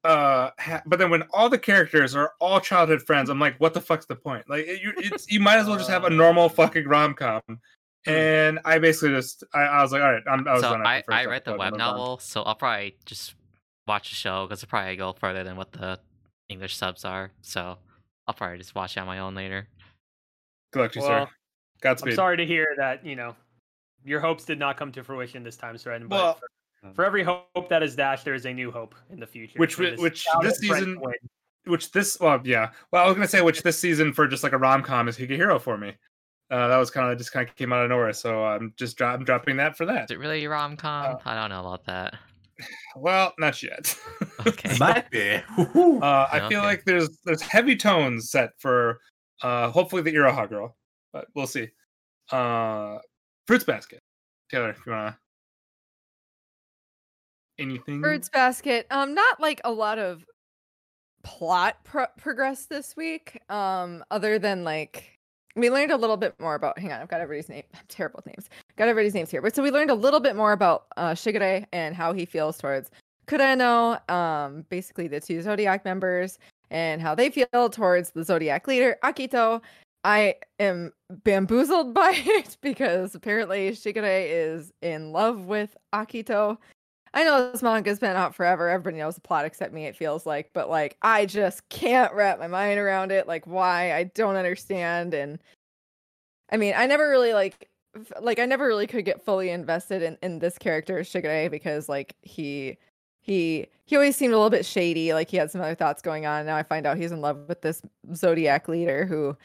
uh, 0.04 0.50
ha- 0.58 0.82
but 0.86 0.98
then 0.98 1.10
when 1.10 1.22
all 1.32 1.48
the 1.48 1.58
characters 1.58 2.14
are 2.14 2.32
all 2.40 2.60
childhood 2.60 3.02
friends, 3.02 3.30
I'm 3.30 3.40
like, 3.40 3.58
what 3.58 3.74
the 3.74 3.80
fuck's 3.80 4.06
the 4.06 4.16
point? 4.16 4.44
Like, 4.48 4.66
it, 4.66 4.82
you, 4.82 4.92
it's 4.96 5.30
you 5.30 5.40
might 5.40 5.56
as 5.56 5.66
well 5.66 5.76
just 5.76 5.90
have 5.90 6.04
a 6.04 6.10
normal 6.10 6.48
fucking 6.48 6.86
rom 6.86 7.14
com. 7.14 7.40
And 8.06 8.60
I 8.66 8.78
basically 8.78 9.16
just, 9.16 9.44
I, 9.54 9.60
I 9.60 9.82
was 9.82 9.90
like, 9.92 10.02
all 10.02 10.12
right, 10.12 10.22
I'm, 10.30 10.46
I 10.46 10.52
was 10.52 10.62
so 10.62 10.72
done. 10.72 10.86
after 10.86 11.12
I, 11.12 11.22
the 11.22 11.28
I 11.28 11.32
read 11.32 11.44
the 11.46 11.56
web 11.56 11.72
I'm 11.72 11.78
novel, 11.78 12.18
so 12.18 12.42
I'll 12.42 12.54
probably 12.54 12.96
just 13.06 13.34
watch 13.86 14.10
the 14.10 14.14
show 14.14 14.46
because 14.46 14.62
it'll 14.62 14.70
probably 14.70 14.96
go 14.96 15.14
further 15.14 15.42
than 15.42 15.56
what 15.56 15.72
the 15.72 15.98
English 16.50 16.76
subs 16.76 17.04
are. 17.06 17.30
So 17.40 17.78
I'll 18.26 18.34
probably 18.34 18.58
just 18.58 18.74
watch 18.74 18.96
it 18.96 19.00
on 19.00 19.06
my 19.06 19.20
own 19.20 19.34
later. 19.34 19.68
Good 20.72 20.80
luck 20.80 20.92
to 20.92 21.00
you, 21.00 21.06
Well, 21.06 21.26
sir. 21.26 21.32
Godspeed. 21.84 22.12
I'm 22.14 22.16
sorry 22.16 22.36
to 22.36 22.44
hear 22.46 22.74
that. 22.78 23.04
You 23.06 23.14
know, 23.14 23.36
your 24.04 24.18
hopes 24.20 24.44
did 24.44 24.58
not 24.58 24.76
come 24.76 24.90
to 24.92 25.04
fruition 25.04 25.44
this 25.44 25.56
time, 25.56 25.76
Sren. 25.76 26.08
But 26.08 26.16
Well- 26.16 26.34
for, 26.82 26.94
for 26.94 27.04
every 27.04 27.22
hope 27.22 27.68
that 27.70 27.82
is 27.82 27.94
dashed, 27.96 28.24
there 28.24 28.34
is 28.34 28.44
a 28.46 28.52
new 28.52 28.70
hope 28.70 28.94
in 29.10 29.18
the 29.20 29.26
future. 29.26 29.58
Which 29.58 29.74
for 29.76 29.84
wi- 29.84 30.02
which 30.02 30.26
this 30.42 30.58
season- 30.58 31.00
which 31.66 31.90
this 31.92 32.20
well 32.20 32.38
yeah 32.44 32.72
well 32.92 33.02
i 33.02 33.06
was 33.06 33.14
gonna 33.14 33.26
say 33.26 33.40
which 33.40 33.62
this 33.62 33.78
season 33.78 34.12
for 34.12 34.26
just 34.28 34.42
like 34.42 34.52
a 34.52 34.58
rom-com 34.58 35.08
is 35.08 35.16
hero 35.16 35.58
for 35.58 35.78
me 35.78 35.94
uh 36.50 36.68
that 36.68 36.76
was 36.76 36.90
kind 36.90 37.10
of 37.10 37.16
just 37.16 37.32
kind 37.32 37.48
of 37.48 37.56
came 37.56 37.72
out 37.72 37.82
of 37.84 37.88
nowhere 37.88 38.12
so 38.12 38.44
i'm 38.44 38.74
just 38.76 38.98
dro- 38.98 39.08
I'm 39.08 39.24
dropping 39.24 39.56
that 39.56 39.74
for 39.74 39.86
that 39.86 40.04
Is 40.04 40.10
it 40.10 40.18
really 40.18 40.46
rom 40.46 40.76
com? 40.76 41.14
Uh, 41.14 41.18
I 41.24 41.34
don't 41.34 41.48
know 41.48 41.60
about 41.60 41.86
that. 41.86 42.16
well 42.96 43.32
not 43.38 43.62
yet 43.62 43.98
Okay. 44.46 44.76
Might 44.78 45.10
be. 45.10 45.36
Uh 45.56 46.26
i 46.30 46.38
feel 46.50 46.58
Okay. 46.58 46.66
like 46.66 46.84
there's 46.84 47.08
there's 47.24 47.40
heavy 47.40 47.76
tones 47.76 48.30
set 48.30 48.50
for 48.58 49.00
uh 49.42 49.70
hopefully 49.70 50.02
the 50.02 50.12
iroha 50.12 50.46
girl 50.46 50.76
but 51.14 51.28
we'll 51.34 51.46
see 51.46 51.70
uh 52.30 52.98
fruits 53.46 53.64
basket 53.64 54.00
taylor 54.50 54.68
if 54.70 54.84
you 54.84 54.92
wanna 54.92 55.16
anything 57.58 58.00
Fruits 58.00 58.28
basket. 58.28 58.86
Um, 58.90 59.14
not 59.14 59.40
like 59.40 59.60
a 59.64 59.72
lot 59.72 59.98
of 59.98 60.24
plot 61.22 61.76
pro- 61.84 62.06
progress 62.18 62.66
this 62.66 62.96
week. 62.96 63.40
Um, 63.48 64.04
other 64.10 64.38
than 64.38 64.64
like 64.64 65.18
we 65.56 65.70
learned 65.70 65.92
a 65.92 65.96
little 65.96 66.16
bit 66.16 66.34
more 66.40 66.54
about. 66.54 66.78
Hang 66.78 66.92
on, 66.92 67.00
I've 67.00 67.08
got 67.08 67.20
everybody's 67.20 67.48
name. 67.48 67.62
I'm 67.74 67.80
terrible 67.88 68.18
with 68.18 68.26
names. 68.26 68.48
Got 68.76 68.88
everybody's 68.88 69.14
names 69.14 69.30
here, 69.30 69.42
but 69.42 69.54
so 69.54 69.62
we 69.62 69.70
learned 69.70 69.90
a 69.90 69.94
little 69.94 70.20
bit 70.20 70.36
more 70.36 70.52
about 70.52 70.86
uh, 70.96 71.12
Shigure 71.12 71.64
and 71.72 71.94
how 71.94 72.12
he 72.12 72.24
feels 72.24 72.58
towards 72.58 72.90
Kureno. 73.26 74.08
Um, 74.10 74.64
basically 74.68 75.08
the 75.08 75.20
two 75.20 75.40
Zodiac 75.42 75.84
members 75.84 76.38
and 76.70 77.00
how 77.00 77.14
they 77.14 77.30
feel 77.30 77.70
towards 77.70 78.10
the 78.10 78.24
Zodiac 78.24 78.66
leader 78.66 78.96
Akito. 79.04 79.62
I 80.04 80.36
am 80.60 80.92
bamboozled 81.24 81.94
by 81.94 82.12
it 82.14 82.56
because 82.60 83.14
apparently 83.14 83.70
Shigure 83.70 84.26
is 84.28 84.72
in 84.82 85.12
love 85.12 85.46
with 85.46 85.76
Akito. 85.94 86.58
I 87.14 87.22
know 87.22 87.52
this 87.52 87.62
manga's 87.62 88.00
been 88.00 88.16
out 88.16 88.34
forever. 88.34 88.68
Everybody 88.68 88.98
knows 88.98 89.14
the 89.14 89.20
plot 89.20 89.44
except 89.44 89.72
me, 89.72 89.86
it 89.86 89.96
feels 89.96 90.26
like, 90.26 90.50
but 90.52 90.68
like 90.68 90.96
I 91.02 91.26
just 91.26 91.68
can't 91.68 92.12
wrap 92.12 92.38
my 92.38 92.48
mind 92.48 92.78
around 92.78 93.12
it. 93.12 93.26
Like 93.28 93.46
why? 93.46 93.94
I 93.94 94.04
don't 94.04 94.36
understand. 94.36 95.14
And 95.14 95.38
I 96.50 96.56
mean, 96.56 96.74
I 96.76 96.86
never 96.86 97.08
really 97.08 97.32
like 97.32 97.70
like 98.20 98.40
I 98.40 98.46
never 98.46 98.66
really 98.66 98.88
could 98.88 99.04
get 99.04 99.24
fully 99.24 99.50
invested 99.50 100.02
in, 100.02 100.18
in 100.22 100.40
this 100.40 100.58
character, 100.58 100.98
Shigure, 101.00 101.50
because 101.50 101.88
like 101.88 102.16
he 102.22 102.76
he 103.22 103.68
he 103.86 103.96
always 103.96 104.16
seemed 104.16 104.34
a 104.34 104.36
little 104.36 104.50
bit 104.50 104.66
shady, 104.66 105.14
like 105.14 105.30
he 105.30 105.36
had 105.36 105.50
some 105.50 105.60
other 105.60 105.76
thoughts 105.76 106.02
going 106.02 106.26
on. 106.26 106.46
Now 106.46 106.56
I 106.56 106.64
find 106.64 106.84
out 106.84 106.96
he's 106.98 107.12
in 107.12 107.20
love 107.20 107.48
with 107.48 107.62
this 107.62 107.80
Zodiac 108.14 108.68
leader 108.68 109.06
who 109.06 109.36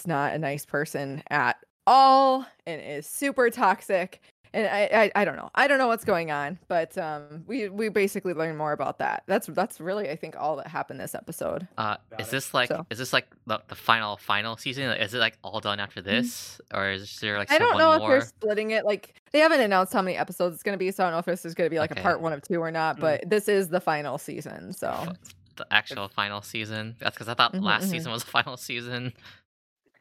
is 0.00 0.06
not 0.06 0.32
a 0.34 0.38
nice 0.38 0.64
person 0.64 1.22
at 1.30 1.56
all 1.86 2.46
and 2.66 2.80
is 2.80 3.06
super 3.06 3.48
toxic 3.50 4.20
and 4.54 4.66
I, 4.68 5.10
I 5.14 5.20
I 5.22 5.24
don't 5.26 5.36
know. 5.36 5.50
I 5.54 5.66
don't 5.66 5.76
know 5.76 5.88
what's 5.88 6.04
going 6.04 6.30
on, 6.30 6.58
but 6.66 6.96
um 6.96 7.44
we 7.46 7.68
we 7.68 7.88
basically 7.90 8.32
learn 8.32 8.56
more 8.56 8.72
about 8.72 8.98
that. 9.00 9.24
That's 9.26 9.48
that's 9.48 9.80
really 9.80 10.08
I 10.08 10.16
think 10.16 10.34
all 10.38 10.56
that 10.56 10.68
happened 10.68 10.98
this 10.98 11.14
episode. 11.14 11.66
Uh, 11.76 11.96
is 12.18 12.30
this 12.30 12.54
like 12.54 12.68
So- 12.68 12.86
is 12.88 12.96
this 12.98 13.12
like 13.12 13.26
the, 13.46 13.60
the 13.68 13.74
final 13.74 14.16
final 14.16 14.56
season? 14.56 14.84
Is 14.92 15.12
it 15.12 15.18
like 15.18 15.36
all 15.42 15.60
done 15.60 15.78
after 15.78 16.00
this, 16.00 16.58
or 16.72 16.90
is 16.90 17.18
there 17.20 17.36
like 17.36 17.48
Mm-hmm. 17.48 17.54
I 17.54 17.58
don't 17.58 17.74
one 17.74 17.78
know 17.82 17.92
if 17.94 17.98
more? 17.98 18.10
they're 18.12 18.20
splitting 18.22 18.70
it. 18.70 18.86
Like 18.86 19.14
they 19.32 19.40
haven't 19.40 19.60
announced 19.60 19.92
how 19.92 20.00
many 20.00 20.16
episodes 20.16 20.54
it's 20.54 20.62
going 20.62 20.74
to 20.74 20.78
be, 20.78 20.90
so 20.90 21.02
I 21.04 21.06
don't 21.08 21.14
know 21.14 21.18
if 21.18 21.26
this 21.26 21.44
is 21.44 21.52
going 21.54 21.66
to 21.66 21.70
be 21.74 21.78
like 21.78 21.92
Okay. 21.92 22.00
a 22.00 22.02
part 22.02 22.22
one 22.22 22.32
of 22.32 22.40
two 22.40 22.60
or 22.60 22.70
not. 22.70 22.96
Mm. 22.96 23.00
But 23.00 23.28
this 23.28 23.48
is 23.48 23.68
the 23.68 23.80
final 23.80 24.16
season, 24.16 24.72
so 24.72 25.12
the 25.56 25.66
actual 25.70 26.08
final 26.08 26.40
season? 26.40 26.96
That's 27.00 27.14
because 27.14 27.28
I 27.28 27.34
thought 27.34 27.52
Mhm, 27.52 27.62
last 27.62 27.88
mhm. 27.88 27.90
season 27.90 28.12
was 28.12 28.24
the 28.24 28.30
final 28.30 28.56
season. 28.56 29.12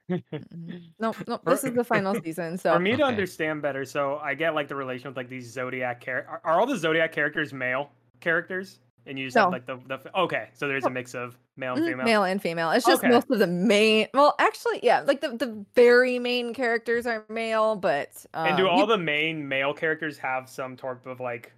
no, 1.00 1.16
no, 1.28 1.40
this 1.46 1.64
is 1.64 1.74
the 1.74 1.84
final 1.84 2.16
season. 2.16 2.58
So 2.58 2.72
For 2.72 2.80
me 2.80 2.96
to 2.96 3.04
Okay. 3.04 3.04
understand 3.04 3.62
better, 3.62 3.86
so 3.86 4.18
I 4.18 4.34
get 4.34 4.56
like 4.56 4.68
the 4.68 4.76
relation 4.76 5.10
with 5.10 5.18
like 5.18 5.30
these 5.30 5.52
zodiac 5.52 6.02
characters. 6.02 6.30
Are, 6.32 6.42
are 6.54 6.60
all 6.60 6.66
the 6.66 6.78
zodiac 6.78 7.12
characters 7.12 7.54
male 7.54 7.92
characters? 8.20 8.80
And 9.06 9.20
you 9.20 9.26
just 9.28 9.38
have 9.38 9.52
like 9.52 9.66
the, 9.68 9.78
the 9.88 10.20
okay, 10.20 10.50
so 10.54 10.68
there's 10.68 10.88
a 10.88 10.90
mix 10.90 11.14
of 11.14 11.38
male 11.58 11.76
and 11.76 11.84
Mhm, 11.84 11.86
female. 11.86 12.06
male 12.06 12.24
and 12.24 12.42
female. 12.42 12.72
It's 12.72 12.86
just 12.86 13.04
Okay. 13.04 13.06
most 13.06 13.30
of 13.30 13.40
the 13.40 13.48
main. 13.48 14.08
Well, 14.14 14.34
actually, 14.40 14.80
yeah, 14.82 15.02
like 15.02 15.20
the 15.22 15.36
the 15.36 15.66
very 15.76 16.20
main 16.20 16.54
characters 16.54 17.06
are 17.06 17.26
male, 17.30 17.76
but 17.76 18.26
um, 18.34 18.44
and 18.44 18.56
do 18.58 18.68
you- 18.70 18.70
all 18.70 18.86
the 18.86 18.98
main 18.98 19.48
male 19.48 19.74
characters 19.74 20.18
have 20.20 20.50
some 20.50 20.76
type 20.78 21.06
of 21.06 21.20
like 21.20 21.54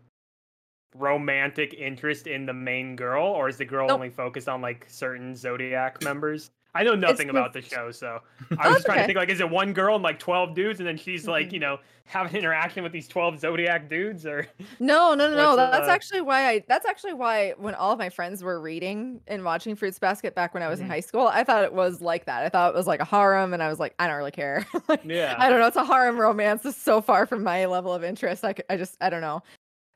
romantic 0.96 1.74
interest 1.76 2.28
in 2.28 2.46
the 2.46 2.54
main 2.54 2.96
girl, 2.96 3.26
or 3.26 3.50
is 3.50 3.58
the 3.58 3.66
girl 3.66 3.90
Nope. 3.90 3.92
only 3.92 4.10
focused 4.10 4.50
on 4.50 4.62
like 4.62 4.86
certain 4.90 5.36
zodiac 5.36 6.02
members? 6.02 6.52
I 6.76 6.84
know 6.84 6.94
nothing 6.96 7.30
about 7.30 7.54
the 7.54 7.62
show, 7.62 7.92
so 7.92 8.22
I 8.60 8.70
was 8.70 8.84
trying 8.84 9.00
to 9.00 9.06
think 9.06 9.18
like, 9.18 9.30
is 9.30 9.40
it 9.40 9.50
one 9.50 9.74
girl 9.74 9.96
and 9.96 10.04
like 10.04 10.20
twelve 10.20 10.54
dudes, 10.54 10.80
and 10.80 10.88
then 10.88 10.98
she's 10.98 11.28
like, 11.28 11.48
Mhm. 11.50 11.54
you 11.54 11.60
know, 11.60 11.80
having 12.06 12.36
interaction 12.36 12.84
with 12.84 12.92
these 12.92 13.08
twelve 13.08 13.40
zodiac 13.40 13.90
dudes, 13.90 14.26
or 14.26 14.48
No, 14.80 15.16
no, 15.16 15.30
no, 15.30 15.36
no. 15.36 15.56
That's 15.56 15.88
uh, 15.88 15.92
actually 15.92 16.22
why 16.22 16.48
I. 16.48 16.64
That's 16.68 16.86
actually 16.86 17.14
why 17.14 17.54
when 17.58 17.74
all 17.74 17.92
of 17.94 18.00
my 18.00 18.10
friends 18.10 18.44
were 18.44 18.62
reading 18.62 19.22
and 19.28 19.44
watching 19.44 19.76
Fruits 19.76 19.98
Basket 19.98 20.36
back 20.36 20.54
when 20.54 20.62
I 20.62 20.68
was 20.68 20.80
Mhm. 20.80 20.84
in 20.84 20.90
high 20.90 21.00
school, 21.00 21.28
I 21.28 21.44
thought 21.44 21.64
it 21.64 21.74
was 21.74 22.00
like 22.02 22.26
that. 22.26 22.44
I 22.44 22.50
thought 22.50 22.74
it 22.74 22.78
was 22.78 22.86
like 22.88 23.00
a 23.00 23.06
harem, 23.06 23.54
and 23.54 23.64
I 23.64 23.70
was 23.70 23.80
like, 23.80 23.96
I 23.98 24.08
don't 24.08 24.18
really 24.18 24.32
care. 24.32 24.66
Like, 24.88 25.02
yeah, 25.04 25.36
I 25.40 25.50
don't 25.50 25.60
know. 25.60 25.68
It's 25.68 25.76
a 25.78 25.84
harem 25.86 26.18
romance. 26.20 26.64
It's 26.66 26.78
so 26.78 27.02
far 27.02 27.26
from 27.26 27.44
my 27.44 27.66
level 27.66 27.94
of 27.94 28.04
interest. 28.04 28.46
I, 28.46 28.54
I 28.70 28.78
just, 28.78 28.98
I 29.02 29.10
don't 29.10 29.22
know. 29.22 29.42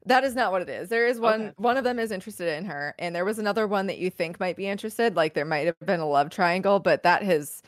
That 0.06 0.24
is 0.24 0.36
not 0.36 0.52
what 0.52 0.62
it 0.62 0.70
is. 0.70 0.90
There 0.90 1.08
is 1.08 1.20
one. 1.20 1.42
Okay. 1.42 1.54
One 1.58 1.78
of 1.78 1.84
them 1.84 2.00
is 2.00 2.12
interested 2.12 2.58
in 2.58 2.66
her, 2.66 2.96
and 2.98 3.16
there 3.16 3.26
was 3.26 3.40
another 3.40 3.68
one 3.68 3.88
that 3.88 3.98
you 4.00 4.10
think 4.10 4.40
might 4.40 4.56
be 4.58 4.68
interested. 4.68 5.16
Like 5.16 5.34
there 5.34 5.46
might 5.46 5.68
have 5.68 5.80
been 5.86 6.00
a 6.00 6.08
love 6.08 6.30
triangle, 6.30 6.80
but 6.80 7.04
that 7.04 7.22
has, 7.24 7.62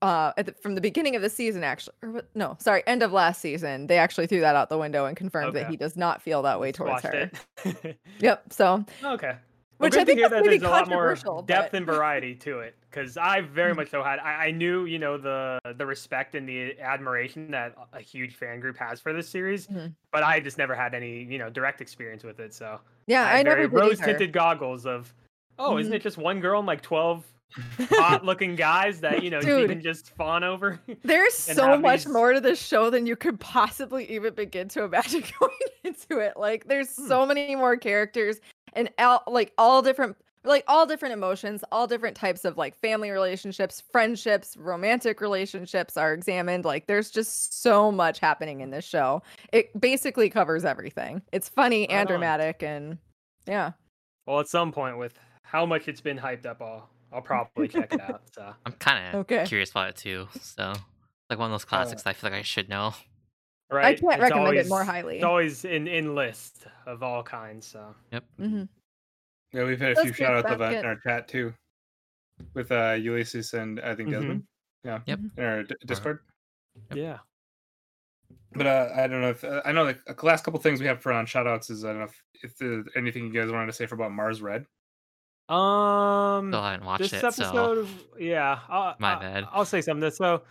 uh, 0.00 0.32
at 0.36 0.46
the, 0.46 0.52
from 0.52 0.76
the 0.76 0.80
beginning 0.80 1.16
of 1.16 1.22
the 1.22 1.30
season, 1.30 1.64
actually, 1.64 1.94
or 2.02 2.22
no, 2.34 2.56
sorry, 2.60 2.82
end 2.86 3.02
of 3.02 3.12
last 3.12 3.40
season, 3.40 3.88
they 3.88 3.98
actually 3.98 4.26
threw 4.28 4.40
that 4.40 4.54
out 4.54 4.68
the 4.68 4.78
window 4.78 5.04
and 5.06 5.16
confirmed 5.16 5.54
that 5.56 5.68
he 5.68 5.76
does 5.76 5.96
not 5.96 6.22
feel 6.22 6.42
that 6.42 6.60
way 6.60 6.70
towards 6.70 7.02
her. 7.02 7.30
Yep. 8.20 8.52
So, 8.52 8.84
okay. 9.02 9.34
Which 9.78 9.94
I 9.94 10.04
think 10.04 10.08
to 10.08 10.14
hear 10.14 10.28
that 10.28 10.44
there's 10.44 10.62
a 10.62 10.68
lot 10.68 10.88
more 10.88 11.14
depth 11.46 11.72
but- 11.72 11.74
and 11.76 11.84
variety 11.86 12.34
to 12.36 12.60
it, 12.60 12.76
because 12.90 13.16
I 13.16 13.40
very 13.40 13.72
Mhm. 13.72 13.76
much 13.76 13.90
so 13.90 14.02
had. 14.02 14.18
I, 14.20 14.46
I 14.46 14.50
knew, 14.52 14.84
you 14.84 14.98
know, 14.98 15.18
the 15.18 15.58
the 15.76 15.84
respect 15.84 16.34
and 16.34 16.48
the 16.48 16.78
admiration 16.80 17.50
that 17.50 17.74
a 17.92 18.00
huge 18.00 18.36
fan 18.36 18.60
group 18.60 18.76
has 18.78 19.00
for 19.00 19.12
this 19.12 19.28
series, 19.28 19.66
Mhm. 19.66 19.94
but 20.12 20.22
I 20.22 20.38
just 20.40 20.58
never 20.58 20.74
had 20.74 20.94
any, 20.94 21.22
you 21.24 21.38
know, 21.38 21.50
direct 21.50 21.80
experience 21.80 22.22
with 22.22 22.38
it. 22.40 22.54
So 22.54 22.80
yeah, 23.06 23.24
I, 23.26 23.38
I, 23.38 23.42
never 23.42 23.56
very 23.56 23.68
did 23.68 23.74
either. 23.76 23.86
rose 23.88 24.00
tinted 24.00 24.32
goggles 24.32 24.86
of, 24.86 25.12
oh, 25.58 25.76
isn't 25.78 25.92
Mhm. 25.92 25.96
it 25.96 26.02
just 26.02 26.18
one 26.18 26.40
girl 26.40 26.60
and 26.60 26.66
like 26.66 26.80
twelve 26.82 27.26
hot 27.90 28.24
looking 28.24 28.56
guys 28.56 29.00
that 29.00 29.22
you 29.22 29.30
know 29.30 29.40
Dude. 29.40 29.68
can 29.70 29.80
just 29.80 30.10
fawn 30.16 30.42
over? 30.44 30.80
There's 31.02 31.34
so 31.34 31.78
much 31.78 32.04
these- 32.04 32.12
more 32.12 32.32
to 32.32 32.40
this 32.40 32.60
show 32.64 32.90
than 32.90 33.06
you 33.06 33.16
could 33.16 33.38
possibly 33.40 34.10
even 34.10 34.34
begin 34.34 34.68
to 34.68 34.82
imagine 34.84 35.22
going 35.40 35.52
into 35.84 36.18
it. 36.18 36.36
Like, 36.36 36.66
there's 36.66 36.96
Hmm. 36.96 37.06
so 37.06 37.26
many 37.26 37.54
more 37.54 37.76
characters 37.76 38.40
and 38.74 38.90
all, 38.98 39.22
like 39.26 39.52
all 39.58 39.82
different, 39.82 40.16
like 40.44 40.64
all 40.68 40.86
different 40.86 41.14
emotions, 41.14 41.64
all 41.72 41.86
different 41.86 42.16
types 42.16 42.44
of 42.44 42.58
like 42.58 42.74
family 42.76 43.10
relationships, 43.10 43.82
friendships, 43.90 44.56
romantic 44.56 45.20
relationships 45.20 45.96
are 45.96 46.12
examined. 46.12 46.64
Like, 46.64 46.86
there's 46.86 47.10
just 47.10 47.62
so 47.62 47.90
much 47.90 48.18
happening 48.18 48.60
in 48.60 48.70
this 48.70 48.84
show. 48.84 49.22
It 49.52 49.78
basically 49.80 50.28
covers 50.28 50.64
everything. 50.64 51.22
It's 51.32 51.48
funny 51.48 51.88
and 51.88 52.00
on. 52.00 52.06
dramatic, 52.06 52.62
and 52.62 52.98
yeah. 53.46 53.72
well, 54.26 54.40
at 54.40 54.48
some 54.48 54.70
point 54.72 54.98
with 54.98 55.18
how 55.42 55.64
much 55.64 55.88
it's 55.88 56.00
been 56.00 56.18
hyped 56.18 56.46
up, 56.46 56.60
I'll 56.60 56.90
I'll 57.12 57.22
probably 57.22 57.68
check 57.68 57.92
it 57.92 58.00
out. 58.00 58.22
So 58.34 58.52
I'm 58.66 58.72
kind 58.72 59.06
of 59.06 59.20
Okay. 59.20 59.44
curious 59.46 59.70
about 59.70 59.90
it 59.90 59.96
too. 59.96 60.28
So, 60.42 60.72
like 61.30 61.38
one 61.38 61.46
of 61.46 61.52
those 61.52 61.64
classics 61.64 62.02
I 62.06 62.12
feel 62.12 62.30
like 62.30 62.38
I 62.40 62.42
should 62.42 62.68
know. 62.68 62.92
Right, 63.74 63.84
I 63.86 63.94
can't 64.00 64.12
It's 64.14 64.22
recommend 64.22 64.56
it 64.56 64.68
more 64.68 64.84
highly. 64.84 65.16
It's 65.16 65.24
always 65.24 65.64
in 65.64 65.86
in 65.88 66.14
list 66.14 66.66
of 66.86 67.02
all 67.02 67.22
kinds. 67.22 67.66
So 67.66 67.94
hmm 68.38 68.64
Yeah, 69.52 69.64
we've 69.64 69.80
had 69.80 69.92
a 69.92 69.94
Those 69.94 70.04
few 70.04 70.12
shout 70.14 70.34
outs 70.36 70.50
of 70.52 70.58
that 70.60 70.72
in 70.74 70.84
our 70.86 70.96
chat 71.00 71.28
too. 71.28 71.52
With 72.54 72.72
uh 72.72 72.96
Ulysses 72.98 73.54
and 73.54 73.80
I 73.80 73.94
think 73.94 74.08
Mhm. 74.08 74.12
Desmond. 74.12 74.44
Yeah. 74.84 75.00
Yep. 75.06 75.18
In 75.36 75.44
our 75.44 75.62
d- 75.62 75.74
Discord. 75.86 76.18
yeah, 76.92 77.18
But 78.52 78.66
uh, 78.66 78.88
I 78.96 79.06
don't 79.06 79.20
know 79.20 79.30
if 79.30 79.44
uh, 79.44 79.62
I 79.64 79.72
know 79.72 79.86
the 79.86 79.98
the 80.12 80.26
last 80.26 80.44
couple 80.44 80.58
things 80.60 80.80
we 80.80 80.86
have 80.86 81.00
for 81.00 81.12
on 81.12 81.26
shout 81.26 81.46
outs 81.46 81.70
is 81.70 81.84
I 81.84 81.88
don't 81.90 81.98
know 82.00 82.04
if, 82.04 82.22
if 82.42 82.56
there's 82.58 82.86
anything 82.96 83.24
you 83.26 83.32
guys 83.32 83.50
wanted 83.50 83.66
to 83.66 83.72
say 83.72 83.86
for 83.86 83.94
about 83.94 84.10
Mars 84.12 84.42
Red. 84.42 84.66
um, 85.48 86.50
Still 86.50 86.62
haven't 86.62 86.84
watched 86.86 87.02
this 87.02 87.12
it, 87.12 87.24
episode, 87.24 87.52
so 87.52 87.80
of- 87.80 87.90
yeah, 88.18 88.58
I'll, 88.68 88.96
My 88.98 89.14
I- 89.14 89.20
bad. 89.20 89.44
I'll 89.52 89.64
say 89.64 89.80
something. 89.80 90.10
So 90.10 90.42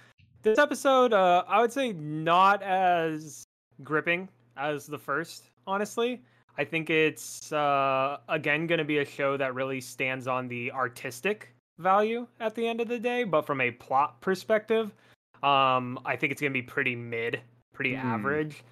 this 0.43 0.59
episode, 0.59 1.13
uh, 1.13 1.43
I 1.47 1.61
would 1.61 1.71
say 1.71 1.93
not 1.93 2.61
as 2.61 3.43
gripping 3.83 4.29
as 4.57 4.85
the 4.85 4.97
first. 4.97 5.49
Honestly, 5.65 6.21
I 6.57 6.63
think 6.63 6.89
it's 6.89 7.51
uh, 7.51 8.17
again 8.29 8.67
going 8.67 8.77
to 8.79 8.85
be 8.85 8.99
a 8.99 9.05
show 9.05 9.37
that 9.37 9.55
really 9.55 9.81
stands 9.81 10.27
on 10.27 10.47
the 10.47 10.71
artistic 10.71 11.53
value 11.79 12.27
at 12.39 12.53
the 12.53 12.67
end 12.67 12.81
of 12.81 12.87
the 12.87 12.99
day, 12.99 13.23
but 13.23 13.45
from 13.45 13.61
a 13.61 13.71
plot 13.71 14.21
perspective, 14.21 14.93
um, 15.41 15.99
I 16.05 16.15
think 16.15 16.31
it's 16.31 16.41
going 16.41 16.53
to 16.53 16.59
be 16.59 16.61
pretty 16.61 16.95
mid, 16.95 17.41
pretty 17.73 17.95
Hmm. 17.95 18.07
average. 18.07 18.63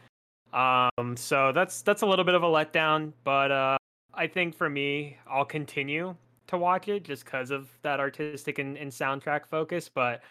Um, 0.53 1.15
so 1.15 1.51
that's 1.53 1.81
that's 1.81 2.01
a 2.01 2.05
little 2.05 2.25
bit 2.25 2.35
of 2.35 2.43
a 2.43 2.47
letdown, 2.47 3.13
but 3.23 3.51
uh, 3.51 3.77
I 4.13 4.27
think 4.27 4.53
for 4.53 4.69
me, 4.69 5.17
I'll 5.25 5.45
continue 5.45 6.15
to 6.47 6.57
watch 6.57 6.89
it 6.89 7.03
just 7.03 7.23
because 7.23 7.49
of 7.49 7.69
that 7.81 8.01
artistic 8.01 8.59
and, 8.59 8.77
and 8.77 8.91
soundtrack 8.91 9.47
focus. 9.49 9.89
But 9.89 10.21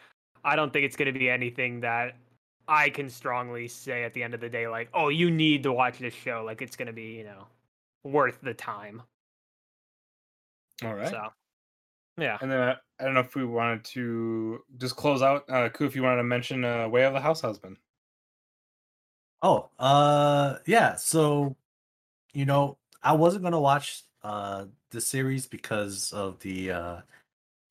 I 0.44 0.56
don't 0.56 0.72
think 0.72 0.84
it's 0.84 0.96
going 0.96 1.12
to 1.12 1.18
be 1.18 1.28
anything 1.28 1.80
that 1.80 2.16
I 2.68 2.90
can 2.90 3.10
strongly 3.10 3.68
say 3.68 4.04
at 4.04 4.14
the 4.14 4.22
end 4.22 4.34
of 4.34 4.40
the 4.40 4.48
day, 4.48 4.68
like, 4.68 4.88
oh, 4.94 5.08
you 5.08 5.30
need 5.30 5.62
to 5.64 5.72
watch 5.72 5.98
this 5.98 6.14
show. 6.14 6.42
Like, 6.44 6.62
it's 6.62 6.76
going 6.76 6.86
to 6.86 6.92
be, 6.92 7.12
you 7.18 7.24
know, 7.24 7.46
worth 8.04 8.38
the 8.42 8.54
time. 8.54 9.02
All 10.84 10.94
right. 10.94 11.08
So, 11.08 11.28
yeah. 12.16 12.38
And 12.40 12.50
then 12.50 12.60
uh, 12.60 12.76
I 12.98 13.04
don't 13.04 13.14
know 13.14 13.20
if 13.20 13.34
we 13.34 13.44
wanted 13.44 13.84
to 13.84 14.62
just 14.78 14.96
close 14.96 15.22
out. 15.22 15.44
Uh, 15.48 15.68
Ku, 15.68 15.84
if 15.84 15.96
you 15.96 16.02
wanted 16.02 16.18
to 16.18 16.24
mention 16.24 16.64
uh, 16.64 16.88
Way 16.88 17.04
of 17.04 17.12
the 17.12 17.20
House 17.20 17.40
Husband. 17.40 17.76
Oh, 19.42 19.70
uh, 19.78 20.56
yeah. 20.66 20.96
So, 20.96 21.56
you 22.32 22.44
know, 22.44 22.76
I 23.02 23.12
wasn't 23.12 23.42
gonna 23.42 23.60
watch 23.60 24.02
uh 24.22 24.66
the 24.90 25.00
series 25.00 25.46
because 25.46 26.12
of 26.12 26.38
the 26.40 26.70
uh, 26.72 27.00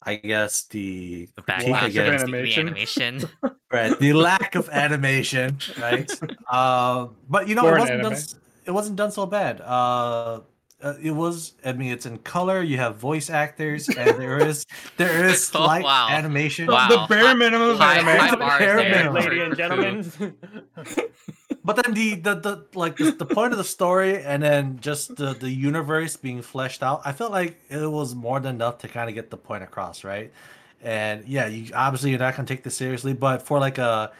I 0.03 0.15
guess 0.15 0.63
the 0.63 1.27
the 1.35 1.41
critique 1.41 1.69
lack 1.69 1.83
of 1.83 1.89
against 1.89 2.23
against 2.23 2.25
the 2.25 2.31
animation. 2.31 2.67
animation. 2.67 3.29
right 3.71 3.99
the 3.99 4.13
lack 4.13 4.55
of 4.55 4.69
animation, 4.69 5.57
right? 5.79 6.09
uh, 6.49 7.07
but 7.29 7.47
you 7.47 7.55
know, 7.55 7.63
For 7.63 7.75
it 7.77 7.79
wasn't 7.79 8.01
done. 8.03 8.17
It 8.65 8.71
wasn't 8.71 8.95
done 8.97 9.11
so 9.11 9.25
bad. 9.25 9.61
Uh, 9.61 10.41
uh, 10.81 10.93
it 11.01 11.11
was. 11.11 11.53
I 11.65 11.73
mean, 11.73 11.91
it's 11.91 12.05
in 12.05 12.19
color. 12.19 12.61
You 12.63 12.77
have 12.77 12.95
voice 12.97 13.29
actors, 13.29 13.89
and 13.89 14.15
there 14.17 14.37
is 14.39 14.65
there 14.97 15.25
is 15.25 15.51
Oh, 15.53 15.65
slight 15.65 15.83
wow. 15.83 16.07
animation. 16.09 16.67
The- 16.67 16.73
Wow. 16.73 16.87
the 16.87 17.05
bare 17.13 17.35
minimum 17.35 17.71
of 17.71 17.77
High- 17.79 17.95
anime. 17.99 18.15
high 18.17 18.31
The 18.31 18.37
bars 18.37 18.59
bare 18.59 18.77
minimum. 18.77 19.13
Lady 19.15 19.39
and 19.41 19.57
gentlemen. 19.57 20.35
But 21.63 21.75
then 21.83 21.93
the 21.93 22.15
the, 22.15 22.35
the 22.35 22.65
like 22.73 22.97
the, 22.97 23.11
the 23.11 23.25
point 23.25 23.51
of 23.51 23.57
the 23.57 23.63
story 23.63 24.23
and 24.23 24.41
then 24.41 24.79
just 24.79 25.15
the 25.15 25.33
the 25.33 25.49
universe 25.49 26.15
being 26.15 26.41
fleshed 26.41 26.83
out, 26.83 27.01
I 27.05 27.11
felt 27.11 27.31
like 27.31 27.59
it 27.69 27.89
was 27.89 28.15
more 28.15 28.39
than 28.39 28.55
enough 28.55 28.77
to 28.79 28.87
kind 28.87 29.09
of 29.09 29.15
get 29.15 29.29
the 29.29 29.37
point 29.37 29.63
across, 29.63 30.03
right? 30.03 30.31
And 30.81 31.25
yeah, 31.27 31.47
you 31.47 31.71
obviously 31.75 32.11
you're 32.11 32.19
not 32.19 32.35
gonna 32.35 32.47
take 32.47 32.63
this 32.63 32.77
seriously, 32.77 33.13
but 33.13 33.41
for 33.41 33.59
like 33.59 33.77
a, 33.77 34.11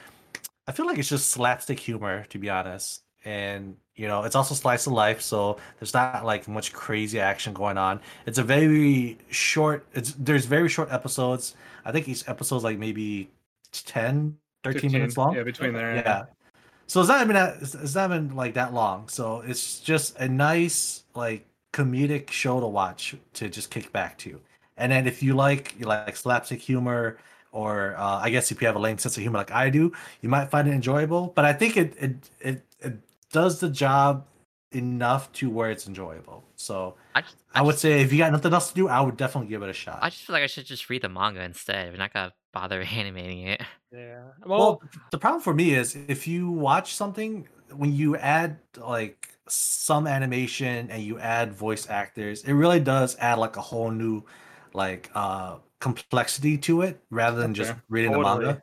I 0.68 0.72
feel 0.74 0.86
like 0.86 0.98
it's 0.98 1.10
just 1.10 1.30
slapstick 1.30 1.80
humor 1.80 2.26
to 2.30 2.38
be 2.38 2.50
honest, 2.50 3.04
and 3.24 3.78
you 3.96 4.08
know 4.08 4.24
it's 4.24 4.36
also 4.36 4.54
slice 4.54 4.86
of 4.86 4.94
life, 4.94 5.22
so 5.22 5.58
there's 5.80 5.94
not 5.94 6.26
like 6.26 6.48
much 6.48 6.74
crazy 6.74 7.20
action 7.20 7.54
going 7.54 7.78
on. 7.78 8.02
It's 8.26 8.38
a 8.38 8.44
very 8.44 9.18
short. 9.30 9.88
It's 9.94 10.14
there's 10.14 10.46
very 10.46 10.68
short 10.68 10.92
episodes. 10.92 11.56
I 11.86 11.94
think 11.94 12.10
each 12.10 12.28
episode's 12.28 12.66
like 12.66 12.78
maybe 12.78 13.30
10, 13.72 14.38
13 14.64 14.92
minutes 14.92 15.18
long. 15.18 15.36
Yeah, 15.36 15.44
between 15.44 15.74
there. 15.74 15.96
Yeah. 15.96 16.26
So 16.90 17.00
it's 17.02 17.08
not 17.10 17.22
even 17.22 17.36
that, 17.36 17.58
it's 17.62 17.94
not 17.94 18.10
even 18.10 18.36
like 18.36 18.56
that 18.56 18.74
long. 18.74 19.08
So 19.10 19.42
it's 19.46 19.80
just 19.80 20.18
a 20.18 20.28
nice 20.28 21.04
like 21.14 21.46
comedic 21.72 22.32
show 22.32 22.60
to 22.60 22.66
watch 22.66 23.16
to 23.34 23.48
just 23.48 23.70
kick 23.70 23.92
back 23.94 24.18
to. 24.20 24.42
And 24.76 24.92
then 24.92 25.06
if 25.06 25.22
you 25.22 25.36
like 25.36 25.76
you 25.80 25.86
like 25.86 26.16
slapstick 26.18 26.60
humor 26.60 27.20
or 27.52 27.96
uh, 27.96 28.18
I 28.18 28.32
guess 28.32 28.52
if 28.52 28.60
you 28.60 28.66
have 28.66 28.76
a 28.76 28.80
lame 28.80 28.98
sense 28.98 29.18
of 29.18 29.22
humor 29.22 29.38
like 29.38 29.52
I 29.52 29.70
do, 29.70 29.92
you 30.22 30.30
might 30.30 30.50
find 30.50 30.68
it 30.68 30.74
enjoyable. 30.74 31.32
But 31.36 31.46
I 31.46 31.54
think 31.54 31.78
it 31.78 31.94
it 32.00 32.16
it, 32.40 32.66
it 32.80 32.98
does 33.32 33.60
the 33.60 33.70
job 33.70 34.26
enough 34.72 35.32
to 35.34 35.50
where 35.50 35.70
it's 35.70 35.88
enjoyable. 35.88 36.44
So 36.56 36.96
I, 37.14 37.22
just, 37.22 37.36
I 37.54 37.62
would 37.62 37.74
just- 37.74 37.82
say 37.84 38.02
if 38.02 38.12
you 38.12 38.18
got 38.18 38.32
nothing 38.32 38.52
else 38.54 38.70
to 38.70 38.76
do, 38.76 38.88
I 38.88 39.02
would 39.02 39.16
definitely 39.18 39.50
give 39.50 39.62
it 39.62 39.70
a 39.70 39.74
shot. 39.74 40.00
I 40.02 40.10
just 40.10 40.24
feel 40.24 40.34
like 40.34 40.44
I 40.44 40.48
should 40.48 40.66
just 40.66 40.90
read 40.90 41.04
the 41.04 41.10
manga 41.10 41.42
instead. 41.44 41.92
We're 41.92 41.98
not 41.98 42.14
gonna 42.14 42.34
bother 42.54 42.82
animating 42.92 43.40
it. 43.48 43.62
yeah. 43.92 44.30
Well, 44.46 44.78
Well, 44.78 44.82
the 45.12 45.18
problem 45.18 45.42
for 45.42 45.54
me 45.54 45.74
is 45.74 45.96
if 45.96 46.28
you 46.28 46.50
watch 46.52 46.94
something 46.94 47.48
when 47.74 47.94
you 47.94 48.16
add 48.18 48.60
like 48.78 49.30
some 49.48 50.08
animation 50.08 50.90
and 50.92 51.04
you 51.04 51.20
add 51.20 51.54
voice 51.54 51.90
actors, 51.90 52.44
it 52.44 52.54
really 52.54 52.80
does 52.80 53.16
add 53.20 53.40
like 53.40 53.58
a 53.58 53.62
whole 53.62 53.92
new 53.92 54.24
like 54.74 55.10
uh 55.16 55.60
complexity 55.80 56.58
to 56.58 56.82
it 56.82 57.02
rather 57.10 57.38
than 57.42 57.54
just 57.54 57.74
Okay. 57.74 57.80
reading 57.90 58.12
the 58.12 58.20
manga. 58.20 58.62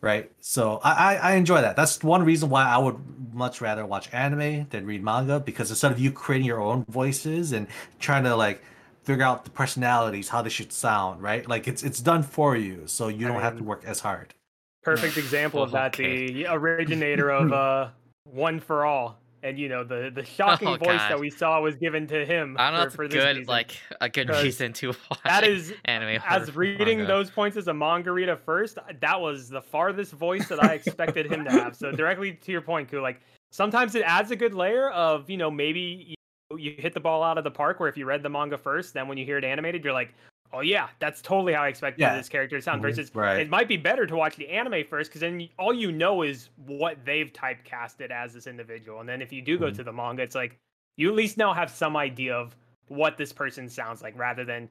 Right. 0.00 0.32
So 0.40 0.80
I, 0.84 1.14
I 1.16 1.16
I 1.16 1.34
enjoy 1.36 1.60
that. 1.62 1.76
That's 1.76 2.02
one 2.02 2.24
reason 2.24 2.50
why 2.50 2.64
I 2.64 2.78
would 2.78 2.98
much 3.34 3.60
rather 3.60 3.86
watch 3.86 4.12
anime 4.12 4.66
than 4.70 4.86
read 4.86 5.02
manga 5.04 5.40
because 5.40 5.70
instead 5.70 5.92
of 5.92 6.00
you 6.00 6.12
creating 6.12 6.46
your 6.46 6.60
own 6.60 6.84
voices 6.88 7.52
and 7.52 7.68
trying 8.00 8.24
to 8.24 8.34
like 8.36 8.62
figure 9.02 9.24
out 9.24 9.44
the 9.44 9.50
personalities, 9.50 10.28
how 10.28 10.42
they 10.42 10.50
should 10.50 10.72
sound, 10.72 11.22
right? 11.22 11.48
Like 11.48 11.66
it's 11.68 11.82
it's 11.82 12.00
done 12.00 12.22
for 12.22 12.56
you, 12.56 12.82
so 12.86 13.08
you 13.08 13.26
I 13.26 13.32
don't 13.32 13.42
have 13.42 13.56
to 13.58 13.64
work 13.64 13.84
as 13.84 14.00
hard. 14.00 14.34
perfect 14.82 15.16
example 15.16 15.62
of 15.62 15.72
that. 15.72 15.94
Okay. 15.94 16.26
The 16.32 16.46
originator 16.48 17.30
of 17.30 17.52
uh, 17.64 17.88
One 18.24 18.60
for 18.60 18.84
All 18.84 19.18
and 19.44 19.58
you 19.58 19.68
know 19.68 19.82
the 19.82 20.10
the 20.14 20.24
shocking 20.24 20.68
Oh, 20.68 20.76
voice 20.76 20.98
God. 20.98 21.10
that 21.10 21.18
we 21.20 21.28
saw 21.28 21.60
was 21.60 21.74
given 21.74 22.06
to 22.06 22.24
him. 22.24 22.56
I 22.60 22.70
don't 22.70 22.78
know 22.78 22.82
for, 22.84 22.86
if 22.88 22.94
for 22.94 23.04
it's 23.04 23.14
this 23.14 23.24
good, 23.24 23.36
season. 23.38 23.48
like 23.50 23.76
a 24.00 24.08
good 24.08 24.28
reason 24.28 24.72
to 24.74 24.88
watch 25.10 25.18
that 25.24 25.42
is 25.44 25.74
anime. 25.84 26.22
as 26.28 26.54
reading 26.54 26.98
manga. 26.98 27.12
those 27.12 27.28
points 27.30 27.56
as 27.56 27.66
a 27.66 27.74
manga 27.74 28.12
reader 28.12 28.36
first, 28.36 28.78
that 29.00 29.20
was 29.20 29.48
the 29.48 29.60
farthest 29.60 30.12
voice 30.12 30.46
that 30.48 30.62
I 30.62 30.74
expected 30.74 31.26
him 31.30 31.44
to 31.44 31.50
have. 31.50 31.74
So 31.74 31.90
directly 31.90 32.34
to 32.34 32.52
your 32.52 32.60
point, 32.60 32.88
Ku, 32.88 33.00
like 33.00 33.20
sometimes 33.50 33.96
it 33.96 34.02
adds 34.06 34.30
a 34.30 34.36
good 34.36 34.54
layer 34.54 34.90
of 34.90 35.28
you 35.28 35.36
know 35.38 35.50
maybe 35.50 36.14
you, 36.56 36.74
hit 36.78 36.94
the 36.94 37.00
ball 37.00 37.22
out 37.22 37.38
of 37.38 37.44
the 37.44 37.50
park. 37.50 37.80
Where 37.80 37.88
if 37.88 37.96
you 37.96 38.06
read 38.06 38.22
the 38.22 38.28
manga 38.28 38.56
first, 38.58 38.94
then 38.94 39.08
when 39.08 39.18
you 39.18 39.24
hear 39.24 39.38
it 39.38 39.44
animated, 39.44 39.84
you're 39.84 39.92
like, 39.92 40.14
oh 40.52 40.60
yeah, 40.60 40.88
that's 40.98 41.22
totally 41.22 41.52
how 41.54 41.62
I 41.62 41.68
expected 41.68 42.00
Yeah. 42.02 42.16
this 42.16 42.28
character 42.28 42.56
to 42.58 42.62
sound. 42.62 42.80
Mhm. 42.80 42.82
Versus 42.82 43.14
Right. 43.14 43.40
it 43.40 43.48
might 43.50 43.68
be 43.68 43.76
better 43.78 44.04
to 44.06 44.14
watch 44.16 44.36
the 44.36 44.48
anime 44.48 44.84
first 44.84 45.10
because 45.10 45.20
then 45.22 45.48
all 45.58 45.72
you 45.72 45.90
know 45.92 46.22
is 46.22 46.50
what 46.66 47.02
they've 47.04 47.32
typecasted 47.32 48.10
as 48.10 48.34
this 48.34 48.46
individual, 48.46 49.00
and 49.00 49.08
then 49.08 49.22
if 49.22 49.32
you 49.32 49.40
do 49.42 49.58
go 49.58 49.70
Mhm. 49.70 49.76
to 49.76 49.84
the 49.84 49.92
manga, 49.92 50.22
it's 50.22 50.34
like 50.34 50.58
you 50.98 51.08
at 51.08 51.14
least 51.14 51.38
now 51.38 51.54
have 51.54 51.70
some 51.70 51.96
idea 51.96 52.34
of 52.34 52.54
what 52.88 53.16
this 53.16 53.32
person 53.32 53.68
sounds 53.68 54.02
like 54.02 54.18
rather 54.18 54.44
than 54.44 54.68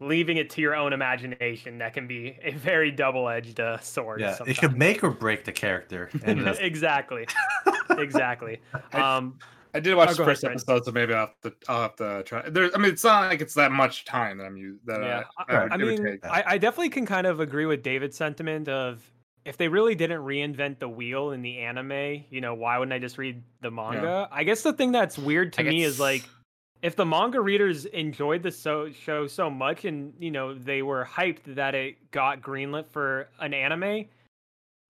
leaving 0.00 0.36
it 0.36 0.50
to 0.50 0.60
your 0.60 0.74
own 0.74 0.92
imagination 0.92 1.78
that 1.78 1.94
can 1.94 2.06
be 2.06 2.36
a 2.42 2.50
very 2.50 2.90
double-edged 2.90 3.60
uh, 3.60 3.78
sword 3.78 4.20
Yeah, 4.20 4.36
it 4.46 4.58
could 4.58 4.76
make 4.76 5.02
or 5.04 5.10
break 5.10 5.44
the 5.44 5.52
character. 5.52 6.10
Exactly 6.60 7.26
exactly 7.90 8.60
um 8.92 9.38
I 9.76 9.80
did 9.80 9.94
watch 9.94 10.08
Oh, 10.08 10.12
the 10.12 10.16
go 10.18 10.22
ahead, 10.24 10.32
first 10.32 10.40
Fred. 10.42 10.52
episode, 10.52 10.84
so 10.86 10.92
maybe 10.92 11.14
I'll 11.14 11.26
have 11.26 11.40
to 11.42 11.52
I'll 11.68 11.82
have 11.82 11.96
to 11.96 12.22
try. 12.24 12.48
There, 12.48 12.70
I 12.74 12.78
mean, 12.78 12.90
it's 12.92 13.04
not 13.04 13.28
like 13.30 13.40
it's 13.40 13.54
that 13.54 13.72
much 13.72 14.04
time 14.04 14.38
that 14.38 14.44
I'm 14.44 14.56
using. 14.56 14.80
That 14.86 15.02
yeah 15.02 15.22
uh, 15.38 15.44
I, 15.48 15.52
that 15.54 15.72
I 15.72 15.76
mean. 15.76 16.18
I, 16.24 16.44
I 16.46 16.58
definitely 16.58 16.90
can 16.90 17.06
kind 17.06 17.26
of 17.26 17.40
agree 17.40 17.66
with 17.66 17.82
david's 17.82 18.16
sentiment 18.16 18.68
of 18.68 19.02
if 19.44 19.56
they 19.56 19.68
really 19.68 19.94
didn't 19.94 20.22
reinvent 20.22 20.80
the 20.80 20.88
wheel 20.88 21.30
in 21.30 21.40
the 21.42 21.58
anime 21.58 22.24
you 22.30 22.40
know 22.40 22.52
why 22.54 22.78
wouldn't 22.78 22.92
i 22.92 22.98
just 22.98 23.16
read 23.18 23.42
the 23.60 23.70
manga 23.70 24.28
i 24.32 24.42
guess 24.42 24.62
the 24.62 24.72
thing 24.72 24.90
that's 24.90 25.16
weird 25.16 25.52
to 25.52 25.60
I 25.60 25.64
me 25.64 25.84
is 25.84 26.00
like 26.00 26.24
if 26.82 26.96
the 26.96 27.06
manga 27.06 27.40
readers 27.40 27.84
enjoyed 27.86 28.42
the 28.42 28.50
so- 28.50 28.90
show 28.90 29.26
so 29.28 29.48
much 29.48 29.84
and 29.84 30.14
you 30.18 30.30
know 30.32 30.52
they 30.54 30.82
were 30.82 31.04
hyped 31.04 31.54
that 31.54 31.74
it 31.76 32.10
got 32.10 32.40
greenlit 32.42 32.88
for 32.88 33.28
an 33.38 33.54
anime 33.54 34.06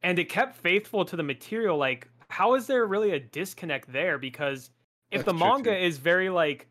and 0.02 0.18
it 0.18 0.28
kept 0.30 0.56
faithful 0.56 1.04
to 1.04 1.16
the 1.16 1.22
material 1.22 1.76
like 1.76 2.08
how 2.28 2.54
is 2.54 2.66
there 2.66 2.86
really 2.86 3.10
a 3.12 3.20
disconnect 3.20 3.92
there 3.92 4.16
because 4.18 4.70
if 5.10 5.24
That's 5.24 5.26
the 5.26 5.34
manga 5.34 5.70
too. 5.70 5.84
is 5.86 5.98
very 5.98 6.28
like 6.30 6.68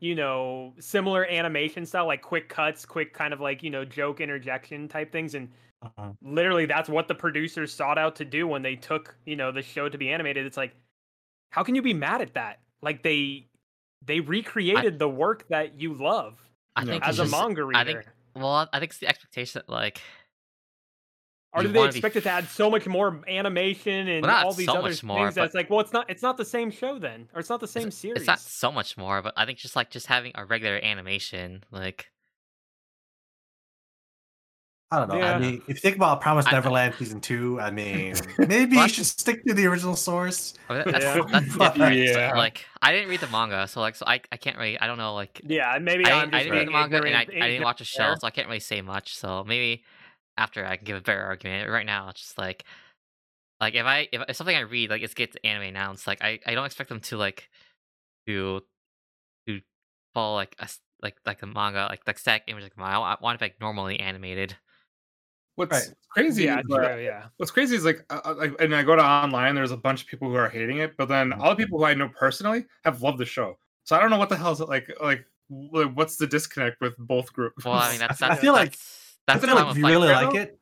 you 0.00 0.14
know 0.14 0.74
similar 0.80 1.26
animation 1.26 1.86
style 1.86 2.06
like 2.06 2.22
quick 2.22 2.48
cuts 2.48 2.84
quick 2.84 3.12
kind 3.14 3.32
of 3.32 3.40
like 3.40 3.62
you 3.62 3.70
know 3.70 3.84
joke 3.84 4.20
interjection 4.20 4.88
type 4.88 5.12
things 5.12 5.34
and 5.34 5.48
Uh-huh. 5.82 6.10
literally 6.22 6.66
that's 6.66 6.88
what 6.88 7.08
the 7.08 7.14
producers 7.14 7.72
sought 7.72 7.98
out 7.98 8.14
to 8.16 8.24
do 8.24 8.46
when 8.46 8.62
they 8.62 8.76
took 8.76 9.16
you 9.26 9.36
know 9.36 9.50
the 9.52 9.62
show 9.62 9.88
to 9.88 9.98
be 9.98 10.10
animated 10.10 10.46
it's 10.46 10.56
like 10.56 10.74
how 11.50 11.62
can 11.62 11.74
you 11.74 11.82
be 11.82 11.94
mad 11.94 12.20
at 12.20 12.34
that 12.34 12.60
like 12.82 13.02
they 13.02 13.46
they 14.04 14.20
recreated 14.20 14.98
the 14.98 15.08
work 15.08 15.46
that 15.48 15.80
you 15.80 15.94
love 15.94 16.38
I 16.76 16.84
think 16.84 17.06
as 17.06 17.18
a 17.18 17.22
just- 17.22 17.30
manga 17.32 17.64
reader 17.64 17.78
I 17.80 17.84
think 17.84 18.06
well, 18.34 18.66
I 18.72 18.78
think 18.80 18.92
it's 18.92 18.98
the 18.98 19.08
expectation 19.08 19.60
that 19.60 19.70
like 19.70 20.00
or 21.54 21.62
do 21.62 21.68
they 21.68 21.78
wanna 21.78 21.92
be 21.92 21.98
it 21.98 22.12
to 22.22 22.30
add 22.30 22.48
so 22.48 22.70
much 22.70 22.86
more 22.86 23.20
animation 23.28 24.08
and 24.08 24.24
Well, 24.24 24.46
all 24.46 24.52
these 24.54 24.66
so 24.66 24.72
other 24.72 24.82
much 24.82 24.90
things 24.92 25.02
more, 25.04 25.30
that's 25.30 25.54
like 25.54 25.68
well 25.70 25.80
it's 25.80 25.92
not 25.92 26.08
it's 26.08 26.22
not 26.22 26.36
the 26.36 26.44
same 26.44 26.70
show 26.70 26.98
then 26.98 27.28
or 27.34 27.40
it's 27.40 27.50
not 27.50 27.60
the 27.60 27.68
same 27.68 27.88
it's, 27.88 27.96
series 27.98 28.18
It's 28.18 28.26
not 28.26 28.40
so 28.40 28.72
much 28.72 28.96
more, 28.96 29.20
but 29.22 29.34
I 29.36 29.44
think 29.44 29.58
just 29.58 29.76
like 29.76 29.90
just 29.90 30.06
having 30.06 30.32
a 30.34 30.44
regular 30.44 30.76
animation, 30.82 31.64
like 31.70 32.06
I 34.90 34.98
don't 34.98 35.08
know. 35.08 35.16
Yeah. 35.16 35.36
I 35.36 35.38
mean, 35.38 35.54
if 35.62 35.68
you 35.68 35.74
think 35.76 35.96
about 35.96 36.20
Promise 36.20 36.46
I- 36.48 36.52
Neverland 36.52 36.94
season 36.98 37.18
two, 37.18 37.58
I 37.58 37.70
mean, 37.70 38.14
maybe 38.38 38.76
Well, 38.76 38.84
you 38.86 38.92
should 38.92 39.06
stick 39.06 39.42
to 39.46 39.54
the 39.54 39.64
original 39.66 39.96
source. 39.96 40.52
I 40.68 40.74
mean, 40.74 40.82
that's, 40.84 41.02
Yeah. 41.04 41.22
that's 41.32 41.56
But- 41.56 41.74
different. 41.74 42.08
so, 42.10 42.18
Yeah. 42.18 42.36
like 42.36 42.66
I 42.82 42.92
didn't 42.92 43.08
read 43.08 43.20
the 43.20 43.28
manga, 43.28 43.66
so 43.68 43.80
like 43.80 43.94
so 43.94 44.04
I, 44.06 44.20
I 44.30 44.36
can't 44.36 44.58
really 44.58 44.78
I 44.78 44.86
don't 44.86 44.98
know 44.98 45.14
like 45.14 45.40
yeah 45.46 45.78
maybe 45.80 46.04
I, 46.04 46.10
I'm 46.20 46.24
didn't- 46.30 46.34
I 46.34 46.38
didn't 46.42 46.58
read 46.58 46.68
the 46.68 46.72
manga 46.72 46.96
and 47.02 47.16
I, 47.16 47.20
I 47.20 47.48
didn't 47.48 47.64
watch 47.64 47.78
the 47.78 47.86
show, 47.86 48.14
so 48.18 48.26
I 48.26 48.30
can't 48.30 48.48
really 48.48 48.60
say 48.60 48.82
much. 48.82 49.16
So 49.16 49.44
maybe 49.44 49.82
after 50.36 50.64
I 50.66 50.76
can 50.76 50.84
give 50.84 50.96
a 50.96 51.00
better 51.00 51.22
argument. 51.22 51.70
Right 51.70 51.86
now, 51.86 52.08
it's 52.08 52.20
just 52.20 52.38
like 52.38 52.64
like 53.60 53.74
if 53.74 53.84
I 53.86 54.08
if, 54.12 54.22
if 54.28 54.36
something 54.36 54.56
I 54.56 54.60
read 54.60 54.90
like 54.90 55.02
it 55.02 55.14
gets 55.14 55.36
anime 55.44 55.62
announced, 55.68 56.06
like 56.06 56.22
I, 56.22 56.40
I 56.46 56.54
don't 56.54 56.66
expect 56.66 56.88
them 56.88 57.00
to 57.00 57.16
like 57.16 57.48
to 58.26 58.62
to 59.46 59.60
follow 60.14 60.34
like 60.36 60.54
a 60.58 60.68
like 61.02 61.16
like 61.26 61.42
a 61.42 61.46
manga 61.46 61.86
like 61.90 62.02
like 62.06 62.18
static 62.18 62.44
image 62.48 62.62
like 62.62 62.76
manga. 62.76 62.94
I, 62.94 62.98
wa- 62.98 63.16
I 63.20 63.22
want 63.22 63.40
it 63.40 63.44
like 63.44 63.60
normally 63.60 63.98
animated. 64.00 64.56
What's 65.56 65.72
Right. 65.88 65.94
crazy? 66.08 66.44
yeah 66.44 66.60
is, 66.60 66.64
uh, 66.72 66.76
true, 66.94 67.02
yeah 67.02 67.26
What's 67.36 67.50
crazy 67.52 67.76
is 67.76 67.84
like, 67.84 68.06
uh, 68.08 68.20
uh, 68.24 68.34
like, 68.38 68.58
and 68.58 68.74
I 68.74 68.82
go 68.82 68.96
to 68.96 69.04
online. 69.04 69.54
There's 69.54 69.70
a 69.70 69.76
bunch 69.76 70.00
of 70.02 70.08
people 70.08 70.30
who 70.30 70.34
are 70.36 70.48
hating 70.48 70.78
it, 70.78 70.96
but 70.96 71.08
then 71.10 71.30
all 71.34 71.50
the 71.50 71.56
people 71.56 71.78
who 71.78 71.84
I 71.84 71.92
know 71.92 72.08
personally 72.08 72.64
have 72.84 73.02
loved 73.02 73.18
the 73.18 73.26
show. 73.26 73.58
So 73.84 73.94
I 73.94 74.00
don't 74.00 74.08
know 74.08 74.16
what 74.16 74.30
the 74.30 74.36
hell's 74.36 74.62
it 74.62 74.68
like. 74.70 74.90
Like, 75.02 75.26
what's 75.48 76.16
the 76.16 76.26
disconnect 76.26 76.80
with 76.80 76.96
both 76.96 77.30
groups? 77.34 77.66
Well, 77.66 77.74
I 77.74 77.90
mean 77.90 77.98
that's 77.98 78.22
I 78.22 78.28
that's 78.30 78.40
feel 78.40 78.54
like- 78.54 78.70
that's, 78.70 78.98
I 78.98 79.01
that's 79.26 79.40
the 79.40 79.46
feel 79.46 79.56
like 79.56 79.70
if 79.70 79.76
you 79.78 79.86
really 79.86 80.08
Shadow? 80.08 80.26
like 80.26 80.34
it, 80.36 80.58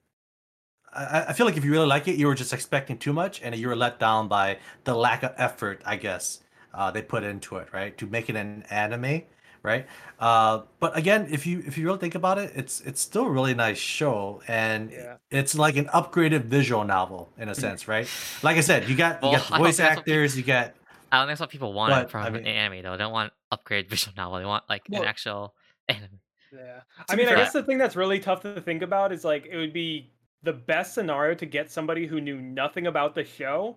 I, 0.93 1.25
I 1.29 1.33
feel 1.33 1.47
like 1.47 1.57
if 1.57 1.65
you 1.65 1.71
really 1.71 1.87
like 1.87 2.09
it, 2.09 2.17
you 2.17 2.27
were 2.27 2.35
just 2.35 2.53
expecting 2.53 2.99
too 2.99 3.13
much, 3.13 3.41
and 3.43 3.55
you 3.55 3.69
were 3.69 3.77
let 3.77 3.99
down 3.99 4.29
by 4.29 4.59
the 4.85 4.95
lack 4.95 5.23
of 5.23 5.33
effort, 5.37 5.81
I 5.87 5.97
guess, 5.97 6.41
uh, 6.75 6.91
they 6.91 7.03
put 7.03 7.23
into 7.23 7.57
it, 7.57 7.69
right, 7.73 7.97
to 7.99 8.07
make 8.07 8.29
it 8.29 8.37
an 8.37 8.65
anime, 8.71 9.23
right? 9.63 9.87
Uh, 10.19 10.63
but 10.81 10.97
again, 10.97 11.29
if 11.31 11.47
you 11.47 11.63
if 11.67 11.79
you 11.79 11.87
really 11.87 11.99
think 11.99 12.15
about 12.17 12.39
it, 12.39 12.53
it's 12.57 12.81
it's 12.81 13.01
still 13.01 13.27
a 13.27 13.31
really 13.31 13.55
nice 13.55 13.79
show, 13.79 14.43
and 14.49 14.91
Yeah. 14.91 15.17
it's 15.31 15.55
like 15.55 15.77
an 15.77 15.87
upgraded 15.87 16.43
visual 16.45 16.85
novel 16.85 17.31
in 17.39 17.49
a 17.49 17.55
sense, 17.55 17.87
right? 17.89 18.09
Like 18.43 18.57
I 18.57 18.61
said, 18.63 18.89
you 18.89 18.97
got 18.97 19.23
you 19.23 19.31
Well, 19.31 19.39
got 19.39 19.49
the 19.51 19.57
voice 19.59 19.77
think 19.77 19.89
that's 19.89 19.97
what 19.97 20.05
peop- 20.07 20.13
actors, 20.15 20.37
you 20.37 20.43
got 20.43 20.75
I 21.13 21.19
don't 21.19 21.27
think 21.27 21.31
that's 21.31 21.41
what 21.41 21.51
people 21.51 21.73
want 21.73 21.93
But, 21.93 22.11
from 22.11 22.23
I 22.23 22.29
an 22.39 22.47
anime 22.47 22.83
though. 22.83 22.93
They 22.93 22.99
don't 22.99 23.13
want 23.13 23.33
upgraded 23.53 23.89
visual 23.91 24.13
novel. 24.17 24.39
They 24.39 24.45
want 24.45 24.65
like 24.69 24.83
Well- 24.89 25.03
an 25.03 25.09
actual 25.09 25.55
anime. 25.89 26.21
Yeah. 26.53 26.81
I 27.09 27.15
be 27.17 27.23
mean, 27.25 27.33
I 27.33 27.37
guess 27.37 27.53
the 27.53 27.63
thing 27.63 27.79
that's 27.79 27.97
really 27.97 28.19
tough 28.19 28.41
to 28.43 28.61
think 28.61 28.83
about 28.83 29.13
is 29.13 29.25
like 29.25 29.47
it 29.47 29.57
would 29.57 29.73
be 29.73 30.11
the 30.43 30.53
best 30.53 30.95
scenario 30.95 31.35
to 31.35 31.47
get 31.47 31.71
somebody 31.71 32.07
who 32.07 32.21
knew 32.21 32.41
nothing 32.41 32.87
about 32.87 33.15
the 33.15 33.25
show 33.25 33.77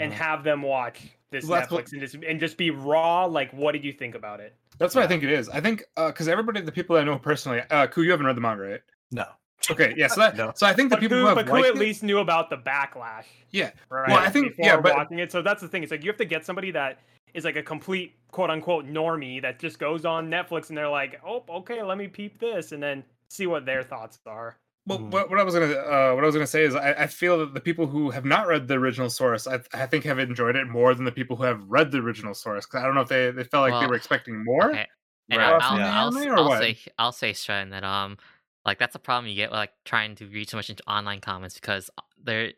and 0.00 0.12
Mhm. 0.12 0.16
have 0.16 0.44
them 0.44 0.62
watch 0.62 1.00
this 1.30 1.44
Well, 1.46 1.60
Netflix 1.62 1.70
what- 1.70 1.92
and 1.92 2.00
just 2.00 2.14
and 2.14 2.40
just 2.40 2.56
be 2.56 2.70
raw. 2.70 3.24
Like, 3.26 3.52
what 3.52 3.72
did 3.72 3.84
you 3.84 3.92
think 3.92 4.14
about 4.14 4.40
it? 4.40 4.56
That's 4.78 4.94
what 4.94 5.04
I 5.04 5.06
think 5.06 5.22
it 5.22 5.30
is. 5.30 5.48
I 5.50 5.60
think 5.60 5.84
because 5.96 6.26
everybody, 6.26 6.60
the 6.62 6.72
people 6.72 6.96
I 6.96 7.04
know 7.04 7.18
personally, 7.18 7.62
uh, 7.70 7.86
Ku, 7.86 8.02
you 8.02 8.10
haven't 8.10 8.26
read 8.26 8.36
the 8.36 8.40
manga, 8.40 8.62
right? 8.62 8.80
no. 9.10 9.26
Okay, 9.70 9.92
yeah. 9.94 10.06
So 10.06 10.20
that, 10.20 10.36
No. 10.36 10.52
so 10.54 10.66
I 10.66 10.72
think 10.72 10.88
the 10.88 10.96
But 10.96 11.00
people 11.00 11.18
who, 11.18 11.22
who 11.24 11.28
have 11.28 11.36
but 11.36 11.46
who 11.48 11.58
at 11.58 11.64
it- 11.66 11.76
least 11.76 12.02
knew 12.02 12.18
about 12.18 12.48
the 12.48 12.56
backlash, 12.56 13.26
yeah. 13.50 13.72
right? 13.90 14.08
Well, 14.08 14.16
I 14.18 14.30
think- 14.30 14.54
yeah, 14.56 14.80
but- 14.80 14.96
watching 14.96 15.18
it. 15.18 15.30
So 15.30 15.42
that's 15.42 15.60
the 15.60 15.68
thing. 15.68 15.82
It's 15.82 15.92
like 15.92 16.02
you 16.02 16.08
have 16.08 16.16
to 16.16 16.24
get 16.24 16.46
somebody 16.46 16.70
that 16.70 16.98
is 17.34 17.44
like 17.44 17.56
a 17.56 17.62
complete 17.62 18.14
quote 18.30 18.50
unquote 18.50 18.86
normie 18.86 19.42
that 19.42 19.58
just 19.58 19.78
goes 19.78 20.04
on 20.04 20.28
Netflix 20.30 20.68
and 20.68 20.78
they're 20.78 20.88
like, 20.88 21.20
oh, 21.24 21.44
okay, 21.48 21.82
let 21.82 21.98
me 21.98 22.08
peep 22.08 22.38
this, 22.38 22.72
and 22.72 22.82
then 22.82 23.04
see 23.28 23.46
what 23.46 23.66
their 23.66 23.82
thoughts 23.82 24.18
are. 24.26 24.58
Well, 24.86 24.98
Mhm. 24.98 25.10
what, 25.10 25.30
what 25.30 25.38
I 25.38 25.42
was 25.44 25.54
gonna 25.54 25.66
uh, 25.72 26.12
what 26.14 26.24
I 26.24 26.26
was 26.26 26.34
gonna 26.34 26.46
say 26.46 26.64
is 26.64 26.74
I, 26.74 26.92
I 26.92 27.06
feel 27.06 27.38
that 27.38 27.54
the 27.54 27.60
people 27.60 27.86
who 27.86 28.10
have 28.10 28.24
not 28.24 28.46
read 28.48 28.66
the 28.66 28.74
original 28.74 29.10
source, 29.10 29.46
I, 29.46 29.60
I 29.72 29.86
think 29.86 30.04
have 30.04 30.18
enjoyed 30.18 30.56
it 30.56 30.66
more 30.66 30.94
than 30.94 31.04
the 31.04 31.12
people 31.12 31.36
who 31.36 31.44
have 31.44 31.62
read 31.68 31.92
the 31.92 31.98
original 31.98 32.34
source. 32.34 32.66
Because 32.66 32.82
I 32.82 32.86
don't 32.86 32.94
know 32.94 33.02
if 33.02 33.08
they, 33.08 33.30
they 33.30 33.44
felt 33.44 33.62
like 33.62 33.78
they 33.78 33.86
were 33.86 33.94
expecting 33.94 34.42
more. 34.44 34.72
Okay. 34.72 34.86
And 35.30 35.40
Right. 35.40 35.54
I'll, 35.60 35.60
I'll, 35.60 35.80
I'll, 35.92 36.08
anime 36.08 36.16
s- 36.16 36.26
or 36.26 36.36
I'll 36.36 36.50
say 36.50 36.78
I'll 36.98 37.12
say 37.12 37.32
Shren 37.32 37.70
that 37.70 37.84
um 37.84 38.16
like 38.64 38.78
that's 38.78 38.96
a 38.96 38.98
problem 38.98 39.28
you 39.30 39.36
get 39.36 39.50
with 39.50 39.58
like 39.58 39.72
trying 39.84 40.16
to 40.16 40.26
read 40.26 40.48
too 40.48 40.56
much 40.56 40.70
into 40.70 40.82
online 40.90 41.20
comments 41.20 41.54
because 41.54 41.88
uh, 41.98 42.02
there 42.22 42.52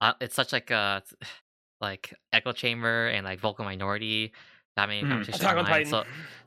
uh, 0.00 0.14
it's 0.20 0.34
such 0.34 0.52
like 0.52 0.70
a 0.70 1.02
like 1.80 2.14
echo 2.32 2.52
chamber 2.52 3.08
and 3.08 3.24
like 3.24 3.40
vocal 3.40 3.64
minority 3.64 4.32
that 4.76 4.88
many 4.88 5.00
competition 5.02 5.34
Attack 5.40 5.52
on 5.56 5.58
online. 5.64 5.84
Titan. 5.84 5.90
So 5.90 6.04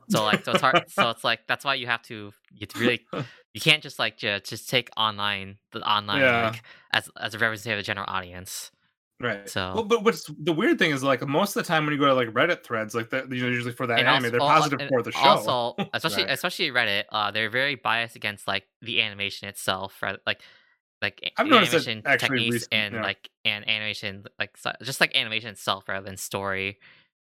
so 0.08 0.24
like 0.24 0.44
so 0.44 0.52
it's 0.52 0.60
hard 0.60 0.84
so 0.90 1.10
it's 1.14 1.24
like 1.24 1.40
that's 1.46 1.64
why 1.64 1.74
you 1.74 1.86
have 1.86 2.02
to 2.02 2.32
you 2.52 2.60
have 2.60 2.68
to 2.70 2.78
really 2.80 3.06
you 3.54 3.60
can't 3.60 3.82
just 3.82 3.98
like 3.98 4.16
ju- 4.18 4.40
just 4.44 4.68
take 4.68 4.88
online 4.96 5.56
the 5.72 5.80
online 5.80 6.20
Yeah. 6.20 6.50
like 6.50 6.62
as 6.92 7.08
as 7.20 7.34
a 7.34 7.38
representative 7.38 7.78
of 7.78 7.84
the 7.84 7.86
general 7.86 8.06
audience. 8.08 8.70
Right. 9.22 9.46
So- 9.50 9.72
well, 9.74 9.84
but 9.84 10.02
what's 10.02 10.24
the 10.42 10.52
weird 10.52 10.78
thing 10.78 10.92
is 10.92 11.02
like 11.02 11.20
most 11.26 11.54
of 11.56 11.62
the 11.62 11.68
time 11.68 11.84
when 11.84 11.92
you 11.92 12.00
go 12.00 12.06
to 12.06 12.14
like 12.14 12.28
Reddit 12.28 12.64
threads, 12.64 12.94
like 12.94 13.10
that 13.10 13.30
you 13.30 13.42
know 13.42 13.48
usually 13.48 13.72
for 13.72 13.86
that 13.86 13.98
anime, 13.98 14.14
also- 14.14 14.30
they're 14.30 14.40
positive 14.40 14.88
for 14.88 15.02
the 15.02 15.12
show. 15.12 15.18
Also, 15.20 15.74
especially 15.92 16.22
Right. 16.24 16.32
especially 16.32 16.70
Reddit, 16.70 17.04
uh, 17.12 17.30
they're 17.30 17.50
very 17.50 17.74
biased 17.74 18.16
against 18.16 18.48
like 18.48 18.66
the 18.80 19.02
animation 19.02 19.48
itself, 19.48 20.00
right? 20.02 20.18
Like 20.26 20.40
like 21.02 21.32
I've 21.36 21.46
the 21.46 21.50
noticed 21.50 21.74
it 21.74 21.88
animation 21.88 22.18
techniques 22.18 22.52
recent- 22.54 22.72
and 22.74 22.94
yeah. 22.96 23.02
like 23.02 23.30
and 23.44 23.68
animation 23.68 24.24
like 24.38 24.56
just 24.82 25.00
like 25.00 25.16
animation 25.16 25.50
itself 25.50 25.88
rather 25.88 26.04
than 26.04 26.16
story 26.16 26.78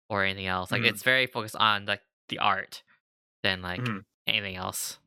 or 0.09 0.25
anything 0.25 0.47
else. 0.47 0.71
Like 0.71 0.83
Mhm. 0.83 0.89
it's 0.91 1.03
very 1.03 1.27
focused 1.27 1.57
on 1.57 1.87
like 1.87 2.03
the 2.29 2.39
art 2.39 2.83
than 3.43 3.63
like 3.63 3.81
Mhm. 3.81 4.05
anything 4.27 4.57
else. 4.57 4.99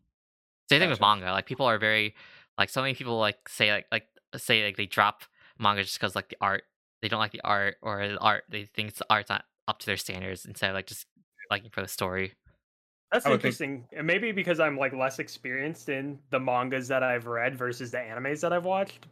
Same 0.69 0.79
thing 0.81 0.89
with 0.89 0.99
manga. 1.01 1.31
Like 1.31 1.45
people 1.45 1.65
are 1.65 1.77
very 1.77 2.15
like 2.57 2.69
so 2.69 2.81
many 2.81 2.93
people 2.93 3.17
like 3.19 3.47
say 3.47 3.71
like 3.71 3.85
like 3.91 4.07
say 4.35 4.65
like 4.65 4.75
they 4.77 4.85
drop 4.85 5.23
manga 5.57 5.83
just 5.83 5.97
because 5.99 6.15
like 6.15 6.29
the 6.29 6.37
art 6.41 6.63
they 7.01 7.07
don't 7.07 7.19
like 7.19 7.31
the 7.31 7.41
art 7.43 7.77
or 7.81 8.07
the 8.07 8.19
art 8.19 8.43
they 8.49 8.65
think 8.65 8.93
the 8.95 9.05
art's 9.09 9.29
not 9.29 9.45
up 9.67 9.79
to 9.79 9.85
their 9.85 9.97
standards 9.97 10.45
instead 10.45 10.69
of 10.69 10.73
like 10.75 10.87
just 10.87 11.05
liking 11.49 11.69
for 11.69 11.81
the 11.81 11.87
story. 11.87 12.33
That's 13.11 13.25
I 13.25 13.29
would 13.29 13.41
think- 13.41 13.53
interesting. 13.53 13.87
And 13.97 14.05
maybe 14.07 14.31
because 14.31 14.59
I'm 14.59 14.77
like 14.77 14.93
less 14.93 15.19
experienced 15.19 15.89
in 15.89 16.19
the 16.29 16.39
mangas 16.39 16.87
that 16.89 17.03
I've 17.03 17.25
read 17.27 17.57
versus 17.57 17.91
the 17.91 17.97
animes 17.97 18.41
that 18.41 18.51
I've 18.53 18.65
watched. 18.65 19.07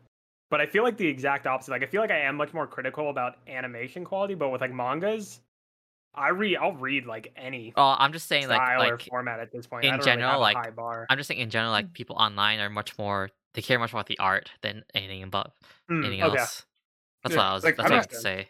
But 0.51 0.61
I 0.61 0.65
feel 0.67 0.83
like 0.83 0.97
the 0.97 1.07
exact 1.07 1.47
opposite. 1.47 1.71
Like 1.71 1.83
I 1.83 1.87
feel 1.87 2.01
like 2.01 2.11
I 2.11 2.19
am 2.19 2.35
much 2.35 2.53
more 2.53 2.67
critical 2.67 3.09
about 3.09 3.37
animation 3.47 4.03
quality, 4.05 4.35
but 4.35 4.49
with 4.49 4.61
like 4.61 4.71
mangas, 4.73 5.39
I 6.13 6.29
read. 6.29 6.57
I'll 6.57 6.73
read 6.73 7.05
like 7.05 7.33
any 7.35 7.73
Oh, 7.75 7.95
I'm 7.97 8.13
just 8.13 8.27
saying, 8.27 8.47
like, 8.47 8.57
style 8.57 8.83
or 8.83 8.91
like 8.91 9.01
format 9.09 9.39
at 9.39 9.51
this 9.51 9.65
point. 9.67 9.85
in 9.85 9.89
I 9.89 9.97
don't 9.97 10.05
really 10.05 10.11
general, 10.17 10.29
have 10.31 10.39
a 10.39 10.41
like, 10.41 10.55
high 10.57 10.69
bar. 10.71 11.07
I'm 11.09 11.17
just 11.17 11.27
saying 11.27 11.39
in 11.41 11.49
general, 11.49 11.71
like 11.71 11.93
people 11.93 12.15
online 12.17 12.59
are 12.59 12.69
much 12.69 12.97
more 12.97 13.29
they 13.53 13.61
care 13.61 13.79
much 13.79 13.91
more 13.93 14.01
about 14.01 14.07
the 14.07 14.19
art 14.19 14.51
than 14.61 14.83
anything 14.93 15.23
above 15.23 15.51
Hmm, 15.89 16.03
anything 16.03 16.23
okay. 16.23 16.37
else. 16.39 16.65
That's 17.23 17.33
Yeah, 17.35 17.41
what 17.41 17.47
I 17.47 17.53
was. 17.53 17.63
like, 17.63 17.75
that's 17.77 17.85
I'm 17.85 17.91
what 17.91 17.93
I 17.93 18.01
not- 18.01 18.09
was 18.11 18.17
to 18.17 18.21
say. 18.21 18.47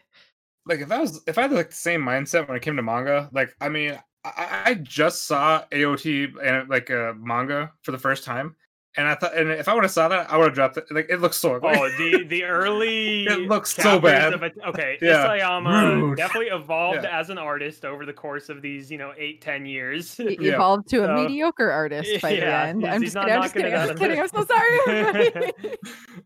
like 0.66 0.80
if 0.80 0.90
I 0.92 0.98
was 1.00 1.22
if 1.26 1.38
I 1.38 1.42
had 1.42 1.52
like 1.52 1.70
the 1.70 1.76
same 1.76 2.02
mindset 2.02 2.46
when 2.46 2.56
it 2.56 2.62
came 2.62 2.76
to 2.76 2.82
manga, 2.82 3.30
like 3.32 3.56
I 3.60 3.68
mean, 3.68 3.98
I, 4.36 4.62
I 4.70 4.74
just 4.74 5.26
saw 5.26 5.62
AOT 5.70 6.32
and 6.42 6.68
like 6.68 6.90
a 6.90 7.14
manga 7.18 7.72
for 7.82 7.92
the 7.92 7.98
first 7.98 8.24
time, 8.24 8.56
and 8.96 9.06
I 9.06 9.14
thought, 9.14 9.36
and 9.36 9.50
if 9.50 9.68
I 9.68 9.74
would 9.74 9.82
have 9.84 9.92
saw 9.92 10.08
that, 10.08 10.30
I 10.32 10.36
would 10.38 10.46
have 10.46 10.54
dropped 10.54 10.76
it. 10.78 10.84
Like 10.90 11.06
it 11.10 11.20
looks 11.20 11.36
so 11.36 11.56
ugly. 11.56 11.70
Oh, 11.78 11.88
the 11.98 12.24
the 12.24 12.44
early 12.44 13.24
It 13.26 13.40
looks 13.40 13.74
so 13.74 14.00
bad. 14.00 14.32
Of 14.32 14.42
it, 14.42 14.54
okay, 14.66 14.96
Yeah. 15.02 15.26
Isayama 15.28 16.00
Rude. 16.00 16.16
definitely 16.16 16.48
evolved 16.48 17.00
Yeah. 17.04 17.18
as 17.20 17.28
an 17.30 17.36
artist 17.38 17.84
over 17.84 18.06
the 18.06 18.12
course 18.14 18.48
of 18.48 18.62
these, 18.62 18.90
you 18.90 18.96
know, 18.98 19.12
eight 19.18 19.42
ten 19.42 19.66
years. 19.66 20.16
He 20.16 20.36
Yeah. 20.40 20.54
evolved 20.54 20.88
to 20.88 21.02
a 21.04 21.06
So- 21.08 21.14
mediocre 21.14 21.70
artist 21.70 22.22
by 22.22 22.30
the 22.36 22.46
end. 22.46 22.80
he's- 22.82 22.94
I'm 22.94 23.02
he's 23.02 23.12
just 23.12 23.26
not 23.28 23.52
kidding. 23.52 23.74
I'm 23.74 23.88
just 23.88 23.98
kidding. 23.98 24.18
I'm 24.18 24.28
just 24.28 24.38
kidding. 24.38 24.80
I'm 24.88 25.26
so 25.28 25.34
sorry. 25.52 25.52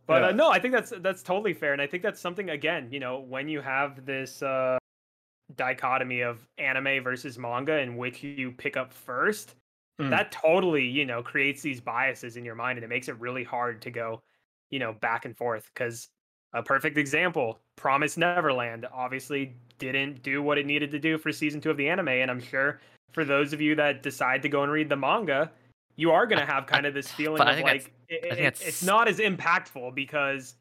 But 0.06 0.22
Yeah. 0.22 0.28
uh, 0.28 0.32
no, 0.32 0.50
I 0.50 0.58
think 0.60 0.74
that's 0.74 0.92
that's 1.00 1.22
totally 1.22 1.52
fair, 1.54 1.72
and 1.72 1.82
I 1.82 1.86
think 1.86 2.02
that's 2.02 2.20
something 2.20 2.50
again, 2.50 2.88
you 2.90 3.00
know, 3.00 3.20
when 3.20 3.48
you 3.48 3.60
have 3.60 4.04
this 4.06 4.42
uh, 4.42 4.78
dichotomy 5.56 6.20
of 6.20 6.46
anime 6.58 7.02
versus 7.02 7.38
manga, 7.38 7.78
in 7.78 7.96
which 7.96 8.22
you 8.22 8.52
pick 8.52 8.76
up 8.76 8.92
first, 8.92 9.54
Mm. 10.00 10.08
that 10.10 10.32
totally, 10.32 10.84
you 10.86 11.04
know, 11.04 11.22
creates 11.22 11.60
these 11.60 11.78
biases 11.80 12.36
in 12.38 12.44
your 12.44 12.54
mind, 12.54 12.78
and 12.78 12.84
it 12.84 12.88
makes 12.88 13.08
it 13.08 13.18
really 13.20 13.44
hard 13.44 13.82
to 13.82 13.90
go, 13.90 14.22
you 14.70 14.78
know, 14.78 14.94
back 14.94 15.26
and 15.26 15.36
forth. 15.36 15.70
Because 15.74 16.08
a 16.54 16.62
perfect 16.62 16.96
example, 16.96 17.60
Promise 17.76 18.16
Neverland, 18.16 18.86
obviously 18.92 19.54
didn't 19.78 20.22
do 20.22 20.42
what 20.42 20.56
it 20.56 20.64
needed 20.64 20.90
to 20.92 20.98
do 20.98 21.18
for 21.18 21.30
season 21.32 21.60
two 21.60 21.70
of 21.70 21.76
the 21.76 21.86
anime, 21.88 22.08
and 22.08 22.30
I'm 22.30 22.40
sure 22.40 22.80
for 23.12 23.24
those 23.26 23.52
of 23.52 23.60
you 23.60 23.74
that 23.74 24.02
decide 24.02 24.40
to 24.42 24.48
go 24.48 24.62
and 24.62 24.72
read 24.72 24.88
the 24.88 24.96
manga. 24.96 25.50
You 25.96 26.12
are 26.12 26.26
gonna 26.26 26.46
have 26.46 26.64
kind 26.66 26.86
of 26.86 26.94
this 26.94 27.10
feeling 27.12 27.40
of 27.42 27.60
like 27.60 27.92
it, 28.08 28.24
it- 28.24 28.28
that's- 28.30 28.62
it's 28.66 28.82
not 28.82 29.06
as 29.06 29.18
impactful 29.18 29.94
because 29.94 30.54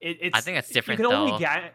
it, 0.00 0.16
it's. 0.20 0.36
I 0.38 0.40
think 0.40 0.56
that's 0.56 0.70
you 0.70 0.74
different, 0.74 0.98
can 0.98 1.12
only 1.12 1.38
get, 1.38 1.74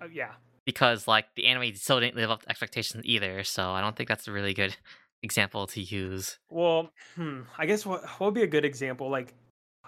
uh, 0.00 0.06
yeah. 0.10 0.32
Because 0.66 1.08
like 1.08 1.26
the 1.36 1.46
anime 1.46 1.74
still 1.76 2.00
didn't 2.00 2.16
live 2.16 2.30
up 2.30 2.42
to 2.42 2.50
expectations 2.50 3.02
either. 3.06 3.42
So 3.44 3.70
I 3.70 3.80
don't 3.80 3.96
think 3.96 4.10
that's 4.10 4.28
a 4.28 4.32
really 4.32 4.52
good 4.52 4.76
example 5.22 5.66
to 5.68 5.80
use. 5.80 6.38
Well, 6.50 6.90
hmm, 7.14 7.42
I 7.56 7.64
guess 7.64 7.86
what 7.86 8.02
what 8.02 8.26
would 8.26 8.34
be 8.34 8.42
a 8.42 8.46
good 8.46 8.66
example? 8.66 9.08
Like, 9.08 9.32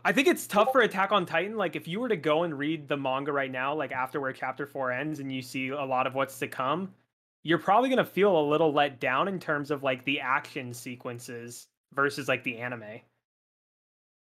I 0.04 0.12
think 0.12 0.28
it's 0.28 0.46
tough 0.46 0.72
for 0.72 0.80
Attack 0.80 1.12
on 1.12 1.26
Titan. 1.26 1.56
Like, 1.56 1.76
if 1.76 1.86
you 1.86 2.00
were 2.00 2.08
to 2.08 2.16
go 2.16 2.44
and 2.44 2.56
read 2.56 2.88
the 2.88 2.96
manga 2.96 3.32
right 3.32 3.50
now, 3.50 3.74
like 3.74 3.92
after 3.92 4.20
where 4.20 4.32
chapter 4.32 4.64
four 4.64 4.90
ends, 4.90 5.20
and 5.20 5.30
you 5.30 5.42
see 5.42 5.68
a 5.68 5.84
lot 5.84 6.06
of 6.06 6.14
what's 6.14 6.38
to 6.38 6.48
come, 6.48 6.94
you're 7.42 7.58
probably 7.58 7.90
gonna 7.90 8.04
feel 8.04 8.38
a 8.38 8.48
little 8.48 8.72
let 8.72 9.00
down 9.00 9.28
in 9.28 9.38
terms 9.38 9.70
of 9.70 9.82
like 9.82 10.04
the 10.04 10.20
action 10.20 10.72
sequences 10.72 11.66
versus 11.92 12.28
like 12.28 12.44
the 12.44 12.56
anime. 12.58 13.00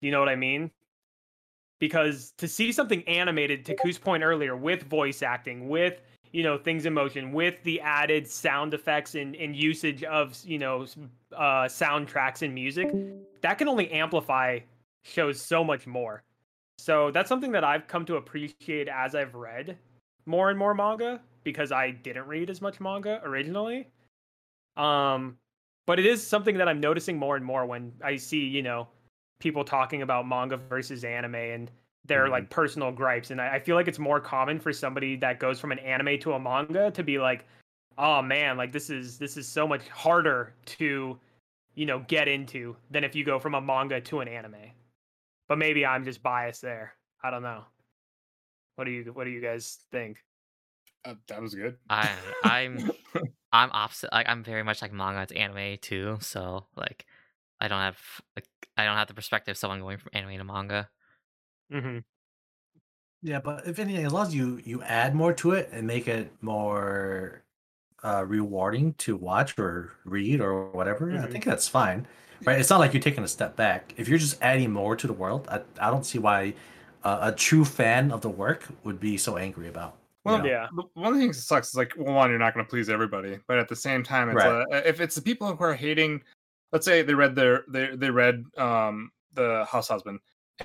You 0.02 0.10
know 0.10 0.20
what 0.20 0.28
I 0.28 0.36
mean? 0.36 0.70
Because 1.80 2.32
to 2.38 2.46
see 2.46 2.72
something 2.72 3.02
animated, 3.08 3.64
to 3.64 3.74
Ku's 3.74 3.98
point 3.98 4.22
earlier, 4.22 4.54
with 4.54 4.82
voice 4.84 5.22
acting, 5.22 5.68
with 5.68 6.00
you 6.34 6.42
know 6.42 6.58
things 6.58 6.84
in 6.84 6.92
motion, 6.92 7.32
with 7.32 7.62
the 7.62 7.80
added 7.80 8.28
sound 8.28 8.74
effects 8.74 9.14
and, 9.14 9.36
and 9.36 9.54
usage 9.54 10.02
of 10.02 10.36
you 10.44 10.58
know 10.58 10.84
uh, 11.32 11.66
soundtracks 11.66 12.42
and 12.42 12.52
music, 12.52 12.92
that 13.40 13.56
can 13.56 13.68
only 13.68 13.88
amplify 13.92 14.58
shows 15.04 15.40
so 15.40 15.62
much 15.62 15.86
more. 15.86 16.24
So 16.78 17.12
that's 17.12 17.28
something 17.28 17.52
that 17.52 17.62
I've 17.62 17.86
come 17.86 18.04
to 18.06 18.16
appreciate 18.16 18.88
as 18.88 19.14
I've 19.14 19.36
read 19.36 19.78
more 20.26 20.50
and 20.50 20.58
more 20.58 20.74
manga 20.74 21.20
because 21.44 21.70
I 21.70 21.92
didn't 21.92 22.26
read 22.26 22.50
as 22.50 22.60
much 22.60 22.80
manga 22.80 23.20
originally. 23.22 23.86
Um, 24.76 25.36
but 25.86 26.00
it 26.00 26.06
is 26.06 26.26
something 26.26 26.56
that 26.58 26.68
I'm 26.68 26.80
noticing 26.80 27.16
more 27.16 27.36
and 27.36 27.44
more 27.44 27.64
when 27.64 27.92
I 28.02 28.16
see, 28.16 28.40
you 28.40 28.62
know, 28.62 28.88
people 29.38 29.64
talking 29.64 30.02
about 30.02 30.26
manga 30.26 30.56
versus 30.56 31.04
anime 31.04 31.36
and 31.36 31.70
their 32.04 32.28
like 32.28 32.50
personal 32.50 32.92
gripes. 32.92 33.30
And 33.30 33.40
I, 33.40 33.54
I 33.54 33.58
feel 33.60 33.76
like 33.76 33.88
it's 33.88 33.98
more 33.98 34.20
common 34.20 34.60
for 34.60 34.72
somebody 34.72 35.16
that 35.16 35.40
goes 35.40 35.58
from 35.58 35.72
an 35.72 35.78
anime 35.78 36.18
to 36.20 36.32
a 36.32 36.38
manga 36.38 36.90
to 36.90 37.02
be 37.02 37.18
like, 37.18 37.46
oh 37.98 38.22
man, 38.22 38.56
like 38.56 38.72
this 38.72 38.90
is 38.90 39.18
this 39.18 39.36
is 39.36 39.48
so 39.48 39.66
much 39.66 39.88
harder 39.88 40.54
to, 40.66 41.18
you 41.74 41.86
know, 41.86 42.04
get 42.06 42.28
into 42.28 42.76
than 42.90 43.04
if 43.04 43.14
you 43.14 43.24
go 43.24 43.38
from 43.38 43.54
a 43.54 43.60
manga 43.60 44.00
to 44.00 44.20
an 44.20 44.28
anime. 44.28 44.70
But 45.48 45.58
maybe 45.58 45.84
I'm 45.84 46.04
just 46.04 46.22
biased 46.22 46.62
there. 46.62 46.94
I 47.22 47.30
don't 47.30 47.42
know. 47.42 47.64
What 48.76 48.84
do 48.84 48.90
you 48.90 49.04
what 49.12 49.24
do 49.24 49.30
you 49.30 49.40
guys 49.40 49.78
think? 49.90 50.18
Uh, 51.04 51.14
that 51.28 51.40
was 51.40 51.54
good. 51.54 51.76
I 51.88 52.10
I'm 52.42 52.90
I'm 53.52 53.70
opposite. 53.72 54.12
Like 54.12 54.28
I'm 54.28 54.42
very 54.42 54.62
much 54.62 54.82
like 54.82 54.92
manga 54.92 55.26
to 55.26 55.36
anime 55.36 55.78
too. 55.80 56.18
So 56.20 56.66
like 56.76 57.06
I 57.60 57.68
don't 57.68 57.80
have 57.80 57.98
like 58.36 58.48
I 58.76 58.84
don't 58.84 58.96
have 58.96 59.08
the 59.08 59.14
perspective 59.14 59.52
of 59.52 59.58
someone 59.58 59.80
going 59.80 59.98
from 59.98 60.10
anime 60.12 60.36
to 60.38 60.44
manga. 60.44 60.90
Mm-hmm. 61.72 61.98
Yeah, 63.22 63.40
but 63.40 63.66
if 63.66 63.78
anything, 63.78 64.04
as 64.04 64.12
long 64.12 64.26
as 64.26 64.34
you 64.34 64.60
you 64.64 64.82
add 64.82 65.14
more 65.14 65.32
to 65.34 65.52
it 65.52 65.70
and 65.72 65.86
make 65.86 66.08
it 66.08 66.30
more 66.42 67.42
uh, 68.02 68.22
rewarding 68.26 68.92
to 68.94 69.16
watch 69.16 69.58
or 69.58 69.92
read 70.04 70.40
or 70.40 70.70
whatever, 70.70 71.10
I 71.10 71.14
Mhm. 71.14 71.32
think 71.32 71.44
that's 71.44 71.66
fine. 71.68 72.06
Right? 72.44 72.60
It's 72.60 72.68
not 72.68 72.80
like 72.80 72.92
you're 72.92 73.00
taking 73.02 73.24
a 73.24 73.28
step 73.28 73.56
back. 73.56 73.94
If 73.96 74.08
you're 74.08 74.18
just 74.18 74.36
adding 74.42 74.70
more 74.70 74.94
to 74.96 75.06
the 75.06 75.14
world, 75.14 75.48
I, 75.50 75.62
I 75.80 75.90
don't 75.90 76.04
see 76.04 76.18
why 76.18 76.52
uh, 77.02 77.18
a 77.22 77.32
true 77.32 77.64
fan 77.64 78.10
of 78.12 78.20
the 78.20 78.28
work 78.30 78.66
would 78.82 78.98
be 79.00 79.16
so 79.16 79.36
angry 79.38 79.68
about. 79.68 79.92
you 80.26 80.32
Well, 80.32 80.38
know? 80.38 80.44
Yeah. 80.46 80.68
the- 80.74 80.84
one 80.94 81.08
of 81.08 81.14
the 81.14 81.20
things 81.20 81.36
that 81.36 81.42
sucks 81.42 81.68
is 81.68 81.74
like, 81.76 81.92
well, 81.96 82.14
one, 82.14 82.28
you're 82.30 82.38
not 82.38 82.52
going 82.54 82.64
to 82.66 82.68
please 82.70 82.88
everybody, 82.90 83.38
but 83.46 83.58
at 83.58 83.68
the 83.68 83.76
same 83.76 84.02
time, 84.02 84.28
it's 84.30 84.36
Right. 84.36 84.66
uh, 84.70 84.82
if 84.84 85.00
it's 85.00 85.14
the 85.14 85.22
people 85.22 85.54
who 85.54 85.64
are 85.64 85.74
hating, 85.74 86.22
let's 86.72 86.84
say 86.86 87.00
they 87.02 87.14
read 87.14 87.34
their 87.34 87.64
they 87.68 87.94
they 87.96 88.10
read 88.10 88.44
um 88.58 89.10
the 89.32 89.64
House 89.66 89.88
Husband, 89.88 90.18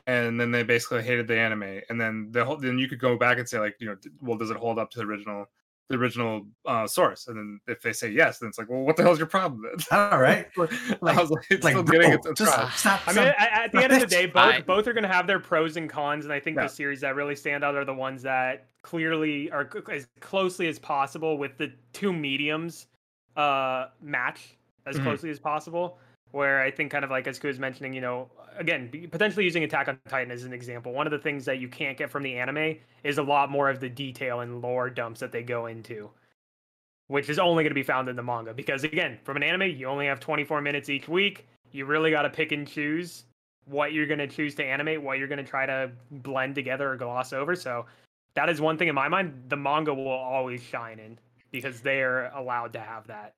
and 0.08 0.40
then 0.40 0.51
they 0.51 0.64
basically 0.64 1.01
hated 1.03 1.27
the 1.27 1.38
anime, 1.38 1.82
and 1.90 2.00
then 2.00 2.30
the 2.32 2.45
whole 2.45 2.58
then 2.58 2.77
you 2.77 2.88
could 2.88 3.00
go 3.00 3.18
back 3.18 3.38
and 3.40 3.48
say 3.48 3.59
like, 3.59 3.76
you 3.80 3.88
know, 3.88 3.95
well, 4.22 4.38
does 4.38 4.51
it 4.51 4.58
hold 4.58 4.77
up 4.80 4.92
to 4.92 5.00
the 5.00 5.06
original 5.06 5.48
the 5.90 5.95
original 5.98 6.45
uh 6.66 6.85
source? 6.85 7.27
And 7.27 7.35
then 7.38 7.59
if 7.68 7.82
they 7.82 7.93
say 7.93 8.09
yes, 8.11 8.38
then 8.40 8.50
it's 8.50 8.59
like, 8.59 8.69
well, 8.69 8.82
what 8.82 8.95
the 8.95 9.01
hell's 9.03 9.18
your 9.18 9.27
problem? 9.27 9.64
Then? 9.64 10.00
All 10.11 10.19
right. 10.19 10.45
I 10.58 11.19
was 11.19 11.32
like, 11.32 11.45
it's 11.50 11.64
Like, 11.64 11.74
still 11.74 11.84
getting 11.84 12.09
bro, 12.11 12.18
its, 12.18 12.27
its 12.27 12.40
just 12.40 12.53
try. 12.53 12.69
stop. 12.69 13.01
I 13.08 13.14
mean, 13.14 13.24
stop. 13.26 13.35
at, 13.42 13.61
at 13.64 13.72
the 13.72 13.84
end 13.84 13.93
of 13.93 14.00
the 14.01 14.06
day, 14.06 14.26
both 14.27 14.43
I- 14.56 14.61
both 14.61 14.85
are 14.88 14.93
going 14.93 15.03
to 15.03 15.09
have 15.11 15.26
their 15.26 15.40
pros 15.40 15.77
and 15.77 15.90
cons, 15.90 16.26
and 16.26 16.34
I 16.34 16.40
think 16.40 16.58
Yeah. 16.58 16.64
the 16.64 16.69
series 16.69 17.01
that 17.01 17.16
really 17.16 17.35
stand 17.35 17.64
out 17.64 17.74
are 17.76 17.85
the 17.85 17.93
ones 17.95 18.22
that 18.22 18.68
clearly 18.84 19.50
are 19.51 19.68
as 19.92 20.08
closely 20.19 20.68
as 20.68 20.77
possible 20.77 21.38
with 21.40 21.58
the 21.58 21.72
two 21.93 22.14
mediums 22.14 22.85
uh 23.35 23.88
match 24.01 24.56
as 24.85 24.95
Mhm. 24.98 25.03
closely 25.03 25.30
as 25.32 25.40
possible. 25.40 25.98
Where 26.32 26.61
I 26.61 26.69
think, 26.69 26.92
kind 26.92 27.03
of 27.03 27.09
like 27.09 27.26
as 27.26 27.40
Ku 27.40 27.48
was 27.48 27.58
mentioning, 27.58 27.92
you 27.93 28.01
know, 28.01 28.30
again, 28.59 28.89
potentially 29.11 29.45
using 29.45 29.63
Attack 29.63 29.88
on 29.88 29.97
Titan 30.07 30.31
as 30.31 30.43
an 30.43 30.53
example. 30.53 30.93
One 30.93 31.07
of 31.07 31.11
the 31.11 31.17
things 31.17 31.45
that 31.45 31.59
you 31.59 31.67
can't 31.67 31.97
get 31.97 32.11
from 32.11 32.23
the 32.23 32.35
anime 32.35 32.75
is 33.03 33.17
a 33.17 33.23
lot 33.23 33.49
more 33.49 33.69
of 33.69 33.79
the 33.79 33.89
detail 33.89 34.41
and 34.41 34.61
lore 34.61 34.89
dumps 34.89 35.21
that 35.21 35.31
they 35.31 35.41
go 35.41 35.65
into, 35.65 36.09
which 37.07 37.29
is 37.29 37.39
only 37.39 37.63
going 37.63 37.71
to 37.71 37.75
be 37.75 37.83
found 37.83 38.09
in 38.09 38.15
the 38.15 38.23
manga. 38.23 38.53
Because 38.53 38.83
again, 38.83 39.17
from 39.23 39.38
an 39.38 39.43
anime, 39.43 39.69
you 39.75 39.88
only 39.88 40.05
have 40.05 40.19
24 40.19 40.61
minutes 40.61 40.89
each 40.89 41.07
week. 41.07 41.47
You 41.71 41.85
really 41.85 42.11
got 42.11 42.23
to 42.23 42.29
pick 42.29 42.51
and 42.51 42.67
choose 42.67 43.23
what 43.65 43.93
you're 43.93 44.07
going 44.07 44.19
to 44.19 44.27
choose 44.27 44.55
to 44.55 44.65
animate, 44.65 45.01
what 45.01 45.17
you're 45.17 45.27
going 45.27 45.43
to 45.43 45.49
try 45.49 45.65
to 45.65 45.91
blend 46.11 46.55
together 46.55 46.91
or 46.91 46.95
gloss 46.97 47.33
over. 47.33 47.55
So 47.55 47.85
that 48.35 48.49
is 48.49 48.59
one 48.59 48.77
thing 48.77 48.88
in 48.88 48.95
my 48.95 49.07
mind. 49.07 49.43
The 49.47 49.55
manga 49.55 49.93
will 49.93 50.07
always 50.07 50.61
shine 50.61 50.99
in 50.99 51.17
because 51.51 51.81
they're 51.81 52.31
allowed 52.35 52.73
to 52.73 52.79
have 52.79 53.07
that 53.07 53.33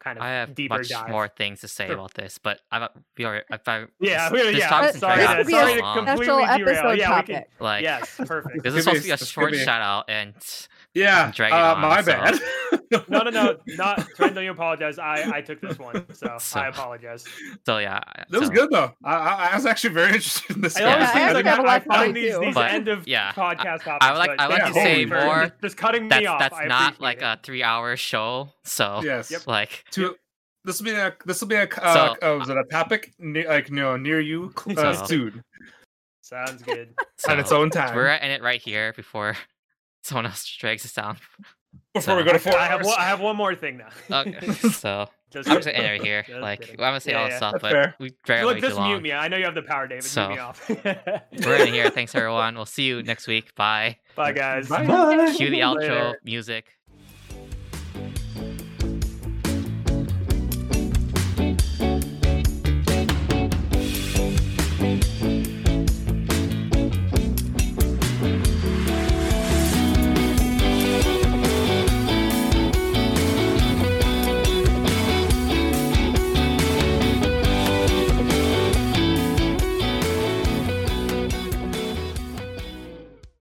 kind 0.00 0.18
of 0.18 0.24
I 0.24 0.28
have 0.28 0.54
deeper 0.54 0.76
much 0.78 0.88
dive. 0.88 1.08
more 1.10 1.28
things 1.28 1.60
to 1.62 1.68
say 1.68 1.86
Sure. 1.86 1.94
about 1.94 2.14
this, 2.14 2.38
but 2.38 2.60
I've 2.70 2.88
we 3.16 3.24
already 3.26 3.44
if 3.50 3.66
I 3.68 3.86
Yeah, 4.00 4.28
this, 4.30 4.32
we- 4.44 4.50
this 4.52 4.58
yeah. 4.60 4.68
topic's 4.68 4.92
That- 4.92 4.92
been 4.92 5.00
Sorry, 5.00 5.16
that 5.16 5.26
dragged 5.26 5.38
should 5.38 5.38
to, 5.38 5.42
on 5.42 5.46
be 5.46 5.52
so 5.52 5.58
a 5.58 5.60
sorry 5.60 5.74
to 5.74 5.82
completely 5.82 6.24
Special 6.24 6.56
derail. 6.58 6.68
episode 6.68 6.98
Yeah, 6.98 7.16
we 7.16 7.22
can. 7.22 7.34
topic. 7.34 7.50
Like 7.60 7.82
Yes, 7.82 8.14
perfect. 8.16 8.62
this 8.62 8.74
is 8.74 8.84
supposed 8.84 9.02
to 9.02 9.02
be- 9.02 9.08
be 9.08 9.12
a 9.12 9.26
short 9.26 9.54
shout 9.56 9.82
out, 9.82 10.04
and 10.08 10.34
Yeah, 10.94 11.30
drag 11.32 11.52
it 11.52 11.54
uh, 11.56 11.74
on, 11.74 11.80
my 11.80 12.02
so- 12.02 12.12
bad. 12.12 12.40
No, 13.08 13.22
no, 13.22 13.30
no, 13.30 13.56
not 13.66 13.98
Trent. 14.16 14.34
Don't 14.34 14.44
you 14.44 14.50
apologize. 14.50 14.98
I 14.98 15.30
I 15.36 15.40
took 15.42 15.60
this 15.60 15.78
one, 15.78 16.04
so, 16.14 16.36
So- 16.40 16.60
I 16.60 16.68
apologize. 16.68 17.24
so 17.66 17.78
yeah. 17.78 18.00
That 18.30 18.40
was 18.40 18.50
good 18.50 18.70
though. 18.70 18.92
I, 19.04 19.14
I, 19.14 19.48
I 19.52 19.54
was 19.56 19.66
actually 19.66 19.94
very 19.94 20.08
interested 20.14 20.56
in 20.56 20.62
this. 20.62 20.76
I 20.76 20.80
Yeah, 20.80 20.94
always 20.94 21.08
I 21.08 21.12
seems 21.12 21.34
like 21.34 21.44
have 21.46 21.58
a 21.58 21.62
I, 21.62 21.64
lot 21.64 21.74
I 21.74 21.78
to 21.80 21.84
find 21.88 22.16
these 22.16 22.34
too. 22.34 22.40
these 22.40 22.54
But, 22.54 22.70
end 22.72 22.88
of 22.88 23.06
yeah, 23.06 23.32
I- 23.36 23.54
podcast 23.54 23.82
topics. 23.84 23.98
I 24.06 24.12
would 24.12 24.18
like- 24.18 24.40
I 24.40 24.46
like 24.46 24.62
thank 24.62 24.74
to 24.74 24.80
say 24.80 25.06
for 25.06 25.20
more- 25.24 25.40
just- 25.48 25.60
just 25.62 25.76
cutting 25.76 26.02
me 26.04 26.08
That's 26.08 26.26
off. 26.26 26.38
that's 26.40 26.54
I 26.56 26.64
not 26.66 27.00
like 27.00 27.18
it. 27.18 27.24
a 27.24 27.38
three 27.42 27.62
hour 27.62 27.96
show. 27.96 28.50
So 28.64 29.00
Yes. 29.04 29.30
Yep. 29.30 29.46
like 29.46 29.84
to 29.92 30.16
this 30.64 30.80
will 30.80 30.86
be 30.86 30.92
a 30.92 31.14
this 31.24 31.40
will 31.40 31.48
be 31.48 31.54
a 31.56 31.68
uh, 31.68 32.14
So- 32.20 32.34
uh, 32.34 32.38
was 32.38 32.48
it 32.48 32.56
a 32.56 32.64
topic 32.70 33.12
near, 33.18 33.48
like 33.48 33.68
you 33.68 33.76
know 33.76 33.96
near 33.96 34.20
you 34.20 34.52
uh, 34.76 34.94
So- 34.94 35.04
soon 35.06 35.42
Sounds 36.22 36.62
good. 36.62 36.94
on 37.28 37.38
its 37.38 37.52
own 37.52 37.70
time 37.70 37.94
we're 37.94 38.08
in 38.08 38.30
it 38.30 38.42
right 38.42 38.60
here 38.60 38.92
before 38.94 39.34
someone 40.02 40.26
else 40.26 40.46
drags 40.56 40.84
us 40.84 40.92
down. 40.92 41.16
Before 41.98 42.16
we 42.16 42.24
go 42.24 42.32
to 42.32 42.38
four 42.38 42.56
I 42.58 42.66
have 42.66 42.78
hours. 42.80 42.86
one, 42.86 42.96
I 42.98 43.04
have 43.04 43.20
one 43.20 43.36
more 43.36 43.54
thing 43.54 43.78
now. 43.78 44.20
Okay, 44.20 44.52
so 44.52 45.08
Just 45.30 45.48
I'm 45.48 45.56
just 45.56 45.66
gonna 45.66 45.70
end 45.78 46.02
here. 46.02 46.22
Just 46.22 46.40
Like 46.40 46.60
kidding. 46.60 46.76
I'm 46.80 46.90
gonna 46.90 47.00
say 47.00 47.12
Yeah, 47.12 47.18
all 47.18 47.24
this 47.26 47.32
yeah. 47.32 47.36
stuff, 47.50 47.54
but 47.60 47.72
fair. 47.72 47.94
we 48.00 48.12
drag 48.24 48.44
Look, 48.44 48.54
way 48.54 48.60
too 48.60 48.66
just 48.68 48.78
long. 48.78 48.88
mute 48.90 49.02
me. 49.02 49.12
I 49.12 49.28
know 49.28 49.36
you 49.36 49.44
have 49.44 49.54
the 49.54 49.62
power, 49.62 49.86
David. 49.86 50.04
So- 50.04 50.26
mute 50.28 50.36
me 50.36 50.40
off. 50.40 50.68
We're 50.68 51.56
in 51.66 51.72
here. 51.74 51.90
Thanks 51.90 52.14
everyone. 52.14 52.54
We'll 52.54 52.66
see 52.66 52.84
you 52.84 53.02
next 53.02 53.26
week. 53.26 53.54
Bye. 53.54 53.98
Bye, 54.16 54.32
guys. 54.32 54.68
Bye. 54.68 54.86
Bye. 54.86 55.34
Cue 55.36 55.50
the 55.50 55.60
outro 55.60 55.76
Later. 55.80 56.20
music. 56.24 56.66